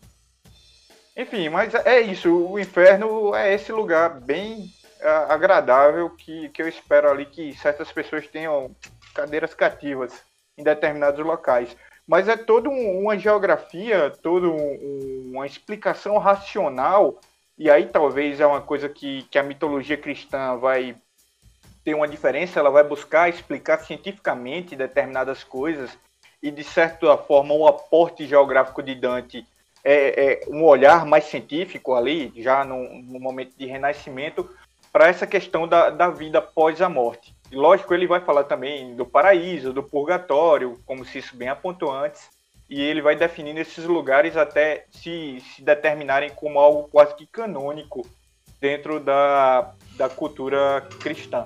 Enfim, 1.15 1.49
mas 1.49 1.73
é 1.73 2.01
isso. 2.01 2.29
O 2.49 2.59
inferno 2.59 3.35
é 3.35 3.53
esse 3.53 3.71
lugar 3.71 4.19
bem 4.19 4.71
uh, 5.01 5.31
agradável 5.31 6.09
que, 6.09 6.49
que 6.49 6.61
eu 6.61 6.67
espero 6.67 7.09
ali 7.09 7.25
que 7.25 7.53
certas 7.53 7.91
pessoas 7.91 8.27
tenham 8.27 8.75
cadeiras 9.13 9.53
cativas 9.53 10.23
em 10.57 10.63
determinados 10.63 11.23
locais. 11.23 11.75
Mas 12.07 12.27
é 12.27 12.35
toda 12.35 12.69
um, 12.69 13.01
uma 13.01 13.17
geografia, 13.17 14.09
toda 14.09 14.47
um, 14.47 15.31
uma 15.31 15.45
explicação 15.45 16.17
racional, 16.17 17.19
e 17.57 17.69
aí 17.69 17.85
talvez 17.85 18.39
é 18.39 18.45
uma 18.45 18.61
coisa 18.61 18.89
que, 18.89 19.23
que 19.23 19.37
a 19.37 19.43
mitologia 19.43 19.97
cristã 19.97 20.57
vai 20.57 20.95
ter 21.83 21.93
uma 21.93 22.07
diferença, 22.07 22.59
ela 22.59 22.69
vai 22.69 22.83
buscar 22.83 23.29
explicar 23.29 23.79
cientificamente 23.79 24.75
determinadas 24.75 25.43
coisas, 25.43 25.97
e 26.41 26.51
de 26.51 26.63
certa 26.63 27.15
forma 27.17 27.53
o 27.53 27.67
aporte 27.67 28.25
geográfico 28.27 28.81
de 28.81 28.95
Dante 28.95 29.45
é, 29.83 30.23
é, 30.23 30.41
um 30.47 30.63
olhar 30.63 31.05
mais 31.05 31.25
científico 31.25 31.93
ali, 31.93 32.31
já 32.37 32.63
no, 32.63 33.01
no 33.01 33.19
momento 33.19 33.53
de 33.57 33.65
renascimento, 33.65 34.49
para 34.91 35.07
essa 35.07 35.27
questão 35.27 35.67
da, 35.67 35.89
da 35.89 36.09
vida 36.09 36.39
após 36.39 36.81
a 36.81 36.87
morte. 36.87 37.35
E 37.51 37.55
lógico, 37.55 37.93
ele 37.93 38.07
vai 38.07 38.21
falar 38.21 38.45
também 38.45 38.95
do 38.95 39.05
paraíso, 39.05 39.73
do 39.73 39.83
purgatório, 39.83 40.79
como 40.85 41.03
se 41.03 41.17
isso 41.17 41.35
bem 41.35 41.49
apontou 41.49 41.91
antes, 41.91 42.29
e 42.69 42.81
ele 42.81 43.01
vai 43.01 43.15
definindo 43.15 43.59
esses 43.59 43.83
lugares 43.85 44.37
até 44.37 44.85
se, 44.91 45.41
se 45.41 45.61
determinarem 45.61 46.29
como 46.29 46.59
algo 46.59 46.87
quase 46.89 47.15
que 47.15 47.25
canônico 47.25 48.07
dentro 48.59 48.99
da, 48.99 49.73
da 49.97 50.07
cultura 50.07 50.87
cristã. 51.01 51.45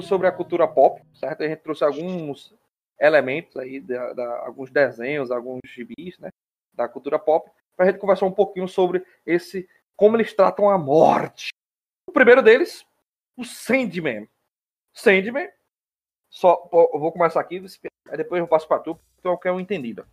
sobre 0.00 0.26
a 0.26 0.32
cultura 0.32 0.66
pop, 0.66 1.02
certo? 1.12 1.42
A 1.42 1.48
gente 1.48 1.58
trouxe 1.58 1.84
alguns 1.84 2.54
elementos 2.98 3.56
aí, 3.56 3.80
da, 3.80 4.12
da, 4.12 4.38
alguns 4.46 4.70
desenhos, 4.70 5.30
alguns 5.30 5.60
gibis, 5.66 6.16
né? 6.18 6.30
Da 6.72 6.88
cultura 6.88 7.18
pop, 7.18 7.50
para 7.76 7.86
a 7.86 7.90
gente 7.90 8.00
conversar 8.00 8.26
um 8.26 8.32
pouquinho 8.32 8.68
sobre 8.68 9.04
esse, 9.26 9.68
como 9.96 10.16
eles 10.16 10.32
tratam 10.32 10.70
a 10.70 10.78
morte. 10.78 11.50
O 12.06 12.12
primeiro 12.12 12.42
deles, 12.42 12.86
o 13.36 13.44
Sandman. 13.44 14.28
Sandman, 14.94 15.50
só, 16.30 16.68
eu 16.72 16.98
vou 16.98 17.12
começar 17.12 17.40
aqui, 17.40 17.62
depois 18.16 18.40
eu 18.40 18.48
passo 18.48 18.68
para 18.68 18.78
tu, 18.78 18.98
é 19.24 19.28
o 19.28 19.36
que 19.36 19.48
eu 19.48 19.60
entendido. 19.60 20.06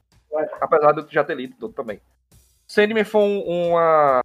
Apesar 0.60 0.91
de 0.91 1.01
eu 1.01 1.07
já 1.10 1.23
ter 1.23 1.35
lido 1.35 1.69
também. 1.69 2.01
Sandman 2.68 3.03
foi 3.03 3.22
um- 3.22 3.69
uma 3.69 4.23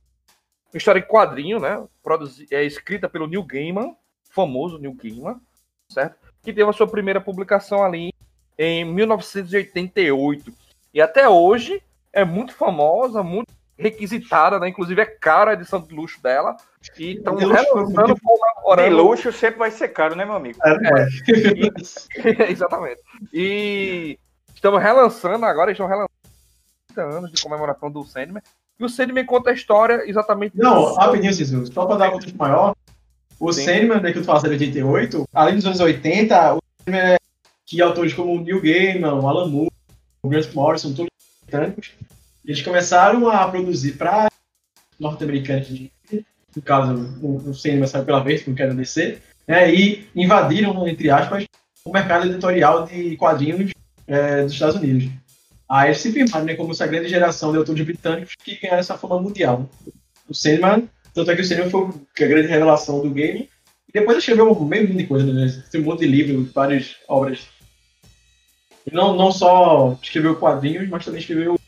história 0.72 0.98
em 0.98 1.06
quadrinho, 1.06 1.59
né? 1.59 1.86
Produzi- 2.02 2.47
é 2.51 2.62
escrita 2.64 3.09
pelo 3.09 3.26
Neil 3.26 3.43
Gaiman, 3.43 3.97
famoso 4.35 4.78
Neil 4.78 4.94
Gaiman, 4.94 5.40
certo? 5.89 6.16
Que 6.43 6.52
teve 6.52 6.69
a 6.69 6.73
sua 6.73 6.89
primeira 6.89 7.20
publicação 7.20 7.85
ali 7.85 8.12
em 8.59 8.85
1988. 8.85 10.52
E 10.93 11.01
até 11.01 11.28
hoje 11.28 11.81
é 12.12 12.24
muito 12.24 12.52
famosa, 12.52 13.23
muito 13.23 13.52
requisitada, 13.77 14.59
né? 14.59 14.69
Inclusive 14.69 15.01
é 15.01 15.06
cara 15.06 15.52
a 15.52 15.55
edição 15.55 15.81
de 15.81 15.94
luxo 15.94 16.23
dela. 16.23 16.56
E 16.98 17.15
estão 17.15 17.36
De 17.36 17.44
luxo, 17.44 17.62
relançando, 17.62 18.15
De 18.15 18.20
comemorando 18.20 18.97
luxo 18.97 19.32
sempre 19.32 19.59
vai 19.59 19.70
ser 19.70 19.89
caro, 19.89 20.15
né, 20.15 20.24
meu 20.24 20.35
amigo? 20.35 20.59
Exatamente. 22.48 23.01
E 23.32 24.19
estamos 24.55 24.82
relançando 24.82 25.44
agora, 25.47 25.70
estão 25.70 25.86
relançando 25.86 26.11
30 26.89 27.02
anos 27.02 27.32
de 27.32 27.43
comemoração 27.43 27.90
do 27.90 28.05
Sandman. 28.05 28.43
E 28.78 28.85
o 28.85 28.89
Sandman 28.89 29.24
conta 29.24 29.51
a 29.51 29.52
história 29.52 30.02
exatamente. 30.09 30.56
Não, 30.56 30.94
rapidinho, 30.94 31.32
Cisu. 31.32 31.65
Só 31.73 31.86
pra 31.86 31.97
dar 31.97 32.09
um 32.09 32.12
contexto 32.12 32.36
maior. 32.36 32.74
O 33.39 33.52
Sim. 33.52 33.65
Sandman, 33.65 34.01
né, 34.01 34.12
que 34.12 34.19
eu 34.19 34.23
tô 34.23 34.27
falando 34.27 34.56
de 34.56 34.65
88, 34.65 35.24
além 35.32 35.56
dos 35.56 35.66
anos 35.66 35.81
80, 35.81 36.55
o 36.55 36.59
Sandman 36.85 37.01
é 37.01 37.16
que 37.66 37.81
autores 37.81 38.12
como 38.12 38.40
Neil 38.40 38.61
Gaiman, 38.61 39.15
o 39.15 39.28
Alan 39.28 39.48
Moore, 39.48 39.70
o 40.23 40.28
Grant 40.28 40.52
Morrison, 40.55 40.93
todos 40.93 41.11
britânicos, 41.43 41.93
eles 42.44 42.62
começaram 42.62 43.28
a 43.28 43.48
produzir 43.48 43.93
para 43.93 44.28
norte-americanos, 44.98 45.69
no 46.55 46.62
caso, 46.62 46.94
o, 47.20 47.51
o 47.51 47.55
Sandman 47.55 47.86
saiu 47.86 48.05
pela 48.05 48.23
vez, 48.23 48.43
porque 48.43 48.62
era 48.62 48.74
DC, 48.74 49.19
né, 49.47 49.74
e 49.74 50.06
invadiram, 50.15 50.86
entre 50.86 51.11
aspas, 51.11 51.44
o 51.85 51.93
mercado 51.93 52.27
editorial 52.27 52.86
de 52.86 53.16
quadrinhos 53.16 53.73
é, 54.06 54.43
dos 54.43 54.52
Estados 54.52 54.77
Unidos. 54.77 55.11
Aí 55.69 55.89
eles 55.89 56.01
se 56.01 56.12
firmaram 56.12 56.44
né, 56.44 56.55
como 56.55 56.73
essa 56.73 56.86
grande 56.86 57.09
geração 57.09 57.51
de 57.51 57.59
autores 57.59 57.85
britânicos 57.85 58.35
que 58.43 58.56
ganharam 58.61 58.81
essa 58.81 58.97
fama 58.97 59.20
mundial. 59.20 59.69
O 60.28 60.35
Sandman, 60.35 60.89
tanto 61.15 61.31
é 61.31 61.36
que 61.36 61.43
o 61.43 61.45
Sandman 61.45 61.70
foi 61.70 61.89
a 62.24 62.28
grande 62.28 62.49
revelação 62.49 63.01
do 63.01 63.11
game. 63.11 63.49
E 63.89 63.93
depois 63.93 64.19
escreveu 64.19 64.51
um 64.51 64.65
meio 64.65 64.86
de 64.86 65.07
coisa, 65.07 65.32
né? 65.32 65.47
Monte 65.77 66.01
de 66.01 66.07
livros, 66.07 66.53
várias 66.53 66.97
obras. 67.07 67.47
E 68.85 68.93
não, 68.93 69.16
não 69.16 69.31
só 69.31 69.97
escreveu 70.03 70.36
quadrinhos, 70.36 70.89
mas 70.89 71.05
também 71.05 71.20
escreveu. 71.20 71.59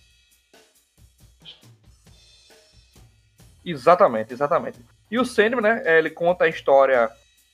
Exatamente, 3.64 4.32
exatamente. 4.32 4.78
E 5.10 5.18
o 5.18 5.24
Sandman, 5.24 5.62
né? 5.62 5.82
é, 5.84 5.98
Ele 5.98 6.10
conta 6.10 6.44
a 6.44 6.48
história 6.48 7.08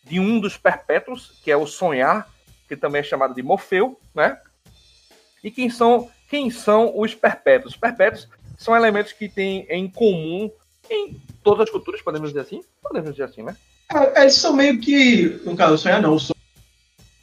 de 0.05 0.19
um 0.19 0.41
dos 0.41 0.57
perpétuos, 0.57 1.39
que 1.45 1.51
é 1.51 1.57
o 1.57 1.67
Sonhar, 1.67 2.29
que 2.67 2.77
também 2.77 3.01
é 3.01 3.05
chamado 3.05 3.35
de 3.35 3.43
Morfeu, 3.43 4.01
né? 4.15 4.39
E 5.45 5.51
quem 5.51 5.69
são, 5.69 6.11
quem 6.29 6.51
são 6.51 6.99
os 6.99 7.15
perpétuos? 7.15 7.75
Os 7.75 7.81
perpétuos 7.81 8.29
são 8.57 8.75
elementos 8.75 9.13
que 9.13 9.29
têm 9.29 9.67
em 9.69 9.89
comum 9.89 10.51
em 10.91 11.21
todas 11.43 11.65
as 11.65 11.71
culturas, 11.71 12.01
podemos 12.03 12.31
dizer 12.31 12.41
assim? 12.41 12.63
Podemos 12.83 13.11
dizer 13.11 13.25
assim, 13.25 13.43
né? 13.43 13.57
Ah, 13.89 14.21
Eles 14.23 14.35
são 14.35 14.53
meio 14.55 14.81
que. 14.81 15.41
No 15.45 15.57
caso, 15.57 15.75
o 15.75 15.79
Sonhar 15.79 16.01
não, 16.03 16.15
o 16.15 16.21
Sonhar. 16.21 16.33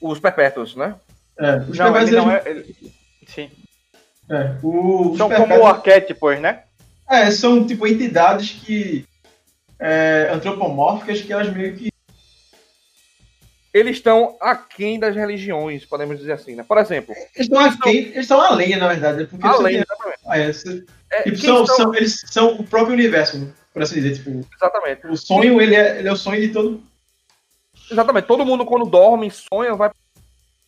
Os 0.01 0.19
perpétuos, 0.19 0.75
né? 0.75 0.95
É, 1.37 1.57
os 1.57 1.77
Não, 1.77 1.91
perpétuos, 1.91 2.07
ele 2.11 2.15
não 2.17 2.31
eles- 2.31 2.45
é. 2.45 2.49
ele- 2.49 2.93
Sim. 3.27 3.49
é, 4.29 4.55
o- 4.63 5.15
São 5.17 5.27
perpétuos- 5.29 5.57
como 5.57 5.67
arquétipos, 5.67 6.39
né? 6.39 6.63
É, 7.09 7.31
são 7.31 7.65
tipo 7.65 7.85
entidades 7.87 8.51
que. 8.65 9.05
É, 9.79 10.29
antropomórficas 10.33 11.21
que 11.21 11.31
elas 11.33 11.51
meio 11.53 11.75
que. 11.75 11.89
Eles 13.73 13.97
estão 13.97 14.35
aquém 14.41 14.99
das 14.99 15.15
religiões, 15.15 15.85
podemos 15.85 16.17
dizer 16.17 16.31
assim, 16.33 16.55
né? 16.55 16.63
Por 16.67 16.77
exemplo, 16.79 17.13
Eles 17.35 17.47
estão 17.47 17.59
aquém, 17.59 17.97
eles 17.97 18.17
estão 18.17 18.41
além, 18.41 18.75
na 18.75 18.87
verdade. 18.87 19.25
Porque 19.25 19.45
além, 19.45 19.75
exatamente. 19.75 20.19
Ah, 20.25 20.37
é, 20.39 20.51
É, 21.11 21.23
tipo, 21.23 21.37
são, 21.37 21.65
são- 21.65 21.75
são- 21.75 21.95
eles 21.95 22.19
são 22.27 22.53
o 22.55 22.63
próprio 22.63 22.93
universo, 22.93 23.53
por 23.71 23.83
assim 23.83 23.95
dizer. 23.95 24.15
Tipo, 24.15 24.45
Exatamente. 24.55 25.05
o 25.07 25.15
sonho, 25.15 25.61
ele 25.61 25.75
é, 25.75 25.99
ele 25.99 26.07
é 26.07 26.11
o 26.11 26.15
sonho 26.17 26.41
de 26.41 26.49
todo 26.51 26.83
Exatamente. 27.91 28.25
Todo 28.25 28.45
mundo 28.45 28.65
quando 28.65 28.85
dorme, 28.89 29.31
sonha, 29.31 29.73
vai. 29.75 29.91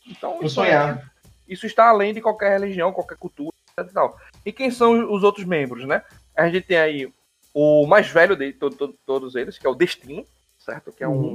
Então, 0.07 0.39
isso 0.41 0.55
sonhar. 0.55 0.97
é- 0.97 1.11
Isso 1.47 1.65
está 1.65 1.89
além 1.89 2.13
de 2.13 2.21
qualquer 2.21 2.51
religião, 2.59 2.91
qualquer 2.93 3.17
cultura 3.17 3.51
etc 3.77 3.89
e 3.89 3.93
tal. 3.93 4.17
E 4.45 4.51
quem 4.51 4.71
são 4.71 5.11
os 5.13 5.21
outros 5.23 5.45
membros, 5.45 5.85
né? 5.85 6.01
A 6.35 6.49
gente 6.49 6.61
tem 6.65 6.77
aí 6.77 7.11
o 7.53 7.85
mais 7.85 8.07
velho 8.07 8.35
de 8.35 8.53
to- 8.53 8.69
to- 8.69 8.95
todos 9.05 9.35
eles, 9.35 9.57
que 9.57 9.67
é 9.67 9.69
o 9.69 9.75
Destino, 9.75 10.25
certo? 10.57 10.91
Que 10.91 11.03
é 11.03 11.07
um. 11.07 11.33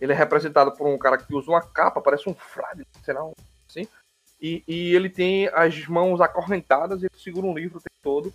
Ele 0.00 0.12
é 0.12 0.16
representado 0.16 0.72
por 0.72 0.86
um 0.86 0.98
cara 0.98 1.16
que 1.18 1.34
usa 1.34 1.50
uma 1.50 1.62
capa, 1.62 2.00
parece 2.00 2.28
um 2.28 2.34
frade, 2.34 2.86
sei 3.02 3.14
lá, 3.14 3.24
um- 3.24 3.32
assim. 3.68 3.88
E, 4.40 4.62
e 4.68 4.94
ele 4.94 5.08
tem 5.08 5.48
as 5.48 5.86
mãos 5.86 6.20
acorrentadas 6.20 7.02
e 7.02 7.06
ele 7.06 7.18
segura 7.22 7.46
um 7.46 7.54
livro 7.54 7.78
o 7.78 7.80
tempo 7.80 7.96
todo, 8.02 8.32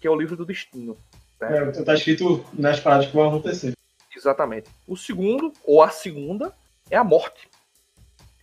que 0.00 0.06
é 0.06 0.10
o 0.10 0.16
livro 0.16 0.36
do 0.36 0.46
Destino. 0.46 0.96
certo? 1.38 1.80
É, 1.80 1.84
tá 1.84 1.94
escrito 1.94 2.44
nas 2.54 2.80
paradas 2.80 3.06
que 3.06 3.12
vão 3.14 3.28
acontecer. 3.28 3.72
Exatamente. 4.16 4.70
O 4.86 4.96
segundo, 4.96 5.52
ou 5.64 5.82
a 5.82 5.90
segunda, 5.90 6.54
é 6.90 6.96
a 6.96 7.04
morte. 7.04 7.48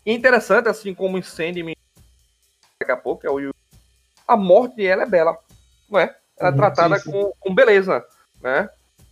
E 0.06 0.12
é 0.12 0.14
interessante, 0.14 0.70
assim 0.70 0.94
como 0.94 1.22
Sandman, 1.24 1.76
daqui 2.80 2.92
a 2.92 2.98
pouco, 2.98 3.26
é 3.26 3.30
o 3.30 3.52
a 4.28 4.38
morte, 4.38 4.86
ela 4.86 5.04
é 5.04 5.06
bela, 5.08 5.38
não 5.90 6.00
é? 6.00 6.16
Ela 6.38 6.50
é 6.50 6.52
Uhum, 6.52 6.58
tratada 6.58 6.96
sim, 6.98 7.04
sim. 7.04 7.12
Com, 7.12 7.32
com 7.40 7.56
beleza, 7.56 8.06
né? 8.40 8.70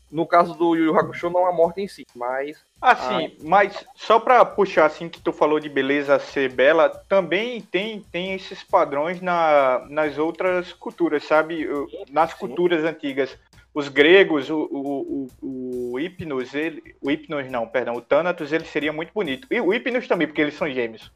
No 0.10 0.26
caso 0.26 0.54
do 0.54 0.76
Yu 0.76 0.86
Yu 0.86 0.98
Hakusho, 0.98 1.30
não 1.30 1.46
a 1.46 1.52
morte 1.52 1.82
em 1.82 1.88
si, 1.88 2.06
mas... 2.16 2.66
Assim, 2.82 3.36
mas 3.44 3.86
só 3.96 4.20
pra 4.20 4.46
puxar 4.46 4.86
assim 4.86 5.10
que 5.10 5.20
tu 5.20 5.34
falou 5.34 5.60
de 5.60 5.68
beleza 5.68 6.18
ser 6.20 6.52
bela, 6.52 6.90
também 7.10 7.60
tem, 7.62 8.02
tem 8.12 8.34
esses 8.34 8.64
padrões 8.64 9.20
na, 9.20 9.86
nas 9.90 10.18
outras 10.18 10.72
culturas, 10.74 11.24
sabe? 11.24 11.68
Nas 12.10 12.34
culturas 12.34 12.84
antigas. 12.84 13.38
Os 13.74 13.90
gregos, 13.90 14.50
o, 14.50 14.60
o, 14.72 15.28
o, 15.42 15.92
o 15.94 16.00
Hipnos, 16.00 16.54
ele. 16.56 16.96
O 17.02 17.12
Hipnos 17.12 17.50
não, 17.52 17.68
perdão, 17.68 17.96
o 17.96 18.02
Thanatos, 18.02 18.52
ele 18.52 18.66
seria 18.66 18.94
muito 18.94 19.12
bonito. 19.14 19.48
E 19.52 19.60
o 19.60 19.74
Hipnos 19.74 20.08
também, 20.08 20.28
porque 20.28 20.42
eles 20.42 20.56
são 20.56 20.70
gêmeos. 20.70 21.12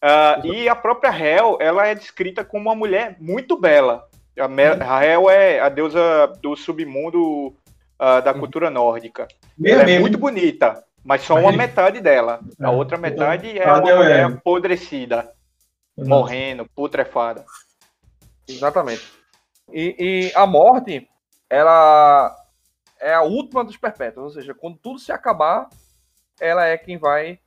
Ah, 0.00 0.40
e 0.44 0.68
a 0.68 0.76
própria 0.76 1.10
Hel, 1.10 1.58
ela 1.60 1.86
é 1.86 1.94
descrita 1.94 2.44
como 2.44 2.68
uma 2.68 2.74
mulher 2.74 3.16
muito 3.18 3.58
bela. 3.58 4.08
A, 4.38 4.94
a 4.96 5.04
Hel 5.04 5.30
é 5.30 5.58
a 5.58 5.68
deusa 5.68 6.26
do 6.42 6.54
submundo 6.54 7.56
ah, 7.98 8.20
da 8.20 8.34
cultura 8.34 8.70
nórdica. 8.70 9.26
É 9.64 9.98
muito 9.98 10.18
bonita, 10.18 10.82
mas 11.04 11.22
só 11.22 11.34
uma 11.36 11.52
metade 11.52 12.00
dela. 12.00 12.40
A 12.60 12.66
É. 12.66 12.70
outra 12.70 12.96
metade 12.98 13.58
é 13.58 13.66
uma 13.72 13.90
é- 13.90 13.96
mulher 13.96 14.24
apodrecida, 14.24 15.32
morrendo, 15.96 16.66
putrefada. 16.74 17.44
Exatamente. 18.48 19.02
E, 19.72 19.96
e 19.98 20.32
a 20.36 20.46
morte, 20.46 21.08
ela 21.50 22.34
é 23.00 23.12
a 23.14 23.22
última 23.22 23.64
dos 23.64 23.76
perpétuos, 23.76 24.24
ou 24.26 24.30
seja, 24.30 24.54
quando 24.54 24.78
tudo 24.78 24.98
se 24.98 25.10
acabar, 25.12 25.68
ela 26.40 26.64
é 26.66 26.76
quem 26.78 26.96
vai 26.98 27.38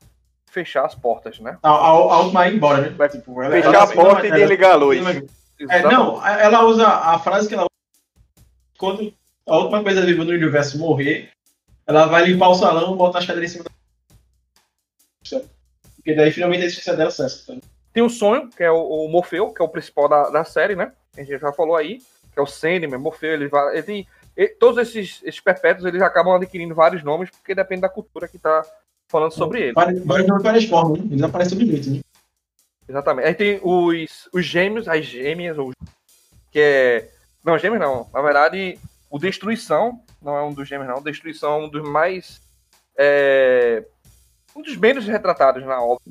fechar 0.52 0.84
as 0.86 0.96
portas, 0.96 1.40
né? 1.40 1.58
A, 1.64 1.70
a, 1.70 1.88
a 1.90 2.20
última 2.22 2.46
é 2.46 2.50
ir 2.52 2.56
embora, 2.56 2.82
né? 2.82 2.90
Vai 2.90 3.08
Tipo, 3.08 3.42
ela- 3.42 3.56
Fechar 3.56 3.74
ela- 3.74 3.84
a 3.84 3.88
porta 3.88 4.26
e 4.26 4.30
ela- 4.30 4.40
desligar 4.40 4.72
a 4.72 4.76
luz. 4.76 5.00
É, 5.70 5.82
não, 5.84 6.26
ela 6.26 6.64
usa 6.66 6.88
a 6.88 7.20
frase 7.20 7.48
que 7.48 7.54
ela 7.54 7.64
usa 7.64 8.44
quando 8.78 9.14
a 9.50 9.58
última 9.58 9.84
coisa 9.84 10.06
viva 10.06 10.24
no 10.24 10.32
universo 10.32 10.78
morrer, 10.78 11.30
ela 11.86 12.06
vai 12.06 12.26
limpar 12.26 12.50
o 12.50 12.56
salão 12.56 12.94
e 12.94 12.98
botar 12.98 13.20
as 13.20 13.26
cadeiras 13.26 13.52
em 13.52 13.54
cima 13.54 13.66
da. 13.66 13.72
Porque 15.96 16.14
daí 16.14 16.32
finalmente 16.32 16.64
a 16.64 16.66
existência 16.66 16.96
dela 16.96 17.12
cessa. 17.12 17.54
Tá? 17.54 17.60
Tem 17.92 18.04
o 18.04 18.10
Sonho, 18.10 18.50
que 18.50 18.64
é 18.64 18.72
o, 18.72 18.82
o 18.82 19.10
Morfeu, 19.10 19.52
que 19.54 19.62
é 19.62 19.66
o 19.66 19.70
principal 19.70 20.08
da, 20.08 20.30
da 20.30 20.44
série, 20.44 20.76
né? 20.76 20.94
A 21.18 21.22
gente 21.22 21.40
já 21.40 21.52
falou 21.52 21.76
aí, 21.76 21.98
que 22.32 22.40
é 22.40 22.42
o 22.42 22.46
Sandman, 22.46 23.00
Morfeu, 23.00 23.34
ele, 23.34 23.48
vai, 23.48 23.74
ele 23.74 23.84
tem... 23.84 24.08
e- 24.38 24.48
todos 24.48 24.78
esses, 24.78 25.20
esses 25.24 25.42
perpétuos, 25.42 25.86
eles 25.86 26.02
acabam 26.02 26.36
adquirindo 26.36 26.76
vários 26.76 27.04
nomes, 27.04 27.30
porque 27.30 27.56
depende 27.56 27.82
da 27.82 27.90
cultura 27.90 28.28
que 28.28 28.38
tá 28.38 28.64
falando 29.08 29.32
sobre 29.32 29.62
ele. 29.64 29.74
Vários 29.74 30.06
nomes, 30.06 30.44
várias 30.44 30.66
formas, 30.66 31.00
né? 31.00 31.08
Eles 31.12 31.24
aparecem 31.24 31.58
todo 31.58 31.68
jeito, 31.68 31.90
né? 31.90 32.00
Exatamente. 32.88 33.28
Aí 33.28 33.34
tem 33.36 33.60
os, 33.62 34.30
os 34.32 34.46
gêmeos, 34.46 34.88
as 34.88 35.06
gêmeas, 35.06 35.58
ou, 35.58 35.72
que 36.52 36.60
é... 36.60 37.10
Não, 37.44 37.58
gêmeos 37.58 37.82
não. 37.82 38.08
Na 38.14 38.22
verdade, 38.22 38.80
o 39.10 39.18
Destruição, 39.18 40.04
não 40.22 40.36
é 40.36 40.44
um 40.44 40.54
dos 40.54 40.68
gêmeos 40.68 40.90
não, 40.90 41.02
Destruição 41.02 41.54
é 41.54 41.66
um 41.66 41.70
dos 41.70 41.88
mais... 41.88 42.42
é, 42.98 43.86
um 44.56 44.62
dos 44.62 44.76
menos 44.78 45.06
retratados 45.06 45.66
na 45.66 45.82
obra. 45.82 46.04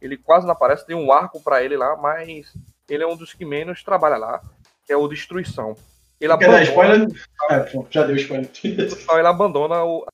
Ele 0.00 0.16
quase 0.16 0.44
não 0.44 0.52
aparece, 0.52 0.86
tem 0.86 0.96
um 0.96 1.12
arco 1.12 1.40
pra 1.40 1.62
ele 1.62 1.76
lá, 1.76 1.96
mas 1.96 2.52
ele 2.88 3.04
é 3.04 3.06
um 3.06 3.16
dos 3.16 3.32
que 3.32 3.44
menos 3.44 3.82
trabalha 3.84 4.16
lá, 4.16 4.42
que 4.84 4.92
é 4.92 4.96
o 4.96 5.06
Destruição. 5.06 5.76
Ele 6.20 6.36
Quer 6.36 6.46
dar 6.48 6.62
abandona, 6.62 6.62
spoiler? 6.62 7.08
É, 7.50 7.58
pô, 7.60 7.86
já 7.90 8.04
deu 8.04 8.16
spoiler. 8.16 8.50
ele 8.64 9.26
abandona 9.26 9.84
o, 9.84 10.06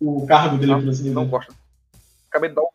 o 0.00 0.26
cargo 0.26 0.56
dele, 0.56 0.72
Não, 0.72 0.90
assim 0.90 1.10
não 1.10 1.26
gosta. 1.26 1.52
Acabei 2.28 2.50
de 2.50 2.56
dar 2.56 2.62
um. 2.62 2.68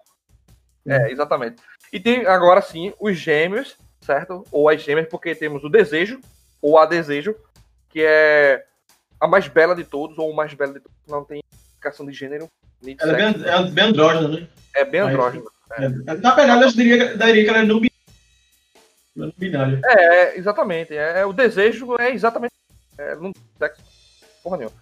É, 0.87 1.11
exatamente. 1.11 1.61
E 1.91 1.99
tem 1.99 2.25
agora 2.25 2.61
sim 2.61 2.93
os 2.99 3.17
gêmeos, 3.17 3.77
certo? 4.01 4.43
Ou 4.51 4.69
as 4.69 4.81
gêmeas, 4.81 5.07
porque 5.07 5.35
temos 5.35 5.63
o 5.63 5.69
desejo, 5.69 6.19
ou 6.61 6.77
a 6.77 6.85
desejo, 6.85 7.35
que 7.89 8.01
é 8.03 8.65
a 9.19 9.27
mais 9.27 9.47
bela 9.47 9.75
de 9.75 9.83
todos, 9.83 10.17
ou 10.17 10.29
o 10.31 10.35
mais 10.35 10.53
belo 10.53 10.73
de 10.73 10.79
todos. 10.79 10.97
Não 11.07 11.23
tem 11.25 11.41
indicação 11.73 12.05
de 12.05 12.13
gênero, 12.13 12.47
de 12.81 12.95
Ela 12.99 13.13
é 13.13 13.15
bem, 13.33 13.45
é 13.47 13.63
bem 13.71 13.83
andrógena, 13.85 14.27
né? 14.27 14.47
É 14.75 14.85
bem 14.85 15.01
Aí- 15.01 15.07
andrógeno. 15.09 15.51
É, 15.73 15.87
Na 15.89 16.33
verdade, 16.35 16.63
eu 16.63 16.71
diria, 16.71 17.15
daria 17.17 17.43
que 17.43 17.49
ela 17.49 17.59
é 17.59 17.63
no 17.63 17.79
binário. 19.37 19.81
É, 19.85 20.37
exatamente. 20.37 20.95
É, 20.95 21.25
o 21.25 21.33
desejo 21.33 21.95
é 21.99 22.11
exatamente. 22.11 22.53
É, 22.97 23.15
não 23.15 23.31
sexo, 23.57 23.81
porra 24.43 24.57
nenhuma. 24.57 24.75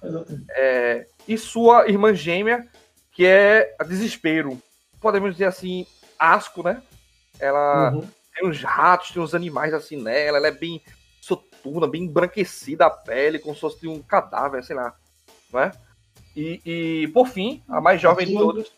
É, 0.52 1.08
e 1.28 1.38
sua 1.38 1.88
irmã 1.90 2.14
gêmea, 2.14 2.68
que 3.12 3.26
é 3.26 3.76
a 3.80 3.84
desespero. 3.84 4.62
Podemos 5.02 5.32
dizer 5.34 5.46
assim, 5.46 5.86
asco, 6.18 6.64
né? 6.64 6.82
Ela 7.40 7.92
Uhum. 7.92 8.08
tem 8.36 8.48
uns 8.48 8.62
ratos, 8.64 9.12
tem 9.12 9.22
uns 9.22 9.36
animais 9.36 9.74
assim 9.74 10.02
nela, 10.02 10.38
ela 10.38 10.48
é 10.48 10.52
bem 10.52 10.82
soturna, 11.68 11.88
bem 11.88 12.04
embranquecida 12.04 12.86
a 12.86 12.90
pele, 12.90 13.40
como 13.40 13.54
se 13.56 13.62
fosse 13.62 13.88
um 13.88 14.02
cadáver, 14.02 14.64
sei 14.64 14.76
lá. 14.76 14.96
Não 15.52 15.60
é? 15.60 15.72
E, 16.36 16.62
e, 16.66 17.08
por 17.10 17.28
fim, 17.28 17.64
a 17.68 17.82
mais 17.82 18.00
jovem 18.00 18.28
de 18.28 18.34
todos, 18.34 18.72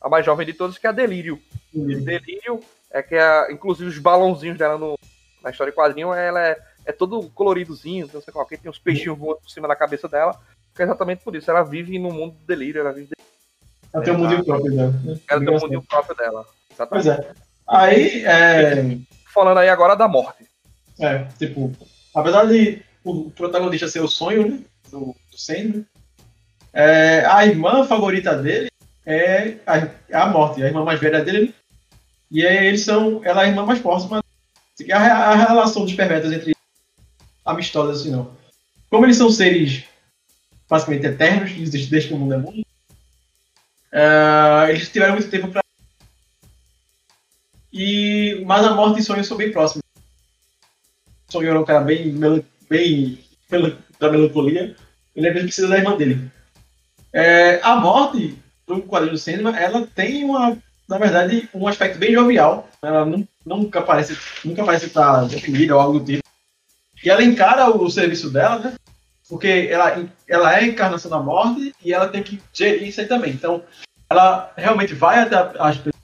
a 0.00 0.08
mais 0.08 0.24
jovem 0.24 0.46
de 0.46 0.54
todos, 0.54 0.78
que 0.78 0.86
é 0.86 0.90
a 0.90 0.92
Delírio. 0.92 1.40
Delírio 1.72 2.60
é 2.90 3.02
que 3.02 3.14
é, 3.14 3.52
inclusive 3.52 3.88
os 3.90 3.98
balãozinhos 3.98 4.56
dela 4.56 4.78
no, 4.78 4.98
na 5.42 5.50
história 5.50 5.70
de 5.70 5.76
quadrinho, 5.76 6.14
ela 6.14 6.42
é, 6.42 6.58
é 6.86 6.92
todo 6.92 7.28
coloridozinho, 7.30 8.08
não 8.12 8.22
sei 8.22 8.32
qual 8.32 8.46
que, 8.46 8.56
tem 8.56 8.70
uns 8.70 8.78
peixinhos 8.78 9.18
voando 9.18 9.40
por 9.40 9.50
cima 9.50 9.68
da 9.68 9.76
cabeça 9.76 10.08
dela, 10.08 10.40
que 10.74 10.80
é 10.82 10.84
exatamente 10.84 11.22
por 11.22 11.36
isso, 11.36 11.50
ela 11.50 11.62
vive 11.62 11.98
no 11.98 12.10
mundo 12.10 12.36
do 12.36 12.46
delírio, 12.46 12.80
ela 12.80 12.92
vive 12.92 13.10
Ela 13.92 14.02
tem 14.04 14.14
um 14.14 14.18
mundinho 14.18 14.44
próprio 14.44 14.74
dela. 14.74 14.90
né? 15.04 15.20
ela 15.28 15.40
tem 15.40 15.50
um 15.50 15.60
mundo 15.60 15.82
próprio 15.82 16.16
dela. 16.16 16.46
Pois 16.88 17.04
Exatamente. 17.06 17.08
é. 17.10 17.34
Aí, 17.68 18.24
é, 18.24 18.98
Falando 19.26 19.58
aí 19.58 19.68
agora 19.68 19.94
da 19.94 20.08
morte. 20.08 20.48
é, 20.98 21.24
tipo, 21.38 21.70
apesar 22.14 22.46
de 22.46 22.82
o 23.04 23.30
protagonista 23.30 23.88
ser 23.88 24.00
o 24.00 24.08
sonho, 24.08 24.50
né, 24.50 24.60
do, 24.90 25.14
do 25.30 25.38
Sandman, 25.38 25.86
é, 26.72 27.24
a 27.26 27.46
irmã 27.46 27.84
favorita 27.84 28.36
dele 28.36 28.68
é 29.06 29.56
a, 29.66 29.78
é 30.08 30.16
a 30.16 30.26
morte, 30.26 30.62
a 30.62 30.66
irmã 30.66 30.84
mais 30.84 31.00
velha 31.00 31.24
dele, 31.24 31.54
e 32.30 32.46
aí 32.46 32.66
eles 32.66 32.82
são, 32.82 33.24
ela 33.24 33.42
é 33.42 33.46
a 33.46 33.48
irmã 33.48 33.64
mais 33.64 33.80
próxima, 33.80 34.22
a, 34.92 34.96
a 34.96 35.34
relação 35.34 35.84
dos 35.84 35.94
perversos 35.94 36.32
entre 36.32 36.54
amistosa 37.44 37.92
assim 37.92 38.10
não. 38.10 38.36
Como 38.90 39.04
eles 39.06 39.16
são 39.16 39.30
seres 39.30 39.84
basicamente 40.68 41.06
eternos, 41.06 41.52
desde, 41.52 41.86
desde 41.86 42.08
que 42.08 42.14
o 42.14 42.18
mundo 42.18 42.34
é 42.34 42.36
mundo, 42.36 42.66
é, 43.90 44.70
eles 44.70 44.88
tiveram 44.90 45.14
muito 45.14 45.30
tempo 45.30 45.48
pra 45.48 45.62
e, 47.72 48.42
mas 48.46 48.64
a 48.64 48.74
morte 48.74 49.00
e 49.00 49.02
sonho 49.02 49.24
são 49.24 49.36
bem 49.36 49.52
próximos. 49.52 49.82
Sonho 51.28 51.50
era 51.50 51.60
um 51.60 51.64
cara 51.64 51.80
bem, 51.80 52.14
bem 52.68 53.18
da 53.98 54.10
melancolia. 54.10 54.74
Ele 55.14 55.28
às 55.28 55.34
vezes 55.34 55.46
precisa 55.48 55.68
da 55.68 55.78
irmã 55.78 55.96
dele. 55.96 56.30
É, 57.12 57.60
a 57.62 57.76
morte, 57.76 58.38
no 58.66 58.82
quadrinho 58.82 59.14
do 59.14 59.18
cinema, 59.18 59.58
ela 59.58 59.86
tem 59.86 60.24
uma, 60.24 60.56
na 60.88 60.98
verdade, 60.98 61.48
um 61.54 61.66
aspecto 61.66 61.98
bem 61.98 62.12
jovial. 62.12 62.68
Ela 62.82 63.04
nu- 63.04 63.26
nunca 63.44 63.82
parece, 63.82 64.16
nunca 64.44 64.64
parece 64.64 64.86
estar 64.86 65.26
deprimida 65.26 65.74
ou 65.74 65.80
algo 65.80 66.00
do 66.00 66.06
tipo. 66.06 66.22
E 67.04 67.10
ela 67.10 67.22
encara 67.22 67.70
o, 67.70 67.90
serviço 67.90 68.30
dela, 68.30 68.58
né? 68.58 68.74
Porque 69.28 69.68
ela, 69.70 70.04
ela 70.26 70.52
é 70.54 70.60
a 70.60 70.66
encarnação 70.66 71.10
da 71.10 71.20
morte 71.20 71.74
e 71.84 71.92
ela 71.92 72.08
tem 72.08 72.22
que 72.22 72.40
gerir 72.52 72.88
isso 72.88 73.00
aí 73.00 73.06
também. 73.06 73.32
Então, 73.32 73.62
ela 74.08 74.52
realmente 74.56 74.94
vai 74.94 75.20
até 75.20 75.36
as 75.58 75.76
pessoas 75.76 75.94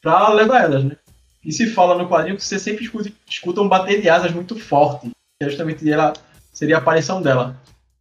pra 0.00 0.28
levar 0.32 0.62
elas, 0.62 0.84
né? 0.84 0.96
E 1.44 1.52
se 1.52 1.66
fala 1.70 1.96
no 1.96 2.08
quadrinho 2.08 2.36
que 2.36 2.44
você 2.44 2.58
sempre 2.58 2.84
escuta, 2.84 3.10
escuta 3.28 3.60
um 3.60 3.68
bater 3.68 4.00
de 4.00 4.08
asas 4.08 4.30
muito 4.32 4.58
forte. 4.58 5.08
Que 5.08 5.44
é 5.46 5.48
justamente 5.48 5.90
ela 5.90 6.12
seria 6.52 6.76
a 6.76 6.78
aparição 6.78 7.20
dela. 7.20 7.56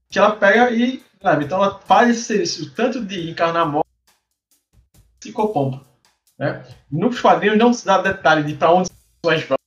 Que 0.10 0.20
ela 0.20 0.36
pega 0.36 0.70
e 0.72 1.04
leva. 1.24 1.44
Então 1.44 1.64
ela 1.64 1.80
faz 1.80 2.10
esse 2.10 2.24
serviço 2.24 2.74
tanto 2.76 3.04
de 3.04 3.30
encarnar 3.32 3.64
a 3.64 3.66
morte 3.66 3.90
psicopompa. 5.20 5.82
Né? 6.38 6.64
Nos 6.92 7.20
quadrinhos 7.20 7.58
não 7.58 7.74
se 7.74 7.86
dá 7.86 8.02
detalhe 8.02 8.44
de 8.44 8.56
pra 8.56 8.72
onde 8.74 8.90
as 8.92 8.98
pessoas 9.22 9.44
vão. 9.48 9.58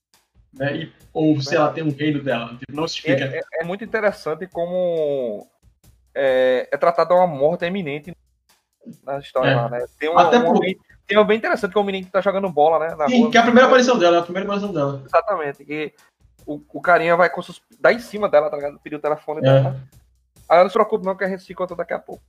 Né? 0.55 0.76
E, 0.76 0.92
ou 1.12 1.40
se 1.40 1.55
ela 1.56 1.72
tem 1.72 1.84
um 1.84 1.90
reino 1.90 2.22
dela. 2.22 2.56
Tipo, 2.59 2.72
não 2.72 2.86
se 2.88 2.96
explica. 2.96 3.24
É, 3.24 3.38
é- 3.38 3.42
é 3.62 3.64
muito 3.64 3.84
interessante 3.84 4.46
como 4.48 5.48
é, 6.14 6.68
é 6.72 6.76
tratada 6.76 7.14
uma 7.14 7.26
morte 7.26 7.64
eminente 7.64 8.12
na 9.05 9.18
história 9.18 9.51
É. 9.51 9.55
lá, 9.56 9.68
né? 9.68 9.84
Tem 9.98 10.09
uma, 10.09 10.22
Até 10.26 10.38
uma 10.38 10.52
por- 10.52 10.64
tem 11.06 11.18
uma 11.18 11.24
bem 11.24 11.36
interessante 11.39 11.72
que 11.72 11.78
é 11.78 11.81
o 11.81 11.85
menino 11.85 12.06
que 12.06 12.12
tá 12.12 12.20
jogando 12.20 12.48
bola, 12.48 12.78
né? 12.89 12.94
Na 12.97 13.09
Sim, 13.09 13.22
rua. 13.22 13.31
que 13.31 13.36
é 13.36 13.40
a 13.40 13.44
primeira 13.44 13.66
aparição 13.66 13.98
dela, 13.98 14.16
é 14.16 14.20
a 14.20 14.22
primeira 14.22 14.47
aparição 14.48 14.72
dela. 14.72 15.02
Exatamente. 15.05 15.62
E 15.68 15.93
o, 16.47 16.60
o 16.72 16.81
carinha 16.81 17.16
vai 17.16 17.28
com 17.31 17.43
sus... 17.43 17.60
dá 17.81 17.93
em 17.93 17.98
cima 17.98 18.28
dela, 18.28 18.48
tá 18.51 18.56
ligado? 18.56 18.78
Pedir 18.82 18.97
o 18.97 19.01
telefone 19.01 19.40
É. 19.40 19.43
dela. 19.43 19.81
Aí 20.48 20.59
não 20.62 20.68
se 20.68 20.74
preocupe 20.74 21.05
não 21.06 21.16
que 21.16 21.24
a 21.24 21.28
gente 21.28 21.43
se 21.43 21.55
conta 21.55 21.74
daqui 21.74 21.94
a 21.94 21.98
pouco. 21.98 22.22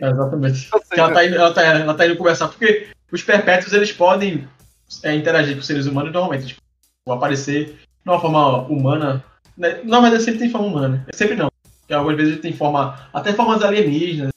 É, 0.00 0.10
exatamente. 0.10 0.68
Seja, 0.84 1.02
ela, 1.02 1.12
tá 1.12 1.24
indo, 1.24 1.36
ela, 1.36 1.54
tá, 1.54 1.62
ela 1.62 1.94
tá 1.94 2.06
indo 2.06 2.16
conversar, 2.16 2.48
porque 2.48 2.88
os 3.10 3.22
perpétuos 3.22 3.72
eles 3.72 3.90
podem 3.92 4.46
é, 5.02 5.14
interagir 5.14 5.56
com 5.56 5.62
seres 5.62 5.86
humanos 5.86 6.12
normalmente. 6.12 6.46
Tipo, 6.48 7.12
aparecer 7.12 7.66
de 7.66 8.10
uma 8.10 8.20
forma 8.20 8.62
humana. 8.68 9.24
Né? 9.56 9.80
Não, 9.84 10.02
mas 10.02 10.22
sempre 10.22 10.40
tem 10.40 10.50
forma 10.50 10.66
humana. 10.66 10.88
né? 10.98 11.04
Sempre 11.14 11.36
não. 11.36 11.50
Porque 11.80 11.94
algumas 11.94 12.16
vezes 12.16 12.40
tem 12.40 12.52
forma. 12.52 12.98
Até 13.12 13.32
formas 13.32 13.62
alienígenas. 13.62 14.30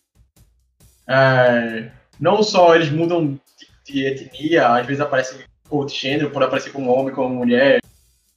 É, 1.07 1.89
não 2.19 2.41
só 2.43 2.75
eles 2.75 2.89
mudam 2.91 3.39
de, 3.87 4.05
etnia, 4.05 4.67
às 4.67 4.85
vezes 4.85 5.01
aparecem 5.01 5.39
outro 5.69 5.95
gênero, 5.95 6.29
pode 6.29 6.45
aparecer 6.45 6.71
como 6.71 6.91
homem, 6.91 7.13
como 7.13 7.35
mulher, 7.35 7.81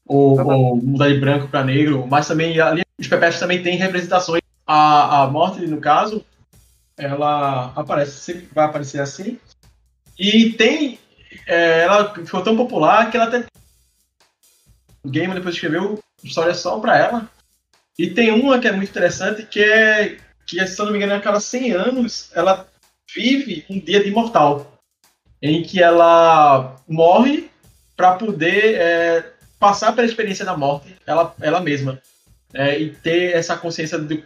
ou, 0.06 0.40
ou 0.40 0.76
mudar 0.76 1.08
de 1.08 1.20
branco 1.20 1.48
para 1.48 1.64
negro, 1.64 2.06
mas 2.08 2.26
também 2.26 2.58
ali, 2.60 2.82
os 2.98 3.06
perpétuos 3.06 3.40
também 3.40 3.62
têm 3.62 3.76
representações. 3.76 4.40
A, 4.66 5.22
a 5.22 5.26
morte, 5.28 5.66
no 5.66 5.80
caso, 5.80 6.24
ela 6.96 7.72
aparece, 7.74 8.20
sempre 8.20 8.48
vai 8.52 8.66
aparecer 8.66 9.00
assim. 9.00 9.38
E 10.18 10.52
tem. 10.52 10.98
é, 11.46 11.82
ela 11.82 12.14
ficou 12.14 12.42
tão 12.42 12.56
popular 12.56 13.10
que 13.10 13.16
ela 13.16 13.26
até. 13.26 13.46
O 15.02 15.08
Gamer 15.08 15.34
depois 15.34 15.54
escreveu 15.54 15.98
história 16.22 16.54
só 16.54 16.78
pra 16.78 16.98
ela. 16.98 17.30
E 17.98 18.10
tem 18.10 18.30
uma 18.30 18.58
que 18.58 18.68
é 18.68 18.72
muito 18.72 18.90
interessante, 18.90 19.44
que 19.44 19.60
é. 19.60 20.18
Que, 20.46 20.66
se 20.66 20.80
eu 20.80 20.84
não 20.84 20.92
me 20.92 20.98
engano, 20.98 21.14
a 21.14 21.20
cada 21.20 21.40
100 21.40 21.72
anos 21.72 22.30
ela 22.34 22.68
vive 23.14 23.64
um 23.70 23.78
dia 23.78 24.02
de 24.02 24.10
imortal. 24.10 24.79
Em 25.42 25.62
que 25.62 25.82
ela 25.82 26.76
morre 26.88 27.50
pra 27.96 28.14
poder 28.14 28.74
é, 28.76 29.32
passar 29.58 29.92
pela 29.92 30.06
experiência 30.06 30.44
da 30.44 30.56
morte 30.56 30.96
ela, 31.06 31.34
ela 31.40 31.60
mesma. 31.60 32.00
É, 32.52 32.78
e 32.78 32.90
ter 32.90 33.34
essa 33.34 33.56
consciência 33.56 33.98
de 33.98 34.24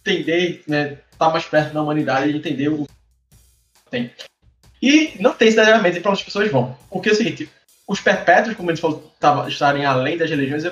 entender, 0.00 0.62
né, 0.66 0.98
estar 1.10 1.30
mais 1.30 1.44
perto 1.44 1.74
da 1.74 1.82
humanidade 1.82 2.30
e 2.30 2.36
entender 2.36 2.68
o 2.68 2.84
que 2.84 3.90
tem. 3.90 4.12
E 4.80 5.14
não 5.20 5.32
tem 5.32 5.46
necessariamente 5.46 6.00
para 6.00 6.10
onde 6.12 6.20
as 6.20 6.24
pessoas 6.24 6.50
vão. 6.50 6.78
Porque 6.88 7.08
é 7.08 7.12
o 7.12 7.16
seguinte, 7.16 7.50
os 7.86 8.00
perpétuos, 8.00 8.56
como 8.56 8.70
eles 8.70 8.80
falou, 8.80 9.12
tava, 9.18 9.48
estarem 9.48 9.84
além 9.84 10.16
das 10.16 10.30
religiões, 10.30 10.64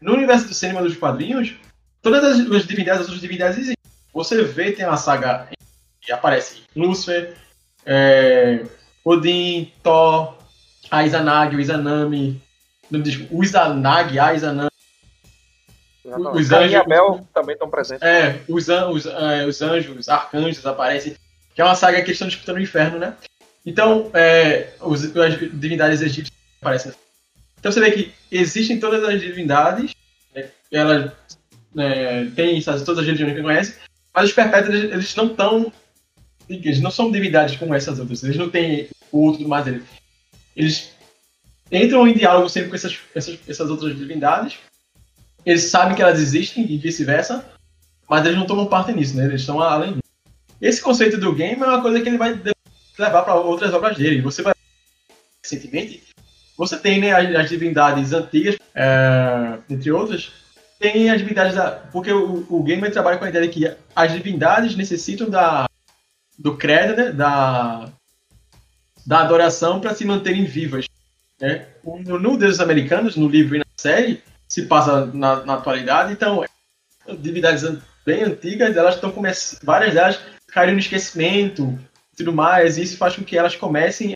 no 0.00 0.14
universo 0.14 0.48
do 0.48 0.54
cinema 0.54 0.82
dos 0.82 0.96
quadrinhos, 0.96 1.54
todas 2.02 2.24
as, 2.24 2.50
as 2.50 2.66
divindades, 2.66 3.02
as 3.02 3.06
outras 3.06 3.20
divindades 3.20 3.58
existem. 3.58 3.76
Você 4.12 4.42
vê, 4.42 4.72
tem 4.72 4.86
uma 4.86 4.96
saga 4.96 5.48
que 6.00 6.10
aparece 6.10 6.62
Lúcifer, 6.74 7.36
é, 7.88 8.64
Odin, 9.04 9.72
Thor, 9.82 10.36
a 10.90 11.04
Izanagi, 11.04 11.56
o 11.56 11.60
Izanami, 11.60 12.40
não, 12.90 13.00
o 13.30 13.42
Izanagi, 13.42 14.18
a 14.18 14.34
Izanami, 14.34 14.70
exatamente. 16.04 16.36
os 16.40 16.50
e 16.50 16.54
anjos- 16.54 16.74
Abel 16.80 17.26
também 17.34 17.52
estão 17.54 17.70
presentes. 17.70 18.02
É, 18.06 18.40
os, 18.48 18.68
an- 18.68 18.88
os, 18.90 19.06
é, 19.06 19.46
os 19.46 19.60
anjos, 19.62 19.96
os 19.98 20.08
arcanjos 20.08 20.64
aparecem, 20.66 21.16
que 21.54 21.60
é 21.60 21.64
uma 21.64 21.74
saga 21.74 21.96
que 21.98 22.04
eles 22.04 22.12
estão 22.16 22.28
disputando 22.28 22.56
o 22.56 22.60
inferno, 22.62 22.98
né? 22.98 23.14
Então, 23.66 24.10
é, 24.14 24.70
os, 24.80 25.04
as 25.16 25.38
divindades 25.38 26.00
egípcias 26.00 26.36
aparecem. 26.60 26.92
Então 27.58 27.72
você 27.72 27.80
vê 27.80 27.90
que 27.90 28.14
existem 28.30 28.78
todas 28.78 29.02
as 29.04 29.20
divindades, 29.20 29.90
né, 30.34 30.48
elas 30.72 31.10
é, 31.76 32.26
têm 32.36 32.62
todas 32.62 32.98
as 33.00 33.04
religiões 33.06 33.34
que 33.34 33.42
conhece, 33.42 33.78
mas 34.14 34.26
os 34.28 34.32
perpétuos 34.32 34.74
eles 34.74 35.16
não 35.16 35.26
estão. 35.26 35.72
Eles 36.48 36.80
não 36.80 36.90
são 36.90 37.10
divindades 37.10 37.56
como 37.56 37.74
essas 37.74 37.98
outras, 37.98 38.22
eles 38.24 38.36
não 38.36 38.48
têm 38.48 38.88
culto 39.10 39.36
e 39.36 39.38
tudo 39.38 39.48
mais. 39.48 39.66
Eles, 39.66 39.82
eles 40.56 40.90
entram 41.70 42.08
em 42.08 42.14
diálogo 42.14 42.48
sempre 42.48 42.70
com 42.70 42.76
essas, 42.76 42.98
essas, 43.14 43.38
essas 43.46 43.70
outras 43.70 43.96
divindades, 43.96 44.58
eles 45.44 45.64
sabem 45.64 45.94
que 45.94 46.02
elas 46.02 46.18
existem 46.18 46.64
e 46.70 46.76
vice-versa, 46.78 47.44
mas 48.08 48.24
eles 48.24 48.38
não 48.38 48.46
tomam 48.46 48.66
parte 48.66 48.92
nisso, 48.92 49.16
né? 49.16 49.24
Eles 49.24 49.40
estão 49.40 49.60
além 49.60 49.92
disso. 49.92 50.02
Esse 50.60 50.82
conceito 50.82 51.18
do 51.18 51.34
game 51.34 51.62
é 51.62 51.66
uma 51.66 51.82
coisa 51.82 52.00
que 52.00 52.08
ele 52.08 52.18
vai 52.18 52.40
levar 52.98 53.22
para 53.22 53.34
outras 53.34 53.72
obras 53.72 53.96
dele. 53.96 54.20
Você 54.22 54.42
vai 54.42 54.54
recentemente, 55.42 56.02
você 56.56 56.76
tem 56.76 57.00
né, 57.00 57.12
as, 57.12 57.34
as 57.34 57.48
divindades 57.48 58.12
antigas, 58.12 58.56
é, 58.74 59.58
entre 59.70 59.92
outras, 59.92 60.32
tem 60.78 61.10
as 61.10 61.18
divindades 61.18 61.54
da, 61.54 61.70
porque 61.70 62.12
o, 62.12 62.46
o 62.48 62.62
gamer 62.62 62.90
trabalha 62.90 63.18
com 63.18 63.24
a 63.24 63.28
ideia 63.28 63.46
de 63.46 63.52
que 63.52 63.76
as 63.94 64.12
divindades 64.12 64.76
necessitam 64.76 65.30
da 65.30 65.67
do 66.38 66.56
credo, 66.56 66.96
né, 66.96 67.12
da 67.12 67.90
da 69.08 69.20
adoração 69.20 69.80
para 69.80 69.94
se 69.94 70.04
manterem 70.04 70.44
vivas. 70.44 70.84
Né? 71.40 71.66
No, 71.82 72.18
no 72.18 72.36
Deuses 72.36 72.60
Americanos, 72.60 73.16
no 73.16 73.26
livro 73.26 73.56
e 73.56 73.60
na 73.60 73.64
série, 73.74 74.22
se 74.46 74.66
passa 74.66 75.06
na, 75.06 75.46
na 75.46 75.54
atualidade, 75.54 76.12
então 76.12 76.44
divindades 77.18 77.64
bem 78.04 78.24
antigas, 78.24 78.76
elas 78.76 78.96
estão 78.96 79.10
começando, 79.10 79.60
várias 79.62 79.94
delas 79.94 80.20
caíram 80.48 80.74
no 80.74 80.78
esquecimento, 80.78 81.78
tudo 82.18 82.34
mais, 82.34 82.76
e 82.76 82.82
isso 82.82 82.98
faz 82.98 83.16
com 83.16 83.24
que 83.24 83.38
elas 83.38 83.56
comecem 83.56 84.12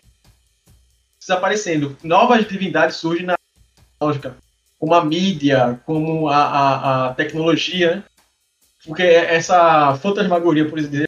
desaparecendo. 1.19 1.97
Novas 2.03 2.47
divindades 2.47 2.97
surgem 2.97 3.25
na, 3.25 3.35
tecnológica, 3.93 4.37
como 4.77 4.93
a 4.93 5.03
mídia, 5.03 5.81
como 5.87 6.27
a, 6.29 6.37
a, 6.37 7.07
a 7.07 7.13
tecnologia, 7.15 7.95
né? 7.95 8.03
porque 8.85 9.01
essa 9.01 9.95
fantasmagoria, 9.95 10.69
por 10.69 10.77
exemplo, 10.77 11.07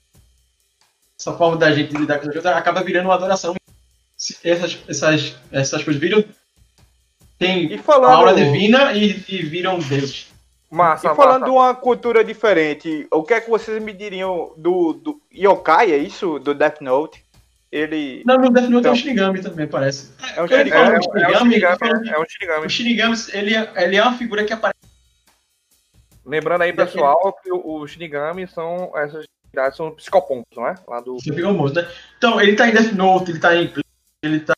essa 1.26 1.34
forma 1.36 1.58
da 1.58 1.72
gente 1.72 1.92
lidar 1.98 2.20
com 2.20 2.28
as 2.28 2.34
coisas 2.34 2.45
acaba 2.45 2.84
virando 2.84 3.06
uma 3.08 3.16
adoração. 3.16 3.56
Essas, 4.44 4.78
essas, 4.88 5.36
essas 5.52 5.84
coisas 5.84 6.00
viram. 6.00 6.24
Tem 7.40 7.74
E 7.74 7.78
falando- 7.80 8.12
a 8.12 8.16
aura 8.16 8.34
divina 8.36 8.94
e, 8.94 9.24
e 9.28 9.42
viram 9.44 9.80
Deus. 9.80 10.28
Massa, 10.70 11.12
E 11.12 11.16
falando 11.16 11.42
massa. 11.42 11.45
de 11.45 11.50
uma 11.58 11.76
cultura 11.76 12.24
diferente, 12.24 13.08
o 13.12 13.24
que 13.24 13.34
é 13.34 13.42
que 13.42 13.50
vocês 13.50 13.82
me 13.82 13.92
diriam 13.94 14.54
do, 14.58 14.94
do 14.94 15.22
Yokai, 15.34 15.92
é 15.92 15.98
isso? 15.98 16.38
Do 16.40 16.54
Death 16.54 16.82
Note? 16.82 17.24
Ele 17.72 18.24
Não, 18.26 18.38
no 18.38 18.50
Death 18.52 18.66
Note 18.70 18.76
é 18.76 18.80
Então. 18.80 18.92
um 18.94 18.95
Shinigami 18.95 19.42
também, 19.42 19.68
parece. 19.68 20.12
é 20.36 20.42
um 20.42 20.45
Ele 20.45 20.72
É, 20.72 20.76
é, 20.78 20.80
é 20.80 20.98
um 20.98 21.02
Shinigami, 21.02 21.38
Shinigami, 21.50 22.10
é 22.10 22.20
um 22.20 22.26
Shinigami. 22.30 22.66
O 22.66 22.70
Shinigami, 22.70 23.16
ele, 23.34 23.56
é- 23.56 23.74
ele 23.84 23.95
é 23.98 24.02
uma 24.04 24.18
figura 24.18 24.44
que 24.45 24.54
aparece. 24.54 24.76
Lembrando 26.26 26.62
aí, 26.62 26.74
pessoal, 26.74 27.38
que 27.44 27.52
o- 27.52 27.82
os 27.82 27.92
Shinigami 27.92 28.48
são 28.48 28.92
essas 28.95 29.26
são 29.72 29.92
psicopontos, 29.92 30.56
não 30.56 30.67
é? 30.67 30.75
Lá 30.88 31.00
do. 31.01 31.16
Você 31.19 31.32
pegou 31.34 31.51
o 31.51 31.53
moço, 31.53 31.74
né? 31.75 31.88
Então, 32.17 32.40
ele 32.42 32.56
tá 32.56 32.67
em 32.67 32.74
Death 32.74 32.92
Note, 32.93 33.32
ele 33.32 33.40
tá 33.40 33.56
em. 33.56 33.74
Ele 34.24 34.40
tá. 34.42 34.53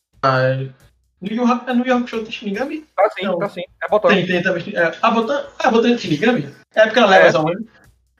No 1.19 1.31
Yu 1.31 1.45
Haku- 1.45 1.73
no 1.73 1.85
Yu 1.87 1.95
Hakusho 1.97 2.21
tem 2.23 2.31
Shinigami? 2.31 2.85
Tá 2.95 3.09
sim, 3.09 3.25
Não. 3.25 3.39
tá 3.39 3.49
sim. 3.49 3.63
É 3.83 3.87
botão. 3.89 4.11
Tem, 4.11 4.25
tem 4.27 4.43
também. 4.43 4.63
É, 4.75 4.93
a 5.01 5.11
Botan. 5.11 5.47
Ah, 5.57 5.67
a 5.67 5.71
Botan 5.71 5.93
é 5.93 5.97
Shinigami? 5.97 6.53
É 6.75 6.83
porque 6.85 6.99
ela 6.99 7.07
leva 7.07 7.25
É. 7.25 7.27
essa 7.29 7.41
mãe. 7.41 7.55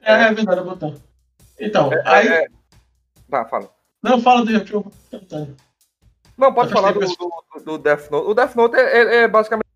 É, 0.02 0.14
é 0.14 0.34
verdade, 0.34 0.60
a 0.60 0.64
Botan. 0.64 0.96
Então, 1.60 1.94
É, 1.94 2.02
aí. 2.06 2.28
é- 2.28 2.48
Tá, 3.30 3.46
fala. 3.46 3.70
Não, 4.02 4.22
fala 4.22 4.44
do 4.46 4.52
Yu 4.52 4.58
Hakusho. 4.58 4.92
Não, 6.38 6.54
pode 6.54 6.72
falar 6.72 6.92
do, 6.94 7.00
do, 7.02 7.64
do 7.66 7.78
Death 7.78 8.10
Note. 8.10 8.28
O 8.30 8.34
Death 8.34 8.56
Note 8.56 8.76
é, 8.76 8.82
é- 8.98 9.16
é 9.24 9.28
basicamente. 9.28 9.68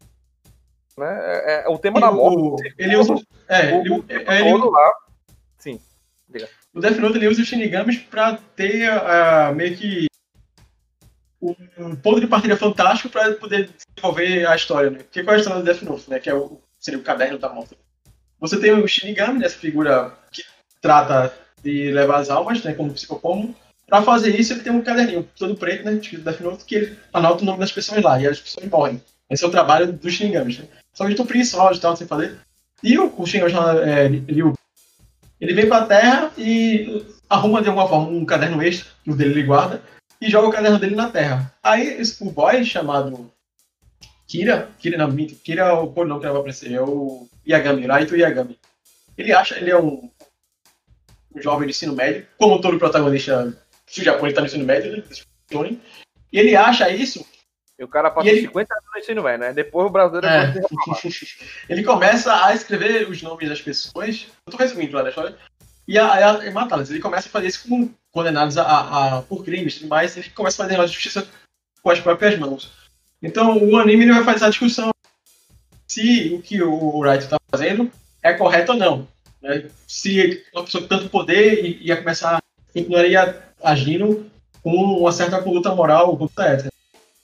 Né? 0.97 1.07
É, 1.19 1.63
é 1.65 1.69
o 1.69 1.77
tema 1.77 1.99
da 1.99 2.11
morte. 2.11 2.37
O- 2.37 2.55
Ele 2.77 2.95
usa. 2.97 3.15
É, 3.47 3.73
O, 3.73 3.81
ele, 3.81 3.89
o 3.91 4.05
ele- 4.09 4.51
todo 4.51 4.69
lá. 4.69 4.91
O 6.73 6.79
Death 6.79 6.97
Note 6.97 7.17
ele 7.17 7.27
usa 7.27 7.41
os 7.41 7.47
Shinigamis 7.47 7.97
pra 7.97 8.37
ter 8.55 8.89
ah, 8.89 9.51
meio 9.53 9.75
que 9.75 10.07
um 11.41 11.95
ponto 11.95 12.19
de 12.19 12.27
partida 12.27 12.55
fantástico 12.55 13.09
pra 13.09 13.33
poder 13.33 13.69
desenvolver 13.69 14.45
a 14.45 14.55
história, 14.55 14.89
né? 14.89 14.99
Porque 14.99 15.23
qual 15.23 15.33
é 15.33 15.37
a 15.37 15.39
história 15.39 15.61
do 15.61 15.65
Death 15.65 15.81
Note, 15.81 16.09
né? 16.09 16.19
Que 16.19 16.29
é 16.29 16.35
o, 16.35 16.61
seria 16.79 16.99
o 16.99 17.03
caderno 17.03 17.39
da 17.39 17.49
morte. 17.49 17.75
Você 18.39 18.59
tem 18.59 18.71
o 18.71 18.87
Shinigami, 18.87 19.39
né? 19.39 19.45
essa 19.45 19.57
figura 19.57 20.13
que 20.31 20.43
trata 20.79 21.33
de 21.63 21.91
levar 21.91 22.19
as 22.19 22.29
almas, 22.29 22.63
né? 22.63 22.73
Como 22.73 22.93
psicopomo. 22.93 23.55
Pra 23.87 24.01
fazer 24.01 24.39
isso, 24.39 24.53
ele 24.53 24.61
tem 24.61 24.71
um 24.71 24.81
caderninho 24.81 25.27
todo 25.37 25.55
preto, 25.55 25.83
né? 25.83 25.93
Escrito 25.93 26.23
Death 26.23 26.39
Note, 26.39 26.65
que 26.65 26.75
ele 26.75 26.97
anota 27.11 27.43
o 27.43 27.45
nome 27.45 27.59
das 27.59 27.71
pessoas 27.71 28.01
lá, 28.01 28.21
e 28.21 28.27
as 28.27 28.39
pessoas 28.39 28.67
morrem. 28.67 29.01
Esse 29.29 29.43
é 29.43 29.47
o 29.47 29.51
trabalho 29.51 29.91
dos 29.91 30.13
Shinigamis, 30.13 30.59
né? 30.59 30.65
Só 30.93 31.05
que 31.05 31.11
estão 31.11 31.25
preguiçosos 31.25 31.77
e 31.77 31.81
tal, 31.81 31.95
sem 31.95 32.07
fazer. 32.07 32.37
E 32.83 32.97
o, 32.97 33.13
o 33.17 33.25
Shinigami 33.25 33.79
é, 33.81 34.07
Ryu 34.07 34.53
ele 35.41 35.53
vem 35.53 35.67
pra 35.67 35.85
Terra 35.85 36.31
e 36.37 37.05
arruma 37.29 37.61
de 37.61 37.67
alguma 37.67 37.87
forma 37.87 38.07
um 38.07 38.23
caderno 38.23 38.61
extra, 38.61 38.89
que 39.03 39.09
o 39.11 39.15
dele 39.15 39.31
ele 39.31 39.43
guarda, 39.43 39.81
e 40.21 40.29
joga 40.29 40.47
o 40.47 40.51
caderno 40.51 40.77
dele 40.79 40.95
na 40.95 41.09
Terra. 41.09 41.51
Aí 41.63 41.99
esse- 41.99 42.23
o 42.23 42.29
boy 42.29 42.63
chamado 42.63 43.29
Kira, 44.27 44.69
Kira 44.79 44.97
não, 44.97 45.13
Kira 45.15 45.63
é 45.63 45.71
o 45.73 45.87
codinome 45.87 46.21
que 46.21 46.27
vai 46.29 46.37
aparecer, 46.37 46.71
é 46.73 46.81
o 46.81 47.27
Yagami, 47.47 47.85
Raito 47.87 48.15
Yagami. 48.15 48.57
Ele 49.17 49.33
acha, 49.33 49.57
ele 49.57 49.71
é 49.71 49.77
um, 49.77 50.09
um 51.35 51.41
jovem 51.41 51.67
de 51.67 51.73
ensino 51.73 51.93
médio, 51.95 52.25
como 52.37 52.61
todo 52.61 52.79
protagonista 52.79 53.45
do 53.45 54.03
Japão, 54.03 54.25
ele 54.25 54.33
tá 54.35 54.41
no 54.41 54.47
ensino 54.47 54.63
médio, 54.63 54.95
né? 54.95 55.03
Shonen. 55.51 55.81
E 56.31 56.39
ele 56.39 56.55
acha 56.55 56.89
isso 56.89 57.25
E 57.81 57.83
o 57.83 57.87
cara 57.87 58.11
passou 58.11 58.29
E 58.29 58.33
ele- 58.33 58.41
50 58.41 58.73
anos 58.75 58.85
no 58.93 58.99
ensino 58.99 59.23
médio, 59.23 59.39
né? 59.39 59.53
Depois 59.53 59.87
o 59.87 59.89
brasileiro 59.89 60.27
É. 60.27 60.53
ele 61.67 61.83
começa 61.83 62.45
a 62.45 62.53
escrever 62.53 63.09
os 63.09 63.23
nomes 63.23 63.49
das 63.49 63.59
pessoas. 63.59 64.27
Eu 64.45 64.51
tô 64.51 64.57
resumindo 64.57 64.95
lá 64.95 65.01
da 65.01 65.09
história. 65.09 65.35
E 65.87 65.97
a, 65.97 66.29
a, 66.29 66.51
matá-las. 66.51 66.91
Ele 66.91 66.99
começa 66.99 67.27
a 67.27 67.31
fazer 67.31 67.47
isso 67.47 67.67
com 67.67 67.89
condenados 68.11 68.55
a, 68.57 68.63
a- 68.63 69.17
a- 69.17 69.21
por 69.23 69.43
crimes 69.43 69.73
e 69.75 69.79
tudo 69.79 69.89
mais. 69.89 70.15
Ele 70.15 70.29
começa 70.29 70.61
a 70.61 70.67
fazer 70.67 70.79
a 70.79 70.85
justiça 70.85 71.27
com 71.81 71.89
as 71.89 71.99
próprias 71.99 72.37
mãos. 72.37 72.71
Então 73.19 73.57
o 73.57 73.75
anime 73.77 74.03
ele 74.03 74.13
vai 74.13 74.23
fazer 74.23 74.37
essa 74.37 74.49
discussão 74.51 74.91
se 75.87 76.33
o 76.35 76.41
que 76.41 76.61
o 76.61 76.99
Wright 76.99 77.27
tá 77.27 77.37
fazendo 77.49 77.91
é 78.21 78.33
correto 78.33 78.73
ou 78.73 78.77
não. 78.77 79.07
né? 79.41 79.69
Se 79.87 80.43
uma 80.53 80.63
pessoa 80.63 80.83
com 80.83 80.87
tanto 80.87 81.09
poder 81.09 81.63
ia 81.81 81.97
começar, 81.97 82.39
continuaria 82.71 83.41
agindo 83.63 84.29
com 84.61 84.69
uma 84.71 85.11
certa 85.11 85.41
conduta 85.41 85.73
moral, 85.73 86.15
conduta 86.15 86.43
ética. 86.45 86.69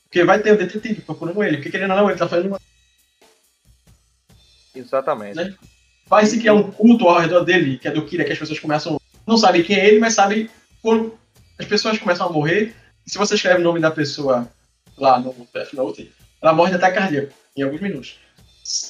Porque 0.07 0.23
vai 0.23 0.39
ter 0.39 0.53
o 0.53 0.57
detetive 0.57 1.01
procurando 1.01 1.43
ele. 1.43 1.57
Porque 1.57 1.69
querendo 1.69 1.91
ou 1.91 1.97
não, 1.97 2.09
ele 2.09 2.17
tá 2.17 2.27
fazendo 2.27 2.47
uma 2.47 2.59
Exatamente. 4.75 5.35
Né? 5.35 5.55
vai 6.09 6.25
se 6.25 6.39
criar 6.39 6.53
um 6.53 6.71
culto 6.71 7.07
ao 7.07 7.19
redor 7.19 7.43
dele, 7.43 7.77
que 7.77 7.87
é 7.87 7.91
do 7.91 8.05
Kira, 8.05 8.23
que 8.23 8.31
as 8.31 8.39
pessoas 8.39 8.59
começam. 8.59 8.99
Não 9.25 9.37
sabem 9.37 9.63
quem 9.63 9.77
é 9.77 9.87
ele, 9.87 9.99
mas 9.99 10.13
sabem 10.13 10.49
quando 10.81 11.17
as 11.59 11.65
pessoas 11.65 11.97
começam 11.97 12.27
a 12.27 12.31
morrer. 12.31 12.73
E 13.05 13.11
se 13.11 13.17
você 13.17 13.35
escreve 13.35 13.61
o 13.61 13.63
nome 13.63 13.79
da 13.79 13.91
pessoa 13.91 14.47
lá 14.97 15.19
no 15.19 15.33
Death 15.53 15.73
Note, 15.73 16.11
ela 16.41 16.53
morre 16.53 16.71
de 16.71 16.77
ataque 16.77 16.97
cardíaco 16.97 17.33
em 17.55 17.63
alguns 17.63 17.81
minutos. 17.81 18.19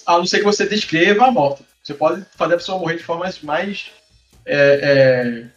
A 0.06 0.18
não 0.18 0.26
ser 0.26 0.40
que 0.40 0.46
você 0.46 0.68
descreva 0.68 1.26
a 1.26 1.32
morte. 1.32 1.64
Você 1.84 1.94
pode 1.94 2.26
fazer 2.36 2.54
a 2.54 2.58
pessoa 2.58 2.80
morrer 2.80 2.98
de 2.98 3.04
formas 3.04 3.42
mais. 3.42 3.92
é, 4.46 5.50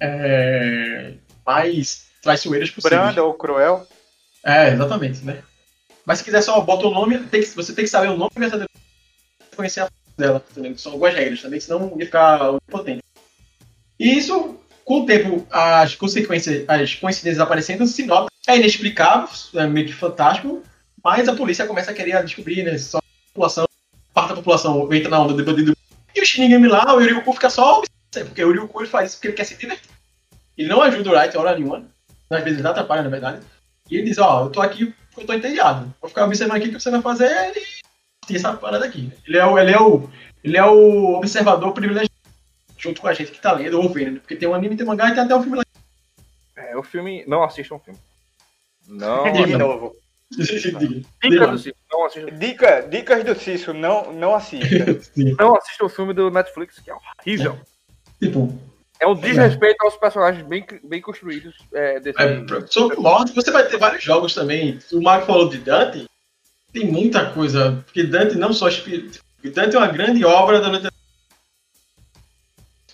é, 0.00 0.06
é, 0.06 1.14
mais 1.46 2.06
traiçoeiras 2.22 2.70
possíveis. 2.70 3.00
branda 3.00 3.24
ou 3.24 3.34
cruel. 3.34 3.86
É, 4.44 4.72
exatamente, 4.72 5.24
né? 5.24 5.42
Mas 6.04 6.18
se 6.18 6.24
quiser 6.24 6.42
só 6.42 6.60
bota 6.60 6.86
o 6.86 6.90
nome, 6.90 7.18
tem 7.24 7.42
que, 7.42 7.48
você 7.48 7.74
tem 7.74 7.84
que 7.84 7.90
saber 7.90 8.08
o 8.08 8.16
nome 8.16 8.30
pra 8.34 8.66
conhecer 9.54 9.80
a 9.80 9.88
dela, 10.16 10.44
entendeu? 10.50 10.76
São 10.78 10.92
algumas 10.92 11.14
regras 11.14 11.42
também, 11.42 11.60
senão 11.60 11.94
ia 11.98 12.06
ficar 12.06 12.54
impotente. 12.66 13.02
E 13.98 14.16
isso, 14.16 14.58
com 14.84 15.02
o 15.02 15.06
tempo, 15.06 15.46
as 15.50 15.94
consequências, 15.94 16.64
as 16.68 16.94
coincidências 16.94 17.40
aparecendo 17.40 17.86
se 17.86 18.06
nota. 18.06 18.28
É 18.46 18.56
inexplicável, 18.56 19.28
é 19.54 19.66
meio 19.66 19.86
que 19.86 19.92
fantástico, 19.92 20.62
mas 21.04 21.28
a 21.28 21.34
polícia 21.34 21.66
começa 21.66 21.90
a 21.90 21.94
querer 21.94 22.22
descobrir, 22.24 22.62
né? 22.62 22.78
Só 22.78 22.98
a 22.98 23.02
população, 23.32 23.66
parte 24.14 24.30
da 24.30 24.36
população 24.36 24.92
entra 24.92 25.10
na 25.10 25.20
onda 25.20 25.34
do 25.34 25.44
bandido. 25.44 25.76
E 26.14 26.20
o 26.20 26.24
Shinigami 26.24 26.68
lá, 26.68 26.94
o 26.94 27.00
Yuriko 27.00 27.32
fica 27.32 27.50
só 27.50 27.82
porque 28.10 28.42
o 28.42 28.48
Yuriko 28.48 28.86
faz 28.86 29.10
isso 29.10 29.16
porque 29.18 29.28
ele 29.28 29.36
quer 29.36 29.44
se 29.44 29.56
divertir. 29.56 29.90
Ele 30.56 30.68
não 30.68 30.80
ajuda 30.80 31.10
o 31.10 31.12
Wright 31.12 31.36
hora 31.36 31.54
nenhuma, 31.54 31.84
às 32.30 32.42
vezes 32.42 32.58
ele 32.58 32.68
atrapalha, 32.68 33.02
na 33.02 33.10
verdade. 33.10 33.40
E 33.90 33.96
ele 33.96 34.08
diz, 34.08 34.18
ó, 34.18 34.44
eu 34.44 34.50
tô 34.50 34.60
aqui 34.60 34.86
porque 34.86 35.22
eu 35.22 35.26
tô 35.26 35.32
entediado. 35.34 35.92
Vou 36.00 36.08
ficar 36.08 36.24
observando 36.24 36.56
aqui 36.56 36.68
o 36.68 36.72
que 36.72 36.80
você 36.80 36.90
vai 36.90 37.02
fazer 37.02 37.52
e 37.56 38.26
tem 38.26 38.36
essa 38.36 38.52
parada 38.52 38.84
aqui. 38.84 39.12
Ele 39.26 39.38
é 39.38 39.46
o, 39.46 39.58
ele 39.58 39.72
é 39.72 39.80
o, 39.80 40.08
ele 40.44 40.56
é 40.56 40.64
o 40.64 41.14
observador 41.14 41.72
privilegiado, 41.72 42.10
junto 42.76 43.00
com 43.00 43.08
a 43.08 43.14
gente 43.14 43.32
que 43.32 43.40
tá 43.40 43.52
lendo 43.52 43.80
ou 43.80 43.88
vendo, 43.88 44.20
porque 44.20 44.36
tem 44.36 44.48
um 44.48 44.54
anime, 44.54 44.76
tem 44.76 44.84
um 44.84 44.88
mangá 44.88 45.08
e 45.08 45.14
tem 45.14 45.24
até 45.24 45.34
um 45.34 45.42
filme 45.42 45.58
lá. 45.58 45.64
É, 46.56 46.76
o 46.76 46.82
filme. 46.82 47.24
Não 47.26 47.42
assistam 47.42 47.76
o 47.76 47.78
filme. 47.78 47.98
Não. 48.86 49.32
De 49.32 49.56
novo. 49.56 49.96
Dica 50.30 51.46
do 51.46 51.58
Cício, 51.58 51.74
não 51.90 52.04
assistam. 52.04 52.38
Dica, 52.38 52.80
dicas 52.82 53.24
do 53.24 53.34
Cício, 53.34 53.72
não, 53.72 54.12
não 54.12 54.34
assista. 54.34 54.66
Não 55.38 55.56
assistam 55.56 55.86
o 55.86 55.88
filme 55.88 56.12
do 56.12 56.30
Netflix, 56.30 56.78
que 56.78 56.90
é 56.90 56.94
horrível. 56.94 57.58
tipo, 58.20 58.52
É 59.00 59.06
um 59.06 59.14
desrespeito 59.14 59.84
aos 59.84 59.96
personagens 59.96 60.44
bem, 60.46 60.66
bem 60.82 61.00
construídos 61.00 61.54
é, 61.72 62.00
desse. 62.00 62.20
é, 62.20 62.44
sobre 62.66 62.96
morte, 62.96 63.34
você 63.34 63.50
vai 63.50 63.64
ter 63.66 63.78
vários 63.78 64.02
jogos 64.02 64.34
também. 64.34 64.78
O 64.92 65.00
Marco 65.00 65.26
falou 65.26 65.48
de 65.48 65.58
Dante, 65.58 66.06
tem 66.72 66.86
muita 66.86 67.30
coisa, 67.30 67.82
porque 67.84 68.02
Dante 68.02 68.36
não 68.36 68.52
só 68.52 68.68
espírito. 68.68 69.20
Dante 69.44 69.76
é 69.76 69.78
uma 69.78 69.88
grande 69.88 70.24
obra 70.24 70.60
da 70.60 70.68
literatura. 70.68 70.98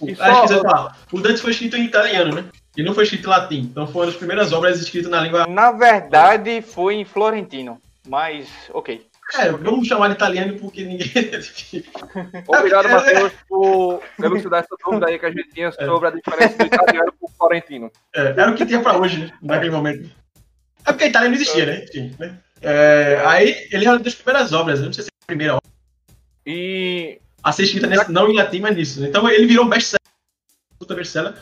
E 0.02 0.06
de 0.06 0.14
falar. 0.14 0.98
O 1.10 1.20
Dante 1.20 1.40
foi 1.40 1.52
escrito 1.52 1.76
em 1.76 1.84
italiano, 1.84 2.34
né? 2.34 2.44
Ele 2.76 2.86
não 2.86 2.94
foi 2.94 3.04
escrito 3.04 3.26
em 3.26 3.30
latim. 3.30 3.58
Então 3.60 3.86
foi 3.86 4.02
uma 4.02 4.06
das 4.06 4.16
primeiras 4.16 4.52
obras 4.52 4.80
escritas 4.80 5.10
na 5.10 5.20
língua. 5.20 5.46
Na 5.46 5.72
verdade, 5.72 6.60
foi 6.60 6.94
em 6.96 7.04
Florentino. 7.04 7.80
Mas, 8.06 8.48
ok. 8.72 9.06
É, 9.32 9.50
vamos 9.50 9.88
chamar 9.88 10.08
de 10.08 10.14
italiano 10.14 10.58
porque 10.58 10.84
ninguém. 10.84 11.10
Obrigado, 12.46 12.88
É, 12.88 12.92
Matheus, 12.92 13.32
por 13.48 14.02
elucidar 14.22 14.60
essa 14.60 14.76
dúvida 14.84 15.06
aí 15.06 15.18
que 15.18 15.26
a 15.26 15.30
gente 15.30 15.48
tinha 15.50 15.72
sobre 15.72 16.08
a 16.08 16.10
diferença 16.10 16.58
do 16.58 16.66
italiano 16.66 17.12
pro 17.18 17.28
florentino. 17.28 17.90
É, 18.14 18.20
era 18.20 18.50
o 18.50 18.54
que 18.54 18.66
tinha 18.66 18.82
pra 18.82 18.98
hoje, 18.98 19.18
né? 19.18 19.32
Naquele 19.40 19.70
momento. 19.70 20.10
É 20.86 20.92
porque 20.92 21.04
a 21.04 21.08
Itália 21.08 21.28
não 21.28 21.36
existia, 21.36 21.66
né? 21.66 21.84
Enfim, 21.84 22.14
né? 22.18 22.38
É, 22.60 23.22
aí 23.24 23.68
ele 23.72 23.86
é 23.86 23.90
uma 23.90 23.98
das 23.98 24.14
primeiras 24.14 24.52
obras, 24.52 24.80
eu 24.80 24.86
não 24.86 24.92
sei 24.92 25.04
se 25.04 25.10
é 25.10 25.24
a 25.24 25.26
primeira 25.26 25.54
obra 25.54 25.70
E 26.46 27.18
a 27.42 27.52
ser 27.52 27.64
escrita 27.64 27.86
nesse, 27.86 28.10
não 28.10 28.30
em 28.30 28.36
latim, 28.36 28.60
mas 28.60 28.76
nisso. 28.76 29.04
Então 29.04 29.28
ele 29.28 29.46
virou 29.46 29.64
um 29.64 29.68
best-seller. 29.68 30.00
Puta 30.78 30.94
best-seller. 30.94 31.34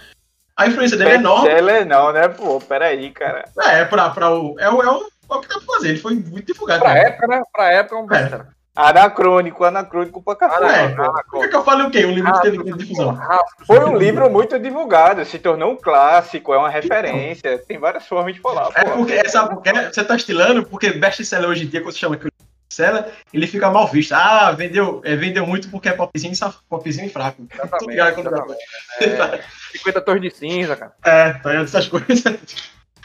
A 0.57 0.67
influência 0.67 0.97
dele 0.97 1.11
é 1.11 1.15
enorme. 1.15 1.49
Best-seller 1.49 1.87
não, 1.87 2.13
né? 2.13 2.29
Pô, 2.29 2.61
peraí, 2.61 3.11
cara. 3.11 3.45
É, 3.59 3.85
pra, 3.85 4.11
pra 4.11 4.31
o, 4.35 4.59
é, 4.59 4.69
o, 4.69 4.83
é, 4.83 4.91
o, 4.91 5.07
é 5.35 5.39
o 5.39 5.41
que 5.41 5.49
dá 5.49 5.55
pra 5.57 5.75
fazer. 5.75 5.89
Ele 5.91 5.99
foi 5.99 6.15
muito 6.15 6.53
divulgado. 6.53 6.81
pra 6.81 6.95
né? 6.95 7.01
época, 7.05 7.27
né? 7.27 7.43
Pra 7.53 7.73
época 7.73 7.97
é 7.97 7.99
um 7.99 8.07
best-seller. 8.07 8.47
Anacrônico, 8.75 9.65
anacrônico 9.65 10.23
pra 10.23 10.33
É, 10.33 10.37
cacete. 10.37 10.97
por 11.31 11.41
que, 11.43 11.49
que 11.49 11.57
eu 11.57 11.63
falei 11.65 11.87
o 11.87 11.91
quê? 11.91 12.07
Um 12.07 12.13
livro 12.15 12.31
Ah, 12.31 12.41
que 12.41 12.51
teve 12.51 12.73
difusão. 12.73 13.21
Foi 13.67 13.85
um 13.85 13.97
livro 13.97 14.31
muito 14.31 14.59
divulgado, 14.59 15.23
se 15.27 15.39
tornou 15.39 15.73
um 15.73 15.77
clássico, 15.77 16.55
é 16.55 16.59
uma 16.59 16.71
referência. 16.71 17.59
Tem 17.69 17.79
várias 17.79 18.07
formas 18.07 18.33
de 18.35 18.41
falar, 18.41 18.71
É 18.75 18.85
pô. 18.85 18.93
porque, 18.93 19.29
sabe? 19.29 19.57
Você 19.93 20.03
tá 20.03 20.17
estilando, 20.17 20.65
porque 20.65 20.91
best-seller 20.93 21.51
hoje 21.51 21.65
em 21.65 21.69
dia, 21.69 21.83
quando 21.83 21.93
você 21.93 21.99
chama 21.99 22.17
que 22.17 22.29
cancela, 22.71 23.13
ele 23.31 23.47
fica 23.47 23.71
mal 23.71 23.87
visto. 23.89 24.13
Ah, 24.13 24.51
vendeu, 24.53 25.03
é, 25.05 25.15
vendeu 25.17 25.47
muito 25.47 25.69
porque 25.69 25.91
é 25.91 25.93
popzinho, 25.93 26.33
popzinho 26.67 27.11
fraco. 27.11 27.43
Tô 27.47 27.55
Exatamente, 27.55 27.91
ligado 27.91 28.21
exatamente. 28.21 28.61
É, 29.03 29.43
50 29.77 30.01
tons 30.01 30.21
de 30.23 30.31
cinza, 30.31 30.77
cara. 30.77 30.93
É, 31.05 31.35
tá 31.35 31.51
ligado? 31.51 31.65
Essas 31.65 31.89
coisas. 31.89 32.25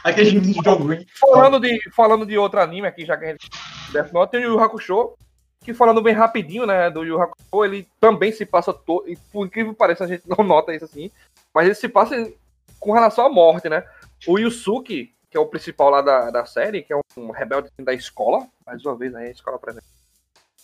Aquele 0.04 0.40
de 0.40 0.54
jogo 0.54 0.84
ruim. 0.84 1.06
Falando 1.20 1.60
de, 1.60 1.80
falando 1.92 2.26
de 2.26 2.38
outro 2.38 2.60
anime 2.60 2.88
aqui, 2.88 3.06
já 3.06 3.18
que 3.18 3.26
a 3.26 3.30
gente 3.30 3.50
Death 3.92 4.12
Note, 4.12 4.32
tem 4.32 4.46
o 4.46 4.54
Yu 4.54 4.60
Hakusho, 4.60 5.14
que 5.62 5.74
falando 5.74 6.02
bem 6.02 6.14
rapidinho, 6.14 6.66
né, 6.66 6.90
do 6.90 7.04
Yu 7.04 7.22
Hakusho, 7.22 7.66
ele 7.66 7.88
também 8.00 8.32
se 8.32 8.46
passa 8.46 8.74
todo, 8.74 9.06
por 9.32 9.46
incrível 9.46 9.74
que 9.74 9.78
pareça, 9.80 10.04
a 10.04 10.08
gente 10.08 10.24
não 10.28 10.44
nota 10.46 10.74
isso 10.74 10.86
assim, 10.86 11.12
mas 11.54 11.66
ele 11.66 11.76
se 11.76 11.90
passa 11.90 12.32
com 12.80 12.92
relação 12.92 13.26
à 13.26 13.30
morte, 13.30 13.70
né? 13.70 13.84
O 14.28 14.38
Yusuke, 14.38 15.14
que 15.30 15.38
é 15.38 15.40
o 15.40 15.48
principal 15.48 15.90
lá 15.90 16.02
da, 16.02 16.32
da 16.32 16.46
série, 16.46 16.84
que 16.84 16.94
é 16.94 17.00
um 17.18 17.32
rebelde 17.32 17.70
da 17.80 17.94
escola, 17.94 18.48
mais 18.66 18.86
uma 18.86 18.96
vez 18.96 19.14
aí 19.16 19.28
a 19.28 19.32
escola 19.32 19.60
presente, 19.60 19.86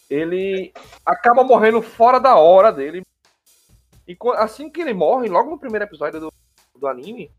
ele 0.10 0.72
acaba 1.06 1.44
morrendo 1.44 1.82
fora 1.82 2.20
da 2.20 2.36
hora 2.36 2.72
dele. 2.72 3.02
E 4.08 4.18
assim 4.36 4.70
que 4.70 4.82
ele 4.82 4.94
morre, 4.94 5.30
logo 5.30 5.50
no 5.50 5.58
primeiro 5.58 5.86
episódio 5.86 6.20
do, 6.20 6.34
do 6.76 6.88
anime, 6.88 7.32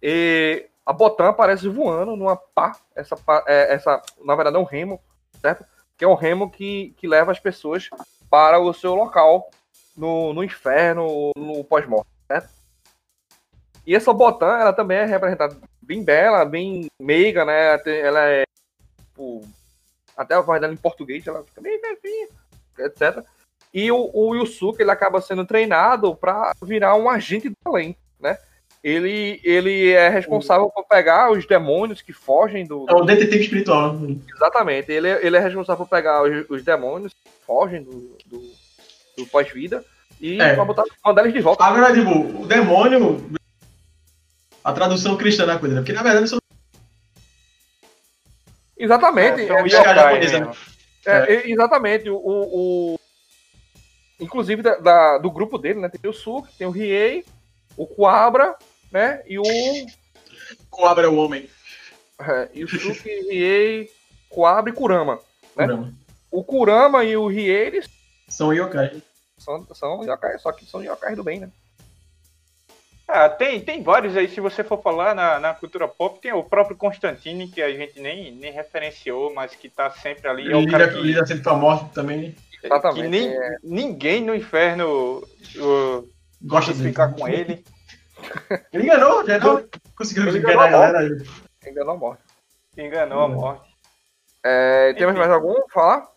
e 0.00 0.66
a 0.84 0.92
Botan 0.92 1.28
aparece 1.28 1.68
voando 1.68 2.16
numa 2.16 2.36
pá, 2.36 2.76
essa, 2.94 3.16
pá, 3.16 3.44
é, 3.46 3.74
essa, 3.74 4.02
na 4.24 4.34
verdade 4.34 4.56
é 4.56 4.58
um 4.58 4.64
remo, 4.64 5.00
certo? 5.40 5.64
Que 5.96 6.04
é 6.04 6.08
um 6.08 6.14
remo 6.14 6.50
que, 6.50 6.94
que 6.96 7.06
leva 7.06 7.30
as 7.30 7.38
pessoas 7.38 7.88
para 8.28 8.58
o 8.58 8.72
seu 8.72 8.94
local 8.94 9.50
no, 9.96 10.32
no 10.32 10.42
inferno 10.42 11.30
no 11.36 11.62
pós-morte, 11.64 12.08
certo? 12.26 12.50
E 13.86 13.94
essa 13.94 14.12
Botan, 14.12 14.58
ela 14.58 14.72
também 14.72 14.98
é 14.98 15.04
representada 15.04 15.56
bem 15.80 16.02
bela, 16.02 16.44
bem 16.44 16.86
meiga, 17.00 17.44
né? 17.44 17.80
Ela 17.86 18.28
é, 18.28 18.44
tipo, 18.98 19.42
até 20.16 20.34
a 20.34 20.40
voz 20.40 20.60
dela 20.60 20.72
em 20.72 20.76
português, 20.76 21.26
ela 21.26 21.42
fica 21.44 21.60
bem 21.60 21.80
fofinha, 21.80 22.28
etc. 22.78 23.24
E 23.74 23.90
o, 23.90 24.10
o 24.12 24.34
Yusuke, 24.34 24.82
ele 24.82 24.90
acaba 24.90 25.20
sendo 25.20 25.46
treinado 25.46 26.14
para 26.14 26.52
virar 26.62 26.94
um 26.94 27.08
agente 27.08 27.48
do 27.48 27.56
além, 27.64 27.96
né? 28.20 28.38
Ele, 28.82 29.40
ele 29.44 29.90
é 29.92 30.08
responsável 30.08 30.68
por 30.68 30.84
pegar 30.88 31.30
os 31.30 31.46
demônios 31.46 32.02
que 32.02 32.12
fogem 32.12 32.66
do, 32.66 32.84
É 32.88 32.92
o 32.94 33.04
detetive 33.04 33.44
espiritual. 33.44 33.96
Exatamente. 34.34 34.90
Ele, 34.90 35.08
é- 35.08 35.24
ele 35.24 35.36
é 35.36 35.40
responsável 35.40 35.84
por 35.86 35.90
pegar 35.90 36.22
os, 36.24 36.44
os 36.50 36.64
demônios 36.64 37.12
que 37.12 37.30
fogem 37.46 37.82
do, 37.84 38.18
do, 38.26 38.42
do 39.18 39.26
pós-vida 39.26 39.84
e 40.20 40.40
É. 40.40 40.54
pra 40.54 40.64
botar, 40.64 40.82
mandar 41.04 41.22
eles 41.22 41.32
de 41.34 41.40
volta. 41.40 41.62
Agora, 41.64 41.94
tipo, 41.94 42.10
o 42.42 42.44
demônio. 42.46 43.24
A 44.64 44.72
tradução 44.72 45.16
cristã 45.16 45.46
da 45.46 45.58
coisa, 45.58 45.76
né? 45.76 45.80
Porque 45.80 45.92
na 45.92 46.02
verdade 46.02 46.28
são 46.28 46.38
Exatamente. 48.76 49.42
É, 49.42 49.46
são 49.46 49.56
É, 49.58 49.68
caras 49.70 49.72
yokai 49.72 49.94
japoneses, 49.94 50.32
mesmo. 50.32 50.56
é, 51.06 51.34
é, 51.34 51.50
exatamente. 51.50 52.10
O, 52.10 52.16
o- 52.16 52.98
Inclusive 54.20 54.62
da, 54.62 54.76
da- 54.76 55.18
do 55.18 55.30
grupo 55.30 55.58
dele, 55.58 55.80
né? 55.80 55.88
Tem 55.88 56.08
o 56.08 56.14
Suki, 56.14 56.52
tem 56.56 56.64
o 56.66 56.70
Riei, 56.70 57.24
o 57.76 57.86
Quabra, 57.86 58.54
né? 58.92 59.22
E 59.26 59.38
o. 59.38 59.42
cobra 60.70 61.10
o 61.10 61.16
homem. 61.16 61.48
É, 62.20 62.48
e 62.54 62.62
o 62.62 62.68
Suki, 62.68 63.08
Riei, 63.28 63.90
Quabra 64.28 64.70
e 64.70 64.74
Kurama. 64.74 65.14
Né? 65.56 65.66
Kurama. 65.66 65.94
O 66.30 66.44
Kurama 66.44 67.04
e 67.04 67.16
o 67.16 67.26
Riei, 67.26 67.66
eles 67.66 67.88
São 68.28 68.52
yokai. 68.52 69.02
são, 69.38 69.66
são 69.74 70.04
yokai, 70.04 70.38
só 70.38 70.52
que 70.52 70.64
são 70.64 70.82
yokai 70.82 71.16
do 71.16 71.24
bem, 71.24 71.40
né? 71.40 71.50
Ah, 73.08 73.28
tem, 73.28 73.60
tem 73.60 73.82
vários 73.82 74.16
aí, 74.16 74.28
se 74.28 74.40
você 74.40 74.64
for 74.64 74.80
falar 74.80 75.14
na, 75.14 75.38
na 75.38 75.52
cultura 75.52 75.86
pop, 75.86 76.18
tem 76.20 76.32
o 76.32 76.42
próprio 76.42 76.76
Constantine, 76.76 77.48
que 77.48 77.60
a 77.60 77.70
gente 77.70 78.00
nem, 78.00 78.32
nem 78.32 78.52
referenciou, 78.52 79.34
mas 79.34 79.54
que 79.54 79.68
tá 79.68 79.90
sempre 79.90 80.28
ali. 80.28 80.50
É 80.50 80.56
o 80.56 80.66
cara 80.66 80.86
lida, 80.86 80.96
que, 80.96 81.06
lida 81.06 81.26
sempre 81.26 81.42
com 81.42 81.50
a 81.50 81.56
morte 81.56 81.92
também. 81.92 82.34
Exatamente. 82.62 83.02
que 83.02 83.08
nem, 83.08 83.28
é. 83.28 83.56
ninguém 83.62 84.22
no 84.22 84.34
inferno 84.34 85.18
uh, 85.56 86.08
Gosta 86.40 86.72
dele. 86.72 86.88
ficar 86.88 87.12
com 87.12 87.28
ele. 87.28 87.62
Ele 88.72 88.84
enganou, 88.84 89.26
já 89.26 89.38
não 89.38 89.64
conseguiu 89.96 90.28
Ele 90.28 90.38
enganar 90.38 90.64
a 90.64 90.68
enganou 90.68 90.84
a 90.84 90.92
galera. 90.92 91.24
Ainda 91.66 91.84
não 91.84 91.96
morre. 91.98 92.18
Enganou 92.76 93.20
a 93.22 93.28
morte. 93.28 93.70
É, 94.44 94.92
temos 94.94 95.12
Enfim. 95.12 95.18
mais 95.20 95.30
algum? 95.30 95.54
pra 95.54 95.64
Falar? 95.72 96.08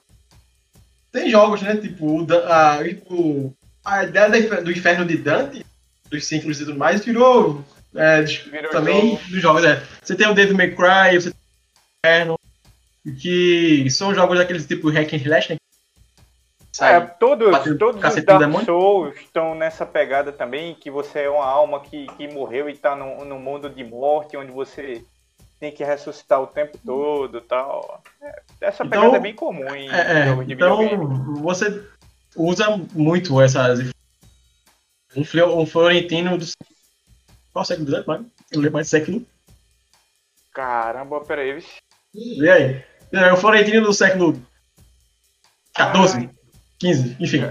Tem 1.11 1.29
jogos, 1.29 1.61
né? 1.61 1.75
Tipo, 1.77 2.05
o, 2.23 2.27
a, 2.51 2.79
o- 3.09 3.53
a 3.83 4.03
ideia 4.03 4.29
do 4.61 4.71
inferno 4.71 5.05
de 5.05 5.17
Dante, 5.17 5.65
dos 6.09 6.25
ciclos 6.25 6.59
e 6.59 6.65
tudo 6.65 6.77
mais, 6.77 7.05
virou. 7.05 7.63
é, 7.95 8.21
Virou 8.23 8.71
também 8.71 9.11
jogo. 9.11 9.21
dos 9.29 9.41
jogos, 9.41 9.63
é. 9.63 9.83
Você 10.01 10.15
tem 10.15 10.27
o 10.27 10.33
Devil 10.33 10.57
May 10.57 10.71
Cry, 10.75 11.19
você 11.19 11.31
tem 11.31 11.39
o 11.39 12.07
Inferno, 12.07 12.39
que 13.21 13.87
são 13.91 14.13
jogos 14.13 14.37
daqueles 14.37 14.65
tipo 14.65 14.89
hack 14.89 15.13
and 15.13 15.17
slash, 15.17 15.51
né? 15.53 15.57
É, 16.81 16.99
Sai. 16.99 17.15
todos, 17.17 17.51
batendo 17.51 17.77
todos 17.77 18.03
os 18.03 18.15
do 18.15 18.25
Dark? 18.25 18.65
Souls 18.65 19.15
estão 19.17 19.55
nessa 19.55 19.85
pegada 19.85 20.31
também, 20.31 20.75
que 20.75 20.91
você 20.91 21.21
é 21.21 21.29
uma 21.29 21.45
alma 21.45 21.79
que, 21.79 22.05
que 22.17 22.27
morreu 22.27 22.69
e 22.69 22.75
tá 22.75 22.95
num, 22.95 23.23
num 23.23 23.39
mundo 23.39 23.69
de 23.69 23.83
morte, 23.83 24.35
onde 24.35 24.51
você 24.51 25.03
tem 25.59 25.71
que 25.71 25.83
ressuscitar 25.85 26.41
o 26.41 26.47
tempo 26.47 26.77
todo 26.85 27.37
e 27.37 27.41
tal. 27.41 28.03
É, 28.21 28.41
essa 28.61 28.83
Então, 28.85 29.01
pegada 29.01 29.17
é 29.17 29.21
bem 29.21 29.33
comum 29.33 29.73
em 29.73 29.89
É, 29.89 30.21
é, 30.23 30.27
jogos 30.27 30.47
de 30.47 30.53
então 30.53 30.77
videogame. 30.79 31.39
você 31.41 31.87
usa 32.35 32.77
muito 32.93 33.41
essas. 33.41 33.79
Um, 35.15 35.61
um 35.61 35.65
florentino 35.65 36.37
do. 36.37 36.45
Qual 37.53 37.63
século 37.63 37.85
do 37.89 38.05
mano? 38.05 38.29
Eu 38.51 38.59
lembro 38.59 38.73
mais 38.73 38.89
século. 38.89 39.25
Caramba, 40.53 41.21
peraí. 41.21 41.53
vixe. 41.53 41.77
Vê 42.37 42.51
aí. 42.51 42.83
É 43.13 43.31
o 43.31 43.37
florentino 43.37 43.85
do 43.85 43.93
século 43.93 44.41
14, 45.73 46.29
15, 46.79 47.17
enfim. 47.19 47.41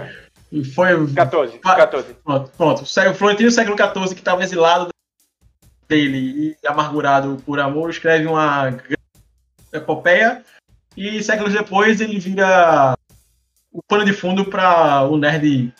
Foi. 0.74 1.12
14, 1.14 1.60
Vai. 1.62 1.76
14. 1.76 2.14
Pronto, 2.14 2.50
pronto. 2.56 2.82
O 2.82 3.14
florentino 3.14 3.50
século 3.50 3.76
14 3.76 4.14
que 4.14 4.20
estava 4.20 4.42
exilado 4.42 4.88
dele 5.88 6.56
e 6.62 6.66
amargurado 6.66 7.42
por 7.44 7.58
amor, 7.60 7.90
escreve 7.90 8.26
uma 8.26 8.76
epopeia 9.72 10.44
e 10.96 11.22
séculos 11.22 11.52
depois 11.52 12.00
ele 12.00 12.18
vira 12.18 12.96
o 13.72 13.82
pano 13.82 14.04
de 14.04 14.12
fundo 14.12 14.44
para 14.44 15.02
o 15.02 15.18
nerd 15.18 15.72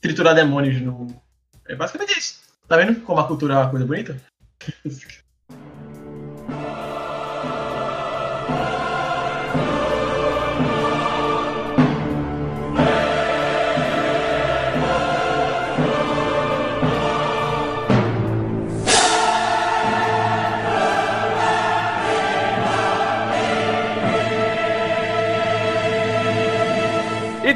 triturar 0.00 0.34
demônios 0.34 0.80
no. 0.80 1.06
É 1.66 1.76
basicamente 1.76 2.18
isso. 2.18 2.40
Tá 2.66 2.76
vendo 2.76 3.00
como 3.02 3.20
a 3.20 3.26
cultura 3.26 3.54
é 3.54 3.58
uma 3.58 3.70
coisa 3.70 3.86
bonita? 3.86 4.20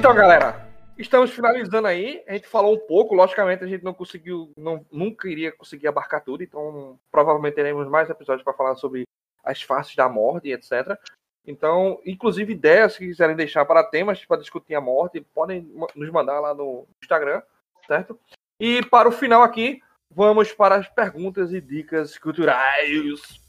Então, 0.02 0.16
galera, 0.16 0.68
estamos 0.98 1.30
finalizando 1.30 1.86
aí. 1.86 2.24
A 2.26 2.32
gente 2.32 2.48
falou 2.48 2.74
um 2.74 2.86
pouco, 2.88 3.14
logicamente 3.14 3.62
a 3.62 3.68
gente 3.68 3.84
não 3.84 3.94
conseguiu, 3.94 4.50
não, 4.56 4.84
nunca 4.90 5.28
iria 5.28 5.52
conseguir 5.52 5.86
abarcar 5.86 6.24
tudo, 6.24 6.42
então 6.42 6.98
provavelmente 7.08 7.54
teremos 7.54 7.86
mais 7.86 8.10
episódios 8.10 8.42
para 8.42 8.52
falar 8.52 8.74
sobre 8.74 9.04
as 9.44 9.62
faces 9.62 9.94
da 9.94 10.08
morte 10.08 10.50
etc. 10.50 10.98
Então, 11.46 12.00
inclusive 12.04 12.52
ideias 12.52 12.96
que 12.96 13.06
quiserem 13.06 13.36
deixar 13.36 13.64
para 13.64 13.84
temas 13.84 14.24
para 14.24 14.40
discutir 14.40 14.74
a 14.74 14.80
morte, 14.80 15.20
podem 15.20 15.72
nos 15.94 16.10
mandar 16.10 16.40
lá 16.40 16.52
no 16.52 16.84
Instagram, 17.00 17.40
certo? 17.86 18.18
E 18.58 18.84
para 18.86 19.08
o 19.08 19.12
final 19.12 19.44
aqui, 19.44 19.80
vamos 20.10 20.50
para 20.50 20.74
as 20.74 20.88
perguntas 20.88 21.52
e 21.52 21.60
dicas 21.60 22.18
culturais. 22.18 23.40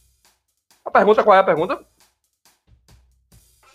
A 0.85 0.91
pergunta, 0.91 1.23
qual 1.23 1.35
é 1.35 1.39
a 1.39 1.43
pergunta? 1.43 1.83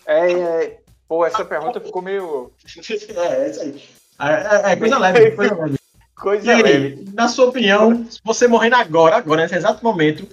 É, 0.05 0.31
é, 0.31 0.83
pô, 1.09 1.25
essa 1.25 1.43
pergunta 1.43 1.81
ficou 1.81 2.01
meio 2.01 2.53
É, 2.63 3.43
é 3.43 3.49
isso 3.49 3.61
aí. 3.61 3.83
É, 4.21 4.69
é- 4.69 4.73
é 4.73 4.75
coisa 4.77 4.97
leve, 4.97 5.31
coisa 5.31 5.55
leve. 5.55 5.79
Coisa 6.15 6.51
aí, 6.53 6.61
leve. 6.61 7.05
na 7.13 7.27
sua 7.27 7.45
opinião, 7.47 8.05
se 8.09 8.19
você 8.23 8.47
morrendo 8.47 8.75
agora, 8.75 9.15
agora, 9.17 9.41
nesse 9.41 9.55
exato 9.55 9.83
momento, 9.83 10.27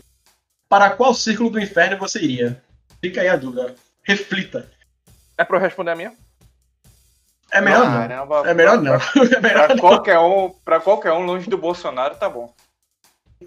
para 0.68 0.90
qual 0.90 1.14
círculo 1.14 1.48
do 1.50 1.60
inferno 1.60 1.96
você 1.96 2.20
iria? 2.20 2.62
Fica 3.00 3.20
aí 3.20 3.28
a 3.28 3.36
dúvida. 3.36 3.74
Reflita. 4.02 4.70
É 5.38 5.44
para 5.44 5.56
eu 5.56 5.60
responder 5.60 5.92
a 5.92 5.96
minha? 5.96 6.12
É 7.52 7.60
melhor 7.60 7.88
não. 7.88 8.44
É 8.44 8.52
melhor 8.54 8.82
não. 8.82 8.94
É 9.36 9.40
melhor 9.40 9.66
Pra 9.66 9.74
não. 9.76 9.80
qualquer 9.80 10.18
um, 10.18 10.50
pra 10.64 10.80
qualquer 10.80 11.12
um 11.12 11.24
longe 11.24 11.48
do 11.48 11.56
Bolsonaro, 11.56 12.16
tá 12.16 12.28
bom. 12.28 12.52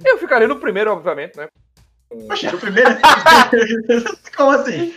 Eu 0.06 0.18
ficaria 0.18 0.48
no 0.48 0.60
primeiro, 0.60 0.92
obviamente, 0.94 1.36
né? 1.36 1.48
Poxa, 2.28 2.56
o 2.56 2.60
primeiro. 2.60 2.90
Como 4.38 4.52
assim? 4.52 4.94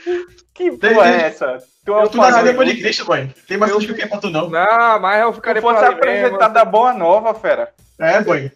Que 0.54 0.70
porra 0.76 1.08
é 1.10 1.22
essa? 1.26 1.58
Tu, 1.84 1.92
Tu 1.92 2.16
nasceu 2.16 2.20
fazer- 2.36 2.42
depois 2.50 2.68
de 2.68 2.80
Cristo, 2.80 3.08
mãe. 3.08 3.34
Tem 3.48 3.56
mais 3.56 3.72
justificativa 3.72 4.08
pra 4.10 4.20
tu 4.20 4.30
não. 4.30 4.48
Não, 4.48 5.00
mas 5.00 5.20
eu 5.20 5.32
ficaria 5.32 5.60
por 5.60 5.74
ali 5.74 5.80
mesmo. 5.86 5.98
apresentar 5.98 6.48
da 6.48 6.64
boa 6.64 6.92
nova, 6.92 7.34
fera. 7.34 7.72
É, 7.98 8.20
boy. 8.20 8.52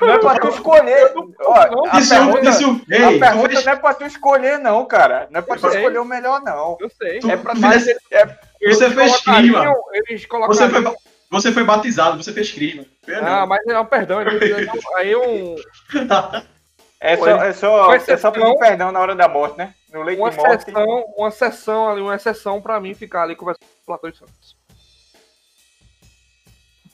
Não 0.00 0.12
é 0.14 0.18
pra 0.18 0.38
tu 0.38 0.48
escolher. 0.48 1.12
Ó, 1.42 1.66
Não, 1.70 1.84
a 1.92 1.98
Isso, 2.00 2.08
pergunta, 2.08 2.48
isso, 2.48 2.70
a 2.70 3.18
pergunta 3.18 3.48
fez- 3.50 3.64
não 3.66 3.72
é 3.74 3.76
pra 3.76 3.92
tu 3.94 4.04
escolher, 4.06 4.58
não, 4.58 4.86
cara. 4.86 5.28
Não 5.30 5.40
é 5.40 5.42
pra 5.42 5.56
tu 5.56 5.66
Eu 5.66 5.72
escolher 5.74 5.98
o 5.98 6.04
melhor, 6.06 6.40
não. 6.42 6.78
Eu 6.80 6.88
sei. 6.90 7.18
Tu- 7.18 7.30
É 7.30 7.36
pra 7.36 7.52
tu 7.52 7.60
mas 7.60 7.86
é, 7.86 7.94
você 8.66 8.90
fez 8.90 9.16
crime, 9.20 9.54
Eles 10.08 10.26
Você 10.46 10.70
foi, 10.70 10.94
você 11.30 11.52
foi 11.52 11.64
batizado, 11.64 12.22
você 12.22 12.32
fez 12.32 12.50
crime. 12.50 12.90
Ah, 13.22 13.44
mas 13.44 13.60
é 13.66 13.78
um 13.78 13.84
perdão. 13.84 14.22
ele- 14.22 14.70
Aí 14.96 15.14
um, 15.14 15.54
é 16.98 17.16
só, 17.18 17.26
é 17.44 17.52
só, 17.52 17.94
é 17.94 18.16
só 18.16 18.30
pedir 18.30 18.58
perdão 18.58 18.90
na 18.90 19.00
hora 19.00 19.14
da 19.14 19.28
morte, 19.28 19.58
né? 19.58 19.74
No 19.92 20.02
leito 20.02 20.22
uma 20.22 20.30
morte. 20.30 20.64
sessão, 20.64 21.04
uma 21.16 21.30
sessão 21.30 21.88
ali, 21.88 22.00
uma 22.00 22.14
exceção 22.14 22.62
pra 22.62 22.80
mim 22.80 22.94
ficar 22.94 23.22
ali 23.24 23.34
conversando 23.34 23.66
com 23.66 23.82
o 23.82 23.86
Platão 23.86 24.10
e 24.10 24.16
Santos. 24.16 24.56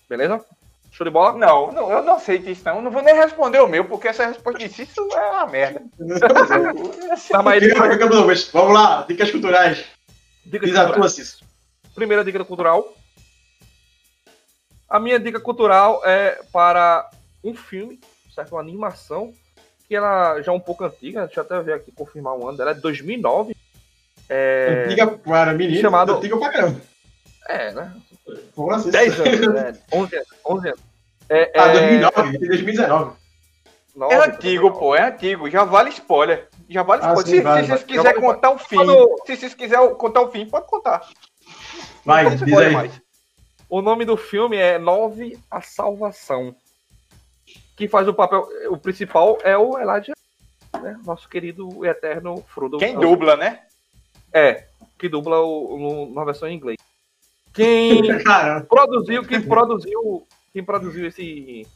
Beleza? 0.09 0.45
Show 0.91 1.05
de 1.05 1.11
bola? 1.11 1.37
Não, 1.37 1.71
não, 1.73 1.91
eu 1.91 2.03
não 2.03 2.15
aceito 2.15 2.49
isso, 2.49 2.65
não. 2.65 2.77
Eu 2.77 2.83
Não 2.83 2.91
vou 2.91 3.03
nem 3.03 3.15
responder 3.15 3.61
o 3.61 3.67
meu, 3.67 3.85
porque 3.85 4.09
essa 4.09 4.27
resposta 4.27 4.67
de 4.67 4.83
isso 4.83 5.09
é 5.13 5.31
uma 5.31 5.47
merda. 5.47 5.83
Tá, 7.31 7.43
mas 7.43 7.63
fica, 7.63 8.07
Douglas. 8.09 8.49
Vamos 8.51 8.73
lá, 8.73 9.03
dicas 9.03 9.31
culturais. 9.31 9.85
dica 10.45 10.65
Diz 10.65 10.75
a 10.77 10.85
cultural. 10.87 11.11
tua. 11.11 11.25
Primeira 11.95 12.25
dica 12.25 12.45
cultural. 12.45 12.95
A 14.89 14.99
minha 14.99 15.19
dica 15.19 15.41
cultural 15.41 16.01
é 16.05 16.41
para 16.53 17.11
um 17.45 17.55
filme, 17.55 18.01
certo? 18.35 18.53
Uma 18.53 18.61
animação, 18.61 19.35
que 19.89 19.95
ela 19.95 20.41
já 20.43 20.53
é 20.53 20.55
um 20.55 20.61
pouco 20.61 20.85
antiga, 20.85 21.27
deixa 21.27 21.41
eu 21.41 21.45
até 21.45 21.61
ver 21.63 21.75
aqui, 21.75 21.93
confirmar 21.93 22.35
o 22.37 22.49
ano 22.49 22.57
dela, 22.59 22.71
é 22.73 22.75
de 22.75 22.81
2009. 22.81 23.55
É, 24.29 24.85
Antiga 24.87 25.07
para 25.07 25.53
menino, 25.53 25.81
Chamado- 25.81 26.15
antiga 26.17 26.37
pra 26.37 26.51
caramba. 26.51 26.81
é 27.49 27.73
né? 27.73 27.93
Vamos 28.57 28.73
lá, 28.73 28.79
Cis. 28.81 28.91
10 28.93 29.21
anos, 29.21 29.55
né? 29.55 29.79
11 29.93 30.17
anos. 30.17 30.29
11 30.45 30.69
anos. 30.69 30.81
É, 31.29 31.53
Ah, 31.57 31.69
é, 31.69 31.73
2009, 31.73 32.39
2019. 32.39 33.13
nove, 33.95 34.15
É 34.15 34.19
antigo, 34.19 34.71
pô, 34.73 34.97
é 34.97 35.03
antigo. 35.09 35.49
Já 35.49 35.65
vale 35.65 35.91
spoiler. 35.91 36.49
Já 36.69 36.83
vale 36.83 37.03
Ah, 37.05 37.15
spoiler. 37.15 37.27
sim, 37.31 37.37
se, 37.37 37.41
vale, 37.43 37.63
se 37.63 37.69
vale. 37.69 37.79
vocês 37.81 37.83
quiserem 37.97 38.21
vale. 38.21 38.35
contar 38.35 38.51
o 38.51 38.59
fim, 38.59 38.77
Quando- 38.77 39.17
se 39.27 39.37
vocês 39.37 39.55
quiserem 39.55 39.95
contar 39.95 40.21
o 40.23 40.31
fim, 40.31 40.47
pode 40.47 40.67
contar. 40.67 41.09
Vai, 42.05 42.29
diz 42.37 42.59
aí. 42.59 42.73
mais. 42.73 43.01
O 43.69 43.81
nome 43.83 44.05
do 44.05 44.17
filme 44.17 44.57
é 44.57 44.79
Nove 44.79 45.39
a 45.51 45.61
Salvação. 45.61 46.55
Quem 47.77 47.87
faz 47.89 48.09
o 48.09 48.15
papel, 48.15 48.49
o 48.71 48.79
principal 48.79 49.39
é 49.43 49.57
o 49.57 49.79
Elijah, 49.79 50.15
né? 50.83 50.99
Nosso 51.05 51.29
querido 51.29 51.85
e 51.85 51.89
eterno 51.89 52.43
Frodo. 52.49 52.79
Quem 52.79 52.99
dubla, 52.99 53.37
né? 53.37 53.63
É, 54.33 54.67
que 54.99 55.09
dubla 55.09 55.41
o, 55.41 55.79
no- 55.79 56.15
na 56.15 56.25
versão 56.25 56.49
em 56.49 56.57
inglês. 56.57 56.77
Quem 57.53 58.03
produziu, 58.69 59.23
quem 59.25 59.43
produziu, 59.43 60.27
quem 60.53 60.65
produziu 60.65 61.07
esse 61.07 61.67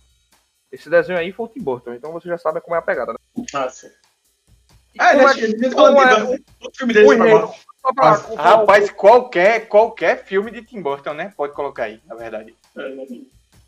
esse 0.73 0.89
desenho 0.89 1.19
aí 1.19 1.33
foi 1.33 1.47
o 1.47 1.49
Tim 1.49 1.61
Burton. 1.61 1.95
Então 1.95 2.13
você 2.13 2.29
já 2.29 2.39
sabe 2.39 2.61
como 2.61 2.77
é 2.77 2.79
a 2.79 2.83
pegada, 2.83 3.13
né? 3.13 3.45
Ah, 3.55 3.69
sim. 3.69 3.89
Ah, 4.99 5.15
Como 5.15 5.27
deixa 5.35 5.47
é- 5.47 5.73
como 5.75 6.01
é 6.01 6.37
filme 6.77 6.95
dele 6.95 7.07
o 7.07 7.09
pra 7.83 7.93
pra- 7.95 8.13
Rapaz, 8.37 8.91
qualquer, 8.91 9.67
qualquer 9.69 10.25
filme 10.25 10.51
de 10.51 10.63
Tim 10.63 10.81
Burton, 10.83 11.13
né? 11.15 11.33
Pode 11.37 11.55
colocar 11.55 11.85
aí, 11.85 12.01
na 12.07 12.15
verdade. 12.15 12.55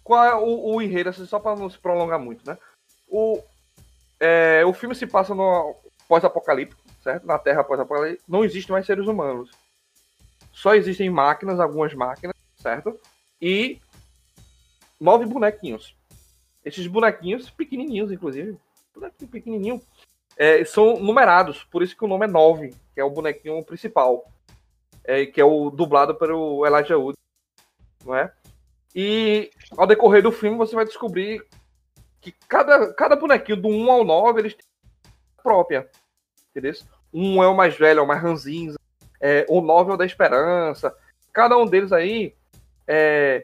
Qual 0.02 0.24
é 0.24 0.34
o, 0.34 0.74
o 0.74 0.82
enredo, 0.82 1.10
assim, 1.10 1.26
só 1.26 1.39
para 1.39 1.56
não 1.56 1.70
se 1.70 1.78
prolongar 1.78 2.18
muito, 2.18 2.47
né? 2.48 2.58
O, 3.08 3.40
é, 4.18 4.64
o 4.64 4.72
filme 4.72 4.94
se 4.94 5.06
passa 5.06 5.34
no 5.34 5.76
pós-apocalíptico, 6.08 6.82
certo? 7.02 7.26
Na 7.26 7.39
Terra 7.39 7.64
pós-apocalíptica, 7.64 8.24
não 8.28 8.44
existem 8.44 8.72
mais 8.72 8.86
seres 8.86 9.06
humanos. 9.06 9.50
Só 10.52 10.74
existem 10.74 11.08
máquinas, 11.08 11.60
algumas 11.60 11.94
máquinas, 11.94 12.34
certo? 12.56 12.98
E 13.40 13.81
nove 15.00 15.26
bonequinhos. 15.26 15.97
Esses 16.64 16.86
bonequinhos, 16.86 17.50
pequenininhos, 17.50 18.12
inclusive, 18.12 18.56
bonequinho 18.94 19.31
pequenininho, 19.31 19.82
é, 20.36 20.64
são 20.64 20.98
numerados, 20.98 21.64
por 21.64 21.82
isso 21.82 21.97
que 21.97 22.05
o 22.05 22.08
nome 22.08 22.26
é 22.26 22.28
nove, 22.28 22.74
que 22.94 23.00
é 23.00 23.05
o 23.05 23.10
bonequinho 23.10 23.62
principal, 23.64 24.24
é, 25.05 25.26
que 25.26 25.40
é 25.40 25.44
o 25.44 25.70
dublado 25.70 26.14
pelo 26.14 26.64
Elijah 26.66 26.97
Wood, 26.97 27.18
não 28.05 28.14
é? 28.14 28.32
E 28.94 29.50
ao 29.76 29.86
decorrer 29.86 30.22
do 30.22 30.32
filme 30.32 30.56
você 30.56 30.74
vai 30.74 30.84
descobrir 30.84 31.44
que 32.20 32.32
cada, 32.48 32.92
cada 32.94 33.16
bonequinho 33.16 33.60
do 33.60 33.68
1 33.68 33.90
ao 33.90 34.04
9 34.04 34.40
eles 34.40 34.54
têm 34.54 34.66
a 35.38 35.42
própria. 35.42 35.88
Entendeu? 36.50 36.72
Um 37.12 37.42
é 37.42 37.48
o 37.48 37.54
mais 37.54 37.76
velho, 37.76 38.00
é 38.00 38.02
o 38.02 38.06
mais 38.06 38.22
ranzinza. 38.22 38.78
É, 39.20 39.46
o 39.48 39.60
9 39.60 39.90
é 39.90 39.94
o 39.94 39.96
da 39.96 40.06
esperança. 40.06 40.94
Cada 41.32 41.56
um 41.56 41.66
deles 41.66 41.92
aí, 41.92 42.34
é, 42.86 43.40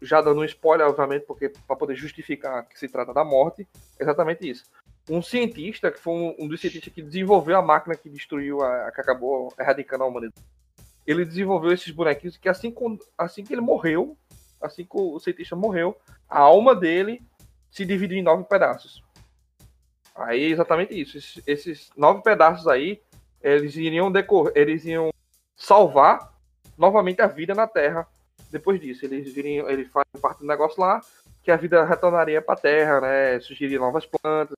já 0.00 0.20
dando 0.20 0.40
um 0.40 0.44
spoiler, 0.44 0.86
obviamente, 0.86 1.24
porque 1.26 1.48
para 1.66 1.76
poder 1.76 1.96
justificar 1.96 2.66
que 2.68 2.78
se 2.78 2.88
trata 2.88 3.12
da 3.12 3.24
morte, 3.24 3.66
é 3.98 4.02
exatamente 4.02 4.48
isso. 4.48 4.64
Um 5.08 5.22
cientista, 5.22 5.90
que 5.90 6.00
foi 6.00 6.12
um, 6.12 6.34
um 6.38 6.48
dos 6.48 6.60
cientistas 6.60 6.92
que 6.92 7.02
desenvolveu 7.02 7.56
a 7.56 7.62
máquina 7.62 7.96
que 7.96 8.08
destruiu, 8.08 8.62
a, 8.62 8.90
que 8.92 9.00
acabou 9.00 9.52
erradicando 9.58 10.04
a 10.04 10.06
humanidade. 10.06 10.42
Ele 11.06 11.24
desenvolveu 11.24 11.72
esses 11.72 11.90
bonequinhos 11.90 12.36
que 12.36 12.48
assim, 12.48 12.74
assim 13.16 13.44
que 13.44 13.54
ele 13.54 13.60
morreu, 13.60 14.16
assim 14.60 14.84
que 14.84 14.96
o 14.96 15.18
cientista 15.18 15.56
morreu, 15.56 15.96
a 16.28 16.40
alma 16.40 16.74
dele 16.74 17.22
se 17.70 17.84
dividiu 17.84 18.18
em 18.18 18.22
nove 18.22 18.44
pedaços. 18.44 19.04
Aí 20.14 20.44
é 20.44 20.48
exatamente 20.48 20.98
isso. 20.98 21.18
Esses, 21.18 21.42
esses 21.46 21.90
nove 21.96 22.22
pedaços 22.22 22.66
aí, 22.66 23.02
eles 23.42 23.76
iriam 23.76 24.10
decorrer, 24.10 24.52
eles 24.56 24.84
iam 24.84 25.10
salvar 25.54 26.34
novamente 26.76 27.20
a 27.20 27.26
vida 27.26 27.54
na 27.54 27.66
Terra. 27.66 28.06
Depois 28.50 28.80
disso, 28.80 29.04
eles 29.04 29.32
viriam, 29.32 29.68
eles 29.68 29.88
fazem 29.88 30.20
parte 30.20 30.38
do 30.38 30.46
negócio 30.46 30.80
lá, 30.80 31.00
que 31.42 31.50
a 31.50 31.56
vida 31.56 31.84
retornaria 31.84 32.40
para 32.40 32.54
a 32.54 32.58
Terra, 32.58 33.00
né? 33.00 33.40
Surgiriam 33.40 33.80
novas 33.80 34.06
plantas 34.06 34.56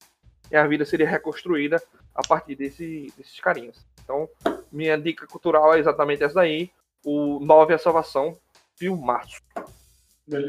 e 0.51 0.57
a 0.57 0.67
vida 0.67 0.85
seria 0.85 1.09
reconstruída 1.09 1.83
a 2.15 2.27
partir 2.27 2.55
desse, 2.55 3.12
desses 3.17 3.39
carinhas. 3.41 3.85
Então, 4.02 4.28
minha 4.73 4.97
dica 4.97 5.27
cultural 5.27 5.75
é 5.75 5.78
exatamente 5.78 6.23
essa 6.23 6.36
daí. 6.36 6.70
O 7.05 7.39
9 7.41 7.73
é 7.73 7.77
a 7.77 7.78
salvação, 7.78 8.39
filmaço. 8.77 9.41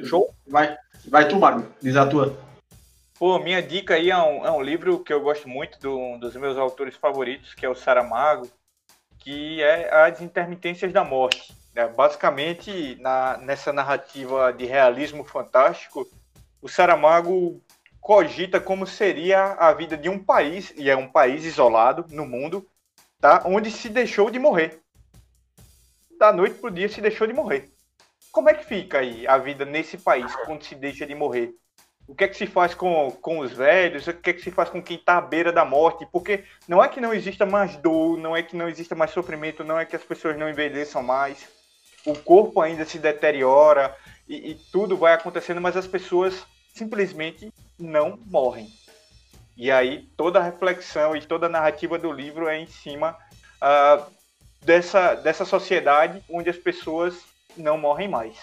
Show? 0.06 0.34
Vai, 0.48 0.78
vai 1.08 1.28
tu, 1.28 1.38
Mago. 1.38 1.68
Diz 1.82 1.96
a 1.96 2.06
tua. 2.06 2.38
Pô, 3.18 3.38
minha 3.40 3.62
dica 3.62 3.96
aí 3.96 4.10
é 4.10 4.18
um, 4.18 4.46
é 4.46 4.52
um 4.52 4.62
livro 4.62 5.00
que 5.04 5.12
eu 5.12 5.22
gosto 5.22 5.48
muito, 5.48 5.80
do, 5.80 5.98
um 5.98 6.18
dos 6.18 6.36
meus 6.36 6.58
autores 6.58 6.96
favoritos, 6.96 7.54
que 7.54 7.66
é 7.66 7.70
o 7.70 7.76
Saramago, 7.76 8.50
que 9.20 9.62
é 9.62 9.94
As 9.94 10.22
Intermitências 10.22 10.94
da 10.94 11.04
Morte. 11.04 11.54
É, 11.76 11.88
basicamente, 11.88 12.98
na, 13.02 13.38
nessa 13.38 13.74
narrativa 13.74 14.52
de 14.54 14.66
realismo 14.66 15.24
fantástico, 15.24 16.08
o 16.62 16.70
Saramago 16.70 17.62
cogita 18.00 18.60
como 18.60 18.88
seria 18.88 19.54
a 19.54 19.74
vida 19.74 19.98
de 19.98 20.10
um 20.10 20.18
país, 20.18 20.74
e 20.78 20.90
é 20.90 20.96
um 20.96 21.08
país 21.08 21.44
isolado 21.44 22.06
no 22.10 22.26
mundo, 22.26 22.66
tá? 23.20 23.44
onde 23.46 23.70
se 23.70 23.90
deixou 23.90 24.30
de 24.30 24.40
morrer. 24.40 24.80
Da 26.18 26.32
noite 26.34 26.56
pro 26.56 26.72
dia 26.72 26.90
se 26.90 27.02
deixou 27.02 27.28
de 27.28 27.34
morrer. 27.34 27.70
Como 28.32 28.50
é 28.50 28.54
que 28.54 28.66
fica 28.66 29.00
aí 29.00 29.28
a 29.28 29.38
vida 29.38 29.66
nesse 29.66 29.98
país 29.98 30.34
quando 30.46 30.64
se 30.64 30.76
deixa 30.76 31.06
de 31.06 31.16
morrer? 31.16 31.54
O 32.08 32.16
que 32.16 32.24
é 32.24 32.28
que 32.28 32.38
se 32.38 32.48
faz 32.48 32.74
com, 32.74 33.12
com 33.22 33.40
os 33.40 33.52
velhos? 33.52 34.08
O 34.08 34.14
que 34.14 34.32
é 34.32 34.34
que 34.34 34.42
se 34.42 34.52
faz 34.52 34.70
com 34.70 34.82
quem 34.82 34.98
está 34.98 35.18
à 35.18 35.22
beira 35.22 35.52
da 35.52 35.64
morte? 35.64 36.08
Porque 36.12 36.44
não 36.68 36.84
é 36.84 36.88
que 36.88 37.00
não 37.00 37.14
exista 37.14 37.46
mais 37.46 37.76
dor, 37.76 38.18
não 38.18 38.36
é 38.36 38.42
que 38.42 38.56
não 38.56 38.68
exista 38.68 38.96
mais 38.96 39.12
sofrimento, 39.12 39.64
não 39.64 39.80
é 39.80 39.86
que 39.86 39.96
as 39.96 40.04
pessoas 40.04 40.38
não 40.38 40.50
envelheçam 40.50 41.04
mais. 41.04 41.48
O 42.06 42.16
corpo 42.18 42.62
ainda 42.62 42.86
se 42.86 42.98
deteriora 42.98 43.96
e, 44.28 44.52
e 44.52 44.56
tudo 44.72 44.98
vai 44.98 45.14
acontecendo, 45.14 45.62
mas 45.62 45.78
as 45.78 45.86
pessoas 45.86 46.46
simplesmente 46.74 47.54
não 47.78 48.18
morrem. 48.26 48.68
E 49.56 49.70
aí 49.70 50.10
toda 50.16 50.40
a 50.40 50.44
reflexão 50.44 51.16
e 51.16 51.22
toda 51.22 51.46
a 51.46 51.50
narrativa 51.50 52.00
do 52.00 52.12
livro 52.12 52.48
é 52.48 52.58
em 52.58 52.68
cima 52.68 53.18
ah, 53.62 54.08
dessa, 54.62 55.16
dessa 55.16 55.46
sociedade 55.46 56.24
onde 56.30 56.50
as 56.50 56.58
pessoas 56.58 57.24
não 57.62 57.78
morrem 57.78 58.08
mais. 58.08 58.38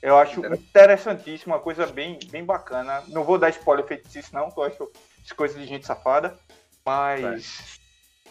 Eu 0.00 0.16
acho 0.16 0.44
interessantíssimo, 0.54 1.52
uma 1.54 1.60
coisa 1.60 1.86
bem, 1.86 2.18
bem 2.30 2.44
bacana. 2.44 3.02
Não 3.08 3.24
vou 3.24 3.36
dar 3.38 3.50
spoiler 3.50 3.84
feitiço, 3.86 4.32
não, 4.32 4.50
que 4.50 4.58
eu 4.58 4.64
acho 4.64 4.90
isso 5.24 5.34
coisa 5.34 5.58
de 5.58 5.66
gente 5.66 5.86
safada. 5.86 6.38
Mas 6.86 7.80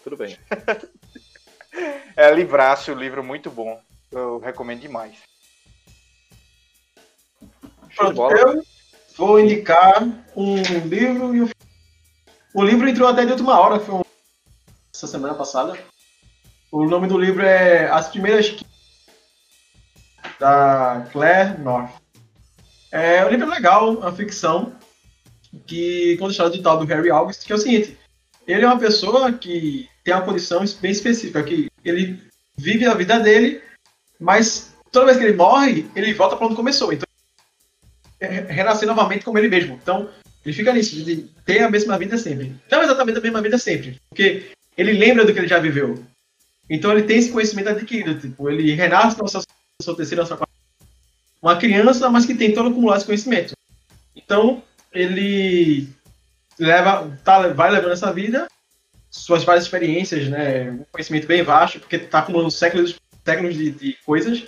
Tudo 0.03 0.15
bem. 0.15 0.37
é 2.15 2.31
livraço, 2.31 2.93
livro 2.93 3.23
muito 3.23 3.51
bom. 3.51 3.81
Eu 4.11 4.39
recomendo 4.39 4.79
demais. 4.79 5.17
Show 7.89 8.07
de 8.09 8.15
Pronto, 8.15 8.15
bola. 8.15 8.33
eu 8.37 8.63
vou 9.17 9.39
indicar 9.39 10.01
um 10.35 10.55
livro 10.87 11.35
e 11.35 11.41
um 11.41 11.49
O 12.53 12.63
livro 12.63 12.87
entrou 12.87 13.09
até 13.09 13.25
de 13.25 13.31
última 13.31 13.59
hora, 13.59 13.79
foi 13.79 13.95
um- 13.95 14.01
essa 14.93 15.07
semana 15.07 15.35
passada. 15.35 15.77
O 16.71 16.85
nome 16.85 17.07
do 17.07 17.17
livro 17.17 17.43
é 17.45 17.89
As 17.91 18.07
Primeiras 18.07 18.49
da 20.39 21.07
Claire 21.11 21.59
North. 21.59 21.91
É 22.91 23.25
um 23.25 23.29
livro 23.29 23.49
legal, 23.49 23.93
uma 23.93 24.11
ficção 24.11 24.73
que 25.65 26.15
conta 26.17 26.29
a 26.29 26.31
história 26.31 26.57
do 26.57 26.63
tal 26.63 26.77
do 26.77 26.85
Harry 26.85 27.09
August, 27.09 27.45
que 27.45 27.51
é 27.51 27.55
o 27.55 27.59
seguinte, 27.59 27.97
ele 28.47 28.63
é 28.63 28.67
uma 28.67 28.79
pessoa 28.79 29.33
que 29.33 29.89
tem 30.03 30.13
uma 30.13 30.23
condição 30.23 30.63
bem 30.81 30.91
específica, 30.91 31.43
que 31.43 31.69
ele 31.83 32.21
vive 32.57 32.85
a 32.85 32.93
vida 32.93 33.19
dele, 33.19 33.61
mas 34.19 34.73
toda 34.91 35.07
vez 35.07 35.17
que 35.17 35.23
ele 35.23 35.35
morre, 35.35 35.85
ele 35.95 36.13
volta 36.13 36.35
para 36.35 36.45
onde 36.45 36.55
começou. 36.55 36.93
Então, 36.93 37.07
é 38.19 38.27
renascer 38.51 38.87
novamente 38.87 39.23
como 39.23 39.37
ele 39.37 39.47
mesmo. 39.47 39.75
Então, 39.81 40.09
Ele 40.43 40.55
fica 40.55 40.73
nisso, 40.73 40.95
de 41.03 41.29
ter 41.45 41.61
a 41.61 41.69
mesma 41.69 41.97
vida 41.99 42.17
sempre. 42.17 42.55
Não 42.71 42.81
exatamente 42.81 43.17
a 43.19 43.21
mesma 43.21 43.41
vida 43.41 43.57
sempre, 43.57 43.99
porque 44.09 44.51
ele 44.77 44.93
lembra 44.93 45.25
do 45.25 45.33
que 45.33 45.39
ele 45.39 45.47
já 45.47 45.59
viveu. 45.59 46.01
Então 46.69 46.91
ele 46.91 47.03
tem 47.03 47.17
esse 47.17 47.31
conhecimento 47.31 47.69
adquirido. 47.69 48.19
Tipo, 48.19 48.49
ele 48.49 48.73
renasce 48.73 49.21
na 49.21 49.27
sua, 49.27 49.41
na 49.41 49.45
sua 49.81 49.95
terceira, 49.95 50.25
sua 50.25 50.37
quarta. 50.37 50.53
Uma 51.41 51.55
criança, 51.55 52.09
mas 52.09 52.25
que 52.25 52.33
tem 52.33 52.53
todo 52.53 52.69
acumulado 52.69 52.97
esse 52.97 53.05
conhecimento. 53.05 53.53
Então, 54.15 54.63
ele 54.91 55.87
leva, 56.59 57.15
tá, 57.23 57.49
vai 57.49 57.69
levando 57.69 57.91
essa 57.91 58.11
vida, 58.11 58.47
suas 59.11 59.43
várias 59.43 59.65
experiências, 59.65 60.27
né? 60.29 60.71
Um 60.71 60.85
conhecimento 60.91 61.27
bem 61.27 61.43
vasto, 61.43 61.79
porque 61.79 61.99
tá 61.99 62.19
acumulando 62.19 62.49
séculos, 62.49 62.95
séculos 63.23 63.55
de, 63.55 63.71
de 63.71 63.97
coisas. 64.03 64.43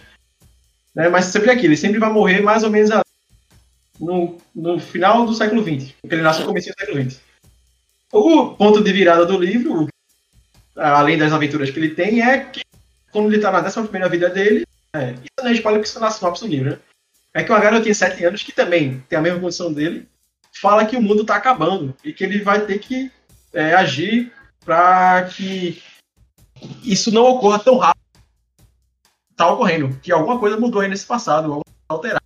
Né, 0.95 1.07
mas 1.07 1.25
sempre 1.25 1.51
aquilo, 1.51 1.67
ele 1.67 1.77
sempre 1.77 1.99
vai 1.99 2.11
morrer 2.11 2.41
mais 2.41 2.63
ou 2.63 2.71
menos 2.71 2.89
no, 3.99 4.37
no 4.55 4.79
final 4.79 5.23
do 5.27 5.35
século 5.35 5.61
XX, 5.61 5.93
porque 6.01 6.15
ele 6.15 6.23
nasce 6.23 6.39
no 6.39 6.47
começo 6.47 6.69
do 6.69 6.79
século 6.79 7.03
XX. 7.03 7.21
O 8.11 8.55
ponto 8.55 8.83
de 8.83 8.91
virada 8.91 9.23
do 9.27 9.37
livro, 9.37 9.87
além 10.75 11.19
das 11.19 11.31
aventuras 11.31 11.69
que 11.69 11.77
ele 11.77 11.93
tem, 11.93 12.23
é 12.23 12.39
que 12.39 12.61
quando 13.11 13.27
ele 13.27 13.35
está 13.35 13.51
na 13.51 13.61
11 13.61 13.83
primeira 13.83 14.09
vida 14.09 14.29
dele, 14.29 14.65
é, 14.95 15.11
isso 15.11 15.47
é 15.47 15.51
spoiler 15.53 15.79
porque 15.79 15.89
isso 15.89 15.99
na 15.99 16.11
sinopse 16.11 16.43
do 16.43 16.49
livro, 16.49 16.71
né? 16.71 16.79
É 17.33 17.43
que 17.43 17.51
uma 17.51 17.59
garota 17.59 17.83
de 17.83 17.93
7 17.93 18.25
anos, 18.25 18.43
que 18.43 18.51
também 18.51 19.03
tem 19.07 19.19
a 19.19 19.21
mesma 19.21 19.39
condição 19.39 19.71
dele, 19.71 20.07
fala 20.51 20.85
que 20.85 20.97
o 20.97 21.01
mundo 21.01 21.21
está 21.21 21.35
acabando 21.35 21.95
e 22.03 22.11
que 22.11 22.23
ele 22.23 22.41
vai 22.41 22.65
ter 22.65 22.79
que 22.79 23.11
é, 23.53 23.73
agir 23.73 24.33
para 24.65 25.23
que 25.25 25.81
isso 26.83 27.11
não 27.11 27.23
ocorra 27.23 27.59
tão 27.59 27.77
rápido. 27.77 27.99
Está 29.31 29.51
ocorrendo, 29.51 29.95
que 30.01 30.11
alguma 30.11 30.39
coisa 30.39 30.57
mudou 30.57 30.81
aí 30.81 30.89
nesse 30.89 31.05
passado, 31.05 31.45
alguma 31.45 31.63
coisa 31.63 31.85
alterada, 31.87 32.25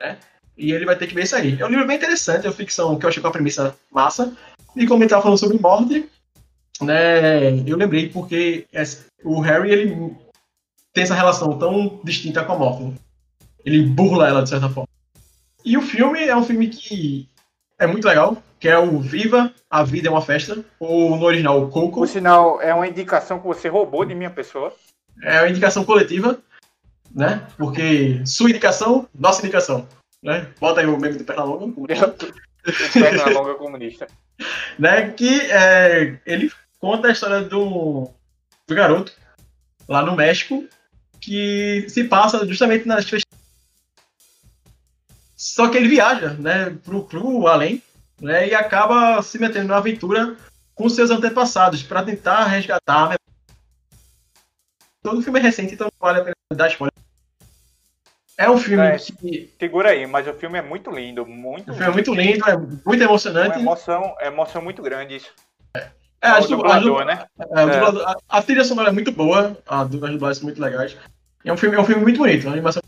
né? 0.00 0.18
E 0.56 0.72
ele 0.72 0.84
vai 0.84 0.96
ter 0.96 1.06
que 1.06 1.14
ver 1.14 1.24
isso 1.24 1.36
aí. 1.36 1.58
É 1.58 1.64
um 1.64 1.70
livro 1.70 1.86
bem 1.86 1.96
interessante, 1.96 2.44
é 2.44 2.50
uma 2.50 2.56
ficção 2.56 2.98
que 2.98 3.06
eu 3.06 3.08
achei 3.08 3.22
com 3.22 3.28
a 3.28 3.32
premissa 3.32 3.74
massa. 3.90 4.36
E 4.76 4.86
como 4.86 4.98
ele 4.98 5.06
estava 5.06 5.22
falando 5.22 5.38
sobre 5.38 5.58
morte, 5.58 6.08
né, 6.82 7.54
eu 7.66 7.76
lembrei 7.76 8.08
porque 8.10 8.66
o 9.24 9.40
Harry 9.40 9.70
ele 9.70 10.16
tem 10.92 11.04
essa 11.04 11.14
relação 11.14 11.58
tão 11.58 12.00
distinta 12.04 12.44
com 12.44 12.52
a 12.52 12.58
morte. 12.58 12.94
Ele 13.64 13.82
burla 13.82 14.28
ela 14.28 14.42
de 14.42 14.48
certa 14.48 14.68
forma. 14.68 14.88
E 15.64 15.76
o 15.76 15.82
filme 15.82 16.24
é 16.24 16.34
um 16.34 16.42
filme 16.42 16.68
que 16.68 17.28
é 17.78 17.86
muito 17.86 18.06
legal, 18.06 18.42
que 18.58 18.68
é 18.68 18.78
o 18.78 18.98
Viva, 18.98 19.52
a 19.68 19.82
Vida 19.82 20.08
é 20.08 20.10
uma 20.10 20.22
Festa, 20.22 20.64
ou 20.78 21.16
no 21.16 21.24
original, 21.24 21.62
o 21.62 21.68
Coco. 21.68 22.00
Por 22.00 22.08
sinal, 22.08 22.60
é 22.60 22.74
uma 22.74 22.88
indicação 22.88 23.38
que 23.38 23.46
você 23.46 23.68
roubou 23.68 24.04
de 24.04 24.14
minha 24.14 24.30
pessoa. 24.30 24.74
É 25.22 25.40
uma 25.40 25.48
indicação 25.48 25.84
coletiva, 25.84 26.38
né? 27.14 27.46
Porque 27.56 28.22
sua 28.24 28.50
indicação, 28.50 29.08
nossa 29.14 29.42
indicação. 29.42 29.86
Né? 30.22 30.46
Bota 30.60 30.80
aí 30.80 30.86
o 30.86 30.98
meme 30.98 31.16
do 31.16 31.24
Pernalonga. 31.24 31.64
o 31.74 31.86
Pernalonga 32.92 33.54
comunista. 33.54 34.06
né? 34.78 35.10
Que 35.10 35.40
é, 35.50 36.18
ele 36.26 36.50
conta 36.78 37.08
a 37.08 37.12
história 37.12 37.42
do, 37.42 38.10
do 38.66 38.74
garoto 38.74 39.12
lá 39.88 40.02
no 40.02 40.16
México 40.16 40.66
que 41.20 41.86
se 41.88 42.04
passa 42.04 42.46
justamente 42.46 42.86
nas 42.86 43.04
festas 43.04 43.30
só 45.40 45.70
que 45.70 45.78
ele 45.78 45.88
viaja, 45.88 46.34
né, 46.34 46.76
pro, 46.84 47.04
pro 47.04 47.46
além, 47.46 47.82
né, 48.20 48.48
e 48.48 48.54
acaba 48.54 49.22
se 49.22 49.38
metendo 49.38 49.68
na 49.68 49.78
aventura 49.78 50.36
com 50.74 50.86
seus 50.86 51.10
antepassados 51.10 51.82
para 51.82 52.02
tentar 52.02 52.44
resgatar. 52.44 53.14
Todo 55.02 55.22
filme 55.22 55.38
é 55.38 55.42
recente, 55.42 55.72
então 55.72 55.88
vale 55.98 56.20
a 56.20 56.24
pena 56.24 56.34
dar 56.54 56.68
spoiler. 56.68 56.92
É 58.36 58.50
um 58.50 58.58
filme 58.58 58.86
É, 58.86 58.98
que. 58.98 59.50
Segura 59.58 59.90
aí, 59.90 60.06
mas 60.06 60.28
o 60.28 60.34
filme 60.34 60.58
é 60.58 60.62
muito 60.62 60.90
lindo, 60.90 61.26
muito 61.26 61.70
O 61.70 61.74
filme 61.74 61.88
é 61.88 61.92
muito 61.92 62.14
lindo, 62.14 62.44
é 62.48 62.56
muito 62.56 63.02
emocionante. 63.02 63.56
Uma 63.56 63.60
emoção, 63.60 64.14
é 64.20 64.26
emoção 64.26 64.60
muito 64.60 64.82
grande 64.82 65.16
isso. 65.16 65.32
É, 66.22 66.38
du- 66.40 66.48
dublador, 66.48 67.04
né? 67.04 67.26
é, 67.38 67.44
dublador- 67.44 68.06
a, 68.08 68.38
a 68.38 68.42
trilha 68.42 68.64
sonora 68.64 68.90
é 68.90 68.92
muito 68.92 69.10
boa, 69.10 69.56
a 69.66 69.80
as 69.82 69.88
dublagens 69.88 70.36
são 70.38 70.44
muito 70.44 70.60
legais. 70.60 70.96
É 71.44 71.52
um 71.52 71.56
filme, 71.56 71.76
é 71.76 71.80
um 71.80 71.84
filme 71.84 72.02
muito 72.02 72.18
bonito, 72.18 72.44
uma 72.46 72.52
animação. 72.52 72.82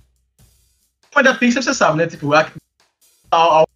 Mas 1.14 1.24
da 1.24 1.34
Pixar 1.34 1.62
você 1.62 1.72
sabe, 1.74 1.98
né? 1.98 2.06
Tipo, 2.06 2.32
a, 2.34 2.40
a- 3.30 3.62
a- 3.62 3.66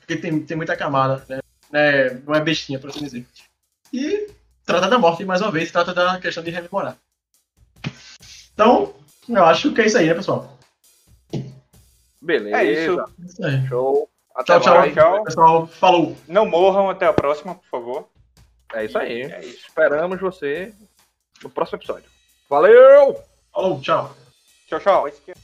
porque 0.00 0.16
tem, 0.16 0.40
tem 0.40 0.56
muita 0.56 0.76
camada, 0.76 1.24
né? 1.28 1.40
né? 1.70 2.10
Não 2.26 2.34
é 2.34 2.40
bestinha, 2.40 2.78
por 2.78 2.90
assim 2.90 3.04
dizer. 3.04 3.26
E 3.92 4.28
trata 4.64 4.88
da 4.88 4.98
morte 4.98 5.24
mais 5.24 5.40
uma 5.40 5.50
vez, 5.52 5.70
trata 5.70 5.94
da 5.94 6.18
questão 6.18 6.42
de 6.42 6.50
rememorar. 6.50 6.96
Então, 8.54 8.94
eu 9.28 9.44
acho 9.44 9.72
que 9.72 9.80
é 9.80 9.86
isso 9.86 9.98
aí, 9.98 10.06
né, 10.08 10.14
pessoal? 10.14 10.58
Beleza. 12.20 12.56
É 12.56 12.64
isso. 12.64 13.04
Isso 13.24 13.44
aí. 13.44 13.66
Show. 13.68 14.08
Até 14.34 14.54
Tchau, 14.54 14.60
tchau. 14.60 14.74
mais. 14.78 14.94
Tchau. 14.94 15.24
Pessoal, 15.24 15.66
falou. 15.66 16.16
Não 16.28 16.46
morram, 16.46 16.88
até 16.90 17.06
a 17.06 17.12
próxima, 17.12 17.54
por 17.54 17.66
favor. 17.70 18.08
É 18.72 18.84
isso 18.84 18.98
aí. 18.98 19.22
É 19.22 19.40
isso. 19.44 19.66
Esperamos 19.68 20.20
você 20.20 20.72
no 21.42 21.50
próximo 21.50 21.78
episódio. 21.78 22.10
Valeu! 22.48 23.22
Falou, 23.52 23.80
tchau. 23.80 24.14
Tchau, 24.68 24.80
tchau. 24.80 25.42